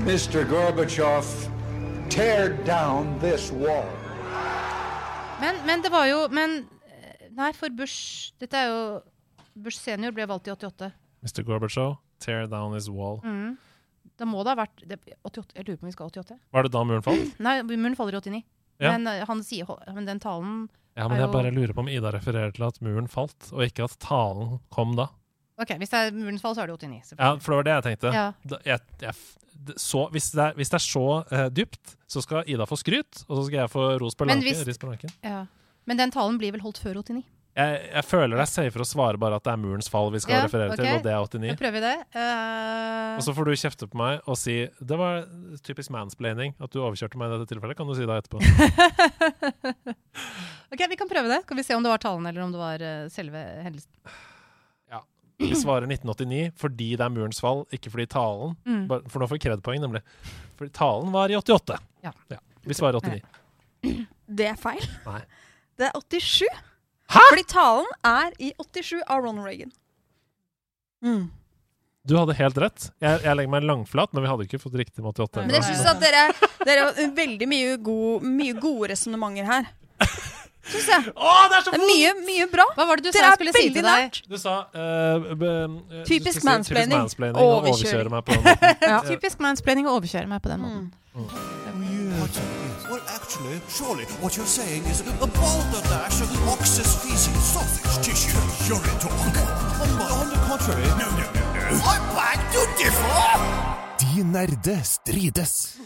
Mr. 0.07 0.45
Gorbachev, 0.49 1.27
tear 2.09 2.51
down 2.65 3.19
this 3.19 3.51
wall. 3.53 3.89
Men, 5.41 5.59
men 5.67 5.83
det 5.83 5.91
var 5.93 6.07
jo 6.07 6.21
Men 6.33 6.63
Nei, 7.37 7.51
for 7.53 7.69
Bush 7.75 8.31
Dette 8.41 8.57
er 8.57 8.71
jo 8.71 8.79
Bush 9.57 9.81
senior 9.81 10.13
ble 10.15 10.27
valgt 10.29 10.47
i 10.49 10.53
88. 10.55 10.91
Mr. 11.25 11.43
Gorbachev, 11.49 11.97
tear 12.21 12.47
down 12.47 12.75
his 12.77 12.87
wall. 12.93 13.19
Mm. 13.25 13.57
Da 14.17 14.29
må 14.29 14.43
det 14.45 14.53
ha 14.55 14.59
vært 14.63 14.83
det, 14.89 14.99
88, 15.25 15.57
Jeg 15.57 15.67
lurer 15.67 15.79
på 15.81 15.87
om 15.87 15.91
vi 15.91 15.95
skal 15.97 16.11
88. 16.13 16.39
Var 16.55 16.67
det 16.69 16.73
da 16.77 16.83
muren 16.89 17.05
falt? 17.05 17.35
Nei, 17.49 17.57
muren 17.73 17.97
faller 17.99 18.17
i 18.17 18.21
89. 18.21 18.43
Ja. 18.85 18.93
Men, 18.95 19.09
eh, 19.11 19.25
han 19.29 19.41
sier, 19.45 19.71
men 19.97 20.07
den 20.09 20.21
talen 20.23 20.67
Ja, 20.97 21.09
men 21.09 21.17
Er 21.19 21.25
jeg 21.25 21.29
jo- 21.29 21.33
bare 21.35 21.53
lurer 21.57 21.73
på 21.77 21.83
om 21.85 21.89
Ida 21.93 22.13
refererer 22.15 22.53
til 22.57 22.65
at 22.69 22.79
muren 22.85 23.09
falt, 23.09 23.51
og 23.53 23.65
ikke 23.67 23.85
at 23.89 23.97
talen 24.01 24.61
kom 24.73 24.95
da. 24.97 25.09
Ok, 25.57 25.73
Hvis 25.81 25.93
det 25.93 26.01
er 26.05 26.17
murens 26.17 26.43
fall, 26.45 26.57
så 26.57 26.65
er 26.65 26.69
det 26.69 26.77
89. 26.77 27.15
Ja, 27.17 27.31
for 27.41 27.53
det 27.53 27.57
var 27.57 27.67
det 27.67 27.75
jeg 27.77 27.85
tenkte. 27.87 28.13
Ja. 28.13 28.25
Da, 28.45 28.59
jeg, 28.67 28.81
jeg, 29.01 29.15
så, 29.81 30.03
hvis, 30.13 30.31
det 30.37 30.43
er, 30.45 30.59
hvis 30.59 30.73
det 30.73 30.77
er 30.79 30.85
så 30.85 31.07
uh, 31.31 31.47
dypt, 31.49 31.95
så 32.07 32.21
skal 32.25 32.45
Ida 32.51 32.67
få 32.69 32.77
skryt, 32.81 33.23
og 33.25 33.39
så 33.39 33.47
skal 33.47 33.63
jeg 33.63 33.73
få 33.73 33.87
ros 34.03 34.19
på 34.19 34.29
lanken. 34.29 35.15
Ja. 35.25 35.47
Men 35.89 36.03
den 36.03 36.13
talen 36.13 36.37
blir 36.41 36.53
vel 36.53 36.65
holdt 36.65 36.83
før 36.83 37.01
89? 37.01 37.25
Jeg, 37.57 37.77
jeg 37.89 38.05
føler 38.05 38.37
det 38.37 38.43
er 38.43 38.51
safer 38.53 38.83
å 38.85 38.85
svare 38.85 39.17
bare 39.21 39.39
at 39.39 39.45
det 39.47 39.53
er 39.55 39.61
murens 39.63 39.87
fall 39.89 40.11
vi 40.13 40.21
skal 40.21 40.35
Ja, 40.35 40.41
referere 40.45 40.77
til, 40.77 40.91
og 40.93 41.07
det 41.07 41.13
er 41.15 41.23
89. 41.25 41.55
Da 41.55 41.61
prøver 41.63 41.77
vi 41.79 41.83
det. 41.87 41.95
Uh... 42.13 43.15
Og 43.17 43.25
så 43.25 43.33
får 43.33 43.49
du 43.49 43.53
kjefte 43.63 43.89
på 43.89 43.97
meg 43.97 44.29
og 44.29 44.37
si 44.37 44.59
Det 44.77 44.99
var 45.01 45.23
typisk 45.65 45.95
mansplaining 45.95 46.53
at 46.61 46.75
du 46.75 46.83
overkjørte 46.83 47.17
meg 47.17 47.33
i 47.33 47.39
dette 47.39 47.49
tilfellet. 47.55 47.79
Kan 47.79 47.89
du 47.89 47.97
si 47.97 48.05
det 48.05 48.19
etterpå? 48.21 48.45
ok, 50.75 50.85
vi 50.85 51.01
kan 51.01 51.09
prøve 51.09 51.33
det. 51.33 51.41
Kan 51.49 51.57
vi 51.57 51.65
se 51.65 51.79
om 51.79 51.87
det 51.87 51.95
var 51.95 52.05
talen 52.05 52.29
eller 52.29 52.45
om 52.45 52.53
det 52.53 52.61
var 52.61 52.85
eh, 52.85 53.07
selve 53.15 53.41
hendelsen. 53.65 53.89
Vi 55.39 55.53
svarer 55.59 55.87
1989 55.87 56.53
fordi 56.57 56.91
det 56.97 57.05
er 57.05 57.11
murens 57.13 57.41
fall, 57.43 57.65
ikke 57.73 57.91
fordi 57.93 58.07
talen 58.09 58.55
Mm. 58.65 58.87
bare- 58.89 59.03
For 59.09 59.21
nå 59.21 59.27
får 59.29 59.39
vi 59.39 59.49
kredpoeng, 59.49 59.81
nemlig. 59.83 60.03
Fordi 60.57 60.73
talen 60.73 61.13
var 61.13 61.29
i 61.29 61.37
88. 61.37 61.79
Ja. 62.03 62.13
Vi 62.65 62.75
svarer 62.75 62.97
89. 63.01 63.23
Det 64.27 64.47
er 64.49 64.57
feil. 64.57 64.83
Nei. 65.07 65.21
Det 65.77 65.87
er 65.91 65.93
87. 66.01 66.49
Hæ?! 67.11 67.21
Fordi 67.31 67.45
talen 67.47 67.87
er 68.05 68.33
i 68.41 68.53
87 68.59 69.03
av 69.07 69.23
Ronald 69.23 69.45
Reagan. 69.47 69.71
Mm. 71.05 71.31
Du 72.07 72.15
hadde 72.17 72.35
helt 72.39 72.57
rett. 72.63 72.91
Jeg, 73.03 73.21
jeg 73.27 73.37
legger 73.37 73.51
meg 73.51 73.63
langflat, 73.67 74.13
men 74.15 74.23
vi 74.25 74.29
hadde 74.31 74.45
ikke 74.47 74.61
fått 74.63 74.77
riktig 74.79 75.03
med 75.03 75.13
88. 75.19 75.45
Men 75.47 75.57
jeg 75.59 75.65
syns 75.69 75.87
at 75.91 76.01
dere, 76.01 76.33
dere 76.65 76.85
har 76.87 77.15
veldig 77.17 77.49
mye, 77.51 77.77
god, 77.83 78.23
mye 78.23 78.55
gode 78.63 78.89
resonnementer 78.93 79.45
her. 79.49 79.67
Syns 80.73 80.89
jeg. 80.93 81.13
Åh, 81.17 81.43
det 81.51 81.57
er 81.59 81.63
så 81.67 81.71
Det 81.77 81.81
er 81.81 81.87
mye, 81.91 82.13
mye 82.27 82.47
bra. 82.53 82.67
Hva 82.77 82.87
var 82.91 82.97
det 83.01 83.05
du 83.07 83.11
sa 83.13 83.19
Dere 83.19 83.27
jeg 83.27 83.33
er 83.33 83.37
skulle 83.41 83.53
si 83.53 83.59
veldig 83.63 83.75
til 83.75 83.87
deg? 83.87 84.01
nært. 84.07 84.23
Du 84.29 84.37
sa 84.43 84.55
eh, 84.75 85.35
b- 85.35 85.47
eh, 85.47 85.67
du 85.67 86.05
Typisk 86.11 86.41
skulle 86.41 86.41
si 86.41 86.47
mansplaining. 86.51 86.99
Typisk 87.07 87.19
mansplaining 87.19 87.37
og 87.37 87.49
Overkjøring. 87.57 87.75
overkjøre 87.75 88.11
meg 88.17 88.25
på 88.25 88.33
den 88.33 88.43
måten. 88.45 88.89
Ja. 88.93 89.01
Typisk 89.11 89.37
mansplaining 89.47 89.87
å 89.87 89.97
overkjøre 90.01 90.29
meg 90.35 90.43
på 90.43 90.49
den 90.55 90.61
måten. 90.67 90.87
Well, 92.87 93.01
actually, 93.11 93.61
surely 93.69 94.05
what 94.23 94.37
you're 94.37 94.47
saying 94.47 94.85
is 94.87 95.01
a 95.01 95.27
balderdash 95.27 96.21
of 96.23 96.31
ox's 96.49 96.95
feces, 97.03 97.35
sausage 97.53 98.05
tissue, 98.05 98.39
urine 98.71 98.99
talk. 99.01 99.13
On, 99.83 99.91
on 100.21 100.29
the 100.31 100.39
contrary, 100.47 100.87
no, 101.01 101.09
no, 101.11 101.27
no, 101.35 101.43
no. 101.55 101.83
I 101.83 101.97
beg 102.15 102.39
to 102.55 102.63
differ! 102.79 103.97
De 103.99 104.23
nerde 104.25 104.77
strides. 104.85 105.77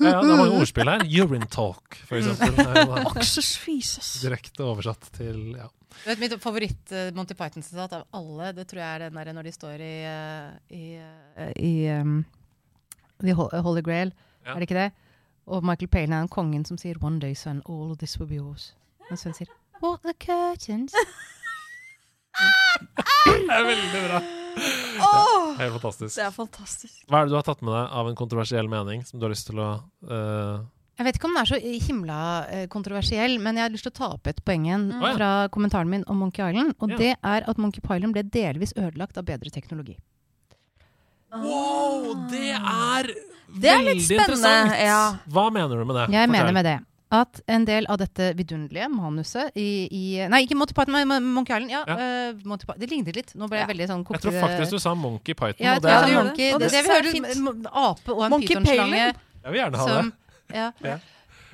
Ja, 0.00 0.14
ja, 0.14 0.20
det 0.24 0.32
er 0.32 0.38
mange 0.40 0.56
ordspill 0.56 0.88
her. 0.88 1.02
Urine 1.04 1.46
talk, 1.52 1.98
for 2.08 2.16
eksempel. 2.16 2.54
da 2.56 3.02
Aksjes 3.10 3.50
fises. 3.60 4.14
Direkte 4.22 4.64
oversatt 4.64 5.10
til 5.16 5.52
ja. 5.58 5.66
Du 5.90 6.06
vet, 6.06 6.20
Mitt 6.22 6.36
favoritt-Monty 6.40 7.34
Python-sitat 7.36 7.92
av 7.98 8.06
alle, 8.16 8.52
det 8.56 8.64
tror 8.70 8.80
jeg 8.80 8.94
er 8.94 9.04
den 9.04 9.18
der 9.18 9.32
når 9.36 9.48
de 9.48 9.52
står 9.52 9.82
i, 9.84 9.92
eh, 10.08 10.48
i, 10.72 10.84
eh, 10.96 11.52
i 11.60 11.72
um, 11.98 12.22
The 13.20 13.34
Holy 13.36 13.82
Grail. 13.84 14.14
Ja. 14.46 14.54
Er 14.54 14.62
det 14.62 14.70
ikke 14.70 14.78
det? 14.78 14.90
Og 15.50 15.64
Michael 15.66 15.92
Payne 15.92 16.16
er 16.16 16.24
den 16.24 16.32
kongen 16.32 16.64
som 16.64 16.78
sier 16.78 16.96
'One 17.02 17.20
day, 17.20 17.34
son, 17.34 17.62
all 17.68 17.90
of 17.90 17.98
this 17.98 18.18
will 18.20 18.28
be 18.28 18.40
yours'. 18.40 18.72
Mens 19.10 19.24
hun 19.24 19.34
sier 19.34 19.50
'What 19.82 20.00
the 20.06 20.14
curtains'? 20.16 20.94
Det 23.26 23.50
er 23.50 23.64
veldig 23.66 24.08
bra. 24.08 24.39
Åh, 25.00 25.56
Helt 25.58 25.72
fantastisk. 25.76 26.16
det 26.16 26.26
er 26.26 26.34
fantastisk. 26.34 26.98
Hva 27.08 27.20
er 27.20 27.28
det 27.28 27.34
du 27.34 27.38
har 27.38 27.46
tatt 27.46 27.62
med 27.64 27.74
deg 27.74 27.96
av 28.00 28.10
en 28.10 28.18
kontroversiell 28.18 28.68
mening 28.70 29.04
som 29.08 29.20
du 29.20 29.26
har 29.26 29.34
lyst 29.34 29.48
til 29.50 29.60
å 29.62 29.70
uh... 30.10 30.60
Jeg 31.00 31.06
vet 31.06 31.16
ikke 31.16 31.30
om 31.30 31.32
den 31.32 31.40
er 31.40 31.48
så 31.48 31.58
himla 31.86 32.16
eh, 32.52 32.64
kontroversiell, 32.68 33.38
men 33.40 33.56
jeg 33.56 33.64
har 33.64 33.72
lyst 33.72 33.86
til 33.88 33.92
å 33.94 33.96
ta 33.96 34.08
opp 34.18 34.28
et 34.28 34.42
poeng 34.44 34.66
igjen 34.66 34.82
Å, 34.98 35.14
fra 35.16 35.30
kommentaren 35.48 35.88
min 35.88 36.04
om 36.12 36.20
Monkey 36.20 36.44
Island. 36.44 36.74
Og 36.76 36.92
yeah. 36.92 37.00
det 37.00 37.12
er 37.16 37.46
at 37.48 37.62
Monkey 37.62 37.80
Island 37.80 38.12
ble 38.12 38.26
delvis 38.28 38.74
ødelagt 38.76 39.16
av 39.16 39.24
bedre 39.30 39.48
teknologi. 39.54 39.96
Wow, 41.32 42.10
det 42.28 42.52
er 42.52 43.08
Det 43.48 43.72
er 43.72 43.80
veldig 43.86 44.18
interessant! 44.18 44.76
ja. 44.76 45.00
Hva 45.32 45.48
mener 45.54 45.80
du 45.80 45.88
med 45.88 45.96
det? 46.02 46.06
Jeg 46.12 46.28
Fortell. 46.28 46.36
mener 46.36 46.56
med 46.58 46.68
det 46.68 46.76
at 47.10 47.40
en 47.50 47.64
del 47.66 47.86
av 47.90 47.98
dette 47.98 48.28
vidunderlige 48.38 48.86
manuset 48.88 49.50
i, 49.58 49.88
i 49.90 50.02
Nei, 50.30 50.44
ikke 50.46 50.54
Monty 50.56 50.74
Python, 50.74 50.94
men 51.08 51.24
Monkey 51.34 51.56
Island. 51.56 51.70
Ja, 51.74 51.82
Ja. 51.88 51.96
Uh, 52.30 52.40
Monty 52.46 52.66
Python. 52.66 52.80
Det 52.80 52.88
lignet 52.90 53.16
litt. 53.16 53.32
Nå 53.34 53.48
ble 53.50 53.58
jeg 53.58 53.66
Ja. 53.66 53.72
veldig 53.72 53.88
sånn 53.90 54.04
Jeg 54.10 54.20
tror 54.22 54.36
faktisk 54.40 54.70
du 54.70 54.78
sa 54.78 54.94
Monkey 54.94 55.34
Python. 55.34 55.64
ja, 55.66 55.78
det 55.80 55.90
er, 55.90 56.14
monkey. 56.24 56.52
det. 56.52 56.58
Det, 56.60 56.70
det 56.70 56.82
vi 56.84 56.90
er 56.90 56.94
hører 56.94 57.66
ape 57.90 58.12
og 58.14 58.22
en 58.24 58.40
pytonslange 58.40 59.00
jeg 59.00 59.50
vil 59.52 59.60
gjerne 59.60 59.76
ha 59.76 59.86
som 59.88 60.10
det. 60.10 60.14
ja, 60.60 60.72
Ja. 60.84 60.98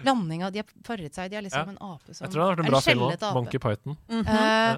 Blanding 0.02 0.40
De 0.52 0.58
har 0.60 0.66
farret 0.84 1.14
seg. 1.14 1.30
De 1.30 1.36
er 1.36 1.42
liksom 1.42 1.64
Ja. 1.64 1.72
en 1.72 1.78
ape 1.80 2.12
som 2.14 2.26
Jeg 2.26 2.32
tror 2.34 2.40
det 2.42 2.46
hadde 2.46 2.56
vært 2.56 2.60
en 2.60 2.66
er 2.66 2.70
bra 2.70 2.80
film 2.80 3.00
òg. 3.00 3.34
Monkey 3.34 3.58
Python. 3.58 3.96
Eh, 4.10 4.76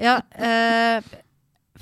ja, 0.00 0.20
uh, 0.38 1.00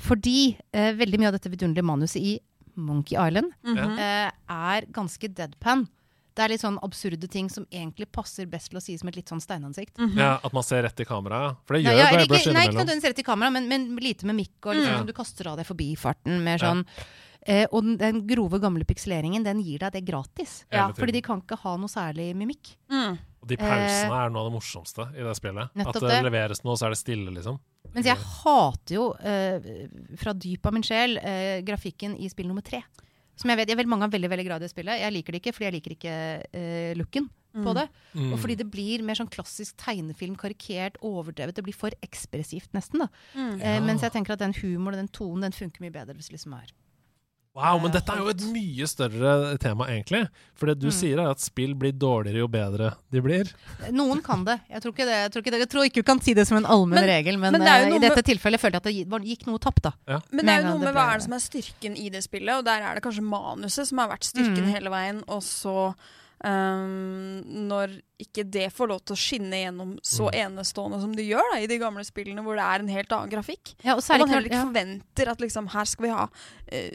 fordi 0.01 0.57
veldig 0.73 1.19
mye 1.19 1.27
av 1.27 1.33
dette 1.37 1.51
vidunderlige 1.51 1.85
manuset 1.85 2.21
i 2.21 2.39
Monkey 2.75 3.17
Island 3.19 3.51
Mhm. 3.63 3.99
eh, 3.99 4.31
er 4.49 4.81
ganske 4.91 5.27
deadpan. 5.29 5.87
Det 6.33 6.43
er 6.45 6.49
litt 6.53 6.61
sånn 6.63 6.77
absurde 6.81 7.27
ting 7.27 7.49
som 7.51 7.65
egentlig 7.71 8.07
passer 8.11 8.45
best 8.47 8.69
til 8.71 8.79
å 8.79 8.81
si 8.81 8.97
som 8.97 9.09
et 9.11 9.17
litt 9.19 9.27
sånn 9.27 9.41
steinansikt. 9.43 9.97
Ja, 10.15 10.39
At 10.43 10.53
man 10.55 10.63
ser 10.63 10.83
rett 10.83 10.99
i 11.03 11.05
kameraet. 11.05 11.57
For 11.67 11.75
det 11.75 11.83
gjør 11.83 11.97
ja, 11.97 12.05
Guy 12.07 12.19
eller 12.21 12.37
ikke, 12.39 12.53
nei, 12.55 12.67
ikke 12.69 12.77
nødvendigvis 12.79 13.09
rett 13.11 13.19
i 13.19 13.25
kamera, 13.27 13.49
men, 13.51 13.67
men 13.67 13.89
lite 13.99 14.25
med 14.29 14.35
mikk, 14.39 14.55
og 14.65 14.75
liksom, 14.77 15.01
Mm. 15.01 15.07
du 15.07 15.13
kaster 15.13 15.47
av 15.51 15.57
deg 15.59 15.67
forbi 15.67 15.89
farten. 15.99 16.39
Mer 16.43 16.57
sånn. 16.63 16.85
Eh, 17.43 17.65
og 17.73 17.83
den, 17.83 17.97
den 17.97 18.21
grove, 18.29 18.59
gamle 18.61 18.85
pikseleringen, 18.85 19.43
den 19.43 19.59
gir 19.65 19.79
deg 19.79 19.91
det 19.97 20.05
gratis. 20.05 20.63
Ja. 20.71 20.87
Fordi 20.93 21.11
de 21.17 21.21
kan 21.25 21.41
ikke 21.41 21.57
ha 21.63 21.75
noe 21.81 21.89
særlig 21.89 22.35
mimikk. 22.37 22.75
Mm. 22.91 23.17
Og 23.41 23.47
de 23.49 23.57
pausene 23.57 24.13
er 24.23 24.29
noe 24.29 24.43
av 24.43 24.51
det 24.51 24.53
morsomste 24.53 25.07
i 25.17 25.23
det 25.25 25.35
spillet. 25.35 25.71
Eh, 25.75 25.87
At 25.89 25.97
det 25.99 26.11
det. 26.13 26.23
leveres 26.29 26.63
noe, 26.63 26.77
så 26.77 26.85
er 26.85 26.93
det 26.93 26.99
stille, 27.01 27.33
liksom. 27.33 27.57
Mens 27.95 28.05
jeg 28.05 28.15
hater 28.15 28.93
jo, 28.95 29.07
eh, 29.19 29.59
fra 30.21 30.31
dypet 30.37 30.65
av 30.69 30.73
min 30.77 30.83
sjel, 30.85 31.17
eh, 31.17 31.61
grafikken 31.65 32.13
i 32.21 32.29
spill 32.29 32.47
nummer 32.47 32.61
tre. 32.63 32.83
Som 33.39 33.51
jeg 33.51 33.61
vet, 33.61 33.69
jeg 33.71 33.79
vet 33.79 33.89
mange 33.89 34.07
er 34.07 34.13
veldig 34.13 34.29
veldig 34.31 34.47
glad 34.47 34.65
i 34.65 34.71
spillet. 34.71 35.01
Jeg 35.01 35.15
liker 35.15 35.33
det 35.33 35.41
ikke 35.41 35.53
fordi 35.55 35.67
jeg 35.69 35.77
liker 35.77 35.95
ikke 35.95 36.15
uh, 36.55 36.91
looken 36.99 37.29
på 37.51 37.73
det. 37.75 37.87
Mm. 38.15 38.31
Og 38.31 38.39
fordi 38.39 38.55
det 38.61 38.67
blir 38.71 39.03
mer 39.05 39.17
sånn 39.19 39.31
klassisk 39.31 39.75
tegnefilm, 39.81 40.37
karikert, 40.39 40.99
overdrevet. 41.03 41.57
Det 41.57 41.65
blir 41.65 41.75
for 41.75 41.95
ekspressivt, 42.05 42.71
nesten. 42.75 43.03
da. 43.03 43.09
Eh, 43.35 43.79
mens 43.83 44.05
jeg 44.05 44.13
tenker 44.15 44.35
at 44.35 44.43
den 44.43 44.55
humoren, 44.61 45.01
den 45.03 45.11
tonen, 45.11 45.49
den 45.49 45.55
funker 45.55 45.83
mye 45.83 45.93
bedre 45.93 46.15
hvis 46.15 46.31
det 46.31 46.37
liksom 46.37 46.55
er 46.55 46.71
Wow, 47.53 47.81
men 47.83 47.91
dette 47.91 48.07
er 48.13 48.21
jo 48.21 48.29
et 48.31 48.41
mye 48.47 48.85
større 48.87 49.57
tema, 49.59 49.83
egentlig. 49.91 50.21
For 50.55 50.67
det 50.71 50.79
du 50.79 50.85
Mm. 50.87 50.93
sier, 50.95 51.19
er 51.19 51.31
at 51.31 51.41
spill 51.43 51.73
blir 51.75 51.91
dårligere 51.91 52.39
jo 52.39 52.47
bedre 52.47 52.93
de 53.11 53.19
blir. 53.21 53.49
Noen 53.91 54.21
kan 54.23 54.45
det. 54.45 54.61
Jeg 54.71 54.81
tror 54.81 54.93
ikke, 54.93 55.03
det, 55.09 55.17
jeg 55.19 55.31
tror 55.33 55.41
ikke, 55.43 55.51
det, 55.51 55.59
jeg 55.59 55.69
tror 55.69 55.83
ikke 55.83 55.99
du 55.99 56.03
kan 56.07 56.21
si 56.21 56.33
det 56.33 56.47
som 56.47 56.57
en 56.61 56.65
allmenn 56.65 57.03
regel, 57.03 57.37
men, 57.37 57.51
men 57.51 57.59
det 57.61 57.67
eh, 57.67 57.87
i 57.95 57.99
dette 57.99 58.15
med- 58.15 58.25
tilfellet 58.25 58.59
følte 58.61 58.79
jeg 58.79 58.85
at 58.85 59.11
det 59.11 59.27
gikk 59.27 59.45
noe 59.47 59.59
tapt. 59.59 59.81
da. 59.83 59.91
Ja. 60.07 60.21
Men 60.31 60.45
det 60.45 60.53
er 60.55 60.61
jo 60.63 60.69
noe 60.69 60.79
med 60.79 60.93
hva 60.95 61.09
er 61.11 61.17
det 61.19 61.23
som 61.27 61.33
er 61.33 61.43
styrken 61.43 61.97
i 61.99 62.07
det 62.09 62.23
spillet, 62.23 62.55
og 62.55 62.63
der 62.63 62.81
er 62.87 62.95
det 62.95 63.03
kanskje 63.03 63.21
manuset 63.27 63.85
som 63.85 63.97
har 63.97 64.07
vært 64.07 64.23
styrken 64.31 64.63
Mm. 64.63 64.71
hele 64.71 64.89
veien, 64.89 65.23
og 65.27 65.41
så 65.43 65.93
ehm, 66.43 67.41
når 67.69 67.93
ikke 68.21 68.43
det 68.53 68.67
får 68.73 68.89
lov 68.91 68.99
til 69.05 69.15
å 69.15 69.19
skinne 69.19 69.57
gjennom 69.63 69.95
så 70.05 70.27
Mm. 70.29 70.37
enestående 70.59 70.99
som 71.01 71.13
det 71.15 71.25
gjør 71.27 71.41
da, 71.53 71.59
i 71.59 71.67
de 71.67 71.77
gamle 71.81 72.03
spillene, 72.05 72.43
hvor 72.45 72.55
det 72.55 72.63
er 72.65 72.79
en 72.83 72.87
helt 72.93 73.09
annen 73.11 73.29
grafikk. 73.31 73.73
Ja, 73.83 73.95
og 73.95 74.03
Og 74.03 74.19
man 74.19 74.29
heller 74.29 74.49
ikke 74.49 74.59
ja. 74.59 74.65
forventer 74.65 75.31
at 75.31 75.39
liksom, 75.41 75.67
her 75.73 75.85
skal 75.85 76.05
vi 76.05 76.11
ha 76.11 76.23
uh, 76.23 76.91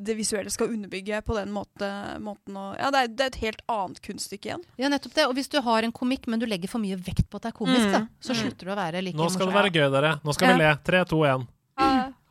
det 0.00 0.16
visuelle 0.16 0.50
skal 0.50 0.68
underbygge 0.72 1.22
på 1.26 1.34
den 1.36 1.52
måte, 1.52 1.90
måten. 2.20 2.56
Og, 2.56 2.76
ja, 2.78 2.90
det 2.90 2.98
er, 3.04 3.08
det 3.08 3.20
er 3.20 3.26
et 3.34 3.40
helt 3.44 3.62
annet 3.68 4.00
kunststykke 4.02 4.50
igjen. 4.50 4.64
Ja, 4.78 4.88
nettopp 4.88 5.14
det. 5.14 5.26
Og 5.28 5.34
hvis 5.34 5.48
du 5.52 5.60
har 5.60 5.82
en 5.82 5.92
komikk, 5.92 6.26
men 6.26 6.40
du 6.40 6.46
legger 6.46 6.68
for 6.68 6.78
mye 6.80 6.96
vekt 6.96 7.28
på 7.30 7.36
at 7.36 7.42
det 7.42 7.52
er 7.54 7.58
komisk, 7.60 7.86
Mm. 7.86 7.92
da, 7.92 8.06
så 8.20 8.32
Mm. 8.32 8.40
slutter 8.42 8.64
du 8.66 8.70
å 8.72 8.76
være 8.76 9.02
like 9.04 9.16
Nå 9.16 9.30
skal 9.30 9.46
det 9.46 9.54
være 9.54 9.70
gøy, 9.72 9.90
dere. 9.92 10.20
Nå 10.24 10.32
skal 10.34 10.52
vi 10.54 10.58
le. 10.64 10.76
Tre, 10.84 11.04
to, 11.04 11.16
én. 11.24 11.46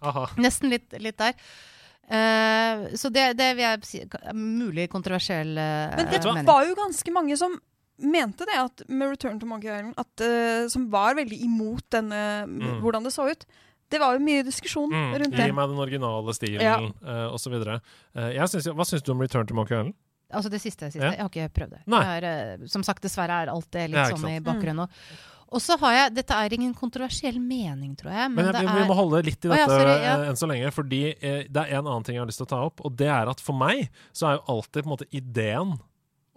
Aha. 0.02 0.28
Nesten 0.38 0.70
litt, 0.70 0.92
litt 1.02 1.18
der. 1.18 1.34
Eh, 2.10 2.96
så 2.98 3.12
det, 3.14 3.26
det 3.38 3.52
vil 3.56 3.66
jeg 3.68 3.86
si 3.86 4.00
mulig 4.34 4.88
kontroversiell 4.90 5.52
uh, 5.58 5.96
Men 5.96 6.08
det 6.10 6.24
mening. 6.26 6.48
var 6.48 6.66
jo 6.66 6.74
ganske 6.80 7.14
mange 7.14 7.38
som 7.38 7.54
mente 8.02 8.48
det 8.48 8.56
at 8.58 8.82
med 8.90 9.12
Return 9.12 9.40
to 9.40 9.46
Monkey 9.46 9.70
Island, 9.70 9.94
at, 10.00 10.24
uh, 10.24 10.68
som 10.72 10.88
var 10.90 11.14
veldig 11.20 11.38
imot 11.46 11.86
denne, 11.92 12.22
Mm. 12.50 12.80
hvordan 12.82 13.04
det 13.04 13.14
så 13.14 13.30
ut. 13.30 13.46
Det 13.92 14.00
var 14.00 14.14
jo 14.18 14.20
mye 14.26 14.44
diskusjon 14.46 14.90
Mm. 14.90 15.14
rundt 15.22 15.36
Gi 15.38 15.52
meg 15.52 15.70
den 15.70 15.78
originale 15.86 16.34
stilen, 16.34 16.62
Ja. 16.62 16.78
uh, 16.80 17.34
osv. 17.34 17.54
Eh, 17.54 17.82
hva 18.16 18.86
syns 18.86 19.04
du 19.04 19.12
om 19.12 19.20
Return 19.22 19.46
to 19.48 19.54
Monkey 19.54 19.76
Island? 19.78 19.94
Altså 20.32 20.50
det 20.52 20.62
siste. 20.62 20.86
siste. 20.92 21.02
Ja. 21.02 21.10
Jeg 21.12 21.20
har 21.20 21.30
ikke 21.30 21.50
prøvd 21.54 21.70
det. 21.72 21.80
Nei. 21.88 22.04
Jeg 22.06 22.24
er, 22.24 22.68
som 22.68 22.84
sagt, 22.84 23.02
dessverre 23.02 23.34
er 23.44 23.50
alt 23.50 23.66
det 23.72 23.90
litt 23.90 23.98
Ja, 23.98 24.10
sånn 24.14 24.30
i 24.30 24.40
bakgrunnen. 24.40 24.80
Og, 24.86 24.90
og 25.50 25.62
så 25.64 25.78
har 25.82 25.96
jeg 25.96 26.16
Dette 26.20 26.36
er 26.38 26.54
ingen 26.56 26.74
kontroversiell 26.78 27.40
mening, 27.42 27.96
tror 27.98 28.12
jeg. 28.14 28.32
Men, 28.32 28.46
Men 28.46 28.60
jeg, 28.60 28.70
vi 28.70 28.84
er 28.84 28.90
må 28.90 28.98
holde 28.98 29.22
litt 29.26 29.46
i 29.46 29.50
Å, 29.50 29.56
ja, 29.58 29.66
dette 29.66 29.80
sorry, 29.80 29.96
ja. 30.04 30.16
eh, 30.16 30.30
enn 30.30 30.40
så 30.40 30.50
lenge, 30.50 30.72
fordi 30.76 31.04
eh, 31.16 31.42
det 31.50 31.64
er 31.66 31.80
en 31.80 31.88
annen 31.90 32.06
ting 32.06 32.20
jeg 32.20 32.24
har 32.24 32.30
lyst 32.30 32.42
til 32.44 32.50
å 32.50 32.54
ta 32.54 32.62
opp, 32.70 32.84
og 32.86 32.98
det 33.00 33.10
er 33.10 33.32
at 33.32 33.42
for 33.44 33.58
meg 33.58 33.88
så 34.14 34.30
er 34.30 34.38
jo 34.38 34.44
alltid 34.56 34.84
på 34.84 34.88
en 34.90 34.94
måte 34.94 35.10
ideen 35.16 35.78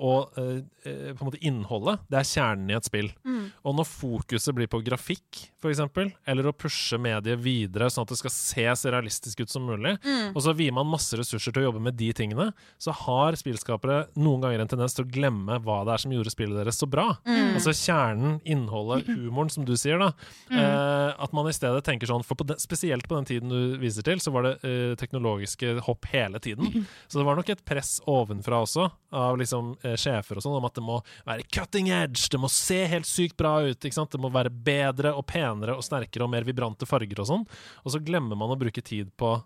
og 0.02 0.34
eh, 0.40 0.60
eh, 0.88 1.12
på 1.14 1.22
en 1.22 1.28
måte 1.30 1.40
innholdet, 1.46 2.02
det 2.10 2.18
er 2.20 2.26
kjernen 2.28 2.72
i 2.72 2.76
et 2.76 2.88
spill. 2.88 3.08
Mm. 3.22 3.44
Og 3.68 3.76
når 3.78 3.86
fokuset 3.88 4.56
blir 4.56 4.70
på 4.72 4.80
grafikk, 4.84 5.44
f.eks., 5.62 5.82
eller 6.26 6.48
å 6.50 6.54
pushe 6.56 6.98
mediet 6.98 7.38
videre 7.42 7.86
sånn 7.92 8.06
at 8.06 8.12
det 8.14 8.18
skal 8.18 8.34
se 8.34 8.66
så 8.82 8.92
realistisk 8.94 9.44
ut 9.44 9.52
som 9.52 9.66
mulig, 9.68 9.94
Mm. 10.02 10.32
og 10.34 10.42
så 10.42 10.52
vier 10.56 10.72
man 10.74 10.88
masse 10.90 11.14
ressurser 11.18 11.52
til 11.54 11.62
å 11.62 11.66
jobbe 11.68 11.80
med 11.84 11.94
de 11.98 12.08
tingene, 12.16 12.48
så 12.80 12.90
har 12.96 13.36
spillskapere 13.38 14.08
noen 14.18 14.42
ganger 14.42 14.62
en 14.64 14.70
tendens 14.72 14.96
til 14.96 15.04
å 15.04 15.10
glemme 15.12 15.60
hva 15.62 15.82
det 15.86 15.94
er 15.94 16.02
som 16.02 16.14
gjorde 16.14 16.32
spillet 16.34 16.58
deres 16.58 16.80
så 16.80 16.88
bra. 16.90 17.04
Mm. 17.28 17.52
Altså 17.54 17.74
kjernen, 17.76 18.40
innholdet, 18.48 19.06
humoren, 19.06 19.50
som 19.52 19.66
du 19.68 19.74
sier, 19.78 20.00
da. 20.02 20.10
Eh, 20.50 21.22
at 21.22 21.32
man 21.36 21.46
i 21.48 21.54
stedet 21.54 21.84
tenker 21.86 22.08
sånn 22.10 22.24
For 22.26 22.38
på 22.38 22.46
den, 22.48 22.58
spesielt 22.62 23.06
på 23.08 23.16
den 23.18 23.28
tiden 23.28 23.52
du 23.52 23.76
viser 23.82 24.04
til, 24.06 24.20
så 24.22 24.32
var 24.34 24.46
det 24.48 24.52
eh, 24.66 24.94
teknologiske 25.00 25.76
hopp 25.86 26.08
hele 26.12 26.40
tiden. 26.42 26.68
Så 27.08 27.20
det 27.20 27.26
var 27.26 27.36
nok 27.38 27.50
et 27.52 27.64
press 27.68 27.98
ovenfra 28.08 28.62
også, 28.64 28.88
av 29.12 29.38
liksom 29.40 29.74
eh, 29.84 29.91
sjefer 30.00 30.38
og 30.38 30.44
sånn, 30.44 30.58
om 30.58 30.68
at 30.68 30.76
det 30.78 30.84
må 30.86 31.00
være 31.28 31.46
cutting 31.52 31.90
edge, 31.92 32.28
det 32.32 32.40
må 32.40 32.50
se 32.52 32.82
helt 32.92 33.08
sykt 33.08 33.36
bra 33.40 33.58
ut, 33.66 33.82
det 33.82 34.20
må 34.22 34.32
være 34.32 34.52
bedre 34.52 35.14
og 35.16 35.26
penere 35.30 35.76
og 35.76 35.84
sterkere 35.86 36.26
og 36.26 36.32
mer 36.32 36.46
vibrante 36.48 36.88
farger 36.88 37.24
og 37.24 37.28
sånn. 37.28 37.48
Og 37.82 37.94
så 37.94 38.02
glemmer 38.02 38.38
man 38.38 38.54
å 38.54 38.58
bruke 38.60 38.84
tid 38.84 39.12
på 39.20 39.36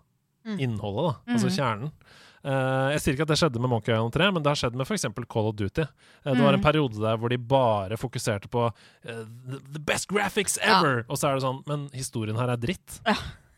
innholdet, 0.55 1.09
da. 1.09 1.35
Altså 1.35 1.51
kjernen. 1.51 1.91
Uh, 2.47 2.93
jeg 2.93 3.01
sier 3.01 3.15
ikke 3.17 3.25
at 3.25 3.31
det 3.33 3.39
skjedde 3.41 3.59
med 3.59 3.71
Monkey 3.73 3.91
Island 3.91 4.13
3, 4.15 4.27
men 4.31 4.43
det 4.45 4.51
har 4.51 4.59
skjedd 4.59 4.77
med 4.77 4.87
f.eks. 4.87 5.07
Call 5.27 5.49
of 5.49 5.57
Duty. 5.59 5.83
Eh, 5.83 6.29
det 6.29 6.43
var 6.45 6.55
en 6.55 6.63
periode 6.63 7.01
der 7.01 7.17
hvor 7.19 7.33
de 7.33 7.39
bare 7.41 7.97
fokuserte 7.99 8.47
på 8.53 8.69
uh, 8.69 9.25
the, 9.73 9.81
best 9.81 10.07
graphics 10.11 10.55
ever! 10.61 11.01
Og 11.09 11.19
så 11.19 11.31
er 11.31 11.37
det 11.37 11.43
sånn 11.47 11.59
Men 11.67 11.89
historien 11.97 12.39
her 12.39 12.53
er 12.53 12.61
dritt. 12.61 13.01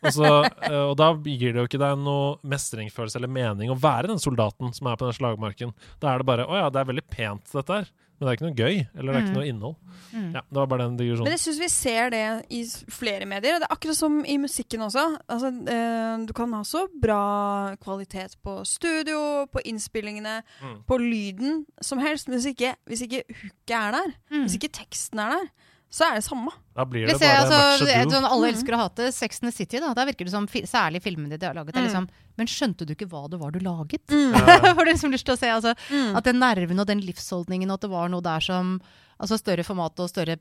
Og, 0.02 0.12
så, 0.16 0.28
eh, 0.64 0.82
og 0.90 0.96
da 1.00 1.12
gir 1.24 1.52
det 1.52 1.60
jo 1.62 1.68
ikke 1.68 1.80
deg 1.82 1.98
noe 2.00 2.36
mestringsfølelse 2.46 3.16
eller 3.20 3.28
mening 3.32 3.70
å 3.72 3.78
være 3.80 4.08
den 4.12 4.18
soldaten 4.22 4.72
som 4.76 4.86
er 4.90 4.96
på 5.00 5.08
den 5.08 5.16
slagmarken. 5.18 5.74
Da 6.00 6.14
er 6.14 6.18
det 6.22 6.26
bare 6.26 6.46
Å 6.48 6.56
ja, 6.64 6.70
det 6.70 6.80
er 6.80 6.88
veldig 6.92 7.08
pent, 7.10 7.44
dette 7.52 7.80
her. 7.80 7.90
Men 8.20 8.26
det 8.26 8.32
er 8.32 8.36
ikke 8.36 8.48
noe 8.50 8.60
gøy, 8.60 8.78
eller 9.00 9.12
det 9.14 9.16
er 9.16 9.22
ikke 9.24 9.36
noe 9.38 9.48
innhold. 9.48 9.76
Ja, 10.12 10.40
Det 10.44 10.58
var 10.58 10.66
bare 10.68 10.84
den 10.84 10.96
digresjonen. 10.98 11.24
Men 11.24 11.32
jeg 11.32 11.40
syns 11.40 11.60
vi 11.62 11.68
ser 11.72 12.10
det 12.12 12.24
i 12.52 12.58
flere 12.92 13.24
medier. 13.24 13.54
og 13.56 13.62
Det 13.62 13.68
er 13.70 13.72
akkurat 13.78 13.96
som 13.96 14.18
i 14.28 14.34
musikken 14.36 14.82
også. 14.84 15.04
Altså, 15.24 15.48
eh, 15.72 16.26
du 16.28 16.32
kan 16.36 16.52
ha 16.52 16.60
så 16.68 16.82
bra 17.00 17.76
kvalitet 17.80 18.36
på 18.44 18.58
studio, 18.68 19.46
på 19.48 19.62
innspillingene, 19.64 20.42
Mm. 20.60 20.84
på 20.84 20.98
lyden 21.00 21.64
som 21.80 21.98
helst. 21.98 22.28
Men 22.28 22.36
hvis 22.40 22.52
ikke, 22.52 22.74
hvis 22.92 23.02
ikke 23.08 23.24
hooket 23.40 23.70
er 23.78 23.90
der, 23.96 24.12
Mm. 24.30 24.44
hvis 24.44 24.58
ikke 24.60 24.72
teksten 24.72 25.18
er 25.18 25.30
der, 25.38 25.48
så 25.90 26.06
er 26.10 26.14
det 26.20 26.24
samme. 26.24 26.52
Da 26.76 26.84
blir 26.86 27.06
det 27.08 27.18
bare 27.18 27.40
altså, 27.42 27.58
match 27.58 27.80
det 27.80 28.12
sånn 28.14 28.24
alle 28.30 28.46
Mhm. 28.46 28.54
elsker 28.54 28.72
å 28.76 28.78
hate 28.78 29.12
Sex 29.12 29.40
and 29.42 29.50
the 29.52 29.56
City. 29.56 29.80
Da, 29.80 29.92
da 29.92 30.04
virker 30.06 30.24
det 30.24 30.30
som, 30.30 30.46
særlig 30.46 31.02
filmene 31.02 31.36
de 31.38 31.46
har 31.46 31.54
laget, 31.54 31.74
er 31.76 31.80
Mm. 31.82 31.86
liksom 31.88 32.08
Men 32.38 32.46
skjønte 32.46 32.86
du 32.86 32.94
ikke 32.94 33.08
hva 33.10 33.28
det 33.28 33.38
var 33.38 33.50
du 33.50 33.58
laget? 33.58 34.06
Mm. 34.08 34.32
Ja. 34.64 34.74
Får 34.74 34.84
du 34.86 34.90
liksom 34.92 35.12
lyst 35.12 35.24
til 35.26 35.34
å 35.34 35.38
se 35.38 35.46
altså, 35.50 35.74
Mm. 35.90 36.16
at 36.16 36.24
den 36.24 36.38
nerven 36.40 36.78
og 36.80 36.86
den 36.86 37.00
livsholdningen, 37.02 37.68
og 37.68 37.74
at 37.74 37.80
det 37.82 37.90
var 37.90 38.08
noe 38.08 38.20
der 38.22 38.40
som 38.40 38.80
Altså 39.20 39.36
større 39.36 39.60
format 39.62 39.92
og 40.00 40.08
større 40.08 40.38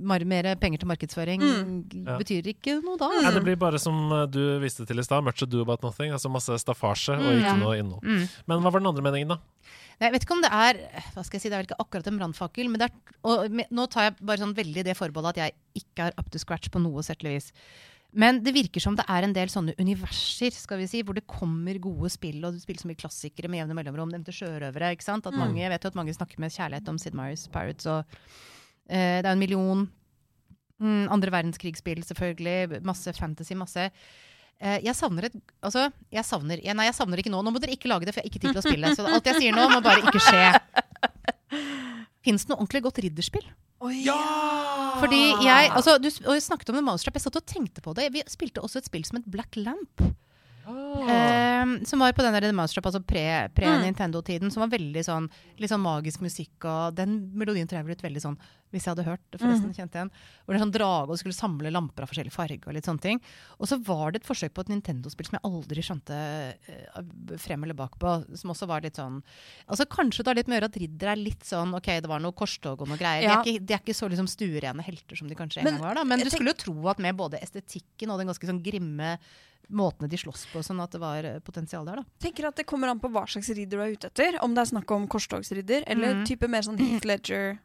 mer 0.00 0.54
penger 0.56 0.78
til 0.80 0.88
markedsføring 0.88 1.40
Mm. 1.42 2.06
Ja. 2.06 2.16
betyr 2.16 2.46
ikke 2.54 2.82
noe 2.82 2.96
da. 2.96 3.08
Nei, 3.08 3.18
Altså. 3.26 3.34
det 3.34 3.44
blir 3.44 3.56
bare 3.58 3.78
som 3.78 4.10
uh, 4.12 4.24
du 4.24 4.58
viste 4.60 4.86
til 4.86 4.98
i 4.98 5.02
stad, 5.02 5.22
much 5.22 5.42
ado 5.42 5.60
about 5.60 5.82
nothing. 5.82 6.10
Altså 6.10 6.30
masse 6.32 6.48
staffasje 6.48 7.12
og 7.18 7.20
Mm, 7.20 7.38
ikke 7.42 7.52
ja. 7.52 7.56
noe 7.56 7.76
innhold. 7.78 8.02
Mm. 8.02 8.28
Men 8.46 8.60
hva 8.62 8.72
var 8.72 8.80
den 8.80 8.86
andre 8.86 9.02
meningen, 9.02 9.28
da? 9.28 9.38
Jeg 10.00 10.12
vet 10.12 10.24
ikke 10.26 10.34
om 10.36 10.42
det 10.42 10.50
er 10.52 10.78
hva 11.14 11.22
skal 11.24 11.38
jeg 11.38 11.42
si, 11.44 11.48
det 11.50 11.56
er 11.56 11.62
vel 11.62 11.68
ikke 11.70 11.80
akkurat 11.84 12.08
en 12.10 12.20
brannfakkel, 12.20 12.68
men 12.70 12.82
det 12.82 12.88
er, 12.90 13.16
og 13.30 13.50
med, 13.50 13.70
nå 13.70 13.86
tar 13.92 14.08
jeg 14.08 14.16
bare 14.20 14.42
sånn 14.42 14.54
veldig 14.56 14.84
det 14.86 14.96
forbeholdet 14.98 15.36
at 15.36 15.42
jeg 15.44 15.84
ikke 15.84 16.08
er 16.08 16.16
up 16.20 16.30
to 16.34 16.40
scratch 16.42 16.70
på 16.74 16.82
noe 16.82 17.04
vis. 17.24 17.52
Men 18.14 18.38
det 18.46 18.52
virker 18.54 18.82
som 18.82 18.94
det 18.94 19.04
er 19.10 19.26
en 19.26 19.32
del 19.34 19.50
sånne 19.50 19.74
universer 19.80 20.54
skal 20.54 20.78
vi 20.78 20.86
si, 20.86 21.02
hvor 21.02 21.16
det 21.18 21.26
kommer 21.26 21.80
gode 21.82 22.10
spill, 22.14 22.38
og 22.46 22.54
du 22.54 22.60
spiller 22.62 22.84
så 22.84 22.90
mye 22.90 23.00
klassikere 23.00 23.50
med 23.50 23.58
jevne 23.58 23.74
mellomrom. 23.74 24.12
Nevnte 24.12 24.34
sjørøvere. 24.34 24.92
ikke 24.94 25.02
sant? 25.02 25.26
At 25.26 25.34
Mm. 25.34 25.38
mange, 25.42 25.60
jeg 25.62 25.70
vet 25.70 25.82
jo 25.82 25.88
at 25.88 25.98
mange 25.98 26.14
snakker 26.14 26.38
med 26.38 26.54
kjærlighet 26.54 26.88
om 26.88 26.98
Sid 26.98 27.14
Myers 27.14 27.48
Pirates. 27.48 27.86
og 27.86 28.04
eh, 28.88 29.18
Det 29.20 29.26
er 29.26 29.32
en 29.32 29.38
million 29.38 29.90
mm, 30.78 31.08
andre 31.10 31.30
verdenskrigsspill, 31.30 32.04
selvfølgelig. 32.04 32.84
Masse 32.84 33.12
fantasy, 33.14 33.54
masse. 33.54 33.90
Eh, 34.62 34.78
jeg 34.86 34.94
savner 34.96 35.28
et 35.28 35.34
Altså, 35.64 35.88
jeg 36.14 36.24
savner 36.26 36.62
ja, 36.62 36.74
Nei, 36.76 36.86
jeg 36.88 36.96
savner 36.96 37.20
ikke 37.20 37.32
nå. 37.32 37.42
Nå 37.44 37.52
må 37.54 37.62
dere 37.62 37.74
ikke 37.76 37.90
lage 37.90 38.06
det, 38.06 38.14
for 38.14 38.22
jeg 38.22 38.28
har 38.28 38.32
ikke 38.32 38.42
tid 38.44 38.54
til 38.54 38.62
å 38.62 38.66
spille. 38.66 38.94
Så 38.96 39.06
alt 39.08 39.30
jeg 39.30 39.42
sier 39.42 39.56
nå, 39.56 39.66
må 39.72 39.80
bare 39.84 40.04
ikke 40.04 40.22
skje. 40.22 40.46
Fins 42.24 42.46
det 42.46 42.52
noe 42.52 42.62
ordentlig 42.62 42.84
godt 42.86 43.00
ridderspill? 43.04 43.46
Fordi 45.02 45.22
jeg, 45.44 45.70
altså, 45.76 45.98
du 46.00 46.08
og 46.08 46.36
jeg 46.36 46.44
snakket 46.46 46.70
om 46.72 46.78
The 46.78 46.84
Mousetrap. 46.86 47.18
Jeg 47.18 47.26
satt 47.26 47.40
og 47.40 47.48
tenkte 47.50 47.82
på 47.84 47.92
det. 47.98 48.06
Vi 48.14 48.22
spilte 48.32 48.62
også 48.64 48.80
et 48.80 48.88
spill 48.88 49.04
som 49.04 49.18
het 49.18 49.26
Black 49.28 49.58
Lamp. 49.60 50.04
Eh, 50.64 51.84
som 51.84 51.98
var 52.00 52.12
på 52.12 52.22
den 52.24 52.32
der 52.36 52.40
The 52.48 52.52
Mousetrap, 52.52 52.86
altså 52.86 53.00
Mm. 53.04 53.52
pre-Nintendo-tiden. 53.54 54.50
Som 54.52 54.60
var 54.68 54.78
veldig 54.78 55.04
sånn 55.04 55.28
litt 55.58 55.70
sånn 55.70 55.82
magisk 55.82 56.20
musikk. 56.20 56.52
Og 56.64 56.94
den 56.94 57.30
melodien 57.34 57.66
tror 57.68 57.78
jeg 57.82 57.86
ble 57.86 57.96
veldig 58.10 58.22
sånn 58.22 58.38
Hvis 58.74 58.88
jeg 58.88 58.96
hadde 58.96 59.04
hørt 59.06 59.20
det, 59.30 59.38
forresten. 59.38 59.70
Mm. 59.70 59.74
kjente 59.76 59.94
igjen. 59.94 60.10
Hvor 60.44 60.50
det 60.50 60.56
er 60.58 60.64
sånn 60.64 60.72
drage 60.74 61.10
og 61.10 61.18
skulle 61.20 61.32
samle 61.36 61.70
lamper 61.70 62.02
av 62.02 62.08
forskjellig 62.10 62.32
farge. 62.34 62.66
Og 62.66 62.74
litt 62.74 62.82
sånne 62.84 63.00
ting. 63.00 63.20
Og 63.60 63.68
så 63.70 63.78
var 63.80 64.10
det 64.10 64.22
et 64.22 64.26
forsøk 64.26 64.50
på 64.52 64.62
et 64.64 64.68
Nintendo-spill 64.72 65.28
som 65.28 65.38
jeg 65.38 65.44
aldri 65.46 65.80
skjønte 65.80 66.10
eh, 66.66 67.38
frem 67.38 67.62
eller 67.62 67.74
bak 67.78 67.94
på. 68.00 68.36
Som 68.36 68.50
også 68.50 68.66
var 68.66 68.80
litt 68.82 68.96
sånn 68.98 69.22
Altså 69.70 69.86
Kanskje 69.86 70.24
det 70.24 70.26
har 70.26 70.34
litt 70.34 70.48
med 70.48 70.56
å 70.56 70.60
gjøre 70.66 70.72
at 70.72 70.80
ridder 70.82 71.12
er 71.12 71.16
litt 71.22 71.44
sånn 71.46 71.72
OK, 71.78 71.86
det 72.02 72.10
var 72.10 72.18
noe 72.18 72.32
korstog 72.34 72.82
og 72.82 72.88
noe 72.90 72.98
greier. 72.98 73.22
Ja. 73.22 73.42
De, 73.44 73.50
er 73.50 73.54
ikke, 73.60 73.66
de 73.66 73.74
er 73.74 73.78
ikke 73.84 73.94
så 73.94 74.10
liksom 74.10 74.26
stuerene 74.26 74.82
helter 74.82 75.16
som 75.22 75.28
de 75.28 75.36
kanskje 75.38 75.62
en 75.62 75.70
gang 75.70 75.78
var. 75.80 75.94
da 75.94 76.02
Men 76.04 76.18
du 76.18 76.30
skulle 76.30 76.50
jo 76.50 76.58
tro 76.66 76.88
at 76.90 76.98
med 76.98 77.14
både 77.16 77.38
estetikken 77.46 78.10
og 78.10 78.18
den 78.18 78.26
ganske 78.26 78.42
sånn 78.50 78.62
grimme 78.64 79.18
måtene 79.70 80.08
de 80.10 80.16
slåss 80.16 80.46
på, 80.52 80.62
sånn 80.62 80.80
at 80.82 80.90
det 80.92 81.00
var 81.00 81.24
eh, 81.24 81.38
potensial 81.40 81.84
der, 81.86 81.96
da. 81.96 82.04
tenker 82.20 82.46
at 82.48 82.56
Det 82.56 82.66
kommer 82.66 82.88
an 82.88 83.00
på 83.00 83.08
hva 83.10 83.24
slags 83.28 83.48
ridder 83.54 83.78
du 83.78 83.82
er 83.84 83.92
ute 83.96 84.06
etter. 84.10 84.38
Om 84.42 84.54
det 84.54 84.60
er 84.66 84.72
snakk 84.76 84.90
om 84.90 85.06
korstogsridder, 85.08 85.84
eller 85.86 86.14
Mm. 86.14 86.24
type 86.26 86.48
mer 86.48 86.62
sånn 86.62 86.78
Heath 86.78 87.06
Ledger. 87.06 87.58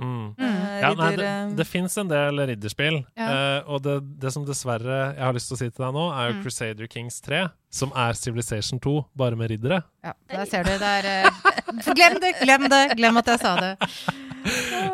Mm. 0.00 0.34
eh, 0.38 0.80
Ja, 0.80 0.94
nei, 0.94 1.10
ridder, 1.10 1.16
det 1.16 1.26
eh, 1.52 1.56
det 1.56 1.66
fins 1.66 1.96
en 1.98 2.08
del 2.08 2.38
ridderspill, 2.48 3.04
Ja. 3.16 3.60
uh, 3.60 3.70
og 3.74 3.82
det, 3.82 4.18
det 4.18 4.32
som 4.32 4.44
dessverre 4.46 5.14
jeg 5.14 5.22
har 5.22 5.32
lyst 5.34 5.48
til 5.48 5.56
å 5.56 5.58
si 5.58 5.70
til 5.70 5.84
deg 5.84 5.92
nå, 5.94 6.04
er 6.16 6.30
jo 6.30 6.38
Mm. 6.38 6.42
Crusader 6.42 6.86
Kings 6.88 7.20
3, 7.20 7.50
som 7.70 7.92
er 7.94 8.12
Civilization 8.18 8.80
2, 8.82 8.96
bare 9.16 9.36
med 9.38 9.50
riddere. 9.52 9.82
Ja, 10.02 10.12
Der 10.32 10.44
ser 10.50 10.64
du. 10.64 10.70
Det 10.80 10.82
er 10.82 11.06
eh, 11.06 11.94
Glem 11.94 12.18
det! 12.20 12.34
Glem 12.42 12.68
det! 12.72 12.82
Glem 12.98 13.16
at 13.20 13.26
jeg 13.30 13.40
sa 13.42 13.54
det. 13.60 13.74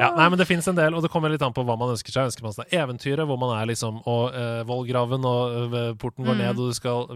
Ja, 0.00 0.08
nei, 0.16 0.24
men 0.28 0.38
Det 0.40 0.44
fins 0.48 0.66
en 0.68 0.74
del, 0.76 0.90
og 0.98 1.04
det 1.04 1.08
kommer 1.12 1.30
litt 1.30 1.42
an 1.46 1.52
på 1.54 1.62
hva 1.64 1.76
man 1.78 1.92
ønsker 1.94 2.10
seg. 2.12 2.26
Ønsker 2.32 2.42
man 2.42 2.52
seg 2.56 2.72
eventyret, 2.74 3.22
hvor 3.28 3.38
man 3.38 3.52
er 3.54 3.68
liksom 3.70 4.00
og 4.10 4.34
uh, 4.34 4.64
vollgraven 4.66 5.22
og 5.28 5.72
uh, 5.72 5.76
porten 6.02 6.26
går 6.26 6.34
Mm. 6.36 6.40
ned, 6.42 6.58
og 6.58 6.72
du 6.72 6.74
skal 6.74 7.06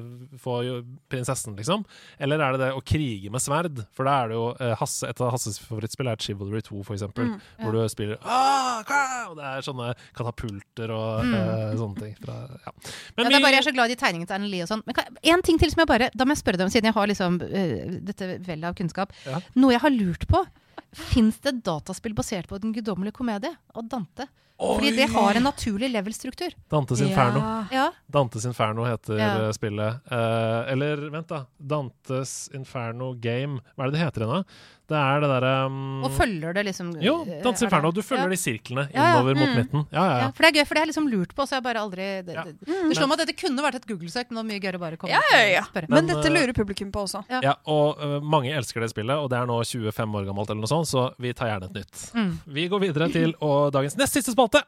få 0.40 0.54
jo 0.64 0.76
prinsessen, 1.10 1.56
liksom? 1.58 1.82
Eller 2.22 2.38
er 2.40 2.54
det 2.54 2.60
det 2.62 2.68
å 2.78 2.80
krige 2.86 3.32
med 3.34 3.42
sverd? 3.42 3.82
For 3.92 4.06
da 4.06 4.14
er 4.22 4.30
det 4.30 4.38
jo 4.38 4.46
Hasse, 4.78 5.08
Et 5.10 5.20
av 5.20 5.32
Hasses 5.34 5.58
favorittspill 5.58 6.08
er 6.12 6.22
Chivalry 6.22 6.62
2, 6.62 6.84
for 6.86 6.94
eksempel. 6.94 7.32
Mm, 7.34 7.40
ja. 7.58 7.64
Hvor 7.66 7.74
du 7.74 7.82
spiller 7.90 8.22
ah! 8.22 9.26
Og 9.30 9.36
det 9.38 9.44
er 9.50 9.66
sånne 9.66 9.90
katapulter 10.16 10.94
og 10.94 11.26
Mm. 11.26 11.76
sånne 11.82 11.98
ting. 12.00 12.14
Fra, 12.22 12.38
ja. 12.64 12.72
Men 13.16 13.26
Ja, 13.26 13.28
det 13.28 13.36
er 13.36 13.44
bare 13.44 13.52
Jeg 13.58 13.64
er 13.66 13.68
så 13.70 13.74
glad 13.74 13.90
i 13.90 13.98
tegningen 13.98 14.10
tegningene 14.10 14.26
til 14.30 14.34
Erlend 14.38 14.50
Lie 14.54 14.62
og 14.62 14.68
sånn. 14.70 14.82
Men 14.86 14.94
kan- 14.94 15.18
en 15.34 15.42
ting 15.42 15.49
til 15.58 15.70
som 15.72 15.80
jeg 15.82 15.88
bare 15.90 16.10
Da 16.14 16.24
må 16.24 16.36
jeg 16.36 16.42
spørre 16.44 16.60
deg 16.60 16.68
om, 16.68 16.70
siden 16.70 16.90
jeg 16.90 16.94
har 16.94 17.06
liksom 17.10 17.40
uh, 17.42 18.00
dette 18.10 18.28
vellet 18.46 18.68
av 18.70 18.76
kunnskap. 18.78 19.12
Ja. 19.26 19.40
Noe 19.56 19.72
jeg 19.74 19.80
har 19.82 19.90
lurt 19.90 20.28
på. 20.30 20.44
Fins 20.92 21.38
det 21.42 21.60
dataspill 21.66 22.14
basert 22.14 22.48
på 22.50 22.58
Den 22.62 22.72
guddommelige 22.74 23.14
komedie 23.18 23.54
og 23.74 23.88
Dante? 23.90 24.28
Fordi 24.60 24.90
det 24.92 25.06
har 25.08 25.38
en 25.38 25.46
naturlig 25.46 25.88
level-struktur. 25.88 26.52
Dantes 26.68 27.00
Inferno. 27.00 27.40
Ja. 27.72 27.86
Dantes 28.12 28.44
Inferno 28.44 28.84
heter 28.84 29.16
Ja. 29.16 29.28
eh, 29.46 29.52
spillet. 29.56 30.00
Uh, 30.12 30.68
eller 30.72 31.08
vent, 31.10 31.28
da. 31.28 31.46
Dantes 31.56 32.50
Inferno 32.52 33.14
Game. 33.14 33.60
Hva 33.74 33.86
er 33.86 33.90
det 33.90 33.96
det 33.96 34.04
heter 34.04 34.26
da? 34.26 34.42
Det 34.90 34.98
er 34.98 35.20
det 35.22 35.28
derre 35.30 35.50
um, 35.70 36.02
Og 36.06 36.10
følger 36.16 36.54
det 36.56 36.64
liksom 36.66 36.88
Jo, 37.02 37.20
eh, 37.22 37.38
er 37.38 37.46
Inferno. 37.50 37.92
Du 37.94 38.00
følger 38.02 38.26
ja. 38.26 38.32
de 38.34 38.38
sirklene 38.40 38.84
Ja, 38.90 38.96
ja. 39.00 39.10
innover 39.14 39.38
mot 39.38 39.48
Mm. 39.50 39.56
midten. 39.60 39.84
Ja, 39.94 40.02
ja, 40.02 40.10
Ja, 40.10 40.18
ja. 40.24 40.30
for 40.34 40.42
det 40.42 40.48
er 40.50 40.56
gøy, 40.60 40.66
for 40.66 40.74
det 40.74 40.80
har 40.80 40.86
jeg 40.86 40.92
liksom 40.94 41.08
lurt 41.12 41.34
på, 41.36 41.46
så 41.46 41.56
jeg 41.58 41.62
bare 41.62 41.80
aldri 41.84 42.08
Det, 42.26 42.34
Ja. 42.34 42.44
det, 42.44 42.56
det 42.66 42.96
slår 42.98 43.06
meg 43.10 43.20
at 43.20 43.26
dette 43.26 43.36
kunne 43.40 43.62
vært 43.62 43.78
et 43.80 43.86
Google-søk, 43.86 44.26
men 44.30 44.36
det 44.36 44.42
var 44.42 44.48
mye 44.50 44.60
gøyere 44.64 44.80
å 44.80 44.84
bare 44.84 44.96
komme 44.96 45.12
Ja, 45.14 45.20
ja, 45.30 45.38
ja. 45.46 45.60
og 45.62 45.70
spørre. 45.70 45.88
Men, 45.88 46.06
Men, 46.06 46.10
dette 46.16 46.26
eh, 46.26 46.34
lurer 46.34 46.52
publikum 46.52 46.90
på 46.92 47.04
også. 47.06 47.24
ja 47.42 47.54
og 47.66 48.02
uh, 48.02 48.18
mange 48.20 48.50
elsker 48.50 48.80
det 48.80 48.90
spillet, 48.90 49.14
og 49.16 49.30
det 49.30 49.38
er 49.38 49.46
nå 49.46 49.60
25 49.62 50.14
år 50.18 50.26
gammelt, 50.26 50.50
eller 50.50 50.60
noe 50.66 50.70
sånt, 50.74 50.88
så 50.90 51.12
vi 51.18 51.32
tar 51.32 51.46
gjerne 51.54 51.70
et 51.70 51.78
nytt. 51.80 52.10
Mm. 52.14 52.32
Vi 52.46 52.68
går 52.68 52.80
videre 52.80 53.08
til 53.12 53.34
og 53.40 53.70
dagens 53.72 53.96
nest 53.96 54.12
siste 54.18 54.34
spalte. 54.34 54.64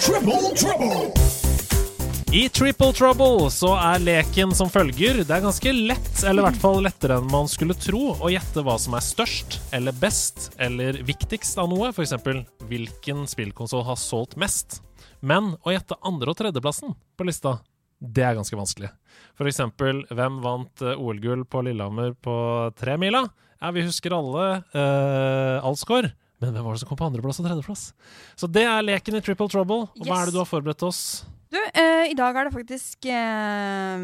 Triple 0.00 0.54
trouble! 0.54 1.17
I 2.38 2.44
Triple 2.54 2.92
Trouble 2.94 3.48
så 3.50 3.72
er 3.74 3.98
leken 3.98 4.52
som 4.54 4.68
følger. 4.70 5.24
Det 5.26 5.32
er 5.34 5.40
ganske 5.42 5.72
lett, 5.74 6.10
eller 6.22 6.44
i 6.44 6.46
hvert 6.46 6.60
fall 6.62 6.76
lettere 6.84 7.16
enn 7.18 7.30
man 7.32 7.48
skulle 7.50 7.74
tro, 7.74 8.12
å 8.14 8.28
gjette 8.30 8.62
hva 8.62 8.76
som 8.78 8.92
er 8.94 9.02
størst 9.02 9.56
eller 9.74 9.96
best 9.98 10.52
eller 10.62 11.00
viktigst 11.08 11.58
av 11.58 11.66
noe. 11.72 11.88
F.eks. 11.90 12.12
hvilken 12.70 13.24
spillkonsoll 13.26 13.82
har 13.88 13.98
solgt 13.98 14.36
mest. 14.38 14.76
Men 15.18 15.56
å 15.66 15.74
gjette 15.74 15.98
andre- 16.06 16.30
og 16.30 16.38
tredjeplassen 16.38 16.94
på 17.18 17.26
lista, 17.26 17.56
det 17.98 18.22
er 18.28 18.36
ganske 18.38 18.60
vanskelig. 18.60 18.92
F.eks. 19.34 19.58
hvem 20.14 20.36
vant 20.44 20.84
eh, 20.86 20.94
OL-gull 20.94 21.42
på 21.42 21.64
Lillehammer 21.66 22.12
på 22.22 22.36
tremila? 22.78 23.24
Ja, 23.58 23.72
vi 23.74 23.82
husker 23.82 24.14
alle 24.14 24.44
uh, 24.76 25.66
Alsgaard. 25.66 26.12
Men 26.38 26.54
hvem 26.54 26.68
var 26.68 26.78
det 26.78 26.84
som 26.84 26.92
kom 26.92 27.02
på 27.02 27.10
andreplass 27.10 27.42
og 27.42 27.50
tredjeplass? 27.50 27.82
Så 28.38 28.46
det 28.46 28.62
er 28.62 28.86
leken 28.86 29.18
i 29.18 29.24
Triple 29.26 29.50
Trouble. 29.50 29.88
Og 29.98 30.06
hva 30.06 30.20
er 30.20 30.30
det 30.30 30.36
du 30.38 30.40
har 30.44 30.46
forberedt 30.46 30.86
oss? 30.86 31.02
Du, 31.50 31.56
eh, 31.56 32.10
I 32.10 32.14
dag 32.18 32.36
er 32.36 32.44
det 32.48 32.52
faktisk 32.54 33.06
eh, 33.08 33.98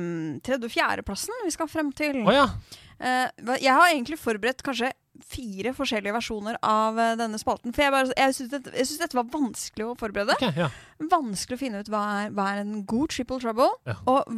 tredje- 0.45 0.65
og 0.69 0.73
fjerdeplassen 0.73 1.45
vi 1.45 1.51
skal 1.55 1.69
frem 1.69 1.93
til. 1.97 2.23
Å 2.25 2.33
ja. 2.33 2.47
Eh, 2.99 3.29
hva- 3.45 3.59
jeg 3.61 3.73
har 3.75 3.91
egentlig 3.91 4.17
forberedt 4.21 4.63
kanskje 4.65 4.93
fire 5.23 5.71
forskjellige 5.77 6.15
versjoner 6.15 6.57
av 6.63 6.97
eh, 6.99 7.15
denne 7.21 7.39
spalten. 7.39 7.75
For 7.75 7.83
jeg, 7.85 7.93
bare, 7.93 8.15
jeg 8.17 8.35
syns 8.39 8.51
dette, 8.55 8.73
jeg 8.75 8.87
synes 8.89 9.03
dette 9.05 9.19
var 9.19 9.29
vanskelig 9.35 9.87
å 9.91 9.97
forberede. 9.99 10.37
Ok, 10.39 10.57
ja. 10.57 10.69
Vanskelig 11.11 11.59
å 11.59 11.61
finne 11.61 11.83
ut 11.85 11.91
hva 11.93 12.03
er, 12.25 12.31
hva 12.35 12.47
er 12.55 12.63
en 12.63 12.73
god 12.89 13.13
triple 13.15 13.39
trouble, 13.43 13.69
Ja. 13.91 13.97
og 14.11 14.31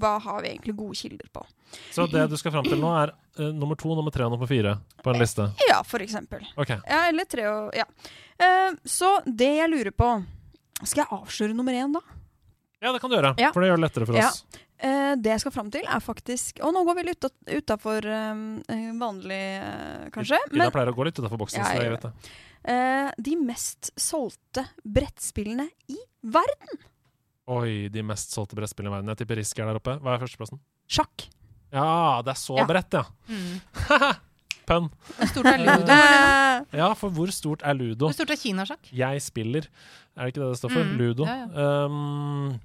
hva 0.00 0.14
har 0.26 0.42
vi 0.42 0.50
egentlig 0.56 0.74
gode 0.80 0.98
kilder 0.98 1.30
på. 1.32 1.44
Så 1.94 2.08
det 2.10 2.26
du 2.30 2.36
skal 2.40 2.52
fram 2.56 2.66
til 2.66 2.80
nå, 2.82 2.90
er 3.04 3.14
eh, 3.38 3.52
nummer 3.54 3.78
to, 3.80 3.94
nummer 3.94 4.10
tre 4.14 4.26
og 4.26 4.34
nummer 4.34 4.50
fire 4.50 4.74
på 5.04 5.14
en 5.14 5.20
liste? 5.22 5.46
Ja, 5.68 5.82
for 5.86 6.02
eksempel. 6.04 6.42
Ok. 6.58 6.74
Ja, 6.82 7.04
eller 7.12 7.24
tre 7.30 7.46
og 7.52 7.70
Ja. 7.78 7.86
Eh, 8.42 8.72
så 8.84 9.20
det 9.24 9.52
jeg 9.60 9.70
lurer 9.70 9.92
på 9.94 10.08
Skal 10.82 11.04
jeg 11.04 11.12
avsløre 11.14 11.54
nummer 11.54 11.72
én, 11.72 11.92
da? 11.94 12.00
Ja, 12.84 12.92
det 12.92 13.00
kan 13.00 13.10
du 13.10 13.16
gjøre, 13.16 13.32
Ja. 13.40 13.50
for 13.54 13.64
det 13.64 13.70
gjør 13.72 13.80
det 13.80 13.84
lettere 13.88 14.06
for 14.10 14.18
Ja. 14.20 14.28
oss. 14.28 14.44
Eh, 14.84 15.14
det 15.16 15.30
jeg 15.32 15.40
skal 15.40 15.52
fram 15.54 15.70
til, 15.72 15.84
er 15.88 16.00
faktisk 16.02 16.58
Og 16.60 16.74
nå 16.74 16.82
går 16.84 16.96
vi 16.98 17.02
litt 17.08 17.24
utafor 17.48 18.04
vanlig, 19.00 19.42
uh, 19.62 20.10
kanskje. 20.12 20.38
Ida 20.52 20.70
pleier 20.74 20.90
å 20.92 20.96
gå 20.96 21.04
litt 21.08 21.16
utafor 21.18 21.38
boksen, 21.40 21.58
Ja, 21.62 21.64
så 21.70 21.80
jeg 21.82 21.94
vet 21.94 22.02
det. 22.02 22.12
eh, 22.66 23.10
de 23.20 23.36
mest 23.36 23.90
solgte 23.96 24.66
brettspillene 24.84 25.68
i 25.88 25.96
verden. 26.24 26.78
Oi, 27.48 27.88
de 27.92 28.02
mest 28.02 28.32
solgte 28.32 28.56
brettspillene 28.56 28.92
i 28.92 28.96
verden. 28.98 29.08
Jeg 29.14 29.18
tipper 29.22 29.36
Risk 29.36 29.58
er 29.58 29.66
der 29.66 29.76
oppe. 29.80 29.98
Hva 30.00 30.14
er 30.14 30.22
førsteplassen? 30.26 30.60
Sjakk. 30.88 31.28
Ja, 31.72 32.22
det 32.22 32.30
er 32.32 32.40
så 32.40 32.56
Ja. 32.58 32.64
bredt, 32.66 32.92
ja. 32.92 33.04
Mm. 33.28 33.60
Pønn. 34.66 34.86
Hvor 35.18 35.28
stort 35.28 35.46
er 35.46 35.58
ludo? 35.60 35.96
Ja, 36.80 36.94
for 36.94 37.10
hvor 37.10 37.28
stort 37.30 37.60
er 37.62 37.74
ludo? 37.76 38.06
Hvor 38.08 38.14
stort 38.16 38.30
er 38.30 38.36
kinasjakk? 38.40 38.88
Jeg 38.92 39.20
spiller. 39.20 39.66
Er 40.16 40.24
det 40.24 40.32
ikke 40.34 40.40
det 40.40 40.52
det 40.54 40.60
står 40.62 40.70
for? 40.72 40.84
Mm, 40.84 40.96
Ludo. 40.98 41.24
ja, 41.26 41.84
Um, 41.84 42.60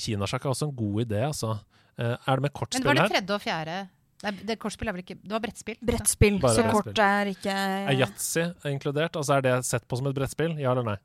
Kinasjakk 0.00 0.44
er 0.46 0.52
også 0.54 0.68
en 0.70 0.76
god 0.76 1.00
idé, 1.04 1.20
altså. 1.28 1.54
Eh, 2.00 2.14
er 2.16 2.40
det 2.40 2.42
med 2.46 2.52
kortspill 2.56 2.86
her? 2.86 2.94
Men 2.94 3.02
var 3.02 3.08
det 3.08 3.16
tredje 3.18 3.34
og 3.36 3.42
fjerde 3.44 3.78
Nei, 4.20 4.30
det 4.50 4.58
kortspill 4.60 4.88
er 4.90 4.92
vel 4.92 5.00
ikke 5.00 5.14
Det 5.22 5.32
var 5.32 5.40
brettspill. 5.40 5.76
brettspill. 5.80 6.34
Bare 6.42 6.52
så 6.58 6.62
brettspill. 6.66 6.92
kort 6.92 6.98
er 7.04 7.30
ikke 7.32 7.54
Er 7.54 7.94
yatzy 8.02 8.42
inkludert? 8.68 9.16
Altså 9.16 9.38
Er 9.38 9.44
det 9.46 9.54
sett 9.64 9.86
på 9.88 9.96
som 9.96 10.10
et 10.10 10.16
brettspill? 10.18 10.58
Ja 10.60 10.74
eller 10.74 10.84
nei? 10.90 10.96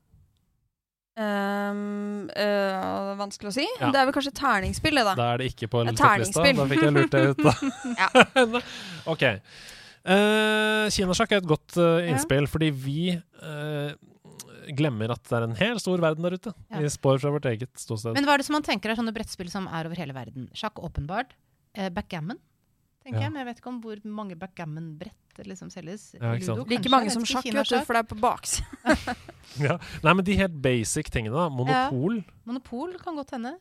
Um, 1.15 2.26
øh, 2.27 3.13
vanskelig 3.15 3.47
å 3.47 3.55
si. 3.55 3.63
Ja. 3.80 3.88
Det 3.93 4.01
er 4.01 4.09
vel 4.09 4.15
kanskje 4.17 4.34
terningsspill, 4.35 4.97
det, 4.99 5.05
da. 5.07 5.13
Da 5.15 5.27
er 5.31 5.39
det 5.39 5.47
ikke 5.53 5.69
på 5.72 5.85
Det 5.88 5.93
topplista. 5.95 6.43
Da 6.43 6.65
fikk 6.67 6.84
jeg 6.84 6.95
lurt 6.97 7.13
det 7.13 7.22
ut, 7.30 7.45
da. 7.45 8.59
OK. 9.13 9.23
Uh, 10.05 10.91
Kinasjakk 10.91 11.31
er 11.38 11.39
et 11.39 11.47
godt 11.49 11.77
Ja. 11.80 11.93
innspill, 12.11 12.49
fordi 12.51 12.67
vi 12.69 12.99
eh, 13.15 13.95
glemmer 14.78 15.12
at 15.14 15.24
det 15.28 15.36
er 15.38 15.46
en 15.48 15.56
hel 15.60 15.80
stor 15.80 16.02
verden 16.02 16.26
der 16.26 16.36
ute. 16.38 16.54
Ja. 16.72 16.80
Vi 16.82 16.90
spår 16.94 17.20
fra 17.22 17.32
vårt 17.36 17.46
eget 17.52 17.72
ståsted. 17.80 18.14
Men 18.18 18.26
hva 18.28 18.34
er 18.36 18.42
det 18.44 18.48
som 18.48 18.56
man 18.58 18.66
tenker 18.66 18.90
er 18.92 18.98
sånne 19.00 19.14
brettspill 19.16 19.50
som 19.52 19.68
er 19.68 19.86
over 19.90 20.00
hele 20.00 20.16
verden? 20.16 20.50
Sjakk 20.58 20.80
åpenbart. 20.84 21.36
Eh, 21.76 21.90
backgammon, 21.94 22.40
tenker 23.04 23.20
Ja. 23.20 23.28
jeg. 23.28 23.34
Men 23.34 23.42
jeg 23.44 23.50
vet 23.52 23.62
ikke 23.62 23.72
om 23.74 23.82
hvor 23.84 24.02
mange 24.08 24.36
backgammon-brett 24.40 25.14
det 25.36 25.48
liksom 25.48 25.70
selges. 25.70 26.14
Ja, 26.16 26.32
ikke 26.34 26.46
sant. 26.48 26.58
Ludo, 26.64 26.70
Like 26.72 26.90
mange 26.90 27.12
som 27.12 27.26
sjakk, 27.28 27.44
vet 27.52 27.68
du, 27.68 27.80
for 27.84 27.94
det 27.94 28.06
er 28.06 28.10
på 28.10 28.20
baksiden. 28.20 29.18
ja. 29.68 29.78
Nei, 30.04 30.14
men 30.14 30.24
de 30.24 30.38
helt 30.40 30.56
basic 30.64 31.10
tingene, 31.12 31.36
da. 31.36 31.50
Monopol. 31.52 32.22
Monopol 32.48 32.96
kan 33.02 33.16
godt 33.20 33.36
hende. 33.36 33.58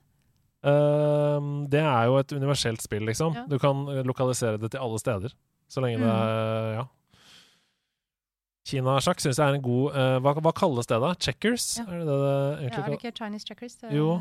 Uh, 0.64 1.66
det 1.68 1.82
er 1.82 2.06
jo 2.08 2.16
et 2.22 2.32
universelt 2.32 2.80
spill, 2.84 3.04
liksom. 3.10 3.34
Ja. 3.36 3.42
Du 3.50 3.58
kan 3.60 3.84
lokalisere 4.06 4.56
det 4.62 4.70
til 4.72 4.80
alle 4.80 5.00
steder. 5.02 5.34
Så 5.68 5.82
lenge 5.82 5.98
det 6.00 6.08
er 6.08 6.74
Ja. 6.78 6.84
Kinasjakk 8.64 9.20
syns 9.20 9.36
jeg 9.38 9.44
er 9.44 9.58
en 9.58 9.62
god 9.64 9.92
uh, 9.92 10.18
hva, 10.24 10.32
hva 10.40 10.52
kalles 10.56 10.86
det, 10.88 10.96
da? 11.02 11.10
Checkers? 11.20 11.66
Ja. 11.78 11.84
Er 11.84 12.00
det 12.00 12.06
det 12.08 12.16
det 12.22 12.70
Ja, 12.70 12.80
er 12.80 12.88
det 12.94 12.98
ikke 13.02 13.12
Chinese 13.18 13.44
checkers? 13.46 13.74
Det- 13.82 13.92
Jo. 13.92 14.14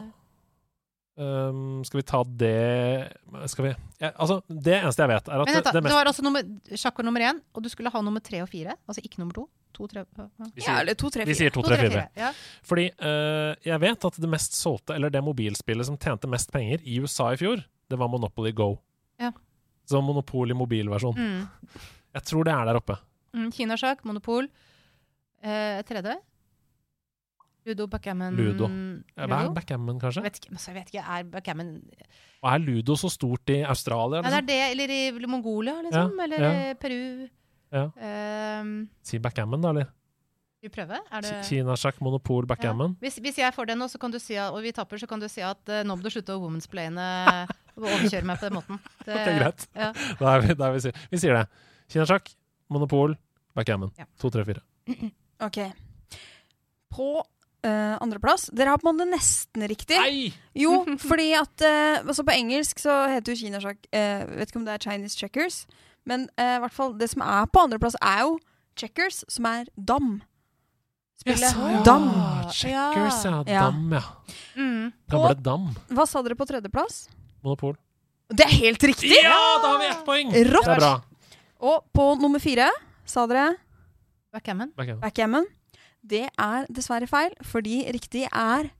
Um, 1.13 1.83
skal 1.85 1.99
vi 1.99 2.03
ta 2.09 2.23
det 2.25 3.13
Skal 3.51 3.65
vi 3.67 3.71
ja, 4.01 4.09
Altså, 4.17 4.39
det 4.49 4.79
eneste 4.79 5.03
jeg 5.03 5.09
vet, 5.11 5.27
er 5.29 5.43
at 5.43 5.45
Men 5.45 5.53
vent, 5.59 5.67
det, 5.67 5.73
det 5.75 5.83
mest... 5.85 5.91
Du 5.93 5.97
var 5.99 6.09
altså 6.09 6.23
nummer, 6.25 6.47
sjakk 6.73 6.97
var 6.97 7.05
nummer 7.05 7.21
én, 7.21 7.41
og 7.53 7.61
du 7.61 7.69
skulle 7.69 7.91
ha 7.93 8.01
nummer 8.01 8.23
tre 8.25 8.39
og 8.41 8.49
fire. 8.49 8.73
Altså 8.89 9.03
ikke 9.05 9.19
nummer 9.21 9.37
to. 9.37 9.43
To, 9.77 9.85
tre, 9.91 10.01
ja. 10.17 10.25
Vi 10.41 10.61
Ja, 10.61 10.65
sier, 10.65 10.79
eller 10.81 10.97
to, 10.97 11.11
tre, 11.13 11.21
vi 11.25 11.35
fire. 11.35 11.37
sier 11.43 11.53
to, 11.53 11.61
To, 11.61 11.67
tre, 11.69 11.77
fire. 11.83 11.91
fire. 11.93 12.07
Ja. 12.17 12.31
Fordi 12.65 12.87
uh, 12.97 13.53
jeg 13.69 13.79
vet 13.85 14.07
at 14.09 14.17
det 14.25 14.29
mest 14.33 14.57
solgte, 14.57 14.97
eller 14.97 15.13
det 15.13 15.21
mobilspillet 15.25 15.85
som 15.85 15.97
tjente 16.01 16.29
mest 16.33 16.49
penger 16.53 16.81
i 16.81 16.97
USA 17.05 17.29
i 17.33 17.37
fjor, 17.37 17.61
det 17.93 17.99
var 18.01 18.09
Monopoly 18.09 18.51
Go. 18.57 18.71
Ja. 19.21 19.29
Så 19.85 20.01
Monopoly 20.01 20.57
mobilversjon. 20.57 21.13
Mm. 21.13 21.77
Jeg 22.17 22.25
tror 22.25 22.49
det 22.49 22.53
er 22.57 22.65
der 22.71 22.81
oppe. 22.81 22.97
Mm, 23.33 23.49
Kinasjakk, 23.53 24.03
monopol. 24.07 24.47
Eh, 25.43 25.81
tredje? 25.87 26.15
Ludo, 27.63 27.87
backgammon 27.87 28.35
Ludo. 28.35 28.67
Hva 29.15 29.39
er 29.45 29.53
backgammon, 29.55 29.99
kanskje? 30.01 30.23
Vet 30.25 30.39
ikke, 30.41 30.51
altså, 30.51 30.71
jeg 30.71 30.77
vet 30.77 30.91
ikke, 30.91 31.03
er 31.15 31.27
backgammon 31.31 31.69
Og 32.43 32.47
er 32.51 32.59
ludo 32.59 32.97
så 32.99 33.07
stort 33.11 33.53
i 33.53 33.61
Australia? 33.63 34.19
Nei, 34.25 34.41
det 34.43 34.57
er 34.57 34.75
Liksom? 34.75 34.87
det, 34.91 35.01
eller 35.07 35.23
i 35.23 35.31
Mongolia, 35.31 35.77
liksom. 35.85 36.11
Ja, 36.17 36.23
eller 36.27 36.43
ja. 36.43 36.73
Peru. 36.75 37.27
Ja. 37.73 37.85
Um, 38.61 38.73
Si 39.01 39.19
backgammon, 39.19 39.63
da, 39.63 39.71
eller? 39.71 39.91
vi 40.63 40.69
prøver? 40.71 41.01
Er 41.11 41.23
det 41.25 41.31
Kinasjakk, 41.43 41.97
monopol, 41.99 42.45
ja. 42.47 42.71
hvis, 43.01 43.17
hvis 43.19 43.37
jeg 43.37 43.53
får 43.53 43.65
det 43.67 43.75
nå, 43.75 43.87
så 43.91 43.99
kan 43.99 44.11
du 44.11 44.19
si 44.19 44.37
at, 44.39 44.53
og 44.55 44.61
vi 44.63 44.71
tapper, 44.71 44.97
så 44.97 45.07
kan 45.07 45.19
du 45.19 45.27
si 45.27 45.41
at 45.43 45.59
uh, 45.67 45.81
nå 45.83 45.97
må 45.97 46.05
du 46.05 46.09
slutte 46.13 46.31
å 46.31 46.39
womansplaine 46.39 47.07
og 47.75 47.83
overkjøre 47.83 48.23
meg 48.23 48.39
på 48.39 48.47
den 48.47 48.55
måten. 48.55 48.79
Det, 49.03 49.11
okay, 49.11 49.39
greit. 49.41 49.65
Ja. 49.75 49.89
Da 50.21 50.37
er 50.37 50.45
vi, 50.45 50.55
da 50.55 50.69
er 50.69 50.77
vi, 50.77 50.93
vi 51.11 51.19
sier 51.19 51.35
det. 51.41 51.43
Kinasjakk, 51.91 52.31
monopol, 52.73 53.15
backgammon. 53.57 53.93
Ja. 53.99 54.07
To, 54.21 54.31
tre, 54.33 54.45
fire. 54.47 54.63
Ok. 55.43 55.59
På 56.93 57.07
uh, 57.65 57.95
andreplass 58.03 58.49
Dere 58.53 58.73
har 58.73 58.81
på 58.81 58.89
en 58.89 58.97
måte 58.97 59.09
nesten 59.09 59.65
riktig. 59.69 59.97
Nei! 59.99 60.33
Jo, 60.57 60.83
fordi 61.09 61.31
at 61.37 61.65
uh, 61.65 62.03
altså 62.03 62.25
På 62.27 62.35
engelsk 62.35 62.83
så 62.83 63.03
heter 63.11 63.33
jo 63.33 63.45
kinasjakk 63.45 63.87
uh, 63.89 64.25
Vet 64.37 64.51
ikke 64.51 64.61
om 64.61 64.67
det 64.67 64.75
er 64.75 64.83
Chinese 64.83 65.17
checkers, 65.17 65.63
men 66.09 66.27
uh, 66.39 66.57
i 66.57 66.61
hvert 66.65 66.75
fall 66.75 66.93
det 66.99 67.09
som 67.13 67.25
er 67.25 67.49
på 67.49 67.63
andreplass, 67.65 67.97
er 68.01 68.25
jo 68.27 68.37
checkers, 68.79 69.23
som 69.29 69.47
er 69.49 69.67
dam. 69.77 70.17
Spillet 71.21 71.55
ja. 71.55 71.81
dam. 71.85 72.09
Checkers, 72.51 73.21
ja. 73.23 73.43
Ja. 73.47 73.67
Dam, 73.69 73.93
ja. 73.93 74.03
Mm. 74.57 74.91
Gamle 75.13 75.35
dam. 75.39 75.69
Hva 75.93 76.07
sa 76.09 76.23
dere 76.25 76.35
på 76.39 76.47
tredjeplass? 76.49 77.05
Monopol. 77.45 77.77
Det 78.33 78.47
er 78.47 78.53
helt 78.63 78.83
riktig! 78.87 79.13
Ja, 79.21 79.37
da 79.61 79.73
har 79.75 79.81
vi 79.81 79.89
ett 79.91 80.05
poeng! 80.07 80.31
Rått! 80.49 81.12
Og 81.63 81.85
på 81.95 82.05
nummer 82.19 82.41
fire 82.43 82.67
sa 83.07 83.23
dere 83.29 83.53
Backgammon. 84.33 84.71
Backgammon. 84.75 85.01
backgammon. 85.03 85.45
Det 86.03 86.25
er 86.27 86.65
dessverre 86.73 87.07
feil, 87.07 87.31
fordi 87.47 87.83
riktig 87.95 88.25
er 88.27 88.71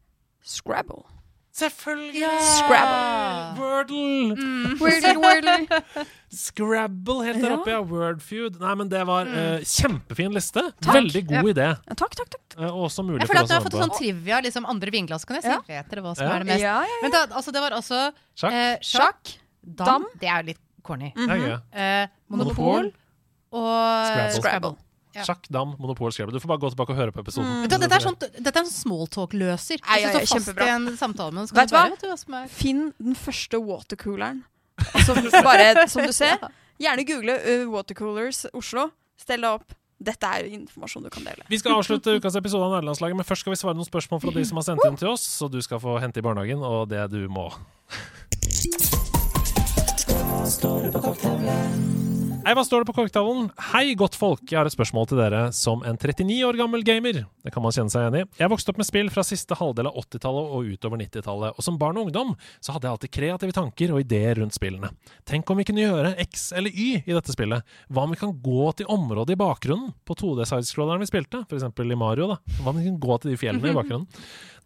Scrabble. 0.43 1.05
Selvfølgelig! 1.53 2.26
Scrabble. 2.41 3.61
Wordle! 3.61 4.34
Mm. 4.35 4.73
Wordle, 4.81 5.11
wordle. 5.22 5.81
Scrabble 6.43 7.19
helt 7.27 7.41
der 7.43 7.51
Ja. 7.53 7.57
oppe, 7.60 7.69
ja. 7.76 7.81
Wordfeud. 7.85 8.57
Nei, 8.60 8.73
men 8.81 8.89
det 8.89 9.03
var 9.07 9.30
eh, 9.30 9.61
kjempefin 9.61 10.34
liste. 10.34 10.64
Takk. 10.81 10.97
Veldig 10.97 11.22
god 11.30 11.51
idé. 11.53 11.68
Ja, 11.77 11.95
takk, 12.01 12.18
takk, 12.18 12.31
takk. 12.34 12.57
Uh, 12.57 12.65
og 12.72 12.88
også 12.89 13.05
mulig 13.05 13.22
Jeg 13.22 13.30
føler 13.30 13.45
at 13.45 13.51
du 13.53 13.55
har 13.60 13.65
fått 13.69 13.77
sånn 13.77 13.93
trivia, 13.99 14.41
liksom 14.43 14.65
andre 14.73 14.91
vinglass, 14.97 15.27
kan 15.30 15.38
jeg 15.39 15.45
si. 15.45 15.53
Ja. 15.53 15.61
Vet 15.69 15.93
dere 15.93 16.01
hva 16.07 16.15
som 16.18 16.26
Ja. 16.27 16.34
er 16.34 16.43
det 16.43 16.49
mest? 16.49 16.65
Ja, 16.65 16.76
ja, 16.89 16.99
Men 17.05 17.11
da, 17.14 17.23
altså, 17.30 17.53
det 17.53 17.61
var 17.61 17.77
også 17.77 18.01
Sjakk. 18.35 18.51
eh, 18.51 18.76
sjakk, 18.81 19.35
dam, 19.64 19.85
Dam. 19.85 20.05
det 20.19 20.27
er 20.34 20.41
jo 20.41 20.47
litt 20.51 20.61
corny. 20.84 21.11
Mm 21.15 21.30
-hmm. 21.30 21.41
ja, 21.41 21.60
ja. 21.73 22.03
Eh, 22.03 22.10
monopol, 22.27 22.55
Monopol. 22.55 22.91
og 23.51 24.07
Scrabble. 24.07 24.41
Scrabble. 24.41 24.76
Ja. 25.14 25.23
Sjakk, 25.27 25.45
dam, 25.49 25.76
monopol, 25.77 26.11
Scrabble. 26.11 26.34
Du 26.34 26.39
får 26.41 26.49
bare 26.49 26.61
gå 26.64 26.69
tilbake 26.73 26.89
og 26.89 26.97
høre 26.97 27.14
på 27.14 27.22
episoden. 27.22 27.49
Mm. 27.49 27.68
Dette 27.69 27.85
er 27.85 28.01
sånn, 28.01 28.18
dette 28.18 28.55
er 28.57 28.64
en 28.64 28.72
smalltalk-løser. 28.72 29.77
Nei, 29.84 29.99
ja, 30.01 30.10
ja, 30.10 30.18
Hvis 30.18 30.26
du 30.26 30.26
står 30.26 30.26
fast 30.26 30.47
kjempebra. 30.47 30.65
i 30.65 30.73
en 30.73 30.97
samtale 30.97 31.31
med 31.31 31.43
noen, 31.43 31.53
Vet 31.53 31.69
du 31.69 31.76
hva? 31.76 32.15
hva 32.34 32.41
Finn 32.49 32.81
den 32.97 33.15
første 33.15 33.61
watercooleren. 33.61 34.41
Altså, 34.93 35.14
bare, 35.45 35.88
som 35.88 36.01
du 36.01 36.11
ser, 36.11 36.41
gjerne 36.84 37.05
google 37.05 37.38
uh, 37.38 37.69
watercoolers 37.69 38.47
Oslo. 38.53 38.89
Stell 39.22 39.45
deg 39.45 39.61
opp. 39.61 39.77
Dette 40.03 40.34
er 40.35 40.49
informasjon 40.49 41.05
du 41.05 41.11
kan 41.14 41.23
dele. 41.23 41.45
Vi 41.47 41.61
skal 41.61 41.77
avslutte 41.77 42.18
ukas 42.18 42.35
episode 42.35 42.65
av 42.65 42.73
Nederlandslaget, 42.73 43.15
men 43.22 43.27
først 43.27 43.45
skal 43.45 43.53
vi 43.53 43.61
svare 43.61 43.77
noen 43.77 43.88
spørsmål 43.88 44.23
fra 44.26 44.34
de 44.35 44.43
som 44.49 44.60
har 44.60 44.68
sendt 44.68 44.89
inn 44.89 44.99
til 44.99 45.14
oss, 45.14 45.23
så 45.38 45.47
du 45.47 45.61
skal 45.64 45.80
få 45.80 45.95
hente 46.03 46.19
i 46.19 46.26
barnehagen, 46.26 46.65
og 46.65 46.89
det 46.91 47.05
du 47.14 47.22
må. 47.31 47.51
Står 50.45 50.84
det 50.84 50.91
på 50.91 51.02
kokktavlen? 51.02 52.23
Hei, 52.44 52.52
hva 52.57 52.64
står 52.68 52.82
det 52.84 52.90
på 52.90 52.98
korktavlen? 52.98 53.45
Hei, 53.70 53.94
godt 53.95 54.18
folk. 54.20 54.41
Jeg 54.52 54.57
har 54.60 54.68
et 54.68 54.74
spørsmål 54.74 55.06
til 55.07 55.20
dere 55.22 55.45
som 55.56 55.80
en 55.88 55.95
39 55.95 56.41
år 56.44 56.57
gammel 56.60 56.82
gamer. 56.84 57.22
Det 57.40 57.53
kan 57.56 57.64
man 57.64 57.72
kjenne 57.72 57.94
seg 57.94 58.03
igjen 58.03 58.18
i. 58.20 58.24
Jeg 58.41 58.52
vokste 58.52 58.74
opp 58.74 58.82
med 58.82 58.88
spill 58.90 59.11
fra 59.15 59.24
siste 59.24 59.56
halvdel 59.56 59.88
av 59.88 59.95
80-tallet 60.02 60.49
og 60.57 60.74
utover 60.74 60.99
90-tallet, 60.99 61.56
og 61.56 61.64
som 61.64 61.78
barn 61.80 62.02
og 62.02 62.10
ungdom 62.10 62.34
så 62.60 62.76
hadde 62.76 62.90
jeg 62.90 62.98
alltid 62.98 63.14
kreative 63.15 63.56
tanker 63.56 63.94
og 63.95 64.03
ideer 64.03 64.41
rundt 64.41 64.57
spillene. 64.57 64.91
Tenk 65.24 65.53
om 65.53 65.61
vi 65.61 65.68
kunne 65.70 65.86
gjøre 65.86 66.11
X 66.26 66.49
eller 66.60 66.76
Y 66.76 66.90
i 67.06 67.15
dette 67.15 67.32
spillet. 67.32 67.64
Hva 67.88 68.03
om 68.03 68.11
vi 68.11 68.20
kan 68.26 68.36
gå 68.44 68.68
til 68.76 68.91
området 68.91 69.38
i 69.38 69.40
bakgrunnen 69.40 69.95
på 70.03 70.20
2D-sidescrolleren 70.20 71.06
vi 71.06 71.11
spilte, 71.14 71.45
f.eks. 71.48 71.70
i 71.80 72.02
Mario, 72.03 72.28
da. 72.34 72.57
Hva 72.60 72.76
om 72.76 72.82
vi 72.82 72.90
kan 72.90 72.99
gå 73.07 73.22
til 73.24 73.32
de 73.32 73.40
fjellene 73.40 73.72
i 73.72 73.80
bakgrunnen? 73.80 74.11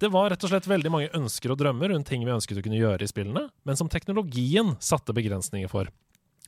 Det 0.02 0.10
var 0.14 0.34
rett 0.34 0.49
og 0.49 0.49
slett 0.49 0.66
veldig 0.70 0.95
mange 0.98 1.14
ønsker 1.18 1.54
og 1.54 1.62
drømmer 1.62 1.94
rundt 1.94 2.10
ting 2.10 2.26
vi 2.26 2.34
ønsket 2.34 2.58
å 2.58 2.66
kunne 2.66 2.82
gjøre 2.82 3.06
i 3.06 3.14
spillene, 3.14 3.48
men 3.70 3.78
som 3.78 3.90
teknologien 3.90 4.74
satte 4.82 5.14
begrensninger 5.14 5.70
for. 5.70 5.94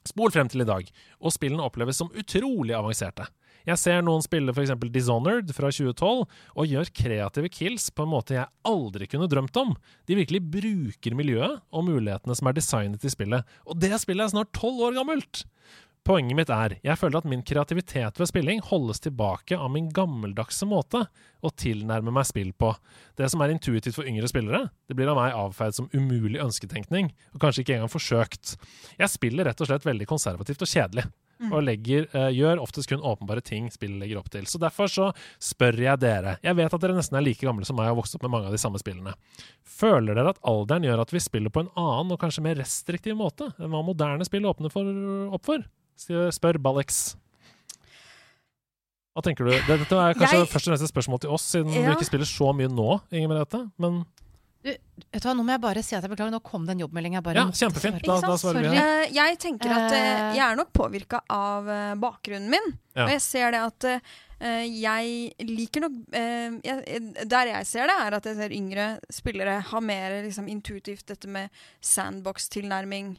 Spol 0.07 0.31
frem 0.34 0.49
til 0.51 0.63
i 0.63 0.69
dag, 0.69 0.88
og 1.19 1.35
spillene 1.35 1.65
oppleves 1.65 1.99
som 1.99 2.11
utrolig 2.15 2.76
avanserte. 2.77 3.27
Jeg 3.67 3.77
ser 3.81 4.03
noen 4.05 4.23
spille 4.23 4.53
f.eks. 4.55 4.71
Dishonored 4.93 5.51
fra 5.53 5.69
2012, 5.73 6.23
og 6.55 6.71
gjør 6.71 6.91
kreative 6.95 7.51
kills 7.51 7.89
på 7.91 8.05
en 8.05 8.13
måte 8.13 8.38
jeg 8.38 8.49
aldri 8.67 9.09
kunne 9.11 9.27
drømt 9.30 9.59
om. 9.59 9.76
De 10.07 10.17
virkelig 10.17 10.41
bruker 10.55 11.17
miljøet 11.17 11.59
og 11.69 11.85
mulighetene 11.89 12.38
som 12.38 12.49
er 12.49 12.57
designet 12.57 13.05
i 13.05 13.11
spillet, 13.13 13.45
og 13.67 13.81
det 13.81 13.91
spillet 14.01 14.30
er 14.30 14.34
snart 14.38 14.53
tolv 14.57 14.88
år 14.89 14.97
gammelt! 15.01 15.43
Poenget 16.07 16.38
mitt 16.39 16.49
er, 16.49 16.77
jeg 16.81 16.97
føler 16.97 17.19
at 17.19 17.27
min 17.30 17.43
kreativitet 17.45 18.17
ved 18.17 18.30
spilling 18.30 18.63
holdes 18.65 19.01
tilbake 19.03 19.57
av 19.59 19.69
min 19.73 19.91
gammeldagse 19.93 20.65
måte 20.65 21.03
å 21.45 21.51
tilnærme 21.53 22.13
meg 22.15 22.26
spill 22.26 22.49
på. 22.57 22.71
Det 23.19 23.30
som 23.30 23.43
er 23.43 23.53
intuitivt 23.53 23.99
for 23.99 24.09
yngre 24.09 24.30
spillere, 24.31 24.69
det 24.89 24.97
blir 24.97 25.11
av 25.11 25.19
meg 25.19 25.38
avfeid 25.38 25.77
som 25.77 25.89
umulig 25.93 26.41
ønsketenkning, 26.41 27.11
og 27.35 27.43
kanskje 27.43 27.65
ikke 27.65 27.77
engang 27.77 27.93
forsøkt. 27.93 28.55
Jeg 28.97 29.13
spiller 29.13 29.51
rett 29.51 29.61
og 29.61 29.69
slett 29.69 29.85
veldig 29.85 30.07
konservativt 30.09 30.65
og 30.65 30.71
kjedelig, 30.71 31.05
og 31.47 31.61
legger, 31.63 32.07
uh, 32.11 32.27
gjør 32.35 32.59
oftest 32.59 32.89
kun 32.91 33.03
åpenbare 33.05 33.43
ting 33.45 33.69
spillet 33.71 34.01
legger 34.01 34.19
opp 34.19 34.27
til. 34.34 34.47
Så 34.49 34.59
derfor 34.59 34.91
så 34.91 35.09
spør 35.39 35.77
jeg 35.85 36.01
dere. 36.01 36.35
Jeg 36.43 36.57
vet 36.57 36.73
at 36.76 36.84
dere 36.84 36.97
nesten 36.97 37.15
er 37.15 37.23
like 37.23 37.45
gamle 37.45 37.67
som 37.67 37.77
meg 37.80 37.88
og 37.88 37.93
har 37.93 37.99
vokst 38.01 38.17
opp 38.17 38.26
med 38.26 38.34
mange 38.34 38.49
av 38.49 38.55
de 38.55 38.61
samme 38.61 38.81
spillene. 38.81 39.13
Føler 39.63 40.17
dere 40.17 40.34
at 40.34 40.41
alderen 40.47 40.89
gjør 40.89 41.05
at 41.05 41.13
vi 41.15 41.23
spiller 41.23 41.53
på 41.53 41.63
en 41.63 41.71
annen 41.80 42.15
og 42.15 42.19
kanskje 42.19 42.43
mer 42.43 42.59
restriktiv 42.59 43.15
måte 43.19 43.53
enn 43.55 43.71
hva 43.71 43.85
moderne 43.85 44.27
spill 44.27 44.49
åpner 44.49 44.73
for, 44.73 44.89
opp 45.38 45.47
for? 45.47 45.63
Spør 45.99 46.57
Ballex. 46.63 47.15
Hva 49.15 49.23
tenker 49.26 49.49
du? 49.49 49.51
Dette 49.67 49.97
er 49.99 50.13
kanskje 50.15 50.38
Jeg- 50.39 50.47
først 50.47 50.67
og 50.67 50.71
fremst 50.71 50.84
et 50.85 50.93
spørsmål 50.93 51.19
til 51.21 51.30
oss, 51.35 51.43
siden 51.51 51.73
Ja. 51.73 51.89
du 51.89 51.95
ikke 51.97 52.05
spiller 52.07 52.26
så 52.30 52.53
mye 52.55 52.69
nå, 52.69 53.01
Inger 53.11 53.27
Merete. 53.27 53.71
Men 53.77 54.05
du, 54.63 54.69
Vet 54.69 55.21
du 55.23 55.27
hva, 55.27 55.34
Nå 55.35 55.43
må 55.43 55.51
jeg 55.51 55.61
bare 55.61 55.81
si 55.84 55.95
at 55.95 56.03
jeg 56.03 56.11
beklager, 56.11 56.31
nå 56.31 56.43
kom 56.43 56.65
det 56.65 56.71
en 56.76 56.80
jobbmelding. 56.88 57.13
Jeg 57.13 57.23
bare 57.23 57.35
Ja, 57.35 57.45
kjempefint. 57.47 58.01
Da- 58.03 58.19
da 58.21 58.35
svarer 58.38 58.69
vi. 58.69 58.77
Eh, 58.77 59.07
jeg 59.11 59.39
tenker 59.39 59.69
at 59.71 59.91
Eh. 59.91 60.34
jeg 60.35 60.51
er 60.51 60.55
nok 60.55 60.71
påvirka 60.73 61.21
av 61.30 61.67
uh, 61.67 61.95
bakgrunnen 61.95 62.49
min. 62.49 62.77
Ja. 62.95 63.03
Og 63.05 63.09
jeg 63.09 63.21
ser 63.21 63.51
det 63.51 63.59
at 63.85 64.01
jeg 64.41 65.34
liker 65.39 65.81
nok 65.81 65.91
jeg, 66.13 67.27
Der 67.27 67.45
jeg 67.47 67.65
ser 67.67 67.88
det, 67.88 67.95
er 67.99 68.13
at 68.13 68.23
jeg 68.23 68.35
ser 68.35 68.49
yngre 68.49 68.99
spillere 69.11 69.61
har 69.61 69.81
mer 69.81 70.23
liksom, 70.23 70.47
intuitivt 70.47 71.05
dette 71.07 71.27
med 71.27 71.49
sandbox-tilnærming, 71.81 73.17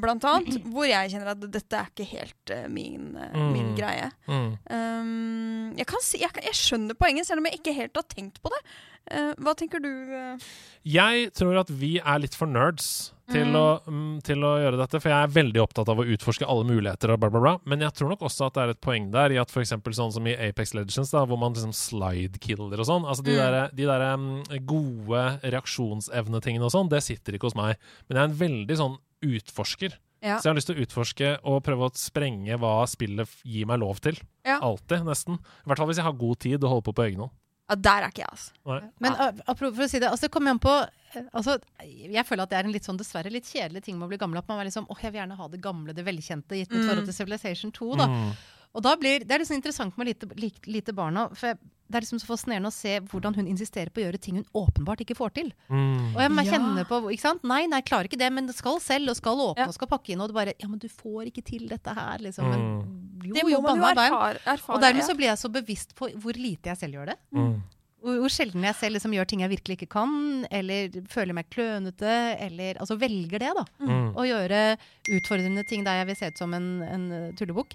blant 0.00 0.24
annet. 0.24 0.58
Hvor 0.72 0.86
jeg 0.88 1.10
kjenner 1.12 1.32
at 1.34 1.46
dette 1.52 1.76
er 1.80 1.90
ikke 1.92 2.08
helt 2.14 2.52
uh, 2.54 2.66
min, 2.72 3.14
eh, 3.16 3.32
Mm. 3.36 3.52
min 3.52 3.74
greie. 3.76 4.10
mm. 4.28 4.50
Um, 4.70 5.72
jeg, 5.76 5.86
kan 5.90 6.00
si, 6.04 6.18
jeg, 6.22 6.30
jeg 6.42 6.54
skjønner 6.56 6.96
poenget, 6.98 7.26
selv 7.28 7.42
om 7.42 7.48
jeg 7.50 7.60
ikke 7.60 7.74
helt 7.76 7.96
har 7.98 8.06
tenkt 8.08 8.40
på 8.42 8.52
det. 8.54 8.62
Uh, 9.06 9.34
hva 9.38 9.52
tenker 9.54 9.78
du? 9.84 9.90
eh? 10.16 10.46
Jeg 10.86 11.28
tror 11.36 11.60
at 11.60 11.68
vi 11.70 11.98
er 12.00 12.18
litt 12.22 12.34
for 12.34 12.46
nerds 12.50 13.12
til, 13.30 13.46
Mm. 13.46 13.56
å, 13.58 13.62
um, 13.90 14.20
til 14.22 14.38
å 14.46 14.52
gjøre 14.62 14.78
dette, 14.78 15.00
for 15.02 15.10
jeg 15.10 15.26
er 15.26 15.32
veldig 15.34 15.60
opptatt 15.62 15.88
av 15.90 15.98
å 15.98 16.06
utforske 16.06 16.46
alle 16.46 16.62
muligheter 16.66 17.10
og 17.10 17.18
bla, 17.20 17.28
bla, 17.30 17.40
bla. 17.42 17.54
Men 17.66 17.80
jeg 17.82 17.92
tror 17.98 18.10
nok 18.12 18.20
også 18.26 18.46
at 18.46 18.54
det 18.54 18.62
er 18.62 18.70
et 18.74 18.80
poeng 18.80 19.08
der 19.10 19.34
i 19.34 19.38
at 19.42 19.50
f.eks. 19.50 19.72
sånn 19.98 20.12
som 20.14 20.26
i 20.30 20.34
Apex 20.48 20.74
Legends, 20.78 21.10
da, 21.10 21.24
hvor 21.26 21.38
man 21.38 21.54
liksom 21.54 21.74
slide-killer 21.74 22.78
og 22.78 22.86
sånn. 22.86 23.04
Altså 23.06 23.24
de 23.26 23.34
Mm. 23.34 23.42
der, 23.42 23.70
de 23.74 23.84
der 23.90 24.04
um, 24.14 24.42
gode 24.66 25.24
reaksjonsevnetingene 25.42 26.64
og 26.66 26.72
sånn, 26.74 26.88
det 26.90 27.02
sitter 27.02 27.34
ikke 27.36 27.50
hos 27.50 27.58
meg. 27.58 27.76
Men 28.08 28.16
jeg 28.16 28.22
er 28.24 28.30
en 28.32 28.40
veldig 28.40 28.76
sånn 28.78 28.96
utforsker. 29.24 29.96
Ja. 30.24 30.38
Så 30.40 30.48
jeg 30.48 30.52
har 30.54 30.58
lyst 30.58 30.70
til 30.70 30.76
å 30.78 30.84
utforske 30.86 31.32
og 31.46 31.62
prøve 31.66 31.86
å 31.86 31.92
sprenge 31.94 32.56
hva 32.58 32.86
spillet 32.88 33.28
gir 33.46 33.66
meg 33.68 33.78
lov 33.82 34.00
til. 34.02 34.16
Ja. 34.46 34.58
Alltid, 34.64 35.04
nesten. 35.06 35.36
I 35.38 35.68
hvert 35.70 35.78
fall 35.82 35.90
hvis 35.90 36.00
jeg 36.00 36.08
har 36.08 36.16
god 36.18 36.38
tid 36.42 36.64
og 36.64 36.70
holder 36.72 36.86
på 36.88 36.94
på 36.96 37.04
egen 37.06 37.20
hånd. 37.26 37.34
Ja, 37.66 37.74
der 37.82 38.04
er 38.06 38.12
ikke 38.12 38.22
jeg, 38.22 38.30
altså. 38.30 38.52
Nei. 38.70 38.80
Men 39.02 39.16
apropos 39.50 39.74
for 39.74 39.84
å 39.84 39.88
si 39.90 39.98
det, 39.98 40.08
altså 40.08 40.28
kom 40.30 40.46
igjen 40.46 40.60
på 40.62 40.70
eh, 40.86 41.24
altså, 41.34 41.56
Jeg 41.82 42.22
føler 42.28 42.44
at 42.46 42.50
det 42.52 42.58
er 42.60 42.68
en 42.68 42.74
litt 42.76 42.86
sånn 42.86 42.98
dessverre 43.00 43.32
litt 43.34 43.48
kjedelig 43.50 43.82
ting 43.82 43.96
med 43.98 44.06
å 44.06 44.10
bli 44.12 44.18
gammel. 44.22 44.38
At 44.38 44.46
man 44.48 44.60
er 44.62 44.68
liksom 44.68 44.86
åh, 44.88 45.00
jeg 45.02 45.10
vil 45.12 45.18
gjerne 45.20 45.38
ha 45.40 45.48
det 45.50 45.60
gamle, 45.64 45.92
det 45.96 46.04
velkjente, 46.06 46.54
gitt 46.60 46.70
mitt 46.70 46.84
Mm. 46.84 46.88
forhold 46.92 47.08
til 47.10 47.14
Civilization 47.18 47.72
2. 47.74 47.96
da. 47.98 48.06
Mm. 48.06 48.30
Og 48.76 48.82
da 48.86 48.94
blir, 48.96 49.18
Det 49.26 49.30
er 49.34 49.38
liksom 49.42 49.56
interessant 49.58 49.98
med 49.98 50.06
lite, 50.06 50.28
lite 50.66 50.92
barna. 50.94 51.28
For 51.34 51.46
jeg- 51.48 51.58
det 51.86 51.98
er 51.98 52.02
liksom 52.02 52.18
så 52.18 52.26
fascinerende 52.26 52.70
å 52.70 52.74
se 52.74 52.96
hvordan 53.10 53.36
hun 53.38 53.46
insisterer 53.46 53.92
på 53.94 54.00
å 54.02 54.06
gjøre 54.06 54.18
ting 54.22 54.40
hun 54.40 54.46
åpenbart 54.58 55.04
ikke 55.04 55.14
får 55.18 55.34
til. 55.38 55.52
Mm. 55.70 56.16
Og 56.16 56.20
jeg 56.24 56.48
kjenner 56.50 56.82
Ja. 56.82 56.88
på, 56.90 56.98
ikke 57.12 57.22
sant? 57.22 57.44
Nei, 57.44 57.66
nei, 57.70 57.78
jeg 57.78 57.86
klarer 57.92 58.08
ikke 58.10 58.18
det, 58.18 58.32
men 58.32 58.46
det 58.46 58.56
skal 58.56 58.80
selv, 58.80 59.10
og 59.10 59.16
skal 59.16 59.38
åpne 59.38 59.62
Ja. 59.62 59.66
og 59.70 59.74
skal 59.74 59.88
pakke 59.88 60.10
inn. 60.12 60.20
Og 60.20 60.28
det 60.28 60.34
bare 60.34 60.54
Ja, 60.58 60.66
men 60.68 60.78
du 60.82 60.88
får 60.88 61.30
ikke 61.30 61.44
til 61.44 61.68
dette 61.68 61.94
her, 61.94 62.18
liksom. 62.18 62.50
Men, 62.50 63.20
jo, 63.22 63.34
Det 63.34 63.44
må 63.44 63.50
jo, 63.50 63.60
man 63.62 63.76
jo 63.78 63.84
erfare. 63.84 64.38
erfare 64.44 64.74
Og 64.74 64.80
dermed 64.82 65.04
så 65.04 65.14
blir 65.16 65.30
jeg 65.30 65.38
så 65.38 65.48
bevisst 65.52 65.94
på 65.94 66.10
hvor 66.18 66.32
lite 66.34 66.70
jeg 66.70 66.76
selv 66.78 66.94
gjør 66.94 67.06
det. 67.06 67.16
Mm. 67.32 67.62
Hvor, 68.02 68.18
hvor 68.20 68.28
sjelden 68.30 68.62
jeg 68.62 68.74
selv 68.74 68.94
liksom 68.94 69.14
gjør 69.14 69.26
ting 69.26 69.40
jeg 69.40 69.50
virkelig 69.50 69.78
ikke 69.78 69.88
kan, 69.90 70.46
eller 70.50 70.88
føler 71.08 71.34
meg 71.34 71.48
klønete, 71.50 72.36
eller 72.40 72.74
altså 72.78 72.98
velger 72.98 73.38
det, 73.38 73.52
da. 73.54 73.64
Mm. 73.80 74.14
Å 74.14 74.26
gjøre 74.26 74.78
utfordrende 75.10 75.66
ting 75.66 75.84
der 75.84 76.02
jeg 76.02 76.06
vil 76.06 76.16
se 76.16 76.26
ut 76.26 76.38
som 76.38 76.52
en, 76.54 76.82
en 76.82 77.32
tullebukk. 77.34 77.74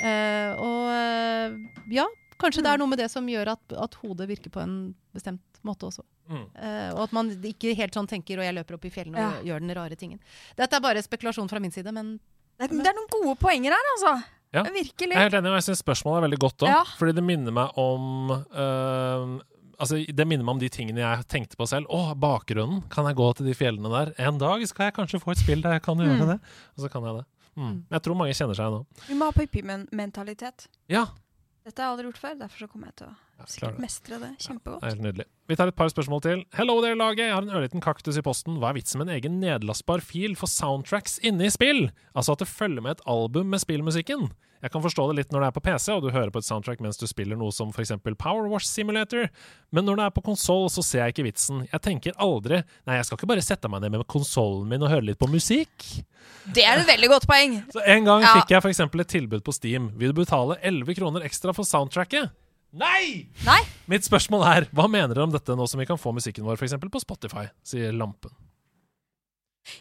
Uh, 0.00 0.56
og 0.56 0.88
eh, 0.96 1.56
ja, 1.92 2.06
kanskje 2.40 2.64
det 2.64 2.72
er 2.72 2.80
noe 2.82 2.90
med 2.90 2.98
det 3.02 3.10
som 3.12 3.26
gjør 3.28 3.52
at, 3.54 3.76
at 3.84 3.94
hodet 4.02 4.26
virker 4.30 4.50
på 4.54 4.62
en 4.62 4.74
bestemt 5.14 5.60
måte 5.66 5.88
også. 5.90 6.02
Mm. 6.30 6.44
Uh, 6.56 6.90
og 6.96 7.00
at 7.04 7.12
man 7.16 7.30
ikke 7.52 7.74
helt 7.76 7.94
sånn 7.96 8.08
tenker 8.08 8.38
'og 8.40 8.44
jeg 8.46 8.54
løper 8.56 8.74
opp 8.78 8.84
i 8.88 8.92
fjellene 8.94 9.24
og 9.28 9.44
gjør 9.46 9.60
den 9.64 9.74
rare 9.76 9.96
tingen'. 9.98 10.20
Dette 10.56 10.76
er 10.76 10.80
bare 10.84 11.02
spekulasjon 11.02 11.48
fra 11.50 11.60
min 11.60 11.70
side, 11.74 11.92
men 11.92 12.18
Det 12.60 12.68
er, 12.70 12.76
det 12.76 12.86
er 12.90 12.96
noen 12.98 13.08
gode 13.08 13.36
poenger 13.40 13.72
her, 13.72 13.86
altså. 13.96 14.22
Ja. 14.52 14.62
Virkelig. 14.64 15.14
Jeg 15.14 15.16
er 15.16 15.28
helt 15.30 15.34
enig, 15.38 15.48
og 15.48 15.56
jeg 15.60 15.64
syns 15.70 15.80
spørsmålet 15.80 16.18
er 16.20 16.26
veldig 16.28 16.38
godt 16.42 16.64
òg. 16.66 16.68
Ja. 16.68 16.82
Fordi 16.98 17.12
det 17.16 17.24
minner 17.24 17.52
meg 17.52 17.78
om 17.78 18.30
uh, 18.30 19.40
Altså, 19.80 19.96
det 20.04 20.26
minner 20.28 20.44
meg 20.44 20.52
om 20.52 20.58
de 20.60 20.68
tingene 20.68 21.00
jeg 21.00 21.24
tenkte 21.32 21.56
på 21.56 21.64
selv. 21.66 21.86
Å, 21.88 22.12
bakgrunnen! 22.12 22.82
Kan 22.92 23.06
jeg 23.08 23.16
gå 23.16 23.28
til 23.32 23.46
de 23.46 23.54
fjellene 23.56 23.88
der? 23.88 24.10
En 24.28 24.36
dag 24.36 24.60
skal 24.68 24.90
jeg 24.90 24.92
kanskje 24.98 25.20
få 25.22 25.32
et 25.32 25.40
spill 25.40 25.62
der 25.64 25.78
jeg 25.78 25.82
kan 25.86 25.96
gjøre 25.96 26.20
Mm. 26.20 26.26
det. 26.34 26.38
Og 26.76 26.84
så 26.84 26.90
kan 26.92 27.02
jeg 27.02 27.14
det. 27.16 27.24
Mm. 27.56 27.84
Jeg 27.90 28.02
tror 28.02 28.14
mange 28.20 28.34
kjenner 28.36 28.54
seg 28.58 28.66
igjen 28.66 28.76
nå. 28.76 28.86
Vi 29.08 29.14
må 29.14 29.24
ha 29.24 29.32
Pippi-mentalitet. 29.32 30.66
Ja. 30.92 31.06
Dette 31.60 31.82
har 31.82 31.90
jeg 31.90 31.92
aldri 31.92 32.08
gjort 32.08 32.20
før, 32.22 32.36
derfor 32.40 32.62
så 32.62 32.66
kommer 32.72 32.88
jeg 32.88 32.96
til 32.96 33.06
å 33.06 33.12
ja, 33.12 33.46
sikkert 33.52 33.74
det. 33.76 33.82
mestre 33.84 34.18
det 34.22 34.30
kjempegodt. 34.40 34.84
Er 34.84 34.94
helt 34.94 35.04
nydelig. 35.04 35.26
Vi 35.50 35.56
tar 35.60 35.68
et 35.68 35.76
par 35.76 35.90
spørsmål 35.92 36.22
til. 36.24 36.44
Hello 36.56 36.78
there, 36.80 36.96
laget! 36.96 37.26
Jeg 37.26 37.34
har 37.36 37.44
en 37.44 37.52
ørliten 37.58 37.84
kaktus 37.84 38.16
i 38.16 38.24
posten. 38.24 38.56
Hva 38.62 38.70
er 38.70 38.78
vitsen 38.78 39.00
med 39.00 39.10
en 39.10 39.16
egen 39.18 39.36
nedlastbar 39.42 40.00
fil 40.04 40.38
for 40.40 40.48
soundtracks 40.48 41.18
inne 41.20 41.44
i 41.48 41.52
spill? 41.52 41.90
Altså 42.14 42.32
at 42.32 42.44
det 42.44 42.48
følger 42.48 42.86
med 42.86 42.96
et 42.96 43.04
album 43.12 43.52
med 43.52 43.60
spillmusikken. 43.60 44.30
Jeg 44.60 44.72
kan 44.74 44.82
forstå 44.84 45.06
det 45.10 45.16
litt 45.20 45.30
når 45.32 45.40
det 45.40 45.48
er 45.50 45.54
på 45.56 45.62
PC, 45.64 45.86
og 45.94 46.02
du 46.04 46.10
hører 46.12 46.30
på 46.34 46.40
et 46.42 46.46
soundtrack 46.46 46.82
mens 46.84 46.98
du 47.00 47.06
spiller 47.08 47.38
noe 47.40 47.52
som 47.54 47.70
f.eks. 47.72 47.92
Power 48.20 48.48
Wash 48.52 48.68
Simulator, 48.68 49.30
men 49.72 49.86
når 49.88 49.96
det 50.00 50.04
er 50.08 50.14
på 50.18 50.24
konsoll, 50.26 50.66
så 50.72 50.84
ser 50.84 51.04
jeg 51.06 51.14
ikke 51.14 51.26
vitsen. 51.30 51.62
Jeg 51.72 51.80
tenker 51.86 52.16
aldri 52.20 52.58
Nei, 52.84 52.98
jeg 52.98 53.06
skal 53.08 53.16
ikke 53.20 53.30
bare 53.32 53.44
sette 53.46 53.70
meg 53.72 53.80
ned 53.84 53.94
med 53.96 54.04
konsollen 54.10 54.68
min 54.68 54.84
og 54.84 54.92
høre 54.92 55.06
litt 55.08 55.20
på 55.20 55.30
musikk. 55.32 55.86
Det 56.52 56.64
er 56.66 56.82
et 56.82 56.88
veldig 56.90 57.08
godt 57.14 57.26
poeng! 57.30 57.56
Så 57.74 57.80
En 57.88 58.04
gang 58.04 58.26
Ja. 58.26 58.34
fikk 58.40 58.52
jeg 58.52 58.64
f.eks. 58.66 58.80
et 58.84 59.08
tilbud 59.16 59.42
på 59.46 59.54
Steam. 59.56 59.90
Vil 60.00 60.12
du 60.12 60.20
betale 60.20 60.58
11 60.60 60.94
kroner 61.00 61.24
ekstra 61.24 61.54
for 61.56 61.64
soundtracket? 61.68 62.28
Nei! 62.76 63.26
Nei! 63.46 63.62
Mitt 63.90 64.04
spørsmål 64.06 64.44
er, 64.46 64.68
hva 64.76 64.84
mener 64.86 65.10
dere 65.16 65.24
om 65.26 65.32
dette 65.34 65.56
nå 65.58 65.64
som 65.66 65.80
vi 65.82 65.88
kan 65.88 65.98
få 65.98 66.12
musikken 66.14 66.44
vår 66.46 66.60
f.eks. 66.60 66.76
på 66.84 67.02
Spotify, 67.02 67.48
sier 67.66 67.90
Lampen. 67.96 68.30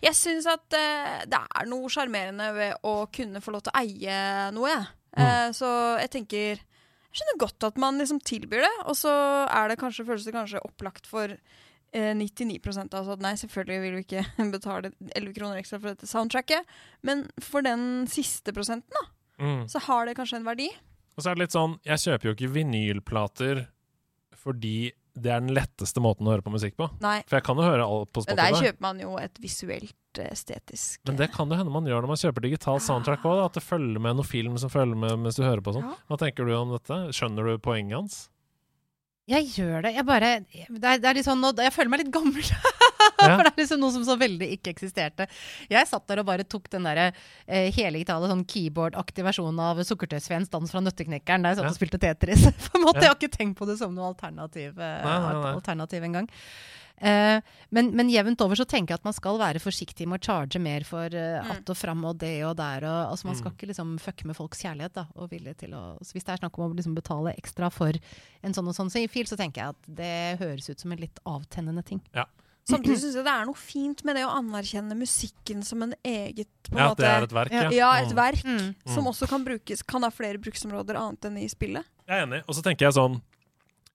Jeg 0.03 0.15
syns 0.17 0.47
at 0.49 0.65
uh, 0.77 1.19
det 1.29 1.39
er 1.39 1.69
noe 1.69 1.89
sjarmerende 1.91 2.49
ved 2.55 2.87
å 2.87 2.93
kunne 3.13 3.41
få 3.43 3.53
lov 3.55 3.63
til 3.65 3.73
å 3.73 3.81
eie 3.81 4.17
noe, 4.55 4.69
jeg. 4.73 4.87
Eh, 5.17 5.47
så 5.57 5.69
jeg 5.97 6.11
tenker 6.13 6.59
Jeg 6.59 7.17
skjønner 7.17 7.39
godt 7.41 7.65
at 7.65 7.79
man 7.81 7.97
liksom 7.97 8.19
tilbyr 8.21 8.61
det, 8.61 8.73
og 8.85 8.93
så 8.95 9.09
er 9.49 9.71
det 9.71 9.79
kanskje, 9.81 10.05
føles 10.05 10.27
det 10.27 10.35
kanskje 10.35 10.61
opplagt 10.67 11.07
for 11.09 11.33
eh, 11.33 12.11
99% 12.13 12.93
altså 12.93 13.15
at 13.15 13.23
nei, 13.25 13.31
selvfølgelig 13.41 13.79
vil 13.81 13.95
vi 13.97 14.03
ikke 14.05 14.25
betale 14.53 14.91
11 15.17 15.33
kroner 15.39 15.57
ekstra 15.57 15.79
for 15.81 15.89
dette 15.95 16.05
soundtracket, 16.11 16.69
men 17.01 17.25
for 17.41 17.65
den 17.65 18.05
siste 18.11 18.53
prosenten, 18.53 18.93
da, 18.93 19.07
Mm. 19.39 19.61
så 19.71 19.79
har 19.79 20.03
det 20.05 20.17
kanskje 20.19 20.35
en 20.41 20.43
verdi. 20.43 20.65
Og 21.15 21.23
så 21.23 21.29
er 21.31 21.37
det 21.37 21.45
litt 21.45 21.53
sånn, 21.55 21.77
jeg 21.87 22.01
kjøper 22.03 22.27
jo 22.27 22.33
ikke 22.35 22.49
vinylplater 22.57 23.61
fordi 24.35 24.91
det 25.21 25.31
er 25.33 25.43
den 25.43 25.53
letteste 25.55 26.01
måten 26.03 26.27
å 26.27 26.33
høre 26.33 26.45
på 26.45 26.53
musikk 26.53 26.77
på. 26.79 26.89
Nei. 27.03 27.19
For 27.29 27.39
jeg 27.39 27.45
kan 27.47 27.59
jo 27.59 27.67
høre 27.67 27.85
alt 27.85 28.11
på 28.13 28.23
Spotify. 28.23 28.37
Men 28.37 28.55
der 28.57 28.67
kjøper 28.67 28.85
man 28.87 29.03
jo 29.03 29.13
et 29.21 29.39
visuelt, 29.43 29.95
eh, 30.17 30.31
estetisk 30.33 31.05
Men 31.07 31.19
det 31.19 31.29
kan 31.35 31.51
det 31.51 31.59
hende 31.59 31.73
man 31.73 31.87
gjør 31.89 32.03
når 32.05 32.13
man 32.13 32.21
kjøper 32.23 32.47
digital 32.47 32.81
soundtrack 32.83 33.27
òg, 33.29 33.45
at 33.45 33.59
det 33.59 33.63
følger 33.65 34.01
med 34.03 34.19
noe 34.19 34.27
film 34.27 34.57
som 34.61 34.71
følger 34.73 34.97
med 34.97 35.19
mens 35.25 35.39
du 35.39 35.43
hører 35.45 35.63
på 35.65 35.75
sånn. 35.75 35.87
Hva 36.09 36.19
tenker 36.21 36.47
du 36.47 36.55
om 36.57 36.75
dette? 36.75 36.99
Skjønner 37.15 37.51
du 37.51 37.63
poenget 37.63 37.99
hans? 37.99 38.19
Jeg 39.29 39.45
gjør 39.55 39.83
det. 39.85 39.91
Jeg 39.95 40.05
bare 40.07 40.29
Det 40.49 40.65
er, 40.81 40.97
det 41.01 41.09
er 41.09 41.17
litt 41.19 41.27
sånn 41.27 41.43
Jeg 41.45 41.73
føler 41.75 41.89
meg 41.93 42.03
litt 42.05 42.13
gammel. 42.13 42.43
Ja. 43.19 43.33
For 43.35 43.43
det 43.43 43.49
er 43.51 43.57
liksom 43.59 43.81
noe 43.81 43.91
som 43.91 44.03
så 44.07 44.13
veldig 44.15 44.47
ikke 44.55 44.71
eksisterte. 44.71 45.25
Jeg 45.67 45.87
satt 45.89 46.05
der 46.07 46.21
og 46.21 46.27
bare 46.29 46.45
tok 46.47 46.69
den 46.71 46.85
derre 46.87 47.09
eh, 47.11 47.67
heldigitale 47.75 48.29
sånn 48.31 48.45
keyboard-aktige 48.47 49.25
versjonen 49.27 49.59
av 49.59 49.81
Sukkertøysfeens 49.83 50.47
dans 50.53 50.71
fra 50.71 50.79
Nøtteknekkeren 50.85 51.43
der 51.43 51.51
jeg 51.51 51.59
satt 51.59 51.67
Ja. 51.67 51.73
og 51.73 51.75
spilte 51.75 51.99
Tetris. 51.99 52.45
På 52.69 52.79
en 52.79 52.85
måte, 52.85 53.01
Ja. 53.01 53.09
Jeg 53.09 53.11
har 53.11 53.17
ikke 53.19 53.35
tenkt 53.35 53.59
på 53.59 53.67
det 53.67 53.75
som 53.81 53.91
noe 53.95 54.07
alternativ, 54.13 54.79
eh, 54.79 55.11
alternativ 55.51 56.07
engang. 56.07 56.29
Eh, 57.01 57.41
men, 57.71 57.91
men 57.95 58.09
jevnt 58.09 58.41
over 58.41 58.55
så 58.55 58.65
tenker 58.67 58.93
jeg 58.93 58.99
at 58.99 59.05
man 59.05 59.13
skal 59.13 59.37
være 59.39 59.59
forsiktig 59.63 60.07
med 60.07 60.19
å 60.19 60.25
charge 60.25 60.59
mer 60.59 60.83
for 60.83 61.05
eh, 61.05 61.39
Mm. 61.39 61.51
att 61.51 61.69
og 61.69 61.77
fram 61.77 62.03
og 62.05 62.17
det 62.19 62.43
og 62.43 62.55
der. 62.57 62.83
Og, 62.83 63.11
altså 63.11 63.25
Man 63.25 63.35
skal 63.35 63.51
Mm. 63.51 63.57
ikke 63.57 63.67
liksom 63.69 63.99
fucke 63.99 64.25
med 64.25 64.35
folks 64.35 64.61
kjærlighet. 64.61 64.93
da 64.93 65.05
og 65.15 65.29
vilje 65.29 65.53
til 65.57 65.69
å, 65.71 65.97
så 66.03 66.11
Hvis 66.13 66.23
det 66.25 66.33
er 66.33 66.37
snakk 66.47 66.57
om 66.59 66.71
å 66.71 66.75
liksom 66.75 66.95
betale 66.95 67.35
ekstra 67.37 67.71
for 67.71 67.93
en 68.43 68.53
sånn 68.53 68.67
og 68.67 68.75
sånn 68.75 68.91
fil, 69.09 69.25
så 69.25 69.37
tenker 69.37 69.61
jeg 69.61 69.69
at 69.69 69.81
det 69.87 70.39
høres 70.39 70.69
ut 70.69 70.79
som 70.79 70.91
en 70.91 70.97
litt 70.99 71.19
avtennende 71.25 71.83
ting. 71.85 72.01
Samtidig 72.69 72.99
syns 73.01 73.15
jeg 73.15 73.23
det 73.25 73.33
er 73.33 73.45
noe 73.45 73.55
fint 73.55 74.03
med 74.05 74.15
det 74.15 74.25
å 74.25 74.29
anerkjenne 74.37 74.93
musikken 74.95 75.63
som 75.65 75.81
en 75.81 75.93
eget 76.05 76.47
på 76.69 76.73
en 76.73 76.77
Ja, 76.77 76.91
at 76.91 76.97
måte, 76.97 76.97
det 76.97 77.07
er 77.09 77.23
et 77.23 77.31
verk, 77.31 77.51
ja. 77.51 77.69
Ja, 77.71 77.93
et 77.97 78.09
Mm. 78.09 78.15
verk 78.15 78.43
Mm. 78.45 78.75
som 78.93 79.05
også 79.05 79.27
kan 79.27 79.43
brukes 79.43 79.81
Kan 79.81 80.03
ha 80.03 80.09
flere 80.11 80.37
bruksområder 80.37 80.95
annet 80.95 81.21
enn 81.25 81.37
i 81.37 81.47
spillet. 81.47 81.83
Jeg 82.07 82.19
er 82.21 82.25
enig. 82.27 82.43
Og 82.47 82.53
så 82.55 82.61
tenker 82.61 82.85
jeg 82.85 82.93
sånn 82.93 83.21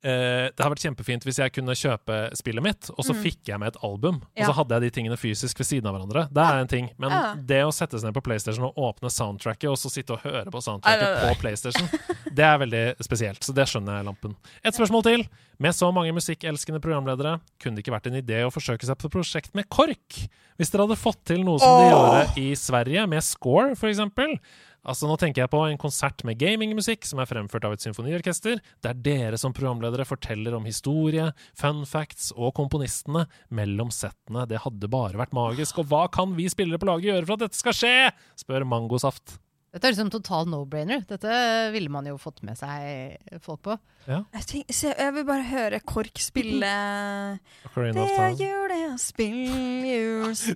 eh, 0.04 0.50
Det 0.54 0.60
har 0.60 0.70
vært 0.70 0.84
kjempefint 0.84 1.24
hvis 1.24 1.38
jeg 1.40 1.52
kunne 1.56 1.72
kjøpe 1.74 2.18
spillet 2.36 2.62
mitt, 2.62 2.90
og 2.92 3.02
så 3.04 3.14
Mm. 3.14 3.22
fikk 3.24 3.48
jeg 3.48 3.58
med 3.58 3.68
et 3.74 3.80
album. 3.82 4.20
Og 4.36 4.44
så 4.46 4.52
hadde 4.54 4.74
jeg 4.76 4.82
de 4.82 4.90
tingene 5.00 5.16
fysisk 5.16 5.58
ved 5.58 5.66
siden 5.66 5.86
av 5.88 5.94
hverandre. 5.96 6.28
Det 6.32 6.44
er 6.44 6.60
en 6.60 6.68
ting. 6.68 6.90
Men 6.98 7.10
Ja. 7.10 7.34
det 7.34 7.62
å 7.64 7.72
sette 7.72 7.98
seg 7.98 8.04
ned 8.04 8.14
på 8.14 8.22
PlayStation 8.22 8.64
og 8.64 8.76
åpne 8.76 9.10
soundtracket, 9.10 9.70
og 9.70 9.76
så 9.80 9.90
sitte 9.90 10.12
og 10.12 10.20
høre 10.20 10.44
på 10.50 10.60
soundtracket 10.62 11.00
Nei, 11.00 11.14
nei, 11.14 11.24
nei. 11.24 11.34
på 11.34 11.40
PlayStation, 11.40 11.88
det 12.34 12.44
er 12.44 12.58
veldig 12.58 12.96
spesielt. 13.02 13.40
Så 13.40 13.54
det 13.54 13.66
skjønner 13.66 13.96
jeg, 13.98 14.04
Lampen. 14.06 14.36
Et 14.64 14.74
spørsmål 14.74 15.02
til. 15.02 15.28
Med 15.58 15.70
så 15.72 15.92
mange 15.94 16.10
musikkelskende 16.12 16.80
programledere, 16.82 17.40
kunne 17.62 17.76
det 17.76 17.84
ikke 17.86 17.94
vært 17.94 18.06
en 18.10 18.20
idé 18.20 18.42
å 18.44 18.50
forsøke 18.52 18.82
seg 18.84 18.98
på 18.98 19.06
et 19.06 19.12
prosjekt 19.12 19.54
med 19.54 19.68
KORK? 19.70 20.28
Hvis 20.58 20.70
dere 20.70 20.86
hadde 20.86 20.98
fått 20.98 21.24
til 21.24 21.44
noe 21.44 21.58
som 21.58 21.78
de 21.78 21.90
gjorde 21.94 22.36
i 22.42 22.54
Sverige, 22.58 23.06
med 23.08 23.22
Score, 23.22 23.74
for 23.76 23.88
eksempel. 23.88 24.38
Altså, 24.84 25.08
nå 25.08 25.16
tenker 25.20 25.44
jeg 25.44 25.52
på 25.52 25.62
en 25.64 25.80
konsert 25.80 26.20
med 26.28 26.36
gamingmusikk 26.40 27.06
som 27.08 27.22
er 27.22 27.28
fremført 27.28 27.64
av 27.64 27.76
et 27.76 27.84
symfoniorkester, 27.84 28.60
der 28.84 28.98
dere 29.06 29.38
som 29.40 29.54
programledere 29.56 30.04
forteller 30.08 30.56
om 30.58 30.68
historie, 30.68 31.30
fun 31.56 31.84
facts 31.88 32.32
og 32.36 32.52
komponistene 32.58 33.24
mellom 33.48 33.92
settene. 33.94 34.44
Det 34.50 34.60
hadde 34.66 34.92
bare 34.92 35.20
vært 35.20 35.36
magisk. 35.36 35.80
Og 35.80 35.88
hva 35.88 36.04
kan 36.12 36.36
vi 36.36 36.50
spillere 36.52 36.80
på 36.80 36.90
laget 36.90 37.10
gjøre 37.12 37.24
for 37.24 37.38
at 37.38 37.46
dette 37.46 37.60
skal 37.60 37.80
skje? 37.80 37.96
spør 38.44 38.68
Mangosaft. 38.68 39.38
Dette 39.74 39.88
er 39.88 39.94
liksom 39.96 40.10
total 40.14 40.46
no-brainer. 40.46 41.00
Dette 41.08 41.34
ville 41.74 41.90
man 41.90 42.06
jo 42.06 42.14
fått 42.22 42.44
med 42.46 42.54
seg 42.54 43.16
folk 43.42 43.58
på. 43.66 43.74
Ja. 44.06 44.20
Jeg, 44.36 44.44
tenk, 44.50 44.68
se, 44.76 44.90
jeg 44.94 45.14
vil 45.16 45.24
bare 45.26 45.46
høre 45.48 45.78
KORK 45.80 46.20
spille 46.20 46.68
Det 47.74 48.02
er 48.04 48.34
jul, 48.36 48.66
det 48.68 48.76
er 48.84 48.98
spill 49.00 49.38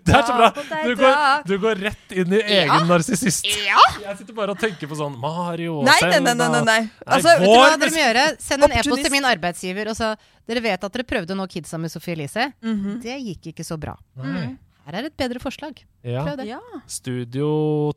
Det 0.04 0.12
er 0.12 0.26
så 0.28 0.34
bra! 0.36 0.50
Du 0.84 0.92
går, 1.00 1.16
du 1.48 1.54
går 1.62 1.80
rett 1.88 2.12
inn 2.12 2.36
i 2.36 2.42
egen 2.44 2.74
Ja. 2.74 2.82
narsissist. 2.90 3.48
Ja! 3.64 3.80
Jeg 4.04 4.20
sitter 4.20 4.36
bare 4.36 4.52
og 4.54 4.60
tenker 4.60 4.90
på 4.92 4.98
sånn 5.00 5.16
Mario 5.18 5.78
og 5.80 5.88
Nei, 5.88 5.96
nei, 6.04 6.20
nei, 6.20 6.36
nei, 6.36 6.50
nei, 6.54 6.62
nei. 6.68 6.78
Altså, 7.08 7.34
vet 7.40 7.48
du 7.48 7.56
Hva 7.56 7.72
dere 7.80 7.94
må 7.96 8.04
gjøre? 8.04 8.26
Send 8.44 8.68
en 8.68 8.76
e-post 8.78 9.06
til 9.08 9.16
min 9.16 9.28
arbeidsgiver 9.32 9.90
og 9.94 9.98
så 9.98 10.12
Dere 10.48 10.62
vet 10.64 10.84
at 10.86 10.94
dere 10.94 11.08
prøvde 11.08 11.34
å 11.34 11.40
nå 11.40 11.48
kidsa 11.50 11.76
med 11.80 11.90
Sophie 11.92 12.14
Elise. 12.14 12.50
Mhm. 12.64 13.00
Det 13.04 13.16
gikk 13.20 13.50
ikke 13.54 13.66
så 13.66 13.76
bra. 13.80 13.96
Nei. 14.20 14.46
Her 14.88 14.96
er 15.02 15.06
et 15.10 15.16
bedre 15.20 15.36
forslag. 15.42 15.82
Ja. 16.00 16.22
Prøv 16.24 16.38
det. 16.40 16.44
Ja. 16.48 16.58
Studio 16.88 17.48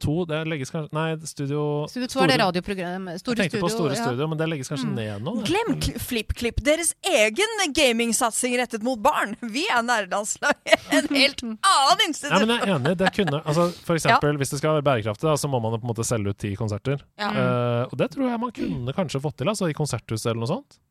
2, 0.03 0.15
det 0.27 0.39
legges 0.51 0.71
kanskje 0.73 0.91
Nei, 0.97 1.13
Studio 1.29 1.61
Studio 1.87 2.09
2 2.11 2.23
er 2.25 2.31
det 2.33 2.37
radioprogram. 2.41 3.05
Jeg 3.13 3.21
Store 3.21 3.37
tenkte 3.39 3.61
på 3.63 3.69
Store 3.71 3.93
ja. 3.95 4.01
Studio, 4.01 4.27
men 4.27 4.39
det 4.41 4.47
legges 4.51 4.67
kanskje 4.73 4.89
Mm. 4.89 4.95
ned 4.97 5.23
nå? 5.23 5.33
det. 5.39 5.45
Glem 5.47 5.69
Kl- 5.85 5.99
FlippKlipp, 6.03 6.59
deres 6.67 6.91
egen 7.07 7.53
gamingsatsing 7.77 8.57
rettet 8.59 8.83
mot 8.83 8.99
barn. 8.99 9.37
Vi 9.39 9.63
er 9.71 9.79
nerdelandslaget. 9.87 10.83
En 10.97 11.07
helt 11.15 11.39
annen 11.45 12.03
institusjon! 12.09 12.41
Ja, 12.41 12.45
men 12.45 12.57
jeg 12.57 12.67
er 12.67 12.75
enig. 12.75 12.97
Det 12.99 13.13
kunne, 13.15 13.39
altså, 13.47 13.69
for 13.87 13.95
eksempel, 13.95 14.35
Hvis 14.41 14.51
det 14.51 14.59
skal 14.59 14.75
være 14.81 14.83
bærekraftig, 14.89 15.29
da, 15.29 15.37
så 15.39 15.47
må 15.47 15.61
man 15.63 15.77
på 15.79 15.85
en 15.87 15.93
måte 15.93 16.03
selge 16.03 16.33
ut 16.35 16.41
ti 16.43 16.51
konserter. 16.59 16.99
Ja. 17.15 17.31
Uh, 17.31 17.83
og 17.87 17.95
det 18.03 18.09
tror 18.17 18.27
jeg 18.27 18.39
man 18.43 18.51
kunne 18.51 18.93
kanskje 18.99 19.23
fått 19.23 19.37
til, 19.39 19.47
altså, 19.47 19.69
i 19.71 19.77
konserthuset 19.77 20.33
eller 20.33 20.43
noe 20.43 20.51
sånt. 20.51 20.81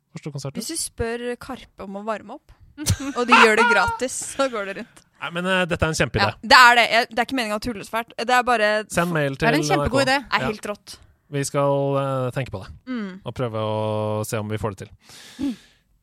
Hvis 0.57 0.73
du 0.73 0.77
spør 0.81 1.37
Karpe 1.39 1.85
om 1.85 2.01
å 2.01 2.05
varme 2.09 2.35
opp, 2.41 2.57
og 2.81 3.23
de 3.29 3.37
gjør 3.45 3.61
det 3.61 3.69
gratis, 3.69 4.17
så 4.33 4.49
går 4.51 4.71
det 4.73 4.77
rundt. 4.81 5.05
Nei, 5.21 5.31
men 5.37 5.45
uh, 5.47 5.65
dette 5.69 5.85
er 5.85 5.93
en 5.93 5.99
kjempeidé. 5.99 6.27
Ja, 6.31 6.35
det 6.43 6.59
er 6.59 6.75
det. 6.81 6.85
Jeg, 6.91 7.09
det 7.11 7.19
er 7.19 7.27
ikke 7.29 7.37
meninga 7.37 7.59
å 7.59 7.63
tulle 7.65 7.85
så 7.85 7.93
fælt. 7.99 8.15
Det 8.17 8.35
er 8.39 8.43
bare 8.49 8.69
Send 8.89 9.13
mail 9.13 9.37
til 9.37 9.45
Det 9.47 9.51
er 9.53 9.59
en 9.59 9.69
kjempegod 9.69 10.03
idé. 10.07 10.17
idé. 10.17 10.25
er 10.33 10.41
Ja. 10.41 10.47
helt 10.53 10.67
rått. 10.73 10.95
Vi 11.31 11.43
skal 11.47 11.75
uh, 12.01 12.31
tenke 12.35 12.51
på 12.51 12.63
det, 12.65 12.71
Mm. 12.91 13.21
og 13.25 13.35
prøve 13.35 13.61
å 13.63 14.25
se 14.27 14.39
om 14.41 14.49
vi 14.51 14.59
får 14.59 14.75
det 14.75 14.87
til. 14.89 15.53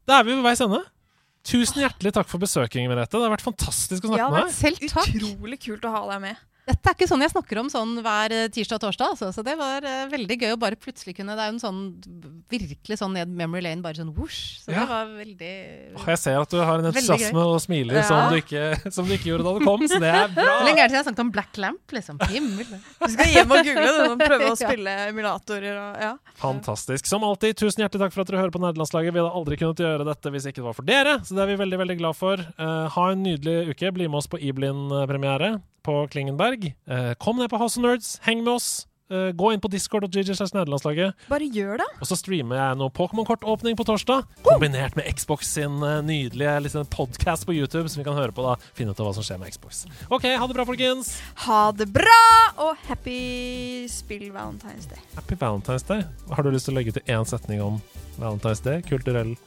Da 0.07 0.19
er 0.19 0.23
vi 0.23 0.35
ved 0.38 0.44
veis 0.45 0.61
ende. 0.64 0.84
Tusen 1.48 1.81
hjertelig 1.84 2.14
takk 2.15 2.27
for 2.27 2.39
besøket, 2.39 2.80
Merete. 2.88 3.11
Det 3.18 3.23
har 3.26 3.34
vært 3.34 3.44
fantastisk 3.44 4.03
å 4.03 4.11
snakke 4.11 4.19
Ja, 4.19 4.30
med 4.30 4.44
deg. 4.45 4.53
Selv 4.56 4.88
takk. 4.91 5.11
Utrolig 5.15 5.60
kult 5.64 5.81
å 5.88 5.91
ha 5.91 6.02
deg 6.14 6.22
med. 6.22 6.38
Dette 6.68 6.91
er 6.91 6.95
ikke 6.98 7.07
sånn 7.07 7.22
jeg 7.23 7.31
snakker 7.31 7.60
om 7.61 7.69
sånn 7.72 7.94
hver 8.03 8.34
eh, 8.35 8.48
tirsdag 8.52 8.76
og 8.76 8.81
torsdag. 8.84 9.14
Altså. 9.15 9.30
Så 9.31 9.44
det 9.48 9.53
var 9.56 9.85
uh, 9.88 10.06
veldig 10.11 10.35
gøy 10.41 10.52
å 10.52 10.57
bare 10.60 10.76
plutselig 10.76 11.14
kunne 11.15 11.35
Det 11.38 11.45
er 11.45 11.52
jo 11.53 11.56
en 11.56 11.61
sånn 11.64 11.80
virkelig 12.52 12.98
sånn 12.99 13.14
ned 13.15 13.31
memory 13.31 13.61
lane, 13.64 13.80
bare 13.85 13.95
sånn 14.02 14.11
whoosh. 14.15 14.60
Så 14.65 14.73
Ja. 14.76 14.81
det 14.84 14.89
var 14.91 15.14
veldig 15.15 15.52
Jeg 16.07 16.19
ser 16.19 16.39
at 16.41 16.52
du 16.52 16.57
har 16.60 16.80
en 16.84 16.89
entusiasme 16.91 17.39
og 17.53 17.61
smiler 17.64 18.03
som, 18.07 18.27
du 18.31 18.38
ikke, 18.41 18.91
som 18.91 19.07
du 19.07 19.14
ikke 19.15 19.31
gjorde 19.31 19.48
da 19.48 19.53
du 19.57 19.65
kom, 19.65 19.85
så 19.88 19.99
det 20.03 20.11
er 20.11 20.27
bra. 20.35 20.44
Hvor 20.57 20.68
lenge 20.68 20.84
er 20.84 20.91
det 20.91 20.91
siden 20.91 20.98
jeg 20.98 21.03
har 21.03 21.07
snakket 21.07 21.23
om 21.26 21.31
Black 21.38 21.61
Lamp? 21.64 21.95
liksom? 21.98 22.19
Himmel. 22.34 22.73
Du 22.99 23.07
skal 23.15 23.31
hjem 23.31 23.56
og 23.56 23.64
google 23.69 23.88
det 23.88 24.10
og 24.11 24.26
prøve 24.26 24.52
å 24.52 24.52
Ja. 24.57 24.60
spille 24.60 24.98
emulatorer 25.07 25.80
og 25.80 26.03
ja. 26.03 26.11
Fantastisk. 26.41 27.07
Som 27.07 27.23
alltid, 27.27 27.56
tusen 27.60 27.84
hjertelig 27.85 28.06
takk 28.07 28.15
for 28.15 28.23
at 28.26 28.31
dere 28.31 28.44
hører 28.44 28.53
på 28.56 28.61
Nerdelandslaget. 28.64 29.15
Vi 29.15 29.23
hadde 29.23 29.34
aldri 29.39 29.57
kunnet 29.64 29.81
gjøre 29.84 30.07
dette 30.07 30.31
hvis 30.35 30.48
ikke 30.52 30.61
det 30.61 30.68
var 30.68 30.76
for 30.77 30.88
dere, 30.88 31.18
så 31.23 31.38
det 31.38 31.44
er 31.45 31.52
vi 31.53 31.57
veldig 31.64 31.80
veldig 31.85 31.98
glad 32.03 32.18
for. 32.19 32.44
Uh, 32.60 32.88
ha 32.94 33.07
en 33.14 33.23
nydelig 33.23 33.72
uke. 33.73 33.91
Bli 33.95 34.07
med 34.11 34.19
oss 34.19 34.27
på 34.31 34.39
Iblin-premiere 34.44 35.56
på 35.88 36.03
Klingenberg. 36.11 36.69
Eh, 36.88 37.15
kom 37.22 37.39
ned 37.39 37.49
på 37.51 37.59
House 37.61 37.80
of 37.80 37.85
Nerds, 37.85 38.18
heng 38.27 38.43
med 38.43 38.57
oss. 38.57 38.85
Eh, 39.07 39.31
gå 39.31 39.53
inn 39.53 39.61
på 39.64 39.69
discord.gg 39.72 40.34
slash 40.35 40.51
nederlandslaget. 40.51 41.15
Bare 41.31 41.47
gjør 41.47 41.80
det. 41.80 41.88
Og 42.03 42.09
så 42.09 42.18
streamer 42.19 42.59
jeg 42.59 42.80
noe 42.81 42.91
Pokémon-kortåpning 42.91 43.77
på 43.80 43.85
torsdag, 43.88 44.26
kombinert 44.43 44.97
med 44.99 45.07
Xbox 45.15 45.53
sin 45.55 45.80
uh, 45.80 46.01
nydelige 46.03 46.57
liksom, 46.65 46.89
podkast 46.91 47.47
på 47.47 47.55
YouTube, 47.55 47.88
som 47.88 48.01
vi 48.01 48.07
kan 48.07 48.19
høre 48.19 48.35
på 48.35 48.43
da. 48.43 48.57
Finne 48.76 48.91
ut 48.91 48.99
av 48.99 49.07
hva 49.07 49.15
som 49.15 49.23
skjer 49.23 49.39
med 49.39 49.55
Xbox. 49.55 49.85
OK, 50.11 50.27
ha 50.27 50.49
det 50.49 50.59
bra, 50.59 50.68
folkens. 50.68 51.14
Ha 51.45 51.61
det 51.80 51.88
bra, 51.95 52.19
og 52.68 52.84
happy 52.89 53.88
spill 53.91 54.27
Valentine's 54.35 54.91
Day. 54.91 54.99
Happy 55.15 55.39
Valentine's 55.39 55.88
Day. 55.88 56.03
Har 56.27 56.43
du 56.43 56.51
lyst 56.51 56.68
til 56.68 56.76
å 56.76 56.81
legge 56.81 56.97
til 56.99 57.07
én 57.07 57.27
setning 57.31 57.64
om 57.64 57.80
Valentine's 58.19 58.64
Day? 58.65 58.84
Kulturell 58.91 59.38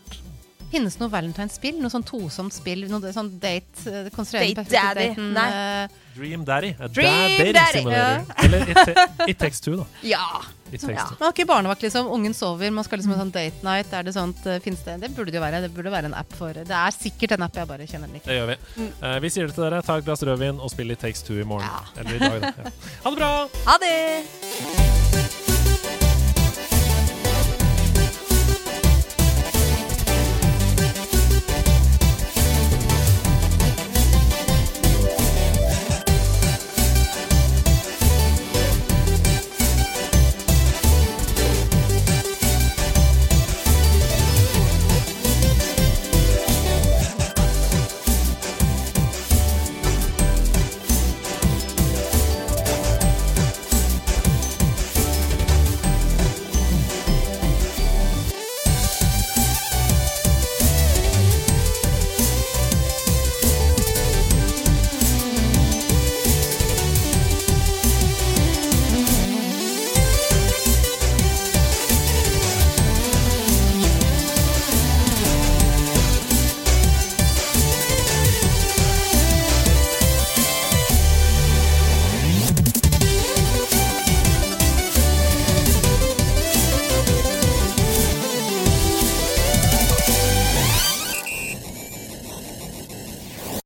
Finnes 0.71 0.95
det 0.95 1.01
noe 1.03 1.11
Valentine's-spill? 1.11 1.81
Noe 1.83 1.91
sånn 1.91 2.05
tosomt 2.07 2.55
spill? 2.55 2.85
Noe 2.91 3.11
sånn 3.15 3.33
date 3.43 3.91
eh, 3.91 4.05
Date 4.07 4.63
Daddy. 4.71 5.09
Daten, 5.11 5.33
Nei. 5.35 5.49
eh, 5.51 5.89
Dream 6.15 6.45
Daddy. 6.47 6.71
A 6.79 6.87
Dream 6.89 7.53
dad 7.53 7.57
Daddy. 7.57 7.83
Ja. 7.91 8.23
Eller 8.45 8.71
it, 8.71 9.31
it 9.33 9.39
Takes 9.41 9.61
Two, 9.61 9.77
da. 9.81 9.87
Ja. 10.07 10.25
It 10.71 10.81
takes 10.81 10.95
Ja. 10.95 11.07
two. 11.09 11.17
Man 11.19 11.27
har 11.27 11.33
ikke 11.35 11.47
barnevakt, 11.49 11.83
liksom. 11.83 12.07
Ungen 12.15 12.35
sover, 12.35 12.71
man 12.71 12.85
skal 12.87 12.99
liksom 13.01 13.15
ha 13.17 13.19
sånn 13.25 13.33
date 13.35 13.65
night. 13.67 13.93
Er 13.93 14.03
det 14.07 14.15
sånt, 14.15 14.47
eh, 14.47 14.61
finnes 14.63 14.83
det? 14.87 15.01
Det 15.01 15.11
burde 15.17 15.33
det 15.35 15.41
jo 15.41 15.45
være. 15.45 15.61
Det 15.67 15.73
burde 15.75 15.91
være 15.91 16.05
en 16.13 16.15
app 16.15 16.33
for 16.39 16.53
Det 16.55 16.71
er 16.71 16.95
sikkert 16.95 17.33
en 17.39 17.43
app, 17.49 17.55
jeg 17.59 17.67
bare 17.67 17.87
kjenner 17.91 18.07
den 18.07 18.21
ikke. 18.21 18.31
Det 18.31 18.39
gjør 18.39 18.51
vi. 18.55 18.89
Eh, 19.03 19.19
vi 19.27 19.29
sier 19.35 19.47
det 19.51 19.55
til 19.59 19.65
dere. 19.67 19.83
Ta 19.83 19.99
et 19.99 20.05
glass 20.07 20.23
rødvin 20.23 20.61
og 20.63 20.71
spill 20.71 20.91
It 20.95 21.01
Takes 21.03 21.23
Two 21.27 21.41
i 21.41 21.45
morgen. 21.45 21.67
Ja. 21.67 22.01
Eller 22.01 22.15
i 22.15 22.19
dag, 22.19 22.41
da. 22.41 22.55
Ja. 22.63 22.75
Ha 23.05 23.11
det 23.11 23.19
bra! 23.19 23.33
Ha 23.67 23.79
det! 23.83 25.50